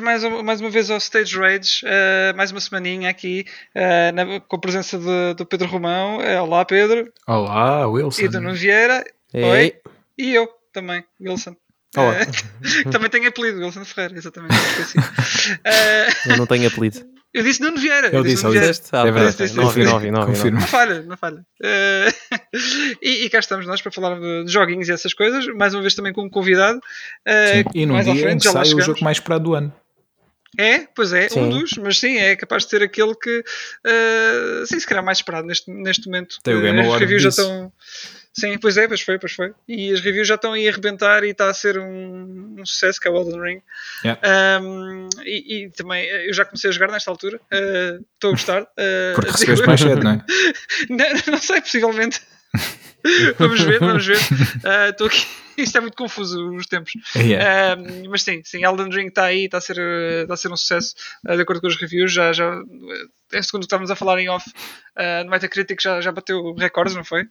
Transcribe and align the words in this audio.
bem-vindos 0.00 0.22
mais, 0.22 0.44
mais 0.44 0.60
uma 0.60 0.70
vez 0.70 0.90
ao 0.90 0.98
Stage 0.98 1.38
Rage, 1.38 1.84
uh, 1.84 2.36
mais 2.36 2.50
uma 2.50 2.60
semaninha 2.60 3.10
aqui, 3.10 3.44
uh, 3.74 4.14
na, 4.14 4.40
com 4.40 4.56
a 4.56 4.58
presença 4.58 4.98
de, 4.98 5.34
do 5.34 5.46
Pedro 5.46 5.68
Romão. 5.68 6.18
Uh, 6.18 6.42
olá, 6.42 6.64
Pedro. 6.64 7.12
Olá, 7.26 7.86
Wilson. 7.86 8.22
E 8.22 8.28
do 8.28 8.40
Nuno 8.40 8.54
Vieira. 8.54 9.04
Ei. 9.32 9.44
Oi. 9.44 9.74
E 10.18 10.34
eu 10.34 10.48
também, 10.72 11.04
Wilson. 11.20 11.54
Olá. 11.96 12.14
também 12.90 13.10
tenho 13.10 13.28
apelido, 13.28 13.60
Wilson 13.60 13.84
Ferreira, 13.84 14.16
exatamente. 14.16 14.54
eu 16.28 16.36
não 16.36 16.46
tenho 16.46 16.68
apelido. 16.68 17.04
Eu 17.32 17.44
disse 17.44 17.60
Nuno 17.60 17.78
Vieira. 17.78 18.08
Eu, 18.08 18.24
disse, 18.24 18.42
Nuno 18.42 18.58
Vieira. 18.58 18.76
Ah, 18.92 19.06
é 19.06 19.10
verdade. 19.12 19.36
Disse, 19.36 19.56
não 19.56 19.64
ouvi, 19.64 19.84
não 19.84 19.94
ouvi, 19.94 20.10
não 20.10 20.20
ouvi. 20.20 20.32
Confirmo. 20.32 20.58
Não 20.58 20.66
falha, 20.66 21.02
não 21.02 21.16
falha. 21.16 21.44
Uh, 21.62 22.36
e, 23.00 23.24
e 23.24 23.30
cá 23.30 23.38
estamos 23.38 23.66
nós 23.66 23.80
para 23.80 23.92
falar 23.92 24.18
de 24.18 24.50
joguinhos 24.50 24.88
e 24.88 24.92
essas 24.92 25.14
coisas, 25.14 25.46
mais 25.54 25.72
uma 25.72 25.80
vez 25.80 25.94
também 25.94 26.12
com 26.12 26.24
um 26.24 26.30
convidado. 26.30 26.78
Uh, 26.78 27.52
sim, 27.52 27.64
e 27.72 27.86
num 27.86 28.02
dia 28.02 28.14
frente, 28.16 28.34
em 28.34 28.38
que 28.38 28.48
sai 28.48 28.74
o 28.74 28.80
jogo 28.80 29.04
mais 29.04 29.18
esperado 29.18 29.44
do 29.44 29.54
ano. 29.54 29.72
É, 30.58 30.80
pois 30.94 31.12
é, 31.12 31.28
Sim. 31.28 31.40
um 31.40 31.48
dos, 31.48 31.72
mas 31.78 31.98
sim, 31.98 32.16
é 32.16 32.34
capaz 32.34 32.64
de 32.64 32.70
ser 32.70 32.82
aquele 32.82 33.14
que, 33.14 33.38
uh, 33.40 34.66
sim, 34.66 34.80
se 34.80 34.86
calhar 34.86 35.04
mais 35.04 35.18
esperado 35.18 35.46
neste, 35.46 35.70
neste 35.70 36.06
momento. 36.06 36.38
Tem 36.42 36.54
o 36.54 36.60
Game 36.60 36.80
As 36.80 36.86
Award 36.86 37.04
reviews 37.04 37.22
já 37.22 37.28
disso. 37.28 37.40
estão. 37.42 37.72
Sim, 38.32 38.58
pois 38.58 38.76
é, 38.76 38.86
pois 38.86 39.00
foi, 39.00 39.18
pois 39.18 39.32
foi. 39.32 39.52
E 39.68 39.92
as 39.92 40.00
reviews 40.00 40.26
já 40.28 40.36
estão 40.36 40.52
aí 40.52 40.66
a 40.68 40.70
arrebentar 40.70 41.24
e 41.24 41.30
está 41.30 41.50
a 41.50 41.54
ser 41.54 41.78
um, 41.78 42.56
um 42.58 42.64
sucesso 42.64 43.00
que 43.00 43.08
é 43.08 43.10
o 43.10 43.16
Elden 43.16 43.40
Ring. 43.40 43.62
Yeah. 44.04 44.62
Um, 44.62 45.08
e, 45.24 45.64
e 45.64 45.70
também 45.70 46.04
eh, 46.08 46.28
eu 46.28 46.32
já 46.32 46.44
comecei 46.44 46.70
a 46.70 46.72
jogar 46.72 46.92
nesta 46.92 47.10
altura. 47.10 47.38
uh, 47.38 48.04
Estou 48.14 48.28
a 48.28 48.32
gostar. 48.32 48.62
uh, 48.62 48.66
Porque 49.16 49.30
recebeste 49.32 49.66
mais 49.66 49.80
cedo, 49.80 50.02
não 50.02 50.12
é? 50.12 50.24
não, 50.88 51.32
não 51.32 51.38
sei, 51.38 51.60
possivelmente. 51.60 52.20
vamos 53.38 53.60
ver, 53.60 53.80
vamos 53.80 54.06
ver. 54.06 54.18
Uh, 54.60 54.90
Estou 54.90 55.06
aqui. 55.06 55.26
Isto 55.56 55.78
é 55.78 55.80
muito 55.80 55.96
confuso 55.96 56.54
os 56.54 56.66
tempos. 56.66 56.92
Yeah. 57.14 57.80
Um, 57.80 58.08
mas 58.10 58.22
sim, 58.22 58.40
sim, 58.44 58.64
Elden 58.64 58.90
Ring 58.90 59.08
está 59.08 59.24
aí, 59.24 59.44
está 59.44 59.58
a 59.58 59.60
ser, 59.60 59.78
uh, 59.78 60.22
está 60.22 60.34
a 60.34 60.36
ser 60.36 60.52
um 60.52 60.56
sucesso, 60.56 60.94
uh, 61.28 61.36
de 61.36 61.42
acordo 61.42 61.60
com 61.60 61.66
os 61.66 61.76
reviews. 61.76 62.12
Já, 62.12 62.32
já, 62.32 62.62
é 63.32 63.42
segundo 63.42 63.62
o 63.62 63.66
que 63.66 63.66
estávamos 63.66 63.90
a 63.90 63.96
falar 63.96 64.18
em 64.20 64.28
off, 64.28 64.48
uh, 64.48 65.24
no 65.24 65.30
Metacritic 65.30 65.82
já, 65.82 66.00
já 66.00 66.12
bateu 66.12 66.54
recordes, 66.54 66.94
não 66.94 67.04
foi? 67.04 67.22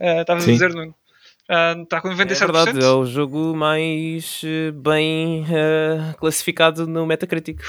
Uh, 0.00 0.20
Estavas 0.20 0.44
a 0.44 0.46
dizer, 0.46 0.72
Nuno. 0.72 0.94
Uh, 1.50 1.82
está 1.82 2.00
com 2.00 2.08
97%. 2.08 2.30
É 2.30 2.46
verdade, 2.46 2.84
é 2.84 2.88
o 2.88 3.04
jogo 3.04 3.54
mais 3.54 4.40
bem 4.74 5.44
classificado 6.18 6.86
no 6.86 7.06
Metacritic. 7.06 7.60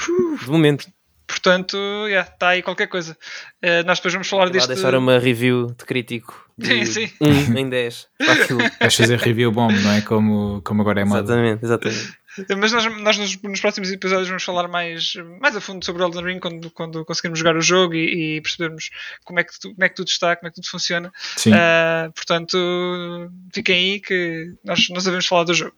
De 0.42 0.50
momento. 0.50 0.86
Portanto, 1.26 1.76
yeah, 2.06 2.30
está 2.30 2.50
aí 2.50 2.62
qualquer 2.62 2.86
coisa. 2.86 3.16
Uh, 3.62 3.84
nós 3.84 3.98
depois 3.98 4.14
vamos 4.14 4.28
falar 4.28 4.44
Vou 4.44 4.52
deste. 4.52 4.68
deixar 4.68 4.94
uma 4.94 5.18
review 5.18 5.66
de 5.66 5.84
crítico 5.84 6.45
Sim, 6.60 6.84
sim. 6.86 7.10
1 7.20 7.58
em 7.58 7.68
10. 7.68 8.08
para 8.18 8.32
aquilo. 8.32 8.60
Vais 8.80 8.94
fazer 8.94 9.18
review 9.18 9.52
bomb, 9.52 9.72
não 9.82 9.92
é? 9.92 10.00
Como, 10.00 10.62
como 10.62 10.82
agora 10.82 11.00
é 11.00 11.04
moda. 11.04 11.20
Exatamente, 11.22 11.64
exatamente. 11.64 12.14
Mas 12.58 12.70
nós, 12.70 12.84
nós 13.00 13.16
nos, 13.16 13.40
nos 13.42 13.60
próximos 13.60 13.90
episódios 13.90 14.28
vamos 14.28 14.42
falar 14.44 14.68
mais, 14.68 15.14
mais 15.40 15.56
a 15.56 15.60
fundo 15.60 15.82
sobre 15.82 16.02
Elden 16.02 16.22
Ring 16.22 16.38
quando, 16.38 16.70
quando 16.70 17.02
conseguirmos 17.02 17.38
jogar 17.38 17.56
o 17.56 17.62
jogo 17.62 17.94
e, 17.94 18.36
e 18.36 18.40
percebermos 18.42 18.90
como 19.24 19.40
é, 19.40 19.44
que 19.44 19.58
tu- 19.58 19.70
como 19.74 19.82
é 19.84 19.88
que 19.88 19.94
tudo 19.94 20.08
está, 20.08 20.36
como 20.36 20.48
é 20.48 20.50
que 20.50 20.56
tudo 20.56 20.68
funciona. 20.70 21.10
Sim. 21.36 21.52
Uh, 21.52 22.12
portanto, 22.14 22.58
fiquem 23.54 23.74
aí 23.94 24.00
que 24.00 24.52
nós, 24.62 24.86
nós 24.90 25.04
devemos 25.04 25.26
falar 25.26 25.44
do 25.44 25.54
jogo. 25.54 25.72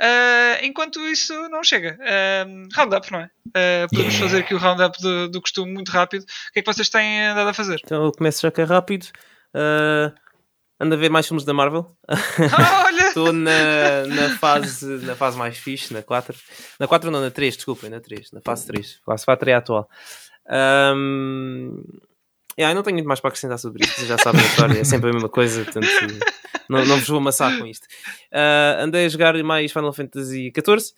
Uh, 0.00 0.64
enquanto 0.64 0.98
isso 1.06 1.32
não 1.48 1.62
chega, 1.62 1.96
uh, 2.00 2.68
roundup, 2.76 3.12
não 3.12 3.20
é? 3.20 3.24
Uh, 3.48 3.88
podemos 3.90 4.14
Yeah. 4.14 4.18
fazer 4.28 4.38
aqui 4.42 4.54
o 4.54 4.58
roundup 4.58 5.00
do, 5.00 5.28
do 5.28 5.40
costume 5.40 5.72
muito 5.72 5.90
rápido. 5.92 6.22
O 6.22 6.52
que 6.52 6.58
é 6.58 6.62
que 6.62 6.72
vocês 6.72 6.88
têm 6.88 7.26
andado 7.26 7.48
a 7.50 7.54
fazer? 7.54 7.80
Então 7.84 8.04
eu 8.04 8.10
começo 8.12 8.42
já 8.42 8.50
que 8.50 8.60
é 8.60 8.64
rápido. 8.64 9.06
Eh, 9.54 10.12
ando 10.80 10.94
a 10.94 10.98
ver 10.98 11.10
mais 11.10 11.26
filmes 11.26 11.44
da 11.44 11.54
Marvel. 11.54 11.96
Ah, 12.08 12.84
olha! 12.86 13.08
Estou 13.08 13.32
na, 13.32 14.06
na, 14.06 14.30
fase, 14.38 14.86
na 15.04 15.14
fase 15.14 15.38
mais 15.38 15.56
fixe, 15.56 15.94
na 15.94 16.02
4. 16.02 16.36
Na 16.80 16.88
4 16.88 17.10
não, 17.10 17.20
na 17.20 17.30
3, 17.30 17.54
desculpem, 17.56 17.88
na 17.88 18.00
3. 18.00 18.32
Na 18.32 18.40
fase 18.40 18.66
3. 18.66 19.00
A 19.02 19.12
fase 19.12 19.24
4 19.24 19.50
é 19.50 19.54
a 19.54 19.58
atual. 19.58 19.88
Um, 20.50 21.82
yeah, 22.58 22.72
eu 22.72 22.74
não 22.74 22.82
tenho 22.82 22.96
muito 22.96 23.06
mais 23.06 23.20
para 23.20 23.28
acrescentar 23.28 23.58
sobre 23.58 23.84
isto. 23.84 23.94
Vocês 23.94 24.08
já 24.08 24.18
sabem 24.18 24.42
a 24.42 24.44
história, 24.44 24.80
é 24.80 24.84
sempre 24.84 25.10
a 25.10 25.12
mesma 25.12 25.28
coisa. 25.28 25.62
Portanto, 25.64 25.86
não, 26.68 26.84
não 26.84 26.98
vos 26.98 27.08
vou 27.08 27.18
amassar 27.18 27.56
com 27.56 27.66
isto. 27.66 27.86
Uh, 28.32 28.82
andei 28.82 29.06
a 29.06 29.08
jogar 29.08 29.40
mais 29.44 29.70
Final 29.72 29.92
Fantasy 29.92 30.52
XIV. 30.52 30.92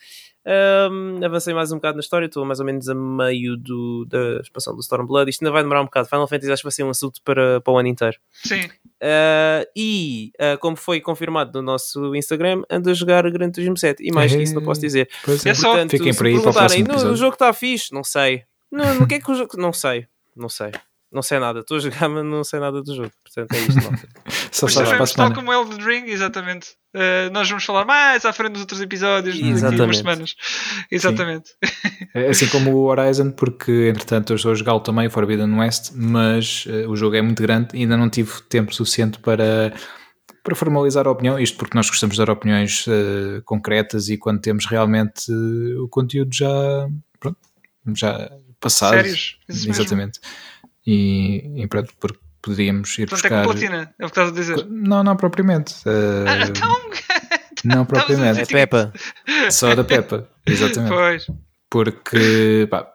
Um, 0.49 1.25
avancei 1.25 1.53
mais 1.53 1.73
um 1.73 1.77
bocado 1.77 1.97
na 1.97 2.01
história, 2.01 2.27
estou 2.27 2.45
mais 2.45 2.61
ou 2.61 2.67
menos 2.67 2.89
a 2.89 2.95
meio 2.95 3.57
do, 3.57 4.05
da 4.09 4.41
expansão 4.41 4.75
do 4.77 4.81
Stormblood. 4.81 5.29
Isto 5.29 5.43
ainda 5.43 5.51
vai 5.53 5.63
demorar 5.63 5.83
um 5.83 5.87
bocado. 5.87 6.09
Final 6.09 6.29
Fantasy 6.29 6.53
acho 6.53 6.61
que 6.63 6.67
vai 6.67 6.73
ser 6.73 6.85
um 6.85 6.91
assunto 6.91 7.21
para, 7.25 7.61
para 7.61 7.73
o 7.73 7.79
ano 7.79 7.89
inteiro. 7.89 8.17
Sim, 8.33 8.69
Uh, 8.97 9.61
e, 9.77 10.33
uh, 10.41 10.57
como 10.59 10.75
foi 10.75 11.03
confirmado 11.03 11.53
no 11.53 11.63
nosso 11.63 12.15
Instagram, 12.17 12.63
ando 12.71 12.89
a 12.89 12.95
jogar 12.95 13.31
Gran 13.31 13.51
Turismo 13.51 13.77
7. 13.77 14.03
E 14.03 14.11
mais 14.11 14.35
que 14.35 14.43
isso 14.43 14.55
não 14.55 14.63
posso 14.63 14.81
dizer. 14.81 15.07
Pois 15.23 15.45
É 15.45 15.53
só- 15.53 15.77
Fiquem 15.87 16.13
se 16.15 16.19
por 16.19 16.27
aí 16.27 16.41
para 16.41 16.51
o 16.51 16.55
próximo 16.55 16.85
"No- 16.87 16.91
o 16.91 16.97
episódio. 16.97 17.17
jogo 17.17 17.35
está 17.35 17.53
fixe, 17.53 17.93
não 17.93 18.03
sei. 18.03 18.45
No, 18.73 18.95
no 18.95 19.07
que 19.07 19.17
é 19.17 19.21
que 19.21 19.31
o 19.31 19.35
jogo. 19.35 19.55
Não 19.59 19.71
sei, 19.75 20.07
não 20.35 20.49
sei. 20.49 20.73
Não 21.13 21.23
sei 21.23 21.39
nada. 21.39 21.61
Estou 21.61 21.77
a 21.77 21.81
jogar, 21.81 22.09
mas 22.09 22.25
não 22.25 22.43
sei 22.43 22.59
nada 22.59 22.83
do 22.83 22.95
jogo. 22.95 23.13
Portanto, 23.23 23.53
é 23.53 23.59
isto. 23.61 24.17
Só 24.51 24.69
sabemos, 24.69 25.13
tal 25.13 25.33
como 25.33 25.53
Elden 25.53 25.85
Ring, 25.85 26.07
exatamente. 26.07 26.71
Uh, 26.95 27.31
nós 27.31 27.49
vamos 27.49 27.65
falar 27.65 27.85
mais 27.85 28.25
à 28.25 28.33
frente 28.33 28.53
nos 28.53 28.63
outros 28.63 28.81
episódios, 28.81 29.35
daqui 29.35 29.45
a 29.45 29.51
umas 29.51 29.63
Exatamente. 29.63 29.97
semanas. 29.99 30.35
Exatamente. 30.91 31.51
É 32.15 32.29
Assim 32.29 32.49
como 32.49 32.73
o 32.75 32.85
Horizon, 32.87 33.31
porque 33.33 33.89
entretanto 33.89 34.33
eu 34.33 34.37
estou 34.37 34.53
a 34.53 34.55
jogá-lo 34.55 34.81
também, 34.81 35.11
Forbidden 35.11 35.59
West, 35.59 35.93
mas 35.95 36.65
eh, 36.69 36.87
o 36.87 36.97
jogo 36.97 37.17
é 37.17 37.23
muito 37.23 37.43
grande 37.43 37.69
e 37.75 37.81
ainda 37.81 37.97
não 37.99 38.09
tive 38.09 38.41
tempo 38.49 38.75
suficiente 38.75 39.19
para, 39.19 39.75
para 40.43 40.55
formalizar 40.55 41.07
a 41.07 41.11
opinião. 41.11 41.39
Isto 41.39 41.59
porque 41.59 41.77
nós 41.77 41.89
gostamos 41.91 42.17
de 42.17 42.25
dar 42.25 42.33
opiniões 42.33 42.87
eh, 42.89 43.43
concretas 43.45 44.09
e 44.09 44.17
quando 44.17 44.41
temos 44.41 44.65
realmente 44.65 45.31
eh, 45.31 45.79
o 45.79 45.89
conteúdo 45.89 46.35
já, 46.35 46.89
pronto, 47.21 47.39
já 47.95 48.31
passado. 48.59 48.95
Sérios? 48.95 49.39
Isso 49.49 49.69
mesmo. 49.69 50.11
E, 50.87 51.63
e 51.63 51.67
pronto, 51.67 51.93
porque 51.99 52.19
poderíamos 52.43 52.97
ir 52.99 53.09
Portanto, 53.09 53.33
é 53.33 53.43
com 53.45 53.53
buscar. 53.53 53.59
platina, 53.69 53.95
é 53.99 54.05
o 54.05 54.09
que 54.09 54.13
estás 54.13 54.29
a 54.29 54.33
dizer. 54.33 54.67
Não, 54.69 55.03
não 55.03 55.17
propriamente. 55.17 55.75
eh, 55.87 56.25
Ah, 56.29 56.39
então, 56.47 56.91
não 57.65 57.85
propriamente. 57.85 58.41
É 58.41 58.47
Peppa. 58.47 58.93
Só 59.51 59.75
da 59.75 59.83
Peppa. 59.85 60.29
Exatamente. 60.47 60.93
pois. 60.95 61.27
porque 61.69 62.69
pá, 62.71 62.87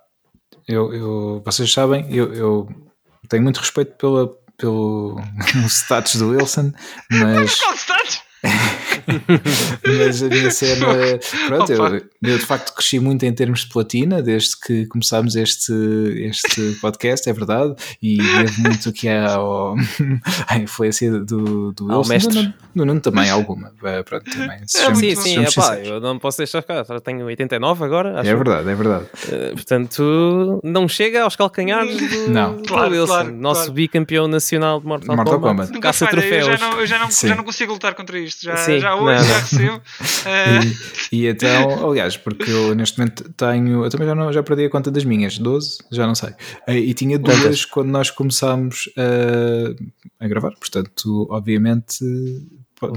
eu, 0.67 0.93
eu- 0.93 1.41
vocês 1.45 1.71
sabem, 1.73 2.05
eu, 2.13 2.33
eu 2.33 2.69
tenho 3.27 3.43
muito 3.43 3.57
respeito 3.59 3.93
pela, 3.97 4.29
pelo 4.57 5.19
status 5.67 6.15
do 6.15 6.29
Wilson, 6.29 6.71
mas, 7.11 7.59
Qual 7.59 7.75
status? 7.75 8.20
mas 9.97 10.23
a 10.23 10.27
minha 10.27 10.51
cena, 10.51 10.85
pronto, 11.47 11.71
eu, 11.71 11.85
eu 12.23 12.37
de 12.37 12.45
facto 12.45 12.73
cresci 12.75 12.99
muito 12.99 13.23
em 13.25 13.33
termos 13.33 13.61
de 13.61 13.69
platina 13.69 14.21
desde 14.21 14.57
que 14.59 14.85
começámos 14.87 15.35
este, 15.35 15.73
este 16.17 16.77
podcast, 16.81 17.29
é 17.29 17.33
verdade, 17.33 17.75
e 18.01 18.17
devo 18.17 18.61
muito 18.61 18.89
aqui 18.89 19.09
ao, 19.09 19.75
à 20.47 20.57
influência 20.57 21.11
do, 21.19 21.71
do 21.73 21.91
Ao 21.91 21.99
Wilson, 21.99 22.13
mestre. 22.13 22.53
do 22.75 22.85
Nuno 22.85 22.99
também 23.01 23.29
alguma, 23.29 23.71
eh, 23.83 24.03
pronto, 24.03 24.29
também, 24.29 24.57
É 24.61 24.63
sejamos- 24.67 24.99
Sim, 24.99 25.05
muito 25.05 25.21
sim, 25.21 25.29
sejamos 25.45 25.57
é 25.57 25.61
pá, 25.61 25.77
eu 25.79 25.99
não 25.99 26.19
posso 26.19 26.37
deixar 26.37 26.61
ficar. 26.61 26.83
Tenho 27.01 27.25
89 27.25 27.83
agora. 27.83 28.19
Acho 28.19 28.29
É 28.29 28.35
verdade, 28.35 28.69
é 28.69 28.75
verdade. 28.75 29.05
Uh, 29.27 29.53
portanto, 29.55 30.61
não 30.63 30.87
chega 30.87 31.23
aos 31.23 31.35
calcanhares 31.35 31.95
do, 31.97 32.29
Não. 32.31 32.57
do 32.57 32.63
Claro, 32.67 32.91
Wilson, 32.91 33.07
claro, 33.07 33.31
nosso 33.33 33.59
claro. 33.61 33.73
bicampeão 33.73 34.27
nacional 34.27 34.79
de 34.79 34.85
Mortal, 34.87 35.15
Mortal 35.15 35.33
Kombat. 35.35 35.49
Kombat. 35.51 35.73
Nunca 35.73 35.87
Caça 35.87 36.05
falha, 36.05 36.15
eu 36.17 36.21
troféus. 36.21 36.59
já 36.59 36.69
não, 36.69 36.79
eu 36.79 36.85
já 36.87 36.99
não, 36.99 37.11
Sim. 37.11 37.27
já 37.29 37.35
não 37.35 37.43
consigo 37.43 37.73
lutar 37.73 37.93
contra 37.95 38.19
isto. 38.19 38.43
Já, 38.43 38.57
Sim, 38.57 38.79
já 38.79 38.95
hoje 39.03 39.17
não. 39.21 39.27
já 39.27 39.39
recebo. 39.39 39.81
Eh, 40.25 40.59
E, 41.11 41.23
e 41.23 41.27
então, 41.27 41.89
aliás, 41.89 42.15
porque 42.17 42.49
eu 42.49 42.73
neste 42.73 42.97
momento 42.97 43.29
tenho, 43.33 43.83
eu 43.83 43.89
também 43.89 44.07
já, 44.07 44.15
não, 44.15 44.31
já 44.31 44.41
perdi 44.41 44.65
a 44.65 44.69
conta 44.69 44.89
das 44.89 45.03
minhas, 45.03 45.37
12, 45.37 45.79
já 45.91 46.07
não 46.07 46.15
sei. 46.15 46.29
Eh, 46.67 46.77
E 46.79 46.93
tinha 46.93 47.19
duas 47.19 47.65
quando 47.65 47.89
nós 47.89 48.09
começámos 48.09 48.89
a, 48.97 50.23
a 50.25 50.27
gravar, 50.27 50.51
portanto, 50.51 51.27
obviamente, 51.29 52.05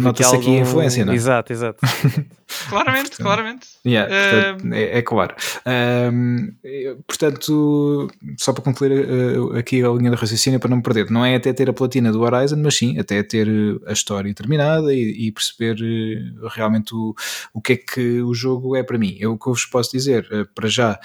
nota-se 0.00 0.34
aqui 0.36 0.56
a 0.56 0.60
influência, 0.60 1.04
não 1.04 1.12
é? 1.12 1.16
Exato, 1.16 1.52
exato. 1.52 1.78
claramente, 2.68 3.16
claramente. 3.16 3.66
Yeah, 3.86 4.08
portanto, 4.56 4.74
é, 4.74 4.98
é 4.98 5.02
claro. 5.02 5.34
Eh, 5.66 6.96
portanto, 7.06 8.08
só 8.38 8.52
para 8.52 8.62
concluir 8.64 8.92
eh, 8.92 9.58
aqui 9.58 9.82
a 9.82 9.88
linha 9.90 10.10
de 10.10 10.16
raciocínio 10.16 10.58
para 10.60 10.70
não 10.70 10.78
me 10.78 10.82
perder, 10.82 11.10
não 11.10 11.24
é 11.24 11.34
até 11.36 11.52
ter 11.52 11.68
a 11.68 11.72
platina 11.72 12.10
do 12.12 12.22
Horizon, 12.22 12.56
mas 12.56 12.76
sim 12.76 12.98
até 12.98 13.22
ter 13.22 13.46
eh, 13.48 13.78
a 13.86 13.92
história 13.92 14.32
terminada 14.34 14.92
e, 14.94 15.26
e 15.28 15.32
perceber 15.32 15.76
eh, 15.82 16.48
realmente 16.50 16.94
o, 16.94 17.14
o 17.52 17.60
que 17.60 17.72
é 17.74 17.76
que 17.76 18.22
o 18.22 18.32
jogo 18.34 18.76
é 18.76 18.82
para 18.82 18.98
mim. 18.98 19.16
Eu 19.18 19.32
o 19.34 19.38
que 19.38 19.48
eu 19.48 19.52
vos 19.52 19.66
posso 19.66 19.90
dizer, 19.92 20.26
eh, 20.30 20.44
para 20.54 20.68
já, 20.68 20.98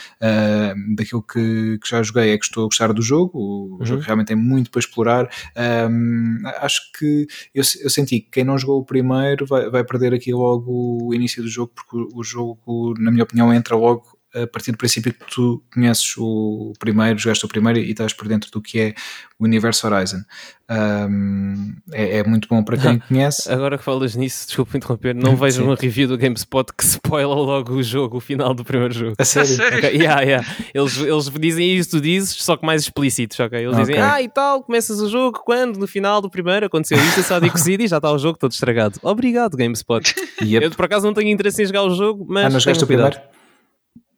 daquilo 0.95 1.21
que, 1.23 1.79
que 1.81 1.89
já 1.89 2.01
joguei, 2.03 2.31
é 2.31 2.37
que 2.37 2.45
estou 2.45 2.63
a 2.63 2.67
gostar 2.67 2.93
do 2.93 3.01
jogo. 3.01 3.31
O, 3.39 3.79
Uhum. 3.79 3.85
jogo 3.85 4.01
realmente 4.01 4.27
tem 4.27 4.35
muito 4.35 4.69
para 4.69 4.79
explorar. 4.79 5.29
Ahm, 5.55 6.41
acho 6.61 6.81
que 6.97 7.27
eu, 7.53 7.63
eu 7.83 7.89
senti 7.89 8.19
que 8.19 8.29
quem 8.31 8.43
não 8.43 8.57
jogou 8.57 8.68
o 8.77 8.85
primeiro 8.85 9.45
vai, 9.45 9.69
vai 9.69 9.83
perder 9.83 10.13
aqui 10.13 10.33
logo 10.33 11.07
o 11.07 11.13
início 11.13 11.41
do 11.41 11.49
jogo, 11.49 11.71
porque 11.73 11.97
o, 11.97 12.19
o 12.19 12.23
jogo, 12.23 12.93
na 12.99 13.11
minha 13.11 13.23
opinião, 13.23 13.53
entra 13.53 13.75
logo 13.75 14.18
a 14.33 14.45
partir 14.45 14.71
do 14.71 14.77
princípio 14.77 15.13
que 15.13 15.25
tu 15.25 15.63
conheces 15.73 16.15
o 16.17 16.73
primeiro, 16.79 17.17
jogaste 17.17 17.45
o 17.45 17.47
primeiro 17.47 17.79
e 17.79 17.91
estás 17.91 18.13
por 18.13 18.27
dentro 18.27 18.51
do 18.51 18.61
que 18.61 18.79
é 18.79 18.93
o 19.39 19.45
universo 19.45 19.87
Horizon. 19.87 20.21
Um, 20.69 21.75
é, 21.91 22.19
é, 22.19 22.23
muito 22.23 22.47
bom 22.47 22.63
para 22.63 22.77
quem 22.77 22.99
conhece. 23.09 23.51
Agora 23.51 23.75
que 23.75 23.83
falas 23.83 24.15
nisso, 24.15 24.45
desculpa 24.45 24.77
interromper, 24.77 25.15
não 25.15 25.33
vejo 25.37 25.63
uma 25.63 25.75
review 25.75 26.07
do 26.07 26.17
GameSpot 26.17 26.71
que 26.77 26.85
spoila 26.85 27.33
logo 27.33 27.73
o 27.73 27.81
jogo, 27.81 28.17
o 28.17 28.19
final 28.19 28.53
do 28.53 28.63
primeiro 28.63 28.93
jogo. 28.93 29.15
A 29.17 29.25
sério? 29.25 29.55
Okay, 29.77 29.97
yeah, 29.97 30.21
yeah. 30.21 30.47
Eles, 30.73 30.97
eles 30.97 31.29
dizem 31.29 31.75
isso, 31.75 31.89
tu 31.91 32.01
dizes, 32.01 32.35
só 32.35 32.55
que 32.55 32.63
mais 32.63 32.83
explícitos, 32.83 33.39
ok? 33.39 33.59
Eles 33.59 33.75
dizem, 33.77 33.97
ah, 33.99 34.21
e 34.21 34.29
tal, 34.29 34.61
começas 34.61 34.99
o 34.99 35.09
jogo 35.09 35.39
quando? 35.43 35.77
No 35.77 35.87
final 35.87 36.21
do 36.21 36.29
primeiro 36.29 36.67
aconteceu 36.67 36.97
isso, 36.99 37.21
assado 37.21 37.47
e 37.47 37.49
cozido 37.49 37.81
e 37.81 37.87
já 37.87 37.97
está 37.97 38.11
o 38.11 38.17
jogo 38.19 38.37
todo 38.37 38.51
estragado. 38.51 38.99
Obrigado, 39.01 39.57
GameSpot. 39.57 40.13
Yep. 40.41 40.65
Eu 40.65 40.71
por 40.71 40.85
acaso 40.85 41.05
não 41.05 41.13
tenho 41.13 41.29
interesse 41.29 41.61
em 41.61 41.65
jogar 41.65 41.83
o 41.83 41.93
jogo, 41.93 42.25
mas. 42.27 42.45
Ah, 42.45 42.49
não 42.49 42.59
jogaste 42.59 42.83
o 42.83 42.87
primeiro? 42.87 43.19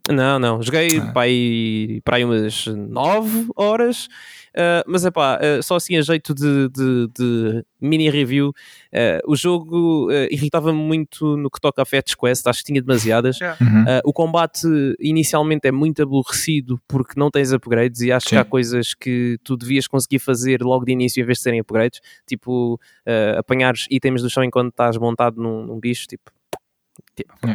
Não, 0.09 0.39
não. 0.39 0.61
Joguei 0.61 0.97
ah. 0.97 1.11
para, 1.11 1.21
aí, 1.23 2.01
para 2.03 2.17
aí 2.17 2.25
umas 2.25 2.65
9 2.65 3.47
horas. 3.55 4.07
Uh, 4.51 4.83
mas 4.85 5.05
é 5.05 5.11
pá, 5.11 5.39
uh, 5.39 5.63
só 5.63 5.77
assim 5.77 5.95
a 5.95 6.01
jeito 6.01 6.33
de, 6.33 6.67
de, 6.67 7.07
de 7.17 7.65
mini 7.79 8.09
review, 8.09 8.49
uh, 8.49 9.31
o 9.31 9.33
jogo 9.33 10.09
irritava-me 10.29 10.77
muito 10.77 11.37
no 11.37 11.49
que 11.49 11.59
toca 11.59 11.81
a 11.81 11.85
Fetch 11.85 12.15
Quest, 12.15 12.45
acho 12.45 12.59
que 12.59 12.65
tinha 12.65 12.81
demasiadas. 12.81 13.39
Uhum. 13.41 13.85
o 14.03 14.11
combate 14.11 14.67
inicialmente 14.99 15.67
é 15.67 15.71
muito 15.71 16.01
aborrecido 16.01 16.79
porque 16.87 17.13
não 17.17 17.31
tens 17.31 17.53
upgrades 17.53 18.01
e 18.01 18.11
acho 18.11 18.29
Sim. 18.29 18.35
que 18.35 18.39
há 18.39 18.45
coisas 18.45 18.93
que 18.93 19.37
tu 19.43 19.55
devias 19.55 19.87
conseguir 19.87 20.19
fazer 20.19 20.61
logo 20.61 20.85
de 20.85 20.91
início 20.91 21.21
em 21.21 21.25
vez 21.25 21.37
de 21.37 21.43
serem 21.43 21.61
upgrades, 21.61 22.01
tipo 22.27 22.79
apanhares 23.37 23.87
itens 23.89 24.21
do 24.21 24.29
chão 24.29 24.43
enquanto 24.43 24.71
estás 24.71 24.97
montado 24.97 25.41
num, 25.41 25.65
num 25.65 25.79
bicho, 25.79 26.07
Tipo, 26.07 26.31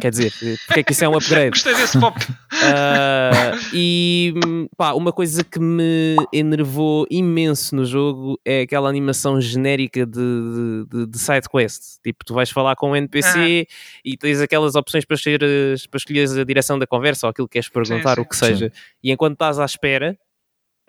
quer 0.01 0.09
dizer, 0.11 0.31
porque 0.65 0.79
é 0.79 0.83
que 0.83 0.91
isso 0.91 1.03
é 1.03 1.09
um 1.09 1.15
upgrade? 1.15 1.51
Gostei 1.57 1.73
desse 1.75 1.99
pop. 1.99 2.17
Uh, 2.21 3.59
e 3.73 4.33
pá, 4.75 4.93
uma 4.93 5.11
coisa 5.11 5.43
que 5.43 5.59
me 5.59 6.15
enervou 6.33 7.05
imenso 7.09 7.75
no 7.75 7.85
jogo 7.85 8.39
é 8.45 8.61
aquela 8.61 8.89
animação 8.89 9.39
genérica 9.39 10.05
de, 10.05 10.85
de, 10.89 11.07
de 11.07 11.19
side 11.19 11.47
quest. 11.49 12.01
Tipo, 12.03 12.25
tu 12.25 12.33
vais 12.33 12.49
falar 12.49 12.75
com 12.75 12.91
um 12.91 12.95
NPC 12.95 13.67
ah. 13.69 13.73
e 14.03 14.17
tens 14.17 14.41
aquelas 14.41 14.75
opções 14.75 15.05
para 15.05 15.15
escolher, 15.15 15.39
para 15.39 15.97
escolher 15.97 16.39
a 16.39 16.43
direção 16.43 16.77
da 16.77 16.87
conversa 16.87 17.27
ou 17.27 17.31
aquilo 17.31 17.47
que 17.47 17.53
queres 17.53 17.69
perguntar, 17.69 18.15
sim, 18.15 18.15
sim. 18.15 18.21
o 18.21 18.25
que 18.25 18.35
seja. 18.35 18.71
Sim. 18.73 18.81
E 19.03 19.11
enquanto 19.11 19.33
estás 19.33 19.59
à 19.59 19.65
espera, 19.65 20.17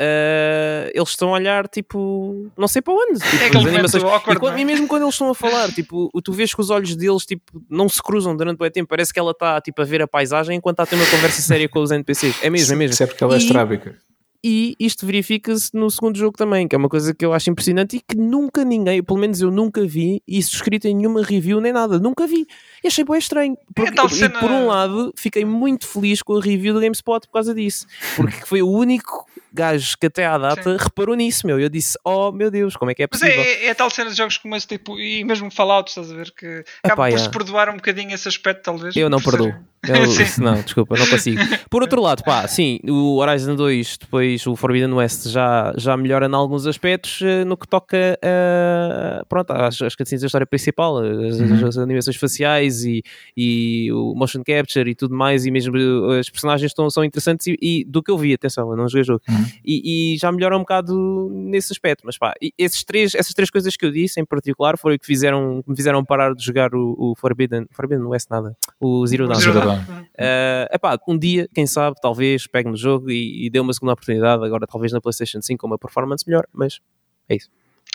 Uh, 0.00 0.90
eles 0.94 1.08
estão 1.08 1.30
a 1.30 1.32
olhar 1.32 1.66
tipo 1.66 2.48
não 2.56 2.68
sei 2.68 2.80
para 2.80 2.94
onde. 2.94 3.18
Tipo, 3.18 3.42
é 3.42 3.46
aquele 3.46 3.68
animações, 3.68 4.04
awkward, 4.04 4.36
e, 4.36 4.38
quando, 4.38 4.56
é? 4.56 4.60
e, 4.60 4.64
mesmo 4.64 4.86
quando 4.86 5.02
eles 5.02 5.14
estão 5.14 5.28
a 5.28 5.34
falar 5.34 5.72
tipo, 5.72 6.08
tu 6.22 6.32
vês 6.32 6.54
que 6.54 6.60
os 6.60 6.70
olhos 6.70 6.94
deles 6.94 7.26
tipo, 7.26 7.42
não 7.68 7.88
se 7.88 8.00
cruzam 8.00 8.36
durante 8.36 8.62
o 8.62 8.70
tempo 8.70 8.88
parece 8.88 9.12
que 9.12 9.18
ela 9.18 9.32
está 9.32 9.60
tipo, 9.60 9.82
a 9.82 9.84
ver 9.84 10.00
a 10.00 10.06
paisagem 10.06 10.56
enquanto 10.56 10.74
está 10.74 10.84
a 10.84 10.86
ter 10.86 10.94
uma 10.94 11.10
conversa 11.10 11.42
séria 11.42 11.68
com 11.68 11.80
os 11.80 11.90
NPCs 11.90 12.44
é 12.44 12.48
mesmo, 12.48 12.74
é 12.74 12.76
mesmo. 12.76 12.92
Isso 12.92 13.02
é 13.02 13.06
porque 13.06 13.24
ela 13.24 13.34
é 13.34 13.38
estrábica 13.38 13.96
e 14.42 14.76
isto 14.78 15.04
verifica-se 15.04 15.70
no 15.74 15.90
segundo 15.90 16.16
jogo 16.16 16.36
também, 16.36 16.68
que 16.68 16.74
é 16.74 16.78
uma 16.78 16.88
coisa 16.88 17.12
que 17.12 17.24
eu 17.24 17.32
acho 17.32 17.50
impressionante 17.50 17.96
e 17.96 18.00
que 18.00 18.16
nunca 18.16 18.64
ninguém, 18.64 19.02
pelo 19.02 19.18
menos 19.18 19.40
eu 19.40 19.50
nunca 19.50 19.84
vi 19.84 20.22
isso 20.28 20.54
escrito 20.54 20.86
em 20.86 20.94
nenhuma 20.94 21.22
review 21.22 21.60
nem 21.60 21.72
nada, 21.72 21.98
nunca 21.98 22.26
vi. 22.26 22.46
E 22.82 22.86
achei 22.86 23.04
bem 23.04 23.18
estranho. 23.18 23.56
Porque, 23.74 23.98
é 23.98 24.08
cena... 24.08 24.36
E 24.36 24.40
por 24.40 24.50
um 24.50 24.66
lado, 24.66 25.12
fiquei 25.16 25.44
muito 25.44 25.86
feliz 25.86 26.22
com 26.22 26.36
a 26.36 26.40
review 26.40 26.74
do 26.74 26.80
GameSpot 26.80 27.26
por 27.26 27.32
causa 27.32 27.54
disso, 27.54 27.86
porque 28.16 28.46
foi 28.46 28.62
o 28.62 28.68
único 28.68 29.26
gajo 29.52 29.96
que 29.98 30.06
até 30.06 30.26
à 30.26 30.38
data 30.38 30.78
Sim. 30.78 30.84
reparou 30.84 31.16
nisso, 31.16 31.46
meu. 31.46 31.58
Eu 31.58 31.68
disse, 31.68 31.98
oh 32.04 32.30
meu 32.30 32.50
Deus, 32.50 32.76
como 32.76 32.90
é 32.90 32.94
que 32.94 33.02
é 33.02 33.06
possível? 33.06 33.36
Mas 33.36 33.46
é, 33.46 33.64
é, 33.64 33.66
é 33.66 33.74
tal 33.74 33.90
cena 33.90 34.10
de 34.10 34.16
jogos 34.16 34.38
como 34.38 34.54
esse 34.54 34.66
tipo, 34.66 34.98
e 34.98 35.24
mesmo 35.24 35.50
Fallout, 35.50 35.90
estás 35.90 36.12
a 36.12 36.14
ver, 36.14 36.32
que 36.32 36.64
acaba 36.82 37.08
por 37.10 37.18
se 37.18 37.30
perdoar 37.30 37.68
um 37.70 37.76
bocadinho 37.76 38.14
esse 38.14 38.28
aspecto, 38.28 38.62
talvez. 38.62 38.94
Eu 38.94 39.10
não 39.10 39.20
perdoo. 39.20 39.54
Eu, 39.86 40.04
não, 40.44 40.60
desculpa, 40.60 40.96
não 40.98 41.06
consigo. 41.06 41.40
Por 41.70 41.82
outro 41.82 42.02
lado, 42.02 42.24
pá, 42.24 42.46
sim, 42.48 42.80
o 42.84 43.16
Horizon 43.16 43.54
2, 43.54 43.98
depois 43.98 44.46
o 44.46 44.56
Forbidden 44.56 44.92
West 44.92 45.28
já, 45.28 45.72
já 45.76 45.96
melhora 45.96 46.26
em 46.26 46.34
alguns 46.34 46.66
aspectos 46.66 47.20
uh, 47.20 47.44
no 47.46 47.56
que 47.56 47.66
toca 47.66 48.18
uh, 48.18 49.24
pronto, 49.28 49.52
às, 49.52 49.80
às 49.80 49.94
cutscenes 49.94 50.22
da 50.22 50.26
história 50.26 50.46
principal, 50.46 50.98
as, 50.98 51.38
uhum. 51.38 51.66
as, 51.66 51.78
animações 51.78 52.16
faciais 52.16 52.84
e, 52.84 53.02
e 53.36 53.92
o 53.92 54.14
motion 54.14 54.42
capture 54.44 54.90
e 54.90 54.94
tudo 54.94 55.14
mais, 55.14 55.46
e 55.46 55.50
mesmo 55.50 55.76
as 56.18 56.28
personagens 56.28 56.70
estão, 56.70 56.90
são 56.90 57.04
interessantes 57.04 57.46
e, 57.46 57.56
e 57.60 57.84
do 57.84 58.02
que 58.02 58.10
eu 58.10 58.18
vi, 58.18 58.34
atenção, 58.34 58.70
eu 58.70 58.76
não 58.76 58.88
joguei 58.88 59.04
jogo, 59.04 59.22
uhum. 59.28 59.44
e, 59.64 60.14
e, 60.14 60.18
já 60.18 60.32
melhora 60.32 60.56
um 60.56 60.60
bocado 60.60 61.30
nesse 61.32 61.72
aspecto, 61.72 62.02
mas 62.04 62.18
pá, 62.18 62.34
esses 62.58 62.82
três, 62.82 63.14
essas 63.14 63.32
três 63.32 63.50
coisas 63.50 63.76
que 63.76 63.86
eu 63.86 63.92
disse 63.92 64.20
em 64.20 64.24
particular 64.24 64.76
foram 64.76 64.96
o 64.96 64.98
que 64.98 65.06
fizeram, 65.06 65.62
me 65.66 65.76
fizeram 65.76 66.04
parar 66.04 66.34
de 66.34 66.44
jogar 66.44 66.74
o, 66.74 66.94
o 66.98 67.14
Forbidden, 67.16 67.66
Forbidden 67.70 68.06
West 68.06 68.28
nada, 68.30 68.56
o 68.80 69.06
Zero 69.06 69.28
Dawn. 69.28 69.67
Uh, 69.74 70.74
epá, 70.74 70.98
um 71.06 71.18
dia, 71.18 71.48
quem 71.54 71.66
sabe, 71.66 71.96
talvez 72.00 72.46
pegue 72.46 72.68
no 72.68 72.76
jogo 72.76 73.10
e, 73.10 73.46
e 73.46 73.50
dê 73.50 73.60
uma 73.60 73.72
segunda 73.72 73.92
oportunidade, 73.92 74.44
agora 74.44 74.66
talvez 74.66 74.92
na 74.92 75.00
PlayStation 75.00 75.40
5 75.40 75.60
com 75.60 75.66
uma 75.66 75.78
performance 75.78 76.24
melhor, 76.26 76.46
mas 76.52 76.80
é 77.28 77.36
isso. 77.36 77.50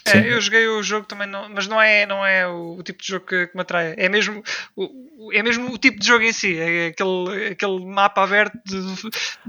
É, 0.05 0.33
eu 0.33 0.41
joguei 0.41 0.67
o 0.67 0.83
jogo 0.83 1.05
também, 1.05 1.27
não, 1.27 1.47
mas 1.49 1.65
não 1.65 1.81
é, 1.81 2.05
não 2.05 2.25
é 2.25 2.45
o, 2.45 2.77
o 2.77 2.83
tipo 2.83 3.01
de 3.01 3.07
jogo 3.07 3.25
que, 3.25 3.47
que, 3.47 3.55
me 3.55 3.61
atrai. 3.61 3.93
É 3.95 4.09
mesmo 4.09 4.43
o, 4.75 5.31
é 5.31 5.41
mesmo 5.41 5.71
o 5.71 5.77
tipo 5.77 5.97
de 5.97 6.05
jogo 6.05 6.23
em 6.23 6.33
si. 6.33 6.57
É 6.57 6.87
aquele, 6.87 7.47
aquele 7.51 7.85
mapa 7.85 8.23
aberto 8.23 8.53
de, 8.65 8.77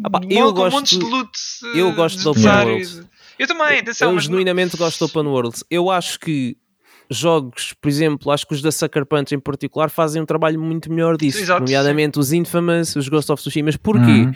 ah, 0.05 0.11
pá, 0.11 0.21
eu 0.31 0.47
com 0.47 0.53
gosto, 0.53 0.77
montes 0.77 0.99
de 0.99 1.05
loot. 1.05 1.39
Eu 1.75 1.93
gosto 1.93 2.21
de 2.21 2.29
Open 2.29 2.47
World. 2.47 3.07
Eu 3.37 3.49
também, 3.49 3.81
atenção, 3.81 4.13
eu 4.13 4.21
genuinamente 4.21 4.79
não... 4.79 4.85
gosto 4.87 4.99
de 4.99 5.11
Open 5.11 5.29
World. 5.29 5.61
Eu 5.69 5.91
acho 5.91 6.21
que 6.21 6.57
jogos, 7.11 7.75
por 7.81 7.89
exemplo, 7.89 8.31
acho 8.31 8.47
que 8.47 8.55
os 8.55 8.63
da 8.63 8.73
Sucker 8.73 9.05
Punch 9.07 9.35
em 9.35 9.41
particular 9.41 9.91
fazem 9.91 10.23
um 10.23 10.27
trabalho 10.27 10.61
muito 10.61 10.91
melhor 10.91 11.17
disso, 11.17 11.41
Exato, 11.41 11.63
nomeadamente 11.63 12.17
sim. 12.17 12.21
os 12.21 12.33
Infamous, 12.33 12.97
os 12.97 13.09
Ghost 13.09 13.31
of 13.31 13.41
Tsushima. 13.41 13.71
Porquê? 13.83 14.01
Uhum. 14.01 14.33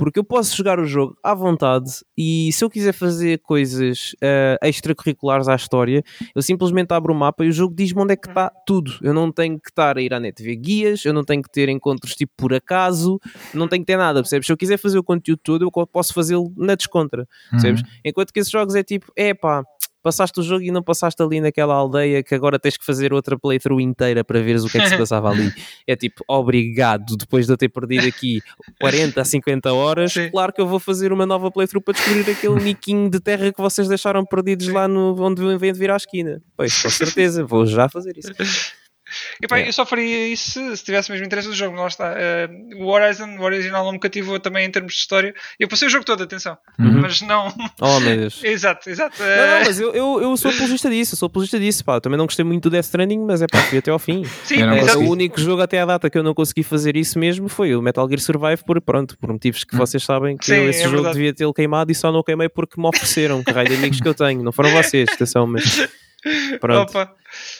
Porque 0.00 0.18
eu 0.18 0.24
posso 0.24 0.56
jogar 0.56 0.80
o 0.80 0.86
jogo 0.86 1.14
à 1.22 1.34
vontade 1.34 1.90
e 2.16 2.50
se 2.54 2.64
eu 2.64 2.70
quiser 2.70 2.94
fazer 2.94 3.38
coisas 3.40 4.14
uh, 4.14 4.66
extracurriculares 4.66 5.46
à 5.46 5.54
história, 5.54 6.02
eu 6.34 6.40
simplesmente 6.40 6.90
abro 6.94 7.12
o 7.12 7.14
mapa 7.14 7.44
e 7.44 7.50
o 7.50 7.52
jogo 7.52 7.74
diz-me 7.74 8.00
onde 8.00 8.14
é 8.14 8.16
que 8.16 8.26
está 8.26 8.50
tudo. 8.66 8.92
Eu 9.02 9.12
não 9.12 9.30
tenho 9.30 9.60
que 9.60 9.68
estar 9.68 9.98
a 9.98 10.00
ir 10.00 10.14
à 10.14 10.18
net 10.18 10.42
ver 10.42 10.56
guias, 10.56 11.04
eu 11.04 11.12
não 11.12 11.22
tenho 11.22 11.42
que 11.42 11.50
ter 11.50 11.68
encontros 11.68 12.14
tipo 12.14 12.32
por 12.34 12.54
acaso, 12.54 13.20
não 13.52 13.68
tenho 13.68 13.82
que 13.82 13.92
ter 13.92 13.98
nada, 13.98 14.22
percebes? 14.22 14.46
Se 14.46 14.52
eu 14.54 14.56
quiser 14.56 14.78
fazer 14.78 14.98
o 14.98 15.04
conteúdo 15.04 15.40
todo, 15.44 15.64
eu 15.66 15.86
posso 15.86 16.14
fazê-lo 16.14 16.50
na 16.56 16.74
descontra, 16.76 17.28
percebes? 17.50 17.82
Uhum. 17.82 17.88
Enquanto 18.02 18.32
que 18.32 18.40
esses 18.40 18.50
jogos 18.50 18.74
é 18.74 18.82
tipo, 18.82 19.12
é 19.14 19.34
pá 19.34 19.62
passaste 20.02 20.40
o 20.40 20.42
jogo 20.42 20.62
e 20.62 20.70
não 20.70 20.82
passaste 20.82 21.22
ali 21.22 21.40
naquela 21.40 21.74
aldeia 21.74 22.22
que 22.22 22.34
agora 22.34 22.58
tens 22.58 22.76
que 22.76 22.84
fazer 22.84 23.12
outra 23.12 23.38
playthrough 23.38 23.80
inteira 23.80 24.24
para 24.24 24.40
veres 24.40 24.64
o 24.64 24.68
que 24.68 24.78
é 24.78 24.82
que 24.82 24.88
se 24.88 24.96
passava 24.98 25.30
ali. 25.30 25.52
É 25.86 25.96
tipo, 25.96 26.24
obrigado, 26.28 27.16
depois 27.16 27.46
de 27.46 27.52
eu 27.52 27.56
ter 27.56 27.68
perdido 27.68 28.06
aqui 28.06 28.40
40 28.80 29.20
a 29.20 29.24
50 29.24 29.72
horas, 29.72 30.12
Sim. 30.12 30.30
claro 30.30 30.52
que 30.52 30.60
eu 30.60 30.66
vou 30.66 30.78
fazer 30.78 31.12
uma 31.12 31.26
nova 31.26 31.50
playthrough 31.50 31.82
para 31.82 31.94
descobrir 31.94 32.30
aquele 32.30 32.54
niquinho 32.62 33.10
de 33.10 33.20
terra 33.20 33.52
que 33.52 33.60
vocês 33.60 33.88
deixaram 33.88 34.24
perdidos 34.24 34.68
lá 34.68 34.88
no, 34.88 35.20
onde 35.20 35.42
vem 35.58 35.72
de 35.72 35.78
vir 35.78 35.90
à 35.90 35.96
esquina. 35.96 36.42
Pois, 36.56 36.82
com 36.82 36.88
certeza, 36.90 37.44
vou 37.44 37.66
já 37.66 37.88
fazer 37.88 38.16
isso. 38.16 38.32
E, 39.42 39.46
pá, 39.46 39.58
é. 39.58 39.68
Eu 39.68 39.72
só 39.72 39.84
faria 39.86 40.28
isso 40.28 40.50
se, 40.52 40.76
se, 40.76 40.84
tivesse 40.84 41.10
mesmo 41.10 41.26
interesse 41.26 41.48
no 41.48 41.54
jogo. 41.54 41.76
Lá 41.76 41.86
está. 41.86 42.12
Uh, 42.12 42.82
o 42.82 42.86
Horizon, 42.86 43.36
o 43.38 43.42
original, 43.42 43.84
não 43.84 43.92
me 43.92 43.98
cativou 43.98 44.38
também 44.38 44.66
em 44.66 44.70
termos 44.70 44.94
de 44.94 44.98
história. 45.00 45.34
Eu 45.58 45.68
passei 45.68 45.88
o 45.88 45.90
jogo 45.90 46.04
todo, 46.04 46.22
atenção. 46.22 46.56
Uhum. 46.78 47.00
Mas 47.00 47.20
não. 47.20 47.50
Oh, 47.80 47.98
meu 48.00 48.16
Deus. 48.16 48.44
exato, 48.44 48.90
exato. 48.90 49.16
Não, 49.18 49.26
não, 49.26 49.32
eh, 49.32 49.64
mas 49.64 49.80
eu, 49.80 49.92
eu, 49.94 50.22
eu 50.22 50.36
sou 50.36 50.50
apologista 50.50 50.90
disso. 50.90 51.14
Eu 51.14 51.18
sou 51.18 51.26
apologista 51.26 51.58
disso. 51.58 51.84
Pá. 51.84 51.94
Eu 51.94 52.00
também 52.00 52.18
não 52.18 52.26
gostei 52.26 52.44
muito 52.44 52.64
do 52.64 52.70
Death 52.70 52.84
Stranding, 52.84 53.20
mas 53.20 53.40
é 53.42 53.46
pá, 53.46 53.58
fui 53.62 53.78
até 53.78 53.90
ao 53.90 53.98
fim. 53.98 54.24
Sim, 54.44 54.62
é, 54.62 54.96
o 54.96 55.08
único 55.10 55.40
jogo 55.40 55.62
até 55.62 55.80
à 55.80 55.86
data 55.86 56.10
que 56.10 56.18
eu 56.18 56.22
não 56.22 56.34
consegui 56.34 56.62
fazer 56.62 56.96
isso 56.96 57.18
mesmo 57.18 57.48
foi 57.48 57.74
o 57.74 57.82
Metal 57.82 58.06
Gear 58.08 58.20
Survive, 58.20 58.64
por 58.64 58.80
pronto, 58.80 59.16
por 59.18 59.32
motivos 59.32 59.64
que 59.64 59.74
hum. 59.74 59.78
vocês 59.78 60.02
sabem 60.02 60.36
que 60.36 60.46
Sim, 60.46 60.54
eu 60.54 60.70
esse 60.70 60.80
é 60.80 60.84
jogo 60.84 60.96
verdade. 60.96 61.14
devia 61.14 61.34
tê-lo 61.34 61.54
queimado 61.54 61.90
e 61.90 61.94
só 61.94 62.12
não 62.12 62.22
queimei 62.22 62.48
porque 62.48 62.80
me 62.80 62.86
ofereceram. 62.86 63.42
Que 63.42 63.52
raio 63.52 63.68
de 63.68 63.74
amigos 63.76 64.00
que 64.00 64.08
eu 64.08 64.14
tenho. 64.14 64.42
Não 64.42 64.52
foram 64.52 64.70
vocês, 64.70 65.08
atenção, 65.08 65.46
mas. 65.46 65.88
Pronto. 66.60 66.90
Opa. 66.90 67.14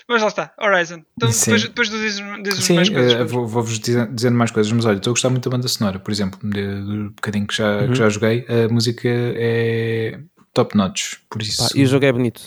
Mas 0.08 0.22
lá 0.22 0.28
está, 0.28 0.52
Horizon. 0.60 1.02
Então, 1.16 1.30
depois, 1.30 1.62
depois 1.62 1.88
dizes, 1.88 2.22
dizes 2.42 2.64
Sim, 2.64 2.74
mais 2.74 2.88
coisas. 2.88 3.32
Uh, 3.32 3.46
vou-vos 3.46 3.78
dizendo 3.78 4.36
mais 4.36 4.50
coisas, 4.50 4.72
mas 4.72 4.84
olha, 4.84 4.96
estou 4.96 5.12
a 5.12 5.14
gostar 5.14 5.30
muito 5.30 5.48
da 5.48 5.56
banda 5.56 5.68
sonora, 5.68 5.98
por 5.98 6.10
exemplo, 6.10 6.38
do 6.42 7.10
bocadinho 7.10 7.46
que 7.46 7.56
já, 7.56 7.78
uhum. 7.78 7.88
que 7.88 7.94
já 7.94 8.08
joguei, 8.08 8.46
a 8.48 8.72
música 8.72 9.08
é 9.08 10.20
top 10.52 10.76
notch, 10.76 11.16
por 11.30 11.40
isso. 11.40 11.58
Pá, 11.58 11.68
e 11.74 11.84
o 11.84 11.86
jogo 11.86 12.04
é 12.04 12.12
bonito. 12.12 12.40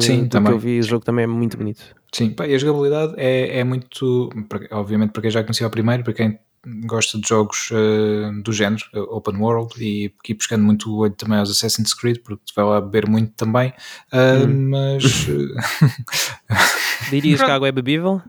Sim, 0.00 0.24
do 0.24 0.28
também. 0.28 0.52
que 0.52 0.56
eu 0.56 0.58
vi, 0.60 0.78
o 0.78 0.82
jogo 0.82 1.04
também 1.04 1.24
é 1.24 1.26
muito 1.26 1.56
bonito. 1.56 1.82
Sim, 2.12 2.30
pá, 2.30 2.46
e 2.46 2.54
a 2.54 2.58
jogabilidade 2.58 3.14
é, 3.16 3.58
é 3.58 3.64
muito, 3.64 4.30
obviamente 4.70 5.12
para 5.12 5.22
quem 5.22 5.30
já 5.30 5.42
conhecia 5.42 5.66
o 5.66 5.70
primeiro, 5.70 6.04
para 6.04 6.12
quem 6.12 6.38
gosta 6.84 7.18
de 7.18 7.28
jogos 7.28 7.70
uh, 7.70 8.42
do 8.42 8.52
género, 8.52 8.84
open 9.10 9.36
world, 9.36 9.74
e 9.78 10.12
aqui 10.18 10.34
buscando 10.34 10.64
muito 10.64 10.90
o 10.90 10.98
olho 10.98 11.14
também 11.14 11.38
aos 11.38 11.50
Assassin's 11.50 11.94
Creed, 11.94 12.18
porque 12.24 12.42
vai 12.54 12.64
lá 12.64 12.80
beber 12.80 13.08
muito 13.08 13.32
também, 13.34 13.72
uh, 14.12 14.46
hum. 14.46 14.70
mas. 14.70 15.26
Dirias 17.10 17.42
que 17.42 17.50
a 17.50 17.54
água 17.56 17.68
é 17.68 17.72
bebível? 17.72 18.22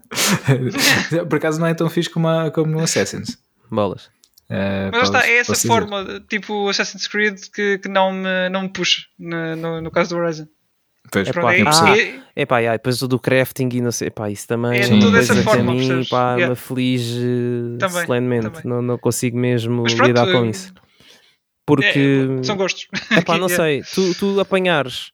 Por 1.30 1.36
acaso 1.38 1.60
não 1.60 1.68
é 1.68 1.74
tão 1.74 1.90
fixe 1.90 2.10
como, 2.10 2.28
a, 2.28 2.52
como 2.52 2.72
no 2.72 2.80
Assassin's. 2.80 3.38
Bolas. 3.70 4.10
Uh, 4.50 4.92
Mas 4.92 5.04
está, 5.04 5.26
é 5.26 5.38
essa 5.38 5.56
forma, 5.56 6.04
dizer. 6.04 6.20
tipo 6.30 6.70
Assassin's 6.70 7.08
Creed, 7.08 7.40
que, 7.54 7.80
que 7.80 7.88
não, 7.90 8.12
me, 8.12 8.50
não 8.52 8.64
me 8.64 8.70
puxa 8.70 9.02
no, 9.18 9.56
no, 9.56 9.82
no 9.82 9.92
caso 9.92 10.12
do 10.12 10.18
Horizon. 10.18 10.48
Pois, 11.12 11.28
É 11.28 11.32
Pronto, 11.32 11.46
pá, 11.46 11.54
é- 11.56 11.64
ah, 11.66 11.98
é- 11.98 12.24
Epá, 12.36 12.60
yeah, 12.60 12.78
depois 12.78 13.00
o 13.02 13.08
do 13.08 13.20
crafting 13.20 13.70
e 13.74 13.82
não 13.82 13.92
sei, 13.92 14.08
epá, 14.08 14.30
isso 14.32 14.48
também 14.48 14.80
É 14.80 14.84
é 14.84 14.88
tudo 14.88 15.08
uma 15.08 15.12
dessa 15.12 15.34
coisa 15.34 15.44
que 15.44 15.50
a 15.50 15.54
forma, 15.54 15.74
mim 15.74 16.06
pá, 16.10 16.32
Yeah. 16.34 16.48
me 16.48 16.52
aflige 16.54 17.20
Também, 17.78 18.06
solenemente, 18.06 18.46
também. 18.50 18.62
Não, 18.66 18.82
não 18.82 18.98
consigo 18.98 19.38
mesmo 19.38 19.84
pronto, 19.84 20.04
lidar 20.04 20.32
com 20.32 20.46
isso. 20.46 20.74
Porque, 21.66 22.38
é- 22.40 22.44
são 22.44 22.58
gostos. 22.58 22.88
epá, 23.12 23.38
não 23.38 23.48
Yeah. 23.48 23.56
sei, 23.56 23.84
tu, 23.94 24.16
tu 24.16 24.40
apanhares 24.40 25.12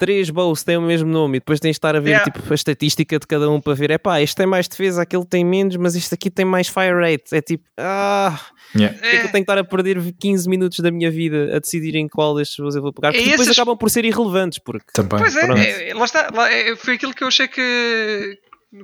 três 0.00 0.30
bows 0.30 0.60
que 0.60 0.64
têm 0.66 0.78
o 0.78 0.82
mesmo 0.82 1.10
nome 1.10 1.36
e 1.36 1.40
depois 1.40 1.60
tens 1.60 1.72
de 1.72 1.76
estar 1.76 1.94
a 1.94 2.00
ver 2.00 2.10
Yeah. 2.10 2.24
tipo, 2.32 2.50
a 2.50 2.54
estatística 2.54 3.18
de 3.18 3.26
cada 3.26 3.50
um 3.50 3.60
para 3.60 3.74
ver, 3.74 3.90
epá, 3.90 4.20
este 4.22 4.34
tem 4.34 4.46
mais 4.46 4.66
defesa, 4.66 5.02
aquele 5.02 5.24
tem 5.26 5.44
menos, 5.44 5.76
mas 5.76 5.94
este 5.94 6.14
aqui 6.14 6.30
tem 6.30 6.44
mais 6.46 6.68
fire 6.68 6.94
rate. 6.98 7.24
É 7.36 7.42
tipo, 7.42 7.62
ah, 7.76 8.40
Yeah. 8.74 8.96
porque 8.98 9.06
é 9.06 9.10
que 9.20 9.26
eu 9.26 9.32
tenho 9.32 9.32
que 9.32 9.38
estar 9.50 9.58
a 9.58 9.64
perder 9.64 9.98
15 10.18 10.48
minutos 10.48 10.80
da 10.80 10.90
minha 10.90 11.10
vida 11.10 11.54
a 11.54 11.58
decidir 11.58 11.94
em 11.96 12.08
qual 12.08 12.34
destes 12.34 12.56
voos 12.56 12.74
eu 12.74 12.80
vou 12.82 12.92
pegar? 12.92 13.10
Porque 13.12 13.22
É 13.22 13.30
depois 13.32 13.46
esses- 13.48 13.58
acabam 13.58 13.76
por 13.76 13.90
ser 13.90 14.04
irrelevantes, 14.06 14.58
porque 14.58 14.86
Também. 14.94 15.18
Pois 15.20 15.36
é, 15.36 15.90
é, 15.90 15.94
lá 15.94 16.04
está. 16.04 16.30
lá- 16.34 16.50
é, 16.50 16.74
foi 16.76 16.94
aquilo 16.94 17.12
que 17.12 17.22
eu 17.22 17.28
achei 17.28 17.46
que, 17.46 18.38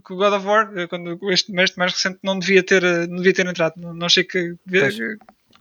que 0.04 0.12
o 0.12 0.16
God 0.16 0.32
of 0.34 0.46
War, 0.46 0.70
eh, 0.76 0.86
quando 0.86 1.18
este, 1.32 1.52
este 1.60 1.78
mais 1.78 1.92
recente, 1.92 2.18
não 2.22 2.38
devia 2.38 2.62
ter, 2.62 2.82
eh, 2.84 3.06
não 3.06 3.16
devia 3.16 3.32
ter 3.32 3.46
entrado. 3.46 3.74
Não, 3.76 3.94
não 3.94 4.06
achei 4.06 4.24
que. 4.24 4.54
Pois. 4.68 4.98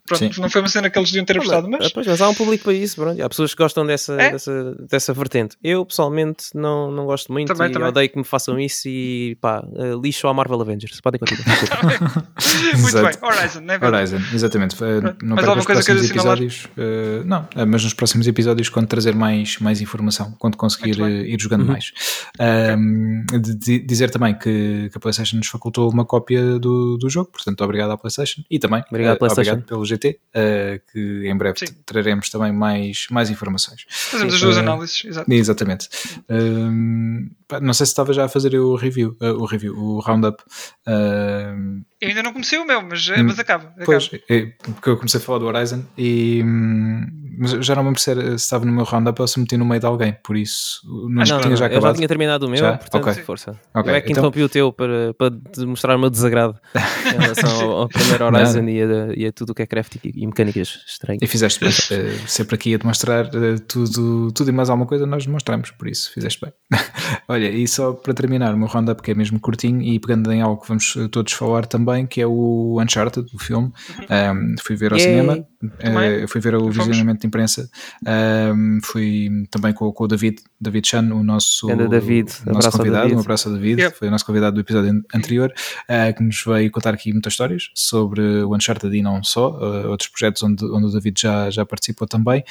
Pronto, 0.06 0.34
Sim. 0.34 0.42
não 0.42 0.50
foi 0.50 0.62
uma 0.62 0.68
cena 0.70 0.90
que 0.90 0.98
eles 1.00 1.10
deviam 1.10 1.26
ter 1.26 1.38
apostado, 1.38 1.70
mas, 1.70 1.80
mas. 1.82 1.92
pois, 1.94 2.08
mas 2.08 2.22
há 2.22 2.30
um 2.30 2.34
público 2.34 2.64
para 2.66 2.74
isso, 2.74 2.96
pronto. 2.96 3.22
Há 3.22 3.30
pessoas 3.30 3.54
que 3.54 3.62
gostam 3.64 3.86
dessa, 3.86 4.14
É. 4.22 4.32
dessa, 4.32 4.76
dessa 4.90 5.14
vertente. 5.14 5.58
Eu 5.64 5.86
pessoalmente 5.86 6.46
não, 6.54 6.92
não 6.92 7.06
gosto 7.06 7.32
muito 7.32 7.48
Também, 7.54 7.70
e 7.70 7.74
também. 7.74 7.88
odeio 7.90 8.10
que 8.10 8.18
me 8.18 8.24
façam 8.24 8.60
isso 8.60 8.88
e 8.88 9.38
pá, 9.42 9.64
eh, 9.76 9.94
lixo 10.02 10.28
à 10.28 10.34
Marvel 10.34 10.62
Avengers. 10.62 11.00
Podem 11.02 11.20
continuar. 11.20 11.56
Desculpa. 11.60 12.28
Muito 12.78 12.88
Exato. 12.88 13.20
bem, 13.20 13.30
Horizon, 13.30 13.62
não 13.62 13.74
é 13.74 13.78
verdade? 13.80 14.14
Horizon, 14.16 14.36
exatamente. 14.36 14.76
Eh, 14.84 15.02
Pronto. 15.02 15.26
Não 15.26 15.36
perca 15.36 15.50
alguma 15.52 15.66
coisa 15.66 15.84
que 15.84 15.92
episódios. 16.06 16.68
eh, 16.78 17.22
não, 17.26 17.48
mas 17.68 17.84
nos 17.84 17.94
próximos 17.94 18.28
episódios, 18.28 18.70
quando 18.70 18.88
trazer 18.88 19.16
mais, 19.16 19.58
mais 19.60 19.82
informação, 19.82 20.34
quando 20.40 20.56
conseguir 20.58 21.00
ir 21.00 21.38
jogando 21.40 21.62
Uhum. 21.62 21.72
mais. 21.72 21.92
De- 23.58 23.80
dizer 23.80 24.10
também 24.12 24.34
que, 24.38 24.90
que 24.92 24.98
a 24.98 25.00
PlayStation 25.00 25.38
nos 25.38 25.48
facultou 25.48 25.90
uma 25.92 26.06
cópia 26.06 26.60
do, 26.60 26.98
do 26.98 27.10
jogo, 27.10 27.32
portanto, 27.32 27.62
obrigado 27.64 27.92
à 27.92 27.98
PlayStation 27.98 28.42
e 28.50 28.60
também 28.60 28.84
Obrigado, 28.90 29.16
eh, 29.16 29.20
PlayStation. 29.20 29.52
obrigado 29.52 29.68
pelo 29.68 29.86
GT, 29.96 30.20
eh, 30.34 30.82
que 30.92 31.28
em 31.28 31.38
breve 31.38 31.60
Sim. 31.60 31.66
traremos 31.86 32.30
também 32.30 32.52
mais, 32.52 33.08
mais 33.10 33.30
informações. 33.30 33.86
Fazemos 33.90 34.34
as 34.36 34.42
duas 34.42 34.58
Eh, 34.58 34.60
análises, 34.60 35.06
exato. 35.06 35.32
Exatamente. 35.32 35.90
Ahm, 36.30 37.30
pá, 37.45 37.45
não 37.62 37.74
sei 37.74 37.86
se 37.86 37.92
estava 37.92 38.12
já 38.14 38.26
a 38.26 38.30
fazer 38.30 38.56
o 38.56 38.76
review, 38.76 39.16
eh, 39.22 39.32
o 39.32 39.46
review, 39.46 39.76
o 39.78 40.00
roundup. 40.00 40.42
Ahm, 40.88 41.84
Eu 42.02 42.10
ainda 42.10 42.24
não 42.24 42.32
comecei 42.34 42.60
o 42.60 42.66
meu, 42.66 42.82
mas, 42.82 43.08
Hum, 43.10 43.24
mas 43.26 43.40
acaba. 43.40 43.74
Pois, 43.86 44.10
é, 44.30 44.46
porque 44.64 44.90
eu 44.90 44.98
comecei 44.98 45.20
a 45.20 45.24
falar 45.24 45.40
do 45.40 45.46
Horizon 45.48 45.84
e 45.98 46.42
hum, 46.44 47.06
mas 47.38 47.52
já 47.52 47.76
não 47.76 47.84
me 47.84 47.90
lembro 47.90 48.02
se, 48.02 48.12
estava 48.36 48.64
no 48.66 48.72
meu 48.72 48.86
roundup 48.86 49.22
ou 49.22 49.28
se 49.28 49.38
meti 49.40 49.58
no 49.58 49.66
meio 49.66 49.80
de 49.80 49.86
alguém, 49.86 50.16
por 50.24 50.38
isso 50.38 50.80
não, 51.10 51.24
Ah, 51.24 51.26
não, 51.26 51.26
tinha 51.26 51.38
não, 51.38 51.42
já 51.44 51.52
eu 51.52 51.58
já 51.58 51.66
acabado. 51.66 51.96
tinha 51.96 52.08
terminado 52.08 52.46
o 52.46 52.50
meu, 52.50 52.58
Já? 52.60 52.78
portanto, 52.78 53.10
Ok. 53.10 53.24
força. 53.24 53.60
Ok, 53.74 53.92
Eu 53.92 53.96
é 53.96 54.00
que 54.02 54.12
então- 54.12 54.22
interrompi 54.22 54.42
o 54.44 54.48
teu 54.50 54.72
para, 54.72 55.14
para 55.16 55.32
te 55.32 55.66
mostrar 55.66 55.96
o 55.96 56.00
meu 56.00 56.10
desagrado 56.10 56.58
em 57.14 57.20
relação 57.22 57.62
ao, 57.62 57.72
ao 57.82 57.90
primeiro 57.90 58.26
Horizon 58.26 58.64
e 58.70 58.82
a, 58.82 59.14
e 59.18 59.26
a 59.28 59.32
tudo 59.34 59.50
o 59.50 59.56
que 59.56 59.64
é 59.64 59.66
crafting 59.66 60.00
e, 60.06 60.24
e 60.24 60.28
mecânicas 60.28 60.80
estranhas. 60.88 61.22
E 61.22 61.28
fizeste 61.28 61.60
bem, 61.60 61.70
eh, 61.92 62.18
sempre 62.28 62.56
aqui 62.56 62.74
a 62.74 62.78
demonstrar 62.78 63.26
eh, 63.26 63.58
tudo, 63.68 64.32
tudo 64.32 64.50
e 64.50 64.54
mais 64.54 64.70
alguma 64.70 64.88
coisa, 64.88 65.06
nós 65.06 65.26
demonstramos, 65.26 65.72
por 65.72 65.88
isso 65.90 66.12
fizeste 66.14 66.40
bem. 66.42 66.54
Olha, 67.36 67.50
e 67.50 67.68
só 67.68 67.92
para 67.92 68.14
terminar, 68.14 68.54
o 68.54 68.58
meu 68.58 68.68
roundup 68.68 69.02
que 69.02 69.12
é 69.12 69.14
mesmo 69.14 69.40
curtinho 69.40 69.82
e 69.82 70.00
pegando 70.00 70.32
em 70.32 70.42
algo 70.42 70.62
que 70.62 70.68
vamos 70.70 70.96
eh, 70.98 71.08
todos 71.10 71.34
falar 71.34 71.66
também, 71.66 72.06
que 72.06 72.22
é 72.22 72.26
o 72.28 72.80
Uncharted, 72.82 73.28
o 73.34 73.40
filme. 73.40 73.72
Um, 74.10 74.56
fui 74.64 74.76
ver 74.78 74.94
ao 74.94 74.98
Yay. 74.98 75.08
cinema, 75.10 75.46
eh, 75.80 76.26
fui 76.28 76.40
ver 76.40 76.56
o 76.56 76.70
visionamento 76.70 77.22
de 77.22 77.28
imprensa, 77.28 77.70
um, 78.56 78.80
fui 78.84 79.30
também 79.52 79.74
com, 79.74 79.92
com 79.92 80.04
o 80.04 80.08
David, 80.08 80.38
David 80.62 80.88
Chan, 80.88 81.14
o 81.14 81.24
nosso, 81.24 81.68
David, 81.68 82.30
o 82.46 82.54
nosso 82.54 82.58
abraço 82.60 82.78
convidado, 82.78 83.02
David. 83.04 83.18
um 83.18 83.20
abraço 83.22 83.48
ao 83.50 83.54
David, 83.56 83.82
Yep. 83.82 83.98
foi 83.98 84.08
o 84.08 84.12
nosso 84.12 84.26
convidado 84.26 84.54
do 84.56 84.62
episódio 84.62 84.92
an- 84.92 85.02
anterior, 85.14 85.52
eh, 85.90 86.14
que 86.14 86.24
nos 86.24 86.42
veio 86.46 86.72
contar 86.72 86.94
aqui 86.94 87.12
muitas 87.12 87.34
histórias 87.34 87.70
sobre 87.74 88.22
o 88.44 88.56
Uncharted 88.56 88.96
e 88.96 89.02
não 89.02 89.22
só, 89.24 89.60
eh, 89.62 89.88
outros 89.88 90.10
projetos 90.10 90.42
onde, 90.44 90.64
onde 90.66 90.86
o 90.86 90.92
David 90.92 91.20
já, 91.20 91.50
já 91.50 91.66
participou 91.66 92.08
também. 92.08 92.44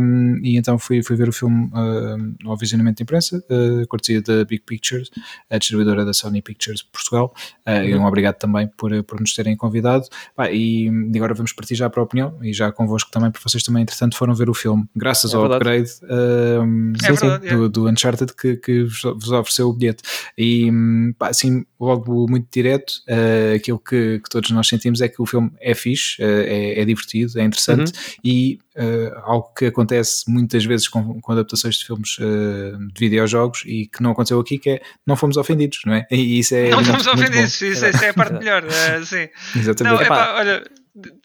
Um, 0.00 0.40
e 0.42 0.56
então 0.56 0.78
fui, 0.78 1.02
fui 1.02 1.16
ver 1.16 1.28
o 1.28 1.32
filme 1.32 1.66
uh, 1.66 2.48
ao 2.48 2.56
visionamento 2.56 2.96
de 2.98 3.02
imprensa, 3.02 3.44
uh, 3.50 3.86
cortesia 3.88 4.13
da 4.20 4.44
Big 4.44 4.62
Pictures, 4.64 5.10
a 5.50 5.58
distribuidora 5.58 6.04
da 6.04 6.12
Sony 6.12 6.42
Pictures 6.42 6.80
de 6.80 6.86
Portugal. 6.86 7.34
E 7.66 7.94
um 7.94 8.04
obrigado 8.04 8.36
também 8.36 8.68
por, 8.76 9.02
por 9.04 9.20
nos 9.20 9.34
terem 9.34 9.56
convidado. 9.56 10.06
E, 10.52 10.90
agora 11.14 11.34
vamos 11.34 11.52
partir 11.52 11.74
já 11.74 11.88
para 11.88 12.00
a 12.00 12.04
opinião 12.04 12.38
e 12.42 12.52
já 12.52 12.70
convosco 12.72 13.10
também, 13.10 13.30
porque 13.30 13.48
vocês 13.48 13.62
também, 13.62 13.82
entretanto, 13.82 14.16
foram 14.16 14.34
ver 14.34 14.50
o 14.50 14.54
filme, 14.54 14.84
graças 14.94 15.32
É 15.32 15.36
ao 15.36 15.48
verdade. 15.48 15.82
upgrade 15.82 15.90
um, 16.12 16.92
É 17.02 17.12
verdade, 17.12 17.48
do, 17.48 17.68
do 17.68 17.88
Uncharted 17.88 18.32
que, 18.34 18.56
que 18.56 18.84
vos, 18.84 19.04
ofereceu 19.04 19.68
o 19.68 19.72
bilhete. 19.72 20.02
E 20.36 20.70
pá, 21.18 21.28
assim, 21.28 21.64
logo 21.78 22.26
muito 22.28 22.48
direto, 22.50 22.90
uh, 23.08 23.54
aquilo 23.56 23.78
que, 23.78 24.20
que 24.20 24.30
todos 24.30 24.50
nós 24.50 24.66
sentimos 24.66 25.00
é 25.00 25.08
que 25.08 25.20
o 25.20 25.26
filme 25.26 25.50
é 25.60 25.74
fixe, 25.74 26.22
é, 26.22 26.80
é 26.80 26.84
divertido, 26.84 27.38
é 27.38 27.44
interessante 27.44 27.92
e 28.24 28.58
uh, 28.76 29.18
algo 29.24 29.52
que 29.56 29.66
acontece 29.66 30.24
muitas 30.30 30.64
vezes 30.64 30.88
com, 30.88 31.20
com 31.20 31.32
adaptações 31.32 31.76
de 31.76 31.84
filmes 31.86 32.18
uh, 32.18 32.78
de 32.92 32.98
videojogos 33.00 33.62
e 33.66 33.86
que 33.86 34.02
não 34.02 34.12
aconteceu 34.12 34.38
aqui, 34.40 34.58
que 34.58 34.70
é 34.70 34.82
não 35.06 35.16
fomos 35.16 35.36
ofendidos, 35.36 35.80
não 35.86 35.94
é? 35.94 36.06
E 36.10 36.38
isso 36.38 36.54
é 36.54 36.70
não 36.70 36.84
fomos 36.84 37.06
ofendidos, 37.06 37.60
isso, 37.60 37.64
isso 37.86 38.04
é 38.04 38.08
a 38.08 38.14
parte 38.14 38.34
melhor. 38.34 38.64
eh, 38.64 39.04
sim. 39.04 39.28
Não, 39.54 39.60
Exatamente. 39.62 40.02
é 40.02 40.06
Epá. 40.06 40.16
pá, 40.26 40.34
olha. 40.38 40.64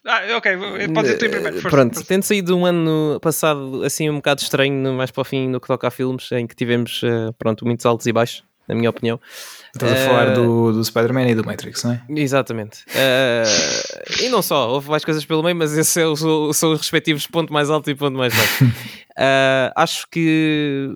Ah, 0.03 0.21
ok, 0.37 0.57
pode 0.93 1.01
dizer 1.03 1.17
tu 1.19 1.25
em 1.25 1.29
primeiro. 1.29 1.55
força, 1.61 1.69
Pronto, 1.69 1.93
força. 1.93 2.07
tendo 2.07 2.23
saído 2.23 2.57
um 2.57 2.65
ano 2.65 3.19
passado 3.21 3.83
assim 3.83 4.09
um 4.09 4.15
bocado 4.15 4.41
estranho, 4.41 4.93
mais 4.93 5.11
para 5.11 5.21
o 5.21 5.23
fim, 5.23 5.47
no 5.47 5.61
que 5.61 5.67
toca 5.67 5.87
a 5.87 5.91
filmes, 5.91 6.31
em 6.31 6.47
que 6.47 6.55
tivemos 6.55 7.01
pronto, 7.37 7.65
muitos 7.65 7.85
altos 7.85 8.07
e 8.07 8.11
baixos, 8.11 8.43
na 8.69 8.75
minha 8.75 8.89
opinião. 8.89 9.19
Estás 9.75 9.91
a 9.91 9.95
Eh, 9.95 10.05
falar 10.05 10.33
do, 10.33 10.71
do 10.71 10.83
Spider-Man 10.83 11.27
e 11.29 11.35
do 11.35 11.45
Matrix, 11.45 11.83
não 11.83 11.91
é? 11.91 12.01
Exatamente. 12.15 12.79
Eh, 12.95 13.43
e 14.21 14.29
não 14.29 14.41
só, 14.41 14.69
houve 14.69 14.89
mais 14.89 15.03
coisas 15.03 15.25
pelo 15.25 15.43
meio, 15.43 15.55
mas 15.55 15.77
esses 15.77 15.91
são, 15.93 16.13
os- 16.13 16.57
são 16.57 16.71
os 16.71 16.79
respectivos 16.79 17.27
ponto 17.27 17.51
mais 17.51 17.69
alto 17.69 17.89
e 17.89 17.95
ponto 17.95 18.17
mais 18.17 18.33
baixo. 18.33 18.65
Eh, 19.21 19.73
acho 19.75 20.07
que 20.09 20.91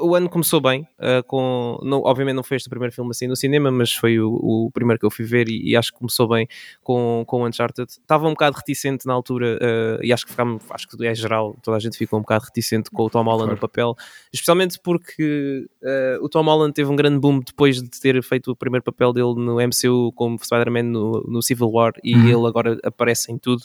o 0.00 0.14
ano 0.14 0.28
começou 0.28 0.60
bem, 0.60 0.86
eh, 0.98 1.22
com, 1.22 1.78
não, 1.82 2.02
obviamente 2.02 2.36
não 2.36 2.42
foi 2.42 2.56
este 2.56 2.66
o 2.66 2.70
primeiro 2.70 2.94
filme 2.94 3.10
assim 3.10 3.26
no 3.26 3.34
cinema, 3.36 3.70
mas 3.70 3.92
foi 3.92 4.18
o, 4.20 4.30
o 4.32 4.70
primeiro 4.72 4.98
que 5.00 5.04
eu 5.06 5.10
fui 5.10 5.24
ver 5.24 5.48
e, 5.48 5.70
e 5.70 5.76
acho 5.76 5.92
que 5.92 5.98
começou 5.98 6.28
bem 6.28 6.46
com, 6.82 7.24
com 7.26 7.44
Uncharted. 7.46 7.88
Estava 7.90 8.26
um 8.26 8.30
bocado 8.30 8.56
reticente 8.56 9.06
na 9.06 9.12
altura 9.12 9.58
eh, 9.60 9.98
e 10.02 10.12
acho 10.12 10.24
que 10.24 10.30
ficámos, 10.30 10.62
acho 10.70 10.88
que 10.88 11.06
é 11.06 11.14
geral, 11.14 11.56
toda 11.62 11.76
a 11.76 11.80
gente 11.80 11.96
ficou 11.98 12.18
um 12.18 12.22
bocado 12.22 12.44
reticente 12.44 12.90
com 12.90 13.04
o 13.04 13.10
Tom 13.10 13.22
Holland 13.24 13.42
Claro. 13.42 13.52
no 13.54 13.58
papel, 13.60 13.94
especialmente 14.32 14.78
porque 14.82 15.66
eh, 15.82 16.18
o 16.20 16.28
Tom 16.28 16.44
Holland 16.44 16.72
teve 16.72 16.90
um 16.90 16.96
grande 16.96 17.18
boom 17.18 17.40
depois 17.40 17.82
de 17.82 17.88
ter 18.00 18.22
feito 18.22 18.52
o 18.52 18.56
primeiro 18.56 18.84
papel 18.84 19.12
dele 19.12 19.34
no 19.36 19.56
MCU 19.60 20.12
como 20.14 20.38
Spider-Man 20.42 20.84
no, 20.84 21.24
no 21.26 21.42
Civil 21.42 21.68
War 21.70 21.92
e 22.04 22.14
Uhum. 22.14 22.28
ele 22.28 22.46
agora 22.46 22.78
aparece 22.84 23.32
em 23.32 23.38
tudo. 23.38 23.62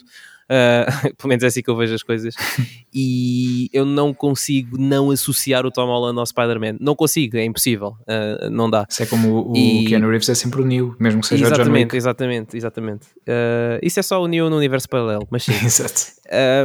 Uh, 0.50 1.13
pelo 1.18 1.30
menos 1.30 1.44
é 1.44 1.48
assim 1.48 1.62
que 1.62 1.70
eu 1.70 1.75
vejo 1.75 1.94
as 1.94 2.04
coisas. 2.04 2.34
E 2.94 3.70
eu 3.74 3.86
não 3.86 4.13
consigo 4.13 4.77
não 4.77 5.12
associar 5.12 5.66
o 5.66 5.72
Tom 5.72 5.86
Holland 5.88 6.18
ao 6.20 6.25
Spider-Man. 6.25 6.77
Não 6.80 6.96
consigo, 6.96 7.38
é 7.38 7.44
impossível, 7.44 7.96
uh, 8.08 8.50
não 8.50 8.70
dá. 8.70 8.86
Isso 8.89 9.04
é 9.04 9.06
como 9.06 9.30
o, 9.30 9.51
o 9.51 9.58
E- 9.58 9.86
Keanu 9.86 10.10
Reeves 10.10 10.30
é 10.30 10.36
sempre 10.36 10.62
o 10.62 10.66
Neo, 10.66 10.96
mesmo 11.00 11.22
que 11.22 11.27
seja 11.27 11.46
o 11.46 11.48
John 11.50 11.54
exatamente, 11.56 11.84
Wick. 11.86 11.98
exatamente, 11.98 12.58
exatamente. 12.58 13.08
Uh, 13.27 13.80
isso 13.84 14.00
é 14.00 14.04
só 14.04 14.22
o 14.22 14.27
Neo 14.27 14.50
no 14.50 14.58
universo 14.58 14.88
paralelo, 14.89 15.27
mas 15.30 15.44
sim. 15.44 15.51
Exato. 15.66 16.01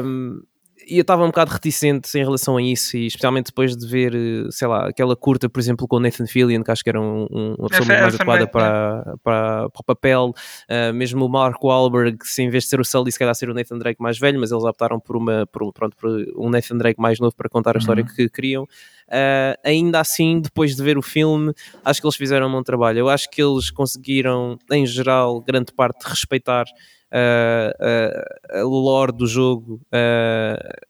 um, 0.04 0.40
e 0.88 0.96
eu 0.98 1.02
estava 1.02 1.22
um 1.24 1.28
bocado 1.28 1.50
reticente 1.52 2.16
em 2.18 2.22
relação 2.22 2.56
a 2.56 2.62
isso, 2.62 2.96
e 2.96 3.06
especialmente 3.06 3.46
depois 3.46 3.76
de 3.76 3.86
ver, 3.86 4.14
eh, 4.14 4.48
sei 4.50 4.66
lá, 4.68 4.88
aquela 4.88 5.14
curta, 5.16 5.48
por 5.48 5.60
exemplo, 5.60 5.86
com 5.88 5.96
o 5.96 6.00
Nathan 6.00 6.26
Fillion, 6.26 6.62
que 6.62 6.70
acho 6.70 6.82
que 6.82 6.90
era 6.90 7.00
um- 7.00 7.26
um- 7.30 7.54
uma 7.58 7.68
pessoa 7.68 7.86
É, 7.86 7.88
muito 7.88 8.02
mais 8.02 8.14
é 8.14 8.16
adequada 8.16 8.46
para, 8.46 9.16
para, 9.22 9.70
para 9.70 9.80
o 9.80 9.84
papel. 9.84 10.34
Uh, 10.68 10.92
mesmo 10.94 11.24
o 11.24 11.28
Mark 11.28 11.62
Wahlberg, 11.62 12.18
se 12.22 12.42
em 12.42 12.50
vez 12.50 12.64
de 12.64 12.70
ser 12.70 12.80
o 12.80 12.84
Sully, 12.84 13.10
se 13.12 13.18
calhar 13.18 13.34
ser 13.34 13.48
o 13.50 13.54
Nathan 13.54 13.78
Drake 13.78 14.00
mais 14.02 14.18
velho, 14.18 14.38
mas 14.40 14.50
eles 14.52 14.64
optaram 14.64 14.98
por, 15.00 15.16
uma, 15.16 15.46
por, 15.46 15.62
um- 15.62 15.72
pronto, 15.72 15.96
por 15.96 16.08
um 16.36 16.48
Nathan 16.50 16.76
Drake 16.78 17.00
mais 17.00 17.18
novo 17.18 17.34
para 17.36 17.48
contar 17.48 17.76
a 17.76 17.78
história 17.78 18.04
que 18.04 18.28
queriam. 18.28 18.64
Uh, 18.64 19.54
ainda 19.64 20.00
assim, 20.00 20.40
depois 20.40 20.74
de 20.74 20.82
ver 20.82 20.96
o 20.96 21.02
filme, 21.02 21.52
acho 21.84 22.00
que 22.00 22.06
eles 22.06 22.16
fizeram 22.16 22.48
um 22.48 22.52
bom 22.52 22.62
trabalho. 22.62 22.98
Eu 23.00 23.08
acho 23.08 23.28
que 23.30 23.42
eles 23.42 23.70
conseguiram, 23.70 24.58
em 24.70 24.86
geral, 24.86 25.40
grande 25.40 25.72
parte 25.72 26.02
respeitar 26.08 26.64
uh, 27.12 28.58
uh, 28.58 28.60
a 28.60 28.62
lore 28.62 29.12
do 29.12 29.26
jogo 29.26 29.80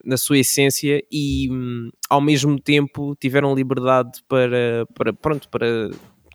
na 0.04 0.16
sua 0.16 0.38
essência 0.38 1.02
e 1.10 1.48
hum, 1.50 1.90
ao 2.08 2.20
mesmo 2.20 2.58
tempo 2.60 3.14
tiveram 3.16 3.54
liberdade 3.54 4.22
para, 4.28 4.86
para, 4.94 5.12
pronto, 5.12 5.48
para 5.48 5.90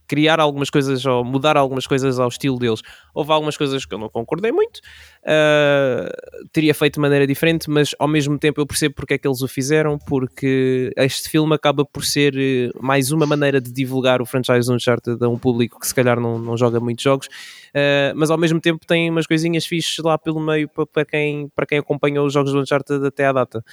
criar 0.08 0.40
algumas 0.40 0.70
coisas 0.70 1.06
ou 1.06 1.24
mudar 1.24 1.58
algumas 1.58 1.86
coisas 1.86 2.20
ao 2.20 2.28
estilo 2.30 2.58
deles. 2.58 2.82
Houve 3.14 3.32
algumas 3.32 3.58
coisas 3.58 3.86
que 3.86 3.94
eu 3.94 3.98
não 4.00 4.10
concordei 4.10 4.52
muito, 4.52 4.78
uh, 5.24 6.48
teria 6.52 6.74
feito 6.74 6.96
de 6.96 7.00
maneira 7.00 7.28
diferente, 7.28 7.70
mas 7.70 7.94
ao 8.00 8.08
mesmo 8.08 8.38
tempo 8.40 8.62
eu 8.62 8.66
percebo 8.66 8.96
porque 8.96 9.16
é 9.16 9.18
que 9.18 9.28
eles 9.28 9.42
o 9.42 9.48
fizeram, 9.48 9.98
porque 9.98 10.92
este 10.98 11.30
filme 11.30 11.54
acaba 11.54 11.84
por 11.86 12.04
ser 12.06 12.34
eh, 12.38 12.70
mais 12.80 13.12
uma 13.12 13.26
maneira 13.26 13.60
de 13.60 13.72
divulgar 13.72 14.22
o 14.22 14.26
franchise 14.26 14.72
Uncharted 14.72 15.24
a 15.24 15.28
um 15.28 15.38
público 15.38 15.80
que 15.80 15.88
se 15.88 15.94
calhar 15.94 16.20
não, 16.20 16.40
não 16.40 16.56
joga 16.58 16.80
muitos 16.80 17.04
jogos, 17.04 17.28
uh, 17.28 18.14
mas 18.16 18.30
ao 18.32 18.38
mesmo 18.38 18.60
tempo 18.60 18.86
tem 18.86 19.10
umas 19.10 19.28
coisinhas 19.28 19.66
fixes 19.66 19.98
lá 20.04 20.18
pelo 20.18 20.40
meio 20.40 20.70
pa- 20.70 20.86
para 20.86 21.06
quem, 21.06 21.50
para 21.56 21.66
quem 21.66 21.78
acompanhou 21.78 22.26
os 22.26 22.34
jogos 22.34 22.52
do 22.52 22.60
Uncharted 22.60 23.06
até 23.06 23.26
à 23.26 23.34
data. 23.34 23.64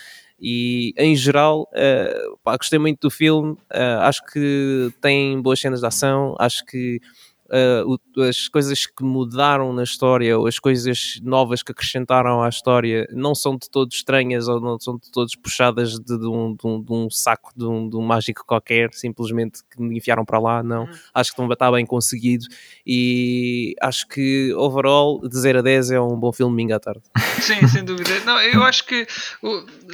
E 0.41 0.93
em 0.97 1.15
geral, 1.17 1.69
uh, 1.73 2.39
pá, 2.43 2.57
gostei 2.57 2.79
muito 2.79 3.01
do 3.01 3.11
filme. 3.11 3.53
Uh, 3.53 4.01
acho 4.03 4.25
que 4.27 4.91
tem 5.01 5.41
boas 5.41 5.61
cenas 5.61 5.81
de 5.81 5.87
ação. 5.87 6.35
Acho 6.39 6.65
que 6.67 7.01
uh, 7.47 8.23
as 8.23 8.49
coisas 8.49 8.87
que 8.87 9.05
mudaram 9.05 9.73
na 9.73 9.83
história 9.83 10.39
ou 10.39 10.47
as 10.47 10.59
coisas 10.59 11.19
novas 11.23 11.63
que 11.63 11.73
acrescentaram 11.73 12.43
à 12.43 12.49
história 12.49 13.07
não 13.13 13.35
são 13.35 13.57
de 13.57 13.71
todo 13.71 13.93
estranhas 13.93 14.49
ou 14.49 14.61
não 14.61 14.79
são 14.79 14.97
de 14.97 15.11
todos 15.11 15.35
puxadas 15.37 15.99
de, 15.99 16.19
de, 16.19 16.27
um, 16.27 16.55
de, 16.55 16.67
um, 16.67 16.83
de 16.83 16.93
um, 16.93 17.11
saco 17.11 17.53
de 17.57 17.65
um, 17.65 17.91
um, 17.93 18.03
mágico 18.03 18.45
qualquer, 18.47 18.93
simplesmente 18.93 19.61
que 19.71 19.81
me 19.81 19.99
enfiaram 19.99 20.25
para 20.25 20.39
lá. 20.39 20.63
Não, 20.63 20.85
uhum. 20.85 20.93
acho 21.15 21.35
que 21.35 21.43
está 21.43 21.71
bem 21.71 21.85
conseguido 21.87 22.47
e 22.87 23.75
acho 23.81 24.07
que 24.09 24.53
overall, 24.55 25.21
de 25.27 25.39
0 25.39 25.59
a 25.59 25.63
10, 25.63 25.91
é 25.93 26.01
um 26.01 26.17
bom 26.17 26.33
filme 26.33 26.53
domingo 26.53 26.75
à 26.75 26.81
tarde. 26.81 27.03
Sim, 27.41 27.67
sem 27.69 27.85
dúvida. 27.85 28.11
Não, 28.25 28.41
eu 28.41 28.63
acho 28.63 28.87
que 28.87 29.07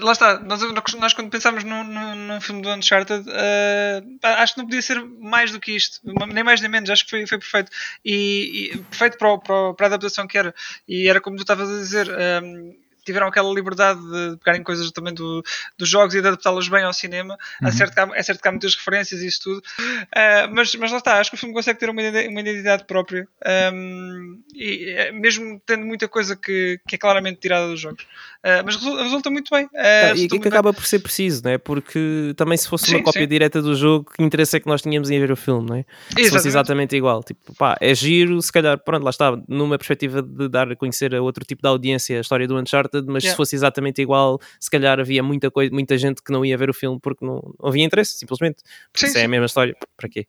lá 0.00 0.12
está, 0.12 0.38
nós, 0.40 0.60
nós 0.98 1.12
quando 1.14 1.30
pensámos 1.30 1.64
num, 1.64 1.84
num, 1.84 2.14
num 2.14 2.40
filme 2.40 2.62
do 2.62 2.70
Uncharted, 2.70 3.28
uh, 3.28 4.18
acho 4.22 4.54
que 4.54 4.60
não 4.60 4.66
podia 4.66 4.82
ser 4.82 5.02
mais 5.20 5.50
do 5.50 5.58
que 5.58 5.72
isto, 5.72 6.00
nem 6.32 6.44
mais 6.44 6.60
nem 6.60 6.70
menos, 6.70 6.90
acho 6.90 7.04
que 7.04 7.10
foi, 7.10 7.26
foi 7.26 7.40
perfeito. 7.50 7.70
E, 8.04 8.70
e 8.72 8.78
perfeito 8.78 9.18
para, 9.18 9.38
para, 9.38 9.86
a 9.86 9.86
adaptação 9.86 10.26
que 10.26 10.38
era. 10.38 10.54
E 10.86 11.08
era 11.08 11.20
como 11.20 11.36
tu 11.36 11.42
estavas 11.42 11.68
a 11.68 11.78
dizer. 11.78 12.08
Um, 12.42 12.76
tiveram 13.04 13.26
aquela 13.26 13.52
liberdade 13.52 14.00
de 14.00 14.36
pegarem 14.38 14.62
coisas 14.62 14.90
também 14.90 15.14
do, 15.14 15.42
dos 15.78 15.88
jogos 15.88 16.14
e 16.14 16.20
de 16.20 16.28
adaptá-las 16.28 16.68
bem 16.68 16.84
ao 16.84 16.92
cinema. 16.92 17.36
Uhum. 17.60 17.68
É, 17.68 17.72
certo 17.72 17.94
que 17.94 18.00
há, 18.00 18.10
é 18.14 18.22
certo 18.22 18.42
que 18.42 18.48
há 18.48 18.50
muitas 18.50 18.74
referências 18.74 19.20
e 19.22 19.26
isso 19.26 19.40
tudo, 19.42 19.58
uh, 19.58 20.54
mas, 20.54 20.74
mas 20.74 20.90
lá 20.90 20.98
está, 20.98 21.20
acho 21.20 21.30
que 21.30 21.36
o 21.36 21.38
filme 21.38 21.54
consegue 21.54 21.78
ter 21.78 21.88
uma, 21.90 22.02
uma 22.02 22.40
identidade 22.40 22.84
própria, 22.84 23.26
um, 23.72 24.38
e, 24.54 24.90
é, 24.90 25.12
mesmo 25.12 25.60
tendo 25.64 25.84
muita 25.84 26.08
coisa 26.08 26.36
que, 26.36 26.80
que 26.86 26.94
é 26.94 26.98
claramente 26.98 27.40
tirada 27.40 27.68
dos 27.68 27.80
jogos. 27.80 28.04
Uh, 28.40 28.64
mas 28.64 28.76
resulta, 28.76 29.02
resulta, 29.02 29.30
muito 29.30 29.50
bem. 29.54 29.66
Uh, 29.66 30.16
e 30.16 30.28
que 30.28 30.48
acaba 30.48 30.72
por 30.72 30.86
ser 30.86 30.98
preciso, 31.00 31.42
não 31.44 31.50
é? 31.50 31.58
Porque 31.58 32.32
também 32.36 32.56
se 32.56 32.66
fosse 32.66 32.86
sim, 32.86 32.96
uma 32.96 33.02
cópia 33.02 33.22
sim. 33.22 33.28
direta 33.28 33.60
do 33.60 33.74
jogo, 33.74 34.10
que 34.10 34.22
interesse 34.22 34.56
é 34.56 34.60
que 34.60 34.66
nós 34.66 34.80
tínhamos 34.80 35.10
em 35.10 35.20
ver 35.20 35.30
o 35.30 35.36
filme, 35.36 35.68
não 35.68 35.76
é? 35.76 35.80
Exatamente. 35.80 36.24
Se 36.24 36.30
fosse 36.30 36.48
exatamente 36.48 36.96
igual, 36.96 37.22
tipo, 37.22 37.54
pá, 37.54 37.76
é 37.80 37.94
giro, 37.94 38.40
se 38.40 38.50
calhar, 38.50 38.78
pronto, 38.78 39.04
lá 39.04 39.10
está, 39.10 39.38
numa 39.46 39.76
perspectiva 39.76 40.22
de 40.22 40.48
dar 40.48 40.70
a 40.72 40.76
conhecer 40.76 41.14
a 41.14 41.20
outro 41.20 41.44
tipo 41.44 41.60
de 41.60 41.68
audiência 41.68 42.16
a 42.16 42.20
história 42.22 42.48
do 42.48 42.58
Uncharted, 42.58 42.89
mas 43.06 43.24
yeah. 43.24 43.30
se 43.30 43.36
fosse 43.36 43.54
exatamente 43.54 44.00
igual, 44.00 44.40
se 44.58 44.70
calhar 44.70 44.98
havia 44.98 45.22
muita, 45.22 45.50
coisa, 45.50 45.72
muita 45.72 45.96
gente 45.98 46.22
que 46.22 46.32
não 46.32 46.44
ia 46.44 46.56
ver 46.56 46.70
o 46.70 46.74
filme 46.74 46.98
porque 47.00 47.24
não, 47.24 47.54
não 47.58 47.68
havia 47.68 47.84
interesse, 47.84 48.18
simplesmente. 48.18 48.62
Porque 48.92 49.06
sim, 49.06 49.12
se 49.12 49.18
é 49.18 49.24
a 49.24 49.28
mesma 49.28 49.46
história, 49.46 49.76
para 49.96 50.08
quê? 50.08 50.26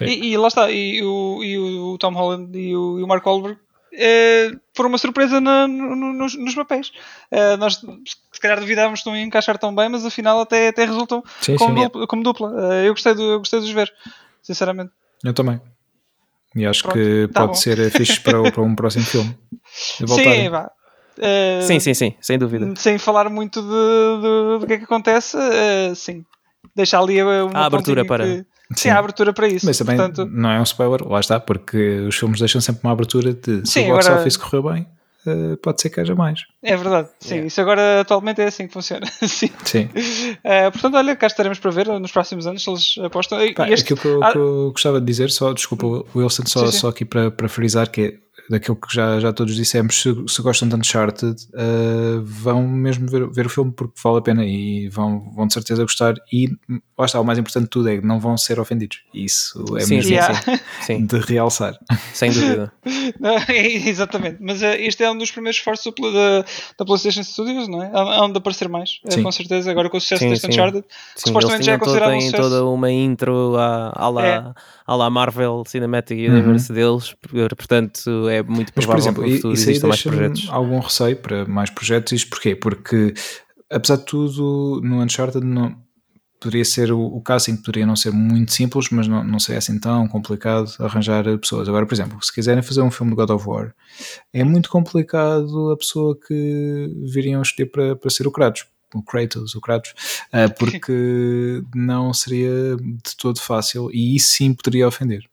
E, 0.00 0.32
e, 0.32 0.36
lá 0.36 0.48
está, 0.48 0.70
e 0.70 1.02
o, 1.02 1.42
e 1.42 1.58
o 1.58 1.98
Tom 1.98 2.12
Holland 2.12 2.56
e 2.58 2.74
o, 2.74 2.98
e 2.98 3.02
o 3.02 3.06
Mark 3.06 3.26
Wahlberg 3.26 3.58
Uh, 3.92 4.58
foram 4.74 4.88
uma 4.88 4.96
surpresa 4.96 5.38
na, 5.38 5.68
no, 5.68 5.94
nos, 6.14 6.34
nos, 6.34 6.54
papéis. 6.54 6.90
Uh, 7.30 7.58
nós 7.58 7.74
se 7.74 8.40
calhar 8.40 8.58
duvidávamos 8.58 9.02
que 9.02 9.06
não 9.06 9.14
iam 9.14 9.26
encaixar 9.26 9.58
tão 9.58 9.74
bem, 9.74 9.90
mas 9.90 10.04
afinal 10.06 10.40
até, 10.40 10.68
até 10.68 10.86
resultam 10.86 11.22
sim, 11.42 11.56
como, 11.56 11.76
sim, 11.76 11.84
dupla, 11.84 12.06
como, 12.06 12.22
dupla. 12.22 12.48
Uh, 12.48 12.72
eu, 12.84 12.94
gostei 12.94 13.14
do, 13.14 13.22
eu 13.22 13.38
gostei 13.40 13.60
de 13.60 13.66
os 13.66 13.72
ver, 13.72 13.92
sinceramente. 14.42 14.92
Eu 15.22 15.34
também. 15.34 15.60
E 16.56 16.64
acho 16.64 16.84
Pronto, 16.84 16.94
que 16.94 17.28
tá 17.32 17.40
pode 17.40 17.52
bom. 17.52 17.54
ser 17.54 17.90
fixe 17.90 18.18
para, 18.20 18.50
para 18.50 18.62
um 18.62 18.74
próximo 18.74 19.04
filme. 19.04 19.38
Sim, 19.72 20.48
vá. 20.48 20.70
Uh, 21.18 21.62
sim, 21.62 21.78
sim, 21.78 21.94
sim, 21.94 22.14
sem 22.20 22.38
dúvida. 22.38 22.72
Sem 22.76 22.98
falar 22.98 23.28
muito 23.28 23.60
do 23.60 24.66
que 24.66 24.72
é 24.72 24.78
que 24.78 24.84
acontece, 24.84 25.36
uh, 25.36 25.94
sim. 25.94 26.24
Deixa 26.74 26.98
ali 26.98 27.22
uma 27.22 27.50
a 27.52 27.66
abertura 27.66 28.04
para. 28.04 28.24
Que, 28.24 28.46
sim, 28.76 28.88
a 28.88 28.98
abertura 28.98 29.32
para 29.32 29.46
isso. 29.46 29.66
Mas 29.66 29.76
também 29.76 29.96
portanto... 29.96 30.30
não 30.32 30.50
é 30.50 30.58
um 30.58 30.62
spoiler, 30.62 31.06
lá 31.06 31.20
está, 31.20 31.38
porque 31.38 32.00
os 32.08 32.16
filmes 32.16 32.38
deixam 32.38 32.60
sempre 32.60 32.82
uma 32.84 32.92
abertura 32.92 33.34
de 33.34 33.66
se 33.66 33.72
sim, 33.72 33.90
o 33.90 33.94
box 33.94 34.06
agora... 34.06 34.22
office 34.22 34.36
correu 34.38 34.62
bem, 34.62 34.86
uh, 35.26 35.56
pode 35.58 35.82
ser 35.82 35.90
que 35.90 36.00
haja 36.00 36.14
mais. 36.14 36.40
É 36.62 36.74
verdade, 36.74 37.08
sim. 37.20 37.34
Yeah. 37.34 37.48
Isso 37.48 37.60
agora 37.60 38.00
atualmente 38.00 38.40
é 38.40 38.46
assim 38.46 38.66
que 38.66 38.72
funciona. 38.72 39.06
sim. 39.28 39.50
sim. 39.64 39.90
Uh, 40.38 40.72
portanto, 40.72 40.96
olha, 40.96 41.14
cá 41.14 41.26
estaremos 41.26 41.58
para 41.58 41.70
ver 41.70 41.88
nos 41.88 42.10
próximos 42.10 42.46
anos 42.46 42.62
se 42.62 42.70
eles 42.70 42.94
apostam. 43.04 43.38
Pá, 43.54 43.68
este... 43.68 43.92
Aquilo 43.92 44.00
que 44.00 44.08
eu, 44.08 44.24
ah... 44.24 44.32
que 44.32 44.38
eu, 44.38 44.70
gostava 44.72 44.98
de 44.98 45.06
dizer, 45.06 45.30
só, 45.30 45.52
desculpa, 45.52 46.08
Wilson, 46.16 46.44
só, 46.46 46.66
sim, 46.66 46.72
sim. 46.72 46.78
só 46.78 46.88
aqui 46.88 47.04
para, 47.04 47.30
para 47.30 47.48
frisar 47.48 47.90
que 47.90 48.00
é 48.00 48.14
daquilo 48.48 48.76
que 48.76 48.94
já, 48.94 49.20
já 49.20 49.32
todos 49.32 49.54
dissemos, 49.54 50.00
se, 50.00 50.14
se 50.26 50.42
gostam 50.42 50.68
de 50.68 50.76
Uncharted, 50.76 51.36
uh, 51.54 52.22
vão 52.22 52.66
mesmo 52.66 53.08
ver, 53.08 53.28
ver 53.30 53.46
o 53.46 53.48
filme 53.48 53.72
porque 53.72 53.94
vale 54.02 54.18
a 54.18 54.22
pena 54.22 54.44
e 54.44 54.88
vão, 54.88 55.32
vão 55.34 55.46
de 55.46 55.54
certeza 55.54 55.82
gostar. 55.82 56.14
E 56.32 56.48
lá 56.98 57.06
está, 57.06 57.20
o 57.20 57.24
mais 57.24 57.38
importante 57.38 57.64
de 57.64 57.70
tudo 57.70 57.88
é 57.88 57.98
que 57.98 58.06
não 58.06 58.20
vão 58.20 58.36
ser 58.36 58.58
ofendidos. 58.58 59.02
Isso 59.14 59.64
é 59.76 59.80
sim, 59.80 59.96
mesmo 59.96 60.10
sim, 60.10 60.18
assim, 60.18 60.60
sim. 60.82 61.06
de 61.06 61.18
realçar. 61.18 61.78
Sem 62.12 62.32
dúvida. 62.32 62.72
exatamente, 63.48 64.38
mas 64.40 64.62
uh, 64.62 64.66
este 64.78 65.04
é 65.04 65.10
um 65.10 65.16
dos 65.16 65.30
primeiros 65.30 65.58
esforços 65.58 65.92
da, 65.94 66.44
da 66.78 66.84
PlayStation 66.84 67.22
Studios, 67.22 67.68
não 67.68 67.82
é? 67.82 67.90
Há 67.94 68.28
de 68.28 68.38
aparecer 68.38 68.68
mais, 68.68 69.00
uh, 69.04 69.22
com 69.22 69.32
certeza, 69.32 69.70
agora 69.70 69.88
com 69.88 69.96
o 69.96 70.00
sucesso 70.00 70.28
deste 70.28 70.46
Uncharted, 70.48 70.84
que 71.14 71.20
supostamente 71.20 71.64
já 71.64 71.72
é 71.72 71.78
considerado 71.78 72.14
um 72.14 72.20
sucesso. 72.20 72.42
toda 72.42 72.64
uma 72.66 72.90
intro 72.90 73.56
à, 73.56 73.92
à 73.94 74.08
lá. 74.08 74.26
É 74.26 74.52
à 74.86 74.96
la 74.96 75.10
Marvel 75.10 75.62
Cinematic 75.66 76.18
Universe 76.18 76.70
uhum. 76.70 76.76
deles, 76.76 77.14
portanto 77.56 78.28
é 78.28 78.42
muito 78.42 78.72
provável 78.72 78.96
Mas, 78.96 79.14
por 79.14 79.24
exemplo, 79.26 79.52
que 79.52 79.54
isso 79.54 79.70
aí 79.70 79.88
mais 79.88 80.02
projetos. 80.02 80.48
algum 80.50 80.80
receio 80.80 81.16
para 81.16 81.44
mais 81.46 81.70
projetos, 81.70 82.12
isto 82.12 82.30
porquê? 82.30 82.54
Porque 82.54 83.14
apesar 83.70 83.96
de 83.96 84.04
tudo 84.04 84.80
no 84.82 85.02
Uncharted 85.02 85.44
não, 85.44 85.76
poderia 86.42 86.64
ser 86.64 86.92
o, 86.92 87.00
o 87.00 87.22
casting 87.22 87.56
poderia 87.56 87.86
não 87.86 87.94
ser 87.94 88.10
muito 88.10 88.52
simples, 88.52 88.88
mas 88.90 89.06
não, 89.06 89.22
não 89.22 89.38
seria 89.38 89.58
assim 89.58 89.78
tão 89.78 90.08
complicado 90.08 90.68
arranjar 90.80 91.24
pessoas. 91.38 91.68
Agora, 91.68 91.86
por 91.86 91.94
exemplo, 91.94 92.18
se 92.20 92.32
quiserem 92.32 92.62
fazer 92.62 92.82
um 92.82 92.90
filme 92.90 93.12
de 93.12 93.16
God 93.16 93.30
of 93.30 93.48
War, 93.48 93.72
é 94.32 94.42
muito 94.42 94.68
complicado 94.68 95.70
a 95.70 95.76
pessoa 95.76 96.18
que 96.18 96.88
viriam 97.12 97.40
escolher 97.40 97.66
para, 97.66 97.96
para 97.96 98.10
ser 98.10 98.26
o 98.26 98.32
Kratos, 98.32 98.66
o 98.94 99.02
Kratos, 99.02 99.54
o 99.54 99.60
Kratos, 99.60 99.92
uh, 100.32 100.52
porque 100.58 101.62
não 101.74 102.12
seria 102.12 102.76
de 102.76 103.16
todo 103.16 103.40
fácil 103.40 103.90
e 103.92 104.16
isso 104.16 104.32
sim 104.32 104.54
poderia 104.54 104.86
ofender. 104.86 105.24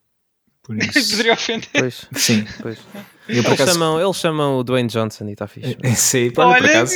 Por 0.63 0.77
isso. 0.83 1.11
poderia 1.11 1.33
ofender. 1.33 1.69
Pois. 1.73 2.07
Sim. 2.13 2.45
Pois. 2.61 2.77
Eu, 3.29 3.35
eles, 3.35 3.51
acaso... 3.51 3.73
chamam, 3.73 4.01
eles 4.01 4.15
chamam 4.15 4.57
o 4.57 4.63
Dwayne 4.63 4.89
Johnson 4.89 5.29
e 5.29 5.33
está 5.33 5.47
fixe. 5.47 5.77
É, 5.83 5.93
sim, 5.93 6.31
por 6.31 6.47
acaso. 6.47 6.95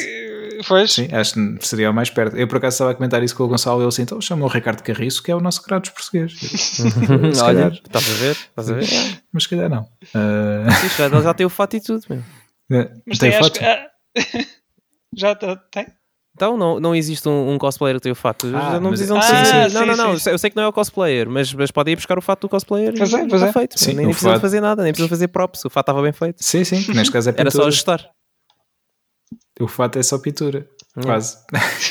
Sim, 0.87 1.07
acho 1.11 1.33
que 1.59 1.67
seria 1.67 1.91
o 1.91 1.93
mais 1.93 2.09
perto. 2.09 2.35
Eu 2.35 2.47
por 2.47 2.57
acaso 2.57 2.73
estava 2.73 2.89
a 2.91 2.95
comentar 2.95 3.21
isso 3.21 3.35
com 3.35 3.43
o 3.43 3.47
Gonçalo 3.47 3.81
e 3.81 3.83
ele 3.83 3.89
assim, 3.89 4.01
então 4.01 4.19
chamou 4.19 4.47
o 4.47 4.51
Ricardo 4.51 4.81
Carriço, 4.81 5.21
que 5.21 5.31
é 5.31 5.35
o 5.35 5.39
nosso 5.39 5.61
Kratos 5.61 5.91
português. 5.91 6.33
Olha, 7.43 7.67
estás 7.67 8.09
a 8.09 8.13
ver? 8.15 8.31
Estás 8.31 8.71
a 8.71 8.73
ver? 8.73 9.21
Mas 9.31 9.43
se 9.43 9.49
calhar 9.49 9.69
não. 9.69 9.83
Uh... 9.83 10.71
Sim, 10.81 10.89
já, 10.97 11.21
já 11.21 11.33
tem 11.35 11.45
o 11.45 11.49
fato 11.49 11.75
e 11.75 11.81
tudo, 11.81 12.03
meu. 12.09 12.23
Mas 13.05 13.19
tem, 13.19 13.31
tem? 13.31 13.51
Que... 13.51 14.47
já 15.15 15.35
tem? 15.35 15.85
Então, 16.35 16.57
não, 16.57 16.79
não 16.79 16.95
existe 16.95 17.29
um, 17.29 17.53
um 17.53 17.57
cosplayer 17.59 17.97
que 17.97 18.03
tem 18.03 18.11
o 18.11 18.15
fato. 18.15 18.47
Ah, 18.55 18.79
não 18.79 18.89
precisam 18.89 19.19
de 19.19 19.25
ah, 19.25 19.69
sim, 19.69 19.73
Não, 19.73 19.85
não, 19.85 19.95
não. 19.95 20.19
Sim. 20.19 20.31
Eu 20.31 20.37
sei 20.39 20.49
que 20.49 20.55
não 20.55 20.63
é 20.63 20.67
o 20.67 20.73
cosplayer, 20.73 21.29
mas, 21.29 21.53
mas 21.53 21.69
podem 21.69 21.93
ir 21.93 21.95
buscar 21.95 22.17
o 22.17 22.21
fato 22.21 22.41
do 22.41 22.49
cosplayer 22.49 22.93
pois 22.97 23.11
e 23.11 23.15
é, 23.15 23.27
pois 23.27 23.41
é. 23.43 23.53
feito. 23.53 23.79
Sim, 23.79 23.93
nem, 23.93 24.05
nem 24.05 24.07
precisam 24.07 24.39
fazer 24.39 24.59
nada, 24.59 24.81
nem 24.81 24.91
precisam 24.91 25.09
fazer 25.09 25.27
props. 25.27 25.63
O 25.65 25.69
fato 25.69 25.83
estava 25.83 26.01
bem 26.01 26.11
feito. 26.11 26.43
Sim, 26.43 26.63
sim. 26.63 26.91
Neste 26.93 27.11
caso 27.11 27.29
é 27.29 27.31
pintura. 27.31 27.49
Era 27.49 27.51
só 27.51 27.67
ajustar. 27.67 28.09
O 29.59 29.67
fato 29.67 29.99
é 29.99 30.03
só 30.03 30.17
pintura. 30.17 30.67
Quase. 31.01 31.37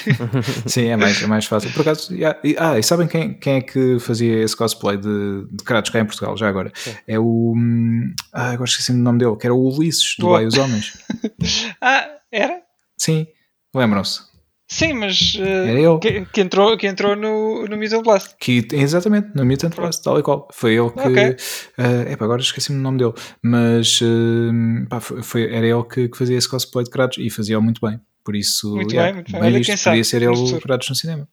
sim, 0.67 0.87
é 0.87 0.97
mais, 0.97 1.23
é 1.23 1.27
mais 1.27 1.45
fácil. 1.45 1.73
Por 1.73 1.83
acaso, 1.83 2.13
ah, 2.59 2.79
e 2.79 2.83
sabem 2.83 3.09
quem, 3.09 3.35
quem 3.35 3.55
é 3.55 3.61
que 3.61 3.99
fazia 3.99 4.43
esse 4.43 4.57
cosplay 4.57 4.97
de, 4.97 5.45
de 5.51 5.65
Kratos 5.65 5.91
cá 5.91 6.01
em 6.01 6.05
Portugal, 6.05 6.37
já 6.37 6.49
agora? 6.49 6.73
Sim. 6.75 6.95
É 7.07 7.19
o. 7.19 7.55
Hum, 7.57 8.15
ah, 8.33 8.51
agora 8.51 8.69
esqueci 8.69 8.93
o 8.93 8.97
nome 8.97 9.19
dele, 9.19 9.37
que 9.37 9.47
era 9.47 9.55
o 9.55 9.69
Ulisses, 9.69 10.15
do 10.19 10.31
Vai 10.31 10.47
os 10.47 10.57
Homens. 10.57 10.99
ah, 11.83 12.09
era? 12.31 12.61
Sim, 12.97 13.27
lembram-se. 13.75 14.32
Sim, 14.73 14.95
mas 14.95 15.35
uh, 15.35 15.99
que, 15.99 16.25
que, 16.25 16.41
entrou, 16.41 16.79
que 16.79 16.87
entrou 16.87 17.15
no, 17.15 17.67
no 17.67 17.77
Mutant 17.77 18.03
Blast. 18.03 18.35
Que, 18.41 18.67
exatamente, 18.73 19.29
no 19.35 19.45
Mutant 19.45 19.77
Blast, 19.77 20.03
tal 20.03 20.19
e 20.19 20.23
qual. 20.23 20.49
Foi 20.51 20.73
ele 20.73 20.89
que. 20.89 21.09
Okay. 21.09 21.31
Uh, 21.79 22.11
epá, 22.11 22.25
agora 22.25 22.41
esqueci-me 22.41 22.79
o 22.79 22.83
nome 22.83 22.97
dele. 22.97 23.13
Mas 23.43 24.01
uh, 24.01 24.89
pá, 24.89 24.99
foi, 24.99 25.55
era 25.55 25.67
ele 25.67 25.85
que, 25.85 26.09
que, 26.09 26.17
fazia 26.17 26.39
esse 26.39 26.49
cosplay 26.49 26.85
de 26.85 26.91
Kratos 26.91 27.19
e 27.19 27.29
fazia-o 27.29 27.61
muito 27.61 27.87
bem. 27.87 28.01
Por 28.25 28.35
isso, 28.35 28.75
muito 28.75 28.95
yeah, 28.95 29.13
bem, 29.13 29.17
muito 29.17 29.33
bem. 29.33 29.43
Olha, 29.43 29.59
visto, 29.59 29.85
podia 29.85 30.05
ser 30.05 30.23
ele 30.23 30.39
o 30.39 30.61
Kratos 30.63 30.89
no 30.89 30.95
cinema. 30.95 31.29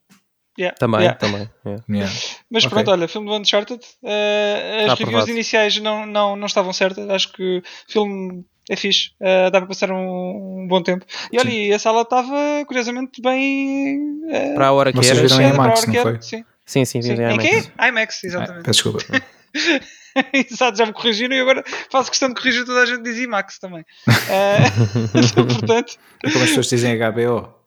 Yeah, 0.59 0.77
também, 0.77 1.01
yeah. 1.01 1.17
também. 1.17 1.49
Yeah. 1.89 2.13
Mas 2.51 2.65
okay. 2.65 2.69
pronto, 2.69 2.91
olha, 2.91 3.07
filme 3.07 3.27
do 3.27 3.35
Uncharted. 3.35 3.81
Uh, 4.03 4.91
as 4.91 4.99
reviews 4.99 5.29
iniciais 5.29 5.79
não, 5.79 6.05
não, 6.05 6.35
não 6.35 6.47
estavam 6.47 6.73
certas. 6.73 7.09
Acho 7.09 7.31
que 7.31 7.59
o 7.59 7.63
filme 7.87 8.43
é 8.69 8.75
fixe, 8.75 9.11
uh, 9.21 9.49
dá 9.49 9.59
para 9.59 9.67
passar 9.67 9.91
um, 9.91 10.63
um, 10.63 10.67
bom 10.67 10.83
tempo. 10.83 11.05
E 11.31 11.39
olha, 11.39 11.49
e 11.49 11.71
a 11.71 11.79
sala 11.79 12.01
estava 12.01 12.65
curiosamente 12.67 13.21
bem. 13.21 13.99
Uh, 14.25 14.55
para 14.55 14.67
a 14.67 14.71
hora 14.73 14.91
que 14.91 14.97
Vocês 14.97 15.17
era. 15.17 15.27
viram 15.27 15.41
em 15.41 15.53
IMAX, 15.53 15.87
não 15.87 16.01
foi? 16.01 16.21
Sim, 16.21 16.43
sim, 16.65 16.85
sim, 16.85 17.01
sim. 17.01 17.13
Em 17.13 17.37
quê? 17.37 17.63
IMAX, 17.87 18.23
exatamente. 18.25 18.59
Ah, 18.59 18.63
peço 18.65 18.91
desculpa. 18.91 19.23
Exato, 20.33 20.77
já 20.77 20.85
me 20.85 20.91
corrigiram 20.91 21.35
e 21.35 21.39
agora 21.39 21.63
faço 21.89 22.09
questão 22.09 22.29
de 22.29 22.35
corrigir 22.35 22.65
toda 22.65 22.81
a 22.81 22.85
gente 22.85 23.03
diz 23.03 23.17
IMAX 23.17 23.59
também. 23.59 23.85
Uh, 24.07 25.45
portanto. 25.47 25.97
E 26.23 26.31
como 26.31 26.43
as 26.43 26.49
pessoas 26.49 26.67
dizem 26.67 26.97
HBO? 26.97 27.58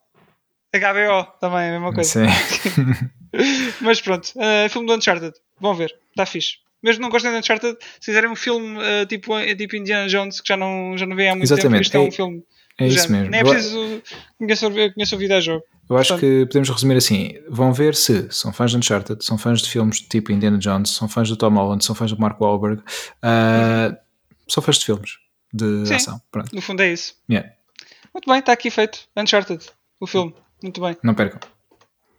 HBO 0.72 1.32
também, 1.40 1.68
a 1.68 1.72
mesma 1.72 1.92
coisa. 1.92 2.26
Sim. 2.26 2.82
Mas 3.80 4.00
pronto, 4.00 4.32
uh, 4.36 4.68
filme 4.68 4.86
do 4.86 4.94
Uncharted, 4.94 5.34
vão 5.60 5.74
ver, 5.74 5.94
está 6.10 6.26
fixe 6.26 6.62
mesmo 6.82 7.00
não 7.00 7.10
gostem 7.10 7.30
de 7.30 7.38
Uncharted, 7.38 7.76
se 8.00 8.06
fizerem 8.06 8.28
um 8.28 8.34
filme 8.34 8.76
uh, 8.78 9.06
tipo, 9.06 9.32
tipo 9.56 9.76
Indiana 9.76 10.08
Jones, 10.08 10.40
que 10.40 10.48
já 10.48 10.56
não, 10.56 10.98
já 10.98 11.06
não 11.06 11.14
vê 11.14 11.28
há 11.28 11.32
muito 11.32 11.44
Exatamente. 11.44 11.68
tempo, 11.70 11.82
isto 11.82 11.96
é, 11.96 11.98
é 11.98 12.08
um 12.08 12.12
filme. 12.12 12.44
É 12.78 12.86
isso 12.88 13.06
género. 13.06 13.12
mesmo. 13.12 13.30
Nem 13.30 13.40
é 13.40 13.44
preciso 13.44 14.02
conhecer, 14.38 15.14
o 15.14 15.18
videojogo. 15.18 15.62
Eu 15.88 15.96
acho 15.96 16.08
Portanto- 16.14 16.20
que 16.20 16.46
podemos 16.46 16.70
resumir 16.70 16.96
assim: 16.96 17.34
vão 17.48 17.72
ver 17.72 17.94
se 17.94 18.26
são 18.30 18.52
fãs 18.52 18.70
de 18.70 18.78
Uncharted, 18.78 19.24
são 19.24 19.36
fãs 19.38 19.62
de 19.62 19.68
filmes 19.68 20.00
tipo 20.00 20.32
Indiana 20.32 20.58
Jones, 20.58 20.90
são 20.90 21.06
fãs 21.06 21.28
do 21.28 21.36
Tom 21.36 21.50
Holland, 21.50 21.84
são 21.84 21.94
fãs 21.94 22.10
do 22.10 22.18
Mark 22.18 22.40
Wahlberg, 22.40 22.82
ah, 23.22 23.94
são 24.48 24.62
fãs 24.62 24.78
de 24.78 24.86
filmes 24.86 25.18
de 25.52 25.86
Sim. 25.86 25.94
ação. 25.94 26.22
Pronto. 26.30 26.54
No 26.54 26.62
fundo 26.62 26.82
é 26.82 26.92
isso. 26.92 27.14
Yeah. 27.30 27.50
Muito 28.14 28.28
bem, 28.28 28.38
está 28.38 28.52
aqui 28.52 28.70
feito. 28.70 29.00
Uncharted, 29.16 29.64
o 30.00 30.06
filme. 30.06 30.34
Muito 30.62 30.80
bem. 30.80 30.96
Não 31.02 31.14
percam. 31.14 31.40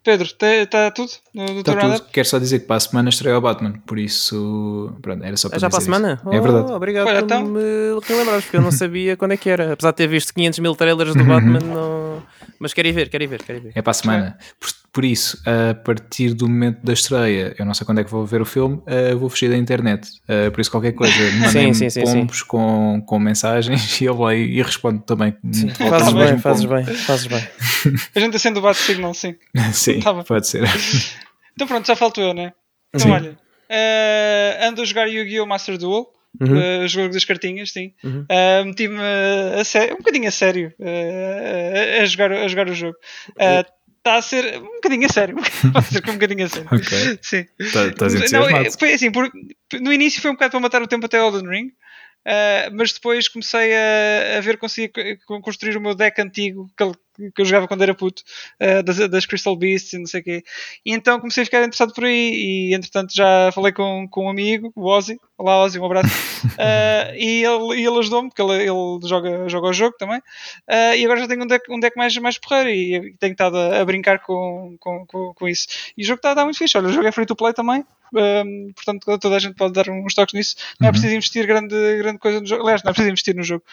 Pedro, 0.04 0.28
está 0.28 0.92
tudo 0.92 1.12
no, 1.34 1.64
teu 1.64 1.80
tudo. 1.80 2.06
Quero 2.12 2.28
só 2.28 2.38
dizer 2.38 2.60
que 2.60 2.66
para 2.66 2.76
a 2.76 2.80
semana 2.80 3.10
estreia 3.10 3.38
o 3.38 3.42
Batman, 3.42 3.74
por 3.86 3.98
isso. 3.98 4.92
Pronto, 5.02 5.24
era 5.24 5.38
só 5.38 5.48
para 5.48 5.58
É 5.58 5.60
já 5.60 5.70
para 5.70 5.78
a 5.78 5.80
isso. 5.80 5.86
semana? 5.86 6.22
É 6.30 6.42
verdade. 6.42 6.72
Oh, 6.72 6.76
obrigado 6.76 7.08
Olha, 7.08 7.20
por 7.20 7.26
então. 7.26 7.46
me 7.46 7.62
relembrares, 8.06 8.44
porque 8.44 8.58
eu 8.58 8.62
não 8.62 8.72
sabia 8.72 9.16
quando 9.18 9.32
é 9.32 9.38
que 9.38 9.50
era. 9.50 9.74
Apesar 9.74 9.92
de 9.92 9.98
ter 9.98 10.08
visto 10.08 10.34
500 10.34 10.60
mil 10.60 10.76
trailers 10.76 11.16
do 11.16 11.24
Batman, 11.24 11.60
não... 11.60 12.22
mas 12.60 12.74
quero 12.74 12.88
ir 12.88 12.92
ver, 12.92 13.10
quero 13.10 13.24
ir 13.24 13.28
ver, 13.28 13.44
quero 13.44 13.60
ir 13.60 13.62
ver. 13.62 13.72
É 13.76 13.82
para 13.82 13.92
a 13.92 13.94
semana. 13.94 14.38
Por, 14.60 14.70
por 14.94 15.04
isso, 15.04 15.42
a 15.44 15.74
partir 15.74 16.36
do 16.36 16.48
momento 16.48 16.78
da 16.84 16.94
estreia, 16.94 17.56
eu 17.58 17.66
não 17.66 17.74
sei 17.74 17.84
quando 17.84 18.00
é 18.00 18.04
que 18.04 18.12
vou 18.12 18.28
ver 18.28 18.42
o 18.42 18.46
filme, 18.46 18.80
ah, 18.86 19.16
vou 19.16 19.28
fugir 19.28 19.50
da 19.50 19.58
internet. 19.58 20.08
Ah, 20.28 20.52
por 20.52 20.62
isso, 20.62 20.70
qualquer 20.70 20.92
coisa, 20.92 21.16
mandem 21.42 21.74
sim, 21.74 21.90
sim, 21.90 22.04
pombos 22.04 22.44
com, 22.44 23.02
com 23.04 23.18
mensagens 23.18 24.00
e 24.02 24.06
eu 24.06 24.14
vou 24.14 24.28
aí 24.28 24.44
e 24.44 24.62
respondo 24.62 25.02
também. 25.02 25.36
Volto 25.44 25.90
Fazes 25.90 26.14
bem, 26.14 26.38
fazes 26.38 26.66
pombo. 26.66 26.76
bem, 26.76 26.96
fazes 26.96 27.26
bem. 27.26 27.44
A 28.16 28.20
gente 28.20 28.36
acende 28.36 28.60
o 28.60 28.62
bate 28.62 28.80
signal, 28.80 29.14
sim. 29.16 29.36
Sim, 29.96 30.00
Tá 30.02 30.24
pode 30.24 30.48
ser. 30.48 30.64
Então 31.56 31.68
pronto, 31.68 31.86
já 31.86 31.96
falto 31.96 32.20
eu, 32.20 32.34
né? 32.34 32.52
Então 32.94 33.08
Sim. 33.08 33.14
olha, 33.14 33.38
eh, 33.70 34.58
ando 34.64 34.82
a 34.82 34.86
jogar 34.86 35.06
Yu-Gi-Oh! 35.08 35.46
Master 35.46 35.78
Duel, 35.78 36.08
Uhum. 36.42 36.58
eh, 36.60 36.88
jogo 36.88 37.14
das 37.14 37.24
cartinhas, 37.26 37.72
sim. 37.72 37.94
Uhum. 38.04 38.26
Eh, 38.28 38.64
Meti-me 38.64 38.96
um 38.98 39.98
bocadinho 39.98 40.28
a 40.28 40.32
sério 40.32 40.74
eh, 40.80 42.00
a, 42.02 42.06
jogar, 42.06 42.32
a 42.32 42.48
jogar 42.48 42.68
o 42.70 42.74
jogo. 42.74 42.98
Está 43.38 44.16
a 44.16 44.22
ser 44.24 44.58
um 44.58 44.64
bocadinho 44.76 45.06
a 45.06 45.10
sério, 45.10 45.36
pode 45.72 45.86
ser 45.86 46.02
que 46.02 46.10
um 46.10 46.14
bocadinho 46.16 46.46
a 46.46 46.50
sério. 46.50 46.68
Ok. 46.74 47.20
Sim. 47.22 47.46
Tá- 47.72 47.86
Estás 47.88 48.16
entusiasmado. 48.16 48.80
foi 48.80 48.94
assim, 48.94 49.12
por- 49.12 49.32
no 49.80 49.94
início 49.94 50.22
foi 50.22 50.32
um 50.32 50.34
bocado 50.34 50.52
para 50.52 50.60
matar 50.60 50.82
o 50.82 50.88
tempo 50.88 51.06
até 51.06 51.20
Elden 51.20 51.48
Ring, 51.48 51.72
ah, 52.26 52.70
mas 52.74 52.94
depois 52.94 53.28
comecei 53.28 53.72
a, 53.76 54.38
a 54.40 54.42
ver 54.42 54.54
que 54.56 54.62
conseguia 54.62 54.90
co- 55.28 55.40
construir 55.42 55.78
o 55.78 55.82
meu 55.82 55.94
deck 55.94 56.20
antigo 56.20 56.68
que, 56.76 56.84
ele- 56.84 56.96
que 57.36 57.42
eu 57.42 57.46
jogava 57.46 57.68
quando 57.68 57.82
era 57.84 57.94
puto, 57.94 58.24
ah, 58.60 58.82
das, 58.82 58.98
das 59.10 59.26
Crystal 59.26 59.56
Beasts 59.56 59.94
e 59.94 60.00
não 60.00 60.06
sei 60.06 60.22
o 60.22 60.24
quê. 60.24 60.44
E 60.86 60.94
então 60.94 61.20
comecei 61.20 61.44
a 61.44 61.46
ficar 61.46 61.60
interessado 61.60 61.94
por 61.94 62.06
aí 62.06 62.70
e 62.72 62.74
entretanto 62.74 63.14
já 63.14 63.52
falei 63.54 63.72
com, 63.72 64.08
com 64.10 64.26
um 64.26 64.30
amigo, 64.30 64.72
o 64.76 64.86
Ozzy. 64.86 65.18
Olá 65.38 65.62
Ozzy, 65.64 65.80
um 65.80 65.86
abraço. 65.86 66.10
Ah, 66.58 67.12
e 67.18 67.44
ele, 67.44 67.82
ele 67.86 68.00
ajudou-me, 68.00 68.30
porque 68.30 68.42
ele, 68.42 68.64
ele 68.64 69.08
joga, 69.08 69.50
joga 69.50 69.68
o 69.68 69.74
jogo 69.74 69.96
também. 69.98 70.22
Ah, 70.68 70.96
e 70.96 71.04
agora 71.04 71.20
já 71.20 71.28
tenho 71.28 71.44
um 71.44 71.48
deck, 71.48 71.72
um 71.72 71.80
deck 71.80 71.98
mais, 71.98 72.16
mais 72.18 72.38
porreiro 72.38 72.70
e 72.70 73.16
tenho 73.20 73.34
estado 73.34 73.58
a, 73.58 73.82
a 73.82 73.86
brincar 73.86 74.20
com, 74.20 74.76
com, 74.80 75.06
com, 75.06 75.34
com 75.34 75.48
isso. 75.48 75.68
E 75.98 76.04
o 76.04 76.06
jogo 76.06 76.18
está 76.18 76.32
a 76.32 76.34
dar 76.34 76.44
muito 76.46 76.58
fixe. 76.58 76.78
Olha, 76.78 76.88
o 76.88 76.94
jogo 76.94 77.08
é 77.08 77.12
free 77.12 77.26
to 77.26 77.36
play 77.36 77.54
também. 77.54 77.84
Um, 78.16 78.72
portanto, 78.76 79.18
toda 79.18 79.36
a 79.36 79.40
gente 79.40 79.56
pode 79.56 79.74
dar 79.74 79.90
uns 79.90 80.14
toques 80.14 80.34
nisso. 80.36 80.56
Não 80.80 80.88
é 80.88 80.90
Uhum. 80.90 80.92
preciso 80.92 81.16
investir 81.16 81.48
grande, 81.48 81.76
grande 81.98 82.20
coisa 82.20 82.40
no 82.40 82.46
jogo. 82.46 82.62
Aliás, 82.64 82.84
não 82.84 82.92
é 82.92 82.94
preciso 82.94 83.10
investir 83.10 83.36
no 83.36 83.44
jogo. 83.44 83.64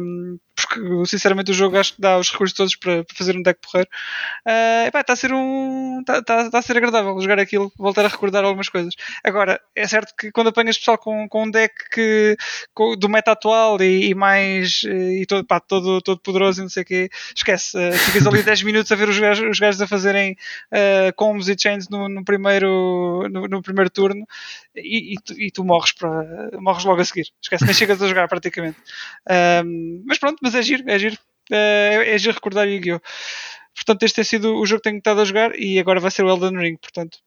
Um, 0.00 0.38
porque, 0.54 0.80
sinceramente, 1.06 1.50
o 1.50 1.54
jogo 1.54 1.76
acho 1.78 1.94
que 1.94 2.00
dá 2.00 2.18
os 2.18 2.30
recursos 2.30 2.56
todos 2.56 2.76
para, 2.76 3.04
para 3.04 3.16
fazer 3.16 3.36
um 3.36 3.42
deck 3.42 3.60
porreiro. 3.60 3.88
Uh, 4.46 4.86
epá, 4.88 5.00
Está 5.00 5.12
a 5.12 5.16
ser 5.16 5.32
um. 5.32 6.00
Está 6.00 6.22
tá, 6.22 6.50
tá 6.50 6.58
a 6.58 6.62
ser 6.62 6.76
agradável 6.76 7.18
jogar 7.20 7.38
aquilo, 7.38 7.72
voltar 7.76 8.04
a 8.04 8.08
recordar 8.08 8.44
algumas 8.44 8.68
coisas. 8.68 8.94
Agora, 9.22 9.60
é 9.74 9.86
certo 9.86 10.14
que 10.16 10.30
quando 10.32 10.48
apanhas 10.48 10.78
pessoal 10.78 10.98
com, 10.98 11.28
com 11.28 11.44
um 11.44 11.50
deck 11.50 11.74
que, 11.90 12.36
com- 12.72 12.96
do 12.96 13.08
meta 13.08 13.32
atual 13.32 13.80
e, 13.82 14.10
e 14.10 14.14
mais. 14.14 14.82
eh, 14.86 15.22
e 15.22 15.26
todo, 15.26 15.44
pá, 15.46 15.60
todo, 15.60 16.00
todo 16.00 16.20
poderoso 16.20 16.60
e 16.60 16.62
não 16.62 16.68
sei 16.70 16.82
o 16.82 16.86
quê, 16.86 17.10
esquece. 17.34 17.76
Uh, 17.76 17.92
ficas 17.98 18.26
ali 18.26 18.42
10 18.44 18.62
minutos 18.62 18.90
a 18.92 18.96
ver 18.96 19.08
os 19.08 19.18
gajos, 19.18 19.48
os 19.48 19.58
gajos 19.58 19.80
a 19.80 19.86
fazerem 19.86 20.36
uh, 20.72 21.12
combos 21.16 21.48
e 21.48 21.56
chains 21.58 21.88
no, 21.88 22.08
no 22.08 22.24
primeiro, 22.24 23.28
no, 23.30 23.46
no 23.48 23.62
primeiro 23.62 23.90
turno 23.90 24.26
e, 24.74 25.14
e 25.14 25.16
tu, 25.20 25.32
e 25.40 25.50
tu 25.50 25.64
morres, 25.64 25.92
para, 25.92 26.50
morres 26.60 26.84
logo 26.84 27.00
a 27.00 27.04
seguir. 27.04 27.26
Esquece, 27.42 27.64
nem 27.64 27.74
chegas 27.74 28.00
a 28.02 28.08
jogar 28.08 28.28
praticamente. 28.28 28.76
Um, 29.64 30.02
mas 30.06 30.18
pronto, 30.18 30.38
mas 30.44 30.54
é 30.54 30.62
giro, 30.62 30.84
é 30.86 30.98
giro. 30.98 31.16
Uh, 31.50 31.54
é, 31.54 32.14
é 32.14 32.18
giro 32.18 32.34
recordar 32.34 32.68
Yu-Gi-Oh! 32.68 33.00
Portanto, 33.74 34.02
este 34.04 34.14
tem 34.16 34.24
sido 34.24 34.54
o 34.56 34.64
jogo 34.64 34.80
que 34.80 34.88
tenho 34.90 34.98
estado 34.98 35.20
a 35.20 35.24
jogar 35.24 35.50
e 35.58 35.78
agora 35.80 35.98
vai 36.00 36.10
ser 36.10 36.22
o 36.24 36.28
Elden 36.30 36.56
Ring. 36.58 36.76
Portanto, 36.80 37.18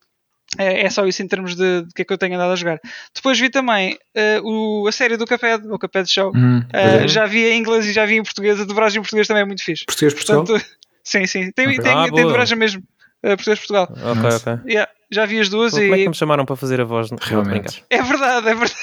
é, 0.56 0.82
é 0.86 0.90
só 0.90 1.06
isso 1.06 1.22
em 1.22 1.28
termos 1.28 1.54
de, 1.54 1.82
de 1.82 1.92
que 1.94 2.02
é 2.02 2.04
que 2.06 2.12
eu 2.12 2.16
tenho 2.18 2.34
andado 2.36 2.52
a 2.52 2.56
jogar. 2.56 2.80
Depois 3.14 3.38
vi 3.38 3.50
também 3.50 3.98
uh, 4.16 4.82
o, 4.82 4.88
a 4.88 4.92
série 4.92 5.16
do 5.18 5.26
Cuphead, 5.26 5.66
o 5.68 5.78
Cuphead 5.78 6.10
Show. 6.10 6.32
Hum, 6.34 6.60
Uh, 6.68 7.04
é. 7.04 7.08
já 7.08 7.26
vi 7.26 7.44
em 7.46 7.58
inglês 7.58 7.84
e 7.86 7.92
já 7.92 8.06
vi 8.06 8.16
em 8.16 8.22
português. 8.22 8.58
A 8.60 8.64
dobragem 8.64 8.98
em 8.98 9.02
português 9.02 9.26
também 9.28 9.42
é 9.42 9.46
muito 9.46 9.62
fixe. 9.62 9.84
Português 9.84 10.14
Portugal? 10.14 10.44
Portanto, 10.44 10.66
sim, 11.04 11.26
sim. 11.26 11.50
Tem, 11.52 11.66
Ok. 11.68 11.78
tem, 11.80 11.92
Ah, 11.92 12.08
tem 12.10 12.24
dobragem 12.24 12.56
mesmo. 12.58 12.80
Uh, 13.22 13.36
português 13.36 13.58
Portugal. 13.58 13.88
Ok, 13.92 14.22
ok. 14.36 14.70
Yeah, 14.72 14.90
já 15.10 15.26
vi 15.26 15.40
as 15.40 15.48
duas 15.50 15.72
Como 15.72 15.84
é 15.94 15.96
que 15.98 16.04
e. 16.04 16.08
me 16.08 16.14
chamaram 16.14 16.44
para 16.46 16.56
fazer 16.56 16.80
a 16.80 16.84
voz? 16.84 17.08
Realmente. 17.20 17.84
É 17.90 18.00
verdade, 18.02 18.48
é 18.48 18.54
verdade. 18.54 18.74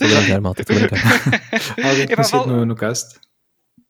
Estou 0.00 0.08
a 0.18 0.20
brincar, 0.20 0.40
malta, 0.40 0.62
estou 0.62 0.76
a 0.76 0.78
brincar. 0.80 0.98
Alguém 1.88 2.06
vale- 2.16 2.46
no, 2.46 2.66
no 2.66 2.74
cast? 2.74 3.16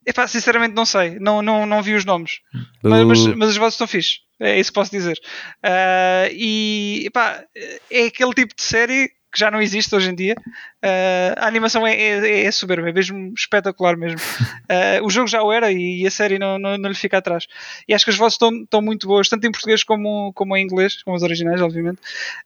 Epá, 0.05 0.27
sinceramente 0.27 0.75
não 0.75 0.85
sei. 0.85 1.17
Não, 1.19 1.41
não, 1.41 1.65
não 1.65 1.81
vi 1.81 1.93
os 1.95 2.05
nomes. 2.05 2.39
Mas, 2.83 3.03
mas, 3.05 3.25
mas 3.35 3.49
as 3.49 3.57
vozes 3.57 3.73
estão 3.75 3.87
fixe. 3.87 4.19
É 4.39 4.59
isso 4.59 4.71
que 4.71 4.75
posso 4.75 4.91
dizer. 4.91 5.17
Ah, 5.61 6.27
e 6.31 7.03
epá, 7.05 7.43
é 7.89 8.05
aquele 8.05 8.33
tipo 8.33 8.55
de 8.55 8.63
série 8.63 9.09
que 9.33 9.39
já 9.39 9.49
não 9.49 9.59
existe 9.59 9.93
hoje 9.95 10.11
em 10.11 10.15
dia. 10.15 10.35
Ah, 10.81 11.45
a 11.45 11.47
animação 11.47 11.85
é, 11.87 11.95
é, 11.95 12.45
é 12.45 12.51
soberba, 12.51 12.87
é 12.89 12.93
mesmo 12.93 13.33
espetacular 13.35 13.97
mesmo. 13.97 14.19
Ah, 14.69 15.03
o 15.03 15.09
jogo 15.09 15.27
já 15.27 15.43
o 15.43 15.51
era 15.51 15.71
e 15.71 16.07
a 16.07 16.09
série 16.09 16.39
não, 16.39 16.57
não, 16.57 16.77
não 16.77 16.89
lhe 16.89 16.95
fica 16.95 17.17
atrás. 17.17 17.47
E 17.87 17.93
acho 17.93 18.05
que 18.05 18.11
as 18.11 18.17
vozes 18.17 18.35
estão, 18.35 18.49
estão 18.63 18.81
muito 18.81 19.05
boas, 19.05 19.27
tanto 19.27 19.45
em 19.45 19.51
português 19.51 19.83
como, 19.83 20.31
como 20.33 20.55
em 20.55 20.63
inglês, 20.63 21.03
como 21.03 21.15
as 21.15 21.21
originais, 21.21 21.61
obviamente. 21.61 21.99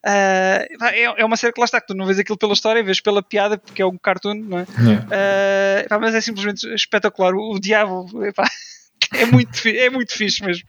Epá, 0.03 0.89
é, 0.91 1.03
é 1.03 1.25
uma 1.25 1.37
série 1.37 1.53
que 1.53 1.59
lá 1.59 1.65
está, 1.65 1.79
que 1.79 1.87
tu 1.87 1.93
não 1.93 2.05
vês 2.05 2.17
aquilo 2.17 2.37
pela 2.37 2.53
história, 2.53 2.83
vês 2.83 2.99
pela 2.99 3.21
piada, 3.21 3.57
porque 3.57 3.81
é 3.81 3.85
um 3.85 3.97
cartoon, 3.97 4.33
não 4.33 4.59
é? 4.59 4.63
Uh, 4.63 5.99
mas 6.01 6.15
é 6.15 6.21
simplesmente 6.21 6.67
espetacular. 6.73 7.33
O, 7.35 7.53
o 7.53 7.59
diabo 7.59 8.25
epá, 8.25 8.49
é, 9.13 9.25
muito, 9.25 9.67
é 9.67 9.89
muito 9.89 10.13
fixe 10.13 10.43
mesmo. 10.43 10.67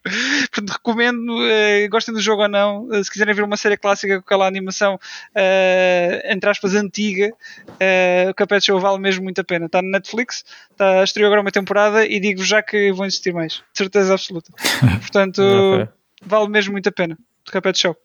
Portanto, 0.51 0.71
recomendo, 0.71 1.31
uh, 1.31 1.89
gostem 1.91 2.15
do 2.15 2.21
jogo 2.21 2.43
ou 2.43 2.49
não. 2.49 2.85
uh, 2.89 3.03
se 3.05 3.11
quiserem 3.11 3.35
ver 3.35 3.43
uma 3.43 3.57
série 3.57 3.77
clássica 3.77 4.15
com 4.21 4.25
aquela 4.25 4.47
animação, 4.47 4.95
uh, 4.95 6.33
entre 6.33 6.49
aspas, 6.51 6.75
antiga, 6.75 7.29
uh, 7.69 8.31
o 8.31 8.35
Cuphead 8.35 8.65
Show 8.65 8.81
vale 8.81 8.99
mesmo 8.99 9.25
muito 9.25 9.41
a 9.41 9.45
pena. 9.45 9.67
Está 9.67 9.83
no 9.83 9.91
Netflix, 9.91 10.45
está, 10.71 11.03
estreou 11.05 11.27
agora 11.27 11.41
uma 11.41 11.51
temporada 11.51 12.07
e 12.07 12.21
digo 12.21 12.43
já 12.45 12.63
que 12.63 12.93
vão 12.93 13.07
existir 13.07 13.33
mais. 13.33 13.55
De 13.55 13.79
certeza 13.79 14.15
absoluta. 14.15 14.53
Portanto, 15.01 15.41
Ok. 15.43 15.89
vale 16.25 16.49
mesmo 16.49 16.73
muito 16.73 16.89
a 16.89 16.93
pena. 16.93 17.17
O 17.49 17.51
Cuphead 17.53 17.79
Show. 17.79 17.97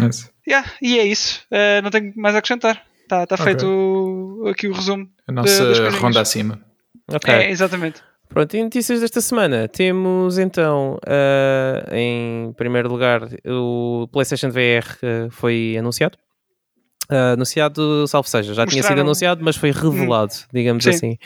Nice. 0.00 0.28
Yeah, 0.46 0.70
e 0.82 0.98
é 0.98 1.04
isso. 1.04 1.42
Uh, 1.50 1.82
não 1.82 1.90
tenho 1.90 2.12
mais 2.16 2.34
a 2.34 2.38
acrescentar. 2.38 2.84
Está 3.02 3.26
tá 3.26 3.34
Ok. 3.36 3.44
feito 3.46 3.66
o- 3.66 4.48
aqui 4.48 4.68
o 4.68 4.72
resumo. 4.72 5.08
A 5.26 5.32
nossa 5.32 5.90
ronda 5.90 6.20
acima. 6.20 6.60
Ok. 7.08 7.32
É, 7.32 7.50
exatamente. 7.50 8.02
Pronto, 8.28 8.54
e 8.56 8.62
notícias 8.62 9.00
desta 9.00 9.20
semana. 9.20 9.66
Temos 9.68 10.36
então, 10.38 10.98
ah, 11.06 11.84
em 11.92 12.52
primeiro 12.56 12.88
lugar, 12.88 13.22
o 13.46 14.08
PlayStation 14.12 14.50
VR 14.50 14.84
ah, 15.02 15.28
foi 15.30 15.76
anunciado. 15.78 16.18
Ah, 17.08 17.32
anunciado, 17.32 18.06
salvo 18.08 18.28
seja, 18.28 18.52
já 18.52 18.66
tinha 18.66 18.82
sido 18.82 18.88
Mostraram- 18.90 19.02
anunciado, 19.02 19.44
mas 19.44 19.56
foi 19.56 19.70
revelado, 19.70 20.32
digamos 20.52 20.82
Sim. 20.84 20.90
assim. 20.90 21.18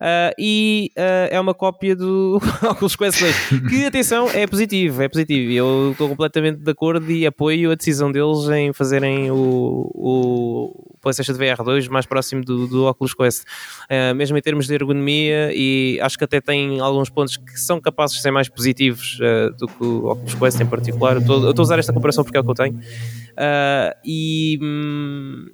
Ah, 0.00 0.32
e 0.38 0.90
ah, 0.96 1.28
é 1.30 1.40
uma 1.40 1.54
cópia 1.54 1.94
do 1.94 2.40
Oculus 2.70 2.96
Quest 2.96 3.20
2, 3.20 3.68
que 3.68 3.86
atenção, 3.86 4.28
é 4.30 4.46
positivo, 4.46 5.02
é 5.02 5.08
positivo. 5.08 5.52
Eu 5.52 5.92
estou 5.92 6.08
completamente 6.08 6.58
de 6.58 6.70
acordo 6.70 7.10
e 7.10 7.26
apoio 7.26 7.70
a 7.70 7.74
decisão 7.74 8.10
deles 8.10 8.48
em 8.48 8.72
fazerem 8.72 9.30
o, 9.30 9.90
o 9.94 10.96
PlayStation 11.00 11.34
VR 11.34 11.62
2 11.62 11.88
mais 11.88 12.06
próximo 12.06 12.44
do, 12.44 12.66
do 12.66 12.86
Oculus 12.86 13.14
Quest, 13.14 13.44
Ah, 13.88 14.14
mesmo 14.14 14.36
em 14.36 14.42
termos 14.42 14.66
de 14.66 14.74
ergonomia. 14.74 15.50
E 15.54 15.98
acho 16.02 16.18
que 16.18 16.24
até 16.24 16.40
tem 16.40 16.80
alguns 16.80 17.10
pontos 17.10 17.36
que 17.36 17.58
são 17.58 17.80
capazes 17.80 18.16
de 18.16 18.22
ser 18.22 18.30
mais 18.30 18.48
positivos 18.48 19.18
do 19.58 19.66
que 19.66 19.84
o 19.84 20.10
Oculus 20.10 20.34
Quest 20.34 20.60
em 20.60 20.66
particular. 20.66 21.16
Eu 21.16 21.20
estou 21.20 21.48
a 21.48 21.60
usar 21.60 21.78
esta 21.78 21.92
comparação 21.92 22.24
porque 22.24 22.36
é 22.36 22.40
o 22.40 22.44
que 22.44 22.50
eu 22.50 22.54
tenho. 22.54 22.78
E. 24.04 24.58
hum, 24.60 25.46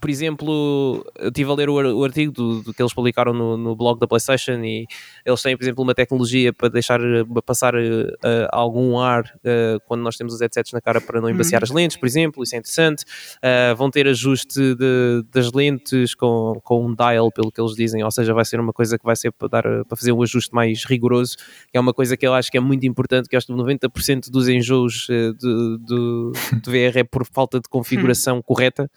por 0.00 0.08
exemplo, 0.10 1.04
eu 1.18 1.28
estive 1.28 1.50
a 1.50 1.54
ler 1.54 1.68
o, 1.68 1.78
ar- 1.78 1.86
o 1.86 2.04
artigo 2.04 2.32
do, 2.32 2.62
do 2.62 2.74
que 2.74 2.80
eles 2.82 2.92
publicaram 2.94 3.32
no, 3.32 3.56
no 3.56 3.74
blog 3.76 3.98
da 3.98 4.06
PlayStation 4.06 4.62
e 4.64 4.86
eles 5.24 5.42
têm, 5.42 5.56
por 5.56 5.64
exemplo, 5.64 5.82
uma 5.84 5.94
tecnologia 5.94 6.52
para 6.52 6.68
deixar 6.68 7.00
passar 7.44 7.74
eh, 7.74 8.48
algum 8.52 8.98
ar 8.98 9.24
eh, 9.44 9.78
quando 9.86 10.02
nós 10.02 10.16
temos 10.16 10.34
os 10.34 10.40
headsets 10.40 10.72
na 10.72 10.80
cara 10.80 11.00
para 11.00 11.20
não 11.20 11.28
embaciar 11.30 11.62
as 11.62 11.70
lentes, 11.70 11.96
por 11.96 12.06
exemplo, 12.06 12.42
isso 12.42 12.54
é 12.54 12.58
interessante. 12.58 13.04
Eh, 13.42 13.74
vão 13.74 13.90
ter 13.90 14.06
ajuste 14.08 14.74
de- 14.74 15.24
das 15.32 15.52
lentes 15.52 16.14
com, 16.14 16.60
com 16.64 16.86
um 16.86 16.94
dial, 16.94 17.30
pelo 17.32 17.50
que 17.52 17.60
eles 17.60 17.74
dizem, 17.74 18.02
ou 18.04 18.10
seja, 18.10 18.32
vai 18.34 18.44
ser 18.44 18.60
uma 18.60 18.72
coisa 18.72 18.98
que 18.98 19.04
vai 19.04 19.16
ser 19.16 19.30
para, 19.32 19.48
dar, 19.48 19.62
para 19.84 19.96
fazer 19.96 20.12
um 20.12 20.22
ajuste 20.22 20.54
mais 20.54 20.84
rigoroso, 20.84 21.36
que 21.70 21.76
é 21.76 21.80
uma 21.80 21.92
coisa 21.92 22.16
que 22.16 22.26
eu 22.26 22.34
acho 22.34 22.50
que 22.50 22.56
é 22.56 22.60
muito 22.60 22.86
importante, 22.86 23.28
que 23.28 23.36
acho 23.36 23.46
que 23.46 23.52
90% 23.52 24.30
dos 24.30 24.48
enjoos 24.48 25.06
de, 25.08 25.32
de, 25.34 26.32
de 26.62 26.70
VR 26.70 26.98
é 27.00 27.04
por 27.04 27.26
falta 27.26 27.58
de 27.60 27.68
configuração 27.68 28.40
correta. 28.42 28.90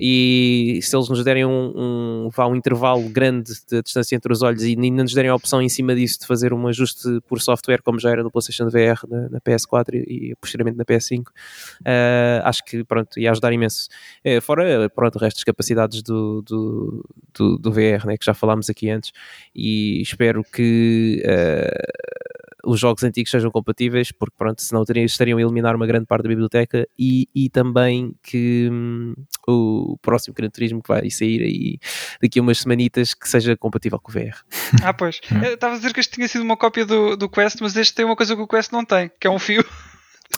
E 0.00 0.80
se 0.82 0.96
eles 0.96 1.08
nos 1.08 1.24
derem 1.24 1.44
um, 1.44 2.28
um, 2.28 2.30
um 2.38 2.56
intervalo 2.56 3.08
grande 3.08 3.52
de 3.68 3.82
distância 3.82 4.14
entre 4.16 4.32
os 4.32 4.42
olhos 4.42 4.62
e 4.62 4.76
ainda 4.78 5.02
nos 5.02 5.12
derem 5.12 5.30
a 5.30 5.34
opção 5.34 5.60
em 5.60 5.68
cima 5.68 5.94
disso 5.94 6.20
de 6.20 6.26
fazer 6.26 6.52
um 6.52 6.66
ajuste 6.66 7.20
por 7.26 7.40
software, 7.40 7.82
como 7.82 7.98
já 7.98 8.10
era 8.10 8.22
no 8.22 8.30
PlayStation 8.30 8.68
VR 8.68 9.06
na, 9.08 9.28
na 9.28 9.40
PS4 9.40 9.94
e, 9.94 10.30
e, 10.30 10.34
posteriormente 10.36 10.78
na 10.78 10.84
PS5, 10.84 11.22
uh, 11.22 12.44
acho 12.44 12.64
que 12.64 12.84
pronto, 12.84 13.18
ia 13.18 13.30
ajudar 13.30 13.52
imenso. 13.52 13.88
Uh, 14.24 14.40
fora 14.40 14.88
pronto, 14.90 15.16
o 15.16 15.18
resto 15.18 15.38
das 15.38 15.44
capacidades 15.44 16.02
do, 16.02 16.42
do, 16.42 17.04
do, 17.34 17.58
do 17.58 17.72
VR, 17.72 18.06
né, 18.06 18.16
que 18.16 18.24
já 18.24 18.34
falámos 18.34 18.70
aqui 18.70 18.90
antes, 18.90 19.12
e 19.54 20.00
espero 20.02 20.42
que 20.44 21.22
uh, 21.24 22.37
os 22.64 22.80
jogos 22.80 23.02
antigos 23.04 23.30
sejam 23.30 23.50
compatíveis, 23.50 24.12
porque 24.12 24.34
pronto, 24.36 24.60
senão 24.62 24.84
teriam, 24.84 25.04
estariam 25.04 25.38
a 25.38 25.42
eliminar 25.42 25.76
uma 25.76 25.86
grande 25.86 26.06
parte 26.06 26.24
da 26.24 26.28
biblioteca 26.28 26.86
e, 26.98 27.28
e 27.34 27.48
também 27.48 28.14
que 28.22 28.68
hum, 28.70 29.14
o 29.46 29.96
próximo 30.02 30.34
Gran 30.34 30.50
Turismo 30.50 30.82
que 30.82 30.88
vai 30.88 31.10
sair 31.10 31.42
aí 31.42 31.78
daqui 32.20 32.38
a 32.38 32.42
umas 32.42 32.60
semanitas 32.60 33.14
que 33.14 33.28
seja 33.28 33.56
compatível 33.56 33.98
com 33.98 34.10
o 34.10 34.14
VR. 34.14 34.36
Ah, 34.82 34.92
pois. 34.92 35.20
Estava 35.42 35.74
a 35.74 35.76
dizer 35.76 35.92
que 35.92 36.00
este 36.00 36.14
tinha 36.14 36.28
sido 36.28 36.42
uma 36.42 36.56
cópia 36.56 36.84
do, 36.84 37.16
do 37.16 37.28
Quest, 37.28 37.58
mas 37.60 37.76
este 37.76 37.94
tem 37.94 38.04
uma 38.04 38.14
coisa 38.14 38.36
que 38.36 38.42
o 38.42 38.46
Quest 38.46 38.70
não 38.70 38.84
tem, 38.84 39.10
que 39.18 39.26
é 39.26 39.30
um 39.30 39.38
fio. 39.38 39.64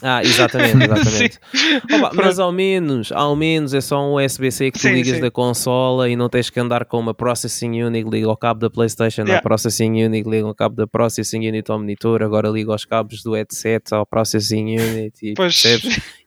Ah, 0.01 0.21
exatamente, 0.23 0.83
exatamente. 0.83 1.39
Opa, 1.95 2.11
mas 2.15 2.39
ao 2.39 2.51
menos, 2.51 3.11
ao 3.11 3.35
menos 3.35 3.73
é 3.73 3.81
só 3.81 4.01
um 4.01 4.15
USB-C 4.15 4.71
que 4.71 4.79
tu 4.79 4.83
sim, 4.83 4.93
ligas 4.93 5.15
sim. 5.15 5.21
da 5.21 5.29
consola 5.29 6.09
e 6.09 6.15
não 6.15 6.27
tens 6.27 6.49
que 6.49 6.59
andar 6.59 6.85
com 6.85 6.99
uma 6.99 7.13
Processing 7.13 7.81
Unit, 7.81 8.09
liga 8.09 8.27
ao 8.27 8.37
cabo 8.37 8.59
da 8.59 8.69
Playstation 8.69 9.23
yeah. 9.23 9.41
Processing 9.41 10.03
Unit, 10.03 10.27
liga 10.27 10.47
ao 10.47 10.55
cabo 10.55 10.75
da 10.75 10.87
Processing 10.87 11.47
Unit 11.47 11.69
ao 11.69 11.77
monitor, 11.77 12.23
agora 12.23 12.49
liga 12.49 12.71
aos 12.71 12.85
cabos 12.85 13.21
do 13.21 13.33
headset 13.33 13.93
ao 13.93 14.05
Processing 14.05 14.79
Unit 14.79 15.17
e, 15.21 15.33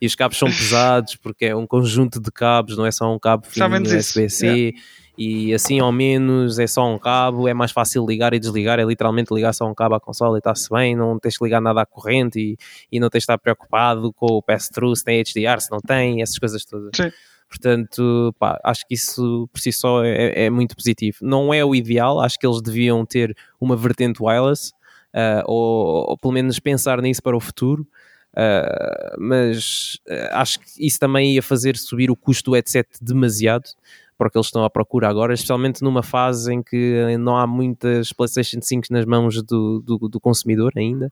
e 0.00 0.07
os 0.07 0.14
cabos 0.14 0.38
são 0.38 0.48
pesados 0.48 1.16
porque 1.16 1.46
é 1.46 1.57
um 1.57 1.66
conjunto 1.66 2.20
de 2.20 2.31
cabos, 2.31 2.77
não 2.77 2.87
é 2.87 2.92
só 2.92 3.12
um 3.12 3.18
cabo 3.18 3.46
USB-C. 3.46 4.46
Yeah 4.46 4.79
e 5.16 5.55
assim 5.55 5.81
ao 5.81 5.92
menos 5.92 6.59
é 6.59 6.66
só 6.66 6.85
um 6.87 6.98
cabo, 6.98 7.46
é 7.48 7.55
mais 7.55 7.70
fácil 7.70 8.05
ligar 8.05 8.35
e 8.35 8.38
desligar, 8.38 8.81
é 8.81 8.85
literalmente 8.85 9.33
ligar 9.33 9.53
só 9.53 9.66
um 9.68 9.74
cabo 9.74 9.94
à 9.94 10.00
consola 10.00 10.37
e 10.37 10.38
está-se 10.38 10.68
bem, 10.70 10.96
não 10.96 11.18
tens 11.18 11.38
que 11.38 11.44
ligar 11.44 11.61
nada 11.61 11.83
à 11.83 11.87
corrente 11.87 12.38
e, 12.38 12.57
e 12.90 12.98
não 12.98 13.09
tens 13.09 13.20
de 13.20 13.24
estar 13.24 13.38
preocupado 13.38 14.12
com 14.12 14.27
o 14.27 14.42
pass-through, 14.42 14.96
se 14.96 15.05
tem 15.05 15.20
HDR, 15.22 15.61
se 15.61 15.70
não 15.70 15.81
tem, 15.81 16.20
essas 16.22 16.38
coisas 16.38 16.64
todas. 16.64 16.90
Sim. 16.94 17.11
Portanto, 17.48 18.35
pá, 18.38 18.59
acho 18.64 18.87
que 18.87 18.94
isso 18.94 19.48
por 19.53 19.61
si 19.61 19.72
só 19.72 20.05
é, 20.05 20.46
é, 20.46 20.50
muito 20.50 20.74
positivo. 20.74 21.18
Não 21.22 21.55
é 21.55 21.64
o 21.64 21.74
ideal, 21.74 22.20
acho 22.20 22.38
que 22.38 22.46
eles 22.46 22.61
deviam 22.61 23.07
ter 23.07 23.37
uma 23.61 23.77
vertente 23.77 24.20
wireless, 24.20 24.72
uh, 25.14 25.42
ou, 25.46 26.11
ou, 26.11 26.18
pelo 26.18 26.35
menos 26.35 26.59
pensar 26.59 27.00
nisso 27.00 27.22
para 27.22 27.37
o 27.37 27.40
futuro. 27.40 27.87
Uh, 28.33 29.14
mas 29.16 30.00
uh, 30.09 30.29
acho 30.33 30.59
que 30.59 30.66
isso 30.85 30.98
também 30.98 31.35
ia 31.35 31.42
fazer 31.42 31.77
subir 31.77 32.11
o 32.11 32.16
custo 32.16 32.50
do 32.50 32.55
headset 32.57 32.88
demasiado 33.00 33.70
para 34.16 34.29
o 34.29 34.31
que 34.31 34.38
eles 34.38 34.46
estão 34.46 34.64
à 34.64 34.70
procura 34.70 35.09
agora, 35.09 35.35
especialmente 35.35 35.83
numa 35.83 36.03
fase 36.03 36.53
em 36.53 36.62
que 36.62 37.16
não 37.18 37.37
há 37.37 37.46
muitas 37.46 38.12
PlayStation 38.12 38.61
5 38.62 38.87
nas 38.90 39.05
mãos 39.05 39.42
do, 39.42 39.81
do, 39.81 40.09
do 40.09 40.20
consumidor 40.20 40.72
ainda 40.77 41.11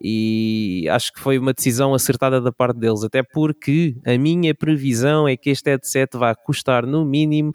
e 0.00 0.88
acho 0.88 1.12
que 1.12 1.20
foi 1.20 1.38
uma 1.38 1.52
decisão 1.52 1.92
acertada 1.92 2.40
da 2.40 2.50
parte 2.50 2.78
deles, 2.78 3.04
até 3.04 3.22
porque 3.22 3.94
a 4.06 4.16
minha 4.16 4.54
previsão 4.54 5.28
é 5.28 5.36
que 5.36 5.50
este 5.50 5.68
headset 5.68 6.16
vai 6.16 6.34
custar 6.34 6.86
no 6.86 7.04
mínimo, 7.04 7.52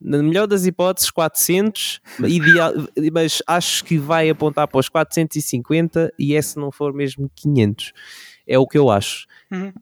na 0.00 0.22
melhor 0.22 0.46
das 0.46 0.64
hipóteses, 0.64 1.10
400, 1.10 2.00
ideal, 2.26 2.72
mas 3.12 3.42
acho 3.46 3.84
que 3.84 3.98
vai 3.98 4.30
apontar 4.30 4.66
para 4.66 4.80
os 4.80 4.88
450 4.88 6.12
e 6.18 6.34
é 6.34 6.40
se 6.40 6.58
não 6.58 6.72
for 6.72 6.94
mesmo 6.94 7.30
500. 7.36 7.92
É 8.46 8.58
o 8.58 8.66
que 8.66 8.78
eu 8.78 8.90
acho. 8.90 9.26
Uhum. 9.50 9.72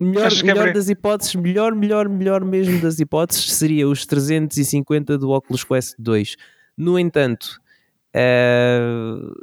Melhor, 0.00 0.32
é 0.32 0.42
melhor 0.44 0.72
das 0.72 0.88
hipóteses, 0.88 1.34
melhor, 1.34 1.74
melhor, 1.74 2.08
melhor 2.08 2.44
mesmo 2.44 2.80
das 2.80 3.00
hipóteses 3.00 3.52
seria 3.52 3.88
os 3.88 4.06
350 4.06 5.18
do 5.18 5.30
Oculus 5.30 5.64
Quest 5.64 5.96
2. 5.98 6.36
No 6.76 6.96
entanto, 6.96 7.60
uh, 8.14 9.34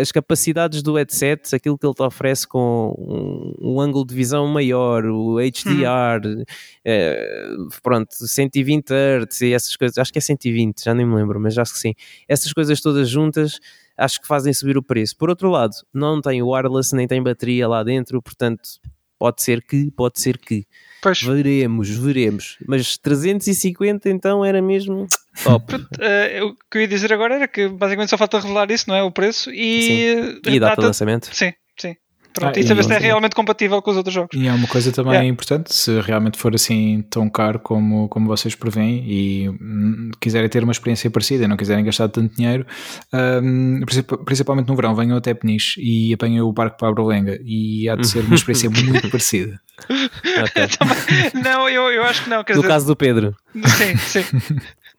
as 0.00 0.10
capacidades 0.10 0.82
do 0.82 0.94
headset, 0.94 1.54
aquilo 1.54 1.78
que 1.78 1.86
ele 1.86 1.94
te 1.94 2.02
oferece 2.02 2.48
com 2.48 2.94
um, 2.98 3.74
um 3.74 3.80
ângulo 3.80 4.04
de 4.04 4.12
visão 4.12 4.48
maior, 4.48 5.04
o 5.04 5.36
HDR, 5.38 6.26
uhum. 6.26 6.42
uh, 6.42 7.68
pronto, 7.80 8.12
120 8.12 8.90
Hz 8.92 9.40
e 9.42 9.52
essas 9.52 9.76
coisas, 9.76 9.98
acho 9.98 10.12
que 10.12 10.18
é 10.18 10.22
120, 10.22 10.84
já 10.84 10.94
nem 10.94 11.06
me 11.06 11.14
lembro, 11.14 11.38
mas 11.38 11.56
acho 11.56 11.72
que 11.72 11.78
sim. 11.78 11.94
Essas 12.26 12.52
coisas 12.52 12.80
todas 12.80 13.08
juntas 13.08 13.60
acho 13.96 14.20
que 14.20 14.26
fazem 14.26 14.52
subir 14.52 14.76
o 14.76 14.82
preço. 14.82 15.16
Por 15.16 15.30
outro 15.30 15.48
lado, 15.48 15.74
não 15.94 16.20
tem 16.20 16.42
wireless 16.42 16.94
nem 16.94 17.06
tem 17.06 17.22
bateria 17.22 17.68
lá 17.68 17.84
dentro, 17.84 18.20
portanto 18.20 18.80
Pode 19.18 19.42
ser 19.42 19.62
que, 19.62 19.90
pode 19.90 20.20
ser 20.20 20.38
que. 20.38 20.66
Pois. 21.02 21.22
Veremos, 21.22 21.88
veremos. 21.88 22.58
Mas 22.66 22.98
350 22.98 24.10
então 24.10 24.44
era 24.44 24.60
mesmo 24.60 25.06
top. 25.42 25.74
uh, 25.74 26.46
o 26.46 26.56
que 26.70 26.78
eu 26.78 26.82
ia 26.82 26.88
dizer 26.88 27.12
agora 27.12 27.34
era 27.36 27.48
que 27.48 27.68
basicamente 27.68 28.10
só 28.10 28.18
falta 28.18 28.40
revelar 28.40 28.70
isso, 28.70 28.88
não 28.88 28.96
é? 28.96 29.02
O 29.02 29.10
preço 29.10 29.50
e, 29.50 29.82
sim. 29.82 30.50
e 30.52 30.56
a 30.56 30.60
data, 30.60 30.80
de 30.80 30.86
lançamento. 30.88 31.34
Sim. 31.34 31.52
Pronto, 32.36 32.54
ah, 32.54 32.60
e 32.60 32.62
saber 32.62 32.84
se 32.84 32.92
é 32.92 32.98
realmente 32.98 33.34
compatível 33.34 33.80
com 33.80 33.90
os 33.90 33.96
outros 33.96 34.14
jogos. 34.14 34.36
E 34.38 34.46
é 34.46 34.52
uma 34.52 34.68
coisa 34.68 34.92
também 34.92 35.12
yeah. 35.12 35.28
importante, 35.28 35.74
se 35.74 36.00
realmente 36.00 36.38
for 36.38 36.54
assim 36.54 37.02
tão 37.10 37.30
caro 37.30 37.58
como, 37.58 38.08
como 38.08 38.26
vocês 38.26 38.54
prevêem 38.54 39.02
e 39.06 39.48
hum, 39.48 40.10
quiserem 40.20 40.48
ter 40.48 40.62
uma 40.62 40.72
experiência 40.72 41.10
parecida, 41.10 41.48
não 41.48 41.56
quiserem 41.56 41.84
gastar 41.84 42.08
tanto 42.08 42.36
dinheiro, 42.36 42.66
um, 43.42 43.80
principalmente 44.24 44.68
no 44.68 44.76
verão, 44.76 44.94
venham 44.94 45.16
até 45.16 45.32
Peniche 45.32 45.80
e 45.80 46.12
apanhem 46.12 46.42
o 46.42 46.52
barco 46.52 46.76
para 46.76 46.88
a 46.88 46.92
Brolenga 46.92 47.38
e 47.42 47.88
há 47.88 47.96
de 47.96 48.06
ser 48.06 48.20
uma 48.20 48.34
experiência 48.36 48.68
muito 48.68 49.08
parecida. 49.08 49.58
Okay. 49.88 50.68
não, 51.42 51.68
eu, 51.68 51.90
eu 51.90 52.02
acho 52.04 52.24
que 52.24 52.30
não. 52.30 52.38
no 52.38 52.44
dizer... 52.44 52.66
caso 52.66 52.86
do 52.86 52.96
Pedro. 52.96 53.34
Sim, 53.54 53.96
sim. 53.96 54.24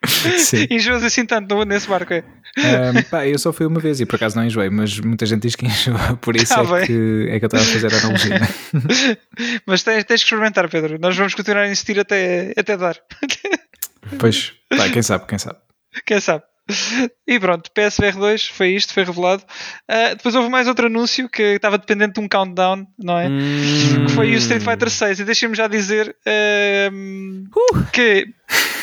Enjoas 0.69 1.03
assim 1.03 1.25
tanto 1.25 1.63
nesse 1.65 1.87
barco, 1.87 2.13
é? 2.13 2.23
Um, 2.57 3.03
pá, 3.03 3.27
eu 3.27 3.37
só 3.37 3.53
fui 3.53 3.65
uma 3.65 3.79
vez 3.79 3.99
e 4.01 4.05
por 4.05 4.15
acaso 4.15 4.35
não 4.35 4.45
enjoei, 4.45 4.69
mas 4.69 4.99
muita 4.99 5.25
gente 5.25 5.43
diz 5.43 5.55
que 5.55 5.65
enjoa, 5.65 6.17
por 6.21 6.35
isso 6.35 6.53
ah, 6.53 6.79
é, 6.81 6.85
que, 6.87 7.27
é 7.29 7.39
que 7.39 7.45
eu 7.45 7.47
estava 7.47 7.63
a 7.63 7.67
fazer 7.67 7.93
a 7.93 7.97
analogia. 7.99 8.39
mas 9.65 9.83
tens, 9.83 10.03
tens 10.03 10.21
que 10.21 10.25
experimentar, 10.25 10.67
Pedro. 10.69 10.97
Nós 10.99 11.15
vamos 11.15 11.35
continuar 11.35 11.63
a 11.63 11.69
insistir 11.69 11.99
até, 11.99 12.53
até 12.57 12.75
dar. 12.75 12.97
pois, 14.19 14.53
pá, 14.69 14.89
quem 14.89 15.01
sabe, 15.01 15.25
quem 15.27 15.37
sabe. 15.37 15.59
Quem 16.05 16.19
sabe. 16.19 16.43
E 17.25 17.39
pronto, 17.39 17.71
PSVR 17.71 18.17
2 18.17 18.47
foi 18.47 18.69
isto, 18.69 18.93
foi 18.93 19.05
revelado. 19.05 19.43
Uh, 19.89 20.15
depois 20.17 20.35
houve 20.35 20.49
mais 20.49 20.67
outro 20.67 20.87
anúncio 20.87 21.29
que 21.29 21.41
estava 21.41 21.77
dependente 21.77 22.15
de 22.15 22.19
um 22.19 22.27
countdown, 22.27 22.85
não 23.01 23.17
é? 23.17 23.29
Hum. 23.29 24.05
Que 24.05 24.11
foi 24.11 24.31
o 24.33 24.37
Street 24.37 24.61
Fighter 24.61 24.89
6. 24.89 25.21
E 25.21 25.23
deixem-me 25.23 25.55
já 25.55 25.67
dizer 25.67 26.13
uh, 26.27 26.93
uh. 27.55 27.85
que 27.93 28.27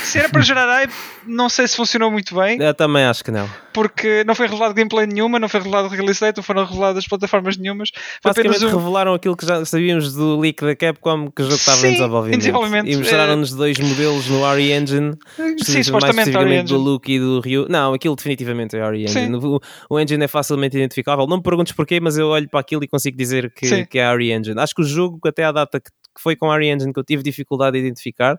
se 0.04 0.18
era 0.18 0.28
para 0.28 0.42
gerar 0.42 0.66
hype, 0.66 0.92
não 1.26 1.48
sei 1.48 1.66
se 1.66 1.74
funcionou 1.74 2.10
muito 2.10 2.34
bem. 2.34 2.60
Eu 2.60 2.74
também 2.74 3.04
acho 3.04 3.24
que 3.24 3.30
não. 3.30 3.48
Porque 3.72 4.22
não 4.24 4.34
foi 4.34 4.46
revelado 4.46 4.74
gameplay 4.74 5.06
nenhuma, 5.06 5.38
não 5.38 5.48
foi 5.48 5.60
revelado 5.60 5.88
release 5.88 6.20
date, 6.20 6.36
não 6.36 6.44
foram 6.44 6.64
reveladas 6.64 7.08
plataformas 7.08 7.56
nenhumas. 7.56 7.90
Basicamente 8.22 8.64
um... 8.64 8.76
revelaram 8.76 9.14
aquilo 9.14 9.36
que 9.36 9.46
já 9.46 9.64
sabíamos 9.64 10.14
do 10.14 10.38
leak 10.38 10.64
da 10.64 10.76
Capcom, 10.76 11.30
que 11.30 11.42
o 11.42 11.44
jogo 11.44 11.56
estava 11.56 11.78
Sim, 11.78 11.88
em 11.88 11.92
desenvolvimento. 11.92 12.38
desenvolvimento. 12.38 12.88
E 12.88 12.96
mostraram-nos 12.96 13.52
é... 13.52 13.56
dois 13.56 13.78
modelos 13.78 14.28
no 14.28 14.54
RE 14.54 14.72
Engine. 14.72 15.16
Sim, 15.36 15.82
supostamente 15.82 15.96
mais 15.96 16.08
especificamente 16.08 16.68
do 16.68 16.78
Luke 16.78 17.12
e 17.12 17.18
do 17.18 17.40
Ryu. 17.40 17.66
Não, 17.68 17.94
aquilo 17.94 18.14
definitivamente 18.14 18.76
é 18.76 18.88
RE 18.88 19.04
Engine. 19.04 19.36
O, 19.36 19.60
o, 19.90 20.00
engine 20.00 20.24
é 20.24 20.28
facilmente 20.28 20.76
identificável. 20.76 21.26
Não 21.26 21.38
me 21.38 21.42
perguntes 21.42 21.72
porquê, 21.72 21.98
mas 21.98 22.16
eu 22.16 22.28
olho 22.28 22.48
para 22.48 22.60
aquilo 22.60 22.84
e 22.84 22.88
consigo 22.88 23.16
dizer 23.16 23.52
que, 23.52 23.86
que 23.86 23.98
é 23.98 24.14
RE 24.14 24.32
Engine. 24.32 24.60
Acho 24.60 24.74
que 24.74 24.82
o 24.82 24.84
jogo, 24.84 25.18
até 25.26 25.44
à 25.44 25.50
data 25.50 25.80
que 25.80 25.90
foi 26.18 26.36
com 26.36 26.54
RE 26.54 26.68
Engine, 26.68 26.92
que 26.92 26.98
eu 27.00 27.04
tive 27.04 27.22
dificuldade 27.22 27.72
de 27.72 27.84
identificar, 27.84 28.38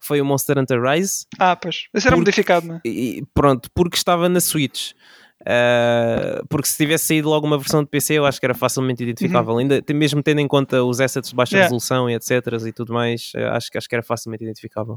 foi 0.00 0.20
o 0.20 0.24
Monster 0.24 0.58
Hunter 0.58 0.80
Rise. 0.82 1.26
Ah, 1.38 1.56
pois. 1.56 1.84
Esse 1.94 2.06
era 2.06 2.16
porque, 2.16 2.30
modificado, 2.30 2.66
não 2.66 2.76
é? 2.76 2.80
E, 2.84 3.24
pronto, 3.34 3.68
porque 3.74 3.96
estava 3.96 4.28
na 4.28 4.40
Switch. 4.40 4.92
Uh, 5.40 6.44
porque 6.50 6.68
se 6.68 6.76
tivesse 6.76 7.06
saído 7.06 7.28
logo 7.30 7.46
uma 7.46 7.56
versão 7.56 7.82
de 7.82 7.88
PC, 7.88 8.14
eu 8.14 8.26
acho 8.26 8.38
que 8.38 8.44
era 8.44 8.54
facilmente 8.54 9.02
identificável. 9.02 9.54
Uhum. 9.54 9.60
Ainda 9.60 9.82
mesmo 9.94 10.22
tendo 10.22 10.40
em 10.40 10.46
conta 10.46 10.84
os 10.84 11.00
assets 11.00 11.30
de 11.30 11.36
baixa 11.36 11.56
yeah. 11.56 11.64
resolução 11.64 12.10
e 12.10 12.14
etc. 12.14 12.30
e 12.66 12.72
tudo 12.72 12.92
mais, 12.92 13.32
acho, 13.52 13.70
acho 13.74 13.88
que 13.88 13.94
era 13.94 14.02
facilmente 14.02 14.44
identificável. 14.44 14.94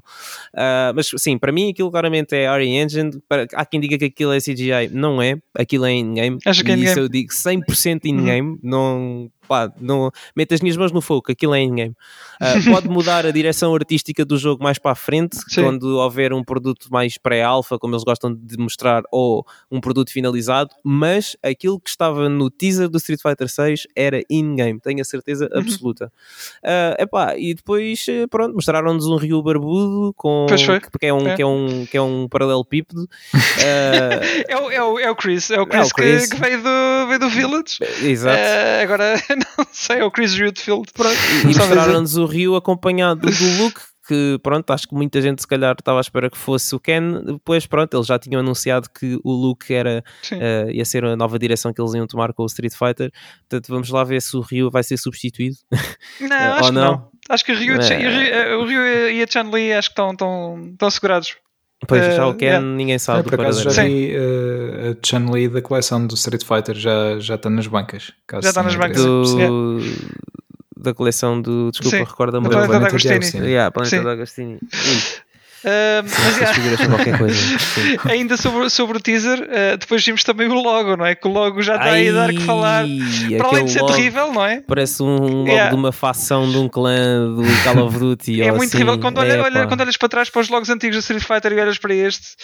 Uh, 0.54 0.92
mas 0.94 1.10
sim, 1.18 1.38
para 1.38 1.52
mim 1.52 1.72
aquilo 1.72 1.90
claramente 1.90 2.36
é 2.36 2.54
RE 2.58 2.68
Engine. 2.68 3.12
Para, 3.28 3.48
há 3.54 3.66
quem 3.66 3.80
diga 3.80 3.98
que 3.98 4.06
aquilo 4.06 4.34
é 4.34 4.40
CGI, 4.40 4.90
não 4.92 5.22
é. 5.22 5.38
Aquilo 5.58 5.86
é 5.86 5.94
in-game. 5.94 6.38
Acho 6.46 6.64
que 6.64 6.72
é 6.72 6.74
in-game. 6.74 6.92
Isso 6.92 7.00
eu 7.00 7.08
digo 7.08 7.32
100% 7.32 8.02
in-game. 8.04 8.50
Uhum. 8.50 8.60
Não 8.62 9.32
pá, 9.48 9.72
não, 9.80 10.12
mete 10.36 10.54
as 10.54 10.62
minhas 10.62 10.78
mãos 10.78 10.92
no 10.92 11.02
fogo, 11.02 11.32
aquilo 11.32 11.54
é 11.54 11.62
in-game. 11.62 11.96
Uh, 12.42 12.64
pode 12.72 12.88
mudar 12.90 13.26
a 13.26 13.32
direção 13.32 13.74
artística 13.74 14.26
do 14.26 14.38
jogo 14.38 14.64
mais 14.64 14.78
para 14.78 14.92
a 14.92 14.96
frente, 14.96 15.38
Sim. 15.50 15.64
quando 15.64 15.98
houver 15.98 16.34
um 16.34 16.44
produto 16.44 16.88
mais 16.92 17.18
pré-alfa, 17.18 17.78
como 17.78 17.94
eles 17.94 18.04
gostam 18.04 18.34
de 18.34 18.58
mostrar, 18.58 19.04
ou 19.12 19.46
um 19.72 19.80
produto 19.80 20.12
finalizado, 20.12 20.70
mas 20.84 21.36
aquilo 21.44 21.80
que 21.80 21.90
estava 21.90 22.30
no 22.30 22.50
teaser 22.50 22.90
do 22.90 22.98
Street 22.98 23.22
Fighter 23.22 23.50
6 23.50 23.88
era 23.96 24.22
in-game, 24.30 24.80
tenho 24.80 25.02
a 25.02 25.06
certeza 25.06 25.50
uhum. 25.52 25.60
absoluta. 25.60 26.12
Uh, 26.64 27.02
epá, 27.02 27.36
e 27.38 27.54
depois, 27.54 28.06
pronto, 28.30 28.54
mostraram-nos 28.56 29.08
um 29.08 29.16
Ryu 29.16 29.42
barbudo 29.42 30.14
com, 30.16 30.46
que, 30.48 31.06
é 31.06 31.14
um, 31.14 31.28
é. 31.28 31.36
Que, 31.36 31.42
é 31.42 31.46
um, 31.46 31.86
que 31.86 31.98
é 31.98 32.02
um 32.02 32.28
paralelepípedo. 32.28 33.04
Uh, 33.04 34.44
é, 34.48 34.58
o, 34.58 34.72
é, 34.72 34.84
o, 34.84 35.00
é 35.00 35.12
o 35.12 35.16
Chris, 35.16 35.52
é 35.52 35.60
o 35.60 35.66
Chris, 35.66 35.82
é 35.82 35.84
o 35.84 35.90
Chris. 35.90 36.26
Que, 36.28 36.36
que, 36.36 36.42
veio, 36.42 36.62
do, 36.62 37.08
veio 37.08 37.20
do 37.20 37.30
Village. 37.30 37.78
Exato. 38.02 38.38
Uh, 38.38 38.84
agora 38.84 39.16
não 39.58 39.66
sei, 39.72 40.00
é 40.00 40.06
o 40.06 40.12
Chris 40.12 40.34
Redfield. 40.36 40.92
Pronto. 40.94 41.18
E 41.44 41.56
mostraram-nos 41.56 42.18
o 42.18 42.26
Rio 42.26 42.56
acompanhado 42.56 43.22
do 43.30 43.64
Luke 43.64 43.82
que, 44.08 44.38
pronto, 44.44 44.70
acho 44.72 44.88
que 44.88 44.94
muita 44.94 45.22
gente 45.22 45.42
se 45.42 45.48
calhar 45.48 45.76
estava 45.78 46.00
à 46.00 46.02
espera 46.02 46.30
que 46.30 46.38
fosse 46.38 46.76
o 46.76 46.80
Ken. 46.80 47.24
Depois, 47.26 47.66
pronto, 47.66 47.96
eles 47.96 48.06
já 48.06 48.20
tinham 48.20 48.42
anunciado 48.42 48.90
que 48.90 49.18
o 49.24 49.32
Luke 49.32 49.74
era, 49.74 50.04
uh, 50.32 50.70
ia 50.70 50.84
ser 50.84 51.06
a 51.06 51.16
nova 51.16 51.40
direção 51.40 51.74
que 51.74 51.82
eles 51.82 51.94
iam 51.94 52.06
tomar 52.06 52.34
com 52.34 52.44
o 52.44 52.46
Street 52.46 52.74
Fighter. 52.74 53.12
Portanto, 53.42 53.68
vamos 53.70 53.90
lá 53.90 54.04
ver 54.04 54.22
se 54.22 54.36
o 54.36 54.42
Ryu 54.42 54.70
vai 54.70 54.84
ser 54.84 54.98
substituído. 54.98 55.56
Não, 56.20 56.36
acho 56.36 56.66
Ou 56.66 56.72
não. 56.72 56.92
não. 56.92 57.12
Acho 57.30 57.46
que 57.46 57.54
o 57.54 57.56
Ryu, 57.56 57.76
é. 57.76 58.56
o 58.56 58.66
Ryu 58.66 59.10
e 59.12 59.24
a 59.24 59.28
Chun-Li 59.28 59.72
acho 59.72 59.90
que 59.90 59.94
estão, 59.94 60.12
estão, 60.12 60.70
estão 60.72 60.90
segurados. 60.90 61.38
Pois, 61.88 62.16
já 62.16 62.28
o 62.28 62.34
Ken, 62.34 62.46
yeah. 62.46 62.66
ninguém 62.66 63.00
sabe 63.00 63.20
é, 63.20 63.24
por 63.24 63.40
acaso 63.40 63.70
já 63.70 63.84
vi 63.84 64.14
uh, 64.16 64.92
a 64.92 65.08
Chun-Li 65.08 65.48
da 65.50 65.62
coleção 65.62 66.06
do 66.06 66.16
Street 66.16 66.44
Fighter 66.44 66.76
já, 66.76 67.20
já 67.20 67.36
está 67.36 67.50
nas 67.50 67.68
bancas. 67.68 68.12
Já 68.32 68.50
está 68.50 68.64
nas 68.64 68.76
bancas. 68.76 69.02
Do... 69.04 69.80
Da 70.78 70.94
coleção 70.94 71.42
do. 71.42 71.72
Desculpa, 71.72 71.98
recorda-me. 71.98 72.50
Planeta, 72.50 72.68
Planeta 72.68 72.98
da 72.98 73.16
Agostini. 73.16 73.46
Yeah, 73.46 73.72
Planeta 73.72 74.04
da 74.04 74.12
Agostini. 74.12 74.60
Uh, 75.64 76.04
mas, 77.20 78.06
ainda 78.12 78.36
sobre, 78.36 78.70
sobre 78.70 78.98
o 78.98 79.00
teaser, 79.00 79.40
uh, 79.40 79.78
depois 79.78 80.04
vimos 80.06 80.24
também 80.24 80.48
o 80.50 80.54
logo, 80.54 80.98
não 80.98 81.06
é? 81.06 81.16
Que 81.16 81.28
o 81.28 81.32
logo 81.32 81.62
já 81.62 81.76
está 81.76 81.92
aí 81.92 82.10
a 82.10 82.12
dar 82.12 82.30
que 82.32 82.42
falar. 82.42 82.86
Para 83.38 83.48
além 83.48 83.66
de 83.66 83.72
ser 83.72 83.86
terrível, 83.86 84.34
não 84.34 84.46
é? 84.46 84.62
Parece 84.62 85.02
um 85.02 85.16
logo 85.16 85.48
yeah. 85.48 85.70
de 85.70 85.76
uma 85.76 85.92
facção 85.92 86.50
de 86.50 86.58
um 86.58 86.68
clã 86.68 87.34
do 87.34 87.44
Call 87.64 87.86
of 87.88 87.98
Duty. 87.98 88.42
é 88.42 88.52
muito 88.52 88.64
assim. 88.64 88.72
terrível. 88.72 89.00
Quando, 89.00 89.20
olha, 89.20 89.42
olha, 89.42 89.68
quando 89.68 89.82
olhas 89.82 89.96
para 89.96 90.10
trás 90.10 90.30
para 90.30 90.42
os 90.42 90.50
logos 90.50 90.70
antigos 90.70 90.98
do 90.98 91.00
Street 91.00 91.24
Fighter 91.24 91.54
e 91.54 91.62
olhas 91.62 91.78
para 91.78 91.94
este, 91.94 92.36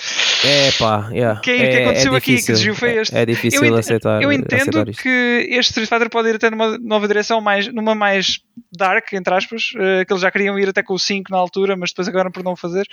é 0.46 0.72
pá, 0.72 1.10
yeah. 1.12 1.42
que, 1.42 1.52
é, 1.52 1.70
que 1.70 1.78
aconteceu 1.84 2.14
é 2.14 2.18
aqui? 2.18 2.36
Que 2.38 2.54
desvio 2.54 2.76
foi 2.76 2.98
este? 2.98 3.16
É, 3.16 3.22
é 3.22 3.26
difícil 3.26 3.66
eu, 3.66 3.76
aceitar. 3.76 4.22
Eu 4.22 4.32
entendo 4.32 4.80
aceitar 4.80 5.02
que 5.02 5.48
este 5.50 5.72
Street 5.72 5.90
Fighter 5.90 6.10
pode 6.10 6.30
ir 6.30 6.36
até 6.36 6.50
numa 6.50 6.78
nova 6.78 7.08
direção, 7.08 7.42
mais, 7.42 7.68
numa 7.74 7.94
mais 7.94 8.40
dark, 8.72 9.12
entre 9.14 9.34
aspas, 9.34 9.72
uh, 9.76 10.06
que 10.06 10.14
eles 10.14 10.22
já 10.22 10.32
queriam 10.32 10.58
ir 10.58 10.70
até 10.70 10.82
com 10.82 10.94
o 10.94 11.00
5 11.00 11.30
na 11.32 11.38
altura, 11.38 11.76
mas 11.76 11.90
depois 11.90 12.08
acabaram 12.08 12.32
por 12.32 12.44
não 12.44 12.56
fazer. 12.56 12.88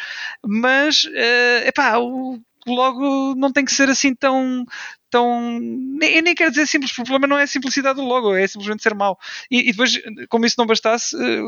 Mas, 0.44 1.04
uh, 1.04 1.68
epá, 1.68 1.98
o 1.98 2.38
logo 2.66 3.34
não 3.36 3.52
tem 3.52 3.64
que 3.64 3.72
ser 3.72 3.88
assim 3.88 4.14
tão. 4.14 4.64
Tão 5.10 5.58
nem, 5.60 6.16
eu 6.16 6.22
nem 6.22 6.34
quero 6.34 6.50
dizer 6.50 6.66
simples, 6.66 6.92
o 6.92 6.94
problema 6.96 7.26
não 7.26 7.38
é 7.38 7.44
a 7.44 7.46
simplicidade 7.46 7.96
do 7.96 8.04
logo, 8.04 8.34
é 8.34 8.46
simplesmente 8.46 8.82
ser 8.82 8.94
mau. 8.94 9.18
E, 9.50 9.68
e 9.68 9.70
depois, 9.70 9.98
como 10.28 10.44
isso 10.46 10.56
não 10.58 10.66
bastasse, 10.66 11.16
eh, 11.16 11.40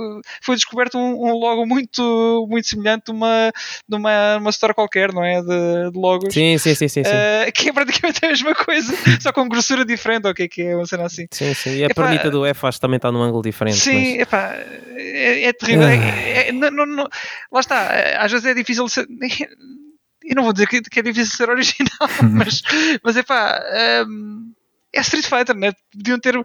foi 0.42 0.57
descoberto 0.57 0.97
um, 0.97 1.29
um 1.29 1.33
logo 1.33 1.66
muito, 1.66 2.47
muito 2.49 2.66
semelhante 2.66 3.07
de 3.07 3.11
uma, 3.12 3.53
de 3.88 3.97
uma, 3.97 4.37
uma 4.38 4.51
store 4.51 4.75
qualquer, 4.75 5.12
não 5.12 5.25
é? 5.25 5.40
De, 5.42 5.90
de 5.92 5.99
logos. 5.99 6.33
Sim, 6.33 6.57
sim, 6.59 6.75
sim. 6.75 6.88
sim, 6.88 7.05
sim. 7.05 7.11
Uh, 7.11 7.53
que 7.53 7.68
é 7.68 7.73
praticamente 7.73 8.25
a 8.25 8.29
mesma 8.29 8.55
coisa, 8.55 8.94
só 9.21 9.33
com 9.33 9.49
grossura 9.49 9.85
diferente, 9.85 10.27
ou 10.27 10.33
o 10.33 10.35
que 10.35 10.44
é 10.44 10.49
que 10.49 10.62
é, 10.62 10.77
uma 10.77 10.87
cena 10.87 11.05
assim. 11.05 11.27
Sim, 11.31 11.55
sim. 11.55 11.77
E 11.77 11.83
a 11.83 11.87
epá, 11.87 12.05
pernita 12.05 12.31
do 12.31 12.44
F 12.47 12.66
acho 12.66 12.79
que 12.79 12.83
também 12.83 12.97
está 12.97 13.12
num 13.12 13.23
ângulo 13.23 13.42
diferente. 13.42 13.79
Sim, 13.79 14.12
mas... 14.12 14.21
epá, 14.23 14.55
é, 14.97 15.44
é 15.44 15.53
terrível. 15.53 15.88
É, 15.88 16.49
é, 16.49 16.53
não, 16.53 16.71
não, 16.71 16.87
não, 16.87 17.09
lá 17.53 17.61
está, 17.61 18.18
às 18.18 18.31
vezes 18.31 18.47
é 18.47 18.55
difícil 18.55 18.88
ser 18.88 19.07
eu 20.28 20.36
não 20.36 20.44
vou 20.44 20.52
dizer 20.52 20.68
que, 20.68 20.82
que 20.82 21.00
é 21.00 21.02
difícil 21.02 21.36
ser 21.36 21.50
original, 21.50 22.08
mas, 22.32 22.62
mas 23.02 23.16
é 23.16 23.22
pá. 23.22 23.60
Um, 24.06 24.52
é 24.90 25.00
Street 25.00 25.26
Fighter, 25.26 25.54
né? 25.54 25.72
Podiam 25.92 26.18
ter 26.18 26.36
uh, 26.36 26.44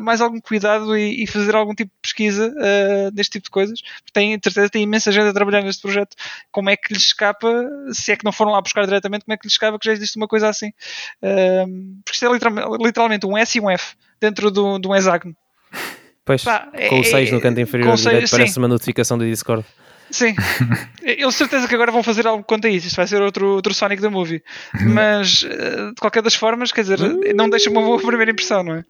mais 0.00 0.20
algum 0.20 0.40
cuidado 0.40 0.96
e, 0.96 1.22
e, 1.22 1.26
fazer 1.26 1.54
algum 1.54 1.74
tipo 1.74 1.92
de 1.94 2.00
pesquisa 2.02 2.52
uh, 2.52 3.10
deste 3.12 3.32
tipo 3.32 3.44
de 3.44 3.50
coisas. 3.50 3.80
Tem, 4.12 4.32
certeza, 4.42 4.68
tem 4.68 4.82
imensa 4.82 5.12
gente 5.12 5.28
a 5.28 5.32
trabalhar 5.32 5.62
neste 5.62 5.80
projeto. 5.80 6.16
Como 6.50 6.70
é 6.70 6.76
que 6.76 6.92
lhes 6.92 7.04
escapa, 7.04 7.48
se 7.92 8.12
é 8.12 8.16
que 8.16 8.24
não 8.24 8.32
foram 8.32 8.50
lá 8.50 8.60
buscar 8.60 8.84
diretamente, 8.84 9.24
como 9.24 9.34
é 9.34 9.36
que 9.36 9.46
lhes 9.46 9.52
escapa 9.52 9.78
que 9.78 9.86
já 9.86 9.92
existe 9.92 10.16
uma 10.16 10.26
coisa 10.26 10.48
assim? 10.48 10.68
Uh, 11.22 12.00
porque 12.04 12.14
isto 12.14 12.26
é 12.26 12.32
literalmente, 12.32 12.84
literalmente, 12.84 13.26
um 13.26 13.38
S 13.38 13.56
e 13.56 13.60
um 13.60 13.70
F 13.70 13.94
dentro 14.20 14.50
de 14.50 14.88
um 14.88 14.94
hexágono. 14.94 15.36
Pois, 16.24 16.42
Pá, 16.42 16.68
com 16.88 16.96
é, 16.96 17.00
o 17.00 17.04
6 17.04 17.30
no 17.30 17.40
canto 17.40 17.60
inferior 17.60 17.94
direito, 17.94 18.28
parece 18.28 18.58
uma 18.58 18.66
notificação 18.66 19.16
do 19.16 19.24
Discord. 19.24 19.64
Sim, 20.10 20.34
eu 21.02 21.30
certeza 21.32 21.66
que 21.66 21.74
agora 21.74 21.90
vão 21.90 22.02
fazer 22.02 22.26
algo 22.26 22.44
quanto 22.44 22.66
a 22.66 22.70
isso. 22.70 22.86
Isto 22.86 22.96
vai 22.96 23.06
ser 23.06 23.20
outro, 23.22 23.54
outro 23.54 23.74
Sonic 23.74 24.00
da 24.00 24.10
movie. 24.10 24.42
Uhum. 24.80 24.94
Mas 24.94 25.44
eh, 25.48 25.90
de 25.90 26.00
qualquer 26.00 26.22
das 26.22 26.34
formas, 26.34 26.72
quer 26.72 26.82
dizer, 26.82 26.98
não 27.34 27.48
deixa 27.48 27.70
uma 27.70 27.82
boa 27.82 27.98
primeira 27.98 28.30
impressão, 28.30 28.62
não 28.62 28.74
é? 28.74 28.84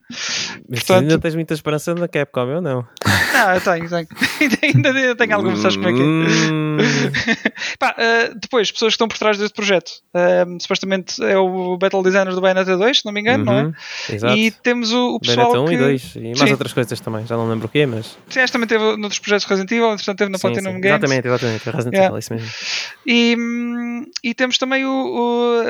Portanto, 0.68 1.02
ainda 1.02 1.18
tens 1.18 1.34
muita 1.34 1.54
esperança 1.54 1.94
na 1.94 2.08
Capcom, 2.08 2.48
eu 2.48 2.60
não. 2.60 2.86
Ah, 3.38 3.54
eu 3.54 3.60
tenho, 3.60 3.86
tenho. 3.86 4.08
ainda, 4.62 5.14
tenho 5.14 5.34
alguma 5.34 5.56
sabes 5.56 5.76
como 5.76 5.88
é 5.88 5.92
que 5.92 6.00
é. 6.00 6.04
Hum. 6.04 6.78
Pá, 7.78 7.94
uh, 7.98 8.38
depois, 8.38 8.72
pessoas 8.72 8.92
que 8.92 8.94
estão 8.94 9.08
por 9.08 9.18
trás 9.18 9.36
deste 9.36 9.54
projeto. 9.54 9.90
Uh, 10.14 10.56
supostamente 10.58 11.22
é 11.22 11.36
o 11.36 11.76
Battle 11.76 12.02
Designer 12.02 12.34
do 12.34 12.40
Bayonetta 12.40 12.78
2, 12.78 12.98
se 12.98 13.04
não 13.04 13.12
me 13.12 13.20
engano, 13.20 13.44
uhum, 13.44 13.44
não 13.44 13.58
é? 13.58 13.64
Uhum, 13.64 13.74
exato. 14.10 14.36
E 14.36 14.50
temos 14.50 14.90
o, 14.90 15.16
o 15.16 15.20
pessoal. 15.20 15.52
Bayonetta 15.52 15.60
1 15.60 15.66
que... 15.66 15.74
e 15.74 15.78
2 15.78 16.16
e 16.16 16.20
mais 16.20 16.38
sim. 16.38 16.50
outras 16.52 16.72
coisas 16.72 17.00
também, 17.00 17.26
já 17.26 17.36
não 17.36 17.46
lembro 17.46 17.66
o 17.66 17.68
quê, 17.68 17.84
mas. 17.84 18.16
Sim, 18.30 18.40
este 18.40 18.52
também 18.52 18.68
teve 18.68 18.84
noutros 18.96 19.18
projetos 19.18 19.44
Resident 19.46 19.72
Evil, 19.72 19.92
entretanto 19.92 20.18
teve 20.18 20.30
na 20.30 20.38
Platinum 20.38 20.72
sim. 20.72 20.80
Exatamente, 21.06 21.28
exatamente, 21.28 21.70
Resident 21.70 21.94
yeah. 21.94 22.06
Evil, 22.06 22.18
isso 22.18 22.34
mesmo. 22.34 22.48
E, 23.06 23.36
e 24.22 24.34
temos 24.34 24.58
também 24.58 24.84
o. 24.84 24.90
o 24.90 25.62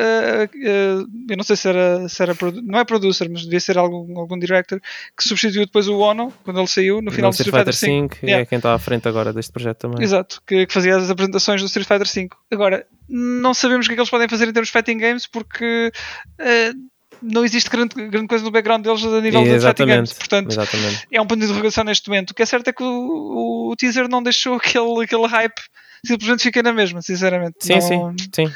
eu 1.29 1.37
não 1.37 1.45
sei 1.45 1.57
se 1.57 1.69
era, 1.69 2.09
se 2.09 2.23
era. 2.23 2.35
Não 2.65 2.79
é 2.79 2.85
producer, 2.85 3.29
mas 3.29 3.45
devia 3.45 3.61
ser 3.61 3.79
algum, 3.79 4.19
algum 4.19 4.39
director 4.39 4.81
que 5.17 5.29
substituiu 5.29 5.67
depois 5.67 5.89
o 5.89 5.99
Ono 5.99 6.33
quando 6.45 6.59
ele 6.59 6.67
saiu 6.67 7.01
no 7.01 7.11
final 7.11 7.31
do 7.31 7.35
Street 7.35 7.55
Fighter 7.55 7.75
5. 7.75 8.15
5 8.17 8.27
yeah. 8.27 8.43
é 8.43 8.47
quem 8.47 8.57
está 8.57 8.75
à 8.75 8.79
frente 8.79 9.09
agora 9.09 9.33
deste 9.33 9.53
projeto 9.53 9.79
também. 9.79 10.03
Exato, 10.03 10.43
que, 10.47 10.67
que 10.67 10.73
fazia 10.73 10.97
as 10.97 11.11
apresentações 11.11 11.61
do 11.61 11.67
Street 11.67 11.87
Fighter 11.87 12.07
5. 12.07 12.37
Agora, 12.51 12.87
não 13.09 13.55
sabemos 13.55 13.87
o 13.87 13.89
que 13.89 13.93
é 13.93 13.97
que 13.97 14.01
eles 14.01 14.11
podem 14.11 14.29
fazer 14.29 14.49
em 14.49 14.53
termos 14.53 14.69
de 14.69 14.73
fighting 14.73 14.99
games 14.99 15.27
porque. 15.27 15.93
Uh, 16.41 16.96
não 17.23 17.45
existe 17.45 17.71
grande, 17.71 17.95
grande 17.95 18.27
coisa 18.27 18.45
no 18.45 18.51
background 18.51 18.85
deles 18.85 19.05
a 19.05 19.21
nível 19.21 19.43
de 19.43 19.87
games. 19.87 20.13
Portanto, 20.13 20.53
exatamente. 20.53 21.07
é 21.11 21.21
um 21.21 21.27
ponto 21.27 21.41
de 21.41 21.47
interrogação 21.47 21.85
neste 21.85 22.09
momento. 22.09 22.31
O 22.31 22.35
que 22.35 22.43
é 22.43 22.47
certo 22.47 22.69
é 22.69 22.73
que 22.73 22.83
o, 22.83 23.71
o 23.71 23.77
teaser 23.77 24.09
não 24.09 24.23
deixou 24.23 24.55
aquele, 24.55 25.05
aquele 25.05 25.27
hype 25.27 25.61
simplesmente 26.05 26.43
fiquei 26.43 26.63
na 26.63 26.73
mesma, 26.73 27.03
sinceramente. 27.03 27.57
Sim, 27.61 27.75
não, 27.75 27.81
sim, 27.81 28.17
sim. 28.35 28.53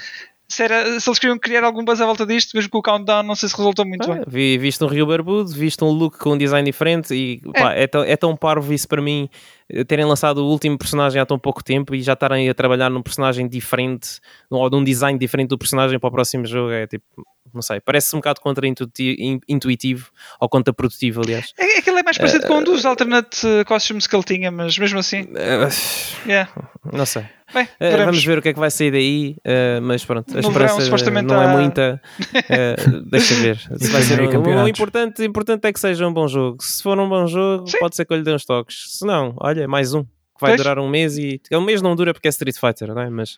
Se, 0.49 0.65
era, 0.65 0.99
se, 0.99 1.09
eles 1.09 1.19
queriam 1.21 1.39
criar 1.39 1.63
algum 1.63 1.85
buzz 1.85 2.01
à 2.01 2.07
volta 2.07 2.27
disto, 2.27 2.57
mesmo 2.57 2.71
com 2.71 2.79
o 2.79 2.83
countdown, 2.83 3.23
não 3.23 3.37
sei 3.37 3.49
se 3.49 3.57
resultou 3.57 3.87
muito 3.87 4.11
ah, 4.11 4.15
bem. 4.17 4.25
Vi, 4.27 4.59
viste 4.59 4.83
um 4.83 4.89
Rio 4.89 5.07
Barbudo, 5.07 5.49
viste 5.53 5.85
um 5.85 5.91
look 5.91 6.19
com 6.19 6.33
um 6.33 6.39
design 6.39 6.69
diferente 6.69 7.15
e 7.15 7.41
é. 7.55 7.61
Pá, 7.61 7.73
é, 7.73 7.87
tão, 7.87 8.03
é 8.03 8.17
tão 8.17 8.37
parvo 8.37 8.73
isso 8.73 8.89
para 8.89 9.01
mim 9.01 9.29
terem 9.87 10.05
lançado 10.05 10.39
o 10.39 10.49
último 10.49 10.77
personagem 10.77 11.23
há 11.23 11.27
tão 11.27 11.39
pouco 11.39 11.63
tempo 11.63 11.95
e 11.95 12.03
já 12.03 12.15
estarem 12.15 12.49
a 12.49 12.55
trabalhar 12.55 12.91
num 12.91 13.01
personagem 13.01 13.47
diferente 13.47 14.19
ou 14.51 14.69
de 14.69 14.75
um 14.75 14.83
design 14.83 15.17
diferente 15.17 15.51
do 15.51 15.59
personagem 15.59 16.01
para 16.01 16.09
o 16.09 16.11
próximo 16.11 16.45
jogo. 16.45 16.73
É 16.73 16.85
tipo, 16.89 17.05
não 17.55 17.63
sei, 17.63 17.81
parece 17.81 18.15
um 18.15 18.19
bocado 18.19 18.41
contra-intuitivo 18.41 20.11
ou 20.41 20.49
contra-produtivo, 20.49 21.23
aliás. 21.23 21.53
É, 21.59 21.79
aquilo 21.79 21.99
é 21.99 22.03
mais 22.03 22.19
parecido 22.19 22.45
uh, 22.45 22.49
com 22.49 22.59
um 22.59 22.65
dos 22.65 22.85
alternate 22.85 23.47
costumes 23.67 24.07
que 24.07 24.17
ele 24.17 24.25
tinha, 24.25 24.51
mas 24.51 24.79
mesmo 24.79 24.99
assim. 24.99 25.23
Uh, 25.23 26.29
yeah. 26.29 26.51
Não 26.93 27.07
sei. 27.07 27.25
Bem, 27.53 27.65
uh, 27.65 28.05
vamos 28.05 28.25
ver 28.25 28.39
o 28.39 28.43
que 28.43 28.51
é 28.51 28.53
que 28.53 28.61
vai 28.61 28.71
sair 28.71 28.93
daí, 28.93 29.37
uh, 29.39 29.83
mas 29.83 30.05
pronto, 30.05 30.31
a 30.31 30.35
no 30.35 30.49
esperança 30.49 30.97
verão, 30.97 31.23
não 31.23 31.41
há... 31.41 31.45
é 31.45 31.57
muita. 31.57 32.01
Uh, 32.21 33.01
deixa 33.11 33.35
ver. 33.35 33.59
Se 33.77 33.91
vai 33.91 34.03
ser 34.03 34.21
um, 34.21 34.63
um, 34.63 34.69
importante, 34.69 35.25
importante 35.25 35.67
é 35.67 35.73
que 35.73 35.81
seja 35.81 36.07
um 36.07 36.13
bom 36.13 36.29
jogo. 36.29 36.63
Se 36.63 36.83
for 36.83 36.99
um 36.99 37.09
bom 37.09 37.27
jogo, 37.27 37.67
Sim. 37.67 37.79
pode 37.79 37.97
ser 37.97 38.05
que 38.05 38.13
eu 38.13 38.19
lhe 38.19 38.23
dê 38.23 38.33
uns 38.33 38.45
toques. 38.45 38.99
Se 38.99 39.05
não, 39.05 39.35
olha, 39.39 39.67
mais 39.67 39.95
um. 39.95 40.05
Que 40.05 40.47
vai 40.47 40.51
pois. 40.53 40.61
durar 40.61 40.79
um 40.79 40.89
mês 40.89 41.19
e. 41.19 41.41
Um 41.53 41.61
mês 41.61 41.83
não 41.83 41.97
dura 41.97 42.15
porque 42.15 42.29
é 42.29 42.31
Street 42.31 42.57
Fighter, 42.57 42.95
não 42.95 43.03
é? 43.03 43.11
Mas 43.11 43.37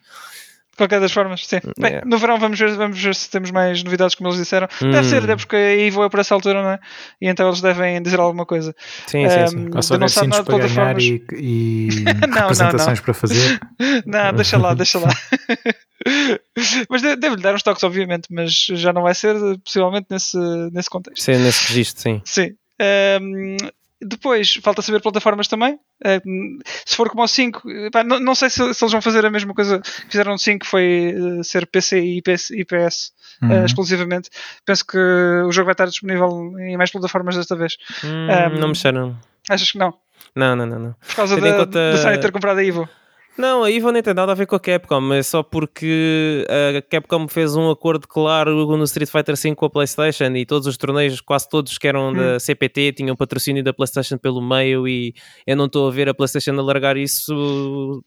de 0.73 0.77
qualquer 0.79 1.01
das 1.01 1.13
formas, 1.13 1.47
sim. 1.47 1.61
Bem, 1.79 1.91
yeah. 1.91 2.09
no 2.09 2.17
verão 2.17 2.39
vamos 2.39 2.59
ver, 2.59 2.75
vamos 2.77 3.01
ver 3.01 3.15
se 3.15 3.29
temos 3.31 3.51
mais 3.51 3.83
novidades, 3.85 4.15
como 4.15 4.31
eles 4.31 4.39
disseram. 4.39 4.67
Hum. 4.83 4.91
Deve 4.91 5.07
ser, 5.07 5.23
até 5.23 5.37
porque 5.37 5.55
a 5.55 5.77
Evo 5.77 6.03
é 6.03 6.09
por 6.09 6.19
essa 6.19 6.35
altura, 6.35 6.63
não 6.63 6.71
é? 6.71 6.79
E 7.21 7.29
então 7.29 7.47
eles 7.47 7.61
devem 7.61 8.01
dizer 8.01 8.19
alguma 8.19 8.47
coisa. 8.47 8.75
Sim, 9.07 9.29
sim, 9.29 9.47
sim. 9.49 9.69
Um, 9.77 9.83
só 9.83 9.99
não 9.99 10.09
sabe 10.09 10.29
nada 10.29 10.43
de 10.43 10.49
plataformas. 10.49 11.05
E, 11.05 11.23
e 11.35 11.91
não, 12.27 12.45
apresentações 12.45 12.87
não, 12.89 12.95
não. 12.95 13.03
para 13.03 13.15
fazer. 13.15 13.61
não, 14.07 14.33
deixa 14.33 14.57
lá, 14.57 14.73
deixa 14.73 14.99
lá. 14.99 15.11
mas 16.89 17.03
deve-lhe 17.03 17.43
dar 17.43 17.55
uns 17.55 17.63
toques, 17.63 17.85
obviamente, 17.85 18.29
mas 18.31 18.53
já 18.71 18.95
não 18.95 19.03
vai 19.03 19.15
ser 19.15 19.37
possivelmente 19.59 20.07
nesse, 20.09 20.39
nesse 20.73 20.89
contexto. 20.89 21.23
Sim, 21.23 21.37
nesse 21.37 21.69
registro, 21.69 22.03
sim. 22.03 22.23
Sim. 22.25 22.55
Um, 23.21 23.57
depois, 24.05 24.55
falta 24.57 24.83
saber 24.83 25.01
plataformas 25.01 25.49
também. 25.49 25.75
Uh, 26.05 26.59
se 26.85 26.97
for 26.97 27.09
como 27.09 27.23
o 27.23 27.29
5, 27.29 27.63
pá, 27.93 28.03
não, 28.03 28.19
não, 28.19 28.35
sei 28.35 28.51
se, 28.51 28.75
se, 28.75 28.85
eles 28.85 28.93
vão 28.93 29.03
fazer 29.03 29.25
a 29.25 29.31
mesma 29.31 29.55
coisa 29.55 29.81
que 29.81 30.11
fizeram 30.11 30.33
no 30.33 30.39
5, 30.39 30.67
foi 30.67 31.15
uh, 31.17 31.45
ser 31.45 31.67
PC 31.67 32.01
e 32.01 32.19
IPS, 32.19 32.51
IPS 32.51 33.13
uh, 33.43 33.47
uhum. 33.47 33.65
exclusivamente. 33.65 34.31
Penso 34.65 34.87
que 34.87 34.99
o 34.99 35.53
jogo 35.53 35.67
vai 35.67 35.73
estar 35.73 35.87
disponível 35.87 36.55
em 36.59 36.77
mais 36.77 36.91
plataformas 36.91 37.37
desta 37.37 37.57
vez. 37.57 37.77
Hum, 38.05 38.57
um, 38.57 38.59
não 38.59 38.69
me 38.69 38.75
chegaram. 38.75 39.17
Achas 39.49 39.71
que 39.71 39.79
não? 39.79 39.95
Não, 40.35 40.57
não, 40.57 40.67
não. 40.67 40.79
não. 40.79 40.93
Por 40.95 41.17
causa 41.17 41.41
da, 41.41 41.53
conta... 41.53 41.93
da 41.93 41.99
Sony 41.99 42.19
ter 42.19 42.33
comprado 42.33 42.59
a 42.59 42.65
Evo. 42.65 42.89
Não, 43.37 43.65
a 43.65 43.71
Evo 43.71 43.91
nem 43.91 44.03
tem 44.03 44.13
nada 44.13 44.33
a 44.33 44.35
ver 44.35 44.47
com 44.47 44.55
a 44.55 44.61
Capcom, 44.61 45.13
é 45.13 45.23
só 45.23 45.43
porque 45.43 46.47
a 46.77 46.83
Capcom 46.83 47.27
fez 47.27 47.57
um 47.57 47.71
acordo 47.71 48.07
claro 48.07 48.77
no 48.77 48.85
Street 48.85 49.11
Fighter 49.11 49.35
V 49.37 49.55
com 49.55 49.65
a 49.65 49.71
PlayStation 49.71 50.37
e 50.37 50.45
todos 50.45 50.67
os 50.67 50.77
torneios, 50.77 51.21
quase 51.21 51.49
todos 51.49 51.79
que 51.79 51.89
eram 51.89 52.11
hum. 52.11 52.15
da 52.15 52.39
CPT, 52.39 52.93
tinham 52.93 53.17
patrocínio 53.17 53.65
da 53.65 53.73
PlayStation 53.73 54.19
pelo 54.19 54.43
meio 54.43 54.87
e 54.87 55.15
eu 55.47 55.57
não 55.57 55.65
estou 55.65 55.89
a 55.89 55.91
ver 55.91 56.09
a 56.09 56.15
PlayStation 56.15 56.53
alargar 56.59 56.97
isso 56.99 58.05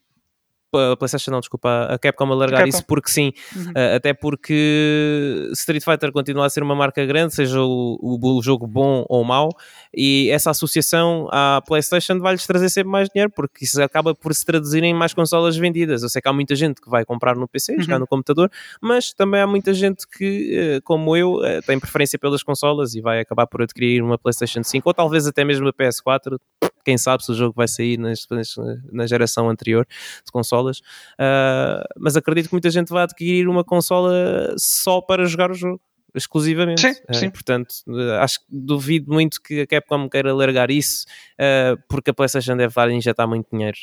a 0.77 0.97
PlayStation 0.97 1.31
não, 1.31 1.39
desculpa, 1.39 1.87
a 1.89 1.97
Capcom 1.97 2.31
a 2.31 2.35
largar 2.35 2.57
Capcom. 2.59 2.69
isso 2.69 2.85
porque 2.85 3.09
sim, 3.09 3.31
Uhum. 3.55 3.71
Uh, 3.71 3.95
até 3.95 4.13
porque 4.13 5.49
Street 5.53 5.83
Fighter 5.83 6.11
continua 6.11 6.45
a 6.45 6.49
ser 6.49 6.63
uma 6.63 6.75
marca 6.75 7.05
grande, 7.05 7.33
seja 7.33 7.61
o, 7.61 7.97
o- 8.01 8.37
o 8.37 8.41
jogo 8.43 8.67
bom 8.67 9.05
ou 9.09 9.23
mau, 9.23 9.49
e 9.95 10.29
essa 10.31 10.51
associação 10.51 11.27
à 11.31 11.61
PlayStation 11.65 12.19
vai-lhes 12.19 12.45
trazer 12.45 12.69
sempre 12.69 12.91
mais 12.91 13.09
dinheiro, 13.09 13.31
porque 13.35 13.65
isso 13.65 13.81
acaba 13.81 14.13
por 14.13 14.33
se 14.33 14.45
traduzir 14.45 14.83
em 14.83 14.93
mais 14.93 15.13
consolas 15.13 15.55
vendidas. 15.57 16.03
Eu 16.03 16.09
sei 16.09 16.21
que 16.21 16.27
há 16.27 16.33
muita 16.33 16.55
gente 16.55 16.81
que 16.81 16.89
vai 16.89 17.05
comprar 17.05 17.35
no 17.35 17.47
PC, 17.47 17.75
jogar 17.81 17.95
Uhum. 17.95 17.99
no 18.01 18.07
computador, 18.07 18.51
mas 18.81 19.13
também 19.13 19.41
há 19.41 19.47
muita 19.47 19.73
gente 19.73 20.05
que, 20.07 20.77
uh, 20.77 20.81
como 20.83 21.15
eu, 21.15 21.35
uh, 21.35 21.61
tem 21.65 21.79
preferência 21.79 22.17
pelas 22.19 22.43
consolas 22.43 22.95
e 22.95 23.01
vai 23.01 23.19
acabar 23.19 23.47
por 23.47 23.61
adquirir 23.61 24.01
uma 24.01 24.17
PlayStation 24.17 24.63
5 24.63 24.89
ou 24.89 24.93
talvez 24.93 25.25
até 25.27 25.43
mesmo 25.43 25.67
a 25.67 25.73
PS4. 25.73 26.37
Quem 26.85 26.97
sabe 26.97 27.25
se 27.25 27.31
o 27.31 27.35
jogo 27.35 27.53
vai 27.55 27.67
sair 27.67 27.97
nas- 27.97 28.25
nas- 28.29 28.55
na 28.93 29.07
geração 29.07 29.49
anterior 29.49 29.85
de 30.25 30.31
consolas. 30.31 30.77
Uh, 31.19 31.83
mas 31.97 32.15
acredito 32.15 32.47
que 32.47 32.53
muita 32.53 32.69
gente 32.69 32.89
vai 32.89 33.03
adquirir 33.03 33.47
uma 33.49 33.63
consola 33.63 34.53
só 34.57 35.01
para 35.01 35.25
jogar 35.25 35.51
o 35.51 35.55
jogo. 35.55 35.81
Exclusivamente. 36.13 36.79
Sim, 36.79 36.91
Uh, 37.09 37.13
sim. 37.13 37.29
portanto, 37.29 37.73
uh, 37.89 38.11
acho 38.21 38.39
que 38.39 38.45
duvido 38.49 39.11
muito 39.13 39.41
que 39.41 39.59
a 39.61 39.67
Capcom 39.67 40.07
queira 40.09 40.33
largar 40.33 40.71
isso, 40.71 41.03
uh, 41.37 41.77
porque 41.89 42.09
a 42.11 42.13
PlayStation 42.13 42.55
deve 42.55 42.73
dar 42.73 42.89
injetar 42.89 43.27
muito 43.27 43.47
dinheiro 43.51 43.75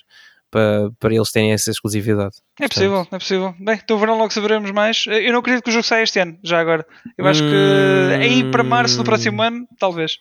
para, 0.50 0.90
para 0.98 1.14
eles 1.14 1.30
terem 1.30 1.52
essa 1.52 1.70
exclusividade. 1.70 2.36
É 2.58 2.68
possível, 2.68 3.06
é 3.12 3.18
possível. 3.18 3.54
Bem, 3.60 3.78
então 3.84 3.98
verão 3.98 4.16
logo 4.16 4.32
saberemos 4.32 4.70
mais. 4.70 5.04
Eu 5.06 5.30
não 5.30 5.40
acredito 5.40 5.62
que 5.64 5.68
o 5.68 5.72
jogo 5.74 5.84
saia 5.84 6.04
este 6.04 6.20
ano, 6.20 6.38
já 6.42 6.58
agora. 6.58 6.86
Eu 7.18 7.26
acho 7.26 7.42
que 7.42 7.48
Hum. 7.54 8.14
aí 8.18 8.50
para 8.50 8.64
março 8.64 8.96
do 8.96 9.04
próximo 9.04 9.42
ano, 9.42 9.66
talvez. 9.78 10.18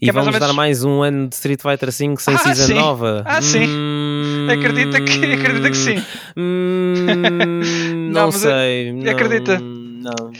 E 0.00 0.08
é 0.08 0.12
mais 0.12 0.26
ou 0.26 0.32
vamos 0.32 0.40
dar 0.40 0.46
menos- 0.46 0.56
mais 0.56 0.84
um 0.84 1.02
ano 1.02 1.28
de 1.28 1.34
Street 1.34 1.60
Fighter 1.60 1.90
5 1.92 2.20
sem 2.22 2.34
Ah, 2.34 2.38
season 2.38 2.66
sim. 2.66 2.74
nova. 2.74 3.22
Ah, 3.26 3.42
sim. 3.42 3.66
Hum, 3.66 4.46
Acredita 4.50 5.00
que, 5.00 5.32
acredita 5.32 5.70
que 5.70 5.76
sim. 5.76 6.02
hum, 6.36 6.94
Não, 8.12 8.22
não, 8.24 8.32
sei. 8.32 8.92
não, 8.92 9.10
acredita. 9.12 9.58
Não. 9.60 10.32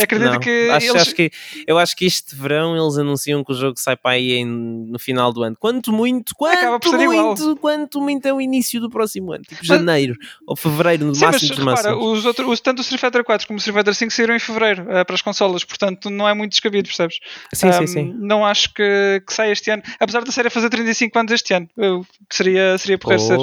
Acredita 0.00 0.32
Não. 0.32 0.40
que 0.40 0.68
acho, 0.70 0.86
eles. 0.90 1.02
acho 1.02 1.14
que 1.14 1.30
eu 1.66 1.78
acho 1.78 1.96
que 1.96 2.04
este 2.04 2.34
verão 2.34 2.76
eles 2.76 2.96
anunciam 2.98 3.42
que 3.44 3.52
o 3.52 3.54
jogo 3.54 3.78
sai 3.78 3.96
para 3.96 4.12
aí 4.12 4.32
em- 4.32 4.46
no 4.46 4.98
final 4.98 5.32
do 5.32 5.42
ano. 5.42 5.56
Quanto 5.58 5.92
muito, 5.92 6.32
Acaba 6.44 6.78
por 6.78 6.90
quanto 6.90 6.98
ser 7.00 7.04
igual. 7.04 7.26
muito, 7.36 7.56
quanto 7.56 8.00
muito 8.00 8.26
é 8.26 8.32
o 8.32 8.40
início 8.40 8.80
do 8.80 8.88
próximo 8.90 9.32
ano, 9.32 9.44
tipo 9.44 9.64
janeiro 9.64 10.14
ou 10.46 10.56
fevereiro, 10.56 11.04
no 11.06 11.14
Sim, 11.14 11.24
mas 11.24 11.32
máximo 11.34 11.48
dos 11.50 11.58
repara, 11.58 11.90
máximos. 11.96 12.18
os 12.18 12.24
outros, 12.26 12.48
os, 12.48 12.60
tanto 12.60 12.78
o 12.78 12.82
Street 12.82 13.00
Fighter 13.00 13.24
4 13.24 13.46
como 13.46 13.56
o 13.56 13.60
Street 13.60 13.76
Fighter 13.76 13.94
5 13.94 14.12
saíram 14.12 14.34
em 14.34 14.38
fevereiro 14.38 14.86
eh, 14.90 15.04
para 15.04 15.14
as 15.14 15.22
consolas, 15.22 15.64
portanto 15.64 16.10
não 16.10 16.28
é 16.28 16.34
muito 16.34 16.50
descabido, 16.52 16.86
percebes? 16.88 17.16
Sim, 17.52 17.72
sim, 17.72 17.78
Ahm, 17.78 17.86
sim. 17.86 18.14
Não 18.18 18.44
acho 18.44 18.72
que, 18.74 19.22
que 19.26 19.32
saia 19.32 19.52
este 19.52 19.70
ano, 19.70 19.82
apesar 20.00 20.24
da 20.24 20.32
série 20.32 20.50
fazer 20.50 20.68
35 20.70 21.18
anos 21.18 21.32
este 21.32 21.54
ano, 21.54 21.68
eu- 21.76 22.06
que 22.28 22.36
seria, 22.36 22.76
seria 22.78 22.98
porrer 22.98 23.20
ser. 23.20 23.38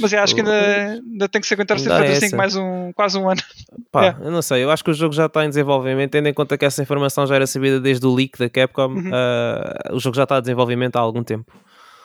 Mas 0.00 0.12
eu 0.12 0.20
acho 0.22 0.34
que 0.34 0.40
ainda, 0.40 1.00
ainda 1.10 1.28
tem 1.28 1.40
que 1.40 1.46
se 1.46 1.54
aguentar 1.54 1.76
o 1.76 1.80
Street 1.80 1.96
Fighter 1.98 2.16
é 2.16 2.20
5 2.20 2.26
essa. 2.26 2.36
mais 2.36 2.56
um, 2.56 2.92
quase 2.92 3.18
um 3.18 3.28
ano. 3.28 3.40
Pá, 3.92 4.06
É. 4.06 4.16
eu 4.26 4.30
não 4.30 4.42
sei, 4.42 4.64
eu 4.64 4.70
acho 4.70 4.82
que 4.84 4.90
o 4.90 4.94
jogo 4.94 5.14
já 5.14 5.26
está 5.26 5.44
em 5.44 5.48
desenvolvimento, 5.64 6.10
tendo 6.10 6.28
em 6.28 6.34
conta 6.34 6.56
que 6.58 6.64
essa 6.64 6.82
informação 6.82 7.26
já 7.26 7.34
era 7.36 7.46
sabida 7.46 7.78
desde 7.80 8.06
o 8.06 8.14
leak 8.14 8.38
da 8.38 8.48
Capcom, 8.48 8.88
Uhum. 8.94 9.10
ah, 9.12 9.90
o 9.92 10.00
jogo 10.00 10.16
já 10.16 10.22
está 10.24 10.38
em 10.38 10.42
desenvolvimento 10.42 10.96
há 10.96 11.00
algum 11.00 11.22
tempo. 11.22 11.52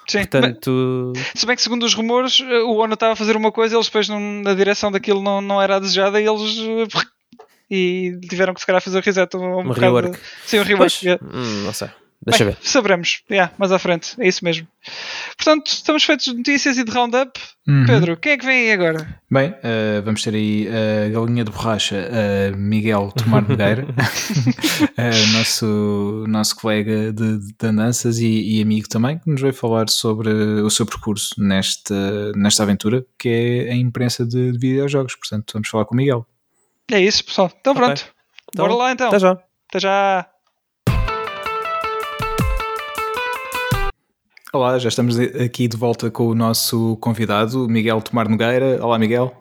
Sim, 0.08 0.20
Portanto, 0.20 1.14
mas- 1.16 1.32
se 1.34 1.46
bem 1.48 1.56
que 1.56 1.62
segundo 1.64 1.84
os 1.84 1.94
rumores, 1.96 2.40
eh, 2.40 2.60
o 2.60 2.76
Ono 2.76 2.94
estava 2.94 3.14
a 3.14 3.16
fazer 3.16 3.36
uma 3.36 3.52
coisa, 3.52 3.76
eles 3.76 3.88
depois 3.88 4.08
não, 4.08 4.20
na 4.20 4.54
direção 4.54 4.92
daquilo 4.92 5.20
não, 5.22 5.42
não 5.42 5.60
era 5.62 5.78
a 5.78 5.80
desejada 5.80 6.22
e 6.22 6.28
eles 6.28 6.58
eh, 6.60 6.88
e 7.72 8.20
tiveram 8.30 8.54
que 8.54 8.60
se 8.60 8.66
calhar 8.68 8.82
fazer 8.82 9.02
reset 9.02 9.36
um, 9.36 9.40
um, 9.42 9.60
Um 9.62 9.64
bocado 9.64 9.82
rework. 9.82 10.12
de- 10.12 10.20
Sim, 10.46 10.60
um 10.60 10.64
rework. 10.64 11.00
pois, 11.02 11.20
hum, 11.24 11.64
não 11.66 11.74
sei, 11.74 11.90
deixa 12.26 12.44
Bem, 12.44 12.54
ver. 12.54 12.60
Saberemos, 12.62 13.22
yeah, 13.30 13.54
mais 13.58 13.72
à 13.72 13.80
frente, 13.80 14.16
é 14.20 14.28
isso 14.28 14.44
mesmo. 14.44 14.68
Portanto, 15.38 15.68
estamos 15.68 16.04
feitos 16.04 16.26
de 16.26 16.34
notícias 16.34 16.78
e 16.78 16.84
de 16.84 16.92
roundup. 16.92 17.40
Uhum. 17.68 17.86
Pedro, 17.86 18.18
quem 18.18 18.34
é 18.34 18.38
que 18.38 18.46
vem 18.46 18.58
aí 18.58 18.72
agora? 18.72 19.20
Bem, 19.30 19.56
eh, 19.64 20.02
vamos 20.04 20.22
ter 20.22 20.34
aí 20.36 20.68
a 20.68 21.10
galinha 21.10 21.44
de 21.44 21.52
borracha, 21.52 21.96
eh, 21.96 22.52
Miguel 22.56 23.12
Tomar 23.12 23.42
Nogueira, 23.50 23.86
eh, 24.98 25.26
nosso, 25.34 26.26
nosso 26.28 26.56
colega 26.56 27.12
de, 27.12 27.40
de 27.40 27.68
andanças 27.68 28.20
e, 28.20 28.58
e 28.58 28.62
amigo 28.62 28.88
também, 28.88 29.18
que 29.20 29.30
nos 29.30 29.42
vai 29.42 29.52
falar 29.52 29.90
sobre 29.90 30.30
o 30.30 30.70
seu 30.70 30.86
percurso 30.86 31.36
nesta, 31.38 32.32
nesta 32.34 32.64
aventura, 32.64 33.06
que 33.18 33.30
é 33.30 33.72
a 33.72 33.76
imprensa 33.76 34.26
de, 34.26 34.52
de 34.52 34.58
videojogos. 34.58 35.16
Portanto, 35.16 35.54
vamos 35.54 35.68
falar 35.68 35.86
com 35.86 35.94
o 35.94 35.98
Miguel. 35.98 36.26
É 36.92 37.00
isso, 37.00 37.26
pessoal. 37.26 37.52
Então 37.60 37.74
Ok. 37.74 37.84
pronto. 37.84 38.06
Então, 38.54 38.68
Bora 38.68 38.78
lá 38.78 38.92
então. 38.92 39.08
Até 39.08 39.20
já. 39.20 39.32
Até 39.70 39.80
já. 39.80 40.28
Olá, 44.56 44.80
já 44.80 44.88
estamos 44.88 45.20
aqui 45.20 45.68
de 45.68 45.76
volta 45.76 46.10
com 46.10 46.28
o 46.28 46.34
nosso 46.34 46.96
convidado, 47.02 47.68
Miguel 47.68 48.02
Tomar 48.02 48.30
Nogueira. 48.30 48.80
Olá, 48.82 48.98
Miguel. 48.98 49.36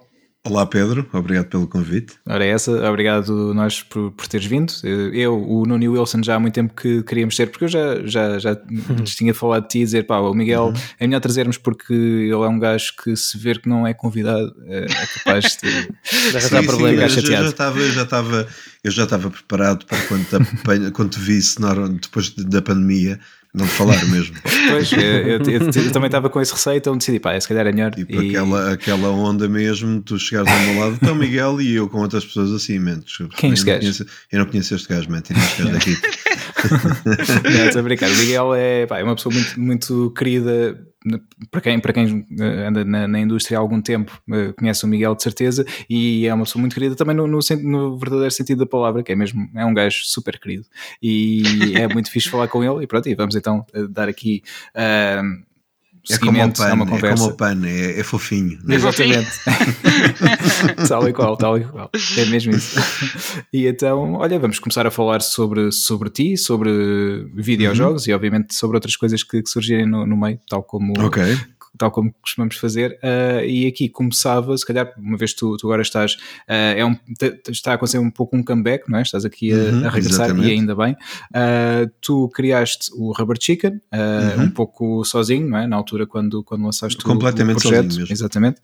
Olá 0.45 0.67
Pedro, 0.67 1.09
obrigado 1.13 1.47
pelo 1.47 1.69
convite. 1.69 2.15
Ora, 2.27 2.45
é 2.45 2.49
essa, 2.49 2.73
obrigado 2.91 3.55
nós 3.55 3.81
por, 3.81 4.11
por 4.11 4.27
teres 4.27 4.45
vindo. 4.45 4.73
Eu, 5.13 5.41
o 5.41 5.65
Nuno 5.65 5.85
e 5.85 5.89
o 5.89 5.93
Wilson, 5.93 6.21
já 6.21 6.35
há 6.35 6.41
muito 6.41 6.55
tempo 6.55 6.75
que 6.75 7.01
queríamos 7.05 7.37
ter, 7.37 7.47
porque 7.47 7.65
eu 7.67 7.69
já, 7.69 8.05
já, 8.05 8.41
já 8.41 8.61
lhes 8.99 9.15
tinha 9.15 9.33
falado 9.33 9.63
de 9.63 9.69
ti 9.69 9.79
e 9.79 9.85
dizer, 9.85 10.05
pá, 10.05 10.19
o 10.19 10.35
Miguel 10.35 10.73
é 10.99 11.07
melhor 11.07 11.21
trazermos 11.21 11.59
porque 11.59 11.95
ele 11.95 12.33
é 12.33 12.49
um 12.49 12.59
gajo 12.59 12.93
que 13.01 13.15
se 13.15 13.39
ver 13.39 13.61
que 13.61 13.69
não 13.69 13.87
é 13.87 13.95
convidado 13.95 14.53
é, 14.67 14.85
é 14.87 15.07
capaz 15.15 15.57
de. 15.63 15.71
De 16.29 16.37
arranjar 16.37 17.09
Sim, 17.09 17.21
sim, 17.21 17.21
eu 17.21 17.27
já- 17.37 17.43
já 17.45 17.49
estava, 17.51 17.79
eu 17.79 17.93
já 17.93 18.03
estava, 18.03 18.49
eu 18.83 18.91
já 18.91 19.05
estava 19.05 19.31
preparado 19.31 19.87
para 19.87 20.03
quando 20.09 20.25
te, 20.27 20.91
quando 20.91 21.11
te 21.11 21.21
visse 21.21 21.57
depois 22.01 22.31
da 22.35 22.61
pandemia 22.61 23.21
não 23.55 23.67
falar 23.67 24.05
mesmo. 24.07 24.35
Pois, 24.67 24.91
eu, 24.93 24.99
eu- 25.01 25.39
eu- 25.43 25.61
eu 25.85 25.93
também 25.93 26.07
estava 26.07 26.29
com 26.31 26.41
esse 26.41 26.53
receio, 26.53 26.79
então 26.79 26.97
decidi, 26.97 27.21
pá, 27.21 27.39
se 27.39 27.47
calhar 27.47 27.67
é 27.67 27.71
melhor. 27.73 27.95
Tipo 27.95 28.19
aquela, 28.19 28.73
aquela 28.73 29.11
onda 29.11 29.47
mesmo, 29.49 30.01
tu 30.01 30.19
chegares 30.19 30.51
ao 30.51 30.59
meu 30.61 30.81
lado, 30.81 30.99
então 31.01 31.15
Miguel 31.15 31.61
e 31.61 31.75
eu 31.75 31.89
com 31.89 31.99
outras 31.99 32.25
pessoas 32.25 32.51
assim, 32.51 32.79
mentes. 32.79 33.17
Quem 33.37 33.49
é 33.49 33.51
eu 33.51 33.55
este 33.55 33.67
gajo? 33.67 33.81
conheço- 33.81 34.07
Eu 34.33 34.39
não 34.41 34.47
conheço 34.47 34.75
este 34.75 34.89
gajo, 34.89 35.11
mente, 35.11 35.33
este 35.33 35.63
gajo 35.63 35.73
daqui. 35.73 35.97
Não, 37.45 37.67
estou 37.67 37.81
a 37.81 37.83
brincar. 37.83 38.11
O 38.11 38.17
Miguel 38.17 38.55
é, 38.55 38.87
pá, 38.87 38.99
é 38.99 39.05
uma 39.05 39.15
pessoa 39.15 39.35
muito, 39.35 39.61
muito 39.61 40.11
querida. 40.17 40.79
Para 41.51 41.61
quem, 41.61 41.79
para 41.79 41.93
quem 41.93 42.27
eh, 42.41 42.67
anda 42.67 42.85
na, 42.85 43.07
na 43.07 43.21
indústria 43.21 43.59
há 43.59 43.61
algum 43.61 43.81
tempo, 43.81 44.19
eh, 44.33 44.53
conhece 44.53 44.85
o 44.85 44.89
Miguel 44.89 45.15
de 45.15 45.23
certeza, 45.23 45.65
e 45.89 46.27
é 46.27 46.33
uma 46.33 46.45
pessoa 46.45 46.61
muito 46.61 46.75
querida 46.75 46.97
também 46.97 47.15
no, 47.15 47.27
no, 47.27 47.39
no 47.63 47.99
verdadeiro 47.99 48.31
sentido 48.31 48.61
da 48.61 48.67
palavra, 48.67 49.03
que 49.03 49.13
é 49.13 49.15
mesmo, 49.15 49.49
é 49.55 49.65
um 49.67 49.75
gajo 49.75 50.01
super 50.05 50.39
querido. 50.41 50.65
E 51.03 51.43
é 51.77 51.87
muito 51.87 52.11
fixe 52.11 52.31
falar 52.31 52.49
com 52.49 52.65
ele. 52.65 52.85
E 52.85 52.87
pronto, 52.87 53.09
e 53.09 53.15
vamos 53.15 53.37
então 53.37 53.67
eh, 53.75 53.87
dar 53.89 54.09
aqui 54.09 54.43
ah, 54.75 55.23
É 56.11 56.19
como 56.19 56.31
o 56.31 56.35
seguimento 56.35 56.61
pan, 56.61 56.67
uma 56.67 56.73
é 56.75 56.79
como 56.79 56.91
conversa. 56.91 57.25
o 57.25 57.33
pan, 57.35 57.61
é, 57.65 58.01
é 58.01 58.03
fofinho. 58.05 58.59
né? 58.63 58.75
Exatamente. 58.75 59.31
tal 60.89 61.09
e 61.09 61.13
qual, 61.13 61.37
tal 61.37 61.59
e 61.59 61.65
qual. 61.65 61.91
É 62.19 62.25
mesmo 62.27 62.53
isso. 62.55 62.79
E 63.53 63.67
então, 63.67 64.15
olha, 64.15 64.39
vamos 64.39 64.59
começar 64.59 64.87
a 64.87 64.91
falar 64.91 65.23
sobre, 65.23 65.73
sobre 65.73 66.11
ti, 66.11 66.37
sobre 66.37 66.71
videojogos 67.35 68.07
e 68.07 68.13
obviamente 68.13 68.55
sobre 68.55 68.77
outras 68.77 68.97
coisas 68.97 69.23
que, 69.23 69.43
que 69.43 69.49
surgirem 69.49 69.87
no, 69.87 70.07
no 70.07 70.17
meio, 70.17 70.39
tal 70.49 70.63
como, 70.63 70.93
Ok. 71.01 71.23
Tal 71.79 71.91
como 71.91 72.13
costumamos 72.23 72.57
fazer. 72.57 72.99
Ah, 73.03 73.45
e 73.45 73.67
aqui 73.67 73.89
começava, 73.89 74.57
se 74.57 74.65
calhar, 74.67 74.93
uma 74.99 75.17
vez 75.17 75.33
que 75.33 75.39
tu, 75.41 75.57
tu 75.57 75.67
agora 75.67 75.83
estás, 75.83 76.17
ah, 76.49 76.55
é 76.55 76.85
um, 76.85 76.97
está 77.49 77.73
a 77.73 77.75
acontecer 77.75 77.99
um 77.99 78.11
pouco 78.11 78.37
um 78.37 78.43
comeback, 78.43 78.89
não 78.91 78.99
é? 78.99 79.03
Estás 79.03 79.25
aqui 79.25 79.53
a, 79.53 79.57
Uhum, 79.57 79.87
a 79.87 79.91
regressar 79.91 80.27
exatamente. 80.27 80.49
e 80.49 80.53
ainda 80.53 80.75
bem. 80.75 80.97
Ah, 81.35 81.89
tu 82.01 82.29
criaste 82.31 82.91
o 82.95 83.13
Rubber 83.13 83.37
Chicken, 83.41 83.81
Uhum. 83.93 84.45
um 84.45 84.51
pouco 84.51 85.05
sozinho, 85.05 85.49
não 85.49 85.59
é? 85.59 85.67
Na 85.67 85.77
altura 85.77 86.07
quando, 86.07 86.43
quando 86.45 86.65
lançaste 86.65 86.99
o- 87.01 87.05
Completamente 87.05 87.57
o 87.59 87.61
projeto. 87.61 87.85
sozinho 87.85 88.01
mesmo. 88.01 88.13
Exatamente. 88.15 88.61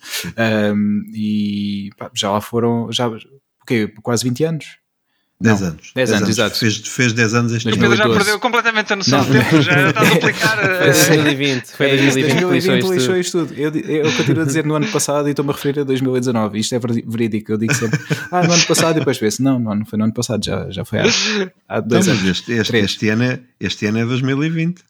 Um, 0.75 1.03
e 1.15 1.91
pá, 1.97 2.11
já 2.15 2.31
lá 2.31 2.41
foram, 2.41 2.91
já, 2.93 3.09
o 3.09 3.19
quê? 3.67 3.93
Quase 4.03 4.25
20 4.25 4.45
anos? 4.45 4.80
10 5.43 5.61
Não, 5.61 5.69
anos. 5.69 5.93
10 5.95 6.13
anos, 6.13 6.29
exato. 6.29 6.59
Fez, 6.59 6.77
fez 6.77 7.13
10 7.15 7.35
anos 7.35 7.53
este 7.53 7.67
O 7.67 7.71
ano. 7.71 7.79
Pedro 7.81 7.97
já 7.97 8.05
2012. 8.05 8.19
perdeu 8.25 8.41
completamente 8.41 8.93
a 8.93 8.97
noção 8.97 9.19
Não. 9.21 9.27
do 9.27 9.33
tempo, 9.33 9.63
já 9.63 9.73
está 9.89 10.01
a 10.01 10.05
duplicar. 10.05 10.59
Foi 10.59 10.67
eh, 10.67 10.93
2020, 10.93 11.67
foi 11.67 11.87
É 11.87 11.95
isso, 11.95 12.03
2020 12.05 12.29
que 12.29 12.35
lixou 12.35 12.51
2020 12.51 12.99
lixou 12.99 13.17
isto. 13.17 13.39
tudo. 13.47 13.55
Eu, 13.55 14.05
eu 14.05 14.13
continuo 14.17 14.43
a 14.43 14.45
dizer 14.45 14.67
no 14.67 14.75
ano 14.75 14.87
passado 14.89 15.29
e 15.29 15.31
estou-me 15.31 15.51
a 15.51 15.55
referir 15.55 15.81
a 15.81 15.85
2019. 15.85 16.59
Isto 16.59 16.75
é 16.75 16.79
verídico. 17.07 17.53
Eu 17.53 17.57
digo 17.57 17.75
sempre, 17.75 17.99
ah, 18.31 18.43
no 18.47 18.53
ano 18.53 18.67
passado, 18.67 18.97
e 18.97 18.99
depois 18.99 19.17
penso, 19.19 19.43
não, 19.43 19.59
não, 19.59 19.75
não 19.77 19.87
foi 19.87 19.99
no 19.99 20.05
ano 20.05 20.13
passado, 20.13 20.45
já, 20.45 20.69
já 20.71 20.85
foi 20.85 20.99
há, 20.99 21.05
há 21.69 21.81
Não, 21.81 21.89
dois 21.89 22.07
mas 22.07 22.19
anos. 22.19 22.31
este, 22.31 22.53
este, 22.53 22.77
este 22.77 23.09
ano 23.09 23.23
é, 23.25 23.41
este 23.59 23.87
ano 23.87 23.99
é 23.99 24.05
2020. 24.05 24.83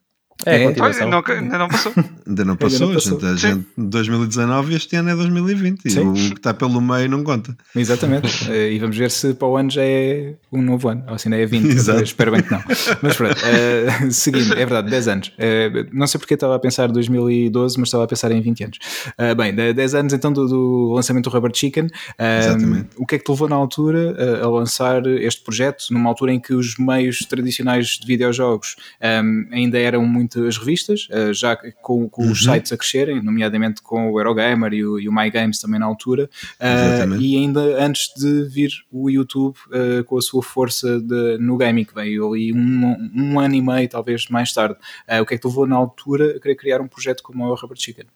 É, 0.47 0.63
É, 0.63 0.67
a 0.67 0.85
Olha, 0.85 1.07
não, 1.07 1.23
ainda 1.27 1.59
não 1.59 1.69
passou. 1.69 1.93
Ainda 2.31 2.45
não 2.45 2.57
passou, 2.57 2.87
não 2.89 2.95
passou. 2.95 3.19
A, 3.19 3.35
gente, 3.35 3.47
a 3.47 3.51
gente 3.55 3.67
2019 3.77 4.75
este 4.77 4.95
ano 4.95 5.11
é 5.11 5.17
2020 5.17 5.81
e 5.85 5.91
Sim. 5.91 6.01
o 6.09 6.13
que 6.13 6.21
está 6.35 6.55
pelo 6.55 6.81
meio 6.81 7.09
não 7.11 7.25
conta. 7.25 7.57
Exatamente. 7.75 8.31
Eh, 8.51 8.73
e 8.73 8.79
vamos 8.79 8.97
ver 8.97 9.11
se 9.11 9.35
para 9.35 9.49
o 9.49 9.57
ano 9.57 9.71
já 9.71 9.83
é 9.83 10.35
um 10.53 10.63
novo 10.63 10.89
ano. 10.89 11.05
Ou 11.09 11.19
se 11.19 11.29
ainda 11.29 11.37
é 11.39 11.47
20. 11.47 11.65
Exato. 11.75 12.03
Espero 12.03 12.31
bem 12.33 12.43
que 12.43 12.51
não. 12.53 12.63
Mas 13.03 13.17
pronto. 13.17 13.37
eh, 13.45 14.11
seguindo, 14.11 14.53
é 14.53 14.57
verdade, 14.59 14.89
10 14.91 15.09
anos. 15.09 15.33
Eh, 15.39 15.87
não 15.93 16.07
sei 16.07 16.19
porque 16.19 16.35
estava 16.35 16.55
a 16.55 16.59
pensar 16.59 16.87
2012, 16.91 17.79
mas 17.79 17.89
estava 17.89 18.05
a 18.05 18.07
pensar 18.07 18.31
em 18.33 18.41
20 18.41 18.65
anos. 18.65 18.79
Eh, 19.19 19.35
bem, 19.35 19.55
de- 19.55 19.73
10 19.75 19.95
anos 19.95 20.13
então 20.13 20.33
do, 20.33 20.47
do 20.47 20.93
lançamento 20.95 21.29
do 21.29 21.35
Rubber 21.35 21.51
Chicken. 21.55 21.89
Exatamente. 22.19 22.89
o 22.97 23.05
que 23.07 23.17
é 23.17 23.19
que 23.19 23.25
te 23.25 23.31
levou 23.31 23.49
na 23.49 23.57
altura 23.57 24.15
eh, 24.19 24.41
a 24.43 24.49
lançar 24.49 25.05
este 25.07 25.43
projeto? 25.43 25.85
Numa 25.91 26.09
altura 26.09 26.33
em 26.33 26.41
que 26.41 26.55
os 26.55 26.77
meios 26.79 27.19
tradicionais 27.21 27.99
de 28.01 28.07
videojogos 28.07 28.77
eh, 29.01 29.21
ainda 29.53 29.79
eram 29.79 30.05
muito 30.07 30.30
as 30.39 30.59
revistas, 30.59 31.09
uh, 31.11 31.33
já 31.33 31.57
com, 31.83 32.09
com 32.09 32.25
Uhum. 32.25 32.33
os 32.33 32.45
sites 32.45 32.73
a 32.73 32.77
crescerem, 32.77 33.23
nomeadamente 33.23 33.83
com 33.83 34.11
o 34.13 34.19
Eurogamer 34.21 34.73
e 34.73 34.85
o, 34.85 34.99
e 34.99 35.09
o 35.09 35.13
My 35.13 35.31
Games 35.31 35.59
também 35.61 35.81
na 35.81 35.87
altura, 35.87 36.29
Exatamente. 36.61 37.25
e 37.25 37.37
ainda 37.37 37.61
antes 37.85 38.13
de 38.17 38.45
vir 38.49 38.71
o 38.91 39.09
YouTube 39.11 39.57
uh, 39.69 40.05
com 40.05 40.19
a 40.19 40.23
sua 40.23 40.43
força 40.43 41.01
de, 41.01 41.39
no 41.39 41.57
gaming, 41.57 41.85
que 41.85 41.95
veio 41.95 42.29
ali 42.29 42.53
um, 42.53 43.11
um 43.15 43.41
ano 43.41 43.55
e 43.55 43.63
meio, 43.63 43.89
talvez 43.89 44.29
mais 44.29 44.53
tarde. 44.53 44.77
O 45.21 45.27
que 45.27 45.35
é 45.35 45.37
que 45.37 45.43
te 45.43 45.47
levou 45.47 45.67
na 45.67 45.77
altura 45.77 46.37
a 46.37 46.41
querer 46.41 46.55
criar 46.57 46.81
um 46.81 46.89
projeto 46.89 47.23
como 47.23 47.45
o 47.45 47.55
Rubber 47.55 47.77
Chicken? 47.79 48.07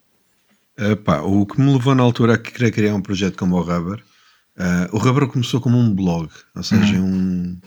Uh, 0.78 0.96
pá, 0.96 1.20
o 1.20 1.46
que 1.46 1.60
me 1.60 1.72
levou 1.72 1.94
na 1.94 2.02
altura 2.02 2.34
a 2.34 2.38
querer 2.38 2.70
criar 2.72 2.94
um 2.94 3.00
projeto 3.00 3.36
como 3.36 3.56
o 3.56 3.60
Rubber, 3.62 4.02
uh, 4.58 4.96
o 4.96 4.98
Rubber 4.98 5.28
começou 5.28 5.60
como 5.60 5.78
um 5.78 5.94
blog, 5.94 6.28
ou 6.54 6.62
seja, 6.62 6.96
um, 6.96 7.58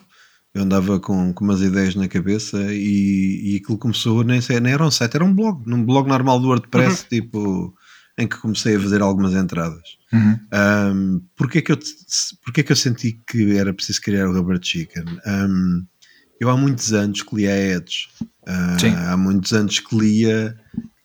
eu 0.57 0.63
andava 0.63 0.99
com, 0.99 1.33
com 1.33 1.43
umas 1.45 1.61
ideias 1.61 1.95
na 1.95 2.07
cabeça 2.07 2.57
e, 2.73 3.53
e 3.53 3.57
aquilo 3.61 3.77
começou, 3.77 4.23
nem, 4.23 4.41
sei, 4.41 4.59
nem 4.59 4.73
era 4.73 4.85
um 4.85 4.91
site, 4.91 5.15
era 5.15 5.25
um 5.25 5.33
blog, 5.33 5.63
num 5.65 5.83
blog 5.85 6.07
normal 6.07 6.39
do 6.39 6.47
WordPress, 6.47 7.05
tipo, 7.09 7.73
em 8.17 8.27
que 8.27 8.37
comecei 8.37 8.75
a 8.75 8.79
fazer 8.79 9.01
algumas 9.01 9.33
entradas. 9.33 9.83
Uhum. 10.11 10.39
Um, 10.53 11.21
porque, 11.35 11.59
é 11.59 11.61
que 11.61 11.71
eu, 11.71 11.77
é 12.57 12.63
que 12.63 12.71
eu 12.71 12.75
senti 12.75 13.19
que 13.29 13.57
era 13.57 13.73
preciso 13.73 14.01
criar 14.01 14.27
o 14.27 14.33
Rubber 14.33 14.59
Chicken? 14.61 15.05
Um, 15.25 15.85
eu 16.39 16.49
há 16.49 16.57
muitos 16.57 16.93
anos 16.93 17.21
que 17.21 17.35
lia 17.35 17.77
ads, 17.77 18.07
Uh, 18.47 19.09
há 19.09 19.17
muitos 19.17 19.51
anos 19.51 19.77
que 19.81 19.93
lia 19.93 20.55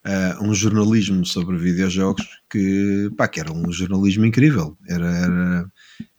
uh, 0.06 0.44
um 0.44 0.54
jornalismo 0.54 1.26
sobre 1.26 1.58
videojogos 1.58 2.24
que, 2.48 3.10
pá, 3.16 3.26
que 3.26 3.40
era 3.40 3.52
um 3.52 3.72
jornalismo 3.72 4.24
incrível. 4.24 4.78
Era, 4.88 5.10
era- 5.10 5.66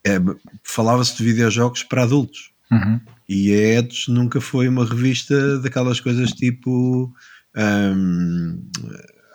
é, 0.05 0.19
Falava-se 0.65 1.15
de 1.15 1.23
videojogos 1.23 1.81
para 1.83 2.03
adultos. 2.03 2.51
Uhum. 2.73 2.99
E 3.29 3.53
a 3.53 3.79
Edge 3.79 4.09
nunca 4.11 4.41
foi 4.41 4.67
uma 4.67 4.85
revista 4.85 5.59
daquelas 5.59 5.99
coisas 5.99 6.31
tipo 6.31 7.13
hum, 7.55 8.61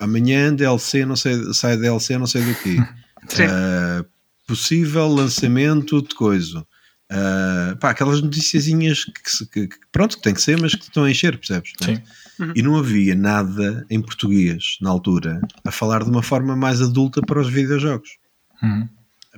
amanhã 0.00 0.54
DLC, 0.54 1.04
não 1.04 1.16
sei, 1.16 1.52
sai 1.54 1.76
DLC, 1.76 2.18
não 2.18 2.26
sei 2.26 2.42
do 2.42 2.54
que. 2.56 2.76
Sim. 3.28 3.44
possível 4.46 5.08
lançamento 5.08 6.00
de 6.02 6.14
coisa. 6.14 6.64
Ah, 7.10 7.76
pá, 7.80 7.90
aquelas 7.90 8.20
noticiazinhas 8.22 9.04
que, 9.04 9.46
que- 9.50 9.66
que, 9.68 9.76
pronto, 9.90 10.16
que 10.16 10.22
tem 10.22 10.34
que 10.34 10.42
ser, 10.42 10.60
mas 10.60 10.74
que 10.74 10.82
estão 10.84 11.04
a 11.04 11.10
encher, 11.10 11.36
percebes? 11.38 11.72
Sim. 11.82 11.98
E 12.54 12.62
não 12.62 12.76
havia 12.76 13.14
nada 13.14 13.84
em 13.90 14.00
português 14.00 14.76
na 14.80 14.90
altura 14.90 15.40
a 15.64 15.70
falar 15.72 16.04
de 16.04 16.10
uma 16.10 16.22
forma 16.22 16.54
mais 16.54 16.80
adulta 16.80 17.20
para 17.22 17.40
os 17.40 17.48
videojogos. 17.50 18.10
Uhum. 18.62 18.88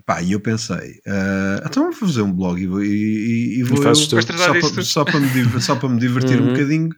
Pá, 0.07 0.23
e 0.23 0.33
eu 0.33 0.41
pensei, 0.41 1.01
ah, 1.07 1.63
então 1.67 1.85
vou 1.85 1.93
fazer 1.93 2.23
um 2.23 2.33
blog 2.33 2.61
e 2.63 2.67
vou, 2.67 2.83
e, 2.83 2.87
e- 2.89 3.59
e 3.59 3.63
vou 3.65 3.83
fazes 3.83 4.11
eu- 4.13 4.23
só, 4.23 4.55
para, 4.61 4.83
só, 4.85 5.05
para 5.05 5.21
me, 5.21 5.61
só 5.61 5.77
para 5.77 5.89
me 5.89 5.99
divertir 5.99 6.39
um 6.41 6.45
Uhum. 6.45 6.53
bocadinho, 6.53 6.89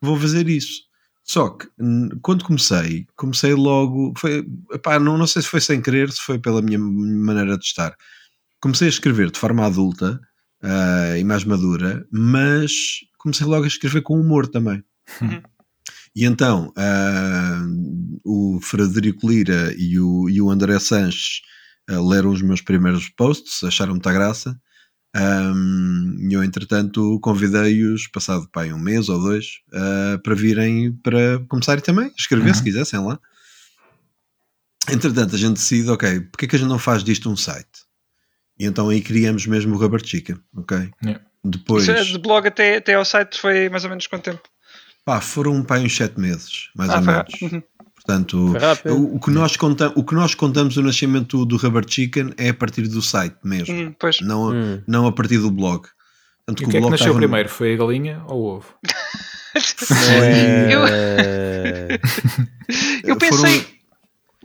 vou 0.00 0.18
fazer 0.18 0.48
isso. 0.48 0.82
Só 1.24 1.48
que 1.50 1.66
quando 2.20 2.44
comecei, 2.44 3.06
comecei 3.16 3.54
logo, 3.54 4.12
foi, 4.18 4.44
epá, 4.72 4.98
não, 4.98 5.16
não 5.16 5.26
sei 5.26 5.40
se 5.42 5.48
foi 5.48 5.60
sem 5.60 5.80
querer, 5.80 6.10
se 6.10 6.20
foi 6.20 6.38
pela 6.38 6.60
minha 6.60 6.78
maneira 6.78 7.56
de 7.56 7.64
estar. 7.64 7.94
Comecei 8.60 8.86
a 8.86 8.90
escrever 8.90 9.30
de 9.30 9.38
forma 9.38 9.64
adulta 9.64 10.20
ah, 10.62 11.16
e 11.18 11.24
mais 11.24 11.44
madura, 11.44 12.04
mas 12.12 12.72
comecei 13.18 13.46
logo 13.46 13.64
a 13.64 13.68
escrever 13.68 14.02
com 14.02 14.20
humor 14.20 14.46
também. 14.46 14.82
Uhum. 15.20 15.40
E 16.14 16.24
então 16.26 16.72
ah, 16.76 17.62
o 18.24 18.58
Frederico 18.60 19.28
Lira 19.28 19.72
e 19.78 19.98
o, 19.98 20.28
e 20.28 20.40
o 20.42 20.50
André 20.50 20.78
Sanches 20.78 21.40
leram 21.88 22.30
os 22.30 22.42
meus 22.42 22.60
primeiros 22.60 23.08
posts, 23.08 23.62
acharam 23.64 23.92
muita 23.92 24.12
graça. 24.12 24.58
E 25.14 26.32
eu, 26.32 26.42
entretanto, 26.42 27.18
convidei-os, 27.20 28.06
passado 28.08 28.48
pá, 28.50 28.64
um 28.66 28.78
mês 28.78 29.08
ou 29.08 29.20
dois, 29.20 29.60
ah, 29.74 30.18
para 30.22 30.34
virem 30.34 30.92
para 31.02 31.38
começarem 31.48 31.82
também 31.84 32.06
a 32.06 32.12
escrever, 32.16 32.54
se 32.54 32.60
Uhum. 32.60 32.64
quisessem 32.64 33.00
lá. 33.04 33.18
Entretanto, 34.90 35.34
a 35.34 35.38
gente 35.38 35.54
decide, 35.54 35.88
ok, 35.90 36.20
porque 36.22 36.44
é 36.44 36.48
que 36.48 36.56
a 36.56 36.58
gente 36.58 36.68
não 36.68 36.78
faz 36.78 37.04
disto 37.04 37.30
um 37.30 37.36
site? 37.36 37.84
E 38.58 38.64
então 38.66 38.88
aí 38.88 39.00
criamos 39.00 39.46
mesmo 39.46 39.74
o 39.74 39.78
Rubber 39.78 40.04
Chicken, 40.04 40.38
ok? 40.56 40.90
Yeah. 41.04 41.24
Depois, 41.44 41.88
é 41.88 42.02
de 42.02 42.18
blog 42.18 42.46
até, 42.46 42.76
até 42.76 42.94
ao 42.94 43.04
site 43.04 43.40
foi 43.40 43.68
mais 43.68 43.84
ou 43.84 43.90
menos 43.90 44.06
quanto 44.06 44.24
tempo? 44.24 44.42
pá, 45.04 45.20
foram 45.20 45.64
pá, 45.64 45.78
uns 45.80 45.96
sete 45.96 46.18
meses, 46.20 46.68
mais 46.76 46.88
Ah, 46.90 46.98
ou 46.98 47.02
foi 47.02 47.12
menos. 47.12 47.32
rápido. 47.32 47.52
Uhum. 47.54 47.62
Portanto, 48.04 48.52
o, 48.86 49.16
o 49.16 49.20
que 49.20 49.30
nós 49.30 49.56
conta, 49.56 49.92
o 49.94 50.02
que 50.04 50.14
nós 50.14 50.34
contamos 50.34 50.74
do 50.74 50.82
nascimento 50.82 51.44
do 51.46 51.56
Rubber 51.56 51.84
Chicken 51.88 52.32
é 52.36 52.48
a 52.48 52.54
partir 52.54 52.82
do 52.88 53.00
site 53.00 53.36
mesmo, 53.44 53.94
Pois. 53.98 54.20
não, 54.20 54.50
Hum. 54.52 54.82
não 54.88 55.06
a 55.06 55.12
partir 55.12 55.38
do 55.38 55.50
blog. 55.50 55.86
Tanto 56.44 56.62
E 56.62 56.66
o 56.66 56.68
que 56.68 56.76
é 56.76 56.80
que 56.80 56.90
nasceu 56.90 57.06
estava 57.06 57.18
primeiro? 57.18 57.48
Foi 57.48 57.74
a 57.74 57.76
galinha 57.76 58.22
ou 58.26 58.40
o 58.40 58.56
ovo? 58.56 58.74
Eu- 60.70 60.86
É... 60.86 62.00
Eu 63.04 63.16
Foram- 63.16 63.18
pensei. 63.18 63.66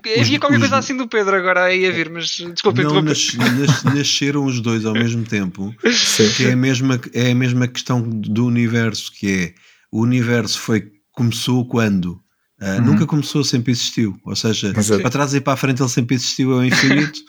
Havia 0.05 0.21
os- 0.21 0.37
qualquer 0.39 0.55
os- 0.55 0.59
coisa 0.61 0.77
assim 0.77 0.95
do 0.95 1.07
Pedro 1.07 1.35
agora 1.35 1.63
aí 1.65 1.85
a 1.85 1.91
vir, 1.91 2.09
mas 2.09 2.27
desculpa 2.29 2.81
não 2.83 3.01
nas- 3.01 3.33
nas- 3.33 3.83
nasceram 3.83 4.45
os 4.45 4.61
dois 4.61 4.85
ao 4.85 4.93
mesmo 4.93 5.23
tempo, 5.25 5.73
Sim. 5.91 6.29
que 6.33 6.45
é 6.45 6.51
a 6.53 6.55
mesma, 6.55 6.99
é 7.13 7.31
a 7.31 7.35
mesma 7.35 7.67
questão 7.67 8.01
do 8.07 8.45
universo, 8.45 9.11
que 9.11 9.27
é 9.33 9.53
o 9.91 10.01
universo 10.01 10.59
foi, 10.59 10.91
começou 11.11 11.67
quando? 11.67 12.21
Ah, 12.59 12.77
Uhum. 12.77 12.85
Nunca 12.85 13.05
começou, 13.05 13.43
sempre 13.43 13.71
existiu. 13.71 14.17
Ou 14.25 14.35
seja, 14.35 14.73
Exato. 14.75 15.01
para 15.01 15.11
trás 15.11 15.33
e 15.33 15.39
para 15.41 15.53
a 15.53 15.57
frente 15.57 15.81
ele 15.81 15.89
sempre 15.89 16.15
existiu, 16.15 16.53
é 16.53 16.55
o 16.55 16.65
infinito. 16.65 17.19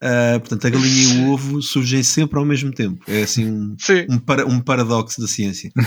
Ah, 0.00 0.38
portanto, 0.38 0.64
a 0.66 0.70
galinha 0.70 1.02
e 1.14 1.18
o 1.18 1.30
ovo 1.32 1.60
surgem 1.60 2.02
sempre 2.04 2.38
ao 2.38 2.44
mesmo 2.44 2.70
tempo. 2.72 3.04
É 3.08 3.22
assim 3.24 3.44
um, 3.50 3.76
um, 4.08 4.18
para- 4.18 4.46
um 4.46 4.60
paradoxo 4.60 5.20
da 5.20 5.26
ciência. 5.26 5.70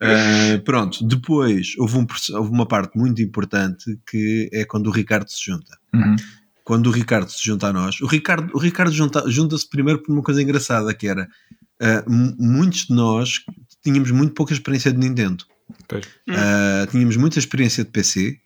Ah, 0.00 0.60
pronto, 0.64 1.06
depois 1.06 1.74
houve, 1.78 1.96
um 1.98 2.06
houve 2.34 2.50
uma 2.50 2.66
parte 2.66 2.96
muito 2.96 3.20
importante 3.22 3.98
que 4.10 4.48
é 4.52 4.64
quando 4.64 4.86
o 4.88 4.90
Ricardo 4.90 5.28
se 5.30 5.44
junta. 5.44 5.76
Uhum. 5.94 6.16
Quando 6.64 6.88
o 6.88 6.90
Ricardo 6.90 7.30
se 7.30 7.44
junta 7.44 7.68
a 7.68 7.72
nós, 7.72 8.00
o 8.00 8.06
Ricardo, 8.06 8.50
o 8.54 8.58
Ricardo 8.58 8.92
junta- 8.92 9.24
junta-se 9.28 9.68
primeiro 9.68 10.02
por 10.02 10.12
uma 10.12 10.22
coisa 10.22 10.42
engraçada 10.42 10.92
que 10.94 11.06
era 11.06 11.28
mu- 12.06 12.34
muitos 12.38 12.86
de 12.86 12.94
nós 12.94 13.40
tínhamos 13.84 14.10
muito 14.10 14.34
pouca 14.34 14.52
experiência 14.52 14.92
de 14.92 14.98
Nintendo. 14.98 15.44
Ah, 16.28 16.86
tínhamos 16.90 17.16
muita 17.16 17.38
experiência 17.38 17.84
de 17.84 17.90
PC, 17.90 18.36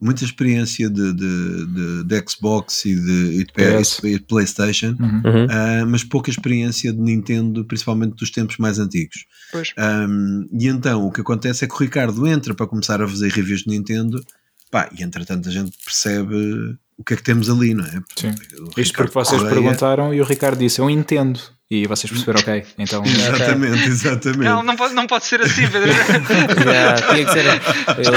muita 0.00 0.24
experiência 0.24 0.88
de, 0.88 1.12
de, 1.12 1.66
de- 1.66 2.04
de 2.04 2.24
Xbox 2.30 2.84
e 2.84 2.94
de, 2.94 3.40
e 3.40 3.44
de 3.44 3.52
PS. 3.52 3.98
e 4.04 4.12
de 4.18 4.20
PlayStation. 4.24 4.96
Uhum. 5.00 5.44
Uh, 5.46 5.86
mas 5.88 6.04
pouca 6.04 6.30
experiência 6.30 6.92
de 6.92 7.00
Nintendo, 7.00 7.64
principalmente 7.64 8.14
dos 8.14 8.30
tempos 8.30 8.56
mais 8.58 8.78
antigos. 8.78 9.24
Pois. 9.50 9.72
Um, 9.78 10.46
e 10.52 10.68
então 10.68 11.04
o 11.06 11.10
que 11.12 11.20
acontece 11.20 11.64
é 11.64 11.68
que 11.68 11.74
o 11.74 11.78
Ricardo 11.78 12.26
entra 12.26 12.54
para 12.54 12.66
começar 12.66 13.02
a 13.02 13.08
fazer 13.08 13.28
reviews 13.32 13.62
de 13.62 13.70
Nintendo, 13.70 14.24
pá, 14.70 14.88
e 14.96 15.02
entretanto 15.02 15.48
a 15.48 15.52
gente 15.52 15.72
percebe 15.84 16.76
o 16.96 17.02
que 17.04 17.14
é 17.14 17.16
que 17.16 17.22
temos 17.22 17.48
ali, 17.50 17.74
não 17.74 17.84
é? 17.84 18.00
Sim. 18.16 18.30
O 18.76 18.80
Isto 18.80 18.96
porque 18.96 19.12
vocês 19.14 19.40
Correia- 19.40 19.54
perguntaram 19.62 20.14
e 20.14 20.20
o 20.20 20.24
Ricardo 20.24 20.58
disse: 20.58 20.80
Eu 20.80 20.88
entendo. 20.90 21.40
E 21.70 21.86
vocês 21.86 22.10
perceberam, 22.10 22.40
ok, 22.40 22.64
então. 22.78 23.02
Exatamente, 23.04 23.88
exatamente. 23.88 24.38
Não, 24.44 24.62
não 24.62 24.74
pode, 24.74 24.94
não 24.94 25.06
pode 25.06 25.26
ser 25.26 25.42
assim, 25.42 25.68
Pedro. 25.68 25.90
Tinha 27.12 27.24
que 27.26 27.32
ser. 27.32 27.44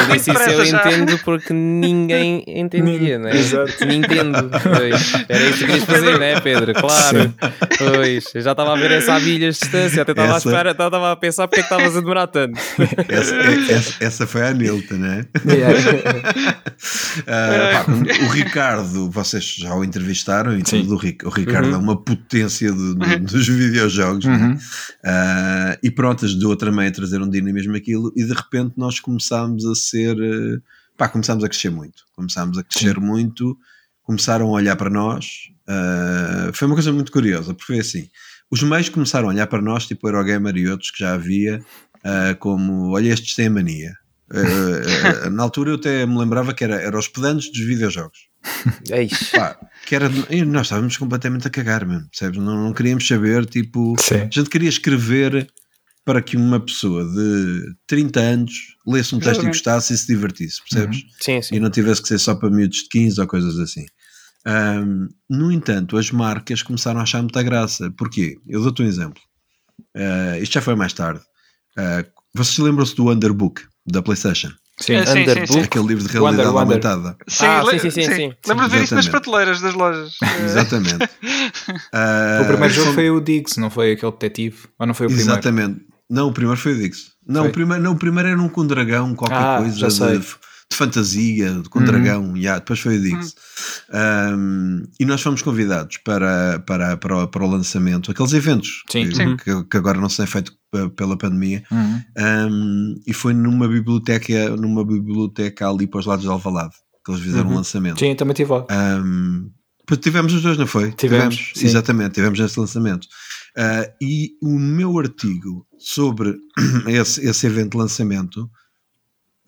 Muito 0.08 0.14
disse 0.14 0.32
isso, 0.32 0.50
eu 0.52 0.66
já. 0.66 0.78
entendo 0.88 1.20
porque 1.26 1.52
ninguém 1.52 2.46
entendia, 2.48 3.20
não 3.20 3.28
é? 3.28 3.36
Exato. 3.36 3.86
Nintendo. 3.86 4.50
Pois. 4.64 5.14
Era 5.28 5.44
isso 5.50 5.58
que 5.58 5.66
querias 5.66 5.84
fazer, 5.84 6.18
não 6.18 6.24
é, 6.24 6.40
Pedro? 6.40 6.74
Claro. 6.76 7.34
Pois. 7.78 8.24
Eu 8.34 8.42
já 8.42 8.52
estava 8.52 8.72
a 8.72 8.78
ver 8.78 8.92
essa 8.92 9.16
a 9.16 9.20
milhas 9.20 9.56
de 9.56 9.62
distância, 9.64 10.02
até 10.04 10.12
estava 10.14 10.34
a 10.34 10.38
Essa- 10.38 10.48
esperar, 10.50 10.72
estava 10.72 11.12
a 11.12 11.16
pensar 11.18 11.46
porque 11.50 11.60
é 11.60 11.64
que 11.64 11.74
estavas 11.74 11.98
a 11.98 12.00
demorar 12.00 12.28
tanto. 12.28 12.58
Essa, 13.10 13.36
é- 13.36 13.72
essa- 13.74 13.94
essa 14.00 14.28
foi 14.28 14.48
a 14.48 14.54
Nilton, 14.54 14.96
não 14.96 15.12
é? 15.12 15.26
Yeah. 15.46 15.78
Ah, 17.28 17.84
pá, 17.86 17.92
o 18.26 18.30
Ricardo, 18.30 19.10
vocês 19.12 19.44
já 19.58 19.76
o 19.76 19.84
entrevistaram 19.84 20.58
e 20.58 20.64
tudo. 20.64 20.94
O, 20.94 20.98
Ric- 20.98 21.26
o 21.26 21.30
Ricardo 21.30 21.68
Uhum. 21.68 21.74
é 21.76 21.78
uma 21.78 21.98
potência 22.02 22.72
de- 22.72 22.96
de- 22.96 23.41
dos 23.48 23.56
videojogos. 23.56 24.26
é? 24.26 24.30
Uhum. 24.30 24.58
Ah, 25.04 25.78
e 25.82 25.92
pronto, 25.92 26.26
ajudou 26.26 26.56
também 26.56 26.88
a 26.88 26.92
trazer 26.92 27.22
um 27.22 27.30
dinamismo 27.30 27.76
aquilo. 27.76 28.12
E 28.16 28.24
de 28.24 28.34
repente 28.34 28.74
nós 28.78 29.00
começámos 29.00 29.66
a 29.66 29.76
ser. 29.76 30.18
eh, 30.20 30.60
pá, 30.98 31.10
começámos 31.10 31.44
a 31.44 31.50
crescer 31.50 31.70
muito. 31.70 32.04
Começámos 32.14 32.58
a 32.58 32.64
crescer 32.64 33.00
muito. 33.00 33.58
Começaram 34.04 34.48
a 34.48 34.52
olhar 34.52 34.76
para 34.76 34.90
nós. 34.90 35.50
Ah, 35.68 36.52
foi 36.54 36.68
uma 36.68 36.76
coisa 36.76 36.92
muito 36.92 37.12
curiosa, 37.12 37.54
porque 37.54 37.74
foi 37.74 37.80
assim. 37.80 38.10
Os 38.50 38.62
meios 38.64 38.90
começaram 38.90 39.28
a 39.28 39.32
olhar 39.32 39.48
para 39.48 39.62
nós, 39.62 39.88
tipo 39.88 40.06
o 40.06 40.10
Eurogamer 40.10 40.58
e 40.58 40.68
outros 40.68 40.92
que 40.92 41.00
já 41.00 41.14
havia, 41.14 41.64
ah, 42.04 42.36
como 42.40 42.92
olha, 42.92 43.10
estes 43.10 43.36
têm 43.36 43.50
mania. 43.50 43.96
Ah, 44.30 45.26
ah, 45.26 45.30
na 45.30 45.44
altura 45.44 45.72
eu 45.72 45.76
até 45.76 46.06
me 46.06 46.18
lembrava 46.18 46.54
que 46.54 46.64
era, 46.64 46.76
era 46.76 46.98
os 46.98 47.08
pedantes 47.08 47.52
dos 47.52 47.62
videojogos. 47.62 48.31
Eish. 48.92 49.32
Pá, 49.32 49.58
que 49.86 49.96
era, 49.96 50.10
nós 50.46 50.68
estávamos 50.68 50.98
completamente 50.98 51.48
a 51.48 51.50
cagar 51.50 51.86
mesmo, 51.86 52.08
percebes? 52.10 52.40
Não, 52.40 52.64
não 52.66 52.74
queríamos 52.74 53.08
saber, 53.08 53.46
tipo, 53.46 53.96
Sim. 54.00 54.16
a 54.16 54.30
gente 54.32 54.50
queria 54.50 54.70
escrever 54.70 55.48
para 56.04 56.22
que 56.22 56.36
uma 56.36 56.60
pessoa 56.60 57.04
de 57.06 57.62
30 57.88 58.20
anos 58.20 58.54
lesse 58.88 59.14
um 59.16 59.20
texto 59.20 59.44
e 59.44 59.48
gostasse 59.48 59.94
e 59.94 59.98
se 59.98 60.08
divertisse, 60.08 60.60
percebes? 60.68 61.04
Sim, 61.20 61.42
sim. 61.42 61.56
E 61.56 61.60
não 61.60 61.70
tivesse 61.70 62.02
que 62.02 62.08
ser 62.08 62.18
só 62.18 62.34
para 62.36 62.50
miúdos 62.50 62.80
de 62.80 62.90
15 62.90 63.22
ou 63.22 63.28
coisas 63.28 63.60
assim. 63.60 63.86
Ahm, 64.46 65.08
no 65.30 65.52
entanto, 65.52 65.98
as 65.98 66.10
marcas 66.10 66.64
começaram 66.64 67.00
a 67.00 67.04
achar 67.04 67.22
muita 67.22 67.44
graça. 67.44 67.92
Porquê? 67.92 68.38
Eu 68.48 68.62
dou-te 68.62 68.82
um 68.82 68.88
exemplo. 68.88 69.22
Ah, 69.96 70.40
isto 70.40 70.54
já 70.54 70.62
foi 70.62 70.76
mais 70.76 70.94
tarde. 70.94 71.22
Ah, 71.78 72.04
Vocês 72.34 72.58
lembram-se 72.58 72.96
do 72.96 73.10
Underbook 73.12 73.62
da 73.86 74.02
PlayStation? 74.02 74.52
Sim. 74.82 74.94
É, 74.96 75.06
sim, 75.06 75.14
sim, 75.14 75.22
Underbook. 75.22 75.54
sim. 75.54 75.60
Aquele 75.62 75.88
livro 75.88 76.04
de 76.04 76.10
realidade 76.12 76.48
Wonder, 76.48 76.62
Wonder. 76.62 76.88
aumentada. 76.88 77.18
Sim, 77.28 77.46
Ah, 77.46 77.64
le- 77.64 77.80
sim, 77.80 77.90
sim, 77.92 78.02
sim, 78.04 78.16
sim. 78.16 78.34
Lembro 78.48 78.66
de 78.70 78.76
ver 78.76 78.84
isso 78.84 78.96
nas 78.96 79.08
prateleiras 79.08 79.62
das 79.62 79.74
lojas. 79.74 80.14
Exatamente. 80.44 81.10
Ah, 81.94 82.40
O 82.42 82.46
primeiro 82.48 82.74
jogo 82.74 82.94
foi 82.94 83.10
o 83.10 83.20
Diggs, 83.22 83.60
não 83.60 83.70
foi 83.70 83.92
aquele 83.94 84.12
detetive? 84.12 84.58
Ou 84.80 84.88
não 84.88 84.94
foi 84.94 85.08
o 85.08 85.10
primeiro? 85.10 85.32
Exatamente. 85.32 85.82
Não, 86.10 86.28
o 86.28 86.34
primeiro 86.34 86.60
foi 86.60 86.74
o 86.74 86.78
Dix. 86.78 87.12
Não, 87.26 87.42
Foi? 87.44 87.50
o 87.50 87.54
primeiro, 87.54 87.82
não, 87.84 87.94
o 87.94 87.98
primeiro 87.98 88.28
era 88.30 88.42
um 88.42 88.50
com 88.50 88.66
dragão, 88.68 89.16
qualquer 89.16 89.38
Ah, 89.38 89.58
coisa 89.60 89.78
já 89.78 89.90
sei. 89.90 90.18
de, 90.18 90.26
de 90.72 90.78
fantasia, 90.78 91.62
com 91.70 91.80
Uhum. 91.80 91.86
dragão. 91.86 92.38
Yeah, 92.38 92.60
depois 92.60 92.80
foi 92.80 92.98
o 92.98 93.02
Dix. 93.02 93.36
Um, 93.94 94.84
e 95.00 95.06
nós 95.06 95.22
fomos 95.22 95.42
convidados 95.42 95.98
para, 95.98 96.60
para, 96.66 96.98
para, 96.98 97.18
o, 97.24 97.28
para 97.28 97.44
o 97.44 97.50
lançamento, 97.50 98.10
aqueles 98.10 98.34
eventos 98.34 98.84
Sim. 98.90 99.10
que, 99.10 99.16
Sim. 99.16 99.38
que- 99.38 99.64
que 99.66 99.78
agora 99.78 100.00
não 100.00 100.10
se 100.10 100.18
têm 100.18 100.26
feito 100.26 100.54
pela 100.96 101.18
pandemia. 101.18 101.64
Uhum. 101.72 102.02
Um, 102.50 102.96
e 103.06 103.14
foi 103.14 103.34
numa 103.34 103.68
biblioteca, 103.68 104.56
numa 104.56 104.86
biblioteca 104.86 105.70
ali 105.70 105.86
para 105.86 106.00
os 106.00 106.06
lados 106.06 106.24
de 106.24 106.32
Alvalade 106.32 106.74
que 107.04 107.12
eles 107.12 107.22
fizeram 107.22 107.48
o 107.48 107.50
Uhum. 107.50 107.56
lançamento. 107.58 108.00
Sim, 108.00 108.14
também 108.16 108.34
tive 108.36 108.52
lá. 108.52 108.66
Um, 108.72 109.50
tivemos 110.00 110.34
os 110.34 110.42
dois, 110.42 110.58
não 110.58 110.68
foi? 110.68 110.92
Tivemos, 110.94 111.52
sim. 111.56 111.66
exatamente, 111.66 112.14
tivemos 112.14 112.40
esse 112.40 112.58
lançamento. 112.60 113.08
Ah, 113.58 113.90
e 114.02 114.32
o 114.42 114.58
meu 114.58 114.98
artigo 115.00 115.66
sobre 115.80 116.36
esse, 116.88 117.20
esse 117.28 117.46
evento 117.48 117.72
de 117.72 117.78
lançamento 117.80 118.50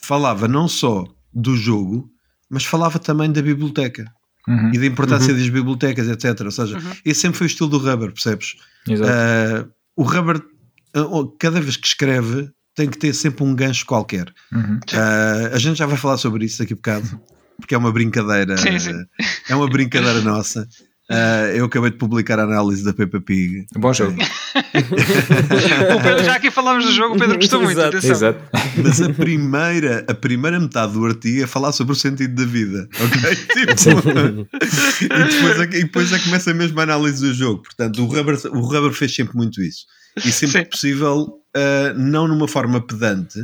falava 0.04 0.48
não 0.48 0.68
só 0.68 1.06
do 1.34 1.56
jogo, 1.56 2.10
mas 2.50 2.66
falava 2.66 3.00
também 3.00 3.32
da 3.32 3.42
biblioteca 3.42 4.06
Uhum. 4.48 4.72
e 4.74 4.78
da 4.78 4.86
importância 4.86 5.34
das 5.34 5.48
bibliotecas, 5.48 6.10
etc. 6.10 6.42
Ou 6.42 6.52
seja, 6.52 6.78
Uhum. 6.78 6.92
esse 7.06 7.22
sempre 7.22 7.38
foi 7.38 7.48
o 7.48 7.50
estilo 7.50 7.70
do 7.70 7.78
Rubber, 7.78 8.12
percebes? 8.12 8.56
Exato. 8.88 9.10
Ah, 9.10 9.66
o 9.96 10.04
Rubber, 10.04 10.42
ah, 10.94 11.02
cada 11.40 11.62
vez 11.62 11.78
que 11.78 11.88
escreve, 11.88 12.50
tem 12.76 12.90
que 12.90 12.98
ter 12.98 13.14
sempre 13.14 13.44
um 13.46 13.56
gancho 13.56 13.86
qualquer. 13.86 14.34
Uhum. 14.52 14.80
Ah, 14.94 15.52
a 15.54 15.58
gente 15.58 15.78
já 15.78 15.86
vai 15.86 15.96
falar 15.98 16.18
sobre 16.18 16.44
isso 16.44 16.60
daqui 16.60 16.74
a 16.74 16.76
bocado, 16.76 17.22
porque 17.58 17.74
é 17.74 17.78
uma 17.78 17.92
brincadeira, 17.94 18.58
Sim, 18.58 18.78
sim. 18.80 19.06
é 19.48 19.56
uma 19.56 19.70
brincadeira 19.70 20.20
nossa. 20.22 20.68
Ah, 21.16 21.48
eu 21.54 21.66
acabei 21.66 21.92
de 21.92 21.98
publicar 21.98 22.40
a 22.40 22.44
análise 22.44 22.84
da 22.84 22.92
Peppa 22.94 23.22
Pig. 23.22 23.66
Bom 23.76 23.94
jogo. 23.94 24.14
o 24.14 26.02
Pedro, 26.02 26.24
já 26.24 26.36
aqui 26.36 26.50
falámos 26.50 26.86
do 26.86 26.92
jogo, 26.92 27.16
o 27.16 27.20
Pedro 27.20 27.38
gostou 27.38 27.62
muito. 27.62 27.80
Exato. 27.80 27.98
Atenção. 27.98 28.12
Exato. 28.30 28.40
Mas 28.84 29.02
a 29.02 29.10
primeira, 29.14 30.06
a 30.10 30.14
primeira 30.14 30.60
metade 30.60 30.94
do 30.94 31.06
artigo 31.06 31.44
é 31.44 31.48
falar 31.48 31.72
sobre 31.72 31.94
o 31.94 31.96
sentido 31.96 32.34
da 32.36 32.46
vida, 32.50 32.88
ok? 33.00 33.36
Tipo, 33.76 34.48
e, 35.02 35.08
depois 35.08 35.60
é, 35.60 35.68
que- 35.68 35.78
e 35.78 35.84
depois 35.84 36.12
é 36.14 36.18
que 36.20 36.26
começa 36.26 36.54
mesmo 36.54 36.80
a 36.80 36.84
análise 36.84 37.20
do 37.22 37.34
jogo. 37.34 37.64
Portanto, 37.64 38.02
o 38.04 38.06
Rubber, 38.06 38.38
o 38.52 38.60
Rubber 38.62 38.92
fez 38.94 39.14
sempre 39.16 39.36
muito 39.36 39.62
isso. 39.62 39.86
E 40.18 40.32
sempre 40.32 40.60
Sim. 40.60 40.64
que 40.66 40.70
possível, 40.72 41.28
ah, 41.56 41.94
não 41.98 42.28
numa 42.28 42.48
forma 42.48 42.80
pedante, 42.86 43.40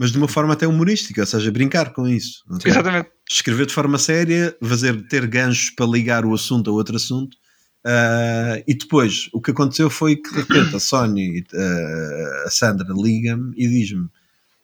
mas 0.00 0.12
de 0.12 0.16
uma 0.16 0.26
forma 0.26 0.54
até 0.54 0.66
humorística, 0.66 1.20
ou 1.20 1.26
seja, 1.26 1.52
brincar 1.52 1.92
com 1.92 2.08
isso. 2.08 2.42
ok? 2.50 2.70
Exatamente. 2.70 3.10
escrever 3.28 3.66
de 3.66 3.74
forma 3.74 3.98
séria, 3.98 4.56
fazer, 4.62 5.06
ter 5.08 5.26
ganchos 5.26 5.68
para 5.68 5.84
ligar 5.84 6.24
o 6.24 6.32
assunto 6.32 6.70
a 6.70 6.72
outro 6.72 6.96
assunto. 6.96 7.36
Ah, 7.84 8.62
e 8.66 8.72
depois, 8.72 9.28
o 9.30 9.42
que 9.42 9.50
aconteceu 9.50 9.90
foi 9.90 10.16
que 10.16 10.30
de 10.30 10.36
repente 10.36 10.74
a 10.74 10.80
Sony, 10.80 11.44
ah, 11.52 12.44
a 12.46 12.50
Sandra, 12.50 12.88
liga-me 12.96 13.52
e 13.54 13.68
diz-me: 13.68 14.08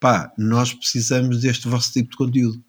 pá, 0.00 0.32
nós 0.38 0.72
precisamos 0.72 1.42
deste 1.42 1.68
vosso 1.68 1.92
tipo 1.92 2.12
de 2.12 2.16
conteúdo. 2.16 2.64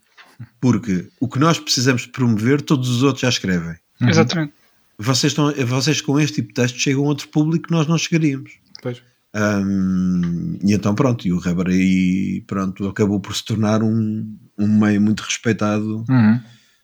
Porque 0.60 1.08
o 1.22 1.30
que 1.30 1.40
nós 1.40 1.58
precisamos 1.58 2.06
promover, 2.06 2.62
todos 2.62 2.90
os 2.90 3.02
outros 3.02 3.22
já 3.22 3.30
escrevem. 3.30 3.78
Exatamente. 4.02 4.52
Vocês, 4.98 5.32
estão, 5.32 5.54
vocês 5.66 6.02
com 6.02 6.20
este 6.20 6.42
tipo 6.42 6.50
de 6.50 6.56
texto 6.56 6.78
chegam 6.78 7.06
a 7.06 7.08
outro 7.08 7.30
público 7.30 7.68
que 7.68 7.72
nós 7.72 7.88
não 7.88 7.98
chegaríamos. 7.98 8.52
Pois. 8.82 9.02
Ahm, 9.38 10.58
e 10.64 10.74
então 10.74 10.96
pronto, 10.96 11.28
e 11.28 11.32
o 11.32 11.38
Reber 11.40 11.68
aí 11.68 12.44
pronto, 12.48 12.88
acabou 12.88 13.20
por 13.20 13.36
se 13.36 13.46
tornar 13.46 13.84
um, 13.84 14.26
um 14.58 14.68
meio 14.68 15.00
muito 15.02 15.22
respeitado 15.22 16.04
Uhum. 16.10 16.40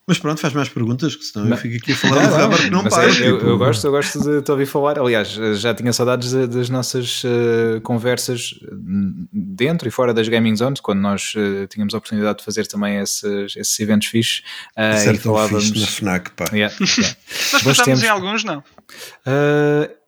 mas 0.08 0.20
pronto, 0.20 0.40
faz 0.40 0.54
mais 0.54 0.70
perguntas, 0.70 1.16
que 1.16 1.24
senão 1.24 1.48
eu 1.50 1.58
fico 1.58 1.78
aqui 1.78 1.94
a 1.94 1.96
falar 1.96 2.28
do 2.28 2.36
Rubber 2.36 2.62
que 2.64 2.70
não 2.70 2.84
Mas 2.84 2.94
para. 2.94 3.06
é, 3.06 3.30
eu, 3.30 3.38
tipo. 3.38 3.50
eu 3.50 3.58
gosto, 3.58 3.88
eu 3.88 3.92
gosto 3.92 4.20
de 4.20 4.42
te 4.42 4.52
ouvir 4.52 4.66
falar. 4.66 5.00
Aliás, 5.00 5.30
já 5.30 5.74
tinha 5.74 5.92
saudades 5.94 6.30
de- 6.32 6.46
das 6.48 6.70
nossas 6.70 7.24
eh, 7.26 7.80
conversas 7.82 8.54
hum, 8.72 9.28
dentro 9.34 9.88
e 9.88 9.92
fora 9.92 10.14
das 10.14 10.28
gaming 10.28 10.56
zones, 10.56 10.80
quando 10.82 11.00
nós 11.00 11.34
eh, 11.36 11.66
tínhamos 11.68 11.94
a 11.94 11.98
oportunidade 11.98 12.40
de 12.40 12.44
fazer 12.46 12.68
também 12.68 13.00
esses, 13.00 13.56
esses 13.56 13.80
eventos 13.80 14.08
fixes. 14.10 14.42
eh, 14.76 14.96
Isso 14.96 15.08
era 15.10 15.18
e 15.18 15.20
falávamos. 15.20 15.70
fixe 15.70 15.80
na 15.80 15.88
FNAC, 15.88 16.32
pá. 16.36 16.46
Yeah, 16.54 16.76
yeah. 17.00 17.16
Nós 17.54 17.64
passámos 17.64 17.78
tempos. 17.86 18.04
em 18.04 18.10
alguns, 18.10 18.44
não. 18.44 18.60
Uh, 19.26 20.03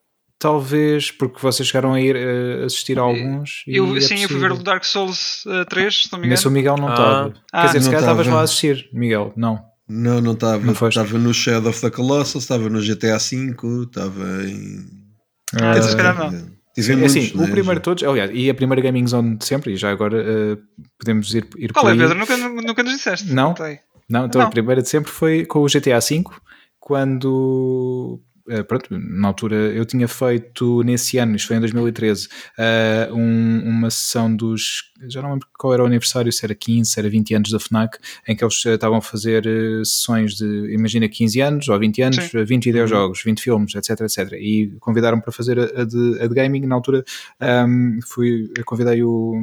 talvez 0.46 1.10
porque 1.10 1.40
vocês 1.40 1.66
chegaram 1.68 1.92
a 1.94 2.00
ir 2.00 2.14
uh, 2.16 2.64
assistir 2.66 2.98
a 2.98 3.02
alguns. 3.02 3.64
e 3.66 3.76
Eu, 3.76 3.96
é 3.96 4.00
sim, 4.00 4.22
eu 4.22 4.28
fui 4.28 4.38
ver 4.38 4.52
o 4.52 4.58
Dark 4.62 4.84
Souls 4.84 5.44
uh, 5.46 5.64
3, 5.68 6.02
se 6.04 6.12
não 6.12 6.20
me 6.20 6.28
Nesse 6.28 6.46
o 6.46 6.50
engano. 6.50 6.76
Miguel 6.76 6.76
não 6.76 6.88
Ah. 6.88 6.92
estava. 6.94 7.34
Ah. 7.52 7.60
Quer 7.62 7.66
dizer, 7.66 7.78
se 7.80 7.84
Não 7.86 7.90
calhar 7.92 8.00
estavas 8.02 8.20
estava. 8.26 8.36
lá 8.36 8.40
a 8.40 8.44
assistir, 8.44 8.88
Miguel. 8.92 9.32
Não. 9.36 9.60
Não, 9.88 10.20
não 10.20 10.32
estava. 10.32 10.70
Estava 10.88 11.18
no 11.18 11.34
Shadow 11.34 11.70
of 11.70 11.80
the 11.80 11.90
Colossus, 11.90 12.42
estava 12.44 12.68
no 12.68 12.80
GTA 12.80 13.18
V, 13.18 13.82
estava 13.84 14.44
em. 14.44 14.84
Ah, 15.54 15.80
se 15.82 15.96
calhar 15.96 16.16
não. 16.18 16.30
Tive 16.74 16.86
Sim, 16.88 16.96
muitos, 16.96 17.16
assim, 17.16 17.36
né? 17.38 17.44
o 17.44 17.50
primeiro 17.50 17.80
de 17.80 17.84
todos, 17.84 18.02
aliás, 18.04 18.30
e 18.34 18.50
a 18.50 18.54
primeira 18.54 18.82
gaming 18.82 19.06
zone 19.06 19.36
de 19.38 19.46
sempre, 19.46 19.72
e 19.72 19.76
já 19.76 19.90
agora 19.90 20.18
uh, 20.22 20.58
podemos 20.98 21.34
ir, 21.34 21.48
ir 21.56 21.72
Qual 21.72 21.84
por 21.84 21.88
é, 21.90 21.92
aí. 21.94 21.98
Pedro? 21.98 22.18
Nunca, 22.18 22.36
nunca 22.36 22.82
nos 22.82 22.92
disseste. 22.92 23.32
Não. 23.32 23.54
Não, 24.10 24.26
então 24.26 24.40
Não. 24.42 24.48
a 24.48 24.50
primeira 24.50 24.82
de 24.82 24.88
sempre 24.88 25.10
foi 25.10 25.46
com 25.46 25.60
o 25.60 25.66
GTA 25.66 25.98
V, 26.00 26.22
quando. 26.78 28.20
Eh, 28.48 28.62
Pronto, 28.62 28.86
na 28.90 29.28
altura 29.28 29.56
eu 29.56 29.84
tinha 29.84 30.06
feito 30.08 30.82
nesse 30.82 31.18
ano, 31.18 31.36
isto 31.36 31.48
foi 31.48 31.56
em 31.56 31.60
2013, 31.60 32.28
eh, 32.58 33.08
um- 33.12 33.62
uma 33.68 33.90
sessão 33.90 34.34
dos. 34.34 34.92
Já 35.08 35.20
não 35.20 35.32
lembro 35.32 35.46
qual 35.58 35.74
era 35.74 35.82
o 35.82 35.86
aniversário, 35.86 36.32
se 36.32 36.44
era 36.44 36.54
15, 36.54 36.90
se 36.90 36.98
era 36.98 37.08
20 37.10 37.34
anos 37.34 37.50
da 37.50 37.58
FNAC, 37.60 37.98
em 38.26 38.34
que 38.34 38.42
eles 38.42 38.64
eh, 38.66 38.74
estavam 38.74 38.98
a 38.98 39.02
fazer 39.02 39.44
sessões 39.84 40.34
de, 40.34 40.72
imagina, 40.72 41.08
15 41.08 41.40
anos 41.40 41.68
ou 41.68 41.78
20 41.78 42.02
anos, 42.02 42.16
Sim. 42.16 42.38
eh, 42.38 42.44
20 42.44 42.64
videojogos, 42.64 43.22
20 43.22 43.42
filmes, 43.42 43.74
etc, 43.74 44.00
etc. 44.00 44.32
E 44.32 44.72
convidaram 44.80 45.20
para 45.20 45.32
fazer 45.32 45.58
a, 45.58 45.82
a 45.82 45.84
de, 45.84 46.18
a 46.20 46.26
de 46.26 46.34
gaming. 46.34 46.66
Na 46.66 46.74
altura 46.74 47.04
um, 47.68 47.98
fui, 48.06 48.50
eu 48.56 48.64
convidei 48.64 49.02
o, 49.02 49.34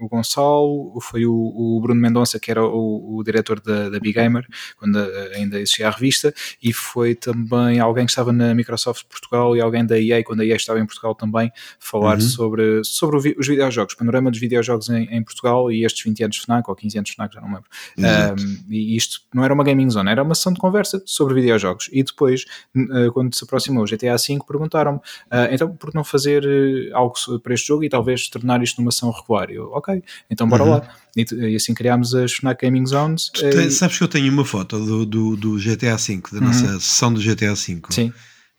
o 0.00 0.08
Gonçalo, 0.08 0.98
foi 1.02 1.26
o, 1.26 1.32
o 1.34 1.80
Bruno 1.82 2.00
Mendonça, 2.00 2.40
que 2.40 2.50
era 2.50 2.64
o, 2.64 3.16
o 3.18 3.22
diretor 3.22 3.60
da, 3.60 3.90
da 3.90 4.00
Big 4.00 4.12
Gamer, 4.14 4.46
quando 4.78 4.96
ainda 5.34 5.60
existia 5.60 5.88
a 5.88 5.90
revista, 5.90 6.32
e 6.62 6.72
foi 6.72 7.14
também 7.14 7.78
alguém 7.80 8.04
que 8.06 8.10
estava 8.12 8.32
na 8.32 8.51
Microsoft 8.54 9.04
Portugal 9.08 9.56
e 9.56 9.60
alguém 9.60 9.84
da 9.84 9.98
EA, 10.00 10.22
quando 10.24 10.40
a 10.40 10.44
EA 10.46 10.56
estava 10.56 10.78
em 10.80 10.86
Portugal 10.86 11.14
também, 11.14 11.50
falar 11.78 12.14
Uhum. 12.14 12.20
sobre, 12.20 12.84
sobre 12.84 13.16
os 13.16 13.46
videojogos, 13.48 13.94
panorama 13.94 14.30
dos 14.30 14.40
videojogos 14.40 14.88
em, 14.90 15.04
em 15.04 15.22
Portugal 15.22 15.70
e 15.70 15.84
estes 15.84 16.02
20 16.04 16.24
anos 16.24 16.36
de 16.36 16.42
FNAC, 16.42 16.68
ou 16.68 16.74
15 16.76 16.98
anos 16.98 17.10
de 17.10 17.14
FNAC, 17.16 17.34
já 17.34 17.40
não 17.40 17.48
me 17.48 17.54
lembro. 17.56 17.70
Um, 17.98 18.64
e 18.70 18.96
isto 18.96 19.20
não 19.34 19.44
era 19.44 19.52
uma 19.54 19.64
gaming 19.64 19.88
zone, 19.90 20.10
era 20.10 20.22
uma 20.22 20.34
sessão 20.34 20.52
de 20.52 20.58
conversa 20.60 21.02
sobre 21.06 21.34
videojogos. 21.34 21.88
E 21.92 22.02
depois, 22.02 22.44
uh, 22.76 23.12
quando 23.12 23.34
se 23.34 23.44
aproximou 23.44 23.82
o 23.84 23.86
GTA 23.86 24.16
V, 24.16 24.38
perguntaram-me 24.46 24.98
uh, 24.98 25.52
então 25.52 25.74
por 25.76 25.90
que 25.90 25.96
não 25.96 26.04
fazer 26.04 26.44
uh, 26.44 26.96
algo 26.96 27.14
para 27.42 27.54
este 27.54 27.66
jogo 27.68 27.84
e 27.84 27.88
talvez 27.88 28.28
tornar 28.28 28.62
isto 28.62 28.80
numa 28.80 28.88
ação 28.90 29.10
regular? 29.10 29.50
Eu, 29.50 29.70
ok, 29.72 30.02
então 30.30 30.48
bora 30.48 30.62
Uhum. 30.64 30.70
lá. 30.70 30.94
E, 31.16 31.26
e 31.52 31.56
assim 31.56 31.74
criámos 31.74 32.14
as 32.14 32.32
FNAC 32.32 32.62
Gaming 32.64 32.86
Zones. 32.86 33.28
Tens- 33.30 33.74
sabes 33.74 33.98
que 33.98 34.04
eu 34.04 34.08
tenho 34.08 34.32
uma 34.32 34.44
foto 34.44 34.78
do, 34.78 35.04
do, 35.04 35.36
do 35.36 35.56
GTA 35.58 35.96
V, 35.96 36.22
da 36.32 36.40
nossa 36.40 36.66
sessão 36.80 37.12
do 37.12 37.20
GTA 37.20 37.54
V. 37.54 37.72
Uhum. 37.74 37.80
Sim, 37.90 38.12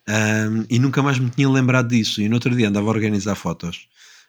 Um, 0.08 0.66
e 0.68 0.78
nunca 0.78 1.02
mais 1.02 1.18
me 1.18 1.30
tinha 1.30 1.48
lembrado 1.48 1.88
disso. 1.88 2.20
E 2.20 2.28
no 2.28 2.36
outro 2.36 2.54
dia 2.54 2.68
andava 2.68 2.86
a 2.86 2.90
organizar 2.90 3.34
fotos 3.34 3.88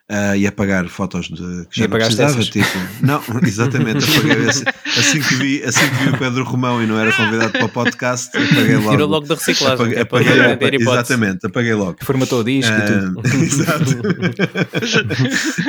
ah, 0.09 0.37
e 0.37 0.45
a 0.45 0.51
pagar 0.51 0.87
fotos 0.87 1.27
de, 1.27 1.35
que 1.69 1.79
já 1.79 1.85
E 1.85 1.87
não 1.87 1.97
precisava. 1.97 2.31
essas? 2.31 2.49
Tipo, 2.49 2.77
não, 3.01 3.21
exatamente. 3.43 4.05
Apaguei, 4.05 4.47
assim, 4.49 4.63
assim, 4.85 5.19
que 5.21 5.35
vi, 5.35 5.63
assim 5.63 5.89
que 5.89 5.95
vi 6.03 6.09
o 6.09 6.17
Pedro 6.17 6.43
Romão 6.43 6.81
e 6.83 6.85
não 6.85 6.99
era 6.99 7.11
convidado 7.11 7.51
para 7.53 7.65
o 7.65 7.69
podcast, 7.69 8.29
apaguei 8.37 8.75
logo. 8.75 8.91
Tirou 8.91 9.07
logo 9.09 9.25
da 9.27 9.35
reciclagem. 9.35 9.97
Apaguei, 9.97 9.97
é 9.97 10.51
apaguei- 10.53 10.79
hipótese. 10.79 11.13
exatamente, 11.13 11.45
apaguei 11.47 11.73
logo. 11.73 11.97
formatou 12.03 12.41
o 12.41 12.43
disco 12.43 12.71
e 12.71 12.81
tudo. 12.85 13.21
Ah, 13.25 13.35
Exato. 13.45 13.85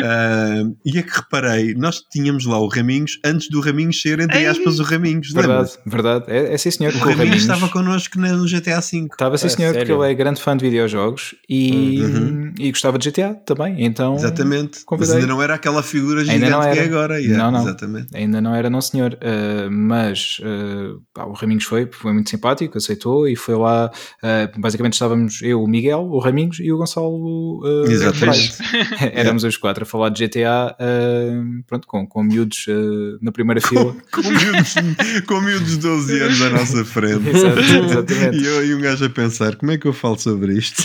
Ah, 0.05 0.63
e 0.85 0.99
é 0.99 1.03
que 1.03 1.11
reparei, 1.17 1.75
nós 1.75 2.01
tínhamos 2.11 2.45
lá 2.47 2.59
o 2.59 2.69
Raminhos 2.69 3.19
antes 3.25 3.49
do 3.49 3.61
Raminhos 3.61 4.01
ser, 4.01 4.21
entre 4.21 4.47
aspas, 4.47 4.79
o 4.79 4.83
Raminhos. 4.83 5.33
Verdade, 5.33 5.71
verdade. 5.87 6.25
É, 6.29 6.55
é 6.55 6.59
sim, 6.59 6.71
senhor. 6.71 6.95
O 6.95 6.99
com 6.99 7.11
Raminhos 7.11 7.43
estava 7.43 7.69
connosco 7.69 8.19
na- 8.19 8.33
no 8.33 8.47
GTA 8.47 8.81
V. 8.81 9.07
Estava 9.11 9.39
sim, 9.39 9.47
É, 9.47 9.51
senhor, 9.51 9.73
porque 9.73 9.87
sério? 9.87 10.05
ele 10.05 10.13
é 10.13 10.15
grande 10.15 10.41
fã 10.41 10.57
de 10.57 10.65
videojogos 10.65 11.35
e, 11.49 12.01
Uhum. 12.03 12.53
e 12.59 12.71
gostava 12.71 12.99
de 12.99 13.11
GTA 13.11 13.35
também. 13.35 13.85
Então, 13.85 14.17
Exatamente. 14.27 14.71
Mas 14.77 14.85
convidei. 14.85 15.15
ainda 15.17 15.27
não 15.27 15.43
era 15.43 15.55
aquela 15.55 15.83
figura 15.83 16.21
Ainda 16.21 16.33
gigante 16.33 16.51
não 16.51 16.61
que 16.73 16.79
é 16.79 16.85
agora. 16.85 17.21
yeah, 17.21 17.45
Não, 17.45 17.51
não. 17.51 17.63
Exatamente. 17.63 18.17
Ainda 18.17 18.41
não 18.41 18.55
era, 18.55 18.71
não 18.71 18.81
senhor, 18.81 19.17
Uh, 19.17 19.71
mas 19.71 20.39
uh, 20.41 21.01
pá, 21.13 21.25
o 21.25 21.33
Raminhos 21.33 21.65
foi, 21.65 21.89
foi 21.91 22.13
muito 22.13 22.29
simpático, 22.31 22.77
aceitou 22.77 23.27
e 23.29 23.35
foi 23.35 23.55
lá. 23.57 23.91
uh, 24.23 24.61
basicamente 24.61 24.93
estávamos 24.95 25.41
eu, 25.43 25.63
o 25.63 25.69
Miguel, 25.69 26.01
o 26.11 26.19
Raminhos 26.19 26.59
e 26.61 26.71
o 26.73 26.77
Gonçalo. 26.79 27.61
Uh, 27.65 27.91
Exatamente. 27.91 28.57
Éramos 29.13 29.45
os 29.45 29.57
quatro 29.57 29.83
a 29.85 29.87
falar 29.87 30.11
de 30.11 30.27
GTA, 30.27 30.77
uh, 30.79 31.63
pronto, 31.67 31.87
com, 31.87 32.07
com 32.07 32.23
miúdos 32.23 32.67
uh, 32.69 33.19
na 33.23 33.33
primeira 33.33 33.61
fila. 33.61 33.95
Com 34.13 34.23
miúdos, 34.23 34.75
com 35.27 35.41
miúdos 35.41 35.71
de 35.71 35.77
12 35.79 36.21
anos 36.21 36.43
à 36.43 36.51
nossa 36.51 36.85
frente. 36.85 37.29
Exato, 37.29 37.59
exatamente. 37.61 38.37
E 38.39 38.47
eu 38.47 38.67
e 38.67 38.75
um 38.75 38.81
gajo 38.81 39.05
a 39.05 39.11
pensar, 39.11 39.57
como 39.57 39.73
é 39.73 39.79
que 39.79 39.87
eu 39.87 39.93
falo 39.93 40.19
sobre 40.19 40.55
isto? 40.55 40.85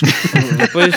Depois, 0.57 0.95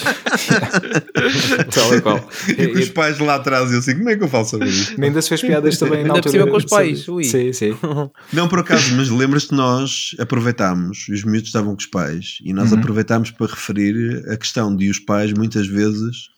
Tal 1.74 1.94
e 1.94 2.00
qual. 2.00 2.28
E 2.48 2.66
com 2.68 2.78
os 2.78 2.88
pais 2.90 3.18
lá 3.18 3.36
atrás, 3.36 3.70
eu 3.72 3.78
assim, 3.78 3.94
como 3.96 4.08
é 4.10 4.16
que 4.16 4.24
eu 4.24 4.28
falo 4.28 4.44
sobre 4.44 4.68
isto? 4.68 5.02
Ainda 5.02 5.22
se 5.22 5.28
fez 5.28 5.40
piadas 5.40 5.78
também 5.78 6.04
na 6.04 6.14
Ainda 6.14 6.22
por 6.22 6.28
altura. 6.28 6.32
cima 6.38 6.50
com 6.50 6.56
os 6.56 6.64
pais, 6.64 7.08
ui. 7.08 7.24
Sim, 7.24 7.52
sim. 7.52 7.76
Não, 8.32 8.48
por 8.48 8.58
acaso, 8.60 8.94
mas 8.96 9.08
lembras-te 9.10 9.54
nós 9.54 10.14
aproveitámos, 10.18 11.06
os 11.08 11.24
miúdos 11.24 11.48
estavam 11.48 11.72
com 11.74 11.80
os 11.80 11.86
pais, 11.86 12.38
e 12.44 12.52
nós 12.52 12.72
Uhum. 12.72 12.78
aproveitámos 12.78 13.30
para 13.30 13.46
referir 13.46 14.24
a 14.28 14.36
questão 14.36 14.74
de 14.74 14.88
os 14.90 14.98
pais 14.98 15.32
muitas 15.32 15.66
vezes 15.66 16.28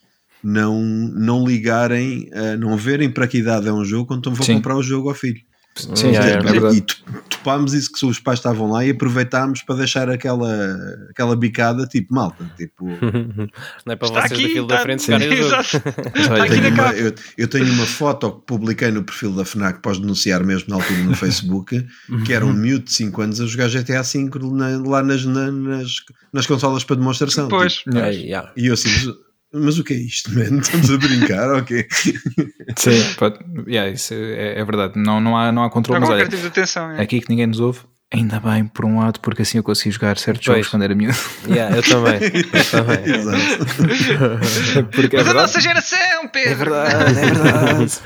não, 0.42 0.80
não 0.82 1.44
ligarem, 1.46 2.28
a 2.32 2.56
não 2.56 2.76
verem 2.76 3.10
para 3.10 3.26
que 3.26 3.38
idade 3.38 3.66
é 3.68 3.72
um 3.72 3.84
jogo 3.84 4.06
quando 4.06 4.30
vão 4.32 4.44
Sim. 4.46 4.54
comprar 4.56 4.76
o 4.76 4.82
jogo 4.82 5.08
ao 5.08 5.14
filho. 5.14 5.40
Sim, 5.94 6.16
é 6.16 6.38
verdade. 6.40 6.76
E 6.76 6.80
to- 6.80 6.96
topámos 7.28 7.74
isso 7.74 7.92
que 7.92 8.04
os 8.06 8.18
pais 8.18 8.38
estavam 8.38 8.70
lá 8.70 8.84
e 8.84 8.90
aproveitámos 8.90 9.62
para 9.62 9.76
deixar 9.76 10.08
aquela, 10.08 10.76
aquela 11.10 11.36
bicada, 11.36 11.86
tipo, 11.86 12.14
malta, 12.14 12.44
tipo, 12.56 12.86
Não 13.84 13.92
é 13.92 13.96
para 13.96 14.08
Está 14.08 14.20
vocês 14.22 14.32
aqui, 14.32 14.42
daquilo 14.44 14.66
da 14.66 14.74
está- 14.76 14.82
frente 14.84 15.10
na 15.10 16.68
uma- 16.70 16.76
capa. 16.76 16.96
eu, 16.96 17.14
eu 17.38 17.48
tenho 17.48 17.70
uma 17.72 17.86
foto 17.86 18.32
que 18.32 18.46
publiquei 18.46 18.90
no 18.90 19.02
perfil 19.04 19.32
da 19.32 19.44
FNAC, 19.44 19.80
podes 19.82 20.00
denunciar 20.00 20.42
mesmo 20.44 20.68
na 20.70 20.76
altura 20.76 20.98
no 21.04 21.14
Facebook, 21.16 21.86
que 22.24 22.32
era 22.32 22.44
um 22.44 22.52
miúdo 22.52 22.84
de 22.84 22.92
5 22.92 23.22
anos 23.22 23.40
a 23.40 23.46
jogar 23.46 23.68
GTA 23.68 24.02
V 24.02 24.30
na- 24.52 24.78
lá 24.88 25.02
nas, 25.02 25.24
na- 25.24 25.50
nas, 25.52 25.96
nas 26.32 26.46
consolas 26.46 26.84
para 26.84 26.96
demonstração. 26.96 27.48
Pois. 27.48 27.74
tipo. 27.74 27.96
Ai, 27.98 28.14
yeah. 28.16 28.50
e 28.56 28.66
eu 28.66 28.74
assim, 28.74 28.88
mas, 29.52 29.78
o 29.78 29.84
que 29.84 29.94
é 29.94 29.96
isto, 29.96 30.30
man? 30.34 30.58
Estamos 30.60 30.90
a 30.90 30.96
brincar? 30.98 31.50
Ok. 31.56 31.86
Sim, 32.76 33.14
pode- 33.18 33.38
yeah, 33.66 33.90
isso 33.90 34.12
é, 34.14 34.58
é 34.60 34.64
verdade. 34.64 34.94
Não, 34.96 35.20
não, 35.20 35.36
há, 35.36 35.50
não 35.52 35.64
há 35.64 35.70
controle, 35.70 36.00
mas 36.00 36.10
olha, 36.10 36.24
tipo 36.28 36.36
de 36.42 36.46
atenção. 36.48 36.90
é. 36.92 37.00
aqui 37.02 37.20
que 37.20 37.28
ninguém 37.30 37.46
nos 37.46 37.60
ouve, 37.60 37.80
ainda 38.12 38.38
bem, 38.40 38.66
por 38.66 38.84
um 38.84 38.98
lado, 38.98 39.20
porque 39.20 39.42
assim 39.42 39.58
eu 39.58 39.64
consegui 39.64 39.90
jogar 39.92 40.18
certos 40.18 40.44
Pois. 40.44 40.56
jogos 40.58 40.68
quando 40.70 40.82
era 40.82 40.94
miúdo. 40.94 41.16
Yeah, 41.48 41.76
eu 41.76 41.82
também. 41.82 42.20
Eu 42.22 42.64
também. 42.70 43.14
Exato. 43.14 44.86
Porque 44.92 45.16
é 45.16 45.18
Mas 45.18 45.28
a 45.28 45.32
verdade. 45.32 45.34
nossa 45.34 45.60
geração, 45.60 46.28
Pedro! 46.32 46.50
É 46.50 46.54
verdade, 46.54 47.18
é 47.18 47.24
verdade. 47.24 48.00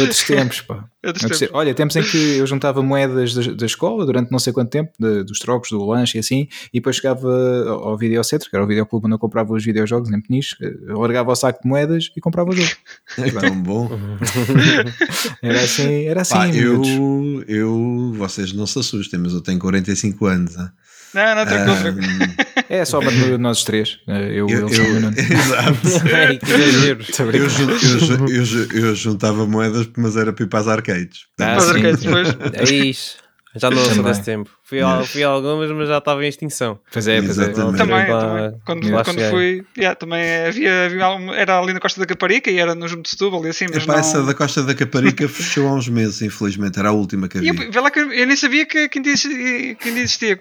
Outros 0.00 0.22
tempos, 0.24 0.60
pá. 0.62 0.84
Outros 1.06 1.22
Outros 1.24 1.38
tempos. 1.40 1.54
Olha, 1.56 1.74
tempos 1.74 1.96
em 1.96 2.02
que 2.02 2.36
eu 2.38 2.46
juntava 2.46 2.82
moedas 2.82 3.34
da, 3.34 3.52
da 3.52 3.66
escola 3.66 4.04
durante 4.06 4.30
não 4.32 4.38
sei 4.38 4.52
quanto 4.52 4.70
tempo, 4.70 4.92
de- 4.98 5.24
dos 5.24 5.38
trocos, 5.38 5.70
do 5.70 5.84
lanche 5.84 6.18
e 6.18 6.20
assim, 6.20 6.48
e 6.72 6.78
depois 6.78 6.96
chegava 6.96 7.28
ao, 7.68 7.88
ao 7.90 7.96
videocentro, 7.98 8.48
que 8.48 8.56
era 8.56 8.64
o 8.64 8.68
videoclube 8.68 9.06
onde 9.06 9.14
eu 9.14 9.18
comprava 9.18 9.52
os 9.52 9.64
videojogos 9.64 10.10
em 10.10 10.20
Peniche, 10.20 10.56
eu 10.60 10.98
largava 11.00 11.30
o 11.32 11.36
saco 11.36 11.62
de 11.62 11.68
moedas 11.68 12.10
e 12.16 12.20
comprava 12.20 12.50
o 12.50 12.52
jogo. 12.56 12.70
É 13.18 13.30
tão 13.30 13.60
bom. 13.62 13.90
Era 15.42 15.60
assim, 15.62 16.04
era 16.06 16.22
assim. 16.22 16.34
Pá, 16.34 16.48
eu, 16.48 17.44
eu, 17.46 18.12
vocês 18.16 18.52
não 18.52 18.66
se 18.66 18.78
assustem, 18.78 19.20
mas 19.20 19.32
eu 19.32 19.40
tenho 19.40 19.58
45 19.58 20.26
anos. 20.26 20.56
ah. 20.56 20.72
Não, 21.14 21.34
não, 21.36 21.46
tranquilo, 21.46 21.76
tranquilo. 21.76 22.14
Ahm, 22.14 22.64
É 22.68 22.84
só 22.84 22.98
para 23.00 23.10
nós 23.38 23.62
três. 23.64 23.98
Eh, 24.08 24.32
Eu, 24.34 24.48
eu, 24.48 24.68
eu, 24.68 24.68
eu, 24.68 24.84
eu, 25.00 25.10
exato. 25.38 25.78
Ai, 26.14 26.38
que 26.38 26.50
exagero. 26.52 27.04
Eu, 27.32 27.44
eu 27.44 28.28
eu 28.28 28.44
ju- 28.44 28.68
eu 28.72 28.94
juntava 28.94 29.46
moedas, 29.46 29.88
mas 29.96 30.16
era 30.16 30.32
para 30.32 30.44
ir 30.44 30.48
para 30.48 30.60
as 30.60 30.68
arcades. 30.68 31.20
Ah, 31.40 31.54
Mas 31.56 31.64
sim. 31.64 31.70
arcades 31.70 32.00
depois. 32.02 32.28
É 32.52 32.74
isso. 32.74 33.16
Já 33.56 33.70
não 33.70 33.84
sou 33.84 34.02
desse 34.02 34.22
tempo. 34.22 34.50
Fui 34.62 34.80
a, 34.80 35.02
fui 35.04 35.22
a 35.22 35.28
algumas, 35.28 35.70
mas 35.70 35.88
já 35.88 35.98
estava 35.98 36.24
em 36.24 36.28
extinção. 36.28 36.78
Pois 36.92 37.06
é, 37.06 37.22
pois 37.22 37.38
é. 37.38 37.48
Também, 37.48 38.10
Lá- 38.10 38.20
também. 38.20 38.60
Quando, 38.64 39.04
quando 39.04 39.30
fui, 39.30 39.64
yeah, 39.76 39.94
também 39.94 40.22
havia, 40.46 40.86
havia 40.86 41.34
era 41.36 41.58
ali 41.60 41.72
na 41.72 41.80
Costa 41.80 42.00
da 42.00 42.06
Caparica 42.06 42.50
e 42.50 42.58
era 42.58 42.74
no 42.74 42.88
Junto 42.88 43.02
de 43.02 43.10
Setúbal 43.10 43.44
e 43.46 43.50
assim, 43.50 43.66
mas 43.72 43.82
Epá, 43.84 43.92
não... 43.92 44.00
essa 44.00 44.22
da 44.22 44.34
Costa 44.34 44.62
da 44.62 44.74
Caparica 44.74 45.28
fechou 45.28 45.68
há 45.68 45.72
uns 45.74 45.88
meses, 45.88 46.20
infelizmente. 46.22 46.78
Era 46.78 46.88
a 46.88 46.92
última 46.92 47.28
que 47.28 47.38
E 47.38 47.48
havia. 47.50 47.64
eu, 47.66 47.72
vê 47.72 47.80
lá 47.80 47.90
que 47.90 48.00
eu, 48.00 48.12
eu 48.12 48.26
nem 48.26 48.36
sabia 48.36 48.66
que, 48.66 48.88
que, 48.88 48.98
ainda 48.98 49.10
existia, 49.10 49.74
que 49.76 49.88
ainda 49.88 50.00
existia. 50.00 50.40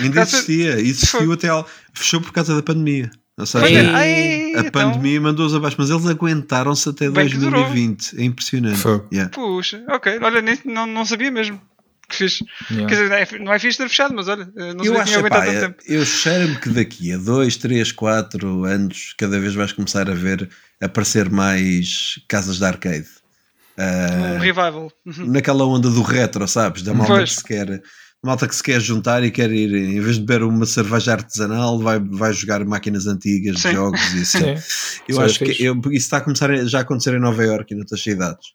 Ainda 0.00 0.20
existia. 0.22 0.80
Existiu 0.80 1.32
até. 1.32 1.48
ao- 1.48 1.66
Fechou 1.94 2.20
por 2.20 2.32
causa 2.32 2.54
da 2.54 2.62
pandemia. 2.62 3.10
Ou 3.38 3.44
seja, 3.46 3.66
Ei. 3.68 4.54
A 4.54 4.60
então, 4.60 4.70
pandemia 4.70 5.20
mandou-os 5.20 5.54
abaixo, 5.54 5.76
mas 5.78 5.90
eles 5.90 6.06
aguentaram-se 6.06 6.88
até 6.88 7.10
Bem 7.10 7.28
que 7.28 7.36
durou. 7.36 7.62
2020. 7.64 8.18
É 8.20 8.24
impressionante. 8.24 8.82
Yeah. 9.12 9.30
Puxa, 9.30 9.82
ok, 9.90 10.18
olha, 10.22 10.40
nem, 10.40 10.58
não, 10.64 10.86
não 10.86 11.04
sabia 11.04 11.30
mesmo. 11.30 11.60
Que 12.08 12.16
fixe. 12.16 12.44
Yeah. 12.70 12.88
Quer 12.88 12.94
dizer, 12.94 13.08
não 13.08 13.16
é, 13.16 13.44
não 13.46 13.52
é 13.54 13.58
fixe 13.58 13.78
ter 13.78 13.88
fechado, 13.88 14.14
mas 14.14 14.28
olha, 14.28 14.48
eh, 14.56 14.74
não 14.74 14.84
Eu 14.84 14.92
que 14.92 14.98
acho 14.98 15.12
tinha 15.12 15.26
epá, 15.26 15.36
aguentado 15.38 15.46
tanto 15.46 15.56
é- 15.56 15.60
tempo. 15.68 15.82
eu 15.86 16.04
cheiro-me 16.06 16.56
que 16.60 16.68
daqui 16.70 17.12
a 17.12 17.16
2, 17.18 17.56
3, 17.56 17.92
4 17.92 18.64
anos 18.64 19.14
cada 19.18 19.40
vez 19.40 19.54
vais 19.54 19.72
começar 19.72 20.08
a 20.08 20.14
ver 20.14 20.48
aparecer 20.80 21.28
mais 21.30 22.20
casas 22.28 22.58
de 22.58 22.64
arcade. 22.64 23.06
Ah, 23.78 24.34
Um 24.36 24.38
revival. 24.38 24.92
Uhum. 25.04 25.26
naquela 25.32 25.64
onda 25.66 25.90
do 25.90 26.02
retro, 26.02 26.46
sabes? 26.48 26.82
Da 26.82 26.94
malta 26.94 27.14
Pois. 27.14 27.30
que 27.30 27.36
se 27.36 27.44
quer. 27.44 27.82
Malta 28.24 28.48
que 28.48 28.54
se 28.56 28.62
quer 28.62 28.80
juntar 28.80 29.22
e 29.22 29.30
quer 29.30 29.52
ir, 29.52 29.72
em 29.74 30.00
vez 30.00 30.16
de 30.16 30.22
beber 30.24 30.42
uma 30.42 30.64
cerveja 30.64 31.12
artesanal, 31.12 31.78
vai, 31.78 32.00
vai 32.00 32.32
jogar 32.32 32.64
máquinas 32.64 33.06
antigas 33.06 33.60
Sim. 33.60 33.72
jogos 33.72 34.00
e 34.14 34.20
assim. 34.22 34.56
Sim. 34.58 35.02
Eu 35.08 35.20
é 35.20 35.24
acho 35.26 35.38
que 35.38 35.46
fixe. 35.46 35.64
eu, 35.64 35.74
isso 35.86 35.92
está 36.06 36.16
a 36.16 36.20
começar 36.22 36.54
já 36.66 36.78
a 36.78 36.82
acontecer 36.82 37.14
em 37.14 37.20
Nova 37.20 37.44
Iorque 37.44 37.74
e 37.74 37.76
noutras 37.76 38.00
cidades. 38.02 38.46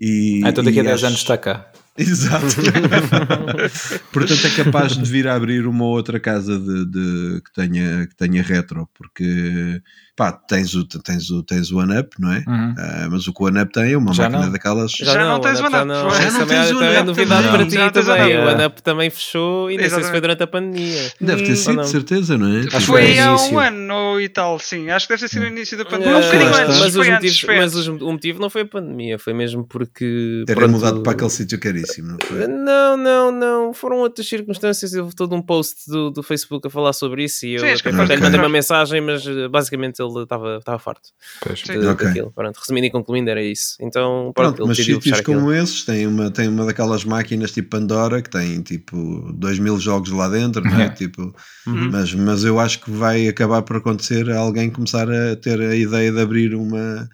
E, 0.00 0.42
Ah, 0.44 0.50
então 0.50 0.62
daqui 0.62 0.78
a 0.78 0.82
e 0.82 0.84
10 0.86 0.96
acho- 0.96 1.06
anos 1.06 1.18
está 1.20 1.38
cá. 1.38 1.70
Exato. 1.98 2.46
Portanto, 4.12 4.46
é 4.46 4.50
capaz 4.64 4.96
de 4.96 5.10
vir 5.10 5.26
a 5.28 5.34
abrir 5.34 5.66
uma 5.66 5.84
outra 5.84 6.20
casa 6.20 6.58
de, 6.58 6.84
de- 6.86 7.40
que, 7.42 7.52
tenha, 7.52 8.06
que 8.06 8.14
tenha 8.16 8.42
retro, 8.42 8.88
porque 8.94 9.82
pá, 10.16 10.32
tens 10.32 10.74
o, 10.74 10.84
tens 10.84 11.30
o, 11.30 11.42
tens 11.42 11.70
o 11.70 11.78
One 11.78 11.98
Up, 11.98 12.10
não 12.18 12.32
é? 12.32 12.42
Uhum. 12.46 12.74
Ah, 12.78 13.08
mas 13.10 13.26
o 13.28 13.32
que 13.34 13.42
o 13.42 13.46
One 13.46 13.60
Up 13.60 13.72
tem 13.72 13.92
é 13.92 13.96
uma 13.98 14.14
Já 14.14 14.24
máquina 14.24 14.46
não. 14.46 14.52
daquelas. 14.52 14.92
Já 14.92 15.24
não 15.26 15.40
tens 15.40 15.60
One 15.60 15.68
Up, 15.68 15.76
One 15.76 15.92
Up, 15.92 16.02
não. 16.02 16.10
foi. 16.10 16.18
Isso 16.18 16.22
Já 16.22 16.30
não 16.32 16.38
também 16.40 16.56
tens 16.56 16.70
é- 16.70 16.74
One 16.74 16.78
também 16.80 16.96
é 16.96 17.02
novidade 17.04 17.48
para 17.48 17.64
ti 17.66 17.74
Já 17.74 17.90
tens 17.90 18.06
também. 18.06 18.36
O 18.38 18.48
One 18.48 18.64
Up 18.64 18.82
também 18.82 19.10
fechou 19.10 19.70
e 19.70 19.76
nem 19.76 19.90
sei 19.90 20.02
se 20.02 20.10
foi 20.10 20.20
durante 20.20 20.42
a 20.42 20.46
pandemia. 20.46 21.12
Deve 21.20 21.42
ter 21.42 21.52
Hum, 21.52 21.56
sido, 21.56 21.74
não? 21.74 21.82
de 21.84 21.88
certeza, 21.90 22.38
não 22.38 22.48
é? 22.48 22.60
Acho 22.60 22.68
que 22.70 22.80
Foi 22.82 23.02
foi 23.02 23.18
há 23.18 23.36
um 23.36 23.58
ano 23.58 24.20
e 24.20 24.28
tal, 24.28 24.58
sim. 24.58 24.88
Acho 24.90 25.06
que 25.06 25.12
deve 25.14 25.20
ter 25.22 25.28
sido 25.28 25.42
no 25.42 25.48
início 25.48 25.76
da 25.76 25.84
pandemia. 25.84 26.16
Um 26.16 26.20
bocadinho 26.22 26.48
antes, 26.54 26.78
mas, 26.78 26.96
os 26.96 27.08
motivos, 27.08 27.44
mas 27.44 27.86
o 27.88 28.12
motivo 28.12 28.40
não 28.40 28.48
foi 28.50 28.62
a 28.62 28.66
pandemia, 28.66 29.18
foi 29.18 29.34
mesmo 29.34 29.64
porque. 29.64 30.44
Terem 30.46 30.60
pronto, 30.62 30.72
mudado 30.72 31.02
para 31.02 31.12
aquele 31.12 31.30
sítio 31.30 31.58
caríssimo, 31.60 32.08
não 32.12 32.18
foi? 32.26 32.46
Não, 32.46 32.96
não, 32.96 33.30
não. 33.32 33.74
Foram 33.74 33.98
outras 33.98 34.26
circunstâncias. 34.28 34.94
Houve 34.94 35.14
todo 35.14 35.34
um 35.34 35.42
post 35.42 35.88
do, 35.90 36.10
do 36.10 36.22
Facebook 36.22 36.66
a 36.66 36.70
falar 36.70 36.92
sobre 36.92 37.24
isso 37.24 37.44
e 37.46 37.54
eu 37.56 37.64
até 37.64 37.92
mandei 37.92 38.40
uma 38.40 38.48
mensagem, 38.48 39.00
mas 39.00 39.24
basicamente 39.50 40.00
ele 40.14 40.22
estava 40.24 40.56
estava 40.58 40.78
farto 40.78 41.10
Pois. 41.42 41.60
Sim. 41.60 41.80
de- 41.80 41.86
Ok. 41.86 42.06
daquilo. 42.06 42.30
Pronto, 42.32 42.56
resumindo 42.58 42.86
e 42.86 42.90
concluindo, 42.90 43.30
era 43.30 43.42
isso. 43.42 43.76
Então, 43.80 44.32
pronto, 44.34 44.56
Pronto, 44.56 44.60
ele 44.62 44.68
mas 44.68 44.76
sítios 44.78 45.18
aquilo. 45.18 45.40
como 45.40 45.52
esses 45.52 45.84
têm 45.84 46.06
uma, 46.06 46.30
têm 46.30 46.48
uma 46.48 46.64
daquelas 46.66 47.04
máquinas 47.04 47.50
tipo 47.52 47.70
Pandora 47.70 48.20
que 48.22 48.30
tem 48.30 48.60
tipo 48.62 49.32
2 49.34 49.58
mil 49.58 49.78
jogos 49.78 50.10
lá 50.10 50.28
dentro, 50.28 50.62
não 50.62 50.78
é? 50.80 50.84
É. 50.86 50.88
Tipo, 50.90 51.34
Uhum. 51.66 51.90
mas, 51.90 52.14
mas 52.14 52.44
eu 52.44 52.58
acho 52.60 52.80
que 52.80 52.90
vai 52.90 53.26
acabar 53.28 53.62
por 53.62 53.76
acontecer 53.76 54.30
alguém 54.30 54.70
começar 54.70 55.10
a 55.10 55.34
ter 55.36 55.60
a 55.60 55.74
ideia 55.74 56.12
de 56.12 56.20
abrir 56.20 56.54
uma, 56.54 57.08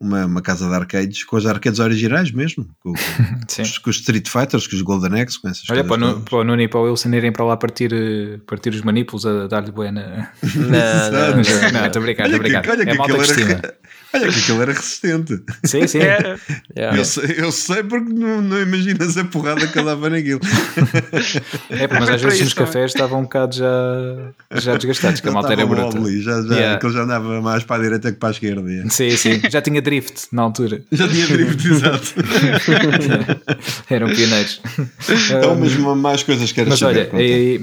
uma, 0.00 0.26
uma 0.26 0.42
casa 0.42 0.68
de 0.68 0.74
arcades 0.74 1.24
com 1.24 1.36
os 1.36 1.46
arcades 1.46 1.78
originais 1.80 2.30
mesmo, 2.30 2.66
com, 2.80 2.92
com 2.92 3.62
os, 3.62 3.78
com 3.78 3.90
os 3.90 3.96
Street 3.96 4.28
Fighters, 4.28 4.66
com 4.66 4.76
os 4.76 4.82
Golden 4.82 5.20
Axe, 5.20 5.40
com 5.40 5.48
essas 5.48 5.68
Olha, 5.70 5.84
para 5.84 6.06
o, 6.06 6.20
para 6.20 6.38
o 6.38 6.44
Nuno 6.44 6.60
e 6.62 6.68
para 6.68 6.80
o 6.80 6.84
Wilson 6.84 7.10
irem 7.14 7.32
para 7.32 7.44
lá 7.44 7.56
partir, 7.56 7.92
eh, 7.92 8.38
partir 8.46 8.70
os 8.70 8.82
manipulos 8.82 9.24
a 9.26 9.46
dar-lhe 9.46 9.70
buena. 9.70 10.30
Não, 10.54 11.10
não, 11.10 11.30
não. 11.30 11.72
Não, 11.72 11.86
estou 11.86 12.00
a 12.00 12.04
brincar, 12.04 12.26
estou 12.26 12.38
a 12.38 12.38
Olha 12.38 12.38
que, 12.38 12.38
brincar. 12.38 12.68
olha, 12.70 12.86
que 12.86 12.94
malta 12.98 13.14
que 13.14 13.20
aquilo 13.20 13.22
estima. 13.22 13.50
era, 13.52 13.74
olha 14.14 14.32
que 14.32 14.38
aquilo 14.38 14.62
era 14.62 14.72
resistente. 14.72 15.40
Sim, 15.64 15.86
sim. 15.86 15.98
Era. 15.98 16.38
Yeah. 16.76 16.98
Eu, 16.98 17.04
sei, 17.04 17.34
eu 17.38 17.52
sei 17.52 17.82
porque 17.82 18.12
não, 18.12 18.40
não 18.40 18.60
imaginas 18.62 19.16
a 19.18 19.24
porrada 19.24 19.66
que 19.66 19.78
eu 19.78 19.84
dava 19.84 20.08
naquilo. 20.10 20.40
É, 21.70 21.88
mas 21.88 22.08
às 22.08 22.22
vezes 22.22 22.52
também. 22.54 22.66
cafés 22.66 22.92
estavam 22.92 23.20
um 23.20 23.22
bocado 23.24 23.56
já, 23.56 24.32
já 24.52 24.76
desgastados, 24.76 25.20
que 25.20 25.28
a 25.28 25.30
Já 25.30 25.34
malta 25.34 25.52
era 25.52 25.66
bruta. 25.66 25.98
já, 26.20 26.42
já, 26.42 26.54
Yeah. 26.54 26.74
aquilo 26.76 26.92
já 26.92 27.02
andava 27.02 27.40
mais 27.42 27.64
para 27.64 27.76
a 27.80 27.84
direita 27.84 28.12
que 28.12 28.18
para 28.18 28.28
a 28.28 28.32
esquerda. 28.32 28.70
yeah. 28.70 28.88
Sim, 28.90 29.10
sim. 29.16 29.40
Já 29.50 29.60
tinha 29.60 29.80
drift 29.82 30.26
na 30.32 30.42
altura. 30.42 30.82
Já 30.92 31.08
tinha 31.08 31.26
drift, 31.26 31.66
exato. 31.68 32.14
Eram 33.90 34.08
pioneiros. 34.08 34.60
Então, 35.36 35.56
mas 35.56 35.76
ma- 35.76 35.94
mais 35.94 36.22
coisas 36.22 36.50
queres 36.52 36.70
Mas 36.70 36.78
saber? 36.78 37.10
olha, 37.12 37.22
e- 37.22 37.62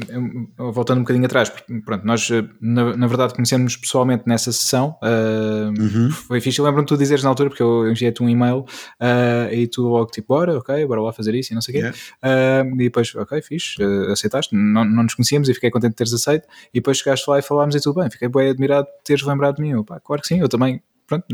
voltando 0.58 1.00
um 1.00 1.02
bocadinho 1.02 1.26
atrás, 1.26 1.52
pronto, 1.86 2.06
nós 2.06 2.30
eh, 2.32 2.44
na, 2.62 2.96
na 2.98 3.08
verdade 3.08 3.34
conhecemos 3.34 3.76
pessoalmente 3.76 4.24
nessa 4.28 4.52
sessão. 4.52 4.96
ah, 5.02 5.72
Uhum. 5.78 6.10
Foi 6.12 6.41
fixe. 6.42 6.60
Eu 6.60 6.66
lembro-me 6.66 6.86
de 6.86 6.90
tu 6.94 6.98
dizeres 6.98 7.24
na 7.24 7.30
altura, 7.30 7.50
porque 7.50 7.64
eu 7.64 7.90
enviei-te 7.90 8.22
um 8.24 8.28
e-mail 8.30 8.66
ah, 9.00 9.48
e 9.52 9.68
tu 9.68 9.84
logo 9.84 10.12
tipo, 10.12 10.28
bora, 10.34 10.58
ok, 10.58 10.86
bora 10.86 11.02
lá 11.02 11.14
fazer 11.14 11.34
isso 11.36 11.54
e 11.54 11.56
não 11.56 11.62
sei 11.62 11.74
o 11.74 11.78
quê. 11.78 11.80
Yeah. 11.84 11.98
Ah, 12.22 12.64
e 12.74 12.78
depois, 12.84 13.14
ok, 13.16 13.42
fixe, 13.42 13.76
ah, 13.82 14.12
aceitaste, 14.12 14.56
não, 14.56 14.84
não 14.84 15.04
nos 15.04 15.14
conhecíamos 15.16 15.48
e 15.50 15.54
fiquei 15.54 15.70
contente 15.72 15.92
de 15.92 15.96
teres 15.98 16.14
aceito. 16.14 16.48
E 16.74 16.80
depois 16.80 16.98
chegaste 16.98 17.30
lá 17.30 17.40
e 17.40 17.42
falámos 17.42 17.76
e 17.76 17.80
tudo 17.82 18.02
bem. 18.02 18.10
Fiquei 18.12 18.28
bem 18.28 18.50
admirado 18.50 18.88
de 18.88 19.04
teres 19.06 19.24
lembrado 19.24 19.56
de 19.56 19.62
mim. 19.62 19.70
Eu, 19.72 19.84
pá, 19.84 20.00
claro 20.00 20.22
que 20.22 20.28
sim, 20.28 20.40
eu 20.40 20.50
também, 20.50 20.82
pronto, 21.08 21.26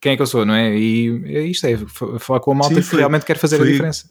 quem 0.00 0.12
é 0.12 0.16
que 0.16 0.22
eu 0.22 0.26
sou, 0.26 0.44
não 0.44 0.54
é? 0.54 0.76
E 0.76 1.22
é 1.26 1.42
isto, 1.42 1.64
é 1.66 1.76
falar 2.18 2.40
com 2.40 2.52
a 2.52 2.54
malta 2.54 2.74
Sim, 2.74 2.80
que 2.80 2.86
foi- 2.86 2.98
realmente 2.98 3.24
quer 3.24 3.38
fazer 3.38 3.56
a 3.56 3.58
foi- 3.60 3.70
diferença. 3.72 4.10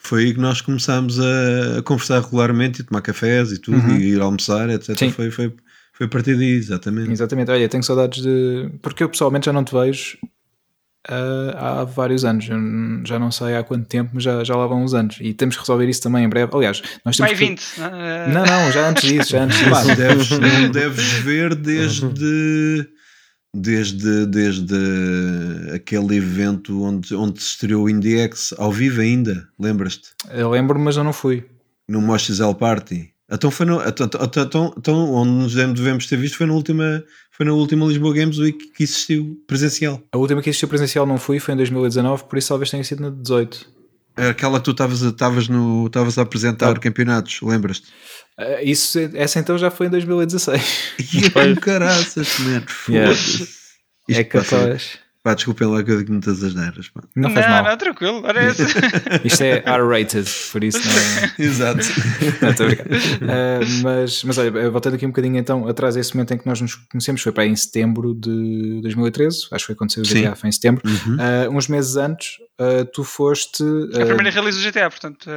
Foi 0.00 0.22
aí 0.24 0.32
que 0.34 0.40
nós 0.40 0.60
começámos 0.60 1.18
a, 1.20 1.78
a 1.78 1.82
conversar 1.82 2.20
regularmente 2.22 2.80
e 2.80 2.84
tomar 2.84 3.02
cafés 3.02 3.50
e 3.50 3.58
tudo, 3.60 3.76
Uhum. 3.78 3.96
e 3.96 4.14
ir 4.14 4.20
almoçar, 4.20 4.70
etc. 4.70 4.96
Sim. 4.96 5.10
Foi, 5.10 5.30
foi, 5.30 5.52
foi 5.98 6.06
a 6.06 6.08
partir 6.08 6.36
daí, 6.36 6.52
exatamente. 6.52 7.10
Exatamente, 7.10 7.50
olha, 7.50 7.68
tenho 7.68 7.82
saudades 7.82 8.22
de. 8.22 8.70
Porque 8.80 9.02
eu 9.02 9.08
pessoalmente 9.10 9.46
já 9.46 9.52
não 9.52 9.64
te 9.64 9.74
vejo 9.74 10.16
ah, 11.08 11.80
há 11.80 11.84
vários 11.84 12.24
anos, 12.24 12.48
Eu 12.48 12.56
já 13.06 13.18
não 13.18 13.30
sei 13.30 13.56
há 13.56 13.62
quanto 13.64 13.86
tempo, 13.86 14.10
mas 14.14 14.22
já, 14.22 14.44
já 14.44 14.54
lá 14.54 14.66
vão 14.66 14.84
uns 14.84 14.94
anos 14.94 15.16
e 15.20 15.32
temos 15.34 15.56
que 15.56 15.60
resolver 15.62 15.88
isso 15.88 16.02
também 16.02 16.24
em 16.24 16.28
breve. 16.28 16.54
Aliás, 16.54 16.80
nós 17.04 17.16
temos 17.16 17.30
Vai 17.32 17.38
que- 17.38 17.46
20. 17.48 17.62
eh, 17.78 18.28
Não, 18.32 18.44
não, 18.46 18.70
já 18.72 18.88
antes 18.88 19.08
disso, 19.08 19.30
já 19.30 19.42
antes 19.44 19.58
disso. 19.58 19.96
deves, 19.96 20.30
não 20.30 20.70
deves 20.70 21.12
ver 21.14 21.54
desde, 21.54 22.86
desde, 23.54 24.26
desde 24.26 24.74
aquele 25.74 26.16
evento 26.16 26.82
onde, 26.82 27.14
onde 27.14 27.42
se 27.42 27.48
estreou 27.50 27.84
o 27.84 27.90
IndieX 27.90 28.52
ao 28.58 28.70
vivo 28.70 29.00
ainda, 29.00 29.48
lembras-te? 29.58 30.10
Eu 30.30 30.50
lembro, 30.50 30.78
mas 30.78 30.96
eu 30.96 31.04
não 31.04 31.12
fui. 31.12 31.44
No 31.88 32.00
Mosh 32.02 32.30
Party. 32.58 33.14
Então 33.30 33.50
foi 33.50 33.66
no, 33.66 33.82
então, 33.86 34.06
então, 34.06 34.42
então, 34.44 34.74
então, 34.78 35.12
onde 35.12 35.30
nos 35.30 35.54
devemos 35.54 36.06
ter 36.06 36.16
visto 36.16 36.38
foi 36.38 36.46
na 36.46 36.54
última, 36.54 37.04
foi 37.30 37.44
na 37.44 37.52
última 37.52 37.84
Lisboa 37.86 38.14
Games 38.14 38.38
Week 38.38 38.58
que 38.72 38.82
existiu 38.84 39.36
presencial. 39.46 40.02
A 40.12 40.16
última 40.16 40.40
que 40.40 40.48
existiu 40.48 40.66
presencial 40.68 41.04
não 41.06 41.18
fui, 41.18 41.38
foi 41.38 41.52
em 41.52 41.56
2019, 41.58 42.24
por 42.24 42.38
isso 42.38 42.48
talvez 42.48 42.70
tenha 42.70 42.82
sido 42.84 43.02
na 43.02 43.10
18. 43.10 43.66
Aquela 44.16 44.58
que 44.58 44.64
tu 44.64 44.70
estavas 44.72 45.02
a- 46.18 46.22
apresentar 46.22 46.74
Tá. 46.74 46.80
campeonatos, 46.80 47.40
lembras-te? 47.42 47.86
Ah, 48.36 48.62
isso, 48.62 48.98
essa 49.14 49.38
então 49.38 49.56
já 49.58 49.70
foi 49.70 49.86
em 49.86 49.90
2016. 49.90 50.62
E 51.14 51.26
é 51.38 51.54
caraças, 51.54 52.38
man, 52.40 52.62
Yeah. 52.88 53.14
foda-se. 53.14 53.48
é 54.08 54.20
Isto 54.22 54.32
passa- 54.32 54.58
capaz. 54.58 54.98
Pá, 55.28 55.34
desculpem 55.34 55.68
lá 55.68 55.82
que 55.82 55.90
eu 55.90 55.98
digo 55.98 56.10
muitas 56.10 56.42
asneiras, 56.42 56.88
pá. 56.88 57.02
Não 57.14 57.28
Não, 57.28 57.34
faz 57.34 57.46
mal. 57.46 57.62
não, 57.64 57.76
tranquilo. 57.76 58.22
Olha 58.24 58.48
esse. 58.48 58.62
Isto 59.26 59.42
é 59.42 59.62
R-rated, 59.66 60.26
por 60.50 60.64
isso 60.64 60.78
não. 60.78 61.28
Exato. 61.44 61.80
Não, 62.40 62.48
estou. 62.50 62.66
Ah, 63.28 63.60
mas, 63.82 64.24
mas 64.24 64.38
olha, 64.38 64.70
voltando 64.70 64.94
aqui 64.94 65.04
um 65.04 65.10
bocadinho 65.10 65.36
então 65.36 65.68
atrás 65.68 65.98
a 65.98 66.00
esse 66.00 66.14
momento 66.14 66.32
em 66.32 66.38
que 66.38 66.46
nós 66.46 66.62
nos 66.62 66.76
conhecemos, 66.76 67.20
foi 67.20 67.30
para 67.30 67.42
aí 67.42 67.50
em 67.50 67.56
setembro 67.56 68.14
de 68.14 68.80
2013, 68.80 69.48
acho 69.52 69.64
que 69.64 69.66
foi 69.66 69.74
quando 69.74 69.92
saiu 69.92 70.04
o. 70.04 70.08
GTA, 70.08 70.34
foi 70.34 70.48
em 70.48 70.52
setembro. 70.52 70.82
Uhum. 70.86 71.16
Ah, 71.20 71.50
uns 71.50 71.68
meses 71.68 71.96
antes, 71.96 72.38
ah, 72.58 72.86
tu 72.90 73.04
foste. 73.04 73.62
É 73.92 74.02
a 74.02 74.06
primeira 74.06 74.30
release 74.30 74.58
do 74.58 74.64
GTA, 74.72 74.88
portanto. 74.88 75.28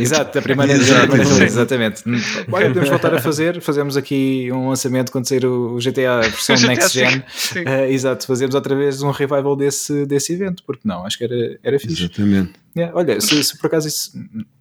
Exato, 0.00 0.38
a 0.38 0.42
primeira, 0.42 0.72
Exato, 0.74 1.12
release, 1.12 1.42
exatamente. 1.42 2.02
Olha, 2.50 2.68
podemos 2.68 2.88
voltar 2.88 3.14
a 3.14 3.20
fazer, 3.20 3.60
fazemos 3.60 3.96
aqui 3.96 4.50
um 4.52 4.68
lançamento 4.68 5.10
quando 5.10 5.26
sair 5.26 5.44
o 5.44 5.76
GTA 5.78 6.18
a 6.18 6.20
versão 6.20 6.56
GTA 6.56 6.66
Next 6.68 6.98
Gen. 6.98 7.22
Ah, 7.66 7.88
exato, 7.88 8.26
fazemos 8.26 8.54
outra 8.54 8.74
vez 8.74 9.02
um 9.02 9.10
revival 9.10 9.56
desse, 9.56 10.06
desse 10.06 10.32
evento, 10.32 10.62
porque 10.66 10.82
não, 10.84 11.04
acho 11.04 11.18
que 11.18 11.24
era, 11.24 11.58
era 11.62 11.78
fixe. 11.78 12.04
Exatamente. 12.04 12.52
Yeah, 12.78 12.96
olha, 12.96 13.20
se, 13.20 13.42
se 13.42 13.58
por 13.58 13.66
acaso 13.66 13.88
isso, 13.88 14.12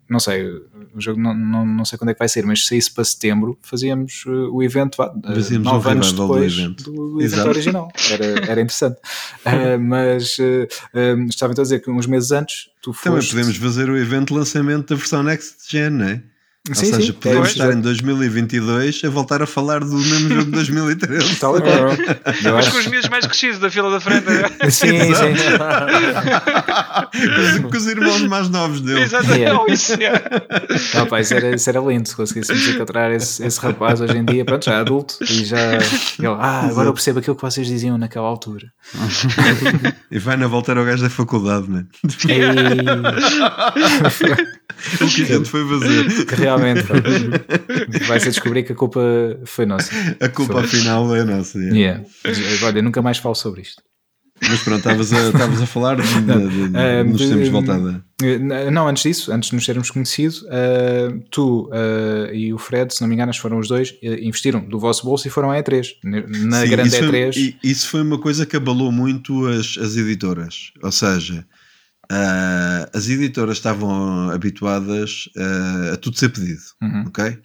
não 0.09 0.19
sei, 0.19 0.47
o 0.95 0.99
jogo 0.99 1.21
não, 1.21 1.35
não, 1.35 1.63
não 1.63 1.85
sei 1.85 1.99
quando 1.99 2.09
é 2.09 2.13
que 2.13 2.19
vai 2.19 2.27
ser, 2.27 2.45
mas 2.47 2.61
se 2.61 2.69
saísse 2.69 2.91
para 2.91 3.03
setembro, 3.03 3.55
fazíamos 3.61 4.23
uh, 4.25 4.49
o 4.51 4.63
evento 4.63 4.95
uh, 4.99 5.21
Fazíamos 5.23 5.67
um 5.67 5.71
nove 5.71 5.89
anos 5.91 6.07
revival 6.07 6.27
do 6.27 6.33
depois 6.33 6.53
evento. 6.57 6.83
do, 6.91 7.21
evento 7.21 7.47
original. 7.47 7.91
Era, 8.11 8.25
era 8.51 8.61
interessante. 8.61 8.97
Uh, 9.47 9.79
mas 9.79 10.37
uh, 10.39 10.67
um, 10.93 11.27
estava 11.27 11.53
então 11.53 11.61
a 11.61 11.63
dizer 11.63 11.79
que 11.79 11.89
uns 11.89 12.05
meses 12.05 12.31
antes 12.31 12.69
tu 12.81 12.91
Também 12.91 13.19
foste. 13.21 13.33
podemos 13.33 13.55
fazer 13.55 13.89
o 13.89 13.97
evento 13.97 14.29
de 14.29 14.33
lançamento 14.33 14.89
da 14.89 14.95
versão 14.95 15.23
Next 15.23 15.55
Gen, 15.69 15.89
não 15.91 16.05
é? 16.05 16.23
Sim, 16.73 16.87
Ou 16.87 16.93
seja, 16.95 17.01
sim, 17.07 17.11
podemos 17.13 17.47
é, 17.47 17.51
estar 17.51 17.73
em 17.73 17.79
2022 17.81 19.01
a 19.05 19.09
voltar 19.09 19.41
a 19.41 19.47
falar 19.47 19.79
do 19.79 19.95
mesmo 19.97 20.29
jogo 20.29 20.45
de 20.45 20.51
2013. 20.51 21.35
Tal 21.37 21.57
e 21.57 21.61
qual. 21.61 21.71
Eu 21.73 21.87
Mas 22.25 22.45
acho- 22.55 22.71
com 22.71 22.77
os 22.79 22.87
miúdos 22.87 23.09
mais 23.09 23.25
crescidos 23.25 23.59
da 23.59 23.69
fila 23.69 23.89
da 23.91 23.99
frente. 23.99 24.25
eh, 24.59 24.69
Sim, 24.71 24.99
sim. 25.13 25.33
com, 27.11 27.41
os, 27.41 27.71
com 27.71 27.77
os 27.77 27.87
irmãos 27.87 28.21
mais 28.23 28.49
novos 28.49 28.81
dele. 28.81 29.01
Exato. 29.01 29.31
Yeah. 29.33 29.59
Oh, 29.61 29.71
isso, 29.71 29.93
yeah. 29.99 30.21
Não, 30.95 31.05
pá, 31.07 31.21
isso, 31.21 31.33
era, 31.33 31.55
isso 31.55 31.69
era 31.69 31.79
lindo 31.79 32.07
se 32.07 32.15
conseguíssemos 32.15 32.67
encontrar 32.67 33.11
esse, 33.11 33.43
esse 33.45 33.59
rapaz 33.59 34.01
hoje 34.01 34.17
em 34.17 34.25
dia, 34.25 34.43
pronto, 34.45 34.65
já 34.65 34.79
adulto, 34.79 35.17
e 35.23 35.45
já. 35.45 35.57
Ele, 35.73 36.27
ah, 36.39 36.67
agora 36.69 36.89
eu 36.89 36.93
percebo 36.93 37.19
aquilo 37.19 37.35
que 37.35 37.41
vocês 37.41 37.65
diziam 37.67 37.97
naquela 37.97 38.27
altura. 38.27 38.67
E 40.09 40.19
vai 40.19 40.37
na 40.37 40.47
volta 40.47 40.71
ao 40.73 40.85
gajo 40.85 41.03
da 41.03 41.09
faculdade, 41.09 41.69
né? 41.69 41.85
O 45.01 45.07
que 45.07 45.23
a 45.23 45.25
gente 45.25 45.49
foi 45.49 45.67
fazer. 45.67 46.25
que 46.25 46.35
realmente 46.57 46.87
pá, 46.87 46.95
vai-se 48.07 48.29
descobrir 48.29 48.63
que 48.63 48.73
a 48.73 48.75
culpa 48.75 49.01
foi 49.45 49.65
nossa. 49.65 49.91
A 50.19 50.29
culpa 50.29 50.59
afinal 50.61 51.15
é 51.15 51.23
nossa. 51.23 51.59
é. 51.59 51.69
Yeah. 51.69 52.03
Olha, 52.63 52.81
nunca 52.81 53.01
mais 53.01 53.17
falo 53.17 53.35
sobre 53.35 53.61
isto. 53.61 53.81
Mas 54.39 54.61
pronto, 54.61 54.77
estavas 54.77 55.11
a, 55.11 55.63
a 55.63 55.65
falar 55.65 55.95
de, 55.95 56.03
de, 56.03 56.69
de, 56.69 56.77
Ah, 56.77 57.03
nos 57.03 57.27
tempos 57.27 57.49
voltada. 57.49 58.03
Eh, 58.21 58.37
Não, 58.69 58.87
antes 58.87 59.01
disso, 59.01 59.31
antes 59.31 59.49
de 59.49 59.55
nos 59.55 59.65
termos 59.65 59.89
conhecido, 59.89 60.35
eh, 60.51 61.09
tu 61.31 61.67
eh, 61.73 62.31
e 62.35 62.53
o 62.53 62.57
Fred, 62.59 62.93
se 62.93 63.01
não 63.01 63.07
me 63.07 63.15
engano, 63.15 63.33
foram 63.33 63.57
os 63.57 63.67
dois, 63.67 63.95
eh, 64.03 64.19
investiram 64.21 64.59
do 64.63 64.77
vosso 64.79 65.03
bolso 65.03 65.27
e 65.27 65.31
foram 65.31 65.49
à 65.49 65.57
E3. 65.57 65.87
Na 66.03 66.61
Sim, 66.61 66.69
grande 66.69 66.89
isso 66.89 66.97
foi, 66.99 67.07
E3. 67.29 67.35
e- 67.35 67.57
isso 67.63 67.89
foi 67.89 68.01
uma 68.03 68.19
coisa 68.19 68.45
que 68.45 68.55
abalou 68.55 68.91
muito 68.91 69.47
as, 69.47 69.75
as 69.79 69.97
editoras. 69.97 70.71
Ou 70.83 70.91
seja, 70.91 71.43
ah, 72.11 72.89
as 72.93 73.09
editoras 73.09 73.57
estavam 73.57 74.29
habituadas 74.31 75.29
ah, 75.37 75.91
a 75.93 75.97
tudo 75.97 76.17
ser 76.17 76.29
pedido. 76.29 76.61
Uhum. 76.81 77.05
Ok? 77.07 77.39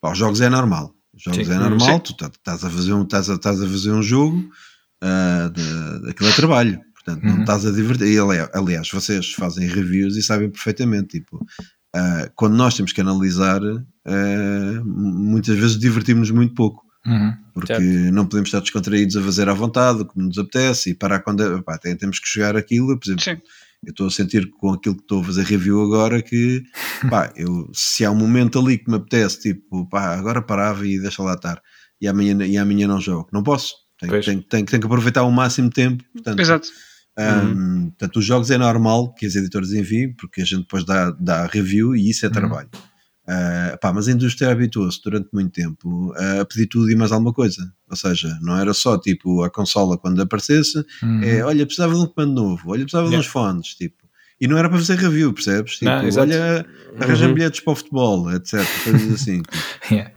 Pá, 0.00 0.12
os 0.12 0.18
jogos 0.18 0.40
é 0.40 0.48
normal. 0.48 0.94
Os 1.14 1.22
jogos 1.22 1.46
Sim. 1.46 1.52
é 1.54 1.58
normal, 1.58 1.94
Sim. 1.96 2.00
tu 2.00 2.16
tá- 2.16 2.26
estás 2.34 2.64
a, 2.64 2.70
fazer 2.70 2.92
um, 2.92 3.02
estás 3.02 3.28
a, 3.30 3.34
estás 3.34 3.62
a 3.62 3.66
fazer 3.68 3.90
um 3.92 4.02
jogo, 4.02 4.48
ah, 5.02 5.50
de, 5.54 6.10
aquilo 6.10 6.28
é 6.28 6.32
trabalho. 6.32 6.80
Portanto, 6.94 7.24
não 7.24 7.34
Uhum. 7.34 7.40
estás 7.40 7.66
a 7.66 7.70
divertir. 7.72 8.06
E, 8.12 8.18
ali- 8.18 8.48
aliás, 8.54 8.88
vocês 8.90 9.32
fazem 9.32 9.66
reviews 9.66 10.16
e 10.16 10.22
sabem 10.22 10.48
perfeitamente. 10.50 11.18
Tipo, 11.18 11.44
ah, 11.94 12.30
quando 12.36 12.54
nós 12.56 12.74
temos 12.74 12.92
que 12.92 13.00
analisar, 13.00 13.60
ah, 14.06 14.82
muitas 14.84 15.56
vezes 15.58 15.78
divertimos-nos 15.78 16.30
muito 16.36 16.54
pouco 16.54 16.82
Uhum. 17.04 17.34
porque 17.52 17.74
Certo. 17.74 18.12
não 18.14 18.24
podemos 18.26 18.48
estar 18.48 18.60
descontraídos 18.60 19.16
a 19.16 19.22
fazer 19.22 19.48
à 19.48 19.52
vontade 19.54 20.02
o 20.02 20.06
que 20.06 20.16
nos 20.18 20.38
apetece 20.38 20.90
e 20.90 20.94
parar 20.94 21.18
quando 21.20 21.60
pá, 21.64 21.76
tem- 21.76 21.96
temos 21.96 22.18
que 22.20 22.28
chegar 22.28 22.56
aquilo. 22.56 22.96
Por 22.98 23.04
exemplo, 23.06 23.24
Sim. 23.24 23.36
Eu 23.84 23.90
estou 23.90 24.06
a 24.06 24.10
sentir 24.10 24.48
com 24.52 24.72
aquilo 24.72 24.94
que 24.96 25.02
estou 25.02 25.20
a 25.20 25.24
fazer 25.24 25.44
review 25.44 25.82
agora 25.82 26.22
que 26.22 26.62
pá, 27.10 27.32
eu, 27.36 27.68
se 27.72 28.04
há 28.04 28.10
um 28.10 28.16
momento 28.16 28.58
ali 28.58 28.78
que 28.78 28.90
me 28.90 28.96
apetece, 28.96 29.40
tipo, 29.40 29.88
pá, 29.88 30.14
agora 30.16 30.40
parava 30.40 30.86
e 30.86 31.00
deixa 31.00 31.22
lá 31.22 31.34
estar 31.34 31.60
e 32.00 32.08
amanhã, 32.08 32.44
e 32.44 32.56
amanhã 32.58 32.86
não 32.88 33.00
jogo, 33.00 33.28
não 33.32 33.42
posso. 33.42 33.74
Tenho, 34.00 34.12
tenho, 34.20 34.42
tenho, 34.42 34.66
tenho 34.66 34.80
que 34.80 34.86
aproveitar 34.86 35.22
o 35.22 35.30
máximo 35.30 35.70
tempo. 35.70 36.02
Portanto, 36.12 36.40
Exato. 36.40 36.68
um, 37.18 37.90
portanto, 37.90 38.16
os 38.18 38.24
jogos 38.24 38.50
é 38.50 38.58
normal 38.58 39.14
que 39.14 39.24
as 39.26 39.36
editoras 39.36 39.72
enviem, 39.72 40.12
porque 40.16 40.42
a 40.42 40.44
gente 40.44 40.62
depois 40.62 40.84
dá, 40.84 41.10
dá 41.12 41.46
review 41.46 41.94
e 41.94 42.10
isso 42.10 42.24
é 42.26 42.28
Uhum. 42.28 42.34
trabalho. 42.34 42.68
Uh, 43.28 43.78
pá, 43.80 43.92
mas 43.92 44.08
a 44.08 44.12
indústria 44.12 44.50
habituou-se 44.50 45.00
durante 45.02 45.28
muito 45.32 45.52
tempo 45.52 46.12
a 46.40 46.44
pedir 46.44 46.66
tudo 46.66 46.90
e 46.90 46.96
mais 46.96 47.12
alguma 47.12 47.32
coisa. 47.32 47.72
Ou 47.88 47.96
seja, 47.96 48.36
não 48.42 48.58
era 48.58 48.74
só 48.74 48.98
tipo 48.98 49.42
a 49.44 49.50
consola 49.50 49.96
quando 49.96 50.20
aparecesse, 50.20 50.84
Uhum. 51.02 51.22
é 51.22 51.44
olha, 51.44 51.64
precisava 51.64 51.94
de 51.94 52.00
um 52.00 52.06
comando 52.06 52.34
novo, 52.34 52.70
olha, 52.70 52.82
precisava 52.82 53.06
de 53.06 53.12
Yeah. 53.14 53.26
uns 53.26 53.32
fones, 53.32 53.68
tipo. 53.74 54.02
E 54.40 54.48
não 54.48 54.58
era 54.58 54.68
para 54.68 54.76
fazer 54.78 54.96
review, 54.98 55.32
percebes? 55.32 55.74
Tipo, 55.74 55.84
Não, 55.92 56.04
olha, 56.20 56.66
arranjam 57.00 57.28
Uhum. 57.28 57.34
bilhetes 57.34 57.60
para 57.60 57.72
o 57.72 57.76
futebol, 57.76 58.32
etc. 58.32 58.66
Coisas 58.82 59.14
assim. 59.14 59.40
Yeah. 59.88 60.10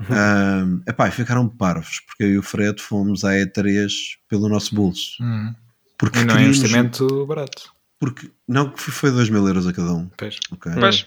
um, 0.65 0.81
epá, 0.87 1.07
e 1.07 1.11
ficaram 1.11 1.47
parvos, 1.47 1.99
porque 2.07 2.23
eu 2.23 2.29
e 2.33 2.37
o 2.39 2.41
Fred 2.43 2.81
fomos 2.81 3.23
à 3.23 3.33
E3 3.33 3.87
pelo 4.27 4.49
nosso 4.49 4.73
bolso. 4.73 5.21
Uhum. 5.21 5.53
Porque 5.97 6.17
E 6.19 6.23
não 6.23 6.29
é 6.29 6.33
um 6.33 6.37
queríamos- 6.37 6.57
investimento 6.57 7.25
barato. 7.27 7.71
porque 7.99 8.31
não 8.47 8.71
que 8.71 8.81
foi 8.81 9.11
2 9.11 9.29
mil 9.29 9.45
euros 9.47 9.67
a 9.67 9.73
cada 9.73 9.93
um. 9.93 10.09
Pois. 10.17 10.37
ok? 10.51 10.71
Pois. 10.79 11.05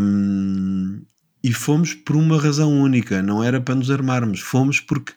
Um, 0.00 1.02
e 1.42 1.52
fomos 1.52 1.94
por 1.94 2.16
uma 2.16 2.40
razão 2.40 2.72
única, 2.72 3.22
não 3.22 3.42
era 3.42 3.60
para 3.60 3.74
nos 3.74 3.90
armarmos, 3.90 4.40
fomos 4.40 4.80
porque 4.80 5.12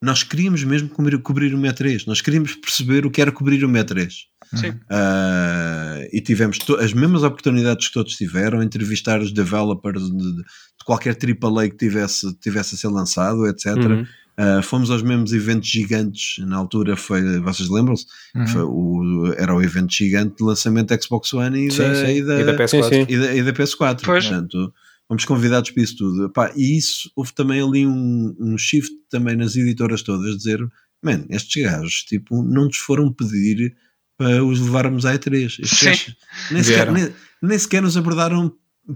nós 0.00 0.22
queríamos 0.22 0.62
mesmo 0.64 0.88
cobrir, 0.88 1.18
cobrir 1.18 1.54
o 1.54 1.58
MET3, 1.58 2.04
nós 2.06 2.20
queríamos 2.20 2.54
perceber 2.54 3.04
o 3.04 3.10
que 3.10 3.20
era 3.20 3.32
cobrir 3.32 3.64
o 3.64 3.68
MET3. 3.68 4.08
Sim. 4.54 4.68
Uh, 4.68 6.08
e 6.12 6.20
tivemos 6.20 6.58
as 6.78 6.92
mesmas 6.92 7.22
oportunidades 7.22 7.88
que 7.88 7.94
todos 7.94 8.16
tiveram, 8.16 8.62
entrevistar 8.62 9.20
os 9.20 9.32
developers 9.32 10.02
de, 10.10 10.36
de 10.36 10.44
qualquer 10.86 11.16
AAA 11.16 11.68
que 11.70 11.76
tivesse, 11.76 12.32
tivesse 12.38 12.74
a 12.74 12.78
ser 12.78 12.88
lançado, 12.88 13.46
etc. 13.46 13.76
Uhum. 13.76 14.06
Uh, 14.38 14.62
fomos 14.62 14.88
aos 14.90 15.02
mesmos 15.02 15.32
eventos 15.32 15.68
gigantes, 15.68 16.38
na 16.46 16.56
altura 16.56 16.96
foi, 16.96 17.40
vocês 17.40 17.68
lembram-se? 17.68 18.06
Uhum. 18.36 19.32
Era 19.36 19.52
o 19.54 19.60
evento 19.60 19.92
gigante 19.92 20.36
de 20.36 20.44
lançamento 20.44 20.88
da 20.94 21.00
Xbox 21.00 21.34
One 21.34 21.66
e, 21.66 21.70
Sim, 21.72 21.78
da, 21.78 21.94
sim. 22.06 22.16
e 22.18 22.22
da- 22.22 22.40
E 22.40 22.44
da 22.44 22.54
PS4. 22.56 22.68
Sim, 22.68 22.82
sim. 22.82 23.06
e 23.08 23.18
da, 23.18 23.34
e 23.34 23.42
da 23.42 23.52
PS4. 23.52 24.00
Pois. 24.04 24.24
Portanto, 24.26 24.72
fomos 25.08 25.24
convidados 25.24 25.70
para 25.70 25.82
isso 25.82 25.96
tudo. 25.96 26.30
Pá, 26.30 26.52
e 26.54 26.76
isso, 26.76 27.10
houve 27.16 27.32
também 27.34 27.60
ali 27.60 27.86
um, 27.86 28.36
um 28.38 28.56
shift 28.58 28.92
também 29.10 29.34
nas 29.36 29.56
editoras 29.56 30.02
todas, 30.02 30.36
dizer, 30.36 30.60
man, 31.02 31.24
estes 31.30 31.62
gajos, 31.62 32.04
tipo, 32.04 32.42
não 32.42 32.66
nos 32.66 32.76
foram 32.76 33.12
pedir 33.12 33.74
para 34.16 34.44
os 34.44 34.60
levarmos 34.60 35.06
à 35.06 35.14
E3. 35.14 35.44
Estes 35.60 35.82
gajos 35.82 36.16
nem 36.50 36.62
sequer, 36.62 36.92
nem, 36.92 37.14
nem 37.42 37.58
sequer 37.58 37.82
nos 37.82 37.96
abordaram 37.96 38.52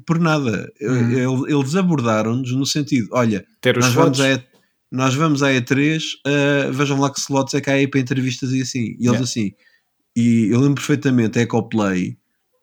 por 0.06 0.18
nada. 0.18 0.70
Ele- 0.80 1.52
Eles 1.52 1.74
abordaram-nos 1.76 2.52
no 2.52 2.66
sentido, 2.66 3.08
olha, 3.12 3.44
Ter 3.60 3.76
os 3.78 3.84
nós 3.84 3.94
vamos, 3.94 4.20
à 4.20 4.44
nós 4.90 5.14
vamos 5.14 5.42
à 5.42 5.50
E3, 5.52 6.02
uh, 6.26 6.72
vejam 6.72 6.98
lá 6.98 7.10
que 7.10 7.20
slots 7.20 7.54
é 7.54 7.60
que 7.60 7.70
há 7.70 7.74
aí 7.74 7.86
para 7.88 8.00
entrevistas 8.00 8.52
e 8.52 8.60
assim. 8.62 8.80
E 8.98 9.06
eles 9.06 9.12
Yeah. 9.12 9.22
assim. 9.24 9.52
E 10.16 10.48
eu 10.50 10.58
lembro 10.60 10.74
perfeitamente, 10.74 11.38
a 11.38 11.42
Ecoplay 11.42 12.18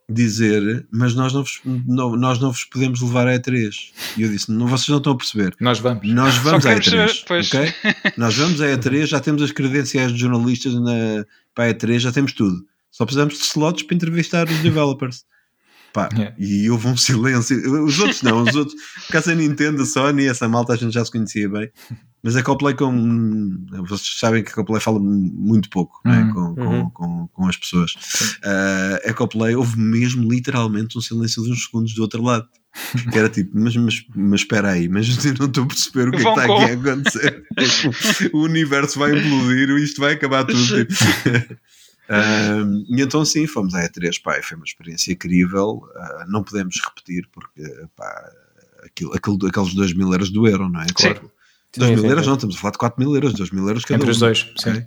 dizer, 0.10 0.88
mas 0.92 1.14
nós 1.14 1.34
não, 1.34 1.44
vos, 1.44 1.60
não- 1.66 2.16
nós 2.16 2.40
não 2.40 2.52
vos 2.52 2.64
podemos 2.66 3.02
levar 3.02 3.28
à 3.28 3.36
E3. 3.38 3.70
E 4.18 4.24
eu 4.24 4.30
disse, 4.30 4.52
não, 4.52 4.68
vocês 4.68 4.88
não 4.90 4.98
estão 4.98 5.14
a 5.14 5.18
perceber. 5.18 5.56
Nós 5.60 5.80
vamos. 5.80 6.08
Nós 6.08 6.36
vamos 6.38 6.66
à 6.66 6.80
queremos 6.80 7.12
E3, 7.14 7.16
saber- 7.20 7.26
pois. 7.28 7.48
ok? 7.54 7.74
Nós 8.18 8.36
vamos 8.36 8.62
à 8.62 8.66
E3, 8.68 9.06
já 9.08 9.20
temos 9.20 9.42
as 9.42 9.52
credenciais 9.52 10.12
de 10.12 10.20
jornalistas 10.20 10.74
na, 10.74 11.24
para 11.54 11.66
a 11.70 11.74
E3, 11.74 12.00
já 12.00 12.12
temos 12.12 12.34
tudo. 12.34 12.58
Só 12.92 13.06
precisamos 13.06 13.36
de 13.38 13.42
slots 13.44 13.84
para 13.84 13.96
entrevistar 13.96 14.50
os 14.50 14.58
developers. 14.60 15.24
Pá, 15.94 16.10
Yeah. 16.18 16.36
e 16.40 16.70
houve 16.70 16.88
um 16.88 16.96
silêncio. 16.98 17.84
Os 17.86 18.00
outros 18.00 18.22
não, 18.22 18.44
os 18.44 18.56
outros, 18.56 18.76
por 19.08 19.14
causa 19.14 19.30
da 19.30 19.36
Nintendo, 19.36 19.82
a 19.84 19.86
Sony, 19.86 20.26
essa 20.26 20.48
malta 20.48 20.74
a 20.74 20.76
gente 20.76 20.94
já 20.94 21.04
se 21.06 21.12
conhecia 21.12 21.48
bem. 21.50 21.70
Mas 22.22 22.36
a 22.36 22.44
Coplay, 22.44 22.76
com, 22.76 23.66
vocês 23.88 24.18
sabem 24.20 24.44
que 24.44 24.52
a 24.52 24.54
Coplay 24.54 24.82
fala 24.82 25.00
muito 25.00 25.70
pouco 25.70 26.02
é? 26.06 26.10
Uhum. 26.10 26.34
com, 26.34 26.56
com, 26.56 26.62
Uhum. 26.62 26.90
com, 26.90 27.28
com 27.28 27.48
as 27.48 27.56
pessoas. 27.56 27.92
Uh, 28.44 29.10
a 29.10 29.14
Coplay 29.14 29.56
houve 29.56 29.80
mesmo 29.80 30.30
literalmente 30.30 30.98
um 30.98 31.02
silêncio 31.02 31.44
de 31.44 31.52
uns 31.52 31.66
segundos 31.66 31.94
do 31.94 32.02
outro 32.02 32.22
lado. 32.22 32.48
Que 33.12 33.18
era 33.18 33.30
tipo, 33.30 33.52
mas, 33.54 33.76
mas, 33.76 34.06
mas 34.16 34.42
espera 34.42 34.72
aí, 34.72 34.88
mas 34.88 35.08
eu 35.26 35.34
não 35.40 35.48
estou 35.48 35.64
a 35.64 35.68
perceber 35.68 36.10
o 36.10 36.12
que 36.12 36.18
é 36.18 36.22
que 36.22 36.30
está 36.30 36.44
aqui 36.44 36.72
a 36.72 36.92
acontecer. 36.92 37.44
o 38.34 38.44
universo 38.44 39.00
vai 39.00 39.18
implodir, 39.18 39.70
isto 39.78 40.00
vai 40.00 40.14
acabar 40.14 40.44
tudo. 40.44 40.88
Um, 42.10 42.86
e 42.96 43.02
então 43.02 43.26
sim, 43.26 43.48
fomos 43.48 43.74
à 43.74 43.88
E3, 43.88 44.22
pá, 44.22 44.40
foi 44.44 44.56
uma 44.58 44.66
experiência 44.66 45.14
incrível, 45.14 45.82
uh, 45.96 46.30
não 46.30 46.44
podemos 46.44 46.76
repetir 46.86 47.28
porque 47.32 47.64
pá, 47.96 48.32
aquilo, 48.84 49.14
aquilo, 49.16 49.48
aqueles 49.48 49.74
2 49.74 49.94
mil 49.94 50.12
euros 50.12 50.30
do 50.30 50.48
euro, 50.48 50.70
não 50.70 50.82
é? 50.82 50.86
Sim. 50.96 51.16
2 51.78 51.90
Sim, 51.90 51.96
mil 51.98 52.06
euros 52.10 52.26
não, 52.28 52.34
estamos 52.34 52.56
a 52.56 52.60
falar 52.60 52.72
de 52.72 52.78
4 52.80 53.00
mil 53.04 53.14
euros, 53.16 53.34
2 53.34 53.52
mil 53.52 53.68
euros 53.68 53.86
cada 53.86 53.98
Entre 53.98 54.10
um. 54.10 54.12
os 54.12 54.20
dois, 54.20 54.52
sim. 54.58 54.84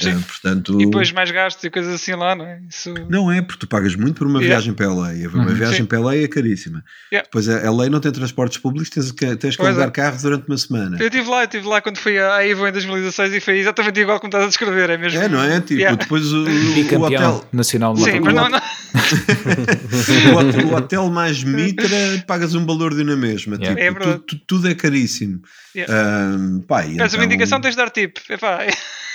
Sim. 0.00 0.14
Uh, 0.16 0.22
portanto, 0.22 0.80
E 0.80 0.84
depois 0.86 1.10
mais 1.12 1.30
gastos 1.30 1.62
e 1.64 1.70
coisas 1.70 1.94
assim 1.94 2.12
lá, 2.14 2.34
não 2.34 2.44
é? 2.46 2.60
Isso... 2.68 2.92
não 3.08 3.30
é, 3.32 3.42
porque 3.42 3.60
tu 3.60 3.66
pagas 3.68 3.94
muito 3.96 4.14
por 4.16 4.26
uma 4.26 4.38
Yeah. 4.40 4.56
viagem 4.60 4.74
para 4.74 4.88
LA. 4.92 5.14
e 5.14 5.26
Uma 5.26 5.46
Uhum. 5.46 5.54
viagem 5.54 5.78
Sim. 5.78 5.84
para 5.86 5.98
LA 6.00 6.16
é 6.16 6.28
caríssima. 6.28 6.84
Yeah. 7.12 7.24
Depois 7.26 7.48
a 7.48 7.70
LA 7.70 7.88
não 7.88 8.00
tem 8.00 8.10
transportes 8.12 8.58
públicos, 8.58 8.90
tens 8.90 9.10
que, 9.12 9.36
tens 9.36 9.56
que 9.56 9.62
alugar 9.64 9.88
é. 9.88 9.90
carro 9.90 10.18
durante 10.20 10.46
uma 10.48 10.56
semana. 10.56 10.96
Eu 11.00 11.06
estive 11.08 11.28
lá, 11.28 11.40
eu 11.40 11.44
estive 11.44 11.66
lá 11.66 11.80
quando 11.80 11.98
fui 11.98 12.18
à 12.18 12.44
Ivo 12.46 12.66
em 12.66 12.72
2016 12.72 13.34
e 13.34 13.40
foi 13.40 13.58
exatamente 13.58 14.00
igual 14.00 14.18
como 14.20 14.28
estás 14.28 14.44
a 14.44 14.48
descrever, 14.48 14.90
é 14.90 14.96
mesmo? 14.98 15.20
É, 15.20 15.28
não 15.28 15.42
é? 15.42 15.60
Tipo, 15.60 15.74
Yeah. 15.80 15.96
depois 15.96 16.32
o, 16.32 16.44
o 16.44 17.02
hotel. 17.02 17.44
nacional 17.52 17.94
de 17.94 18.02
Sim, 18.04 18.20
mas 18.20 18.34
não, 18.34 18.48
não. 18.48 18.58
o, 20.34 20.36
hotel, 20.38 20.66
o 20.68 20.74
hotel 20.74 21.10
mais 21.10 21.42
mitra 21.44 21.88
pagas 22.26 22.54
um 22.54 22.64
valor 22.66 22.94
de 22.94 23.04
na 23.04 23.16
mesma. 23.16 23.56
Yeah. 23.56 23.92
Tipo, 23.92 24.02
É 24.08 24.12
tu- 24.14 24.18
tu- 24.20 24.38
tudo 24.46 24.68
é 24.68 24.74
caríssimo. 24.74 25.40
Yeah. 25.74 25.94
Ahm, 26.34 26.60
pá, 26.66 26.84
e 26.86 26.96
Peço 26.96 27.16
uma 27.16 27.24
então- 27.24 27.24
indicação, 27.24 27.60
tens 27.60 27.72
de 27.72 27.76
dar 27.76 27.90
tip. 27.90 28.18
Epá, 28.28 28.60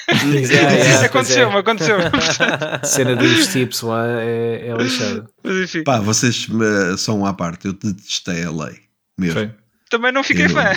Yeah, 0.09 0.71
yeah, 0.71 1.05
aconteceu-me, 1.05 1.51
pois 1.51 1.63
aconteceu-me. 1.63 2.03
A 2.81 2.85
cena 2.85 3.15
dos 3.15 3.47
tips 3.47 3.81
lá 3.81 4.05
é, 4.07 4.67
é 4.67 4.75
lixada. 4.77 5.27
Mas 5.43 5.55
enfim, 5.57 5.83
Pá, 5.83 5.99
vocês 5.99 6.47
eh, 6.49 6.97
são 6.97 7.25
à 7.25 7.33
parte, 7.33 7.65
eu 7.67 7.73
detestei 7.73 8.43
a 8.43 8.51
lei. 8.51 8.79
Mesmo. 9.17 9.39
Foi. 9.39 9.51
também 9.89 10.11
não 10.11 10.23
fiquei 10.23 10.45
Eu- 10.45 10.49
fã. 10.49 10.71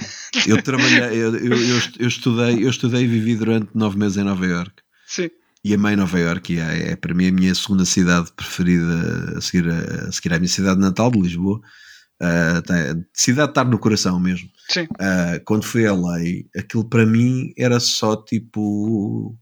Eu 0.47 0.63
trabalhei, 0.63 1.19
eu, 1.19 1.35
eu, 1.37 1.53
eu, 1.57 1.81
eu 1.99 2.09
estudei, 2.09 2.65
eu 2.65 2.69
estudei 2.71 3.05
e 3.05 3.07
vivi 3.07 3.35
durante 3.35 3.69
nove 3.75 3.99
meses 3.99 4.17
em 4.19 4.25
Nova 4.25 4.45
York. 4.47 4.73
Sim, 5.07 5.31
E 5.65 5.73
amei 5.75 5.97
Nova 5.97 6.19
York 6.19 6.53
e 6.55 6.61
é, 6.61 6.93
é 6.93 6.97
para 6.97 7.15
mim 7.15 7.29
a 7.29 7.33
minha 7.33 7.55
segunda 7.55 7.85
cidade 7.85 8.31
preferida 8.37 9.35
a 9.37 9.41
seguir, 9.41 9.69
a, 9.71 10.09
a 10.09 10.13
seguir 10.13 10.35
à 10.35 10.39
minha 10.39 10.49
cidade 10.49 10.79
natal 10.81 11.11
de 11.11 11.19
Lisboa. 11.21 11.61
Tem- 12.67 13.05
cidade 13.13 13.49
de 13.49 13.51
estar 13.53 13.65
no 13.65 13.79
coração 13.79 14.19
mesmo. 14.19 14.49
Ah, 14.99 15.41
quando 15.45 15.65
fui 15.65 15.87
a 15.87 15.93
lei, 15.95 16.47
aquilo 16.57 16.85
para 16.85 17.05
mim 17.07 17.53
era 17.57 17.79
só 17.81 18.17
tipo 18.17 19.37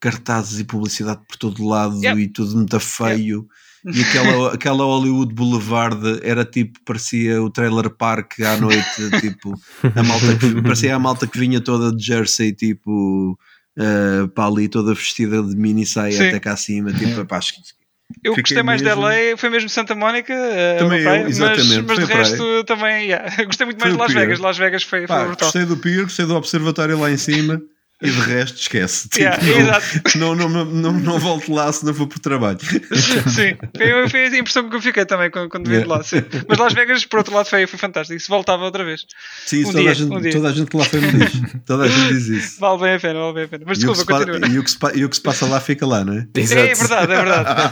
cartazes 0.00 0.58
e 0.60 0.64
publicidade 0.64 1.20
por 1.28 1.36
todo 1.36 1.64
lado 1.66 1.96
Yeah. 2.02 2.20
e 2.20 2.28
tudo 2.28 2.56
muito 2.56 2.78
feio. 2.80 3.46
E 3.84 4.00
aquela, 4.02 4.54
aquela 4.54 4.84
Hollywood 4.84 5.34
Boulevard 5.34 6.20
era 6.22 6.44
tipo, 6.44 6.80
parecia 6.84 7.42
o 7.42 7.50
trailer 7.50 7.90
park 7.90 8.40
à 8.40 8.56
noite, 8.56 8.82
tipo, 9.20 9.52
a 9.94 10.02
malta 10.02 10.36
que, 10.38 10.62
parecia 10.62 10.94
a 10.94 10.98
malta 10.98 11.26
que 11.26 11.38
vinha 11.38 11.60
toda 11.60 11.94
de 11.94 12.04
jersey, 12.04 12.52
tipo, 12.52 13.36
uh, 13.78 14.28
para 14.34 14.46
ali, 14.48 14.68
toda 14.68 14.94
vestida 14.94 15.42
de 15.42 15.54
mini 15.56 15.84
saia 15.86 16.16
Sim. 16.16 16.28
até 16.28 16.40
cá 16.40 16.52
acima, 16.52 16.92
tipo, 16.92 17.24
pá, 17.26 17.38
acho 17.38 17.54
que- 17.54 17.81
Eu 18.22 18.34
Fiquei 18.34 18.42
gostei 18.56 18.62
mais 18.62 18.82
mesmo- 18.82 19.00
da 19.00 19.08
LA, 19.08 19.36
foi 19.36 19.48
mesmo 19.50 19.68
Santa 19.68 19.94
Mónica, 19.94 20.32
eh, 20.32 20.76
Também 20.78 21.02
praia, 21.02 21.18
eu, 21.18 21.24
mas, 21.24 21.36
exatamente, 21.36 21.82
mas 21.88 21.98
de 21.98 22.04
foi 22.06 22.14
a 22.14 22.16
resto 22.18 22.64
também, 22.64 23.06
yeah. 23.08 23.36
gostei 23.46 23.64
muito 23.66 23.80
mais 23.80 23.94
Foi 23.94 24.06
de 24.06 24.12
Las. 24.12 24.12
Vegas. 24.12 24.38
Las 24.38 24.58
Vegas 24.58 24.82
foi, 24.82 24.98
foi 25.00 25.06
pá, 25.08 25.24
brutal. 25.24 25.46
gostei 25.46 25.64
do 25.64 25.76
pier, 25.76 26.02
gostei 26.04 26.26
do 26.26 26.34
observatório 26.36 26.98
lá 26.98 27.10
em 27.10 27.16
cima. 27.16 27.60
E 28.02 28.10
de 28.10 28.20
resto, 28.20 28.58
esquece. 28.60 29.08
Tipo, 29.08 29.22
Yeah, 29.22 29.42
não, 29.44 29.60
exato. 29.60 30.18
não, 30.18 30.34
não, 30.34 30.48
não, 30.48 30.64
não, 30.64 30.92
não 30.92 31.18
volto 31.18 31.52
lá 31.52 31.72
se 31.72 31.84
não 31.86 31.94
for 31.94 32.06
por 32.06 32.18
trabalho. 32.18 32.58
Sim, 32.60 33.56
foi, 33.76 34.08
foi 34.08 34.24
a 34.26 34.38
impressão 34.38 34.68
que 34.68 34.76
eu 34.76 34.82
fiquei 34.82 35.04
também 35.06 35.30
quando, 35.30 35.48
quando 35.48 35.68
vim 35.68 35.80
de 35.80 35.86
lá. 35.86 36.02
Sim. 36.02 36.22
Mas 36.48 36.58
Las 36.58 36.72
Vegas, 36.74 37.04
por 37.04 37.18
outro 37.18 37.34
lado, 37.34 37.48
foi, 37.48 37.66
foi 37.66 37.78
fantástico. 37.78 38.18
Se 38.18 38.28
voltava 38.28 38.64
outra 38.64 38.84
vez, 38.84 39.02
Sim, 39.46 39.60
isso 39.60 39.68
Um 39.68 39.72
toda, 39.72 39.82
dia, 39.82 39.90
a 39.90 39.94
gente, 39.94 40.12
um 40.12 40.20
dia. 40.20 40.32
toda 40.32 40.48
a 40.48 40.52
gente 40.52 40.76
lá 40.76 40.84
foi 40.84 41.00
me 41.00 41.12
diz. 41.12 41.32
Toda 41.64 41.84
a 41.84 41.88
gente 41.88 42.08
diz 42.14 42.26
isso. 42.28 42.60
vale 42.60 42.80
bem 42.80 42.94
a 42.94 43.00
pena, 43.00 43.20
vale 43.20 43.34
bem 43.34 43.44
a 43.44 43.48
pena. 43.48 43.64
Mas 43.66 43.78
E 43.82 43.86
o, 43.88 43.92
desculpa, 43.92 44.24
continua. 44.26 44.48
e, 44.48 44.58
o 44.58 44.64
que 44.64 44.70
se 44.70 44.78
pa- 44.78 44.92
e 44.94 45.04
o 45.04 45.08
que 45.08 45.16
se 45.16 45.22
passa 45.22 45.46
lá 45.46 45.60
fica 45.60 45.86
lá, 45.86 46.04
não 46.04 46.14
é? 46.14 46.26
É 46.36 46.74
verdade, 46.74 47.12
é 47.12 47.16
verdade. 47.16 47.48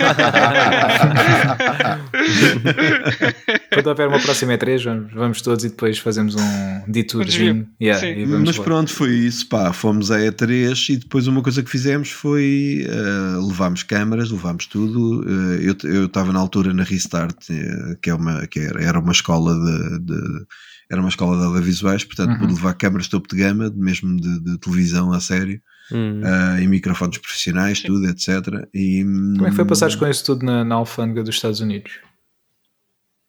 Quando 3.73 3.87
houver 3.87 4.09
uma 4.09 4.19
próxima 4.21 4.53
E3, 4.55 4.85
vamos, 4.85 5.13
vamos 5.13 5.43
todos 5.43 5.65
e 5.65 5.69
depois 5.69 5.99
fazemos 5.99 6.35
um 6.35 6.83
detourzinho. 6.87 7.55
desvio. 7.55 7.69
Yeah, 7.81 8.01
Sim. 8.01 8.21
e 8.21 8.25
vamos 8.25 8.49
Mas 8.49 8.57
lá. 8.57 8.65
pronto, 8.65 8.93
foi 8.93 9.11
isso. 9.11 9.49
Pá, 9.49 9.73
fomos 9.73 10.11
à 10.21 10.33
E3 10.33 10.89
e 10.91 10.97
depois 10.97 11.27
uma 11.27 11.43
coisa 11.43 11.63
que 11.63 11.71
fizemos 11.71 12.11
foi 12.11 12.87
eh, 12.89 13.37
levámos 13.47 13.83
câmaras, 13.83 14.31
levámos 14.31 14.67
tudo. 14.67 15.25
Eh, 15.29 15.69
eu 15.69 15.91
eu 15.91 16.07
estava 16.07 16.33
na 16.33 16.39
altura 16.41 16.73
na 16.75 16.83
Restart, 16.83 17.51
eh, 17.51 17.97
que, 18.03 18.11
é 18.11 18.15
uma, 18.15 18.47
que 18.47 18.61
era, 18.61 18.83
era 18.83 18.99
uma 18.99 19.13
escola 19.13 19.55
de, 19.55 19.99
de- 20.01 20.47
era 20.91 21.01
uma 21.01 21.09
escola 21.09 21.37
de 21.39 21.45
audiovisuais, 21.45 22.03
portanto 22.05 22.31
Uhum. 22.33 22.39
pude 22.39 22.55
levar 22.55 22.75
câmaras 22.75 23.07
topo 23.09 23.29
de 23.29 23.37
gama, 23.41 23.71
mesmo 23.77 24.17
de, 24.21 24.41
de 24.41 24.59
televisão 24.59 25.13
a 25.13 25.21
sério, 25.21 25.61
Hum. 25.93 26.21
eh, 26.25 26.63
e 26.63 26.67
microfones 26.69 27.19
profissionais, 27.19 27.81
tudo, 27.81 28.07
etc. 28.09 28.29
E, 28.75 29.03
Como 29.05 29.47
é 29.47 29.51
que 29.51 29.57
foi 29.57 29.65
passares 29.65 29.95
com 29.97 30.07
isso 30.07 30.25
tudo 30.25 30.45
na, 30.47 30.65
na 30.65 30.75
alfândega 30.77 31.23
dos 31.25 31.35
Estados 31.35 31.61
Unidos? 31.61 31.93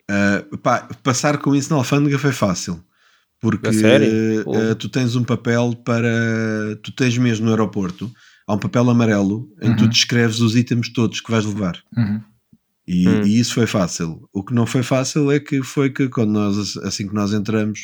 Uh, 0.09 0.57
pá, 0.57 0.89
passar 1.03 1.37
com 1.37 1.55
isso 1.55 1.69
na 1.69 1.77
alfândega 1.77 2.19
foi 2.19 2.31
fácil. 2.33 2.83
Porque 3.41 3.67
uh, 3.69 4.71
uh, 4.71 4.75
tu 4.75 4.87
tens 4.87 5.15
um 5.15 5.23
papel 5.23 5.73
para. 5.83 6.07
Tu 6.83 6.91
tens 6.91 7.17
mesmo 7.17 7.45
no 7.45 7.51
aeroporto, 7.51 8.11
há 8.47 8.53
um 8.53 8.59
papel 8.59 8.87
amarelo 8.89 9.49
em 9.61 9.71
que 9.71 9.77
tu 9.77 9.83
Uhum. 9.85 9.89
descreves 9.89 10.39
os 10.39 10.55
itens 10.55 10.89
todos 10.93 11.19
que 11.21 11.31
vais 11.31 11.43
levar. 11.45 11.77
Uhum. 11.97 12.21
E, 12.87 13.07
Hum. 13.07 13.23
e 13.25 13.39
isso 13.39 13.53
foi 13.55 13.65
fácil. 13.67 14.27
O 14.33 14.43
que 14.43 14.53
não 14.53 14.65
foi 14.67 14.83
fácil 14.83 15.31
é 15.31 15.39
que 15.39 15.63
foi 15.63 15.89
que 15.89 16.07
quando 16.09 16.31
nós, 16.31 16.77
assim 16.77 17.07
que 17.07 17.15
nós 17.15 17.33
entramos 17.33 17.79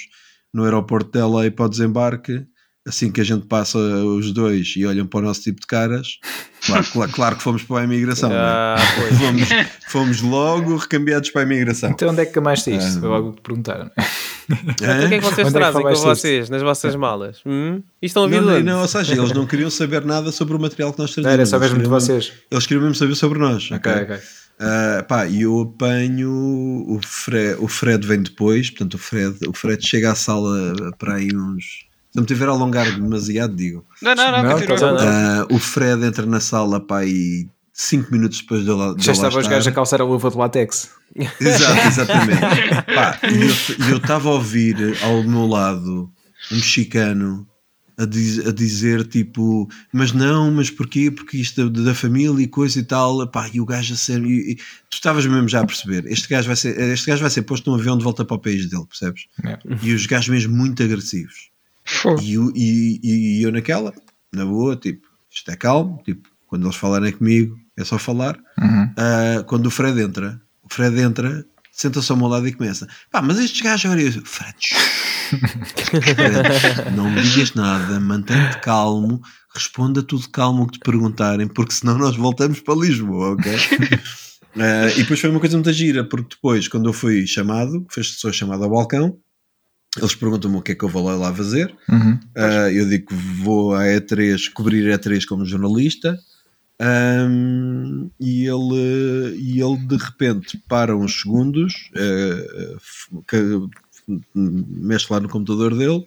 no 0.53 0.63
aeroporto 0.63 1.11
de 1.11 1.19
LA 1.19 1.49
para 1.51 1.65
o 1.65 1.69
desembarque, 1.69 2.45
assim 2.87 3.11
que 3.11 3.19
a 3.21 3.23
gente 3.23 3.45
passa 3.45 3.77
os 3.77 4.31
dois 4.31 4.73
e 4.77 4.85
olham 4.85 5.05
para 5.05 5.19
o 5.19 5.23
nosso 5.23 5.41
tipo 5.41 5.59
de 5.61 5.67
caras, 5.67 6.19
claro, 6.65 6.85
claro, 6.91 7.11
claro 7.11 7.35
que 7.35 7.43
fomos 7.43 7.63
para 7.63 7.81
a 7.81 7.83
imigração. 7.83 8.31
é? 8.31 8.35
Ah, 8.37 8.75
pois. 8.95 9.17
Fomos, 9.19 9.49
fomos 9.89 10.21
logo 10.21 10.75
recambiados 10.77 11.29
para 11.31 11.41
a 11.41 11.45
imigração. 11.45 11.89
Então 11.91 12.09
onde 12.09 12.21
é 12.21 12.25
que 12.25 12.31
camaste 12.33 12.71
isto? 12.75 12.97
Ah. 12.97 12.99
Foi 13.01 13.09
logo 13.09 13.31
que 13.31 13.37
te 13.37 13.41
perguntaram. 13.43 13.91
Então 14.49 15.05
o 15.05 15.09
que 15.09 15.15
é 15.15 15.19
que 15.19 15.25
vocês 15.25 15.39
Onde 15.39 15.41
é 15.41 15.43
que 15.45 15.51
trazem 15.51 15.81
com 15.81 15.87
levaste 15.87 15.93
isto? 15.93 16.05
vocês 16.21 16.49
nas 16.49 16.61
vossas 16.61 16.95
malas? 16.95 17.41
Hum? 17.45 17.81
Isto 18.01 18.05
estão 18.19 18.23
a 18.23 18.27
vir 18.27 18.41
Não, 18.41 18.59
não, 18.63 18.81
ou 18.81 18.87
seja, 18.87 19.13
eles 19.13 19.31
não 19.33 19.45
queriam 19.45 19.69
saber 19.69 20.05
nada 20.05 20.31
sobre 20.31 20.55
o 20.55 20.59
material 20.59 20.93
que 20.93 20.99
nós 20.99 21.09
Não, 21.09 21.23
trazíamos. 21.23 21.33
era 21.33 21.45
só 21.45 21.57
Eles 21.57 21.69
mesmo 21.71 21.83
de 21.83 21.89
vocês. 21.89 22.31
Eles 22.49 22.65
queriam 22.65 22.81
mesmo 22.83 22.95
saber 22.95 23.15
sobre 23.15 23.39
nós. 23.39 23.69
Ok, 23.71 23.91
ok? 23.91 24.03
ok. 24.03 24.17
Ah, 24.59 25.05
pá, 25.07 25.27
e 25.27 25.41
eu 25.43 25.59
apanho 25.61 26.31
o 26.87 26.99
Fred, 27.05 27.57
o 27.59 27.67
Fred 27.67 28.07
vem 28.07 28.21
depois, 28.23 28.69
portanto 28.71 28.95
o 28.95 28.97
Fred, 28.97 29.37
o 29.47 29.53
Fred 29.53 29.85
chega 29.85 30.11
à 30.11 30.15
sala 30.15 30.73
para 30.97 31.15
aí 31.15 31.29
uns. 31.33 31.85
Se 32.17 32.19
não 32.19 32.23
me 32.23 32.27
tiver 32.27 32.47
a 32.47 32.51
alongar 32.51 32.91
demasiado, 32.99 33.55
digo. 33.55 33.85
Não, 34.01 34.15
não, 34.15 34.31
não, 34.31 34.43
Não, 34.43 34.51
continua. 34.53 34.77
tá 34.79 34.91
bom. 34.91 34.97
Ah, 34.99 35.45
o 35.51 35.59
Fred 35.59 36.03
entra 36.03 36.25
na 36.25 36.39
sala 36.39 36.79
para 36.79 37.03
aí 37.03 37.47
5 37.71 38.11
minutos 38.11 38.39
depois 38.41 38.63
de 38.65 38.71
lá, 38.71 38.95
de 38.95 39.05
Já 39.05 39.11
estava 39.11 39.37
os 39.37 39.47
gajos 39.47 39.67
a 39.67 39.71
calçar 39.71 40.01
a 40.01 40.03
luva 40.03 40.31
de 40.31 40.35
látex. 40.35 40.89
Exato, 41.15 41.77
exatamente. 41.87 42.39
Pá, 42.95 43.19
e 43.31 43.35
eu- 43.43 43.93
e 43.93 43.97
estava 43.97 44.29
a 44.29 44.33
ouvir 44.33 44.75
ao 45.03 45.21
meu 45.21 45.45
lado 45.45 46.09
um 46.51 46.55
mexicano 46.55 47.47
a, 47.99 48.05
diz- 48.05 48.47
a 48.47 48.51
dizer 48.51 49.05
tipo, 49.05 49.67
mas 49.93 50.11
não, 50.11 50.49
mas 50.51 50.71
porquê? 50.71 51.11
Porque 51.11 51.37
isto 51.37 51.69
da 51.69 51.93
família 51.93 52.43
e 52.43 52.47
coisa 52.47 52.79
e 52.79 52.83
tal, 52.83 53.27
pá, 53.27 53.47
e 53.53 53.61
o 53.61 53.65
gajo 53.65 53.93
a 53.93 53.97
ser. 53.97 54.23
e- 54.23 54.53
e 54.53 54.55
tu 54.55 54.93
estavas 54.93 55.23
mesmo 55.27 55.47
já 55.47 55.61
a 55.61 55.65
perceber, 55.67 56.03
este 56.11 56.27
gajo, 56.27 56.47
vai 56.47 56.55
ser, 56.55 56.79
este 56.79 57.05
gajo 57.05 57.21
vai 57.21 57.29
ser 57.29 57.43
posto 57.43 57.69
num 57.69 57.77
avião 57.77 57.95
de 57.95 58.03
volta 58.03 58.25
para 58.25 58.35
o 58.35 58.39
país 58.39 58.67
dele, 58.67 58.85
percebes? 58.87 59.25
Yeah. 59.43 59.61
E 59.83 59.93
os 59.93 60.07
gajos 60.07 60.29
mesmo 60.29 60.55
muito 60.57 60.81
agressivos. 60.81 61.55
E, 62.21 62.33
eu- 62.33 62.51
e- 62.55 62.99
e 63.03 63.41
eu 63.43 63.51
naquela, 63.51 63.93
na 64.33 64.45
boa, 64.45 64.75
tipo, 64.75 65.07
isto 65.31 65.49
é 65.51 65.55
calmo, 65.55 66.01
tipo, 66.03 66.27
quando 66.47 66.65
eles 66.65 66.75
falarem 66.75 67.11
comigo, 67.11 67.57
é 67.77 67.83
só 67.83 67.97
falar. 67.97 68.37
Uhum. 68.59 68.91
Ah, 68.97 69.43
quando 69.47 69.67
o 69.67 69.71
Fred 69.71 69.99
entra, 70.01 70.41
o 70.63 70.73
Fred 70.73 70.99
entra, 70.99 71.45
senta-se 71.71 72.11
ao 72.11 72.17
meu 72.17 72.27
lado 72.27 72.47
e 72.47 72.53
começa: 72.53 72.87
pá, 73.11 73.21
mas 73.21 73.37
estes 73.39 73.61
gajos, 73.61 73.89
olha, 73.91 74.01
eu, 74.01 74.11
Fred, 74.25 74.55
não 76.95 77.09
me 77.11 77.21
digas 77.21 77.53
nada, 77.53 77.99
mantém-te 77.99 78.57
calmo, 78.59 79.21
responda 79.53 80.01
tudo 80.03 80.29
calmo 80.29 80.63
o 80.63 80.67
que 80.67 80.73
te 80.79 80.83
perguntarem, 80.83 81.47
porque 81.47 81.73
senão 81.73 81.97
nós 81.97 82.15
voltamos 82.15 82.59
para 82.59 82.75
Lisboa, 82.75 83.31
ok? 83.33 83.51
Ah, 84.59 84.89
e 84.95 85.03
depois 85.03 85.19
foi 85.19 85.29
uma 85.29 85.39
coisa 85.39 85.55
muito 85.55 85.71
gira, 85.71 86.03
porque 86.03 86.29
depois, 86.35 86.67
quando 86.67 86.89
eu 86.89 86.93
fui 86.93 87.27
chamado, 87.27 87.85
foi 87.91 88.01
sou 88.03 88.33
chamado 88.33 88.63
ao 88.63 88.69
balcão, 88.71 89.15
eles 89.99 90.15
perguntam-me 90.15 90.57
o 90.57 90.61
que 90.61 90.71
é 90.71 90.75
que 90.75 90.83
eu 90.83 90.89
vou 90.89 91.03
lá, 91.03 91.33
fazer. 91.33 91.75
Uhum. 91.89 92.13
Uh, 92.35 92.69
eu 92.71 92.87
digo 92.87 93.07
que 93.07 93.15
vou 93.15 93.73
à 93.73 93.83
E3 93.85 94.51
cobrir 94.53 94.91
E3 94.97 95.25
como 95.25 95.45
jornalista. 95.45 96.17
Um, 96.79 98.09
e, 98.19 98.45
ele, 98.45 99.35
e 99.35 99.59
ele 99.61 99.77
de 99.87 99.97
repente 99.97 100.61
para 100.69 100.95
uns 100.95 101.21
segundos, 101.21 101.89
uh, 101.95 102.75
f- 102.77 103.23
que- 103.27 104.13
mexe 104.35 105.07
lá 105.09 105.19
no 105.19 105.27
computador 105.27 105.75
dele 105.75 106.05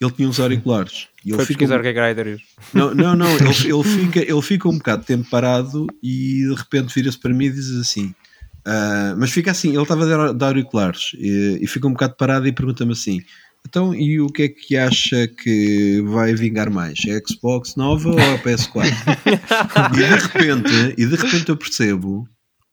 ele 0.00 0.10
tinha 0.12 0.28
uns 0.28 0.40
auriculares. 0.40 1.08
E 1.24 1.28
ele 1.28 1.36
Foi 1.36 1.44
fica, 1.44 1.58
pesquisar 1.58 1.78
o 1.78 1.82
que 1.82 1.88
é 1.88 1.92
que 1.92 1.98
era 1.98 2.38
não, 2.72 2.94
não, 2.94 3.14
não 3.16 3.26
ele, 3.36 3.72
ele 3.72 3.84
fica, 3.84 4.20
ele 4.20 4.42
fica 4.42 4.68
um 4.68 4.78
bocado 4.78 5.02
de 5.02 5.06
tempo 5.08 5.28
parado 5.28 5.86
e 6.02 6.46
de 6.48 6.54
repente 6.54 6.94
vira-se 6.94 7.18
para 7.18 7.34
mim 7.34 7.46
e 7.46 7.50
diz 7.50 7.70
assim. 7.76 8.14
Ah, 8.66 9.14
mas 9.18 9.30
fica 9.30 9.50
assim, 9.50 9.70
ele 9.70 9.82
estava 9.82 10.04
a 10.04 10.32
dar- 10.32 10.46
auriculares 10.48 11.12
e, 11.18 11.58
e 11.62 11.66
fica 11.66 11.86
um 11.86 11.92
bocado 11.92 12.14
parado 12.16 12.46
e 12.46 12.52
pergunta-me 12.52 12.92
assim: 12.92 13.20
então, 13.66 13.94
e 13.94 14.20
o 14.20 14.26
que 14.28 14.42
é 14.44 14.48
que 14.48 14.76
acha 14.76 15.26
que 15.28 16.02
vai 16.06 16.34
vingar 16.34 16.70
mais? 16.70 16.98
É 17.06 17.16
a 17.16 17.20
Xbox 17.26 17.76
nova 17.76 18.08
ou 18.10 18.18
a 18.18 18.38
PS4? 18.38 18.90
e 19.92 19.96
de 19.96 20.04
repente, 20.04 20.94
e 20.98 21.06
de 21.06 21.16
repente 21.16 21.48
eu 21.48 21.56
percebo 21.56 22.26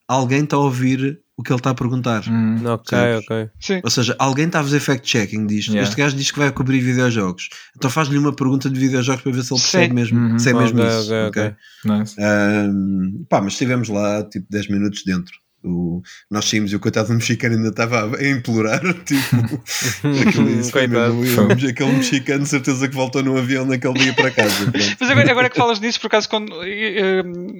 alguém 0.08 0.44
está 0.44 0.56
a 0.56 0.60
ouvir 0.60 1.20
o 1.36 1.44
que 1.44 1.52
ele 1.52 1.60
está 1.60 1.70
a 1.72 1.76
perguntar. 1.76 2.24
Hum, 2.28 2.56
Ok, 2.66 2.98
Percebes? 2.98 3.26
ok. 3.26 3.50
Sim. 3.60 3.82
Ou 3.84 3.90
seja, 3.92 4.16
alguém 4.18 4.46
está 4.48 4.62
a 4.62 4.64
fazer 4.64 4.80
fact-checking 4.80 5.46
disto. 5.46 5.70
Yeah. 5.74 5.84
Este 5.88 5.96
gajo 6.02 6.16
diz 6.16 6.32
que 6.32 6.40
vai 6.40 6.52
cobrir 6.52 6.80
videojogos. 6.80 7.50
Então 7.76 7.92
faz-lhe 7.92 8.18
uma 8.18 8.34
pergunta 8.34 8.70
de 8.70 8.80
videojogos 8.80 9.22
para 9.22 9.32
ver 9.34 9.44
se 9.44 9.54
ele 9.54 9.62
percebe 9.62 9.88
Sim. 9.90 9.94
mesmo, 9.94 10.20
Uhum. 10.20 10.40
se 10.40 10.50
é 10.50 10.54
mesmo 10.54 10.80
Ok, 10.80 10.88
isso. 10.88 11.14
ok, 11.14 11.28
ok? 11.28 11.44
ok. 11.44 11.98
nice. 12.00 12.16
Ahm, 12.20 13.26
pá, 13.30 13.42
mas 13.42 13.54
estivemos 13.54 13.90
lá 13.90 14.24
tipo 14.24 14.48
10 14.50 14.68
minutos 14.70 15.04
dentro. 15.06 15.34
O- 15.68 16.02
nós 16.32 16.46
saímos 16.46 16.72
e 16.72 16.76
o 16.76 16.80
coitado 16.80 17.08
do 17.10 17.14
mexicano 17.16 17.56
ainda 17.56 17.70
estava 17.70 18.16
a 18.18 18.28
implorar. 18.28 18.82
Tipo, 19.06 19.64
aquele, 20.28 20.72
Coitado. 20.72 21.68
aquele 21.70 21.92
mexicano, 21.94 22.46
certeza 22.46 22.88
que 22.88 22.96
voltou 22.96 23.22
no 23.24 23.38
avião 23.38 23.66
naquele 23.66 23.94
dia 23.96 24.14
para 24.14 24.32
casa. 24.32 24.72
pronto. 24.72 24.78
Mas 25.00 25.10
agora, 25.10 25.32
agora 25.32 25.50
que 25.50 25.58
falas 25.58 25.80
disso, 25.80 26.00
por 26.00 26.08
acaso, 26.08 26.30
quando, 26.30 26.54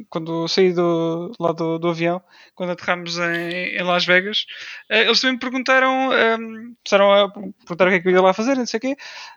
quando 0.10 0.48
saí 0.48 0.74
do, 0.74 1.32
lá 1.40 1.52
do, 1.52 1.78
do 1.80 1.90
avião, 1.90 2.22
quando 2.56 2.72
aterramos 2.72 3.18
em, 3.18 3.78
em 3.78 3.84
Las 3.84 4.06
Vegas, 4.06 4.46
eh, 4.90 5.04
eles 5.06 5.20
também 5.20 5.34
me 5.34 5.40
perguntaram, 5.40 6.10
começaram 6.84 7.12
a 7.14 7.30
perguntar 7.30 7.88
o 7.88 7.90
que 7.90 7.96
é 7.96 8.00
que 8.00 8.08
eu 8.08 8.12
ia 8.14 8.22
lá 8.22 8.34
fazer, 8.34 8.56
não 8.56 8.66
sei 8.66 8.78
o 8.78 8.82
quê, 8.82 8.96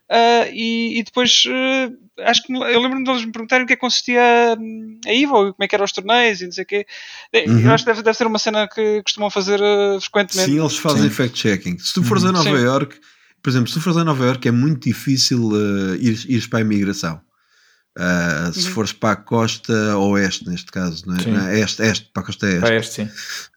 eh, 0.09 0.51
e, 0.53 0.99
e 0.99 1.03
depois, 1.03 1.43
eh, 1.49 1.91
acho 2.25 2.43
que 2.43 2.53
eu 2.53 2.81
lembro-me 2.81 3.05
deles 3.05 3.25
me 3.25 3.33
perguntarem 3.33 3.64
o 3.64 3.66
que 3.66 3.73
é 3.75 3.77
que 3.77 3.81
consistia 3.81 4.57
hum, 4.59 4.99
a 5.07 5.12
IVA, 5.12 5.53
como 5.53 5.55
é 5.61 5.68
que 5.68 5.75
eram 5.75 5.85
os 5.85 5.93
torneios 5.93 6.41
e 6.41 6.45
não 6.47 6.53
sei 6.53 6.64
o 6.64 6.66
quê. 6.66 6.87
Eh, 7.33 7.45
Uhum. 7.51 7.61
Eu 7.61 7.73
acho 7.73 7.85
que 7.85 7.91
deve, 7.91 8.03
deve 8.03 8.16
ser 8.16 8.27
uma 8.27 8.39
cena 8.39 8.59
que 8.68 9.02
costumam 9.02 9.30
fazer 9.30 9.61
eh, 9.61 9.98
frequentemente. 10.00 10.50
Sim, 10.50 10.58
eles 10.61 10.76
fazem 10.76 11.02
Sim. 11.04 11.11
fact-checking. 11.11 11.78
Se 11.78 11.94
tu 11.94 12.02
fores 12.02 12.24
a 12.24 12.32
Nova 12.32 12.48
Sim. 12.58 12.64
York, 12.64 12.96
por 13.42 13.50
exemplo, 13.50 13.68
se 13.68 13.74
tu 13.74 13.80
fores 13.80 13.96
a 13.96 14.04
Nova 14.04 14.24
York 14.24 14.46
é 14.48 14.50
muito 14.50 14.84
difícil 14.88 15.48
uh, 15.48 15.94
ir, 15.96 16.24
ires 16.28 16.46
para 16.46 16.58
a 16.58 16.62
imigração. 16.62 17.20
Uh, 17.98 18.52
se 18.52 18.68
Uhum. 18.68 18.74
fores 18.74 18.92
para 18.92 19.11
a 19.12 19.16
costa 19.16 19.96
oeste, 19.98 20.48
neste 20.48 20.70
caso, 20.70 21.02
não 21.08 21.16
é? 21.16 21.26
Não, 21.26 21.50
este, 21.50 21.82
este, 21.82 22.08
para 22.12 22.22
a 22.22 22.26
costa 22.26 22.46
este. 22.46 22.61
Para 22.61 22.76
este, 22.76 22.94
sim. 22.94 23.08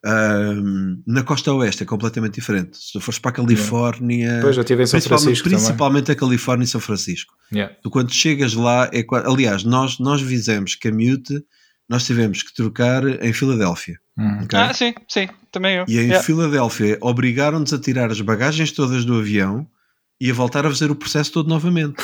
Um, 0.04 1.02
na 1.06 1.24
costa 1.24 1.54
oeste 1.54 1.84
é 1.84 1.86
completamente 1.86 2.34
diferente. 2.36 2.78
Se 2.78 2.94
tu 2.94 3.00
fores 3.00 3.20
para 3.20 3.30
a 3.30 3.34
Califórnia, 3.36 4.38
Depois 4.38 4.56
já 4.56 4.62
estive 4.64 4.84
em 4.84 4.86
São 4.88 4.98
principalmente, 4.98 5.24
Francisco 5.26 5.50
também. 5.50 5.60
principalmente 5.66 6.12
a 6.12 6.16
Califórnia 6.16 6.66
e 6.66 6.68
São 6.68 6.82
Francisco. 6.82 7.34
Yeah. 7.54 7.76
Tu 7.84 7.90
quando 7.92 8.12
chegas 8.12 8.54
lá, 8.56 8.90
é, 8.92 9.06
aliás, 9.26 9.64
nós, 9.64 10.00
nós 10.00 10.20
fizemos 10.22 10.76
commute, 10.76 11.44
nós 11.88 12.04
tivemos 12.04 12.42
que 12.42 12.54
trocar 12.56 13.04
em 13.24 13.32
Filadélfia. 13.34 14.00
Hum. 14.18 14.44
ok? 14.44 14.60
Ah, 14.60 14.74
sim, 14.74 14.94
sim, 15.08 15.28
também 15.52 15.78
eu. 15.78 15.86
E 15.88 15.98
em 16.00 16.04
Yeah. 16.08 16.24
Filadélfia 16.24 16.98
obrigaram-nos 17.02 17.74
a 17.74 17.80
tirar 17.80 18.12
as 18.12 18.22
bagagens 18.22 18.72
todas 18.72 19.04
do 19.06 19.18
avião 19.18 19.66
e 20.22 20.30
a 20.30 20.34
voltar 20.34 20.66
a 20.66 20.70
fazer 20.70 20.92
o 20.92 20.96
processo 20.96 21.32
todo 21.32 21.50
novamente. 21.50 21.96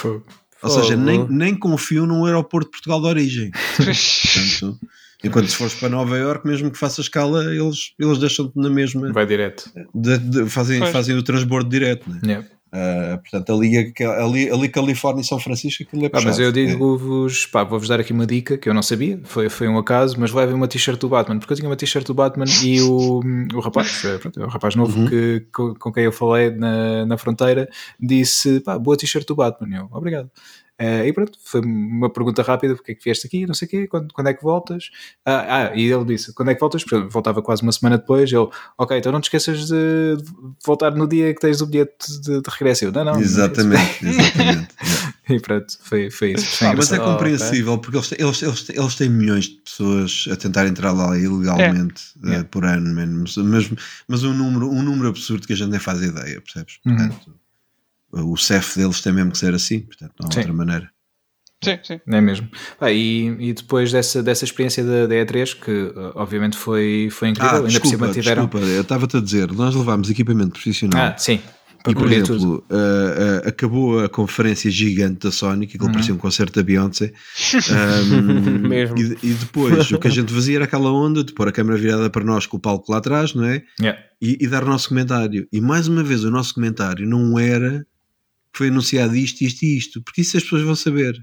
Ou 0.62 0.70
seja, 0.70 0.96
nem, 0.98 1.26
nem 1.30 1.56
confio 1.56 2.06
num 2.06 2.26
aeroporto 2.26 2.68
de 2.68 2.72
Portugal 2.72 3.00
de 3.02 3.08
origem. 3.08 3.52
Portanto, 3.78 4.80
enquanto 5.24 5.48
se 5.50 5.56
fores 5.56 5.74
para 5.76 5.90
Nova 5.90 6.18
York, 6.18 6.46
mesmo 6.48 6.70
que 6.72 6.78
faças 6.78 7.06
escala, 7.06 7.46
eles, 7.54 7.94
eles 8.00 8.18
deixam-te 8.18 8.58
na 8.58 8.70
mesma. 8.70 9.12
Vai 9.14 9.26
direto. 9.26 9.72
de- 9.96 10.18
de- 10.18 10.50
fazem, 10.50 10.80
Pois. 10.80 10.92
fazem 10.92 11.16
o 11.16 11.24
transbordo 11.24 11.70
direto. 11.70 12.10
Né? 12.10 12.20
Yeah. 12.26 12.48
Ah, 12.72 13.18
portanto, 13.22 13.52
ali, 13.52 13.94
ali, 14.22 14.50
ali 14.52 14.70
Califórnia 14.70 15.22
e 15.22 15.26
São 15.26 15.40
Francisco, 15.40 15.82
aquilo 15.84 16.06
é 16.06 16.10
Ah, 16.14 16.22
mas 16.24 16.38
eu 16.38 16.50
É. 16.50 16.52
digo-vos, 16.52 17.50
vou-vos 17.68 17.88
dar 17.88 18.00
aqui 18.00 18.14
uma 18.14 18.28
dica 18.28 18.58
que 18.58 18.70
eu 18.70 18.74
não 18.74 18.84
sabia, 18.84 19.20
foi, 19.24 19.50
foi 19.50 19.68
um 19.68 19.78
acaso, 19.78 20.16
mas 20.20 20.32
levem 20.32 20.54
uma 20.54 20.68
t-shirt 20.68 21.00
do 21.00 21.10
Batman, 21.10 21.40
porque 21.40 21.54
eu 21.54 21.58
tinha 21.58 21.68
uma 21.70 21.76
t-shirt 21.76 22.06
do 22.06 22.14
Batman 22.14 22.46
e 22.64 22.80
o, 22.82 23.22
o 23.56 23.60
rapaz, 23.60 24.04
eh, 24.06 24.18
pronto, 24.20 24.40
é 24.40 24.46
o 24.46 24.50
rapaz 24.50 24.76
novo 24.76 25.00
Uhum. 25.00 25.08
que, 25.08 25.48
com, 25.52 25.74
com 25.74 25.92
quem 25.92 26.04
eu 26.04 26.12
falei 26.12 26.52
na, 26.52 27.06
na 27.06 27.18
fronteira 27.18 27.68
disse, 28.00 28.60
pá, 28.60 28.78
boa 28.78 28.96
t-shirt 28.96 29.26
do 29.28 29.36
Batman, 29.36 29.76
eu, 29.78 29.88
obrigado. 29.92 30.30
Eh, 30.80 31.08
e 31.08 31.14
pronto, 31.14 31.38
foi 31.44 31.60
uma 31.62 32.10
pergunta 32.10 32.42
rápida, 32.42 32.74
porque 32.74 32.94
é 32.94 32.96
que 32.96 33.04
vieste 33.04 33.28
aqui, 33.28 33.46
não 33.46 33.54
sei 33.54 33.68
o 33.68 33.70
quê, 33.70 33.88
quando, 33.88 34.14
quando 34.14 34.28
é 34.28 34.34
que 34.34 34.42
voltas? 34.42 34.90
Ah, 35.26 35.70
ah, 35.72 35.76
e 35.76 35.84
ele 35.92 36.06
disse, 36.06 36.34
quando 36.34 36.50
é 36.52 36.54
que 36.56 36.60
voltas? 36.62 36.84
Portanto, 36.86 37.12
voltava 37.12 37.42
quase 37.42 37.62
uma 37.64 37.72
semana 37.74 37.98
depois, 37.98 38.32
ele, 38.32 38.48
ok, 38.78 38.98
então 38.98 39.12
não 39.12 39.20
te 39.20 39.26
esqueças 39.26 39.68
de 39.68 40.16
voltar 40.66 40.92
no 40.96 41.06
dia 41.08 41.34
que 41.34 41.42
tens 41.42 41.60
o 41.62 41.66
bilhete 41.68 42.20
de, 42.22 42.42
de 42.42 42.50
regresso. 42.50 42.86
Eu, 42.86 42.92
não, 42.94 43.04
não, 43.04 43.12
não 43.14 43.20
é 43.20 43.24
isso." 43.24 43.34
Exatamente, 43.40 44.06
exatamente. 44.06 44.68
Yeah. 45.30 45.38
E 45.38 45.40
pronto, 45.40 45.78
foi, 45.82 46.10
foi 46.10 46.32
isso. 46.34 46.46
Foi 46.58 46.68
Ah, 46.68 46.74
mas 46.76 46.92
é 46.92 46.98
compreensível 46.98 47.78
porque 47.78 47.98
eles, 47.98 48.10
têm- 48.10 48.18
eles, 48.26 48.42
eles, 48.42 48.70
eles 48.70 48.96
têm 48.96 49.10
milhões 49.10 49.46
de 49.46 49.56
pessoas 49.58 50.26
a 50.32 50.36
tentar 50.36 50.66
entrar 50.66 50.92
lá 50.92 51.16
ilegalmente 51.18 52.02
eh, 52.24 52.28
Yeah. 52.30 52.48
por 52.50 52.66
ano, 52.66 52.96
man. 52.96 53.24
mas, 53.44 53.70
mas, 54.08 54.24
um, 54.24 54.34
número, 54.34 54.72
um 54.72 54.82
número 54.82 55.10
absurdo 55.10 55.46
que 55.46 55.54
a 55.54 55.56
gente 55.56 55.70
nem 55.70 55.80
faz 55.80 56.02
ideia, 56.02 56.42
percebes? 56.42 56.80
Uhum. 56.86 57.10
O 58.12 58.36
CEF 58.38 58.78
deles 58.80 59.02
tem 59.02 59.14
mesmo 59.14 59.32
que 59.32 59.38
ser 59.38 59.54
assim, 59.54 59.82
portanto, 59.82 60.14
não 60.20 60.28
há 60.30 60.32
Sim. 60.34 60.40
outra 60.40 60.54
maneira. 60.54 60.90
Sim, 61.64 61.78
sim. 61.84 62.00
Não 62.08 62.18
é 62.18 62.22
mesmo? 62.22 62.48
Pá, 62.80 62.90
e, 62.92 63.28
e 63.38 63.54
depois 63.54 63.92
dessa, 63.92 64.24
dessa 64.24 64.46
experiência 64.46 64.82
da, 64.84 65.08
da 65.08 65.16
E3, 65.16 65.60
que 65.60 65.72
uh, 65.72 66.14
obviamente 66.16 66.56
foi, 66.58 67.10
foi 67.12 67.28
incrível, 67.30 67.50
Ah, 67.52 67.56
ainda 67.58 67.68
desculpa, 67.68 67.98
por 67.98 68.06
cima 68.06 68.14
tiveram. 68.14 68.44
desculpa, 68.46 68.66
eu 68.66 68.82
estava-te 68.82 69.18
a 69.18 69.20
dizer, 69.20 69.52
nós 69.52 69.76
levámos 69.76 70.10
equipamento 70.10 70.52
profissional. 70.52 71.08
Ah, 71.14 71.18
sim, 71.18 71.42
E, 71.86 71.94
por 71.94 72.10
exemplo, 72.12 72.64
uh, 72.70 72.74
uh, 72.74 73.48
acabou 73.50 74.00
a 74.04 74.08
conferência 74.08 74.72
gigante 74.72 75.20
da 75.28 75.32
Sony, 75.34 75.68
que 75.68 75.78
Uhum. 75.82 75.92
parecia 75.92 76.14
um 76.14 76.18
concerto 76.18 76.54
da 76.54 76.64
Beyoncé. 76.64 77.12
Um, 77.70 78.60
Mesmo. 78.70 78.98
E, 78.98 79.18
e 79.24 79.34
depois 79.34 79.92
o 79.92 80.00
que 80.00 80.08
a 80.08 80.12
gente 80.12 80.34
fazia 80.34 80.58
era 80.58 80.66
aquela 80.66 80.92
onda 80.92 81.24
de 81.26 81.34
pôr 81.34 81.48
a 81.48 81.52
câmera 81.52 81.78
virada 81.78 82.10
para 82.10 82.24
nós 82.24 82.46
com 82.46 82.58
o 82.58 82.60
palco 82.60 82.92
lá 82.92 83.00
atrás, 83.00 83.34
não 83.34 83.44
é? 83.46 83.64
Yeah. 83.80 84.00
E, 84.22 84.38
e 84.42 84.48
dar 84.48 84.64
o 84.64 84.68
nosso 84.68 84.90
comentário. 84.90 85.48
E 85.52 85.60
mais 85.62 85.88
uma 85.88 86.04
vez, 86.04 86.24
o 86.24 86.32
nosso 86.32 86.54
comentário 86.54 87.06
não 87.08 87.38
era 87.40 87.86
foi 88.56 88.68
anunciado 88.70 89.16
isto, 89.16 89.42
isto 89.42 89.64
e 89.64 89.78
isto, 89.78 90.02
porque 90.04 90.22
isso 90.22 90.38
as 90.38 90.44
pessoas 90.44 90.64
vão 90.64 90.76
saber. 90.76 91.16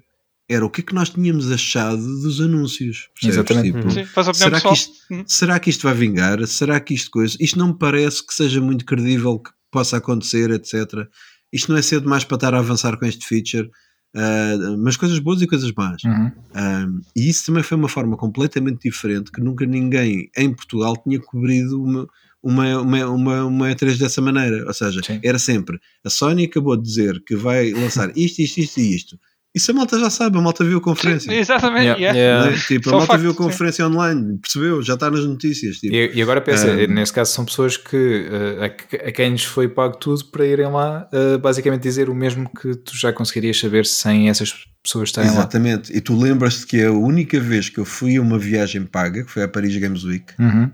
Era 0.48 0.64
o 0.64 0.70
que 0.70 0.80
é 0.80 0.84
que 0.84 0.94
nós 0.94 1.10
tínhamos 1.10 1.50
achado 1.50 2.00
dos 2.22 2.40
anúncios. 2.40 3.08
percebes? 3.14 3.36
Exatamente. 3.36 3.78
Tipo, 3.78 3.90
Sim, 3.90 4.04
faz 4.04 4.28
a 4.28 4.30
opinião 4.30 4.48
será, 4.48 4.60
que 4.60 4.74
isto, 4.74 4.92
será 5.26 5.58
que 5.58 5.70
isto 5.70 5.82
vai 5.82 5.94
vingar? 5.94 6.46
Será 6.46 6.78
que 6.78 6.94
isto 6.94 7.10
coisa? 7.10 7.36
Isto 7.40 7.58
não 7.58 7.68
me 7.68 7.78
parece 7.78 8.24
que 8.24 8.32
seja 8.32 8.60
muito 8.60 8.84
credível 8.84 9.40
que 9.40 9.50
possa 9.72 9.96
acontecer, 9.96 10.50
etc. 10.50 11.08
Isto 11.52 11.72
não 11.72 11.78
é 11.78 11.82
cedo 11.82 12.08
mais 12.08 12.22
para 12.22 12.36
estar 12.36 12.54
a 12.54 12.58
avançar 12.58 12.96
com 12.96 13.06
este 13.06 13.26
feature, 13.26 13.68
ah, 14.16 14.76
mas 14.78 14.96
coisas 14.96 15.18
boas 15.18 15.42
e 15.42 15.46
coisas 15.46 15.70
más. 15.72 16.02
Uhum. 16.04 16.32
Um, 16.54 17.00
e 17.14 17.28
isso 17.28 17.46
também 17.46 17.62
foi 17.62 17.76
uma 17.76 17.88
forma 17.88 18.16
completamente 18.16 18.88
diferente 18.88 19.30
que 19.30 19.42
nunca 19.42 19.66
ninguém 19.66 20.30
em 20.36 20.54
Portugal 20.54 20.96
tinha 20.96 21.20
cobrido 21.20 21.82
uma, 21.82 22.08
uma, 22.46 22.80
uma, 22.80 23.06
uma, 23.06 23.44
uma 23.44 23.68
E3 23.70 23.98
dessa 23.98 24.22
maneira. 24.22 24.64
Ou 24.66 24.72
seja, 24.72 25.00
Sim. 25.02 25.20
era 25.22 25.38
sempre 25.38 25.78
a 26.04 26.10
Sony 26.10 26.44
acabou 26.44 26.76
de 26.76 26.84
dizer 26.84 27.22
que 27.26 27.34
vai 27.34 27.72
lançar 27.72 28.10
isto, 28.16 28.40
isto, 28.40 28.58
isto 28.58 28.80
e 28.80 28.94
isto. 28.94 29.18
Isso 29.54 29.70
a 29.70 29.74
malta 29.74 29.98
já 29.98 30.10
sabe, 30.10 30.36
a 30.36 30.40
malta 30.42 30.62
viu 30.62 30.76
a 30.76 30.80
conferência. 30.82 31.32
Exatamente. 31.32 31.98
Yeah. 31.98 32.14
yeah. 32.14 32.52
É? 32.52 32.58
Tipo, 32.58 32.90
a 32.90 32.92
Só 32.92 32.96
malta 32.98 33.06
facto, 33.06 33.20
viu 33.22 33.30
a 33.30 33.32
sim. 33.32 33.38
conferência 33.38 33.86
online, 33.86 34.38
percebeu? 34.38 34.82
Já 34.82 34.94
está 34.94 35.10
nas 35.10 35.24
notícias. 35.24 35.78
Tipo. 35.78 35.94
E, 35.94 36.10
e 36.14 36.20
agora 36.20 36.42
pensa, 36.42 36.68
Um, 36.68 36.86
nesse 36.88 37.10
caso 37.10 37.32
são 37.32 37.42
pessoas 37.46 37.78
que 37.78 38.28
uh, 38.28 38.64
a, 38.64 39.08
a 39.08 39.12
quem 39.12 39.30
lhes 39.30 39.44
foi 39.44 39.66
pago 39.66 39.96
tudo 39.96 40.26
para 40.26 40.44
irem 40.44 40.70
lá 40.70 41.08
uh, 41.10 41.38
basicamente 41.38 41.80
dizer 41.80 42.10
o 42.10 42.14
mesmo 42.14 42.50
que 42.50 42.76
tu 42.76 42.94
já 42.94 43.14
conseguirias 43.14 43.58
saber 43.58 43.86
sem 43.86 44.28
essas 44.28 44.52
pessoas 44.82 45.08
estarem 45.08 45.30
lá. 45.30 45.38
Exatamente. 45.38 45.90
E 45.96 46.02
tu 46.02 46.14
lembras-te 46.14 46.66
que 46.66 46.84
a 46.84 46.92
única 46.92 47.40
vez 47.40 47.70
que 47.70 47.78
eu 47.80 47.86
fui 47.86 48.16
a 48.18 48.20
uma 48.20 48.38
viagem 48.38 48.84
paga, 48.84 49.24
que 49.24 49.30
foi 49.30 49.42
à 49.42 49.48
Paris 49.48 49.74
Games 49.78 50.04
Week, 50.04 50.26
Uhum. 50.38 50.70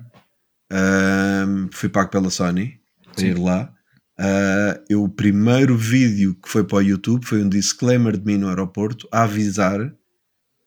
Fui 1.72 1.88
pago 1.88 2.10
pela 2.10 2.30
Sony 2.30 2.80
para 3.14 3.24
ir 3.24 3.38
lá. 3.38 3.72
Uh, 4.18 4.78
eu, 4.88 5.02
o 5.02 5.08
primeiro 5.08 5.76
vídeo 5.76 6.36
que 6.42 6.48
foi 6.48 6.62
para 6.62 6.78
o 6.78 6.82
YouTube 6.82 7.24
foi 7.24 7.42
um 7.42 7.48
disclaimer 7.48 8.16
de 8.16 8.24
mim 8.24 8.36
no 8.36 8.48
aeroporto 8.48 9.08
a 9.10 9.24
avisar 9.24 9.80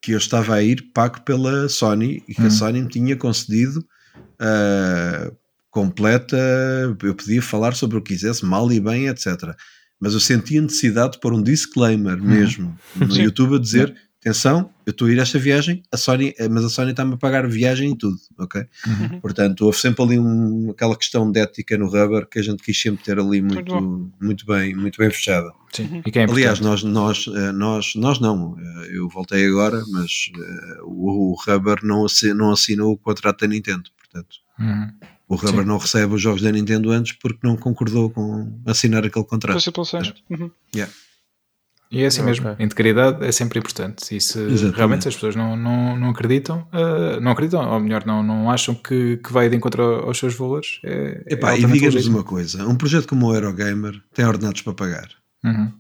que 0.01 0.11
eu 0.11 0.17
estava 0.17 0.55
a 0.55 0.63
ir 0.63 0.91
pago 0.93 1.21
pela 1.21 1.69
Sony 1.69 2.23
e 2.27 2.33
que 2.33 2.41
Hum. 2.41 2.47
a 2.47 2.49
Sony 2.49 2.81
me 2.81 2.89
tinha 2.89 3.15
concedido 3.15 3.79
uh, 4.41 5.35
completa. 5.71 6.37
Eu 7.01 7.15
podia 7.15 7.41
falar 7.41 7.75
sobre 7.75 7.97
o 7.97 8.01
que 8.01 8.13
quisesse, 8.13 8.45
mal 8.45 8.71
e 8.71 8.79
bem, 8.79 9.07
etc. 9.07 9.55
Mas 9.99 10.13
eu 10.13 10.19
sentia 10.19 10.61
necessidade 10.61 11.13
de 11.13 11.19
pôr 11.19 11.33
um 11.33 11.41
disclaimer 11.41 12.21
mesmo 12.21 12.77
no 12.95 13.11
Sim. 13.11 13.23
YouTube 13.23 13.55
a 13.55 13.59
dizer: 13.59 13.95
atenção, 14.29 14.71
eu 14.85 14.91
estou 14.91 15.07
a 15.07 15.11
ir 15.11 15.19
a 15.19 15.21
esta 15.21 15.37
viagem, 15.37 15.83
a 15.91 15.97
Sony, 15.97 16.33
mas 16.49 16.65
a 16.65 16.69
Sony 16.69 16.91
está-me 16.91 17.13
a 17.13 17.17
pagar 17.17 17.47
viagem 17.47 17.91
e 17.91 17.97
tudo, 17.97 18.17
ok? 18.39 18.63
Uhum. 18.87 19.19
Portanto, 19.21 19.61
houve 19.65 19.77
sempre 19.77 20.03
ali 20.03 20.17
um, 20.19 20.71
aquela 20.71 20.95
questão 20.95 21.31
de 21.31 21.39
ética 21.39 21.77
no 21.77 21.85
rubber 21.85 22.27
que 22.27 22.39
a 22.39 22.41
gente 22.41 22.63
quis 22.63 22.81
sempre 22.81 23.03
ter 23.03 23.19
ali 23.19 23.41
Muito 23.41 23.71
muito, 23.71 24.11
muito, 24.19 24.45
bem, 24.45 24.75
muito 24.75 24.97
bem 24.97 25.09
fechada. 25.11 25.51
Sim. 25.71 26.01
E 26.05 26.11
quem 26.11 26.23
é 26.23 26.25
Aliás, 26.25 26.59
importante? 26.59 26.85
nós, 26.85 27.25
nós, 27.27 27.35
eh, 27.37 27.51
nós, 27.51 27.93
nós 27.95 28.19
não, 28.19 28.55
eh, 28.59 28.89
eu 28.97 29.07
voltei 29.09 29.45
agora, 29.47 29.83
mas 29.91 30.31
eh, 30.35 30.77
o, 30.83 31.31
o 31.33 31.35
Rubber 31.47 31.79
não, 31.83 32.05
assi- 32.05 32.33
não 32.33 32.51
assinou 32.51 32.93
o 32.93 32.97
contrato 32.97 33.41
da 33.41 33.47
Nintendo. 33.47 33.83
Portanto, 33.99 34.37
Uhum. 34.57 34.89
o 35.27 35.35
Rubber 35.35 35.61
Sim. 35.63 35.67
não 35.67 35.77
recebe 35.77 36.13
os 36.15 36.21
jogos 36.21 36.41
da 36.41 36.49
Nintendo 36.51 36.89
antes 36.91 37.11
porque 37.13 37.45
não 37.45 37.57
concordou 37.57 38.09
com 38.09 38.57
assinar 38.65 39.05
aquele 39.05 39.25
contrato. 39.25 39.53
Pelo 39.55 39.61
simples 39.61 39.89
seja. 39.89 40.15
E 41.91 42.01
é 42.01 42.07
assim 42.07 42.21
Ok. 42.21 42.31
mesmo, 42.31 42.49
a 42.49 42.63
integridade 42.63 43.23
é 43.23 43.31
sempre 43.31 43.59
importante. 43.59 44.15
E 44.15 44.19
se 44.19 44.39
Exatamente. 44.39 44.75
realmente 44.75 45.07
as 45.07 45.13
pessoas 45.13 45.35
não, 45.35 45.55
não, 45.55 45.97
não 45.97 46.09
acreditam, 46.09 46.67
eh, 46.73 47.19
não 47.19 47.31
acreditam, 47.31 47.69
ou 47.69 47.79
melhor, 47.79 48.05
não, 48.05 48.23
não 48.23 48.49
acham 48.49 48.73
que, 48.73 49.17
que 49.17 49.31
vai 49.31 49.49
de 49.49 49.55
encontro 49.55 49.81
aos 49.83 50.17
seus 50.17 50.33
valores, 50.33 50.79
é, 50.83 51.23
Epá, 51.27 51.53
é 51.53 51.59
e 51.59 51.65
diga-nos 51.65 52.07
uma 52.07 52.23
coisa: 52.23 52.67
um 52.67 52.75
projeto 52.75 53.07
como 53.07 53.27
o 53.27 53.33
Eurogamer 53.33 54.01
tem 54.13 54.25
ordenados 54.25 54.61
para 54.61 54.73
pagar. 54.73 55.09
Uhum. 55.43 55.71